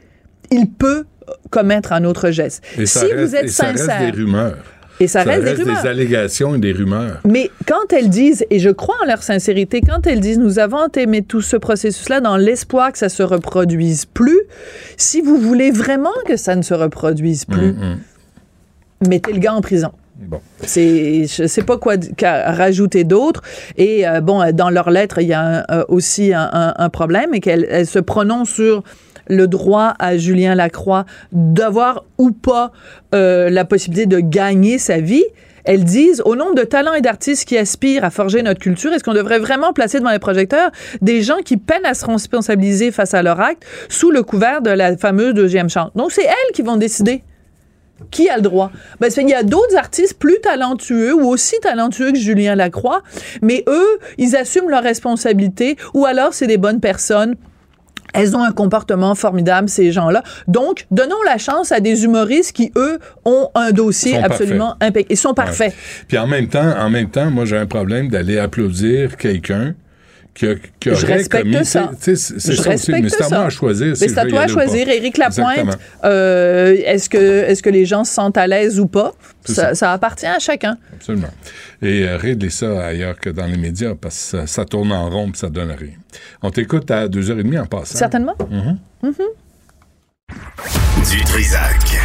il 0.49 0.69
peut 0.69 1.03
commettre 1.49 1.91
un 1.91 2.05
autre 2.05 2.31
geste. 2.31 2.63
Et 2.77 2.85
ça 2.85 3.01
si 3.01 3.07
reste, 3.07 3.17
vous 3.17 3.35
êtes 3.35 3.43
et 3.43 3.47
ça 3.49 3.65
reste 3.65 3.79
sincère, 3.79 3.99
des 3.99 4.11
rumeurs. 4.11 4.63
Et 4.99 5.07
ça 5.07 5.23
reste 5.23 5.43
des 5.43 5.51
rumeurs. 5.63 5.85
allégations 5.85 6.55
et 6.55 6.59
des 6.59 6.71
rumeurs. 6.71 7.19
mais 7.23 7.51
quand 7.67 7.93
elles 7.93 8.09
disent, 8.09 8.45
et 8.49 8.59
je 8.59 8.69
crois 8.71 8.95
en 9.03 9.05
leur 9.05 9.21
sincérité, 9.21 9.81
quand 9.81 10.07
elles 10.07 10.19
disent 10.19 10.39
nous 10.39 10.57
avons 10.59 10.77
entamé 10.77 11.21
tout 11.21 11.41
ce 11.41 11.55
processus-là 11.57 12.19
dans 12.19 12.35
l'espoir 12.37 12.91
que 12.91 12.97
ça 12.97 13.09
se 13.09 13.21
reproduise 13.23 14.05
plus, 14.05 14.39
si 14.97 15.21
vous 15.21 15.37
voulez 15.37 15.69
vraiment 15.71 16.09
que 16.25 16.35
ça 16.35 16.55
ne 16.55 16.61
se 16.63 16.73
reproduise 16.73 17.45
plus, 17.45 17.69
Hum, 17.69 17.77
hum. 19.01 19.07
mettez 19.07 19.33
le 19.33 19.39
gars 19.39 19.53
en 19.53 19.61
prison. 19.61 19.91
Bon. 20.19 20.41
C'est, 20.63 21.27
je 21.27 21.45
sais 21.45 21.61
pas 21.61 21.77
quoi 21.77 21.93
rajouter 22.31 23.03
d'autre. 23.03 23.43
Et 23.77 24.07
euh, 24.07 24.19
bon, 24.19 24.51
dans 24.51 24.71
leur 24.71 24.89
lettre, 24.89 25.19
il 25.19 25.27
y 25.27 25.33
a 25.33 25.41
un- 25.69 25.75
euh, 25.77 25.85
aussi 25.89 26.33
un, 26.33 26.49
un- 26.51 26.73
un 26.75 26.89
problème 26.89 27.35
et 27.35 27.39
qu'elle 27.39 27.67
elle 27.69 27.85
se 27.85 27.99
prononce 27.99 28.49
sur 28.49 28.81
le 29.29 29.47
droit 29.47 29.93
à 29.99 30.17
Julien 30.17 30.55
Lacroix 30.55 31.05
d'avoir 31.31 32.05
ou 32.17 32.31
pas 32.31 32.71
euh, 33.13 33.49
la 33.49 33.65
possibilité 33.65 34.05
de 34.05 34.19
gagner 34.19 34.77
sa 34.77 34.99
vie. 34.99 35.25
Elles 35.63 35.83
disent, 35.83 36.21
au 36.23 36.37
nombre 36.37 36.55
de 36.55 36.63
talents 36.63 36.93
et 36.93 37.01
d'artistes 37.01 37.45
qui 37.45 37.57
aspirent 37.57 38.05
à 38.05 38.09
forger 38.09 38.41
notre 38.41 38.61
culture, 38.61 38.93
est-ce 38.93 39.03
qu'on 39.03 39.13
devrait 39.13 39.39
vraiment 39.39 39.73
placer 39.73 39.99
devant 39.99 40.11
les 40.11 40.19
projecteurs 40.19 40.71
des 41.01 41.21
gens 41.21 41.39
qui 41.43 41.57
peinent 41.57 41.85
à 41.85 41.93
se 41.93 42.05
responsabiliser 42.05 42.91
face 42.91 43.13
à 43.13 43.21
leur 43.21 43.41
acte 43.41 43.63
sous 43.89 44.09
le 44.09 44.23
couvert 44.23 44.61
de 44.61 44.69
la 44.69 44.95
fameuse 44.95 45.33
deuxième 45.33 45.69
chance? 45.69 45.91
Donc, 45.93 46.13
c'est 46.13 46.23
elles 46.23 46.53
qui 46.53 46.61
vont 46.61 46.77
décider. 46.77 47.21
Qui 48.11 48.29
a 48.29 48.37
le 48.37 48.43
droit? 48.43 48.71
Ben, 49.01 49.11
il 49.17 49.29
y 49.29 49.33
a 49.33 49.43
d'autres 49.43 49.75
artistes 49.75 50.17
plus 50.17 50.39
talentueux 50.41 51.13
ou 51.13 51.27
aussi 51.27 51.55
talentueux 51.61 52.11
que 52.11 52.17
Julien 52.17 52.55
Lacroix, 52.55 53.01
mais 53.41 53.63
eux, 53.67 53.99
ils 54.17 54.35
assument 54.35 54.69
leurs 54.69 54.83
responsabilités 54.83 55.77
ou 55.93 56.05
alors 56.05 56.33
c'est 56.33 56.47
des 56.47 56.57
bonnes 56.57 56.79
personnes. 56.79 57.35
Elles 58.13 58.35
ont 58.35 58.43
un 58.43 58.51
comportement 58.51 59.15
formidable, 59.15 59.69
ces 59.69 59.91
gens-là. 59.91 60.23
Donc, 60.47 60.85
donnons 60.91 61.21
la 61.25 61.37
chance 61.37 61.71
à 61.71 61.79
des 61.79 62.03
humoristes 62.03 62.55
qui, 62.55 62.71
eux, 62.75 62.99
ont 63.25 63.49
un 63.55 63.71
dossier 63.71 64.17
absolument 64.17 64.75
impeccable. 64.81 65.13
Ils 65.13 65.17
sont 65.17 65.33
parfaits. 65.33 65.73
Puis 66.07 66.17
en 66.17 66.27
même 66.27 66.47
temps, 66.47 66.73
en 66.79 66.89
même 66.89 67.09
temps, 67.09 67.29
moi 67.29 67.45
j'ai 67.45 67.57
un 67.57 67.65
problème 67.65 68.09
d'aller 68.09 68.37
applaudir 68.39 69.17
quelqu'un 69.17 69.73
qui, 70.37 70.45
Je 70.85 71.05
respecte 71.05 71.63
ça. 71.63 71.91
tu 72.01 72.15
sais, 72.15 72.15
C'est 72.15 72.39
c'est 72.39 72.51
Je 72.53 72.61
ça 72.61 72.73
aussi, 72.73 72.91
mais 72.91 73.01
respecte 73.01 73.23
c'est 73.27 73.33
à 73.33 73.37
moi 73.37 73.47
à 73.47 73.49
choisir. 73.49 73.97
Si 73.97 74.07
c'est 74.09 74.17
à 74.17 74.25
toi 74.25 74.41
à 74.41 74.47
choisir. 74.47 74.87
Éric 74.87 75.17
Lapointe, 75.17 75.77
euh, 76.03 76.75
est-ce 76.85 77.09
que, 77.09 77.17
est-ce 77.17 77.63
que 77.63 77.69
les 77.71 77.85
gens 77.85 78.03
se 78.03 78.13
sentent 78.13 78.37
à 78.37 78.45
l'aise 78.45 78.79
ou 78.79 78.85
pas? 78.87 79.13
Ça, 79.45 79.53
ça. 79.53 79.75
ça 79.75 79.91
appartient 79.93 80.25
à 80.27 80.39
chacun. 80.39 80.77
Absolument. 80.93 81.29
Et 81.81 82.03
euh, 82.07 82.17
régler 82.17 82.49
ça 82.49 82.85
ailleurs 82.85 83.17
que 83.17 83.29
dans 83.29 83.45
les 83.47 83.57
médias 83.57 83.95
parce 83.99 84.15
que 84.15 84.21
ça, 84.39 84.47
ça 84.47 84.65
tourne 84.65 84.91
en 84.91 85.09
rond 85.09 85.27
et 85.33 85.37
ça 85.37 85.49
donne 85.49 85.71
rien. 85.71 85.95
On 86.43 86.51
t'écoute 86.51 86.89
à 86.91 87.07
2h30 87.07 87.61
en 87.61 87.65
passant. 87.65 87.97
Certainement. 87.97 88.35
Mhm. 88.51 88.77
Du 91.09 91.23
Trisac. 91.23 91.97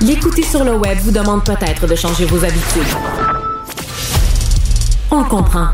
L'écouter 0.00 0.42
sur 0.42 0.64
le 0.64 0.76
web 0.76 0.96
vous 0.98 1.10
demande 1.10 1.44
peut-être 1.44 1.86
de 1.86 1.94
changer 1.96 2.24
vos 2.24 2.42
habitudes. 2.44 2.94
On 5.10 5.24
comprend. 5.24 5.68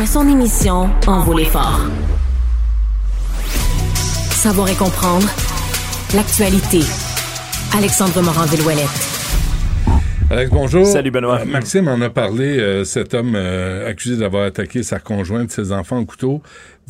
Mais 0.00 0.06
son 0.06 0.26
émission 0.26 0.88
en 1.06 1.20
vaut 1.20 1.36
l'effort. 1.36 1.78
Savoir 4.30 4.70
et 4.70 4.74
comprendre 4.74 5.28
l'actualité. 6.14 6.80
Alexandre 7.76 8.22
Morin-Villouellette. 8.22 9.10
Alex, 10.30 10.50
bonjour. 10.52 10.86
Salut, 10.86 11.10
Benoît. 11.10 11.40
Euh, 11.40 11.44
Maxime 11.44 11.86
en 11.88 12.00
a 12.00 12.08
parlé, 12.08 12.58
euh, 12.58 12.84
cet 12.84 13.12
homme 13.12 13.34
euh, 13.36 13.90
accusé 13.90 14.16
d'avoir 14.16 14.44
attaqué 14.44 14.82
sa 14.82 15.00
conjointe, 15.00 15.50
ses 15.50 15.70
enfants 15.70 15.98
au 15.98 16.06
couteau, 16.06 16.40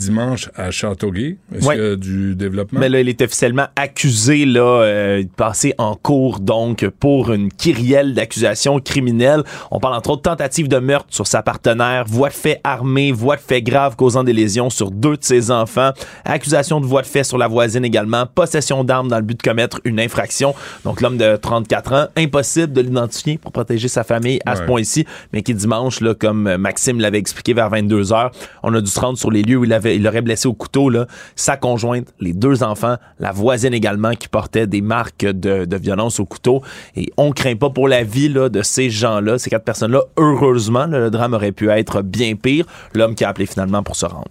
dimanche 0.01 0.49
à 0.57 0.71
Châteauguay. 0.71 1.37
Est-ce 1.55 1.67
Ouais. 1.67 1.77
qu'il 1.77 1.85
y 1.85 1.89
a 1.89 1.97
du 1.97 2.35
développement? 2.35 2.81
Mais 2.81 2.89
là, 2.89 3.01
il 3.01 3.09
est 3.09 3.21
officiellement 3.23 3.67
accusé, 3.77 4.47
là, 4.47 4.61
euh, 4.83 5.23
de 5.23 5.29
passer 5.29 5.75
en 5.79 5.95
cours, 5.95 6.41
donc, 6.41 6.87
pour 6.99 7.33
une 7.33 7.51
kyrielle 7.53 8.15
d'accusations 8.15 8.81
criminelles. 8.81 9.43
On 9.71 9.79
parle 9.79 9.95
entre 9.95 10.11
autres 10.11 10.23
de 10.23 10.29
tentative 10.29 10.69
de 10.69 10.79
meurtre 10.79 11.09
sur 11.11 11.27
sa 11.27 11.43
partenaire, 11.43 12.05
voie 12.09 12.29
de 12.31 12.35
fait 12.35 12.61
armée, 12.65 13.13
voie 13.13 13.37
de 13.37 13.41
fait 13.41 13.63
grave 13.63 13.95
causant 13.97 14.25
des 14.25 14.33
lésions 14.33 14.71
sur 14.71 14.91
deux 14.91 15.17
de 15.17 15.23
ses 15.25 15.51
enfants, 15.51 15.91
accusation 16.25 16.81
de 16.81 16.87
voie 16.87 17.03
de 17.03 17.07
fait 17.07 17.25
sur 17.25 17.37
la 17.39 17.47
voisine 17.49 17.85
également, 17.85 18.25
possession 18.27 18.85
d'armes 18.85 19.09
dans 19.09 19.19
le 19.19 19.23
but 19.25 19.37
de 19.39 19.43
commettre 19.43 19.81
une 19.85 20.01
infraction. 20.01 20.55
Donc, 20.85 21.01
l'homme 21.03 21.19
de 21.19 21.37
34 21.37 21.93
ans, 21.93 22.07
impossible 22.17 22.73
de 22.73 22.81
l'identifier 22.81 23.37
pour 23.39 23.53
protéger 23.53 23.89
sa 23.89 24.03
famille 24.05 24.41
à 24.47 24.57
ce 24.57 24.63
point-ci, 24.63 25.05
mais 25.33 25.43
qui 25.43 25.55
dimanche, 25.55 26.01
là, 26.01 26.15
comme 26.15 26.57
Maxime 26.57 27.01
l'avait 27.01 27.19
expliqué 27.19 27.53
vers 27.53 27.69
22 27.69 28.13
heures, 28.13 28.31
on 28.63 28.73
a 28.75 28.81
dû 28.81 28.91
se 28.91 28.99
rendre 29.01 29.19
sur 29.19 29.31
les 29.31 29.43
lieux 29.43 29.57
où 29.59 29.65
il 29.65 29.73
avait, 29.73 29.90
il 29.97 30.07
aurait 30.07 30.23
blessé 30.23 30.49
au 30.49 30.53
couteau, 30.55 30.89
là, 30.91 31.07
sa 31.37 31.57
conjointe, 31.57 32.09
les 32.21 32.33
deux 32.33 32.63
enfants, 32.63 32.97
la 33.19 33.33
voisine 33.33 33.75
également 33.75 34.13
qui 34.13 34.29
portait 34.29 34.67
des 34.67 34.81
marques 34.81 35.25
de, 35.25 35.65
de 35.65 35.77
violence 35.77 36.21
au 36.21 36.25
couteau. 36.25 36.63
Et 36.97 37.11
on 37.17 37.33
craint 37.33 37.57
pas 37.57 37.71
pour 37.71 37.89
la 37.89 38.03
vie, 38.03 38.29
là, 38.29 38.49
de 38.49 38.63
ces 38.63 38.91
gens-là, 38.91 39.39
ces 39.39 39.51
quatre 39.51 39.65
personnes-là. 39.65 40.03
Heureusement, 40.17 40.87
là, 40.87 40.99
le 40.99 41.11
drame 41.11 41.35
aurait 41.35 41.53
pu 41.53 41.71
être 41.71 42.03
bien 42.03 42.35
pire. 42.35 42.65
L'homme 42.95 43.15
qui 43.15 43.25
a 43.25 43.29
appelé 43.29 43.47
finalement 43.47 43.83
pour 43.83 43.97
se 43.97 44.07
rendre. 44.07 44.25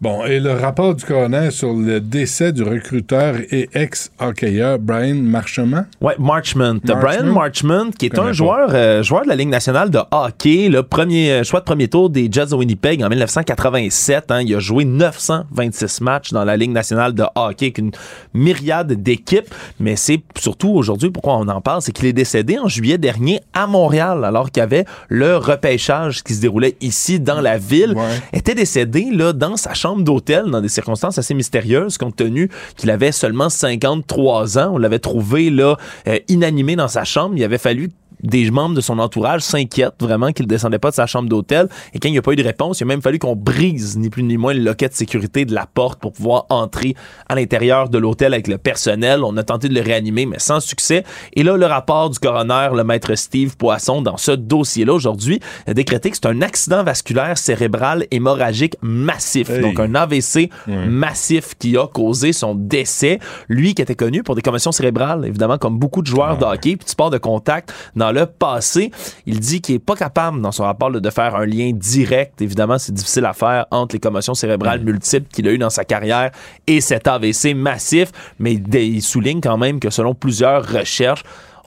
Bon, 0.00 0.24
et 0.24 0.40
le 0.40 0.52
rapport 0.52 0.94
du 0.94 1.04
coroner 1.04 1.50
sur 1.50 1.72
le 1.72 2.00
décès 2.00 2.52
du 2.52 2.62
recruteur 2.62 3.36
et 3.50 3.68
ex-hockeyeur 3.74 4.78
Brian 4.78 5.14
Marchement? 5.16 5.84
Ouais, 6.00 6.14
Marchment. 6.18 6.74
Marchment. 6.84 6.96
Brian 7.00 7.32
Marchment, 7.32 7.90
qui 7.98 8.06
est 8.06 8.18
un 8.18 8.32
joueur, 8.32 8.70
euh, 8.74 9.02
joueur 9.02 9.24
de 9.24 9.28
la 9.28 9.36
Ligue 9.36 9.48
nationale 9.48 9.90
de 9.90 9.98
hockey, 10.10 10.68
le 10.68 10.82
premier 10.82 11.32
euh, 11.32 11.42
choix 11.44 11.60
de 11.60 11.64
premier 11.64 11.88
tour 11.88 12.10
des 12.10 12.28
Jets 12.30 12.46
de 12.46 12.54
Winnipeg 12.54 13.02
en 13.02 13.08
1987. 13.08 14.30
hein. 14.30 14.40
il 14.42 14.54
a 14.54 14.58
joué 14.58 14.84
926 15.02 16.00
matchs 16.00 16.32
dans 16.32 16.44
la 16.44 16.56
Ligue 16.56 16.70
nationale 16.70 17.12
de 17.12 17.24
hockey 17.34 17.66
avec 17.66 17.78
une 17.78 17.90
myriade 18.34 18.92
d'équipes. 18.92 19.52
Mais 19.80 19.96
c'est 19.96 20.22
surtout 20.38 20.70
aujourd'hui 20.70 21.10
pourquoi 21.10 21.36
on 21.36 21.48
en 21.48 21.60
parle, 21.60 21.82
c'est 21.82 21.92
qu'il 21.92 22.06
est 22.06 22.12
décédé 22.12 22.58
en 22.58 22.68
juillet 22.68 22.98
dernier 22.98 23.40
à 23.52 23.66
Montréal, 23.66 24.24
alors 24.24 24.50
qu'il 24.50 24.60
y 24.60 24.64
avait 24.64 24.84
le 25.08 25.36
repêchage 25.36 26.22
qui 26.22 26.34
se 26.34 26.40
déroulait 26.40 26.76
ici 26.80 27.18
dans 27.18 27.40
la 27.40 27.58
ville. 27.58 27.96
Était 28.32 28.54
décédé 28.54 29.08
là 29.12 29.32
dans 29.32 29.56
sa 29.56 29.74
chambre 29.74 30.02
d'hôtel 30.04 30.46
dans 30.50 30.60
des 30.60 30.68
circonstances 30.68 31.18
assez 31.18 31.34
mystérieuses 31.34 31.98
compte 31.98 32.16
tenu 32.16 32.50
qu'il 32.76 32.90
avait 32.90 33.12
seulement 33.12 33.48
53 33.48 34.58
ans. 34.58 34.72
On 34.74 34.78
l'avait 34.78 34.98
trouvé 34.98 35.50
là 35.50 35.76
euh, 36.06 36.18
inanimé 36.28 36.76
dans 36.76 36.88
sa 36.88 37.04
chambre. 37.04 37.34
Il 37.36 37.44
avait 37.44 37.58
fallu 37.58 37.90
des 38.22 38.50
membres 38.50 38.74
de 38.74 38.80
son 38.80 38.98
entourage 38.98 39.42
s'inquiètent 39.42 40.00
vraiment 40.00 40.32
qu'il 40.32 40.46
ne 40.46 40.48
descendait 40.48 40.78
pas 40.78 40.90
de 40.90 40.94
sa 40.94 41.06
chambre 41.06 41.28
d'hôtel. 41.28 41.68
Et 41.94 41.98
quand 41.98 42.08
il 42.08 42.12
n'y 42.12 42.18
a 42.18 42.22
pas 42.22 42.32
eu 42.32 42.36
de 42.36 42.42
réponse, 42.42 42.80
il 42.80 42.84
a 42.84 42.86
même 42.86 43.02
fallu 43.02 43.18
qu'on 43.18 43.36
brise 43.36 43.96
ni 43.96 44.10
plus 44.10 44.22
ni 44.22 44.36
moins 44.36 44.54
le 44.54 44.60
loquet 44.60 44.88
de 44.88 44.94
sécurité 44.94 45.44
de 45.44 45.54
la 45.54 45.66
porte 45.66 46.00
pour 46.00 46.12
pouvoir 46.12 46.46
entrer 46.50 46.94
à 47.28 47.34
l'intérieur 47.34 47.88
de 47.88 47.98
l'hôtel 47.98 48.34
avec 48.34 48.48
le 48.48 48.58
personnel. 48.58 49.24
On 49.24 49.36
a 49.36 49.42
tenté 49.42 49.68
de 49.68 49.74
le 49.74 49.80
réanimer, 49.80 50.26
mais 50.26 50.38
sans 50.38 50.60
succès. 50.60 51.04
Et 51.34 51.42
là, 51.42 51.56
le 51.56 51.66
rapport 51.66 52.10
du 52.10 52.18
coroner, 52.18 52.68
le 52.74 52.84
maître 52.84 53.14
Steve 53.14 53.56
Poisson, 53.56 54.02
dans 54.02 54.16
ce 54.16 54.32
dossier-là 54.32 54.92
aujourd'hui, 54.92 55.40
a 55.66 55.74
décrété 55.74 56.10
que 56.10 56.16
c'est 56.16 56.26
un 56.26 56.42
accident 56.42 56.82
vasculaire 56.84 57.38
cérébral 57.38 58.06
hémorragique 58.10 58.76
massif. 58.82 59.50
Donc 59.60 59.80
un 59.80 59.94
AVC 59.94 60.50
massif 60.66 61.54
qui 61.58 61.76
a 61.76 61.86
causé 61.86 62.32
son 62.32 62.54
décès. 62.54 63.18
Lui 63.48 63.74
qui 63.74 63.82
était 63.82 63.94
connu 63.94 64.22
pour 64.22 64.34
des 64.34 64.42
commotions 64.42 64.72
cérébrales, 64.72 65.24
évidemment, 65.26 65.58
comme 65.58 65.78
beaucoup 65.78 66.02
de 66.02 66.06
joueurs 66.06 66.38
de 66.38 66.44
hockey, 66.44 66.76
puis 66.76 66.84
de 66.84 66.90
sport 66.90 67.10
de 67.10 67.18
contact 67.18 67.72
dans 67.96 68.11
le 68.12 68.26
passé. 68.26 68.90
Il 69.26 69.40
dit 69.40 69.60
qu'il 69.60 69.76
est 69.76 69.78
pas 69.78 69.96
capable, 69.96 70.40
dans 70.40 70.52
son 70.52 70.64
rapport, 70.64 70.90
là, 70.90 71.00
de 71.00 71.10
faire 71.10 71.34
un 71.34 71.46
lien 71.46 71.72
direct. 71.72 72.40
Évidemment, 72.40 72.78
c'est 72.78 72.92
difficile 72.92 73.24
à 73.24 73.32
faire 73.32 73.66
entre 73.70 73.94
les 73.94 74.00
commotions 74.00 74.34
cérébrales 74.34 74.80
multiples 74.80 75.26
qu'il 75.32 75.48
a 75.48 75.52
eues 75.52 75.58
dans 75.58 75.70
sa 75.70 75.84
carrière 75.84 76.30
et 76.66 76.80
cet 76.80 77.06
AVC 77.06 77.54
massif, 77.54 78.10
mais 78.38 78.54
il 78.54 79.02
souligne 79.02 79.40
quand 79.40 79.58
même 79.58 79.80
que 79.80 79.90
selon 79.90 80.14
plusieurs 80.14 80.66
recherches, 80.66 81.22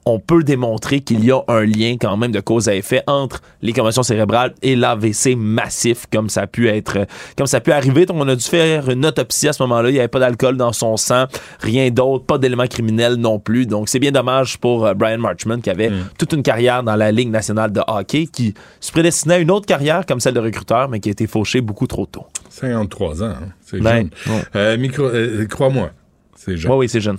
on 0.06 0.19
peut 0.19 0.44
démontrer 0.44 1.02
qu'il 1.02 1.26
y 1.26 1.32
a 1.32 1.41
un 1.48 1.65
lien 1.65 1.95
quand 1.99 2.15
même 2.15 2.32
de 2.32 2.40
cause 2.40 2.69
à 2.69 2.76
effet 2.76 3.02
entre 3.07 3.41
les 3.61 3.73
commotions 3.73 4.03
cérébrales 4.03 4.53
et 4.61 4.76
l'AVC 4.76 5.36
massif, 5.36 6.06
comme 6.11 6.30
ça 6.30 6.44
a 6.44 6.48
pu 6.48 6.69
être, 6.69 7.07
comme 7.36 7.48
ça 7.48 7.57
a 7.57 7.60
pu 7.60 7.72
arriver. 7.72 8.06
Donc, 8.06 8.18
on 8.19 8.27
a 8.27 8.36
dû 8.36 8.44
faire 8.44 8.90
une 8.90 9.06
autopsie 9.06 9.48
à 9.48 9.53
ce 9.53 9.64
moment-là. 9.64 9.90
Il 9.90 9.94
n'y 9.94 9.99
avait 9.99 10.07
pas 10.07 10.19
d'alcool 10.19 10.57
dans 10.57 10.73
son 10.73 10.95
sang, 10.95 11.26
rien 11.60 11.90
d'autre, 11.90 12.26
pas 12.26 12.38
d'éléments 12.38 12.68
criminels 12.68 13.15
non 13.15 13.40
plus. 13.40 13.65
Donc, 13.65 13.90
c'est 13.90 13.99
bien 13.99 14.11
dommage 14.11 14.60
pour 14.60 14.86
euh, 14.86 14.94
Brian 14.94 15.18
Marchman 15.18 15.61
qui 15.61 15.69
avait 15.69 15.91
toute 16.19 16.34
une 16.34 16.44
carrière 16.44 16.84
dans 16.84 16.95
la 16.95 17.11
Ligue 17.11 17.30
nationale 17.30 17.72
de 17.72 17.82
hockey, 17.88 18.27
qui 18.27 18.53
se 18.80 18.91
prédestinait 18.91 19.36
à 19.36 19.40
une 19.40 19.52
autre 19.52 19.65
carrière 19.65 20.06
comme 20.06 20.19
celle 20.19 20.36
de 20.36 20.40
recruteur, 20.40 20.88
mais 20.90 20.99
qui 20.99 21.10
a 21.10 21.14
été 21.14 21.26
fauché 21.26 21.61
beaucoup 21.61 21.88
trop 21.88 22.06
tôt. 22.06 22.26
53 22.49 23.23
ans, 23.23 23.26
hein. 23.26 23.36
c'est 23.65 23.82
Ben, 23.82 24.10
jeune. 24.26 24.41
Euh, 24.56 24.77
euh, 24.99 25.45
crois-moi, 25.48 25.90
c'est 26.36 26.57
jeune. 26.57 26.72
Oui, 26.72 26.88
c'est 26.88 27.02
jeune. 27.02 27.18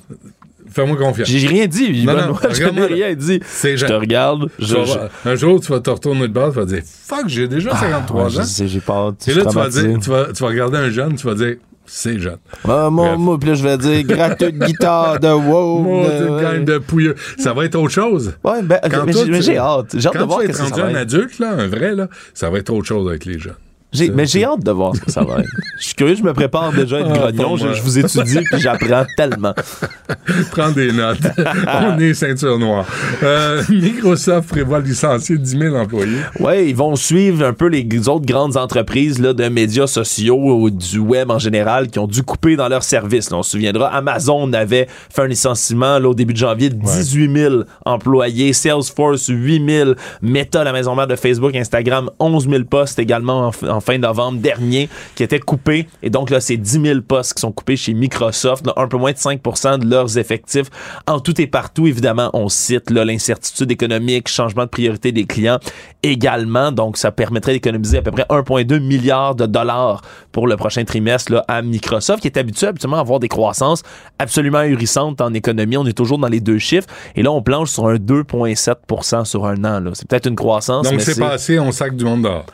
Fais-moi 0.71 0.97
confiance. 0.97 1.29
J'ai 1.29 1.47
rien 1.47 1.67
dit, 1.67 2.05
Non, 2.07 2.15
non, 2.15 2.35
je 2.51 2.65
n'ai 2.65 2.87
rien 2.87 3.15
dit. 3.15 3.41
C'est 3.47 3.77
Je 3.77 3.87
te 3.87 3.93
regarde, 3.93 4.49
je- 4.59 4.75
Tu 4.77 4.87
je- 5.25 5.29
Un 5.31 5.35
jour, 5.37 5.61
tu 5.61 5.73
vas 5.73 5.81
te 5.81 5.91
retourner 5.91 6.29
de 6.29 6.33
base, 6.33 6.53
tu 6.53 6.59
vas 6.61 6.65
dire 6.67 6.83
Fuck, 6.85 7.29
j'ai 7.29 7.49
déjà 7.49 7.71
53 7.75 8.21
Ah, 8.21 8.25
ouais, 8.25 8.31
je 8.31 8.41
ans. 8.41 8.45
sais, 8.45 8.69
j'ai 8.69 8.81
peur. 8.81 9.15
Et 9.27 9.31
je 9.33 9.37
là, 9.39 9.41
tu 9.41 9.45
vas, 9.47 9.51
traumatisé. 9.53 9.89
dire, 9.89 9.99
tu, 10.01 10.11
vas, 10.11 10.27
tu 10.35 10.43
vas 10.43 10.49
regarder 10.49 10.79
un 10.79 10.91
jeune, 10.91 11.15
tu 11.17 11.27
vas 11.27 11.35
dire 11.35 11.55
C'est 11.89 12.19
jeune. 12.19 12.39
Ah, 12.69 12.89
moi, 12.91 13.17
moi, 13.17 13.39
puis 13.39 13.51
là, 13.51 13.55
je 13.55 13.63
vais 13.63 13.79
dire 13.79 14.03
gratteux 14.05 14.51
de 14.51 14.65
guitare 14.67 15.21
de 15.21 15.29
wow. 15.49 15.79
Moi, 15.79 16.09
de- 16.09 16.41
gang 16.43 16.65
de 16.65 16.79
pouilleux. 16.79 17.15
Ça 17.39 17.53
va 17.53 17.65
être 17.65 17.77
autre 17.77 17.93
chose. 17.95 18.35
Ouais, 18.43 18.61
ben, 18.63 18.81
mais 19.07 19.13
j'ai- 19.13 19.25
mais 19.27 19.41
j'ai 19.43 19.57
hâte. 19.57 19.95
J'ai 19.97 20.09
hâte 20.09 20.15
quand 20.15 20.21
de 20.21 20.25
voir 20.25 20.41
tu 20.41 20.47
vas 20.49 20.53
qu'est-ce 20.53 20.63
être 20.63 20.71
que 20.71 20.77
ça 20.77 20.83
rendu 20.83 20.93
va 20.95 20.99
un 20.99 21.03
adulte, 21.03 21.39
là, 21.39 21.51
un 21.53 21.67
vrai, 21.69 21.95
là, 21.95 22.09
ça 22.35 22.51
va 22.51 22.59
être 22.59 22.71
autre 22.71 22.87
chose 22.89 23.09
avec 23.09 23.25
les 23.25 23.39
jeunes. 23.39 23.55
J'ai- 23.93 24.11
mais 24.11 24.27
j'ai 24.27 24.45
hâte 24.45 24.63
de 24.65 24.71
voir 24.73 24.95
ce 24.95 25.01
que 25.01 25.11
ça 25.11 25.23
va 25.25 25.39
être. 25.39 25.49
Je 25.79 25.85
suis 25.87 25.95
curieux, 25.95 26.15
je 26.17 26.23
me 26.23 26.33
prépare 26.33 26.73
déjà 26.73 26.97
à 26.97 27.01
être 27.01 27.11
Ah, 27.13 27.33
grognon. 27.33 27.57
Je, 27.57 27.81
vous 27.83 27.99
étudie 27.99 28.39
puis 28.51 28.61
j'apprends 28.61 29.05
tellement. 29.17 29.55
Prends 30.53 30.71
des 30.71 30.91
notes. 30.93 31.19
On 31.83 31.99
est 31.99 32.15
ceinture 32.15 32.59
noire. 32.59 32.85
Euh, 33.23 33.63
Microsoft 33.69 34.49
prévoit 34.49 34.81
licencier 34.81 35.39
10 35.39 35.59
000 35.59 35.77
employés. 35.77 36.19
Ouais, 36.41 36.69
ils 36.69 36.75
vont 36.77 36.97
suivre 36.97 37.45
un 37.45 37.53
peu 37.53 37.69
les 37.69 37.87
autres 38.09 38.27
grandes 38.27 38.57
entreprises 38.57 39.19
là, 39.21 39.33
de 39.33 39.49
médias 39.49 39.87
sociaux 39.87 40.37
ou 40.39 40.71
du 40.71 40.99
web 40.99 41.31
en 41.31 41.39
général 41.39 41.89
qui 41.89 41.99
ont 41.99 42.07
dû 42.07 42.23
couper 42.23 42.57
dans 42.57 42.69
leurs 42.69 42.85
services. 42.85 43.31
là. 43.31 43.39
on 43.39 43.43
se 43.43 43.53
souviendra, 43.53 43.89
Amazon 43.95 44.53
avait 44.53 44.89
fait 45.11 45.23
un 45.23 45.27
licenciement 45.27 45.99
là, 45.99 46.09
au 46.09 46.15
début 46.15 46.33
de 46.33 46.39
janvier 46.39 46.71
de 46.71 46.75
18 46.77 47.33
000 47.35 47.55
employés, 47.85 48.53
Salesforce 48.53 49.29
8 49.29 49.67
000, 49.69 49.91
Meta, 50.23 50.65
la 50.65 50.73
maison 50.73 50.95
mère 50.95 51.07
de 51.07 51.17
Facebook, 51.17 51.55
Instagram 51.55 52.11
11 52.19 52.49
000 52.49 52.65
postes 52.65 52.99
également 52.99 53.47
en, 53.49 53.51
f- 53.51 53.69
en 53.77 53.81
fin 53.81 53.99
novembre 53.99 54.41
dernier 54.41 54.89
qui 55.15 55.23
étaient 55.23 55.41
coupés. 55.41 55.87
Et 56.03 56.11
donc 56.11 56.31
là, 56.31 56.41
c'est 56.41 56.57
10 56.57 56.81
000 56.83 57.01
postes 57.03 57.35
qui 57.35 57.41
sont 57.41 57.53
coupés 57.53 57.77
chez 57.77 57.95
Microsoft, 57.95 58.67
là, 58.67 58.73
un 58.77 58.89
peu 58.89 58.97
moins 58.97 59.13
de 59.13 59.19
5% 59.19 59.79
de 59.79 59.89
leurs 59.89 60.19
effectifs. 60.19 60.67
En 61.07 61.21
tout 61.21 61.41
et 61.41 61.47
partout, 61.47 61.87
évidemment, 61.87 62.31
on 62.33 62.49
cite 62.49 62.91
l'incertitude 62.91 63.71
économique, 63.71 64.29
changement 64.29 64.65
de 64.65 64.71
priorité 64.71 65.13
des 65.13 65.25
clients 65.25 65.59
également. 66.03 66.73
Donc, 66.73 66.97
ça 66.97 67.11
permettrait 67.11 67.53
d'économiser 67.53 67.99
à 67.99 68.03
peu 68.03 68.11
près 68.11 68.27
1,2 68.29 68.81
milliard 68.81 69.35
de 69.35 69.47
dollars 69.47 70.03
pour 70.33 70.47
le 70.47 70.57
prochain 70.57 70.85
trimestre 70.85 71.33
là, 71.33 71.45
à 71.49 71.63
Microsoft, 71.63 72.21
qui 72.21 72.29
est 72.29 72.39
habitué 72.39 72.67
habituellement 72.67 72.99
à 72.99 73.01
avoir 73.01 73.21
des 73.21 73.29
croissances 73.29 73.83
absolument 74.19 74.59
ahurissantes 74.59 75.21
en 75.21 75.35
économie. 75.35 75.77
On 75.77 75.87
est 75.87 75.97
toujours 75.97 76.19
dans 76.19 76.29
les 76.29 76.41
deux 76.41 76.59
chiffres. 76.59 76.89
Et 77.15 77.23
là, 77.23 77.33
on 77.33 77.43
planche 77.43 77.71
sur 77.71 77.87
un 77.87 77.97
2,7% 77.97 79.25
sur 79.25 79.47
un 79.47 79.65
an. 79.65 79.83
C'est 79.95 80.09
peut-être 80.09 80.27
une 80.27 80.37
croissance. 80.37 80.89
Donc, 80.89 81.01
c'est 81.01 81.19
pas 81.19 81.33
assez, 81.33 81.59
on 81.59 81.73
sac 81.73 81.97
du 81.97 82.05
monde 82.05 82.23
dehors. 82.23 82.47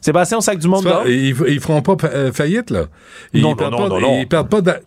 C'est 0.00 0.12
passé 0.12 0.34
au 0.34 0.40
sac 0.40 0.58
du 0.58 0.68
monde 0.68 0.84
pas- 0.84 0.90
d'or? 0.90 1.08
Ils, 1.08 1.34
ils 1.48 1.60
feront 1.60 1.82
pas 1.82 1.96
euh, 2.08 2.32
faillite, 2.32 2.70
là. 2.70 2.84
Ils 3.32 3.42
Non, 3.42 3.54
perdent 3.56 3.72
non, 3.72 3.78
pas, 3.78 3.88
non, 3.88 4.00
non. 4.00 4.18
Ils 4.20 4.28
perdent 4.28 4.48
pas 4.48 4.60
d'a- 4.60 4.80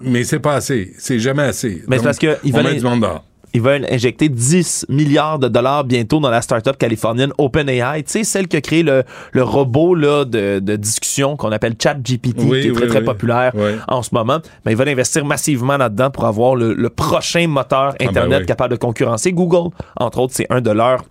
Mais 0.00 0.24
c'est 0.24 0.40
pas 0.40 0.54
assez. 0.54 0.92
C'est 0.98 1.18
jamais 1.18 1.42
assez. 1.44 1.82
Mais 1.88 1.98
c'est 1.98 2.04
parce 2.04 2.18
que 2.18 2.36
ils 2.44 2.54
on 2.54 2.58
met 2.58 2.62
veulent- 2.64 2.76
du 2.78 2.84
monde 2.84 3.00
dehors. 3.00 3.24
Ils 3.54 3.62
veulent 3.62 3.86
injecter 3.90 4.28
10 4.28 4.84
milliards 4.90 5.38
de 5.38 5.48
dollars 5.48 5.82
bientôt 5.82 6.20
dans 6.20 6.28
la 6.28 6.42
start-up 6.42 6.76
californienne 6.76 7.32
OpenAI. 7.38 8.02
Tu 8.02 8.10
sais, 8.12 8.24
celle 8.24 8.46
qui 8.46 8.58
a 8.58 8.60
créé 8.60 8.82
le, 8.82 9.04
le 9.32 9.42
robot 9.42 9.94
là, 9.94 10.26
de, 10.26 10.58
de 10.58 10.76
discussion 10.76 11.34
qu'on 11.34 11.50
appelle 11.50 11.74
ChatGPT, 11.82 12.36
Oui, 12.40 12.60
qui 12.60 12.68
est 12.68 12.72
très, 12.72 12.82
oui, 12.82 12.88
très 12.88 12.98
oui. 12.98 13.04
populaire 13.06 13.52
Oui. 13.54 13.70
en 13.88 14.02
ce 14.02 14.10
moment. 14.12 14.40
Mais 14.66 14.72
ils 14.72 14.76
veulent 14.76 14.90
investir 14.90 15.24
massivement 15.24 15.78
là-dedans 15.78 16.10
pour 16.10 16.26
avoir 16.26 16.56
le, 16.56 16.74
le 16.74 16.90
prochain 16.90 17.48
moteur 17.48 17.94
ben 17.98 18.08
Internet 18.10 18.40
oui. 18.40 18.46
capable 18.46 18.72
de 18.74 18.78
concurrencer 18.78 19.32
Google. 19.32 19.70
Entre 19.98 20.18
autres, 20.18 20.34
c'est 20.36 20.46
un 20.50 20.60
de 20.60 20.70
leurs 20.70 21.04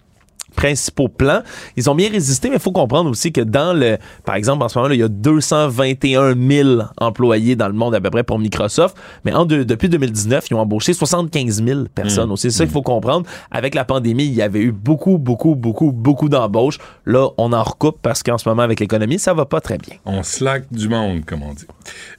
principaux 0.58 1.08
plans. 1.08 1.42
Ils 1.78 1.90
ont 1.90 1.96
bien 1.96 2.10
résisté, 2.12 2.50
mais 2.50 2.56
il 2.56 2.62
faut 2.62 2.74
comprendre 2.74 3.10
aussi 3.10 3.32
que 3.32 3.40
dans 3.42 3.72
le, 3.74 3.98
par 4.26 4.36
exemple, 4.36 4.64
en 4.66 4.68
ce 4.68 4.78
moment, 4.78 4.92
il 4.92 5.00
y 5.00 5.04
a 5.04 5.08
221 5.08 6.36
000 6.36 6.82
employés 7.00 7.56
dans 7.56 7.68
le 7.68 7.74
monde 7.74 7.96
à 7.96 8.02
peu 8.02 8.10
près 8.10 8.24
pour 8.24 8.40
Microsoft, 8.40 8.98
mais 9.24 9.34
en 9.34 9.46
de- 9.46 9.64
depuis 9.64 9.88
2019, 9.88 10.48
ils 10.50 10.56
ont 10.56 10.60
embauché 10.60 10.92
75 10.94 11.64
000 11.64 11.84
personnes 11.94 12.30
Mm. 12.30 12.32
aussi. 12.34 12.52
C'est 12.52 12.58
ça 12.58 12.64
qu'il 12.66 12.74
faut 12.74 12.82
comprendre. 12.82 13.26
Avec 13.52 13.76
la 13.76 13.86
pandémie, 13.86 14.26
il 14.26 14.34
y 14.34 14.42
avait 14.42 14.60
eu 14.62 14.72
beaucoup, 14.72 15.18
beaucoup, 15.18 15.56
beaucoup, 15.56 15.92
beaucoup 15.92 16.28
d'embauches. 16.28 16.80
Là, 17.06 17.30
on 17.38 17.54
en 17.54 17.64
recoupe 17.64 18.00
parce 18.02 18.24
qu'en 18.24 18.38
ce 18.38 18.50
moment, 18.50 18.64
avec 18.64 18.80
l'économie, 18.80 19.20
ça 19.20 19.34
va 19.34 19.46
pas 19.46 19.62
très 19.62 19.78
bien. 19.78 19.96
On 20.06 20.24
slack 20.24 20.64
du 20.72 20.90
monde, 20.90 21.24
comme 21.26 21.44
on 21.44 21.54
dit. 21.54 21.66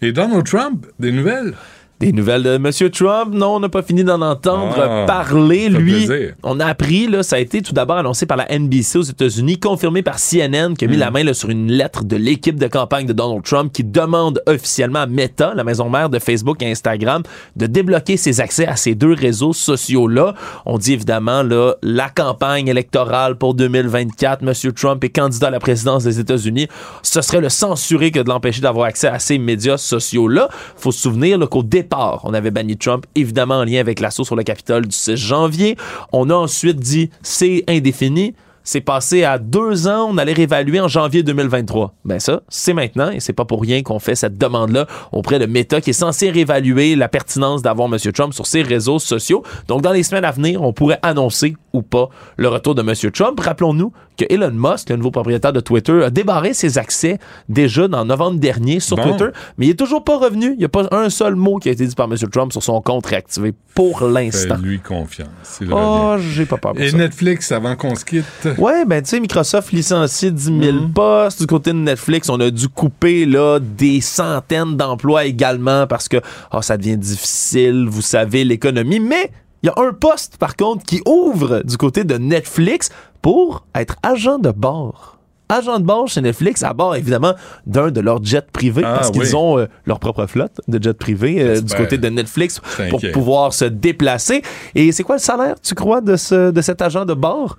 Et 0.00 0.12
Donald 0.12 0.46
Trump, 0.46 0.86
des 1.00 1.10
nouvelles? 1.12 1.54
Des 2.00 2.12
nouvelles 2.12 2.44
de 2.44 2.50
M. 2.50 2.70
Trump, 2.90 3.34
non, 3.34 3.56
on 3.56 3.60
n'a 3.60 3.68
pas 3.68 3.82
fini 3.82 4.04
d'en 4.04 4.22
entendre 4.22 4.76
Ah, 4.80 5.04
parler. 5.04 5.68
Lui, 5.68 6.06
plaisir. 6.06 6.34
on 6.44 6.60
a 6.60 6.66
appris, 6.66 7.08
là, 7.08 7.24
ça 7.24 7.34
a 7.36 7.38
été 7.40 7.60
tout 7.60 7.72
d'abord 7.72 7.96
annoncé 7.96 8.24
par 8.24 8.36
la 8.36 8.46
NBC 8.56 8.98
aux 8.98 9.02
États-Unis, 9.02 9.58
confirmé 9.58 10.02
par 10.02 10.18
CNN, 10.20 10.74
qui 10.76 10.84
a 10.84 10.88
mis 10.88 10.96
Mm. 10.96 11.00
la 11.00 11.10
main 11.10 11.24
là, 11.24 11.34
sur 11.34 11.50
une 11.50 11.72
lettre 11.72 12.04
de 12.04 12.14
l'équipe 12.14 12.54
de 12.56 12.68
campagne 12.68 13.04
de 13.06 13.12
Donald 13.12 13.42
Trump 13.42 13.72
qui 13.72 13.82
demande 13.82 14.40
officiellement 14.46 15.00
à 15.00 15.06
Meta, 15.06 15.54
la 15.56 15.64
maison 15.64 15.90
mère 15.90 16.08
de 16.08 16.20
Facebook 16.20 16.62
et 16.62 16.70
Instagram, 16.70 17.24
de 17.56 17.66
débloquer 17.66 18.16
ses 18.16 18.40
accès 18.40 18.66
à 18.68 18.76
ces 18.76 18.94
deux 18.94 19.14
réseaux 19.14 19.52
sociaux-là. 19.52 20.34
On 20.66 20.78
dit 20.78 20.92
évidemment, 20.92 21.42
là, 21.42 21.74
la 21.82 22.08
campagne 22.10 22.68
électorale 22.68 23.36
pour 23.38 23.54
2024, 23.54 24.44
M. 24.46 24.72
Trump 24.72 25.02
est 25.02 25.08
candidat 25.08 25.48
à 25.48 25.50
la 25.50 25.58
présidence 25.58 26.04
des 26.04 26.20
États-Unis. 26.20 26.68
Ce 27.02 27.20
serait 27.22 27.40
le 27.40 27.48
censurer 27.48 28.12
que 28.12 28.20
de 28.20 28.28
l'empêcher 28.28 28.60
d'avoir 28.60 28.86
accès 28.86 29.08
à 29.08 29.18
ces 29.18 29.38
médias 29.38 29.78
sociaux-là. 29.78 30.48
Faut 30.76 30.92
se 30.92 31.00
souvenir 31.00 31.40
qu'au 31.48 31.64
départ, 31.64 31.87
on 31.92 32.34
avait 32.34 32.50
banni 32.50 32.76
Trump, 32.76 33.06
évidemment 33.14 33.58
en 33.58 33.64
lien 33.64 33.80
avec 33.80 34.00
l'assaut 34.00 34.24
sur 34.24 34.36
le 34.36 34.42
Capitole 34.42 34.86
du 34.86 34.96
6 34.96 35.16
janvier. 35.16 35.76
On 36.12 36.30
a 36.30 36.34
ensuite 36.34 36.78
dit 36.78 37.10
c'est 37.22 37.64
indéfini. 37.68 38.34
C'est 38.64 38.82
passé 38.82 39.24
à 39.24 39.38
deux 39.38 39.88
ans, 39.88 40.08
on 40.10 40.18
allait 40.18 40.34
réévaluer 40.34 40.78
en 40.78 40.88
janvier 40.88 41.22
2023. 41.22 41.94
Ben 42.04 42.20
ça, 42.20 42.42
c'est 42.50 42.74
maintenant 42.74 43.10
et 43.10 43.18
c'est 43.18 43.32
pas 43.32 43.46
pour 43.46 43.62
rien 43.62 43.82
qu'on 43.82 43.98
fait 43.98 44.14
cette 44.14 44.36
demande-là 44.36 44.86
auprès 45.10 45.38
de 45.38 45.46
Meta 45.46 45.80
qui 45.80 45.90
est 45.90 45.94
censé 45.94 46.28
réévaluer 46.28 46.94
la 46.94 47.08
pertinence 47.08 47.62
d'avoir 47.62 47.88
M. 47.90 47.98
Trump 48.12 48.34
sur 48.34 48.46
ses 48.46 48.60
réseaux 48.60 48.98
sociaux. 48.98 49.42
Donc 49.68 49.80
dans 49.80 49.92
les 49.92 50.02
semaines 50.02 50.26
à 50.26 50.32
venir, 50.32 50.60
on 50.60 50.74
pourrait 50.74 50.98
annoncer 51.00 51.56
ou 51.72 51.80
pas 51.80 52.10
le 52.36 52.48
retour 52.48 52.74
de 52.74 52.82
M. 52.82 53.10
Trump. 53.10 53.40
Rappelons-nous 53.40 53.90
que 54.18 54.24
Elon 54.28 54.50
Musk, 54.52 54.90
le 54.90 54.96
nouveau 54.96 55.10
propriétaire 55.10 55.52
de 55.52 55.60
Twitter, 55.60 56.02
a 56.04 56.10
débarré 56.10 56.52
ses 56.52 56.76
accès 56.76 57.18
déjà 57.48 57.88
dans 57.88 58.04
novembre 58.04 58.38
dernier 58.38 58.80
sur 58.80 58.96
Bon. 58.96 59.04
Twitter, 59.04 59.28
mais 59.56 59.66
il 59.66 59.70
est 59.70 59.78
toujours 59.78 60.04
pas 60.04 60.18
revenu. 60.18 60.52
Il 60.52 60.58
n'y 60.58 60.64
a 60.64 60.68
pas 60.68 60.86
un 60.90 61.08
seul 61.08 61.34
mot 61.36 61.58
qui 61.58 61.68
a 61.68 61.72
été 61.72 61.86
dit 61.86 61.94
par 61.94 62.06
M. 62.12 62.16
Trump 62.30 62.52
sur 62.52 62.62
son 62.62 62.80
compte 62.82 63.06
réactivé 63.06 63.54
pour 63.74 64.02
l'instant. 64.04 64.56
Fais-lui 64.56 64.80
confiance. 64.80 65.60
Oh, 65.70 66.16
j'ai 66.18 66.44
pas 66.46 66.56
peur 66.56 66.72
pour 66.74 66.82
Et 66.82 66.90
ça. 66.90 66.96
Netflix, 66.96 67.52
avant 67.52 67.76
qu'on 67.76 67.94
se 67.94 68.04
quitte. 68.04 68.24
Ouais, 68.58 68.84
ben 68.84 69.02
tu 69.02 69.10
sais, 69.10 69.20
Microsoft 69.20 69.72
licencie 69.72 70.32
10 70.32 70.44
000 70.44 70.58
Mm-hmm. 70.58 70.92
postes. 70.92 71.40
Du 71.40 71.46
côté 71.46 71.70
de 71.72 71.78
Netflix, 71.78 72.28
on 72.28 72.40
a 72.40 72.50
dû 72.50 72.68
couper 72.68 73.24
là 73.24 73.58
des 73.60 74.00
centaines 74.00 74.76
d'emplois 74.76 75.24
également 75.24 75.86
parce 75.86 76.08
que 76.08 76.16
oh, 76.52 76.60
ça 76.60 76.76
devient 76.76 76.96
difficile, 76.98 77.86
vous 77.88 78.02
savez, 78.02 78.44
l'économie. 78.44 78.98
Mais 79.00 79.30
il 79.62 79.66
y 79.66 79.70
a 79.70 79.74
un 79.76 79.92
poste, 79.92 80.36
par 80.38 80.56
contre, 80.56 80.84
qui 80.84 81.00
ouvre 81.06 81.62
du 81.64 81.76
côté 81.76 82.04
de 82.04 82.16
Netflix 82.16 82.90
pour 83.22 83.66
être 83.74 83.96
agent 84.02 84.38
de 84.38 84.50
bord. 84.50 85.18
Agent 85.50 85.78
de 85.80 85.84
bord 85.84 86.08
chez 86.08 86.20
Netflix, 86.20 86.62
à 86.62 86.74
bord 86.74 86.94
évidemment 86.94 87.32
d'un 87.66 87.90
de 87.90 88.00
leurs 88.02 88.22
jets 88.22 88.42
privés, 88.52 88.82
Ah, 88.84 88.96
parce 88.96 89.10
qu'ils 89.10 89.22
oui. 89.22 89.34
ont 89.34 89.58
euh, 89.58 89.66
leur 89.86 89.98
propre 89.98 90.26
flotte 90.26 90.60
de 90.68 90.82
jets 90.82 90.92
privés 90.92 91.36
euh, 91.40 91.60
du 91.62 91.74
côté 91.74 91.96
de 91.96 92.08
Netflix 92.10 92.60
pour 92.90 93.00
pouvoir 93.14 93.54
se 93.54 93.64
déplacer. 93.64 94.42
Et 94.74 94.92
c'est 94.92 95.04
quoi 95.04 95.16
le 95.16 95.20
salaire, 95.22 95.58
tu 95.60 95.74
crois, 95.74 96.02
de, 96.02 96.16
ce, 96.16 96.50
de 96.50 96.60
cet 96.60 96.82
agent 96.82 97.06
de 97.06 97.14
bord? 97.14 97.56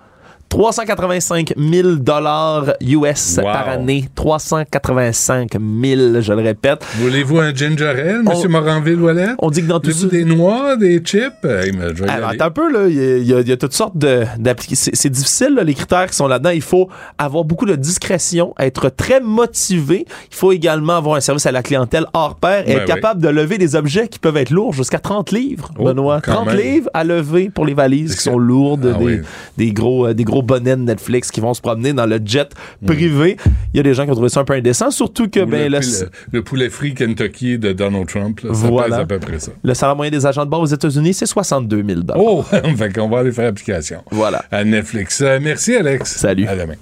385 0.50 1.54
000 1.58 1.90
dollars 1.98 2.74
US 2.82 3.38
Wow. 3.38 3.44
par 3.44 3.70
année. 3.70 4.06
385 4.16 5.52
000, 5.52 6.22
je 6.22 6.34
le 6.34 6.42
répète. 6.42 6.84
Voulez-vous 6.98 7.40
un 7.40 7.54
ginger 7.54 7.86
ale, 7.88 8.24
On- 8.26 8.44
M. 8.44 8.50
Moranville-Ouellet? 8.52 9.30
On 9.40 9.50
dit 9.52 9.62
que 9.62 9.68
dans 9.68 9.80
tout 9.80 9.92
ça... 9.92 10.08
des 10.08 10.26
noix, 10.26 10.76
des 10.76 11.00
chips? 11.00 11.32
Hey, 11.46 11.72
Alors, 12.08 12.30
attends 12.30 12.46
un 12.46 12.50
peu, 12.52 12.72
là. 12.72 12.88
Il 12.88 13.26
y 13.28 13.34
a, 13.34 13.40
y 13.42 13.50
y 13.52 13.58
toutes 13.58 13.74
sortes 13.74 13.98
d'applications. 13.98 14.92
C'est 14.96 15.10
difficile, 15.10 15.54
là, 15.56 15.64
les 15.64 15.74
critères 15.74 16.08
qui 16.10 16.16
sont 16.16 16.28
là-dedans. 16.28 16.50
Il 16.50 16.62
faut 16.62 16.90
avoir 17.18 17.44
beaucoup 17.44 17.66
de 17.66 17.76
discrétion, 17.76 18.54
être 18.60 18.90
très 18.90 19.20
motivé. 19.22 20.06
Il 20.32 20.36
faut 20.36 20.52
également 20.52 20.98
avoir 20.98 21.16
un 21.16 21.22
service 21.22 21.46
à 21.46 21.52
la 21.52 21.62
clientèle 21.64 22.06
hors 22.14 22.36
pair 22.36 22.64
et 22.68 22.74
Ben 22.74 22.78
être 22.80 22.86
capable 22.86 23.22
de 23.22 23.30
lever 23.30 23.58
des 23.58 23.76
objets 23.76 24.08
qui 24.08 24.20
peuvent 24.20 24.38
être 24.38 24.50
lourds 24.50 24.74
jusqu'à 24.74 25.00
30 25.00 25.32
livres, 25.32 25.70
Oh, 25.78 25.86
Benoît. 25.86 26.22
quand 26.22 26.34
30 26.34 26.48
même. 26.48 26.58
livres 26.58 26.90
à 26.94 27.04
lever 27.04 27.50
pour 27.50 27.66
les 27.66 27.74
valises 27.74 28.16
qui 28.16 28.24
sont 28.24 28.38
lourdes, 28.38 28.92
Ah 28.96 28.98
des, 28.98 29.06
oui. 29.06 29.20
des 29.58 29.72
gros, 29.72 30.08
euh, 30.08 30.14
des 30.14 30.24
gros 30.24 30.39
bonnets 30.42 30.76
de 30.76 30.82
Netflix 30.82 31.32
qui 31.32 31.40
vont 31.42 31.54
se 31.54 31.62
promener 31.62 31.94
dans 31.94 32.06
le 32.06 32.20
jet 32.24 32.50
privé. 32.86 33.38
Il 33.74 33.78
y 33.78 33.80
a 33.80 33.84
des 33.84 33.94
gens 33.94 34.06
qui 34.06 34.12
ont 34.12 34.16
trouvé 34.16 34.30
ça 34.30 34.42
un 34.42 34.46
peu 34.46 34.54
indécent, 34.54 34.92
surtout 34.92 35.30
que, 35.30 35.40
Ou 35.42 35.46
ben, 35.46 35.72
le, 35.72 35.78
le, 35.78 35.82
poulet- 35.82 36.10
le 36.32 36.44
poulet 36.44 36.70
frit 36.70 36.94
Kentucky 36.94 37.58
de 37.58 37.72
Donald 37.74 38.08
Trump, 38.08 38.40
là, 38.42 38.54
ça 38.54 38.68
Voilà. 38.68 38.88
pèse 38.98 39.00
à 39.00 39.06
peu 39.06 39.20
près 39.20 39.40
ça. 39.40 39.52
le 39.64 39.74
salaire 39.74 39.96
moyen 39.96 40.12
des 40.12 40.26
agents 40.26 40.46
de 40.46 40.50
bord 40.50 40.62
aux 40.62 40.66
États-Unis, 40.66 41.14
c'est 41.14 41.26
62 41.26 41.84
000 41.88 42.02
Oh, 42.16 42.44
fait 42.78 42.94
qu'on 42.94 43.10
va 43.10 43.20
aller 43.20 43.32
faire 43.32 43.50
application. 43.50 44.04
Voilà. 44.12 44.44
À 44.52 44.64
Netflix. 44.64 45.22
Euh, 45.22 45.40
merci, 45.42 45.76
Alex. 45.76 46.18
Salut. 46.18 46.46
À 46.48 46.56
demain. 46.56 46.76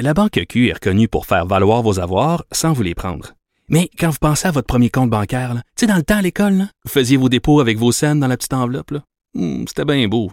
La 0.00 0.14
Banque 0.14 0.40
Q 0.48 0.68
est 0.68 0.72
reconnue 0.72 1.06
pour 1.08 1.26
faire 1.26 1.46
valoir 1.46 1.82
vos 1.82 2.00
avoirs 2.00 2.44
sans 2.50 2.72
vous 2.72 2.82
les 2.82 2.94
prendre. 2.94 3.32
Mais 3.68 3.88
quand 3.98 4.10
vous 4.10 4.16
pensez 4.20 4.48
à 4.48 4.50
votre 4.50 4.66
premier 4.66 4.90
compte 4.90 5.10
bancaire, 5.10 5.54
tu 5.54 5.60
sais, 5.76 5.86
dans 5.86 5.96
le 5.96 6.02
temps 6.02 6.16
à 6.16 6.22
l'école, 6.22 6.54
là, 6.54 6.64
vous 6.84 6.90
faisiez 6.90 7.16
vos 7.16 7.28
dépôts 7.28 7.60
avec 7.60 7.78
vos 7.78 7.92
scènes 7.92 8.18
dans 8.20 8.26
la 8.26 8.36
petite 8.36 8.52
enveloppe. 8.52 8.92
Hmm, 9.34 9.64
C'était 9.68 9.84
bien 9.84 10.06
beau. 10.08 10.32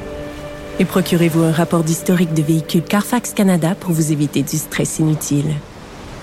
Et 0.81 0.85
procurez-vous 0.85 1.43
un 1.43 1.51
rapport 1.51 1.83
d'historique 1.83 2.33
de 2.33 2.41
véhicule 2.41 2.81
Carfax 2.81 3.35
Canada 3.35 3.75
pour 3.79 3.91
vous 3.91 4.11
éviter 4.11 4.41
du 4.41 4.57
stress 4.57 4.97
inutile. 4.97 5.53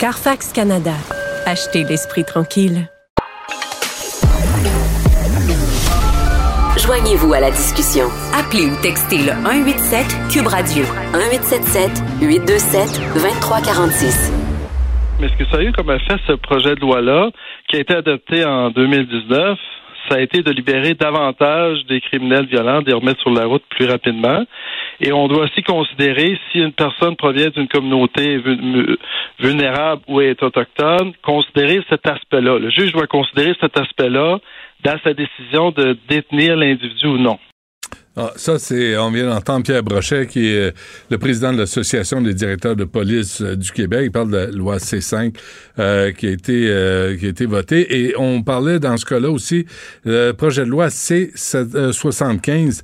Carfax 0.00 0.52
Canada. 0.52 0.94
Achetez 1.46 1.84
l'esprit 1.84 2.24
tranquille. 2.24 2.90
Joignez-vous 6.76 7.32
à 7.32 7.38
la 7.38 7.52
discussion. 7.52 8.06
Appelez 8.34 8.66
ou 8.66 8.74
textez 8.82 9.18
le 9.18 9.30
187 9.30 10.06
Cube 10.32 10.48
Radio 10.48 10.82
1877 11.14 12.02
827 12.20 13.00
2346. 13.14 14.32
Mais 15.20 15.28
ce 15.28 15.36
que 15.36 15.44
ça 15.52 15.58
a 15.58 15.62
eu 15.62 15.70
comme 15.70 15.92
effet, 15.92 16.16
ce 16.26 16.32
projet 16.32 16.74
de 16.74 16.80
loi-là, 16.80 17.30
qui 17.68 17.76
a 17.76 17.78
été 17.78 17.94
adopté 17.94 18.44
en 18.44 18.70
2019, 18.70 19.56
ça 20.08 20.16
a 20.16 20.20
été 20.20 20.42
de 20.42 20.50
libérer 20.50 20.94
davantage 20.94 21.84
des 21.86 22.00
criminels 22.00 22.46
violents, 22.46 22.82
de 22.82 22.86
les 22.86 22.92
remettre 22.94 23.20
sur 23.20 23.30
la 23.30 23.46
route 23.46 23.62
plus 23.70 23.86
rapidement. 23.86 24.44
Et 25.00 25.12
on 25.12 25.28
doit 25.28 25.44
aussi 25.44 25.62
considérer 25.62 26.38
si 26.50 26.58
une 26.58 26.72
personne 26.72 27.16
provient 27.16 27.50
d'une 27.50 27.68
communauté 27.68 28.38
vu- 28.38 28.96
vulnérable 29.38 30.02
ou 30.08 30.20
est 30.20 30.42
autochtone, 30.42 31.12
considérer 31.22 31.80
cet 31.88 32.06
aspect-là. 32.06 32.58
Le 32.58 32.70
juge 32.70 32.92
doit 32.92 33.06
considérer 33.06 33.54
cet 33.60 33.78
aspect-là 33.78 34.38
dans 34.84 34.98
sa 35.04 35.14
décision 35.14 35.70
de 35.70 35.96
détenir 36.08 36.56
l'individu 36.56 37.06
ou 37.06 37.18
non. 37.18 37.38
Ah, 38.20 38.32
ça, 38.34 38.58
c'est, 38.58 38.96
on 38.96 39.12
vient 39.12 39.28
d'entendre 39.28 39.62
Pierre 39.62 39.84
Brochet, 39.84 40.26
qui 40.26 40.48
est 40.48 40.74
le 41.08 41.18
président 41.18 41.52
de 41.52 41.58
l'Association 41.58 42.20
des 42.20 42.34
directeurs 42.34 42.74
de 42.74 42.82
police 42.82 43.40
euh, 43.42 43.54
du 43.54 43.70
Québec. 43.70 44.00
Il 44.06 44.10
parle 44.10 44.32
de 44.32 44.36
la 44.36 44.46
loi 44.46 44.78
C5 44.78 45.36
euh, 45.78 46.10
qui, 46.10 46.26
a 46.26 46.30
été, 46.30 46.68
euh, 46.68 47.16
qui 47.16 47.26
a 47.26 47.28
été 47.28 47.46
votée. 47.46 47.86
Et 47.96 48.14
on 48.18 48.42
parlait 48.42 48.80
dans 48.80 48.96
ce 48.96 49.04
cas-là 49.04 49.30
aussi, 49.30 49.66
le 50.04 50.32
projet 50.32 50.64
de 50.64 50.70
loi 50.70 50.88
C75 50.88 52.82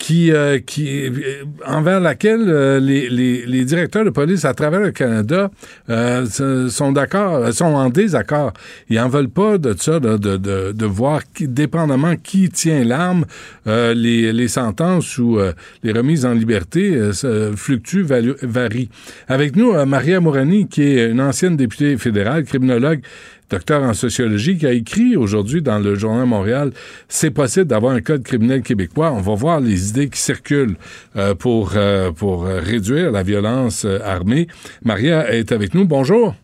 qui, 0.00 0.32
euh, 0.32 0.58
qui 0.58 1.06
euh, 1.06 1.44
envers 1.66 2.00
laquelle 2.00 2.48
euh, 2.48 2.80
les, 2.80 3.10
les, 3.10 3.44
les 3.44 3.64
directeurs 3.66 4.02
de 4.02 4.08
police 4.10 4.46
à 4.46 4.54
travers 4.54 4.80
le 4.80 4.92
Canada 4.92 5.50
euh, 5.90 6.24
sont 6.70 6.90
d'accord, 6.90 7.52
sont 7.52 7.66
en 7.66 7.90
désaccord. 7.90 8.54
Ils 8.88 8.98
en 8.98 9.10
veulent 9.10 9.28
pas 9.28 9.58
de 9.58 9.74
ça, 9.78 10.00
de, 10.00 10.16
de, 10.16 10.72
de, 10.72 10.86
voir 10.86 11.20
qui, 11.34 11.46
dépendamment 11.46 12.16
qui 12.16 12.48
tient 12.48 12.82
l'arme, 12.82 13.26
euh, 13.66 13.92
les, 13.92 14.32
les 14.32 14.48
sentences 14.48 15.18
ou 15.18 15.38
euh, 15.38 15.52
les 15.82 15.92
remises 15.92 16.24
en 16.24 16.32
liberté 16.32 16.96
euh, 16.96 17.52
fluctuent, 17.54 18.02
varient. 18.02 18.88
Avec 19.28 19.54
nous, 19.54 19.74
euh, 19.74 19.84
Maria 19.84 20.18
Morani, 20.18 20.66
qui 20.66 20.82
est 20.82 21.10
une 21.10 21.20
ancienne 21.20 21.58
députée 21.58 21.98
fédérale, 21.98 22.44
criminologue, 22.44 23.02
docteur 23.50 23.82
en 23.82 23.94
sociologie, 23.94 24.56
qui 24.56 24.66
a 24.66 24.72
écrit 24.72 25.16
aujourd'hui 25.16 25.62
dans 25.62 25.78
le 25.78 25.94
Journal 25.94 26.26
Montréal, 26.26 26.70
c'est 27.08 27.30
possible 27.30 27.66
d'avoir 27.66 27.94
un 27.94 28.00
code 28.00 28.22
criminel 28.22 28.62
québécois. 28.62 29.12
On 29.12 29.20
va 29.20 29.34
voir 29.34 29.60
les 29.60 29.90
idées 29.90 30.08
qui 30.08 30.18
circulent 30.20 30.76
euh, 31.16 31.34
pour, 31.34 31.72
euh, 31.76 32.12
pour 32.12 32.46
euh, 32.46 32.60
réduire 32.60 33.10
la 33.10 33.22
violence 33.22 33.84
euh, 33.84 33.98
armée. 34.04 34.46
Maria 34.84 35.32
est 35.32 35.52
avec 35.52 35.74
nous. 35.74 35.84
Bonjour. 35.84 36.34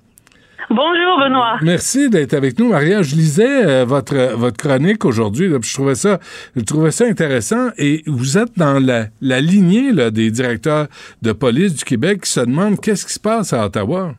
Bonjour 0.69 1.21
Benoît. 1.21 1.59
Merci 1.63 2.11
d'être 2.11 2.35
avec 2.35 2.59
nous, 2.59 2.71
Maria. 2.71 3.03
Je 3.03 3.15
lisais 3.15 3.65
euh, 3.65 3.85
votre 3.85 4.35
votre 4.35 4.57
chronique 4.57 5.05
aujourd'hui, 5.05 5.49
je 5.49 5.75
trouvais 5.75 5.95
ça 5.95 6.19
je 6.57 6.63
trouvais 6.63 6.91
ça 6.91 7.05
intéressant. 7.05 7.69
Et 7.79 8.03
vous 8.07 8.37
êtes 8.37 8.57
dans 8.57 8.85
la, 8.85 9.07
la 9.21 9.41
lignée 9.41 9.93
là, 9.93 10.11
des 10.11 10.33
directeurs 10.33 10.89
de 11.23 11.33
police 11.33 11.75
du 11.75 11.85
Québec 11.85 12.23
qui 12.23 12.31
se 12.31 12.41
demandent 12.41 12.81
qu'est-ce 12.81 13.07
qui 13.07 13.13
se 13.13 13.21
passe 13.21 13.53
à 13.53 13.65
Ottawa? 13.67 14.15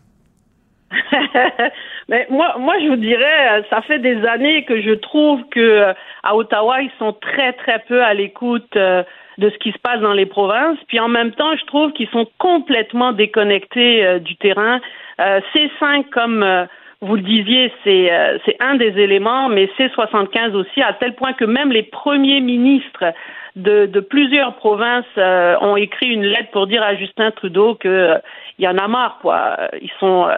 Mais 2.10 2.26
moi, 2.30 2.56
moi, 2.58 2.76
je 2.82 2.88
vous 2.88 2.96
dirais, 2.96 3.60
euh, 3.60 3.62
ça 3.70 3.82
fait 3.82 4.00
des 4.00 4.26
années 4.26 4.64
que 4.64 4.82
je 4.82 4.92
trouve 4.92 5.42
que 5.50 5.60
euh, 5.60 5.94
à 6.24 6.36
Ottawa, 6.36 6.82
ils 6.82 6.92
sont 7.00 7.14
très, 7.14 7.54
très 7.54 7.80
peu 7.80 8.02
à 8.02 8.14
l'écoute 8.14 8.76
euh, 8.78 9.04
de 9.38 9.50
ce 9.50 9.58
qui 9.58 9.72
se 9.72 9.78
passe 9.80 10.00
dans 10.00 10.14
les 10.14 10.26
provinces. 10.26 10.78
Puis 10.88 11.00
en 11.00 11.10
même 11.10 11.32
temps, 11.32 11.56
je 11.56 11.66
trouve 11.66 11.92
qu'ils 11.92 12.10
sont 12.10 12.28
complètement 12.38 13.12
déconnectés 13.12 14.20
du 14.22 14.36
terrain. 14.38 14.80
Euh, 15.20 15.42
C5, 15.54 16.10
comme 16.10 16.68
vous 17.02 17.16
le 17.16 17.22
disiez, 17.22 17.72
c'est 17.84 18.10
c'est 18.46 18.56
un 18.60 18.76
des 18.76 18.98
éléments, 19.00 19.48
mais 19.50 19.70
C75 19.78 20.54
aussi, 20.54 20.82
à 20.82 20.94
tel 20.94 21.14
point 21.14 21.34
que 21.34 21.46
même 21.46 21.72
les 21.72 21.84
premiers 21.84 22.40
ministres 22.40 23.14
de, 23.58 23.88
de 23.88 24.00
plusieurs 24.00 24.56
provinces 24.56 25.06
euh, 25.18 25.58
ont 25.62 25.76
écrit 25.76 26.08
une 26.08 26.24
lettre 26.24 26.52
pour 26.52 26.68
dire 26.68 26.84
à 26.84 26.96
Justin 26.96 27.32
Trudeau 27.32 27.76
que 27.76 27.88
euh, 27.88 28.18
il 28.60 28.66
y 28.66 28.68
en 28.68 28.78
a 28.78 28.88
marre, 28.88 29.18
quoi. 29.22 29.58
Ils 29.82 29.92
sont 30.00 30.28
euh, 30.28 30.36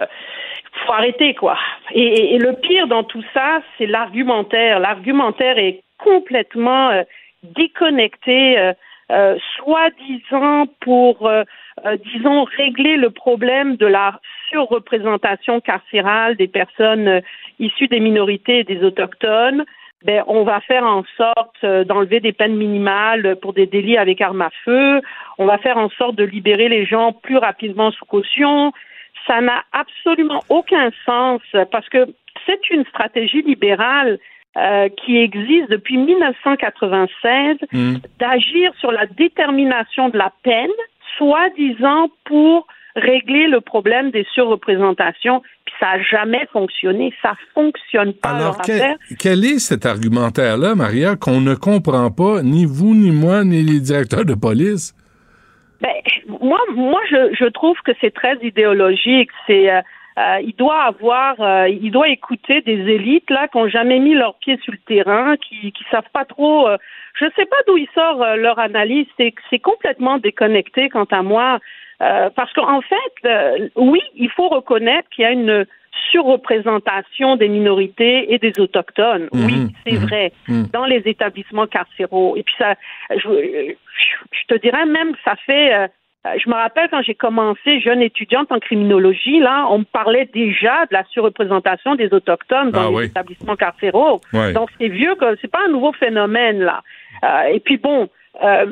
faut 0.85 0.93
arrêter 0.93 1.33
quoi. 1.33 1.57
Et, 1.91 2.01
et- 2.03 2.35
et 2.35 2.37
le 2.39 2.53
pire 2.53 2.87
dans 2.87 3.03
tout 3.03 3.23
ça, 3.33 3.61
c'est 3.77 3.85
l'argumentaire. 3.87 4.79
L'argumentaire 4.79 5.57
est 5.57 5.81
complètement 5.97 6.89
euh, 6.89 7.03
déconnecté, 7.43 8.57
euh, 8.59 8.73
euh, 9.11 9.37
soi-disant 9.57 10.65
pour, 10.81 11.27
euh, 11.27 11.43
euh, 11.85 11.97
disons, 12.13 12.43
régler 12.43 12.95
le 12.97 13.09
problème 13.09 13.75
de 13.75 13.85
la 13.87 14.19
surreprésentation 14.49 15.59
carcérale 15.61 16.35
des 16.35 16.47
personnes 16.47 17.07
euh, 17.07 17.21
issues 17.59 17.87
des 17.87 17.99
minorités 17.99 18.59
et 18.59 18.63
des 18.63 18.83
autochtones. 18.83 19.65
Ben, 20.05 20.23
on 20.27 20.43
va 20.43 20.61
faire 20.61 20.85
en 20.85 21.03
sorte 21.17 21.65
d'enlever 21.65 22.21
des 22.21 22.31
peines 22.31 22.55
minimales 22.55 23.35
pour 23.41 23.51
des 23.51 23.65
délits 23.65 23.97
avec 23.97 24.21
arme 24.21 24.41
à 24.41 24.49
feu. 24.63 25.01
On 25.37 25.45
va 25.45 25.57
faire 25.57 25.77
en 25.77 25.89
sorte 25.89 26.15
de 26.15 26.23
libérer 26.23 26.69
les 26.69 26.85
gens 26.85 27.11
plus 27.11 27.35
rapidement 27.37 27.91
sous 27.91 28.05
caution 28.05 28.71
ça 29.27 29.41
n'a 29.41 29.63
absolument 29.71 30.43
aucun 30.49 30.89
sens 31.05 31.41
parce 31.71 31.87
que 31.89 32.05
c'est 32.45 32.69
une 32.71 32.85
stratégie 32.85 33.41
libérale 33.41 34.19
euh, 34.57 34.89
qui 35.05 35.17
existe 35.17 35.69
depuis 35.69 35.97
1996 35.97 37.57
Hmm. 37.71 37.97
d'agir 38.19 38.71
sur 38.79 38.91
la 38.91 39.05
détermination 39.05 40.09
de 40.09 40.17
la 40.17 40.31
peine, 40.43 40.69
soi-disant 41.17 42.09
pour 42.25 42.65
régler 42.95 43.47
le 43.47 43.61
problème 43.61 44.09
des 44.11 44.25
surreprésentations. 44.33 45.41
Puis 45.65 45.75
ça 45.79 45.97
n'a 45.97 46.03
jamais 46.03 46.47
fonctionné. 46.51 47.13
Ça 47.21 47.33
fonctionne 47.53 48.13
pas 48.13 48.29
Alors, 48.29 48.41
leur 48.55 48.57
quel, 48.63 48.75
affaire. 48.81 48.95
quel 49.19 49.45
est 49.45 49.59
cet 49.59 49.85
argumentaire-là, 49.85 50.73
Maria, 50.75 51.15
qu'on 51.15 51.41
ne 51.41 51.53
comprend 51.55 52.09
pas, 52.11 52.41
ni 52.41 52.65
vous, 52.65 52.95
ni 52.95 53.11
moi, 53.11 53.43
ni 53.43 53.61
les 53.63 53.79
directeurs 53.79 54.25
de 54.25 54.33
police? 54.33 54.95
Ben, 55.81 55.93
moi, 56.41 56.59
moi, 56.73 57.01
je, 57.09 57.33
je 57.33 57.45
trouve 57.45 57.77
que 57.85 57.91
c'est 58.01 58.13
très 58.13 58.35
idéologique. 58.41 59.29
C'est, 59.47 59.71
euh, 59.71 59.81
euh, 60.17 60.39
il 60.41 60.55
doit 60.55 60.83
avoir, 60.83 61.39
euh, 61.39 61.69
il 61.69 61.91
doit 61.91 62.09
écouter 62.09 62.61
des 62.61 62.79
élites 62.95 63.29
là 63.29 63.47
qui 63.47 63.57
n'ont 63.57 63.69
jamais 63.69 63.99
mis 63.99 64.13
leurs 64.13 64.35
pieds 64.39 64.57
sur 64.63 64.73
le 64.73 64.79
terrain, 64.79 65.37
qui, 65.37 65.71
qui 65.71 65.83
savent 65.89 66.09
pas 66.11 66.25
trop. 66.25 66.67
euh, 66.67 66.77
je 67.13 67.25
sais 67.35 67.45
pas 67.45 67.57
d'où 67.67 67.77
il 67.77 67.87
sort 67.95 68.21
euh, 68.21 68.35
leur 68.35 68.59
analyse. 68.59 69.07
C'est, 69.17 69.33
c'est 69.49 69.59
complètement 69.59 70.17
déconnecté 70.17 70.89
quant 70.89 71.07
à 71.11 71.21
moi, 71.21 71.59
Euh, 72.01 72.29
parce 72.33 72.53
qu'en 72.53 72.79
fait, 72.79 73.15
euh, 73.25 73.67
oui, 73.75 73.99
il 74.15 74.29
faut 74.29 74.47
reconnaître 74.47 75.09
qu'il 75.09 75.23
y 75.23 75.27
a 75.27 75.31
une 75.31 75.65
surreprésentation 76.11 77.35
des 77.35 77.47
minorités 77.49 78.33
et 78.33 78.37
des 78.39 78.53
autochtones. 78.59 79.27
Oui, 79.33 79.53
Mhm, 79.53 79.69
c'est 79.85 79.93
mhm, 79.93 80.05
vrai 80.05 80.31
mhm. 80.47 80.67
dans 80.73 80.85
les 80.85 81.01
établissements 81.05 81.67
carcéraux. 81.67 82.35
Et 82.37 82.43
puis 82.43 82.55
ça, 82.57 82.75
je, 83.11 83.73
je 84.31 84.47
te 84.47 84.59
dirais 84.59 84.85
même, 84.85 85.13
ça 85.25 85.35
fait. 85.45 85.73
euh, 85.73 85.87
je 86.37 86.49
me 86.49 86.53
rappelle 86.55 86.89
quand 86.89 87.01
j'ai 87.01 87.15
commencé 87.15 87.79
jeune 87.79 88.01
étudiante 88.01 88.51
en 88.51 88.59
criminologie, 88.59 89.39
là, 89.39 89.65
on 89.69 89.79
me 89.79 89.83
parlait 89.85 90.29
déjà 90.33 90.85
de 90.87 90.93
la 90.93 91.03
surreprésentation 91.05 91.95
des 91.95 92.13
autochtones 92.13 92.71
dans 92.71 92.87
Ah 92.87 92.89
les 92.89 92.95
oui. 92.95 93.05
établissements 93.05 93.55
carcéraux. 93.55 94.19
Donc 94.53 94.69
c'est 94.79 94.89
vieux, 94.89 95.15
c'est 95.41 95.49
pas 95.51 95.61
un 95.65 95.71
nouveau 95.71 95.93
phénomène 95.93 96.59
là. 96.59 96.81
Euh, 97.23 97.53
et 97.53 97.59
puis 97.59 97.77
bon. 97.77 98.09
Euh, 98.43 98.65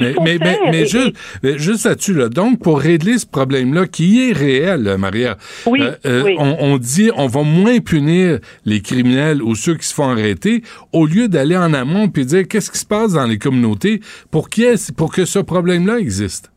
Mais, 0.00 0.14
mais, 0.22 0.38
mais, 0.38 0.58
mais 0.70 0.86
juste, 0.86 1.16
mais 1.42 1.58
juste 1.58 1.86
là-dessus, 1.86 2.12
là, 2.14 2.28
donc, 2.28 2.62
pour 2.62 2.80
régler 2.80 3.16
ce 3.18 3.26
problème-là, 3.26 3.86
qui 3.86 4.28
est 4.28 4.32
réel, 4.32 4.82
là, 4.82 4.98
Maria, 4.98 5.36
Oui, 5.66 5.80
euh, 5.82 5.94
euh, 6.04 6.22
oui. 6.24 6.36
On, 6.38 6.56
on 6.60 6.76
dit 6.78 7.10
on 7.16 7.26
va 7.26 7.42
moins 7.42 7.78
punir 7.80 8.40
les 8.66 8.82
criminels 8.82 9.42
ou 9.42 9.54
ceux 9.54 9.74
qui 9.76 9.86
se 9.86 9.94
font 9.94 10.10
arrêter, 10.10 10.62
au 10.92 11.06
lieu 11.06 11.28
d'aller 11.28 11.56
en 11.56 11.72
amont 11.72 12.08
puis 12.08 12.26
dire 12.26 12.46
qu'est-ce 12.48 12.70
qui 12.70 12.78
se 12.78 12.86
passe 12.86 13.14
dans 13.14 13.26
les 13.26 13.38
communautés 13.38 14.00
pour, 14.30 14.48
y 14.56 14.64
ait- 14.64 14.92
pour 14.96 15.12
que 15.14 15.24
ce 15.24 15.38
problème-là 15.38 15.98
existe. 15.98 16.52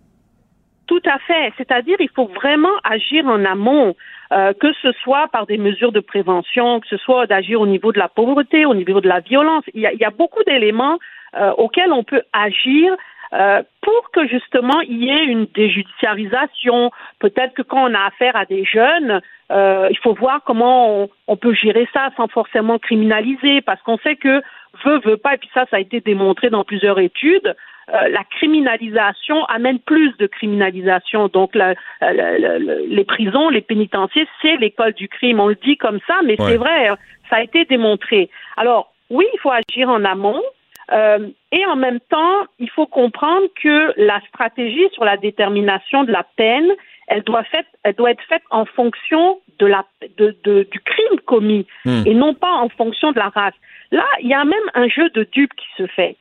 Tout 0.87 1.01
à 1.05 1.17
fait. 1.19 1.53
C'est-à-dire, 1.57 1.95
il 1.99 2.09
faut 2.13 2.27
vraiment 2.35 2.75
agir 2.83 3.25
en 3.25 3.43
amont, 3.45 3.95
euh, 4.33 4.51
que 4.59 4.67
ce 4.81 4.91
soit 5.01 5.27
par 5.31 5.45
des 5.45 5.57
mesures 5.57 5.93
de 5.93 6.01
prévention, 6.01 6.81
que 6.81 6.87
ce 6.89 6.97
soit 6.97 7.25
d'agir 7.25 7.61
au 7.61 7.67
niveau 7.67 7.93
de 7.93 7.99
la 7.99 8.09
pauvreté, 8.09 8.65
au 8.65 8.75
niveau 8.75 8.99
de 8.99 9.07
la 9.07 9.21
violence. 9.21 9.63
Il 9.73 9.81
y 9.81 9.85
a, 9.85 9.93
il 9.93 9.99
y 9.99 10.03
a 10.03 10.09
beaucoup 10.11 10.43
d'éléments 10.45 10.99
euh, 11.39 11.51
auxquels 11.57 11.91
on 11.93 12.03
peut 12.03 12.21
agir. 12.33 12.93
Euh, 13.33 13.61
pour 13.81 14.11
que 14.11 14.27
justement 14.27 14.79
il 14.81 15.03
y 15.03 15.09
ait 15.09 15.25
une 15.25 15.45
déjudiciarisation, 15.55 16.91
peut-être 17.19 17.53
que 17.53 17.61
quand 17.61 17.89
on 17.89 17.93
a 17.93 18.05
affaire 18.05 18.35
à 18.35 18.45
des 18.45 18.63
jeunes, 18.65 19.21
euh, 19.51 19.87
il 19.91 19.97
faut 19.99 20.13
voir 20.13 20.41
comment 20.45 21.01
on, 21.03 21.09
on 21.27 21.35
peut 21.37 21.53
gérer 21.53 21.87
ça 21.93 22.09
sans 22.17 22.27
forcément 22.27 22.79
criminaliser, 22.79 23.61
parce 23.61 23.81
qu'on 23.81 23.97
sait 23.97 24.15
que 24.15 24.41
veut 24.85 24.99
veut 25.03 25.17
pas, 25.17 25.33
et 25.35 25.37
puis 25.37 25.49
ça 25.53 25.65
ça 25.69 25.77
a 25.77 25.79
été 25.79 25.99
démontré 26.01 26.49
dans 26.49 26.63
plusieurs 26.63 26.99
études, 26.99 27.55
euh, 27.93 28.07
la 28.07 28.23
criminalisation 28.23 29.43
amène 29.45 29.79
plus 29.79 30.15
de 30.17 30.25
criminalisation. 30.27 31.27
Donc, 31.27 31.53
la- 31.53 31.73
la- 32.01 32.37
la- 32.39 32.57
les 32.59 33.03
prisons, 33.03 33.49
les 33.49 33.61
pénitenciers, 33.61 34.27
c'est 34.41 34.55
l'école 34.57 34.93
du 34.93 35.09
crime. 35.09 35.39
On 35.41 35.47
le 35.47 35.55
dit 35.55 35.75
comme 35.75 35.99
ça, 36.07 36.15
mais 36.23 36.39
Ouais. 36.39 36.51
c'est 36.51 36.57
vrai, 36.57 36.87
hein, 36.87 36.97
ça 37.29 37.37
a 37.37 37.43
été 37.43 37.65
démontré. 37.65 38.29
Alors, 38.55 38.93
oui, 39.09 39.25
il 39.33 39.39
faut 39.39 39.51
agir 39.51 39.89
en 39.89 40.03
amont. 40.05 40.41
Euh, 40.91 41.29
et 41.51 41.65
en 41.65 41.75
même 41.75 41.99
temps, 42.09 42.43
il 42.59 42.69
faut 42.69 42.85
comprendre 42.87 43.47
que 43.61 43.93
la 43.97 44.19
stratégie 44.27 44.87
sur 44.93 45.05
la 45.05 45.17
détermination 45.17 46.03
de 46.03 46.11
la 46.11 46.23
peine, 46.35 46.69
elle 47.07 47.23
doit, 47.23 47.43
fait, 47.43 47.65
elle 47.83 47.93
doit 47.95 48.11
être 48.11 48.23
faite 48.23 48.43
en 48.49 48.65
fonction 48.65 49.39
de 49.59 49.65
la, 49.65 49.85
de, 50.17 50.35
de- 50.43 50.67
du 50.71 50.79
crime 50.79 51.19
commis 51.25 51.65
Hmm. 51.85 52.03
et 52.05 52.13
non 52.13 52.33
pas 52.33 52.51
en 52.53 52.69
fonction 52.69 53.11
de 53.11 53.19
la 53.19 53.29
race. 53.29 53.53
Là, 53.91 54.05
il 54.21 54.27
y 54.27 54.33
a 54.33 54.43
même 54.45 54.69
un 54.73 54.87
jeu 54.87 55.09
de 55.11 55.23
dupes 55.31 55.53
qui 55.55 55.67
se 55.77 55.87
fait. 55.87 56.15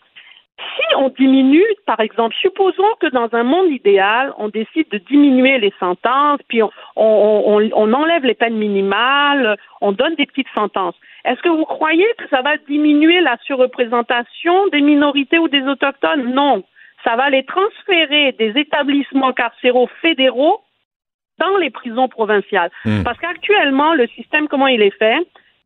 Si 0.58 0.94
on 0.96 1.08
diminue, 1.08 1.64
par 1.86 1.98
exemple, 2.00 2.36
supposons 2.40 2.92
que 3.00 3.06
dans 3.08 3.28
un 3.34 3.42
monde 3.42 3.70
idéal, 3.70 4.32
on 4.38 4.48
décide 4.48 4.88
de 4.90 4.98
diminuer 4.98 5.58
les 5.58 5.72
sentences, 5.80 6.40
puis 6.46 6.62
on, 6.62 6.70
on- 6.94 7.42
on- 7.56 7.70
on 7.74 7.92
enlève 7.92 8.24
les 8.24 8.34
peines 8.34 8.56
minimales, 8.56 9.56
on 9.80 9.92
donne 9.92 10.14
des 10.14 10.26
petites 10.26 10.52
sentences. 10.54 10.94
Est-ce 11.24 11.40
que 11.42 11.48
vous 11.48 11.64
croyez 11.64 12.06
que 12.18 12.28
ça 12.28 12.42
va 12.42 12.56
diminuer 12.68 13.20
la 13.20 13.36
surreprésentation 13.44 14.68
des 14.68 14.80
minorités 14.80 15.38
ou 15.38 15.48
des 15.48 15.62
autochtones? 15.62 16.32
Non. 16.34 16.64
Ça 17.04 17.16
va 17.16 17.30
les 17.30 17.44
transférer 17.44 18.32
des 18.32 18.52
établissements 18.58 19.32
carcéraux 19.32 19.88
fédéraux 20.00 20.60
dans 21.38 21.56
les 21.58 21.70
prisons 21.70 22.08
provinciales. 22.08 22.70
Hmm. 22.84 23.02
Parce 23.02 23.18
qu'actuellement, 23.18 23.94
le 23.94 24.06
système, 24.08 24.48
comment 24.48 24.66
il 24.66 24.82
est 24.82 24.96
fait? 24.96 25.18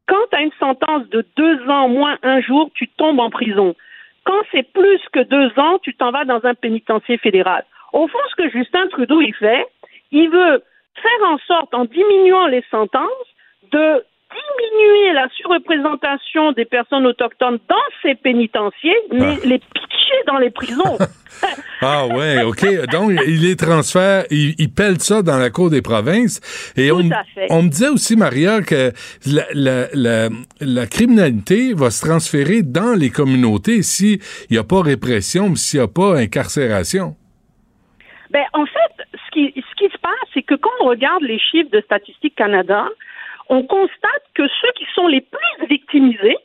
Quand 0.07 0.25
tu 0.31 0.37
as 0.37 0.43
une 0.43 0.53
sentence 0.59 1.09
de 1.09 1.27
deux 1.37 1.69
ans 1.69 1.89
moins 1.89 2.17
un 2.23 2.41
jour, 2.41 2.71
tu 2.75 2.89
tombes 2.89 3.21
en 3.21 3.31
prison. 3.31 3.75
Quand 4.25 4.41
c'est 4.53 4.71
plus 4.73 5.01
que 5.13 5.21
deux 5.21 5.53
ans, 5.59 5.79
tu 5.83 5.95
t'en 5.95 6.11
vas 6.11 6.25
dans 6.25 6.45
un 6.45 6.55
pénitencier 6.55 7.19
fédéral. 7.19 7.65
Au 7.93 8.07
fond, 8.09 8.19
ce 8.31 8.37
que 8.37 8.51
Justin 8.51 8.87
Trudeau 8.89 9.21
il 9.21 9.35
fait, 9.35 9.67
il 10.11 10.29
veut 10.31 10.63
faire 11.03 11.29
en 11.29 11.39
sorte, 11.39 11.75
en 11.75 11.85
diminuant 11.85 12.47
les 12.47 12.65
sentences, 12.71 13.09
de 13.73 14.05
diminuer 14.33 15.13
la 15.13 15.29
surreprésentation 15.37 16.53
des 16.53 16.65
personnes 16.65 17.07
autochtones 17.07 17.59
dans 17.69 17.77
ces 18.03 18.15
pénitenciers, 18.15 18.97
mais 19.13 19.37
les 19.45 19.59
pitcher 19.59 20.23
dans 20.27 20.39
les 20.39 20.51
prisons. 20.51 20.99
Ah 21.83 22.07
ouais, 22.07 22.43
OK. 22.43 22.65
Donc, 22.91 23.13
il 23.27 23.43
les 23.43 23.57
transfère, 23.57 24.25
il, 24.31 24.55
il 24.59 24.73
pèle 24.73 24.99
ça 24.99 25.21
dans 25.21 25.37
la 25.37 25.51
cour 25.51 25.69
des 25.69 25.83
provinces. 25.83 26.41
Et 26.75 26.91
on, 26.91 27.01
à 27.11 27.25
fait. 27.35 27.49
on 27.51 27.65
me 27.65 27.69
disait 27.69 27.89
aussi, 27.89 28.17
Maria, 28.17 28.63
que 28.63 28.93
la, 29.27 29.45
la, 29.53 29.87
la, 29.93 30.29
la 30.61 30.87
criminalité 30.87 31.75
va 31.75 31.91
se 31.91 32.07
transférer 32.07 32.63
dans 32.63 32.95
les 32.95 33.11
communautés 33.11 33.83
s'il 33.83 34.21
n'y 34.51 34.57
a 34.57 34.65
pas 34.65 34.81
répression, 34.81 35.55
s'il 35.55 35.81
n'y 35.81 35.85
a 35.85 35.89
pas 35.89 36.17
incarcération. 36.17 37.15
Ben, 38.31 38.45
en 38.55 38.65
fait, 38.65 39.05
ce 39.13 39.31
qui, 39.33 39.53
ce 39.55 39.75
qui 39.77 39.93
se 39.93 39.99
passe, 39.99 40.29
c'est 40.33 40.43
que 40.43 40.55
quand 40.55 40.71
on 40.81 40.87
regarde 40.87 41.23
les 41.23 41.39
chiffres 41.39 41.71
de 41.71 41.81
Statistique 41.83 42.35
Canada, 42.35 42.89
on 43.49 43.63
constate 43.63 44.23
que 44.35 44.47
ceux 44.49 44.73
qui 44.77 44.87
sont 44.95 45.07
les 45.07 45.21
plus 45.21 45.67
victimisés 45.69 46.37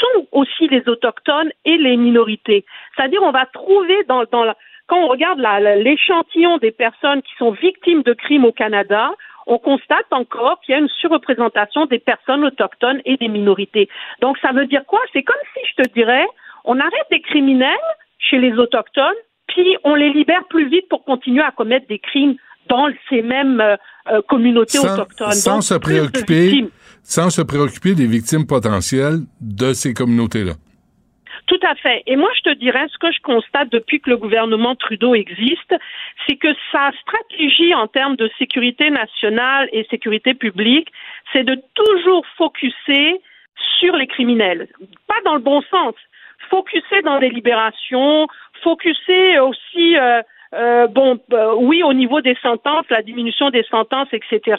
sont 0.00 0.26
aussi 0.32 0.68
les 0.68 0.88
autochtones 0.88 1.50
et 1.64 1.76
les 1.76 1.96
minorités. 1.96 2.64
C'est-à-dire, 2.94 3.22
on 3.22 3.30
va 3.30 3.46
trouver 3.46 4.04
dans, 4.04 4.24
la, 4.44 4.56
quand 4.86 4.98
on 4.98 5.08
regarde 5.08 5.38
l'échantillon 5.38 6.58
des 6.58 6.70
personnes 6.70 7.22
qui 7.22 7.34
sont 7.38 7.50
victimes 7.50 8.02
de 8.02 8.12
crimes 8.12 8.44
au 8.44 8.52
Canada, 8.52 9.10
on 9.46 9.58
constate 9.58 10.06
encore 10.10 10.60
qu'il 10.60 10.72
y 10.72 10.76
a 10.76 10.80
une 10.80 10.88
surreprésentation 10.88 11.86
des 11.86 11.98
personnes 11.98 12.44
autochtones 12.44 13.00
et 13.04 13.16
des 13.16 13.28
minorités. 13.28 13.88
Donc, 14.20 14.38
ça 14.38 14.52
veut 14.52 14.66
dire 14.66 14.84
quoi? 14.86 15.00
C'est 15.12 15.22
comme 15.22 15.36
si 15.54 15.60
je 15.70 15.82
te 15.82 15.88
dirais, 15.92 16.26
on 16.64 16.80
arrête 16.80 17.06
des 17.10 17.20
criminels 17.20 17.76
chez 18.18 18.38
les 18.38 18.54
autochtones, 18.54 19.14
puis 19.46 19.76
on 19.84 19.94
les 19.94 20.10
libère 20.10 20.44
plus 20.48 20.68
vite 20.68 20.88
pour 20.88 21.04
continuer 21.04 21.42
à 21.42 21.52
commettre 21.52 21.86
des 21.86 22.00
crimes 22.00 22.36
dans 22.68 22.88
ces 23.08 23.22
mêmes 23.22 23.76
euh, 24.10 24.22
communautés 24.28 24.78
Sans, 24.78 24.94
autochtones. 24.94 25.32
sans 25.32 25.54
Donc, 25.54 25.62
se 25.62 25.74
préoccuper, 25.74 26.64
sans 27.02 27.30
se 27.30 27.42
préoccuper 27.42 27.94
des 27.94 28.06
victimes 28.06 28.46
potentielles 28.46 29.20
de 29.40 29.72
ces 29.72 29.94
communautés-là. 29.94 30.52
Tout 31.46 31.60
à 31.62 31.74
fait. 31.76 32.02
Et 32.06 32.16
moi, 32.16 32.30
je 32.36 32.50
te 32.50 32.54
dirais, 32.56 32.86
ce 32.92 32.98
que 32.98 33.12
je 33.12 33.20
constate 33.20 33.70
depuis 33.70 34.00
que 34.00 34.10
le 34.10 34.16
gouvernement 34.16 34.74
Trudeau 34.74 35.14
existe, 35.14 35.74
c'est 36.26 36.36
que 36.36 36.48
sa 36.72 36.90
stratégie 37.02 37.72
en 37.74 37.86
termes 37.86 38.16
de 38.16 38.28
sécurité 38.38 38.90
nationale 38.90 39.68
et 39.72 39.86
sécurité 39.88 40.34
publique, 40.34 40.88
c'est 41.32 41.44
de 41.44 41.56
toujours 41.74 42.24
focuser 42.36 43.20
sur 43.78 43.94
les 43.96 44.08
criminels. 44.08 44.68
Pas 45.06 45.20
dans 45.24 45.34
le 45.34 45.40
bon 45.40 45.62
sens. 45.70 45.94
Focuser 46.50 47.02
dans 47.04 47.18
les 47.18 47.30
libérations, 47.30 48.26
focuser 48.62 49.38
aussi, 49.38 49.96
euh, 49.96 50.22
euh, 50.56 50.86
bon, 50.86 51.18
euh, 51.32 51.54
oui, 51.58 51.82
au 51.82 51.92
niveau 51.92 52.20
des 52.20 52.36
sentences, 52.42 52.86
la 52.90 53.02
diminution 53.02 53.50
des 53.50 53.62
sentences, 53.64 54.08
etc., 54.12 54.56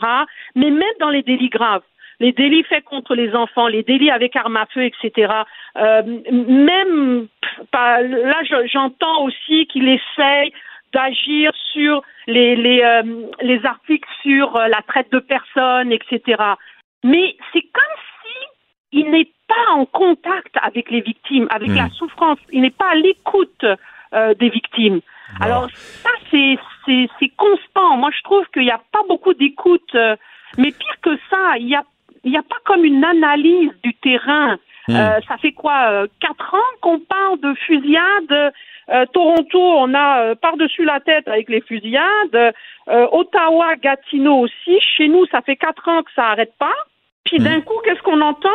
mais 0.55 0.69
même 0.69 0.97
dans 0.99 1.09
les 1.09 1.23
délits 1.23 1.49
graves 1.49 1.83
les 2.19 2.31
délits 2.31 2.63
faits 2.63 2.83
contre 2.83 3.13
les 3.13 3.35
enfants, 3.35 3.67
les 3.67 3.83
délits 3.83 4.09
avec 4.09 4.35
armes 4.35 4.57
à 4.57 4.65
feu, 4.73 4.83
etc. 4.85 5.31
Euh, 5.77 6.01
même, 6.31 7.27
là, 7.71 8.43
je- 8.43 8.67
j'entends 8.73 9.23
aussi 9.23 9.67
qu'il 9.67 9.87
essaye 9.87 10.51
d'agir 10.93 11.51
sur 11.73 12.01
les, 12.25 12.55
les, 12.55 13.01
les 13.41 13.63
articles 13.67 14.09
sur 14.23 14.51
la 14.57 14.81
traite 14.87 15.11
de 15.11 15.19
personnes, 15.19 15.91
etc. 15.91 16.41
Mais 17.03 17.35
c'est 17.53 17.61
comme 17.61 17.95
si 18.23 18.99
il 18.99 19.11
n'est 19.11 19.29
pas 19.47 19.73
en 19.73 19.85
contact 19.85 20.55
avec 20.63 20.89
les 20.89 21.01
victimes, 21.01 21.47
avec 21.51 21.69
Hmm. 21.69 21.75
la 21.75 21.89
souffrance. 21.89 22.39
Il 22.51 22.61
n'est 22.61 22.71
pas 22.71 22.89
à 22.93 22.95
l'écoute 22.95 23.63
des 24.39 24.49
victimes. 24.49 25.01
Alors 25.39 25.69
ça, 25.75 26.09
c'est 26.31 26.57
c'est 26.85 27.09
c'est 27.19 27.31
constant. 27.35 27.97
Moi, 27.97 28.09
je 28.17 28.21
trouve 28.23 28.45
qu'il 28.53 28.63
n'y 28.63 28.71
a 28.71 28.81
pas 28.91 29.01
beaucoup 29.07 29.33
d'écoute. 29.33 29.95
euh, 29.95 30.15
mais 30.57 30.71
pire 30.71 30.95
que 31.01 31.17
ça, 31.29 31.57
il 31.57 31.67
y 31.67 31.75
a 31.75 31.83
il 32.23 32.31
n'y 32.31 32.37
a 32.37 32.43
pas 32.43 32.57
comme 32.65 32.83
une 32.83 33.03
analyse 33.03 33.71
du 33.83 33.93
terrain. 33.95 34.57
Hmm. 34.87 34.95
Euh, 34.95 35.19
ça 35.27 35.37
fait 35.37 35.51
quoi 35.51 35.91
euh, 35.91 36.07
Quatre 36.19 36.53
ans 36.53 36.71
qu'on 36.81 36.99
parle 36.99 37.39
de 37.41 37.53
fusillade. 37.55 38.53
Euh, 38.89 39.05
Toronto, 39.13 39.59
on 39.59 39.93
a 39.93 40.21
euh, 40.21 40.35
par-dessus 40.35 40.85
la 40.85 41.01
tête 41.01 41.27
avec 41.27 41.49
les 41.49 41.61
fusillades. 41.61 42.53
Euh, 42.89 43.07
Ottawa, 43.11 43.75
Gatineau 43.75 44.39
aussi. 44.39 44.79
Chez 44.95 45.09
nous, 45.09 45.25
ça 45.27 45.41
fait 45.41 45.57
quatre 45.57 45.87
ans 45.89 46.03
que 46.03 46.11
ça 46.15 46.27
arrête 46.27 46.53
pas. 46.57 46.75
Puis 47.25 47.39
d'un 47.39 47.59
coup, 47.59 47.75
qu'est-ce 47.83 48.01
qu'on 48.01 48.21
entend? 48.21 48.49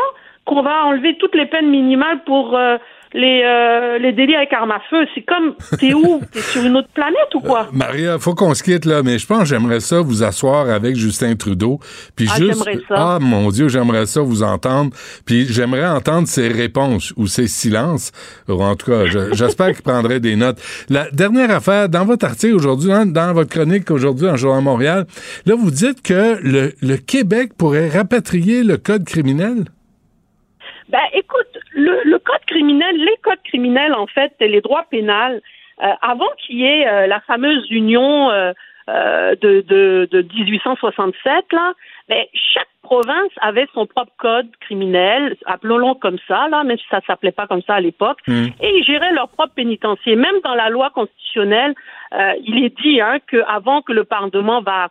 Qu'on 0.46 0.62
va 0.62 0.86
enlever 0.86 1.16
toutes 1.18 1.34
les 1.34 1.46
peines 1.46 1.68
minimales 1.68 2.24
pour 2.24 2.56
euh, 2.56 2.78
les, 3.14 3.42
euh, 3.44 3.98
les 3.98 4.12
délits 4.12 4.34
avec 4.36 4.52
arme 4.52 4.70
à 4.70 4.80
feu. 4.90 5.04
C'est 5.14 5.22
comme, 5.22 5.54
t'es 5.78 5.92
où? 5.94 6.20
T'es 6.32 6.40
sur 6.40 6.62
une 6.64 6.76
autre 6.76 6.88
planète 6.94 7.34
ou 7.34 7.40
quoi? 7.40 7.68
Maria, 7.72 8.18
faut 8.18 8.34
qu'on 8.34 8.54
se 8.54 8.62
quitte 8.62 8.84
là, 8.84 9.02
mais 9.02 9.18
je 9.18 9.26
pense 9.26 9.40
que 9.40 9.44
j'aimerais 9.46 9.80
ça 9.80 10.00
vous 10.00 10.22
asseoir 10.22 10.68
avec 10.70 10.96
Justin 10.96 11.34
Trudeau. 11.36 11.78
Puis 12.16 12.28
Ah, 12.32 12.36
juste, 12.38 12.64
j'aimerais 12.64 12.82
ça. 12.88 12.94
ah 12.96 13.18
mon 13.20 13.50
Dieu, 13.50 13.68
j'aimerais 13.68 14.06
ça 14.06 14.20
vous 14.22 14.42
entendre. 14.42 14.90
Puis 15.26 15.46
j'aimerais 15.50 15.86
entendre 15.86 16.26
ses 16.28 16.48
réponses 16.48 17.12
ou 17.16 17.26
ses 17.26 17.48
silences. 17.48 18.12
Ou 18.48 18.62
en 18.62 18.76
tout 18.76 18.90
cas, 18.90 19.06
je- 19.06 19.32
j'espère 19.32 19.72
qu'il 19.72 19.82
prendrait 19.82 20.20
des 20.20 20.36
notes. 20.36 20.58
La 20.88 21.10
dernière 21.10 21.50
affaire, 21.50 21.88
dans 21.88 22.04
votre 22.04 22.24
article 22.26 22.54
aujourd'hui, 22.54 22.92
hein, 22.92 23.06
dans 23.06 23.32
votre 23.32 23.50
chronique 23.50 23.90
aujourd'hui 23.90 24.28
en 24.28 24.36
Journal 24.36 24.62
Montréal, 24.62 25.06
là 25.46 25.54
vous 25.54 25.70
dites 25.70 26.02
que 26.02 26.38
le, 26.42 26.72
le 26.80 26.96
Québec 26.96 27.52
pourrait 27.58 27.88
rapatrier 27.88 28.62
le 28.62 28.76
code 28.76 29.04
criminel. 29.04 29.64
Ben, 30.88 31.00
écoute, 31.12 31.58
le, 31.72 32.00
le 32.04 32.18
code 32.18 32.44
criminel, 32.46 32.96
les 32.96 33.16
codes 33.22 33.42
criminels, 33.44 33.94
en 33.94 34.06
fait, 34.06 34.32
et 34.40 34.48
les 34.48 34.60
droits 34.60 34.84
pénals, 34.90 35.40
euh, 35.82 35.92
avant 36.02 36.28
qu'il 36.38 36.58
y 36.58 36.64
ait 36.64 36.86
euh, 36.86 37.06
la 37.06 37.20
fameuse 37.20 37.66
union 37.70 38.30
euh, 38.30 38.52
euh, 38.88 39.36
de, 39.40 39.60
de, 39.60 40.08
de 40.10 40.22
1867, 40.22 41.52
là, 41.52 41.72
ben, 42.08 42.24
chaque 42.34 42.68
province 42.82 43.30
avait 43.40 43.68
son 43.72 43.86
propre 43.86 44.12
code 44.18 44.48
criminel, 44.60 45.36
appelons-le 45.46 45.94
comme 46.00 46.18
ça, 46.26 46.48
là, 46.48 46.64
même 46.64 46.76
si 46.76 46.84
ça 46.90 47.00
s'appelait 47.06 47.32
pas 47.32 47.46
comme 47.46 47.62
ça 47.62 47.74
à 47.74 47.80
l'époque, 47.80 48.18
et 48.26 48.52
ils 48.60 48.84
géraient 48.84 49.12
leur 49.12 49.28
propre 49.28 49.54
pénitencier. 49.54 50.16
Même 50.16 50.34
dans 50.42 50.54
la 50.54 50.68
loi 50.68 50.90
constitutionnelle, 50.90 51.74
euh, 52.12 52.32
il 52.44 52.64
est 52.64 52.76
dit 52.82 53.00
hein, 53.00 53.18
qu'avant 53.30 53.82
que 53.82 53.92
le 53.92 54.04
Parlement 54.04 54.60
va 54.62 54.88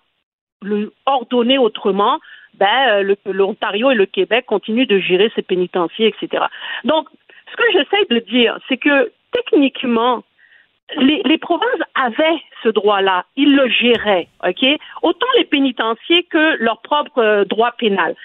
le 0.62 0.94
ordonner 1.06 1.58
autrement, 1.58 2.20
ben, 2.56 3.04
euh, 3.04 3.16
l'Ontario 3.26 3.92
et 3.92 3.96
le 3.96 4.06
Québec 4.06 4.46
continuent 4.46 4.88
de 4.88 5.00
gérer 5.00 5.32
ces 5.36 5.42
pénitenciers, 5.42 6.08
etc. 6.08 6.46
Donc, 6.84 7.08
ce 7.52 7.56
que 7.56 7.64
j'essaie 7.74 8.06
de 8.10 8.20
dire, 8.20 8.58
c'est 8.68 8.78
que 8.78 9.12
techniquement, 9.32 10.24
les, 10.98 11.38
provinces 11.38 11.82
avaient 11.96 12.42
ce 12.64 12.70
droit-là, 12.70 13.26
ils 13.36 13.56
le 13.56 13.70
géraient, 13.70 14.28
ok? 14.46 14.66
Autant 15.02 15.28
les 15.38 15.46
pénitenciers 15.46 16.24
que 16.24 16.58
leur 16.60 16.82
propre 16.82 17.20
euh, 17.20 17.46
droit 17.46 17.72
pénal. 17.72 18.16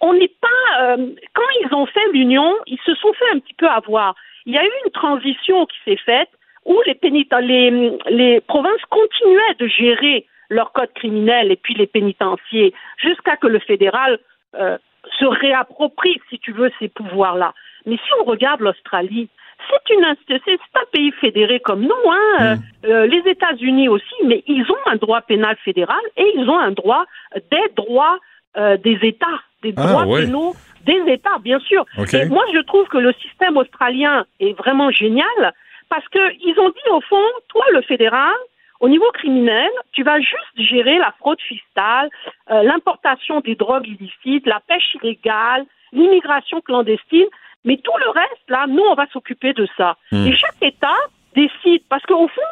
On 0.00 0.14
n'est 0.14 0.32
pas 0.40 0.82
euh, 0.82 0.96
quand 1.34 1.42
ils 1.62 1.74
ont 1.74 1.86
fait 1.86 2.12
l'union, 2.12 2.54
ils 2.66 2.80
se 2.84 2.94
sont 2.94 3.12
fait 3.12 3.30
un 3.34 3.38
petit 3.38 3.54
peu 3.54 3.68
avoir. 3.68 4.14
Il 4.46 4.54
y 4.54 4.58
a 4.58 4.64
eu 4.64 4.70
une 4.84 4.92
transition 4.92 5.66
qui 5.66 5.76
s'est 5.84 6.02
faite 6.04 6.28
où 6.64 6.80
les, 6.86 6.98
les, 7.02 7.98
les 8.08 8.40
provinces 8.40 8.84
continuaient 8.90 9.54
de 9.58 9.66
gérer 9.66 10.26
leur 10.48 10.72
code 10.72 10.92
criminel 10.94 11.50
et 11.50 11.56
puis 11.56 11.74
les 11.74 11.86
pénitenciers 11.86 12.74
jusqu'à 12.98 13.36
que 13.36 13.46
le 13.46 13.58
fédéral 13.58 14.18
euh, 14.54 14.78
se 15.18 15.24
réapproprie, 15.24 16.20
si 16.30 16.38
tu 16.38 16.52
veux, 16.52 16.70
ces 16.78 16.88
pouvoirs-là. 16.88 17.54
Mais 17.86 17.96
si 17.96 18.10
on 18.20 18.24
regarde 18.24 18.60
l'Australie, 18.60 19.28
c'est 19.68 19.94
une 19.94 20.04
c'est 20.28 20.52
un 20.74 20.84
pays 20.92 21.12
fédéré 21.12 21.60
comme 21.60 21.82
nous, 21.82 22.10
hein. 22.10 22.40
euh, 22.40 22.56
euh, 22.86 23.06
les 23.06 23.30
États-Unis 23.30 23.88
aussi, 23.88 24.14
mais 24.24 24.42
ils 24.46 24.64
ont 24.70 24.90
un 24.90 24.96
droit 24.96 25.22
pénal 25.22 25.56
fédéral 25.64 26.00
et 26.16 26.32
ils 26.36 26.48
ont 26.48 26.58
un 26.58 26.72
droit 26.72 27.04
des 27.34 27.72
droits 27.76 28.18
euh, 28.56 28.76
des 28.76 28.98
États, 29.02 29.40
des 29.62 29.72
Ah, 29.76 29.86
droits 29.86 30.06
ouais. 30.06 30.26
pénaux 30.26 30.54
des 30.84 31.02
États, 31.12 31.38
bien 31.42 31.58
sûr. 31.60 31.84
Et 32.12 32.26
moi, 32.26 32.44
je 32.52 32.60
trouve 32.60 32.86
que 32.88 32.98
le 32.98 33.12
système 33.14 33.56
australien 33.56 34.26
est 34.38 34.52
vraiment 34.52 34.90
génial 34.90 35.52
parce 35.88 36.06
qu'ils 36.08 36.60
ont 36.60 36.68
dit 36.68 36.90
au 36.90 37.00
fond, 37.00 37.24
toi, 37.48 37.64
le 37.72 37.80
fédéral, 37.82 38.34
au 38.80 38.88
niveau 38.88 39.10
criminel, 39.12 39.70
tu 39.92 40.02
vas 40.02 40.20
juste 40.20 40.56
gérer 40.56 40.98
la 40.98 41.12
fraude 41.18 41.40
fiscale, 41.40 42.10
euh, 42.50 42.62
l'importation 42.62 43.40
des 43.40 43.54
drogues 43.54 43.86
illicites, 43.86 44.46
la 44.46 44.60
pêche 44.60 44.96
illégale, 45.02 45.64
l'immigration 45.92 46.60
clandestine, 46.60 47.28
mais 47.64 47.78
tout 47.78 47.96
le 47.98 48.10
reste, 48.10 48.48
là, 48.48 48.66
nous, 48.68 48.82
on 48.82 48.94
va 48.94 49.06
s'occuper 49.12 49.52
de 49.52 49.66
ça. 49.76 49.96
Hmm. 50.12 50.26
Et 50.26 50.36
chaque 50.36 50.60
État 50.60 50.98
décide, 51.34 51.82
parce 51.88 52.04
qu'au 52.04 52.28
fond, 52.28 52.42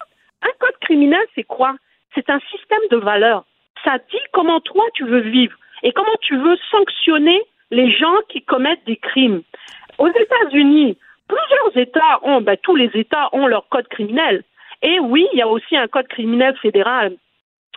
un 0.42 0.50
code 0.58 0.78
criminel, 0.80 1.24
c'est 1.34 1.44
quoi? 1.44 1.74
C'est 2.14 2.30
un 2.30 2.40
système 2.50 2.82
de 2.90 2.96
valeurs. 2.96 3.44
Ça 3.84 3.98
dit 3.98 4.20
comment 4.32 4.60
toi, 4.60 4.84
tu 4.94 5.04
veux 5.04 5.20
vivre 5.20 5.56
et 5.82 5.92
comment 5.92 6.16
tu 6.20 6.36
veux 6.36 6.56
sanctionner 6.70 7.42
les 7.70 7.90
gens 7.90 8.16
qui 8.28 8.42
commettent 8.42 8.84
des 8.86 8.96
crimes. 8.96 9.42
Aux 9.98 10.08
États-Unis, 10.08 10.96
plusieurs 11.26 11.76
États 11.76 12.20
ont, 12.22 12.40
ben, 12.40 12.56
tous 12.62 12.76
les 12.76 12.90
États 12.94 13.28
ont 13.32 13.46
leur 13.46 13.68
code 13.68 13.88
criminel. 13.88 14.44
Et 14.82 14.98
oui, 15.00 15.26
il 15.32 15.38
y 15.38 15.42
a 15.42 15.48
aussi 15.48 15.76
un 15.76 15.86
code 15.86 16.08
criminel 16.08 16.54
fédéral. 16.60 17.12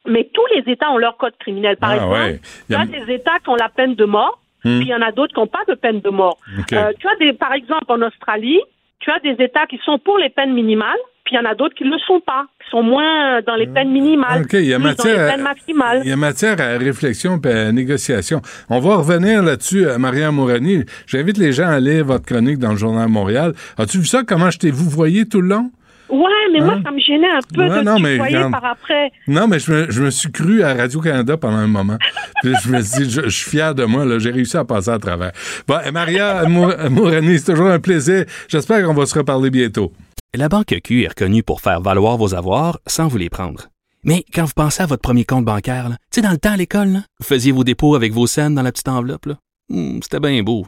Mais 0.07 0.29
tous 0.33 0.45
les 0.55 0.71
États 0.71 0.91
ont 0.91 0.97
leur 0.97 1.17
code 1.17 1.33
criminel. 1.39 1.77
Par 1.77 1.89
Ah, 1.91 1.95
exemple, 1.95 2.13
ouais. 2.13 2.39
Il 2.69 2.73
y 2.73 2.75
a- 2.75 2.85
des 2.85 3.13
États 3.13 3.39
qui 3.43 3.49
ont 3.49 3.55
la 3.55 3.69
peine 3.69 3.95
de 3.95 4.05
mort, 4.05 4.39
Hmm. 4.63 4.77
puis 4.79 4.87
il 4.87 4.91
y 4.91 4.95
en 4.95 5.01
a 5.01 5.11
d'autres 5.11 5.33
qui 5.33 5.39
n'ont 5.39 5.47
pas 5.47 5.63
de 5.67 5.73
peine 5.75 5.99
de 6.01 6.09
mort. 6.09 6.37
Euh, 6.73 6.91
tu 6.99 7.07
as 7.07 7.15
des, 7.19 7.33
par 7.33 7.53
exemple, 7.53 7.85
en 7.87 8.01
Australie, 8.01 8.59
tu 8.99 9.09
as 9.11 9.19
des 9.19 9.43
États 9.43 9.65
qui 9.67 9.79
sont 9.83 9.97
pour 9.99 10.17
les 10.17 10.29
peines 10.29 10.53
minimales, 10.53 10.97
puis 11.23 11.35
il 11.35 11.37
y 11.37 11.39
en 11.39 11.49
a 11.49 11.55
d'autres 11.55 11.73
qui 11.75 11.83
ne 11.85 11.91
le 11.91 11.97
sont 12.05 12.19
pas, 12.19 12.45
qui 12.63 12.69
sont 12.69 12.83
moins 12.83 13.41
dans 13.41 13.55
les 13.55 13.65
peines 13.67 13.91
minimales, 13.91 14.43
OK, 14.43 14.53
il 14.53 14.65
y 14.65 14.73
a 14.73 14.79
matière 14.79 15.15
les 15.17 15.21
à- 15.23 15.31
peines 15.33 15.41
maximales. 15.43 16.01
Il 16.03 16.09
y 16.09 16.13
a 16.13 16.15
matière 16.17 16.59
à 16.61 16.77
réflexion 16.77 17.39
et 17.43 17.49
à 17.49 17.71
négociation. 17.71 18.41
On 18.69 18.79
va 18.79 18.95
revenir 18.97 19.41
là-dessus, 19.43 19.87
à 19.89 19.97
Maria 19.97 20.31
Mourani. 20.31 20.83
J'invite 21.07 21.37
les 21.37 21.51
gens 21.51 21.67
à 21.69 21.79
lire 21.79 22.05
votre 22.05 22.25
chronique 22.25 22.57
dans 22.59 22.71
le 22.71 22.77
Journal 22.77 23.07
Montréal. 23.07 23.53
As-tu 23.77 23.99
vu 23.99 24.05
ça, 24.05 24.21
comment 24.23 24.49
je 24.51 24.59
t'ai 24.59 24.71
vous 24.71 24.89
voyé 24.89 25.27
tout 25.27 25.41
le 25.41 25.47
long? 25.49 25.71
Ouais, 26.09 26.19
mais 26.53 26.59
moi, 26.59 26.73
Hein? 26.75 26.81
ça 26.83 26.91
me 26.91 26.99
gênait 26.99 27.27
un 27.29 27.39
peu 27.53 27.61
Ouais, 27.61 27.79
de 27.79 27.83
non, 27.83 27.95
te 27.97 28.01
mais 28.01 28.49
par 28.51 28.65
après. 28.65 29.11
Non, 29.27 29.47
mais 29.47 29.59
je 29.59 29.71
me, 29.71 29.91
je 29.91 30.03
me 30.03 30.09
suis 30.11 30.31
cru 30.31 30.61
à 30.63 30.73
Radio-Canada 30.73 31.37
pendant 31.37 31.57
un 31.57 31.67
moment. 31.67 31.97
Puis 32.43 32.53
je 32.63 32.69
me 32.69 32.81
suis 32.81 33.03
dit, 33.05 33.09
je, 33.11 33.21
je 33.23 33.29
suis 33.29 33.49
fier 33.49 33.73
de 33.73 33.85
moi, 33.85 34.05
là, 34.05 34.19
j'ai 34.19 34.31
réussi 34.31 34.55
à 34.57 34.65
passer 34.65 34.89
à 34.89 34.99
travers. 34.99 35.31
Bon, 35.67 35.79
et 35.85 35.91
Maria 35.91 36.43
Mour- 36.47 36.73
Mourani, 36.91 37.39
c'est 37.39 37.51
toujours 37.53 37.67
un 37.69 37.79
plaisir. 37.79 38.25
J'espère 38.47 38.85
qu'on 38.85 38.93
va 38.93 39.05
se 39.05 39.17
reparler 39.17 39.49
bientôt. 39.49 39.91
La 40.35 40.49
Banque 40.49 40.75
Q 40.83 41.03
est 41.03 41.07
reconnue 41.07 41.43
pour 41.43 41.61
faire 41.61 41.81
valoir 41.81 42.17
vos 42.17 42.35
avoirs 42.35 42.79
sans 42.87 43.07
vous 43.07 43.17
les 43.17 43.29
prendre. 43.29 43.69
Mais 44.03 44.23
quand 44.33 44.43
vous 44.45 44.53
pensez 44.55 44.83
à 44.83 44.85
votre 44.85 45.01
premier 45.01 45.23
compte 45.25 45.45
bancaire, 45.45 45.89
là, 45.89 45.95
tu 46.11 46.17
sais, 46.17 46.21
dans 46.21 46.31
le 46.31 46.37
temps 46.37 46.51
à 46.51 46.57
l'école, 46.57 46.89
là, 46.89 46.99
vous 47.19 47.25
faisiez 47.25 47.51
vos 47.51 47.63
dépôts 47.63 47.95
avec 47.95 48.11
vos 48.13 48.27
scènes 48.27 48.53
dans 48.53 48.61
la 48.61 48.71
petite 48.71 48.87
enveloppe. 48.89 49.25
là. 49.25 49.35
Hmm, 49.69 49.99
C'était 50.03 50.19
bien 50.19 50.43
beau. 50.43 50.67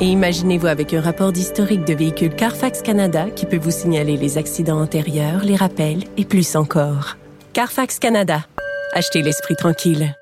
Et 0.00 0.06
imaginez-vous 0.06 0.66
avec 0.66 0.94
un 0.94 1.00
rapport 1.02 1.30
d'historique 1.30 1.84
de 1.84 1.92
véhicule 1.92 2.34
Carfax 2.34 2.80
Canada 2.80 3.26
qui 3.28 3.44
peut 3.44 3.58
vous 3.58 3.70
signaler 3.70 4.16
les 4.16 4.38
accidents 4.38 4.80
antérieurs, 4.80 5.44
les 5.44 5.56
rappels 5.56 6.04
et 6.16 6.24
plus 6.24 6.56
encore. 6.56 7.16
Carfax 7.52 7.98
Canada. 7.98 8.46
Achetez 8.94 9.20
l'esprit 9.20 9.56
tranquille. 9.56 10.14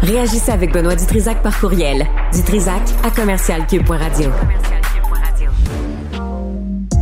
Réagissez 0.00 0.52
avec 0.52 0.72
Benoît 0.72 0.96
Dutrisac 0.96 1.42
par 1.42 1.58
courriel. 1.60 2.06
Dutrisac 2.32 2.82
à 3.02 3.10
commercialcube.radio. 3.10 4.30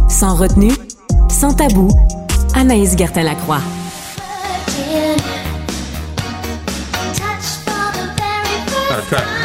Sans 0.09 0.35
retenue, 0.35 0.73
sans 1.29 1.55
tabou, 1.55 1.89
Anaïs 2.55 2.97
Gertin-Lacroix. 2.97 3.61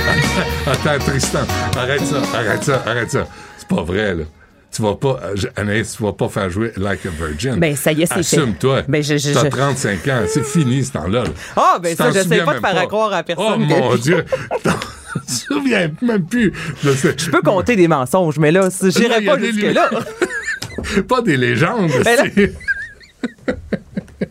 Attends, 0.68 1.00
Tristan, 1.06 1.40
arrête 1.78 2.06
ça, 2.06 2.22
arrête 2.34 2.64
ça, 2.64 2.84
arrête 2.86 3.12
ça. 3.12 3.28
C'est 3.58 3.68
pas 3.68 3.84
vrai, 3.84 4.16
là. 4.16 4.24
Tu 4.72 4.82
vas 4.82 4.96
pas, 4.96 5.20
euh, 5.24 5.32
je- 5.36 5.48
Anaïs, 5.56 5.96
tu 5.96 6.04
vas 6.04 6.14
pas 6.14 6.28
faire 6.30 6.50
jouer 6.50 6.72
Like 6.78 7.06
a 7.06 7.10
Virgin. 7.10 7.56
Ben, 7.56 7.76
ça 7.76 7.92
y 7.94 8.02
est, 8.04 8.06
c'est 8.06 8.14
fait. 8.16 8.20
Assume-toi. 8.20 8.84
Ben, 8.88 9.02
je- 9.02 9.18
je- 9.18 9.32
T'as 9.34 9.46
je- 9.46 9.50
35 9.50 10.08
ans, 10.10 10.22
c'est 10.28 10.46
fini 10.46 10.84
ce 10.84 10.92
temps-là. 10.92 11.24
là. 11.24 11.30
Ah, 11.56 11.78
ben 11.82 11.92
Tu 11.92 11.96
ça, 11.96 12.12
j'essaie 12.12 12.24
souviens 12.24 12.46
pas 12.46 12.54
de 12.56 12.60
faire 12.60 12.88
croire 12.88 13.14
à 13.14 13.24
personne 13.24 13.46
Oh 13.56 13.58
mon 13.58 13.96
Dieu! 13.96 14.26
T'en 14.64 14.72
souviens 15.28 15.90
même 16.02 16.26
plus. 16.26 16.54
Je, 16.84 16.92
sais. 16.92 17.16
Je 17.18 17.32
peux 17.32 17.42
compter 17.42 17.76
des 17.76 17.88
mensonges, 17.88 18.38
mais 18.38 18.52
là, 18.52 18.68
j'irai 18.84 19.22
pas 19.22 19.40
jusque-là. 19.40 19.90
pas 21.08 21.22
des 21.22 21.38
légendes. 21.38 21.90
Ben 22.04 22.18
là- 22.18 23.54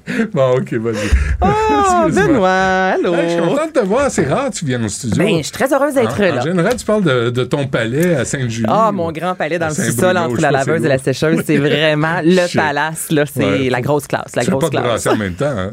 Bon, 0.32 0.56
OK, 0.56 0.72
vas-y. 0.74 1.08
Oh. 1.42 2.08
Benoît, 2.10 2.94
allô? 2.94 3.14
Hey, 3.14 3.28
je 3.28 3.32
suis 3.34 3.40
content 3.42 3.66
de 3.66 3.72
te 3.72 3.84
voir. 3.84 4.10
C'est 4.10 4.26
rare 4.26 4.50
que 4.50 4.56
tu 4.56 4.64
viennes 4.64 4.84
au 4.84 4.88
studio. 4.88 5.16
Ben, 5.22 5.38
je 5.38 5.42
suis 5.42 5.52
très 5.52 5.72
heureuse 5.72 5.94
d'être 5.94 6.20
En- 6.20 6.34
là. 6.34 6.38
En 6.40 6.44
général, 6.44 6.76
tu 6.76 6.84
parles 6.84 7.02
de, 7.02 7.30
de 7.30 7.44
ton 7.44 7.66
palais 7.66 8.14
à 8.14 8.24
Sainte-Julie. 8.24 8.66
Ah, 8.68 8.90
ou 8.90 8.92
mon 8.92 9.10
grand 9.12 9.34
palais 9.34 9.58
dans 9.58 9.68
le 9.68 9.74
sous-sol 9.74 10.16
entre 10.16 10.40
la 10.40 10.50
laveuse 10.50 10.84
et 10.84 10.88
la 10.88 10.98
sécheuse, 10.98 11.42
c'est 11.44 11.56
vraiment 11.58 12.20
le 12.22 12.54
palace. 12.56 13.10
Là, 13.10 13.24
c'est 13.26 13.44
Ouais, 13.44 13.70
la 13.70 13.80
grosse 13.80 14.06
classe, 14.06 14.36
la 14.36 14.44
Tu 14.44 14.50
grosse 14.50 14.70
pas 14.70 14.76
de 14.78 14.82
classe. 14.82 15.06
en 15.06 15.16
même 15.16 15.34
temps, 15.34 15.46
hein? 15.56 15.72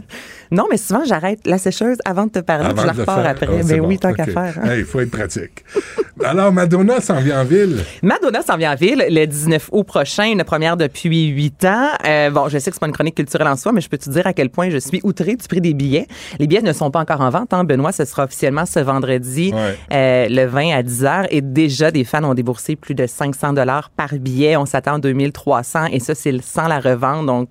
Non, 0.51 0.65
mais 0.69 0.77
souvent, 0.77 1.03
j'arrête 1.05 1.39
la 1.45 1.57
sécheuse 1.57 1.97
avant 2.05 2.25
de 2.25 2.31
te 2.31 2.39
parler, 2.39 2.69
puis 2.73 2.81
je 2.81 2.87
la 2.87 2.93
repars 2.93 3.25
après. 3.25 3.47
Ah, 3.49 3.77
bon. 3.77 3.87
oui, 3.87 3.97
tant 3.99 4.13
qu'à 4.13 4.25
faire. 4.25 4.59
hein. 4.61 4.69
Hey, 4.69 4.79
Il 4.79 4.85
faut 4.85 4.99
être 4.99 5.11
pratique. 5.11 5.63
Alors, 6.23 6.51
Madonna 6.51 7.01
s'en 7.01 7.19
vient 7.19 7.41
en 7.41 7.45
ville. 7.45 7.77
Madonna 8.01 8.41
s'en 8.41 8.55
vient 8.57 8.73
en 8.73 8.75
ville 8.75 9.03
le 9.09 9.25
19 9.25 9.69
août 9.71 9.83
prochain, 9.83 10.25
une 10.25 10.43
première 10.43 10.77
depuis 10.77 11.27
huit 11.27 11.65
ans. 11.65 11.89
Euh, 12.07 12.29
bon, 12.29 12.47
je 12.49 12.57
sais 12.59 12.69
que 12.69 12.75
c'est 12.75 12.79
pas 12.79 12.87
une 12.87 12.93
chronique 12.93 13.15
culturelle 13.15 13.47
en 13.47 13.55
soi, 13.55 13.71
mais 13.71 13.81
je 13.81 13.89
peux 13.89 13.97
te 13.97 14.09
dire 14.09 14.25
à 14.27 14.33
quel 14.33 14.49
point 14.49 14.69
je 14.69 14.77
suis 14.77 14.99
outrée 15.03 15.35
du 15.35 15.47
prix 15.47 15.59
des 15.61 15.73
billets. 15.73 16.07
Les 16.39 16.47
billets 16.47 16.61
ne 16.61 16.73
sont 16.73 16.91
pas 16.91 16.99
encore 16.99 17.21
en 17.21 17.29
vente. 17.29 17.53
Hein. 17.53 17.63
Benoît, 17.63 17.91
ce 17.91 18.05
sera 18.05 18.23
officiellement 18.25 18.65
ce 18.65 18.79
vendredi, 18.79 19.51
Ouais. 19.53 19.77
euh, 19.91 20.27
le 20.29 20.45
20 20.45 20.71
à 20.77 20.83
10 20.83 21.05
heures. 21.05 21.25
Et 21.31 21.41
déjà, 21.41 21.91
des 21.91 22.03
fans 22.03 22.23
ont 22.23 22.33
déboursé 22.33 22.75
plus 22.75 22.95
de 22.95 23.05
500 23.07 23.53
dollars 23.53 23.89
par 23.89 24.13
billet. 24.13 24.55
On 24.55 24.65
s'attend 24.65 24.95
à 24.95 24.99
2300 24.99 25.85
et 25.91 25.99
ça, 25.99 26.15
c'est 26.15 26.39
sans 26.41 26.67
la 26.67 26.79
revente. 26.79 27.25
Donc, 27.25 27.49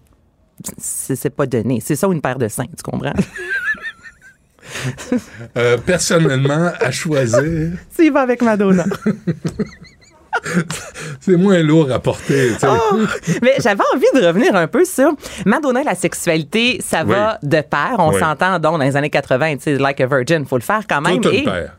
c'est 0.78 1.16
c'est 1.16 1.30
pas 1.30 1.46
donné. 1.46 1.80
C'est 1.84 1.96
ça 1.96 2.08
ou 2.08 2.12
une 2.12 2.20
paire 2.20 2.38
de 2.38 2.48
seins, 2.48 2.66
tu 2.76 2.82
comprends? 2.82 3.12
Euh, 5.56 5.76
personnellement, 5.76 6.72
à 6.80 6.90
choisir, 6.90 7.72
tu 7.94 8.06
y 8.06 8.10
vas 8.10 8.22
avec 8.22 8.40
Madonna. 8.42 8.84
c'est 11.20 11.36
moins 11.36 11.62
lourd 11.62 11.90
à 11.92 11.98
porter. 11.98 12.52
Oh! 12.64 13.00
Mais 13.42 13.54
j'avais 13.60 13.82
envie 13.94 14.06
de 14.14 14.26
revenir 14.26 14.56
un 14.56 14.66
peu 14.66 14.84
sur 14.84 15.12
Madonna 15.44 15.82
et 15.82 15.84
la 15.84 15.94
sexualité, 15.94 16.80
ça 16.82 17.02
Oui. 17.04 17.10
va 17.10 17.38
de 17.42 17.60
pair. 17.60 17.96
On 17.98 18.12
Oui. 18.14 18.20
s'entend 18.20 18.58
donc 18.58 18.78
dans 18.78 18.84
les 18.84 18.96
années 18.96 19.10
80, 19.10 19.56
tu 19.56 19.62
sais, 19.64 19.78
like 19.78 20.00
a 20.00 20.06
virgin, 20.06 20.46
faut 20.46 20.56
le 20.56 20.62
faire 20.62 20.82
quand 20.88 21.00
même. 21.02 21.20
Tout 21.20 21.28
une 21.30 21.40
Et- 21.40 21.44
paire. 21.44 21.76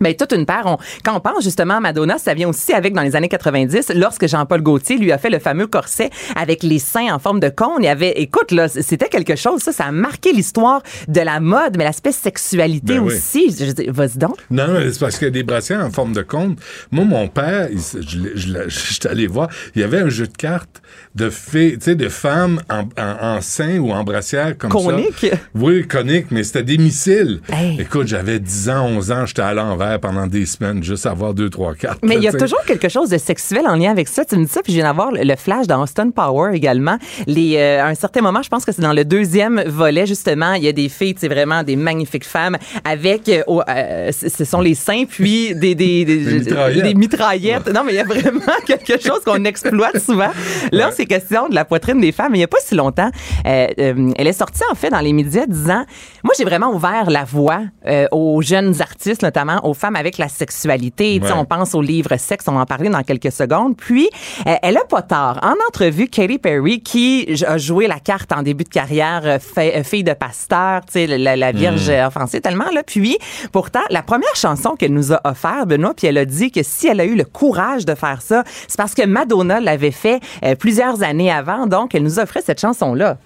Ben, 0.00 0.14
toute 0.14 0.32
une 0.32 0.46
paire. 0.46 0.62
On- 0.64 0.78
quand 1.04 1.14
on 1.16 1.20
pense 1.20 1.44
justement 1.44 1.74
à 1.76 1.80
Madonna, 1.80 2.16
ça 2.18 2.32
vient 2.34 2.48
aussi 2.48 2.72
avec 2.72 2.94
dans 2.94 3.02
les 3.02 3.16
années 3.16 3.28
90, 3.28 3.92
lorsque 3.94 4.26
Jean-Paul 4.26 4.62
Gaultier 4.62 4.96
lui 4.96 5.12
a 5.12 5.18
fait 5.18 5.30
le 5.30 5.38
fameux 5.38 5.66
corset 5.66 6.10
avec 6.36 6.62
les 6.62 6.78
seins 6.78 7.12
en 7.14 7.18
forme 7.18 7.38
de 7.40 7.48
cône. 7.50 7.80
Il 7.80 7.84
y 7.84 7.88
avait, 7.88 8.12
écoute, 8.12 8.50
là, 8.52 8.68
c'était 8.68 9.08
quelque 9.08 9.36
chose, 9.36 9.60
ça, 9.62 9.72
ça 9.72 9.84
a 9.84 9.92
marqué 9.92 10.32
l'histoire 10.32 10.82
de 11.08 11.20
la 11.20 11.38
mode, 11.40 11.76
mais 11.76 11.84
l'aspect 11.84 12.12
sexualité 12.12 12.94
Ben 12.94 13.00
oui. 13.00 13.14
aussi. 13.14 13.54
Je, 13.58 13.66
je 13.66 13.70
dis, 13.72 13.86
vas-y 13.88 14.16
donc. 14.18 14.36
Non, 14.50 14.66
non, 14.68 14.74
mais 14.80 14.90
c'est 14.92 15.00
parce 15.00 15.18
qu'il 15.18 15.26
y 15.26 15.28
a 15.28 15.32
des 15.32 15.42
brassières 15.42 15.84
en 15.84 15.90
forme 15.90 16.12
de 16.12 16.22
compte. 16.22 16.58
Moi, 16.90 17.04
mon 17.04 17.28
père, 17.28 17.68
il 17.70 17.78
je 17.78 18.68
je 18.68 19.08
allé 19.08 19.26
voir, 19.26 19.48
il 19.74 19.80
y 19.80 19.84
avait 19.84 19.98
un 20.00 20.08
jeu 20.08 20.26
de 20.26 20.36
cartes 20.36 20.80
de 21.14 21.28
filles, 21.30 21.72
tu 21.78 21.84
sais, 21.84 21.94
de 21.94 22.08
femmes 22.08 22.60
en, 22.70 22.82
en, 23.00 23.36
en 23.36 23.40
sein 23.40 23.78
ou 23.78 23.90
en 23.92 24.04
brassière 24.04 24.56
comme 24.56 24.70
Conique? 24.70 25.18
ça. 25.30 25.36
Oui, 25.54 25.86
conique, 25.86 26.26
mais 26.30 26.42
c'était 26.44 26.62
des 26.62 26.78
missiles. 26.78 27.40
Hey. 27.52 27.80
Écoute, 27.80 28.06
j'avais 28.06 28.38
10 28.38 28.70
ans, 28.70 28.86
11 28.86 29.10
ans, 29.12 29.26
j'étais 29.26 29.42
à 29.42 29.52
l'envers 29.54 29.89
pendant 29.98 30.26
des 30.26 30.46
semaines, 30.46 30.82
juste 30.82 31.06
avoir 31.06 31.34
deux, 31.34 31.50
trois 31.50 31.74
cartes. 31.74 32.00
Mais 32.02 32.16
il 32.16 32.22
y 32.22 32.28
a 32.28 32.32
toujours 32.32 32.62
quelque 32.66 32.88
chose 32.88 33.10
de 33.10 33.18
sexuel 33.18 33.66
en 33.66 33.76
lien 33.76 33.90
avec 33.90 34.08
ça. 34.08 34.24
Tu 34.24 34.36
me 34.36 34.44
dis 34.44 34.50
ça, 34.50 34.62
puis 34.62 34.72
je 34.72 34.78
viens 34.78 34.86
d'avoir 34.86 35.10
le, 35.12 35.36
flash 35.36 35.66
dans 35.66 35.82
Austin 35.82 36.10
Power 36.10 36.54
également. 36.54 36.98
Les, 37.26 37.56
euh, 37.56 37.82
à 37.82 37.86
un 37.86 37.94
certain 37.94 38.20
moment, 38.20 38.42
je 38.42 38.48
pense 38.48 38.64
que 38.64 38.72
c'est 38.72 38.82
dans 38.82 38.92
le 38.92 39.04
deuxième 39.04 39.62
volet, 39.66 40.06
justement, 40.06 40.54
il 40.54 40.64
y 40.64 40.68
a 40.68 40.72
des 40.72 40.88
filles, 40.88 41.14
c'est 41.16 41.28
vraiment 41.28 41.62
des 41.62 41.76
magnifiques 41.76 42.26
femmes 42.26 42.56
avec, 42.84 43.28
euh, 43.28 43.42
euh, 43.68 44.10
ce 44.12 44.44
sont 44.44 44.60
les 44.60 44.74
seins, 44.74 45.04
puis 45.08 45.54
des, 45.54 45.74
des, 45.74 46.04
des, 46.04 46.40
Des 46.40 46.94
mitraillettes. 46.94 47.68
Non, 47.68 47.82
mais 47.84 47.92
il 47.92 47.96
y 47.96 48.00
a 48.00 48.04
vraiment 48.04 48.40
quelque 48.66 49.00
chose 49.00 49.20
qu'on 49.24 49.44
exploite 49.44 49.98
souvent. 49.98 50.30
Là, 50.72 50.90
c'est 50.92 51.06
question 51.06 51.48
de 51.48 51.54
la 51.54 51.64
poitrine 51.64 52.00
des 52.00 52.12
femmes. 52.12 52.34
Il 52.34 52.38
n'y 52.38 52.44
a 52.44 52.48
pas 52.48 52.60
si 52.60 52.74
longtemps, 52.74 53.10
elle 53.44 54.26
est 54.26 54.32
sortie, 54.32 54.62
en 54.70 54.74
fait, 54.74 54.90
dans 54.90 55.00
les 55.00 55.12
médias 55.12 55.46
disant, 55.46 55.84
moi, 56.22 56.34
j'ai 56.36 56.44
vraiment 56.44 56.72
ouvert 56.74 57.10
la 57.10 57.24
voie 57.24 57.62
aux 58.10 58.42
jeunes 58.42 58.80
artistes, 58.80 59.22
notamment 59.22 59.64
aux 59.64 59.74
femmes 59.80 59.96
avec 59.96 60.18
la 60.18 60.28
sexualité. 60.28 61.20
Ouais. 61.22 61.30
On 61.34 61.44
pense 61.44 61.74
au 61.74 61.82
livre 61.82 62.16
Sexe, 62.18 62.44
on 62.48 62.52
va 62.52 62.60
en 62.60 62.66
parler 62.66 62.88
dans 62.90 63.02
quelques 63.02 63.32
secondes. 63.32 63.76
Puis, 63.76 64.08
euh, 64.46 64.54
elle 64.62 64.76
a 64.76 64.84
pas 64.84 65.02
tort. 65.02 65.38
En 65.42 65.54
entrevue, 65.68 66.08
Katy 66.08 66.38
Perry, 66.38 66.80
qui 66.82 67.26
a 67.46 67.56
joué 67.58 67.86
la 67.86 67.98
carte 67.98 68.32
en 68.32 68.42
début 68.42 68.64
de 68.64 68.68
carrière, 68.68 69.22
euh, 69.24 69.38
euh, 69.58 69.82
fille 69.82 70.04
de 70.04 70.12
pasteur, 70.12 70.82
tu 70.86 70.92
sais, 70.92 71.06
la, 71.06 71.36
la 71.36 71.52
Vierge 71.52 71.88
Mm. 71.88 71.92
euh, 71.92 72.06
offensée 72.08 72.40
tellement, 72.40 72.70
là. 72.74 72.82
Puis, 72.84 73.16
pourtant, 73.52 73.80
la 73.90 74.02
première 74.02 74.34
chanson 74.36 74.76
qu'elle 74.76 74.92
nous 74.92 75.12
a 75.12 75.20
offert, 75.24 75.66
Benoît, 75.66 75.94
puis 75.96 76.06
elle 76.06 76.18
a 76.18 76.24
dit 76.24 76.50
que 76.50 76.62
si 76.62 76.86
elle 76.88 77.00
a 77.00 77.04
eu 77.04 77.14
le 77.16 77.24
courage 77.24 77.86
de 77.86 77.94
faire 77.94 78.20
ça, 78.22 78.44
c'est 78.68 78.76
parce 78.76 78.94
que 78.94 79.06
Madonna 79.06 79.60
l'avait 79.60 79.90
fait 79.90 80.20
euh, 80.44 80.54
plusieurs 80.54 81.02
années 81.02 81.30
avant. 81.32 81.66
Donc, 81.66 81.94
elle 81.94 82.02
nous 82.02 82.18
offrait 82.18 82.42
cette 82.44 82.60
chanson-là. 82.60 83.16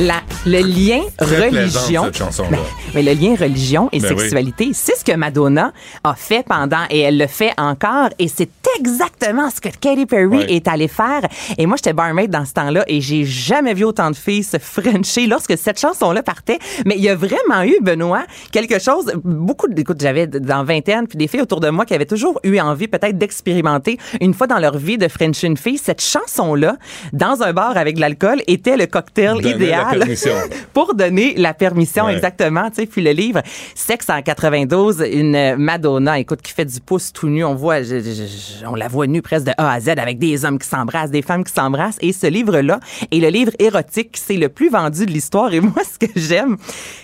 La, 0.00 0.22
le 0.46 0.60
lien 0.60 1.02
Très 1.18 1.48
religion. 1.50 2.04
cette 2.04 2.16
chanson-là. 2.16 2.50
Ben, 2.52 2.58
mais 2.94 3.02
le 3.02 3.12
lien 3.12 3.34
religion 3.38 3.90
et 3.92 4.00
Ben 4.00 4.12
oui. 4.12 4.20
sexualité, 4.20 4.70
c'est 4.72 4.96
ce 4.96 5.04
que 5.04 5.12
Madonna 5.12 5.72
a 6.04 6.14
fait 6.14 6.42
pendant 6.42 6.84
et 6.88 7.00
elle 7.00 7.18
le 7.18 7.26
fait 7.26 7.52
encore 7.58 8.08
et 8.18 8.26
c'est 8.28 8.48
exactement 8.78 9.50
ce 9.50 9.60
que 9.60 9.68
Katy 9.68 10.06
Perry 10.06 10.42
est 10.48 10.66
allée 10.68 10.88
faire. 10.88 11.20
Et 11.58 11.66
moi, 11.66 11.76
j'étais 11.76 11.92
barmaid 11.92 12.30
dans 12.30 12.46
ce 12.46 12.54
temps-là 12.54 12.84
et 12.86 13.02
j'ai 13.02 13.24
jamais 13.26 13.74
vu 13.74 13.84
autant 13.84 14.10
de 14.10 14.16
filles 14.16 14.42
se 14.42 14.58
frencher 14.58 15.26
lorsque 15.26 15.58
cette 15.58 15.78
chanson-là 15.78 16.22
partait. 16.22 16.58
Mais 16.86 16.94
il 16.96 17.02
y 17.02 17.10
a 17.10 17.14
vraiment 17.14 17.62
eu, 17.62 17.76
Benoît, 17.82 18.24
quelque 18.52 18.78
chose, 18.78 19.12
beaucoup, 19.22 19.66
écoute, 19.76 20.00
j'avais 20.00 20.26
dans 20.26 20.64
vingtaine, 20.64 21.08
puis 21.08 21.18
des 21.18 21.28
filles 21.28 21.42
autour 21.42 21.60
de 21.60 21.68
moi 21.68 21.84
qui 21.84 21.92
avaient 21.92 22.06
toujours 22.06 22.40
eu 22.44 22.58
envie 22.58 22.88
peut-être 22.88 23.18
d'expérimenter 23.18 23.98
une 24.22 24.32
fois 24.32 24.46
dans 24.46 24.58
leur 24.58 24.78
vie 24.78 24.96
de 24.96 25.08
frencher 25.08 25.46
une 25.48 25.58
fille. 25.58 25.76
Cette 25.78 26.00
chanson-là, 26.00 26.76
dans 27.12 27.42
un 27.42 27.52
bar 27.52 27.76
avec 27.76 27.96
de 27.96 28.00
l'alcool, 28.00 28.40
était 28.46 28.78
le 28.78 28.86
cocktail 28.86 29.44
idéal 29.46 29.89
permission. 29.98 30.32
pour 30.72 30.94
donner 30.94 31.34
la 31.36 31.54
permission 31.54 32.04
Ouais. 32.06 32.14
exactement. 32.14 32.68
Tu 32.70 32.76
sais, 32.82 32.86
puis 32.86 33.02
le 33.02 33.10
livre 33.12 33.42
Sexe 33.74 34.08
en 34.10 34.22
92, 34.22 35.04
une 35.12 35.56
Madonna, 35.56 36.18
écoute, 36.18 36.42
qui 36.42 36.52
fait 36.52 36.64
du 36.64 36.80
pouce 36.80 37.12
tout 37.12 37.28
nu. 37.28 37.44
On 37.44 37.54
voit, 37.54 37.82
je- 37.82 38.00
je- 38.00 38.60
je- 38.60 38.66
on 38.66 38.74
la 38.74 38.88
voit 38.88 39.06
nue 39.06 39.22
presque 39.22 39.46
de 39.46 39.52
A 39.58 39.72
à 39.72 39.80
Z 39.80 39.88
avec 39.90 40.18
des 40.18 40.44
hommes 40.44 40.58
qui 40.58 40.68
s'embrassent, 40.68 41.10
des 41.10 41.22
femmes 41.22 41.44
qui 41.44 41.52
s'embrassent. 41.52 41.98
Et 42.00 42.12
ce 42.12 42.26
livre-là 42.26 42.80
est 43.10 43.18
le 43.18 43.28
livre 43.28 43.52
érotique, 43.58 44.16
c'est 44.16 44.36
le 44.36 44.48
plus 44.48 44.70
vendu 44.70 45.06
de 45.06 45.10
l'histoire. 45.10 45.52
Et 45.54 45.60
moi, 45.60 45.82
ce 45.84 45.98
que 46.06 46.10
j'aime 46.16 46.56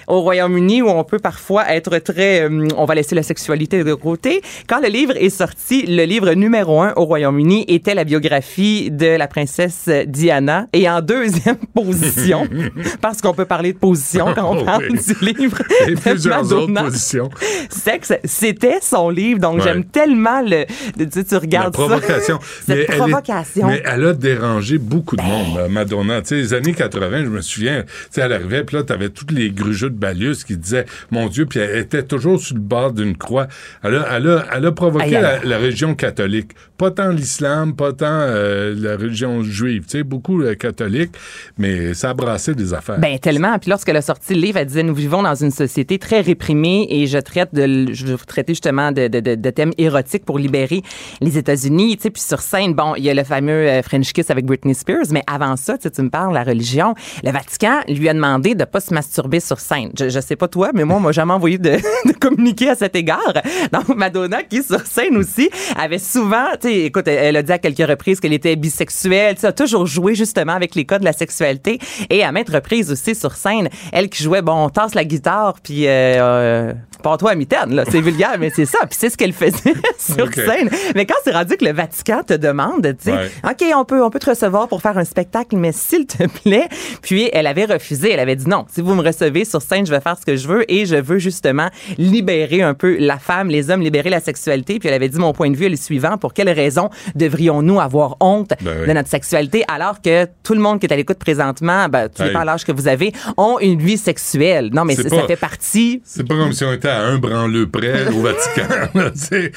au 0.06 0.20
Royaume-Uni, 0.20 0.82
où 0.82 0.88
on 0.88 1.04
peut 1.04 1.18
parfois 1.18 1.68
être 1.74 1.98
très, 1.98 2.42
euh, 2.48 2.68
on 2.76 2.84
va 2.84 2.94
laisser 2.94 3.14
la 3.14 3.22
sexualité 3.22 3.82
de 3.84 3.94
côté. 3.94 4.40
Quand 4.68 4.80
le 4.80 4.88
livre 4.88 5.14
est 5.16 5.30
sorti, 5.30 5.82
le 5.86 6.04
livre 6.04 6.32
numéro 6.34 6.80
un 6.80 6.92
au 6.96 7.04
Royaume-Uni 7.04 7.64
était 7.68 7.94
la 7.94 8.04
biographie 8.04 8.90
de 8.90 9.16
la 9.16 9.26
princesse 9.26 9.88
Diana. 10.06 10.66
Et 10.72 10.88
en 10.88 11.00
deuxième 11.00 11.56
position, 11.74 12.46
parce 13.00 13.20
qu'on 13.20 13.34
peut 13.34 13.44
parler 13.44 13.72
de 13.72 13.78
position 13.78 14.26
quand 14.34 14.50
on 14.54 14.60
Oh, 14.60 14.64
parle 14.64 14.84
oui. 14.90 14.98
du 14.98 15.24
livre 15.34 15.58
Et 15.86 15.94
de 15.94 16.00
plusieurs 16.00 16.42
Madonna. 16.42 16.80
autres 16.82 16.90
positions. 16.90 17.30
Sexe, 17.70 18.12
c'était 18.24 18.78
son 18.80 19.10
livre. 19.10 19.40
Donc, 19.40 19.56
Ouais. 19.56 19.62
j'aime 19.64 19.84
tellement 19.84 20.40
le. 20.42 20.64
Tu, 20.98 21.08
tu 21.24 21.34
La 21.34 21.38
regardes 21.38 21.72
provocation. 21.72 22.38
ça. 22.40 22.46
Cette 22.66 22.68
Mais 22.68 22.74
elle 22.74 22.94
est- 22.94 22.98
provocation. 22.98 23.66
Ben. 23.66 23.72
mais 23.72 23.82
elle 23.84 24.04
a 24.04 24.12
dérangé 24.12 24.78
beaucoup 24.78 25.16
de 25.16 25.22
monde, 25.22 25.58
euh, 25.58 25.68
Madonna. 25.68 26.20
Tu 26.22 26.28
sais, 26.28 26.36
les 26.36 26.54
années 26.54 26.74
80, 26.74 27.24
je 27.24 27.28
me 27.30 27.40
souviens, 27.40 27.82
tu 27.82 27.88
sais, 28.10 28.20
elle 28.22 28.32
arrivait, 28.32 28.64
puis 28.64 28.76
là, 28.76 28.82
t'avais 28.82 29.08
tous 29.10 29.26
les 29.32 29.50
grugeux 29.50 29.90
de 29.90 29.94
Balius 29.96 30.44
qui 30.44 30.56
disaient, 30.56 30.86
mon 31.10 31.26
Dieu, 31.28 31.46
puis 31.46 31.60
elle 31.60 31.78
était 31.78 32.02
toujours 32.02 32.40
sur 32.40 32.54
le 32.54 32.60
bord 32.60 32.92
d'une 32.92 33.16
croix. 33.16 33.46
Elle 33.82 33.96
a, 33.96 34.06
elle 34.16 34.28
a, 34.28 34.44
elle 34.54 34.66
a 34.66 34.72
provoqué 34.72 35.04
Aïe, 35.16 35.22
la, 35.22 35.42
la 35.44 35.58
religion 35.58 35.94
catholique. 35.94 36.52
Pas 36.78 36.90
tant 36.90 37.08
l'islam, 37.10 37.74
pas 37.74 37.92
tant 37.92 38.06
euh, 38.10 38.74
la 38.76 38.96
religion 38.96 39.42
juive. 39.42 39.84
Tu 39.84 39.98
sais, 39.98 40.02
beaucoup 40.02 40.42
euh, 40.42 40.54
catholique, 40.54 41.12
mais 41.58 41.94
ça 41.94 42.10
a 42.10 42.14
brassé 42.14 42.54
des 42.56 42.74
affaires. 42.74 42.98
Ben 42.98 43.18
tellement. 43.18 43.58
Puis 43.58 43.70
lorsqu'elle 43.70 43.96
a 43.96 44.02
sorti 44.02 44.34
le 44.34 44.40
livre, 44.40 44.58
elle 44.58 44.66
disait 44.66 44.82
nous 44.82 44.94
vivons 44.94 45.22
dans 45.22 45.34
une 45.34 45.50
société 45.50 45.98
très 45.98 46.20
réprimée 46.20 46.86
et 46.90 47.06
je 47.06 47.18
traite 47.18 47.54
de, 47.54 47.92
je 47.92 48.06
veux 48.06 48.16
traiter 48.18 48.52
justement 48.52 48.92
de, 48.92 49.08
de, 49.08 49.20
de, 49.20 49.50
thèmes 49.50 49.72
érotiques 49.78 50.24
pour 50.24 50.38
libérer 50.38 50.82
les 51.20 51.38
États-Unis. 51.38 51.96
Tu 51.96 52.04
sais, 52.04 52.10
puis 52.10 52.22
sur 52.22 52.40
scène, 52.40 52.74
bon, 52.74 52.94
il 52.96 53.04
y 53.04 53.10
a 53.10 53.14
le 53.14 53.24
fameux 53.24 53.68
euh, 53.68 53.82
French 53.82 54.12
kiss 54.12 54.30
avec 54.30 54.46
Britney 54.46 54.74
Spears, 54.74 55.06
mais 55.12 55.22
avant 55.26 55.56
ça, 55.56 55.78
tu 55.78 55.88
me 56.02 56.10
parles 56.10 56.34
la 56.34 56.42
religion. 56.42 56.94
Le 57.22 57.30
Vatican 57.30 57.80
lui 57.88 58.08
a 58.08 58.14
demandé 58.14 58.54
de 58.54 58.64
pas 58.64 58.80
se 58.80 58.92
masturber 58.92 59.40
sur 59.40 59.60
scène. 59.60 59.90
Je, 59.98 60.08
je 60.08 60.20
sais 60.20 60.36
pas 60.36 60.48
toi, 60.48 60.70
mais 60.74 60.84
moi, 60.84 60.96
on 60.96 61.00
m'a 61.00 61.12
jamais 61.12 61.32
envoyé 61.32 61.58
de, 61.58 61.70
de 62.04 62.12
communiquer 62.18 62.70
à 62.70 62.74
cet 62.74 62.96
égard. 62.96 63.34
Donc 63.72 63.88
Madonna, 63.96 64.42
qui 64.42 64.62
sur 64.62 64.86
scène 64.86 65.16
aussi, 65.16 65.50
avait 65.76 65.98
souvent, 65.98 66.46
tu 66.60 66.68
sais, 66.68 66.80
écoute, 66.80 67.08
elle, 67.08 67.18
elle 67.18 67.36
a 67.36 67.42
dit 67.42 67.52
à 67.52 67.58
quelques 67.58 67.88
reprises 67.88 68.20
qu'elle 68.20 68.32
était 68.32 68.56
bisexuelle. 68.56 69.34
Tu 69.34 69.42
sais, 69.42 69.46
a 69.48 69.52
toujours 69.52 69.86
joué 69.86 70.14
justement 70.14 70.52
avec 70.52 70.74
les 70.74 70.84
codes 70.84 71.00
de 71.00 71.04
la 71.04 71.12
sexualité 71.12 71.78
et 72.10 72.24
à 72.24 72.32
maintes 72.32 72.45
reprises 72.52 72.90
aussi 72.90 73.14
sur 73.14 73.32
scène, 73.32 73.68
elle 73.92 74.08
qui 74.08 74.22
jouait, 74.22 74.42
bon, 74.42 74.64
on 74.66 74.68
tasse 74.68 74.94
la 74.94 75.04
guitare, 75.04 75.54
puis 75.62 75.86
euh, 75.86 75.90
euh, 75.90 76.72
Pars-toi 77.02 77.32
à 77.32 77.34
mitaine, 77.34 77.74
là. 77.74 77.84
C'est 77.88 78.00
vulgaire, 78.00 78.36
mais 78.40 78.50
c'est 78.50 78.64
ça. 78.64 78.78
Puis 78.88 78.96
c'est 78.98 79.10
ce 79.10 79.16
qu'elle 79.16 79.34
faisait 79.34 79.74
sur 79.98 80.32
scène. 80.32 80.70
Mais 80.94 81.04
quand 81.06 81.14
c'est 81.22 81.30
rendu 81.32 81.56
que 81.56 81.64
le 81.64 81.72
Vatican 81.72 82.22
te 82.26 82.32
demande, 82.34 82.82
tu 82.82 83.10
sais, 83.10 83.12
Ouais. 83.12 83.30
OK, 83.44 83.64
on 83.76 83.84
peut, 83.84 84.02
on 84.02 84.10
peut 84.10 84.18
te 84.18 84.30
recevoir 84.30 84.66
pour 84.66 84.80
faire 84.82 84.96
un 84.98 85.04
spectacle, 85.04 85.56
mais 85.56 85.72
s'il 85.72 86.06
te 86.06 86.26
plaît. 86.42 86.68
Puis 87.02 87.28
elle 87.32 87.46
avait 87.46 87.66
refusé. 87.66 88.10
Elle 88.12 88.18
avait 88.20 88.34
dit 88.34 88.48
non. 88.48 88.64
Si 88.72 88.80
vous 88.80 88.94
me 88.94 89.02
recevez 89.02 89.44
sur 89.44 89.60
scène, 89.62 89.86
je 89.86 89.90
vais 89.92 90.00
faire 90.00 90.16
ce 90.18 90.24
que 90.24 90.36
je 90.36 90.48
veux 90.48 90.70
et 90.72 90.84
je 90.86 90.96
veux 90.96 91.18
justement 91.18 91.68
libérer 91.98 92.62
un 92.62 92.74
peu 92.74 92.96
la 92.98 93.18
femme, 93.18 93.48
les 93.50 93.70
hommes, 93.70 93.82
libérer 93.82 94.10
la 94.10 94.20
sexualité. 94.20 94.78
Puis 94.78 94.88
elle 94.88 94.94
avait 94.94 95.08
dit 95.10 95.18
mon 95.18 95.32
point 95.32 95.50
de 95.50 95.56
vue 95.56 95.66
est 95.66 95.70
le 95.70 95.76
suivant. 95.76 96.16
Pour 96.18 96.32
quelle 96.34 96.50
raison 96.50 96.88
devrions-nous 97.14 97.78
avoir 97.78 98.16
honte 98.20 98.52
Ben 98.62 98.78
oui. 98.80 98.88
de 98.88 98.92
notre 98.92 99.08
sexualité 99.10 99.64
alors 99.68 100.00
que 100.02 100.26
tout 100.42 100.54
le 100.54 100.60
monde 100.60 100.80
qui 100.80 100.86
est 100.86 100.92
à 100.92 100.96
l'écoute 100.96 101.18
présentement, 101.18 101.88
ben, 101.88 102.08
tout 102.08 102.22
Hey. 102.22 102.32
Dépend 102.38 102.44
l'âge 102.44 102.64
que 102.64 102.72
vous 102.72 102.88
avez, 102.88 103.12
ont 103.36 103.58
une 103.60 103.78
vie 103.80 103.98
sexuelle. 103.98 104.70
Non, 104.72 104.84
mais 104.84 104.94
ça 104.96 105.08
pas- 105.08 105.26
fait 105.26 105.36
partie 105.36 106.00
C'est 106.04 106.26
pas 106.26 106.34
comme 106.36 106.52
si 106.52 106.64
on 106.64 106.72
était 106.72 106.88
à 106.88 107.02
un 107.02 107.18
branleux 107.18 107.66
près 107.68 108.06
au 108.14 108.20
Vatican. 108.22 108.66
là. 108.94 109.10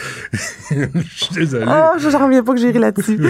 Je 0.72 0.74
suis 1.16 1.36
désolé. 1.36 1.66
Oh, 1.68 1.98
je- 1.98 2.10
j'en 2.10 2.26
reviens 2.26 2.44
pas 2.44 2.54
que 2.54 2.60
j'ai 2.60 2.72
ri 2.72 2.80
là-dessus. 2.80 3.20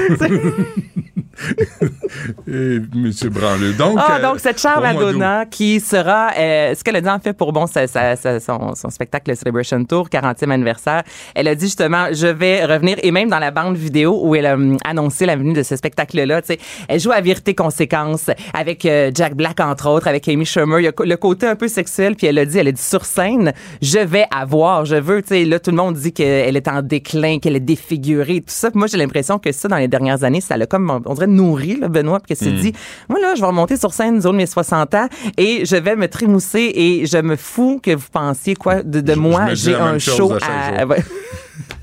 Et 2.52 2.80
Monsieur 2.94 3.30
Branleux. 3.30 3.74
Donc, 3.74 3.98
Ah, 3.98 4.18
euh, 4.18 4.22
donc 4.22 4.40
cette 4.40 4.60
chère. 4.60 4.82
Madonna 4.82 5.46
qui 5.46 5.80
sera, 5.80 6.32
euh, 6.38 6.74
ce 6.76 6.84
qu'elle 6.84 6.96
a 6.98 7.02
dit 7.02 7.10
en 7.10 7.20
fait 7.20 7.34
pour 7.34 7.54
bon 7.54 7.66
sa- 7.68 7.88
sa- 7.88 8.16
sa- 8.16 8.40
son, 8.40 8.76
son 8.76 8.90
spectacle 8.90 9.30
le 9.32 9.36
Celebration 9.36 9.84
Tour, 9.86 10.10
40e 10.10 10.52
anniversaire, 10.52 11.04
elle 11.36 11.48
a 11.48 11.56
dit 11.56 11.66
justement, 11.66 12.08
je 12.12 12.28
vais 12.28 12.66
revenir, 12.66 12.98
et 13.04 13.12
même 13.12 13.30
dans 13.30 13.40
la 13.40 13.52
bande 13.52 13.78
vidéo 13.78 14.20
où 14.24 14.36
elle 14.36 14.46
a 14.46 14.54
hum, 14.56 14.78
annoncé 14.86 15.26
la 15.26 15.36
venue 15.36 15.54
de 15.54 15.64
ce 15.64 15.76
spectacle-là, 15.76 16.42
tu 16.42 16.48
sais, 16.54 16.60
elle 16.88 17.00
joue 17.00 17.12
à 17.12 17.22
Vérité 17.22 17.56
Conséquence 17.56 18.30
avec 18.54 18.86
euh, 18.86 19.12
Jack 19.14 19.36
Black 19.40 19.62
entre 19.62 19.88
autres, 19.90 20.10
avec 20.10 20.28
Amy 20.28 20.46
Schumer, 20.46 20.80
il 20.82 20.84
y 20.84 20.88
a 20.90 20.92
le 21.06 21.16
côté 21.16 21.48
un 21.48 21.56
peu 21.56 21.70
sexuel, 21.70 22.16
puis 22.18 22.28
elle 22.28 22.38
a 22.38 22.46
dit, 22.46 22.58
elle 22.58 22.68
a 22.68 22.72
dit 22.74 22.82
sur 22.82 23.06
scène, 23.06 23.54
je 23.82 24.00
vais 24.00 24.26
avoir, 24.36 24.84
je 24.84 24.98
veux, 24.98 25.22
tu 25.22 25.30
sais, 25.30 25.46
là 25.46 25.60
tout 25.62 25.72
le 25.72 25.78
monde 25.78 25.96
dit 25.96 26.12
qu'elle 26.12 26.58
est 26.58 26.68
en 26.68 26.82
déclin, 26.82 27.40
qu'elle 27.40 27.56
est 27.56 27.62
défigurée, 27.62 28.42
tout 28.42 28.48
ça, 28.54 28.70
Puis 28.70 28.78
moi 28.78 28.88
j'ai 28.88 28.98
l'impression 28.98 29.40
que 29.40 29.52
ça 29.54 29.70
dans 29.70 29.78
les 29.78 29.88
dernières 29.88 30.26
années, 30.26 30.42
ça 30.42 30.58
l'a 30.58 30.66
comme, 30.66 31.02
on 31.06 31.14
dirait 31.14 31.28
nourri, 31.28 31.78
là, 31.80 31.88
Benoît, 31.88 32.20
puis 32.20 32.36
qu'elle 32.36 32.46
s'est 32.48 32.54
Hmm. 32.54 32.62
dit, 32.62 32.74
moi 33.08 33.20
là, 33.22 33.36
je 33.36 33.40
vais 33.42 33.48
remonter 33.48 33.78
sur 33.78 33.94
scène 33.94 34.20
de 34.20 34.30
mes 34.32 34.46
60 34.46 34.94
ans 34.96 35.08
et 35.38 35.64
je 35.66 35.76
vais 35.78 35.96
me 35.96 36.08
trémousser 36.10 36.72
et 36.76 37.06
je 37.06 37.18
me 37.18 37.38
fous 37.38 37.80
que 37.82 37.96
vous 37.96 38.10
pensiez 38.12 38.56
quoi 38.56 38.84
de, 38.84 39.00
de 39.00 39.14
moi. 39.16 39.54
J'ai 39.54 39.76
un 39.76 40.00
show 40.00 40.34
à 40.42 40.84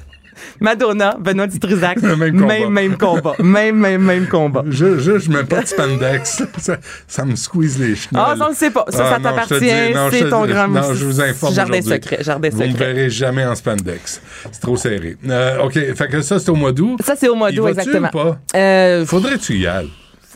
Madonna, 0.61 1.17
Benoît 1.21 1.47
Dutrisac, 1.47 2.03
même 2.03 2.33
combat. 2.41 2.47
même, 2.47 2.71
même 2.71 2.97
combat. 2.97 3.33
Même, 3.39 3.77
même, 3.77 4.03
même 4.03 4.27
combat. 4.27 4.65
Je, 4.69 4.99
je, 4.99 5.19
je 5.19 5.31
mets 5.31 5.45
pas 5.45 5.63
de 5.63 5.67
spandex. 5.67 6.43
ça, 6.59 6.77
ça 7.07 7.25
me 7.25 7.37
squeeze 7.37 7.79
les 7.79 7.95
cheveux. 7.95 8.09
Ah, 8.15 8.35
ça, 8.37 8.45
on 8.47 8.49
le 8.49 8.55
sait 8.55 8.71
pas. 8.71 8.85
Ça, 8.89 8.99
ça 8.99 9.11
je 9.13 9.17
te 9.17 9.23
t'appartient. 9.23 10.19
C'est 10.19 10.29
ton 10.31 10.47
grand 10.47 10.69
Non, 10.69 10.95
je 10.95 11.05
vous 11.05 11.21
informe 11.21 11.55
Jardin 11.55 11.83
secret. 11.83 12.19
Jardin 12.23 12.49
Vous 12.51 12.59
me 12.63 12.69
secret. 12.71 12.93
verrez 12.95 13.11
jamais 13.11 13.45
en 13.45 13.55
spandex. 13.55 14.21
C'est 14.53 14.61
trop 14.61 14.77
serré. 14.77 15.17
Euh, 15.29 15.63
OK, 15.65 15.73
fait 15.75 16.09
que 16.09 16.21
ça, 16.23 16.39
c'est 16.39 16.51
au 16.51 16.55
mois 16.55 16.73
d'août. 16.73 16.99
Ça, 17.05 17.15
c'est 17.17 17.29
au 17.29 17.35
mois 17.35 17.53
d'août, 17.53 17.69
exactement. 17.69 18.09
ou 18.09 18.11
pas? 18.11 18.39
Euh, 18.57 19.05
Faudrait 19.07 19.37
que 19.39 19.43
tu 19.43 19.55
y 19.59 19.67
ailles. 19.67 19.91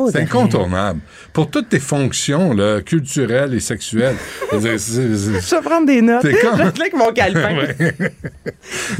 C'est 0.09 0.21
incontournable. 0.21 1.01
Pour 1.33 1.51
toutes 1.51 1.69
tes 1.69 1.79
fonctions 1.81 2.53
là, 2.55 2.81
culturelles 2.81 3.55
et 3.55 3.61
sexuelles. 3.61 4.17
Je 4.51 4.57
veux 4.57 4.63
dire, 4.63 4.81
c'est- 4.81 5.17
c'est- 5.17 5.41
Je 5.51 5.55
vais 5.57 5.63
prendre 5.63 5.87
des 5.87 6.01
notes. 6.03 6.23
T'es 6.23 6.33
comme- 6.35 6.53
Je 6.59 6.63
vais 6.63 6.81
avec 6.81 6.95
mon 6.97 7.13
calepin. 7.13 7.57
Ouais. 7.57 7.93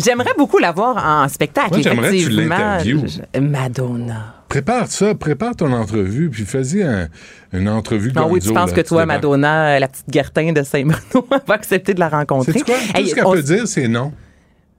J'aimerais 0.05 0.33
beaucoup 0.37 0.59
la 0.59 0.73
voir 0.73 0.97
en 1.05 1.29
spectacle. 1.29 1.71
Moi, 1.73 1.81
j'aimerais 1.83 2.11
que 2.17 2.23
tu 2.25 2.29
l'interviewes. 2.31 3.07
Madonna. 3.41 4.35
Prépare 4.49 4.89
ça, 4.89 5.15
prépare 5.15 5.55
ton 5.55 5.73
entrevue, 5.73 6.29
puis 6.29 6.45
fais-y 6.45 6.83
un- 6.83 7.09
une 7.53 7.69
entrevue 7.69 8.13
Non, 8.13 8.27
oui, 8.29 8.41
gonzo, 8.41 8.49
tu 8.49 8.55
penses 8.55 8.73
que 8.73 8.81
toi. 8.81 9.07
Madonna, 9.07 9.79
la 9.79 9.87
petite 9.89 10.07
Gertin 10.13 10.53
de 10.53 10.63
Saint-Bruno, 10.65 11.27
va 11.47 11.55
accepter 11.55 11.95
de 11.95 12.01
la 12.01 12.09
rencontrer. 12.09 12.61
Quoi? 12.61 12.75
Tout 12.75 12.99
Hey, 12.99 13.09
ce 13.09 13.15
qu'elle 13.15 13.27
on- 13.27 13.33
peut 13.33 13.43
dire, 13.43 13.69
c'est 13.69 13.87
non. 13.87 14.13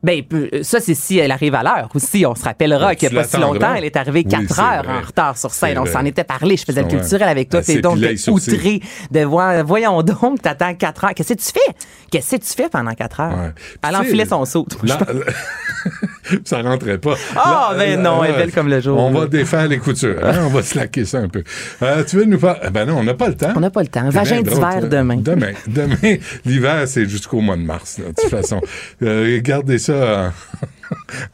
Ben, 0.04 0.24
peu- 0.24 0.50
ça, 0.64 0.80
c'est 0.80 0.96
si 0.96 1.20
elle 1.20 1.32
arrive 1.32 1.54
à 1.56 1.64
l'heure. 1.64 1.90
Aussi, 1.94 2.26
on 2.26 2.34
se 2.36 2.44
rappellera 2.44 2.90
Ben, 2.90 2.96
qu'il 2.96 3.10
n'y 3.12 3.18
a 3.18 3.22
pas 3.22 3.28
si 3.28 3.38
longtemps, 3.38 3.74
elle 3.76 3.86
est 3.86 3.96
arrivée 3.96 4.24
Oui, 4.26 4.32
4 4.32 4.44
c'est 4.56 4.60
heures 4.62 4.84
vrai. 4.84 4.94
en 4.94 5.02
retard 5.06 5.38
sur 5.38 5.52
scène. 5.52 5.74
C'est 5.74 5.78
On 5.80 5.86
s'en 5.86 6.06
était 6.06 6.24
parlé. 6.24 6.58
Je 6.58 6.64
faisais 6.66 6.82
le 6.82 6.88
culturel 6.88 7.28
avec 7.30 7.50
toi. 7.50 7.62
T'es 7.62 7.74
s'est 7.76 7.82
donc 7.82 7.98
outré 8.30 8.82
de 9.12 9.20
voir. 9.22 9.64
Voyons 9.64 10.02
donc, 10.02 10.42
t'attends 10.42 10.74
4 10.74 11.04
heures. 11.06 11.14
Qu'est-ce 11.14 11.34
que 11.34 11.40
tu 11.40 11.52
fais? 11.54 11.74
Qu'est-ce 12.10 12.36
que 12.36 12.42
tu 12.42 12.48
fais 12.54 12.70
pendant 12.70 12.94
4 12.94 13.20
heures? 13.20 13.32
Ouais. 13.38 13.52
Elle 13.88 13.96
enfilait 13.96 14.26
son 14.26 14.44
saut. 14.46 14.66
Ça 16.46 16.62
rentrait 16.62 16.98
pas. 16.98 17.16
Ah, 17.36 17.72
Là, 17.74 17.78
ben 17.78 18.02
non, 18.02 18.24
elle 18.24 18.32
est 18.36 18.38
belle 18.38 18.52
comme 18.52 18.70
le 18.70 18.80
jour. 18.80 18.98
On 19.00 19.12
va 19.12 19.26
défaire 19.28 19.68
les 19.68 19.80
coutures. 19.80 20.20
hein, 20.24 20.34
on 20.46 20.50
va 20.50 20.62
se 20.62 20.78
laquer 20.78 21.04
ça 21.06 21.18
un 21.18 21.28
peu. 21.28 21.44
Euh, 21.82 22.04
tu 22.04 22.18
veux 22.18 22.26
nous 22.26 22.38
parler? 22.38 22.70
Ben 22.72 22.86
non, 22.86 22.98
on 23.00 23.04
n'a 23.04 23.14
pas 23.16 23.28
le 23.28 23.36
temps. 23.36 23.52
On 23.56 23.60
n'a 23.60 23.70
pas 23.70 23.82
le 23.82 23.88
temps. 23.88 24.04
C'est 24.06 24.18
Vagin 24.18 24.42
drôle, 24.42 24.54
d'hiver 24.70 24.90
demain. 24.90 25.18
Demain. 25.18 25.52
Demain, 25.68 26.18
l'hiver, 26.46 26.84
c'est 26.88 27.08
jusqu'au 27.10 27.42
mois 27.42 27.58
de 27.58 27.64
mars, 27.64 27.98
là, 27.98 28.06
de 28.10 28.14
toute 28.22 28.30
façon. 28.30 28.62
Euh, 29.02 29.40
gardez 29.42 29.80
ça 29.80 29.91
en, 29.94 30.32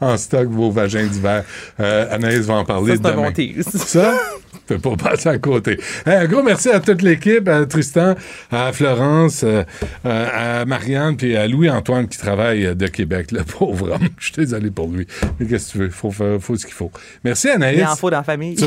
en 0.00 0.16
stock, 0.16 0.48
vos 0.48 0.70
vagins 0.70 1.06
d'hiver. 1.06 1.44
Euh, 1.80 2.14
Anaïs 2.14 2.40
va 2.46 2.54
en 2.54 2.64
parler 2.64 2.96
Ça, 2.96 3.00
c'est 3.02 3.08
un 3.08 3.12
demain. 3.12 3.22
bon 3.28 3.32
tease. 3.32 3.68
Ça, 3.86 4.14
tu 4.52 4.58
peux 4.76 4.78
pas 4.96 5.10
passer 5.10 5.28
à 5.30 5.38
côté. 5.38 5.78
Hey, 6.06 6.14
un 6.16 6.24
gros 6.26 6.42
merci 6.42 6.68
à 6.70 6.80
toute 6.80 7.02
l'équipe, 7.02 7.48
à 7.48 7.64
Tristan, 7.66 8.14
à 8.50 8.72
Florence, 8.72 9.42
euh, 9.44 9.62
euh, 10.06 10.60
à 10.60 10.64
Marianne, 10.64 11.16
puis 11.16 11.36
à 11.36 11.46
Louis-Antoine 11.48 12.06
qui 12.08 12.18
travaille 12.18 12.74
de 12.76 12.86
Québec, 12.86 13.32
le 13.32 13.44
pauvre 13.58 13.92
homme. 13.92 14.08
Je 14.18 14.24
suis 14.26 14.34
désolé 14.36 14.70
pour 14.70 14.88
lui. 14.88 15.06
Mais 15.38 15.46
qu'est-ce 15.46 15.68
que 15.68 15.72
tu 15.72 15.78
veux? 15.78 15.90
Faut 15.90 16.10
faire, 16.10 16.38
faut 16.40 16.56
ce 16.56 16.64
qu'il 16.66 16.74
faut. 16.74 16.90
Merci 17.24 17.48
Anaïs. 17.48 17.78
Il 17.80 17.84
en 17.86 17.96
faut 17.96 18.10
dans 18.10 18.18
la 18.18 18.22
famille. 18.24 18.56
Tu, 18.56 18.64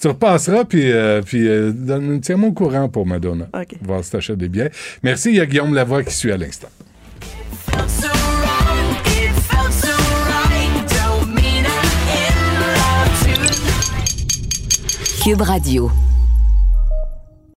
tu 0.00 0.08
repasseras, 0.08 0.64
puis, 0.64 0.90
euh, 0.92 1.22
puis 1.22 1.48
euh, 1.48 1.72
tiens-moi 2.22 2.50
au 2.50 2.52
courant 2.52 2.88
pour 2.88 3.06
Madonna. 3.06 3.48
OK. 3.54 3.76
Voir 3.82 4.04
si 4.04 4.10
t'achètes 4.10 4.38
des 4.38 4.48
billets. 4.48 4.70
Merci, 5.02 5.30
il 5.30 5.36
y 5.36 5.40
a 5.40 5.46
Guillaume 5.46 5.74
Lavoie 5.74 6.02
qui 6.04 6.14
suit 6.14 6.32
à 6.32 6.36
l'instant. 6.36 6.68
Cube 15.26 15.42
Radio. 15.42 15.90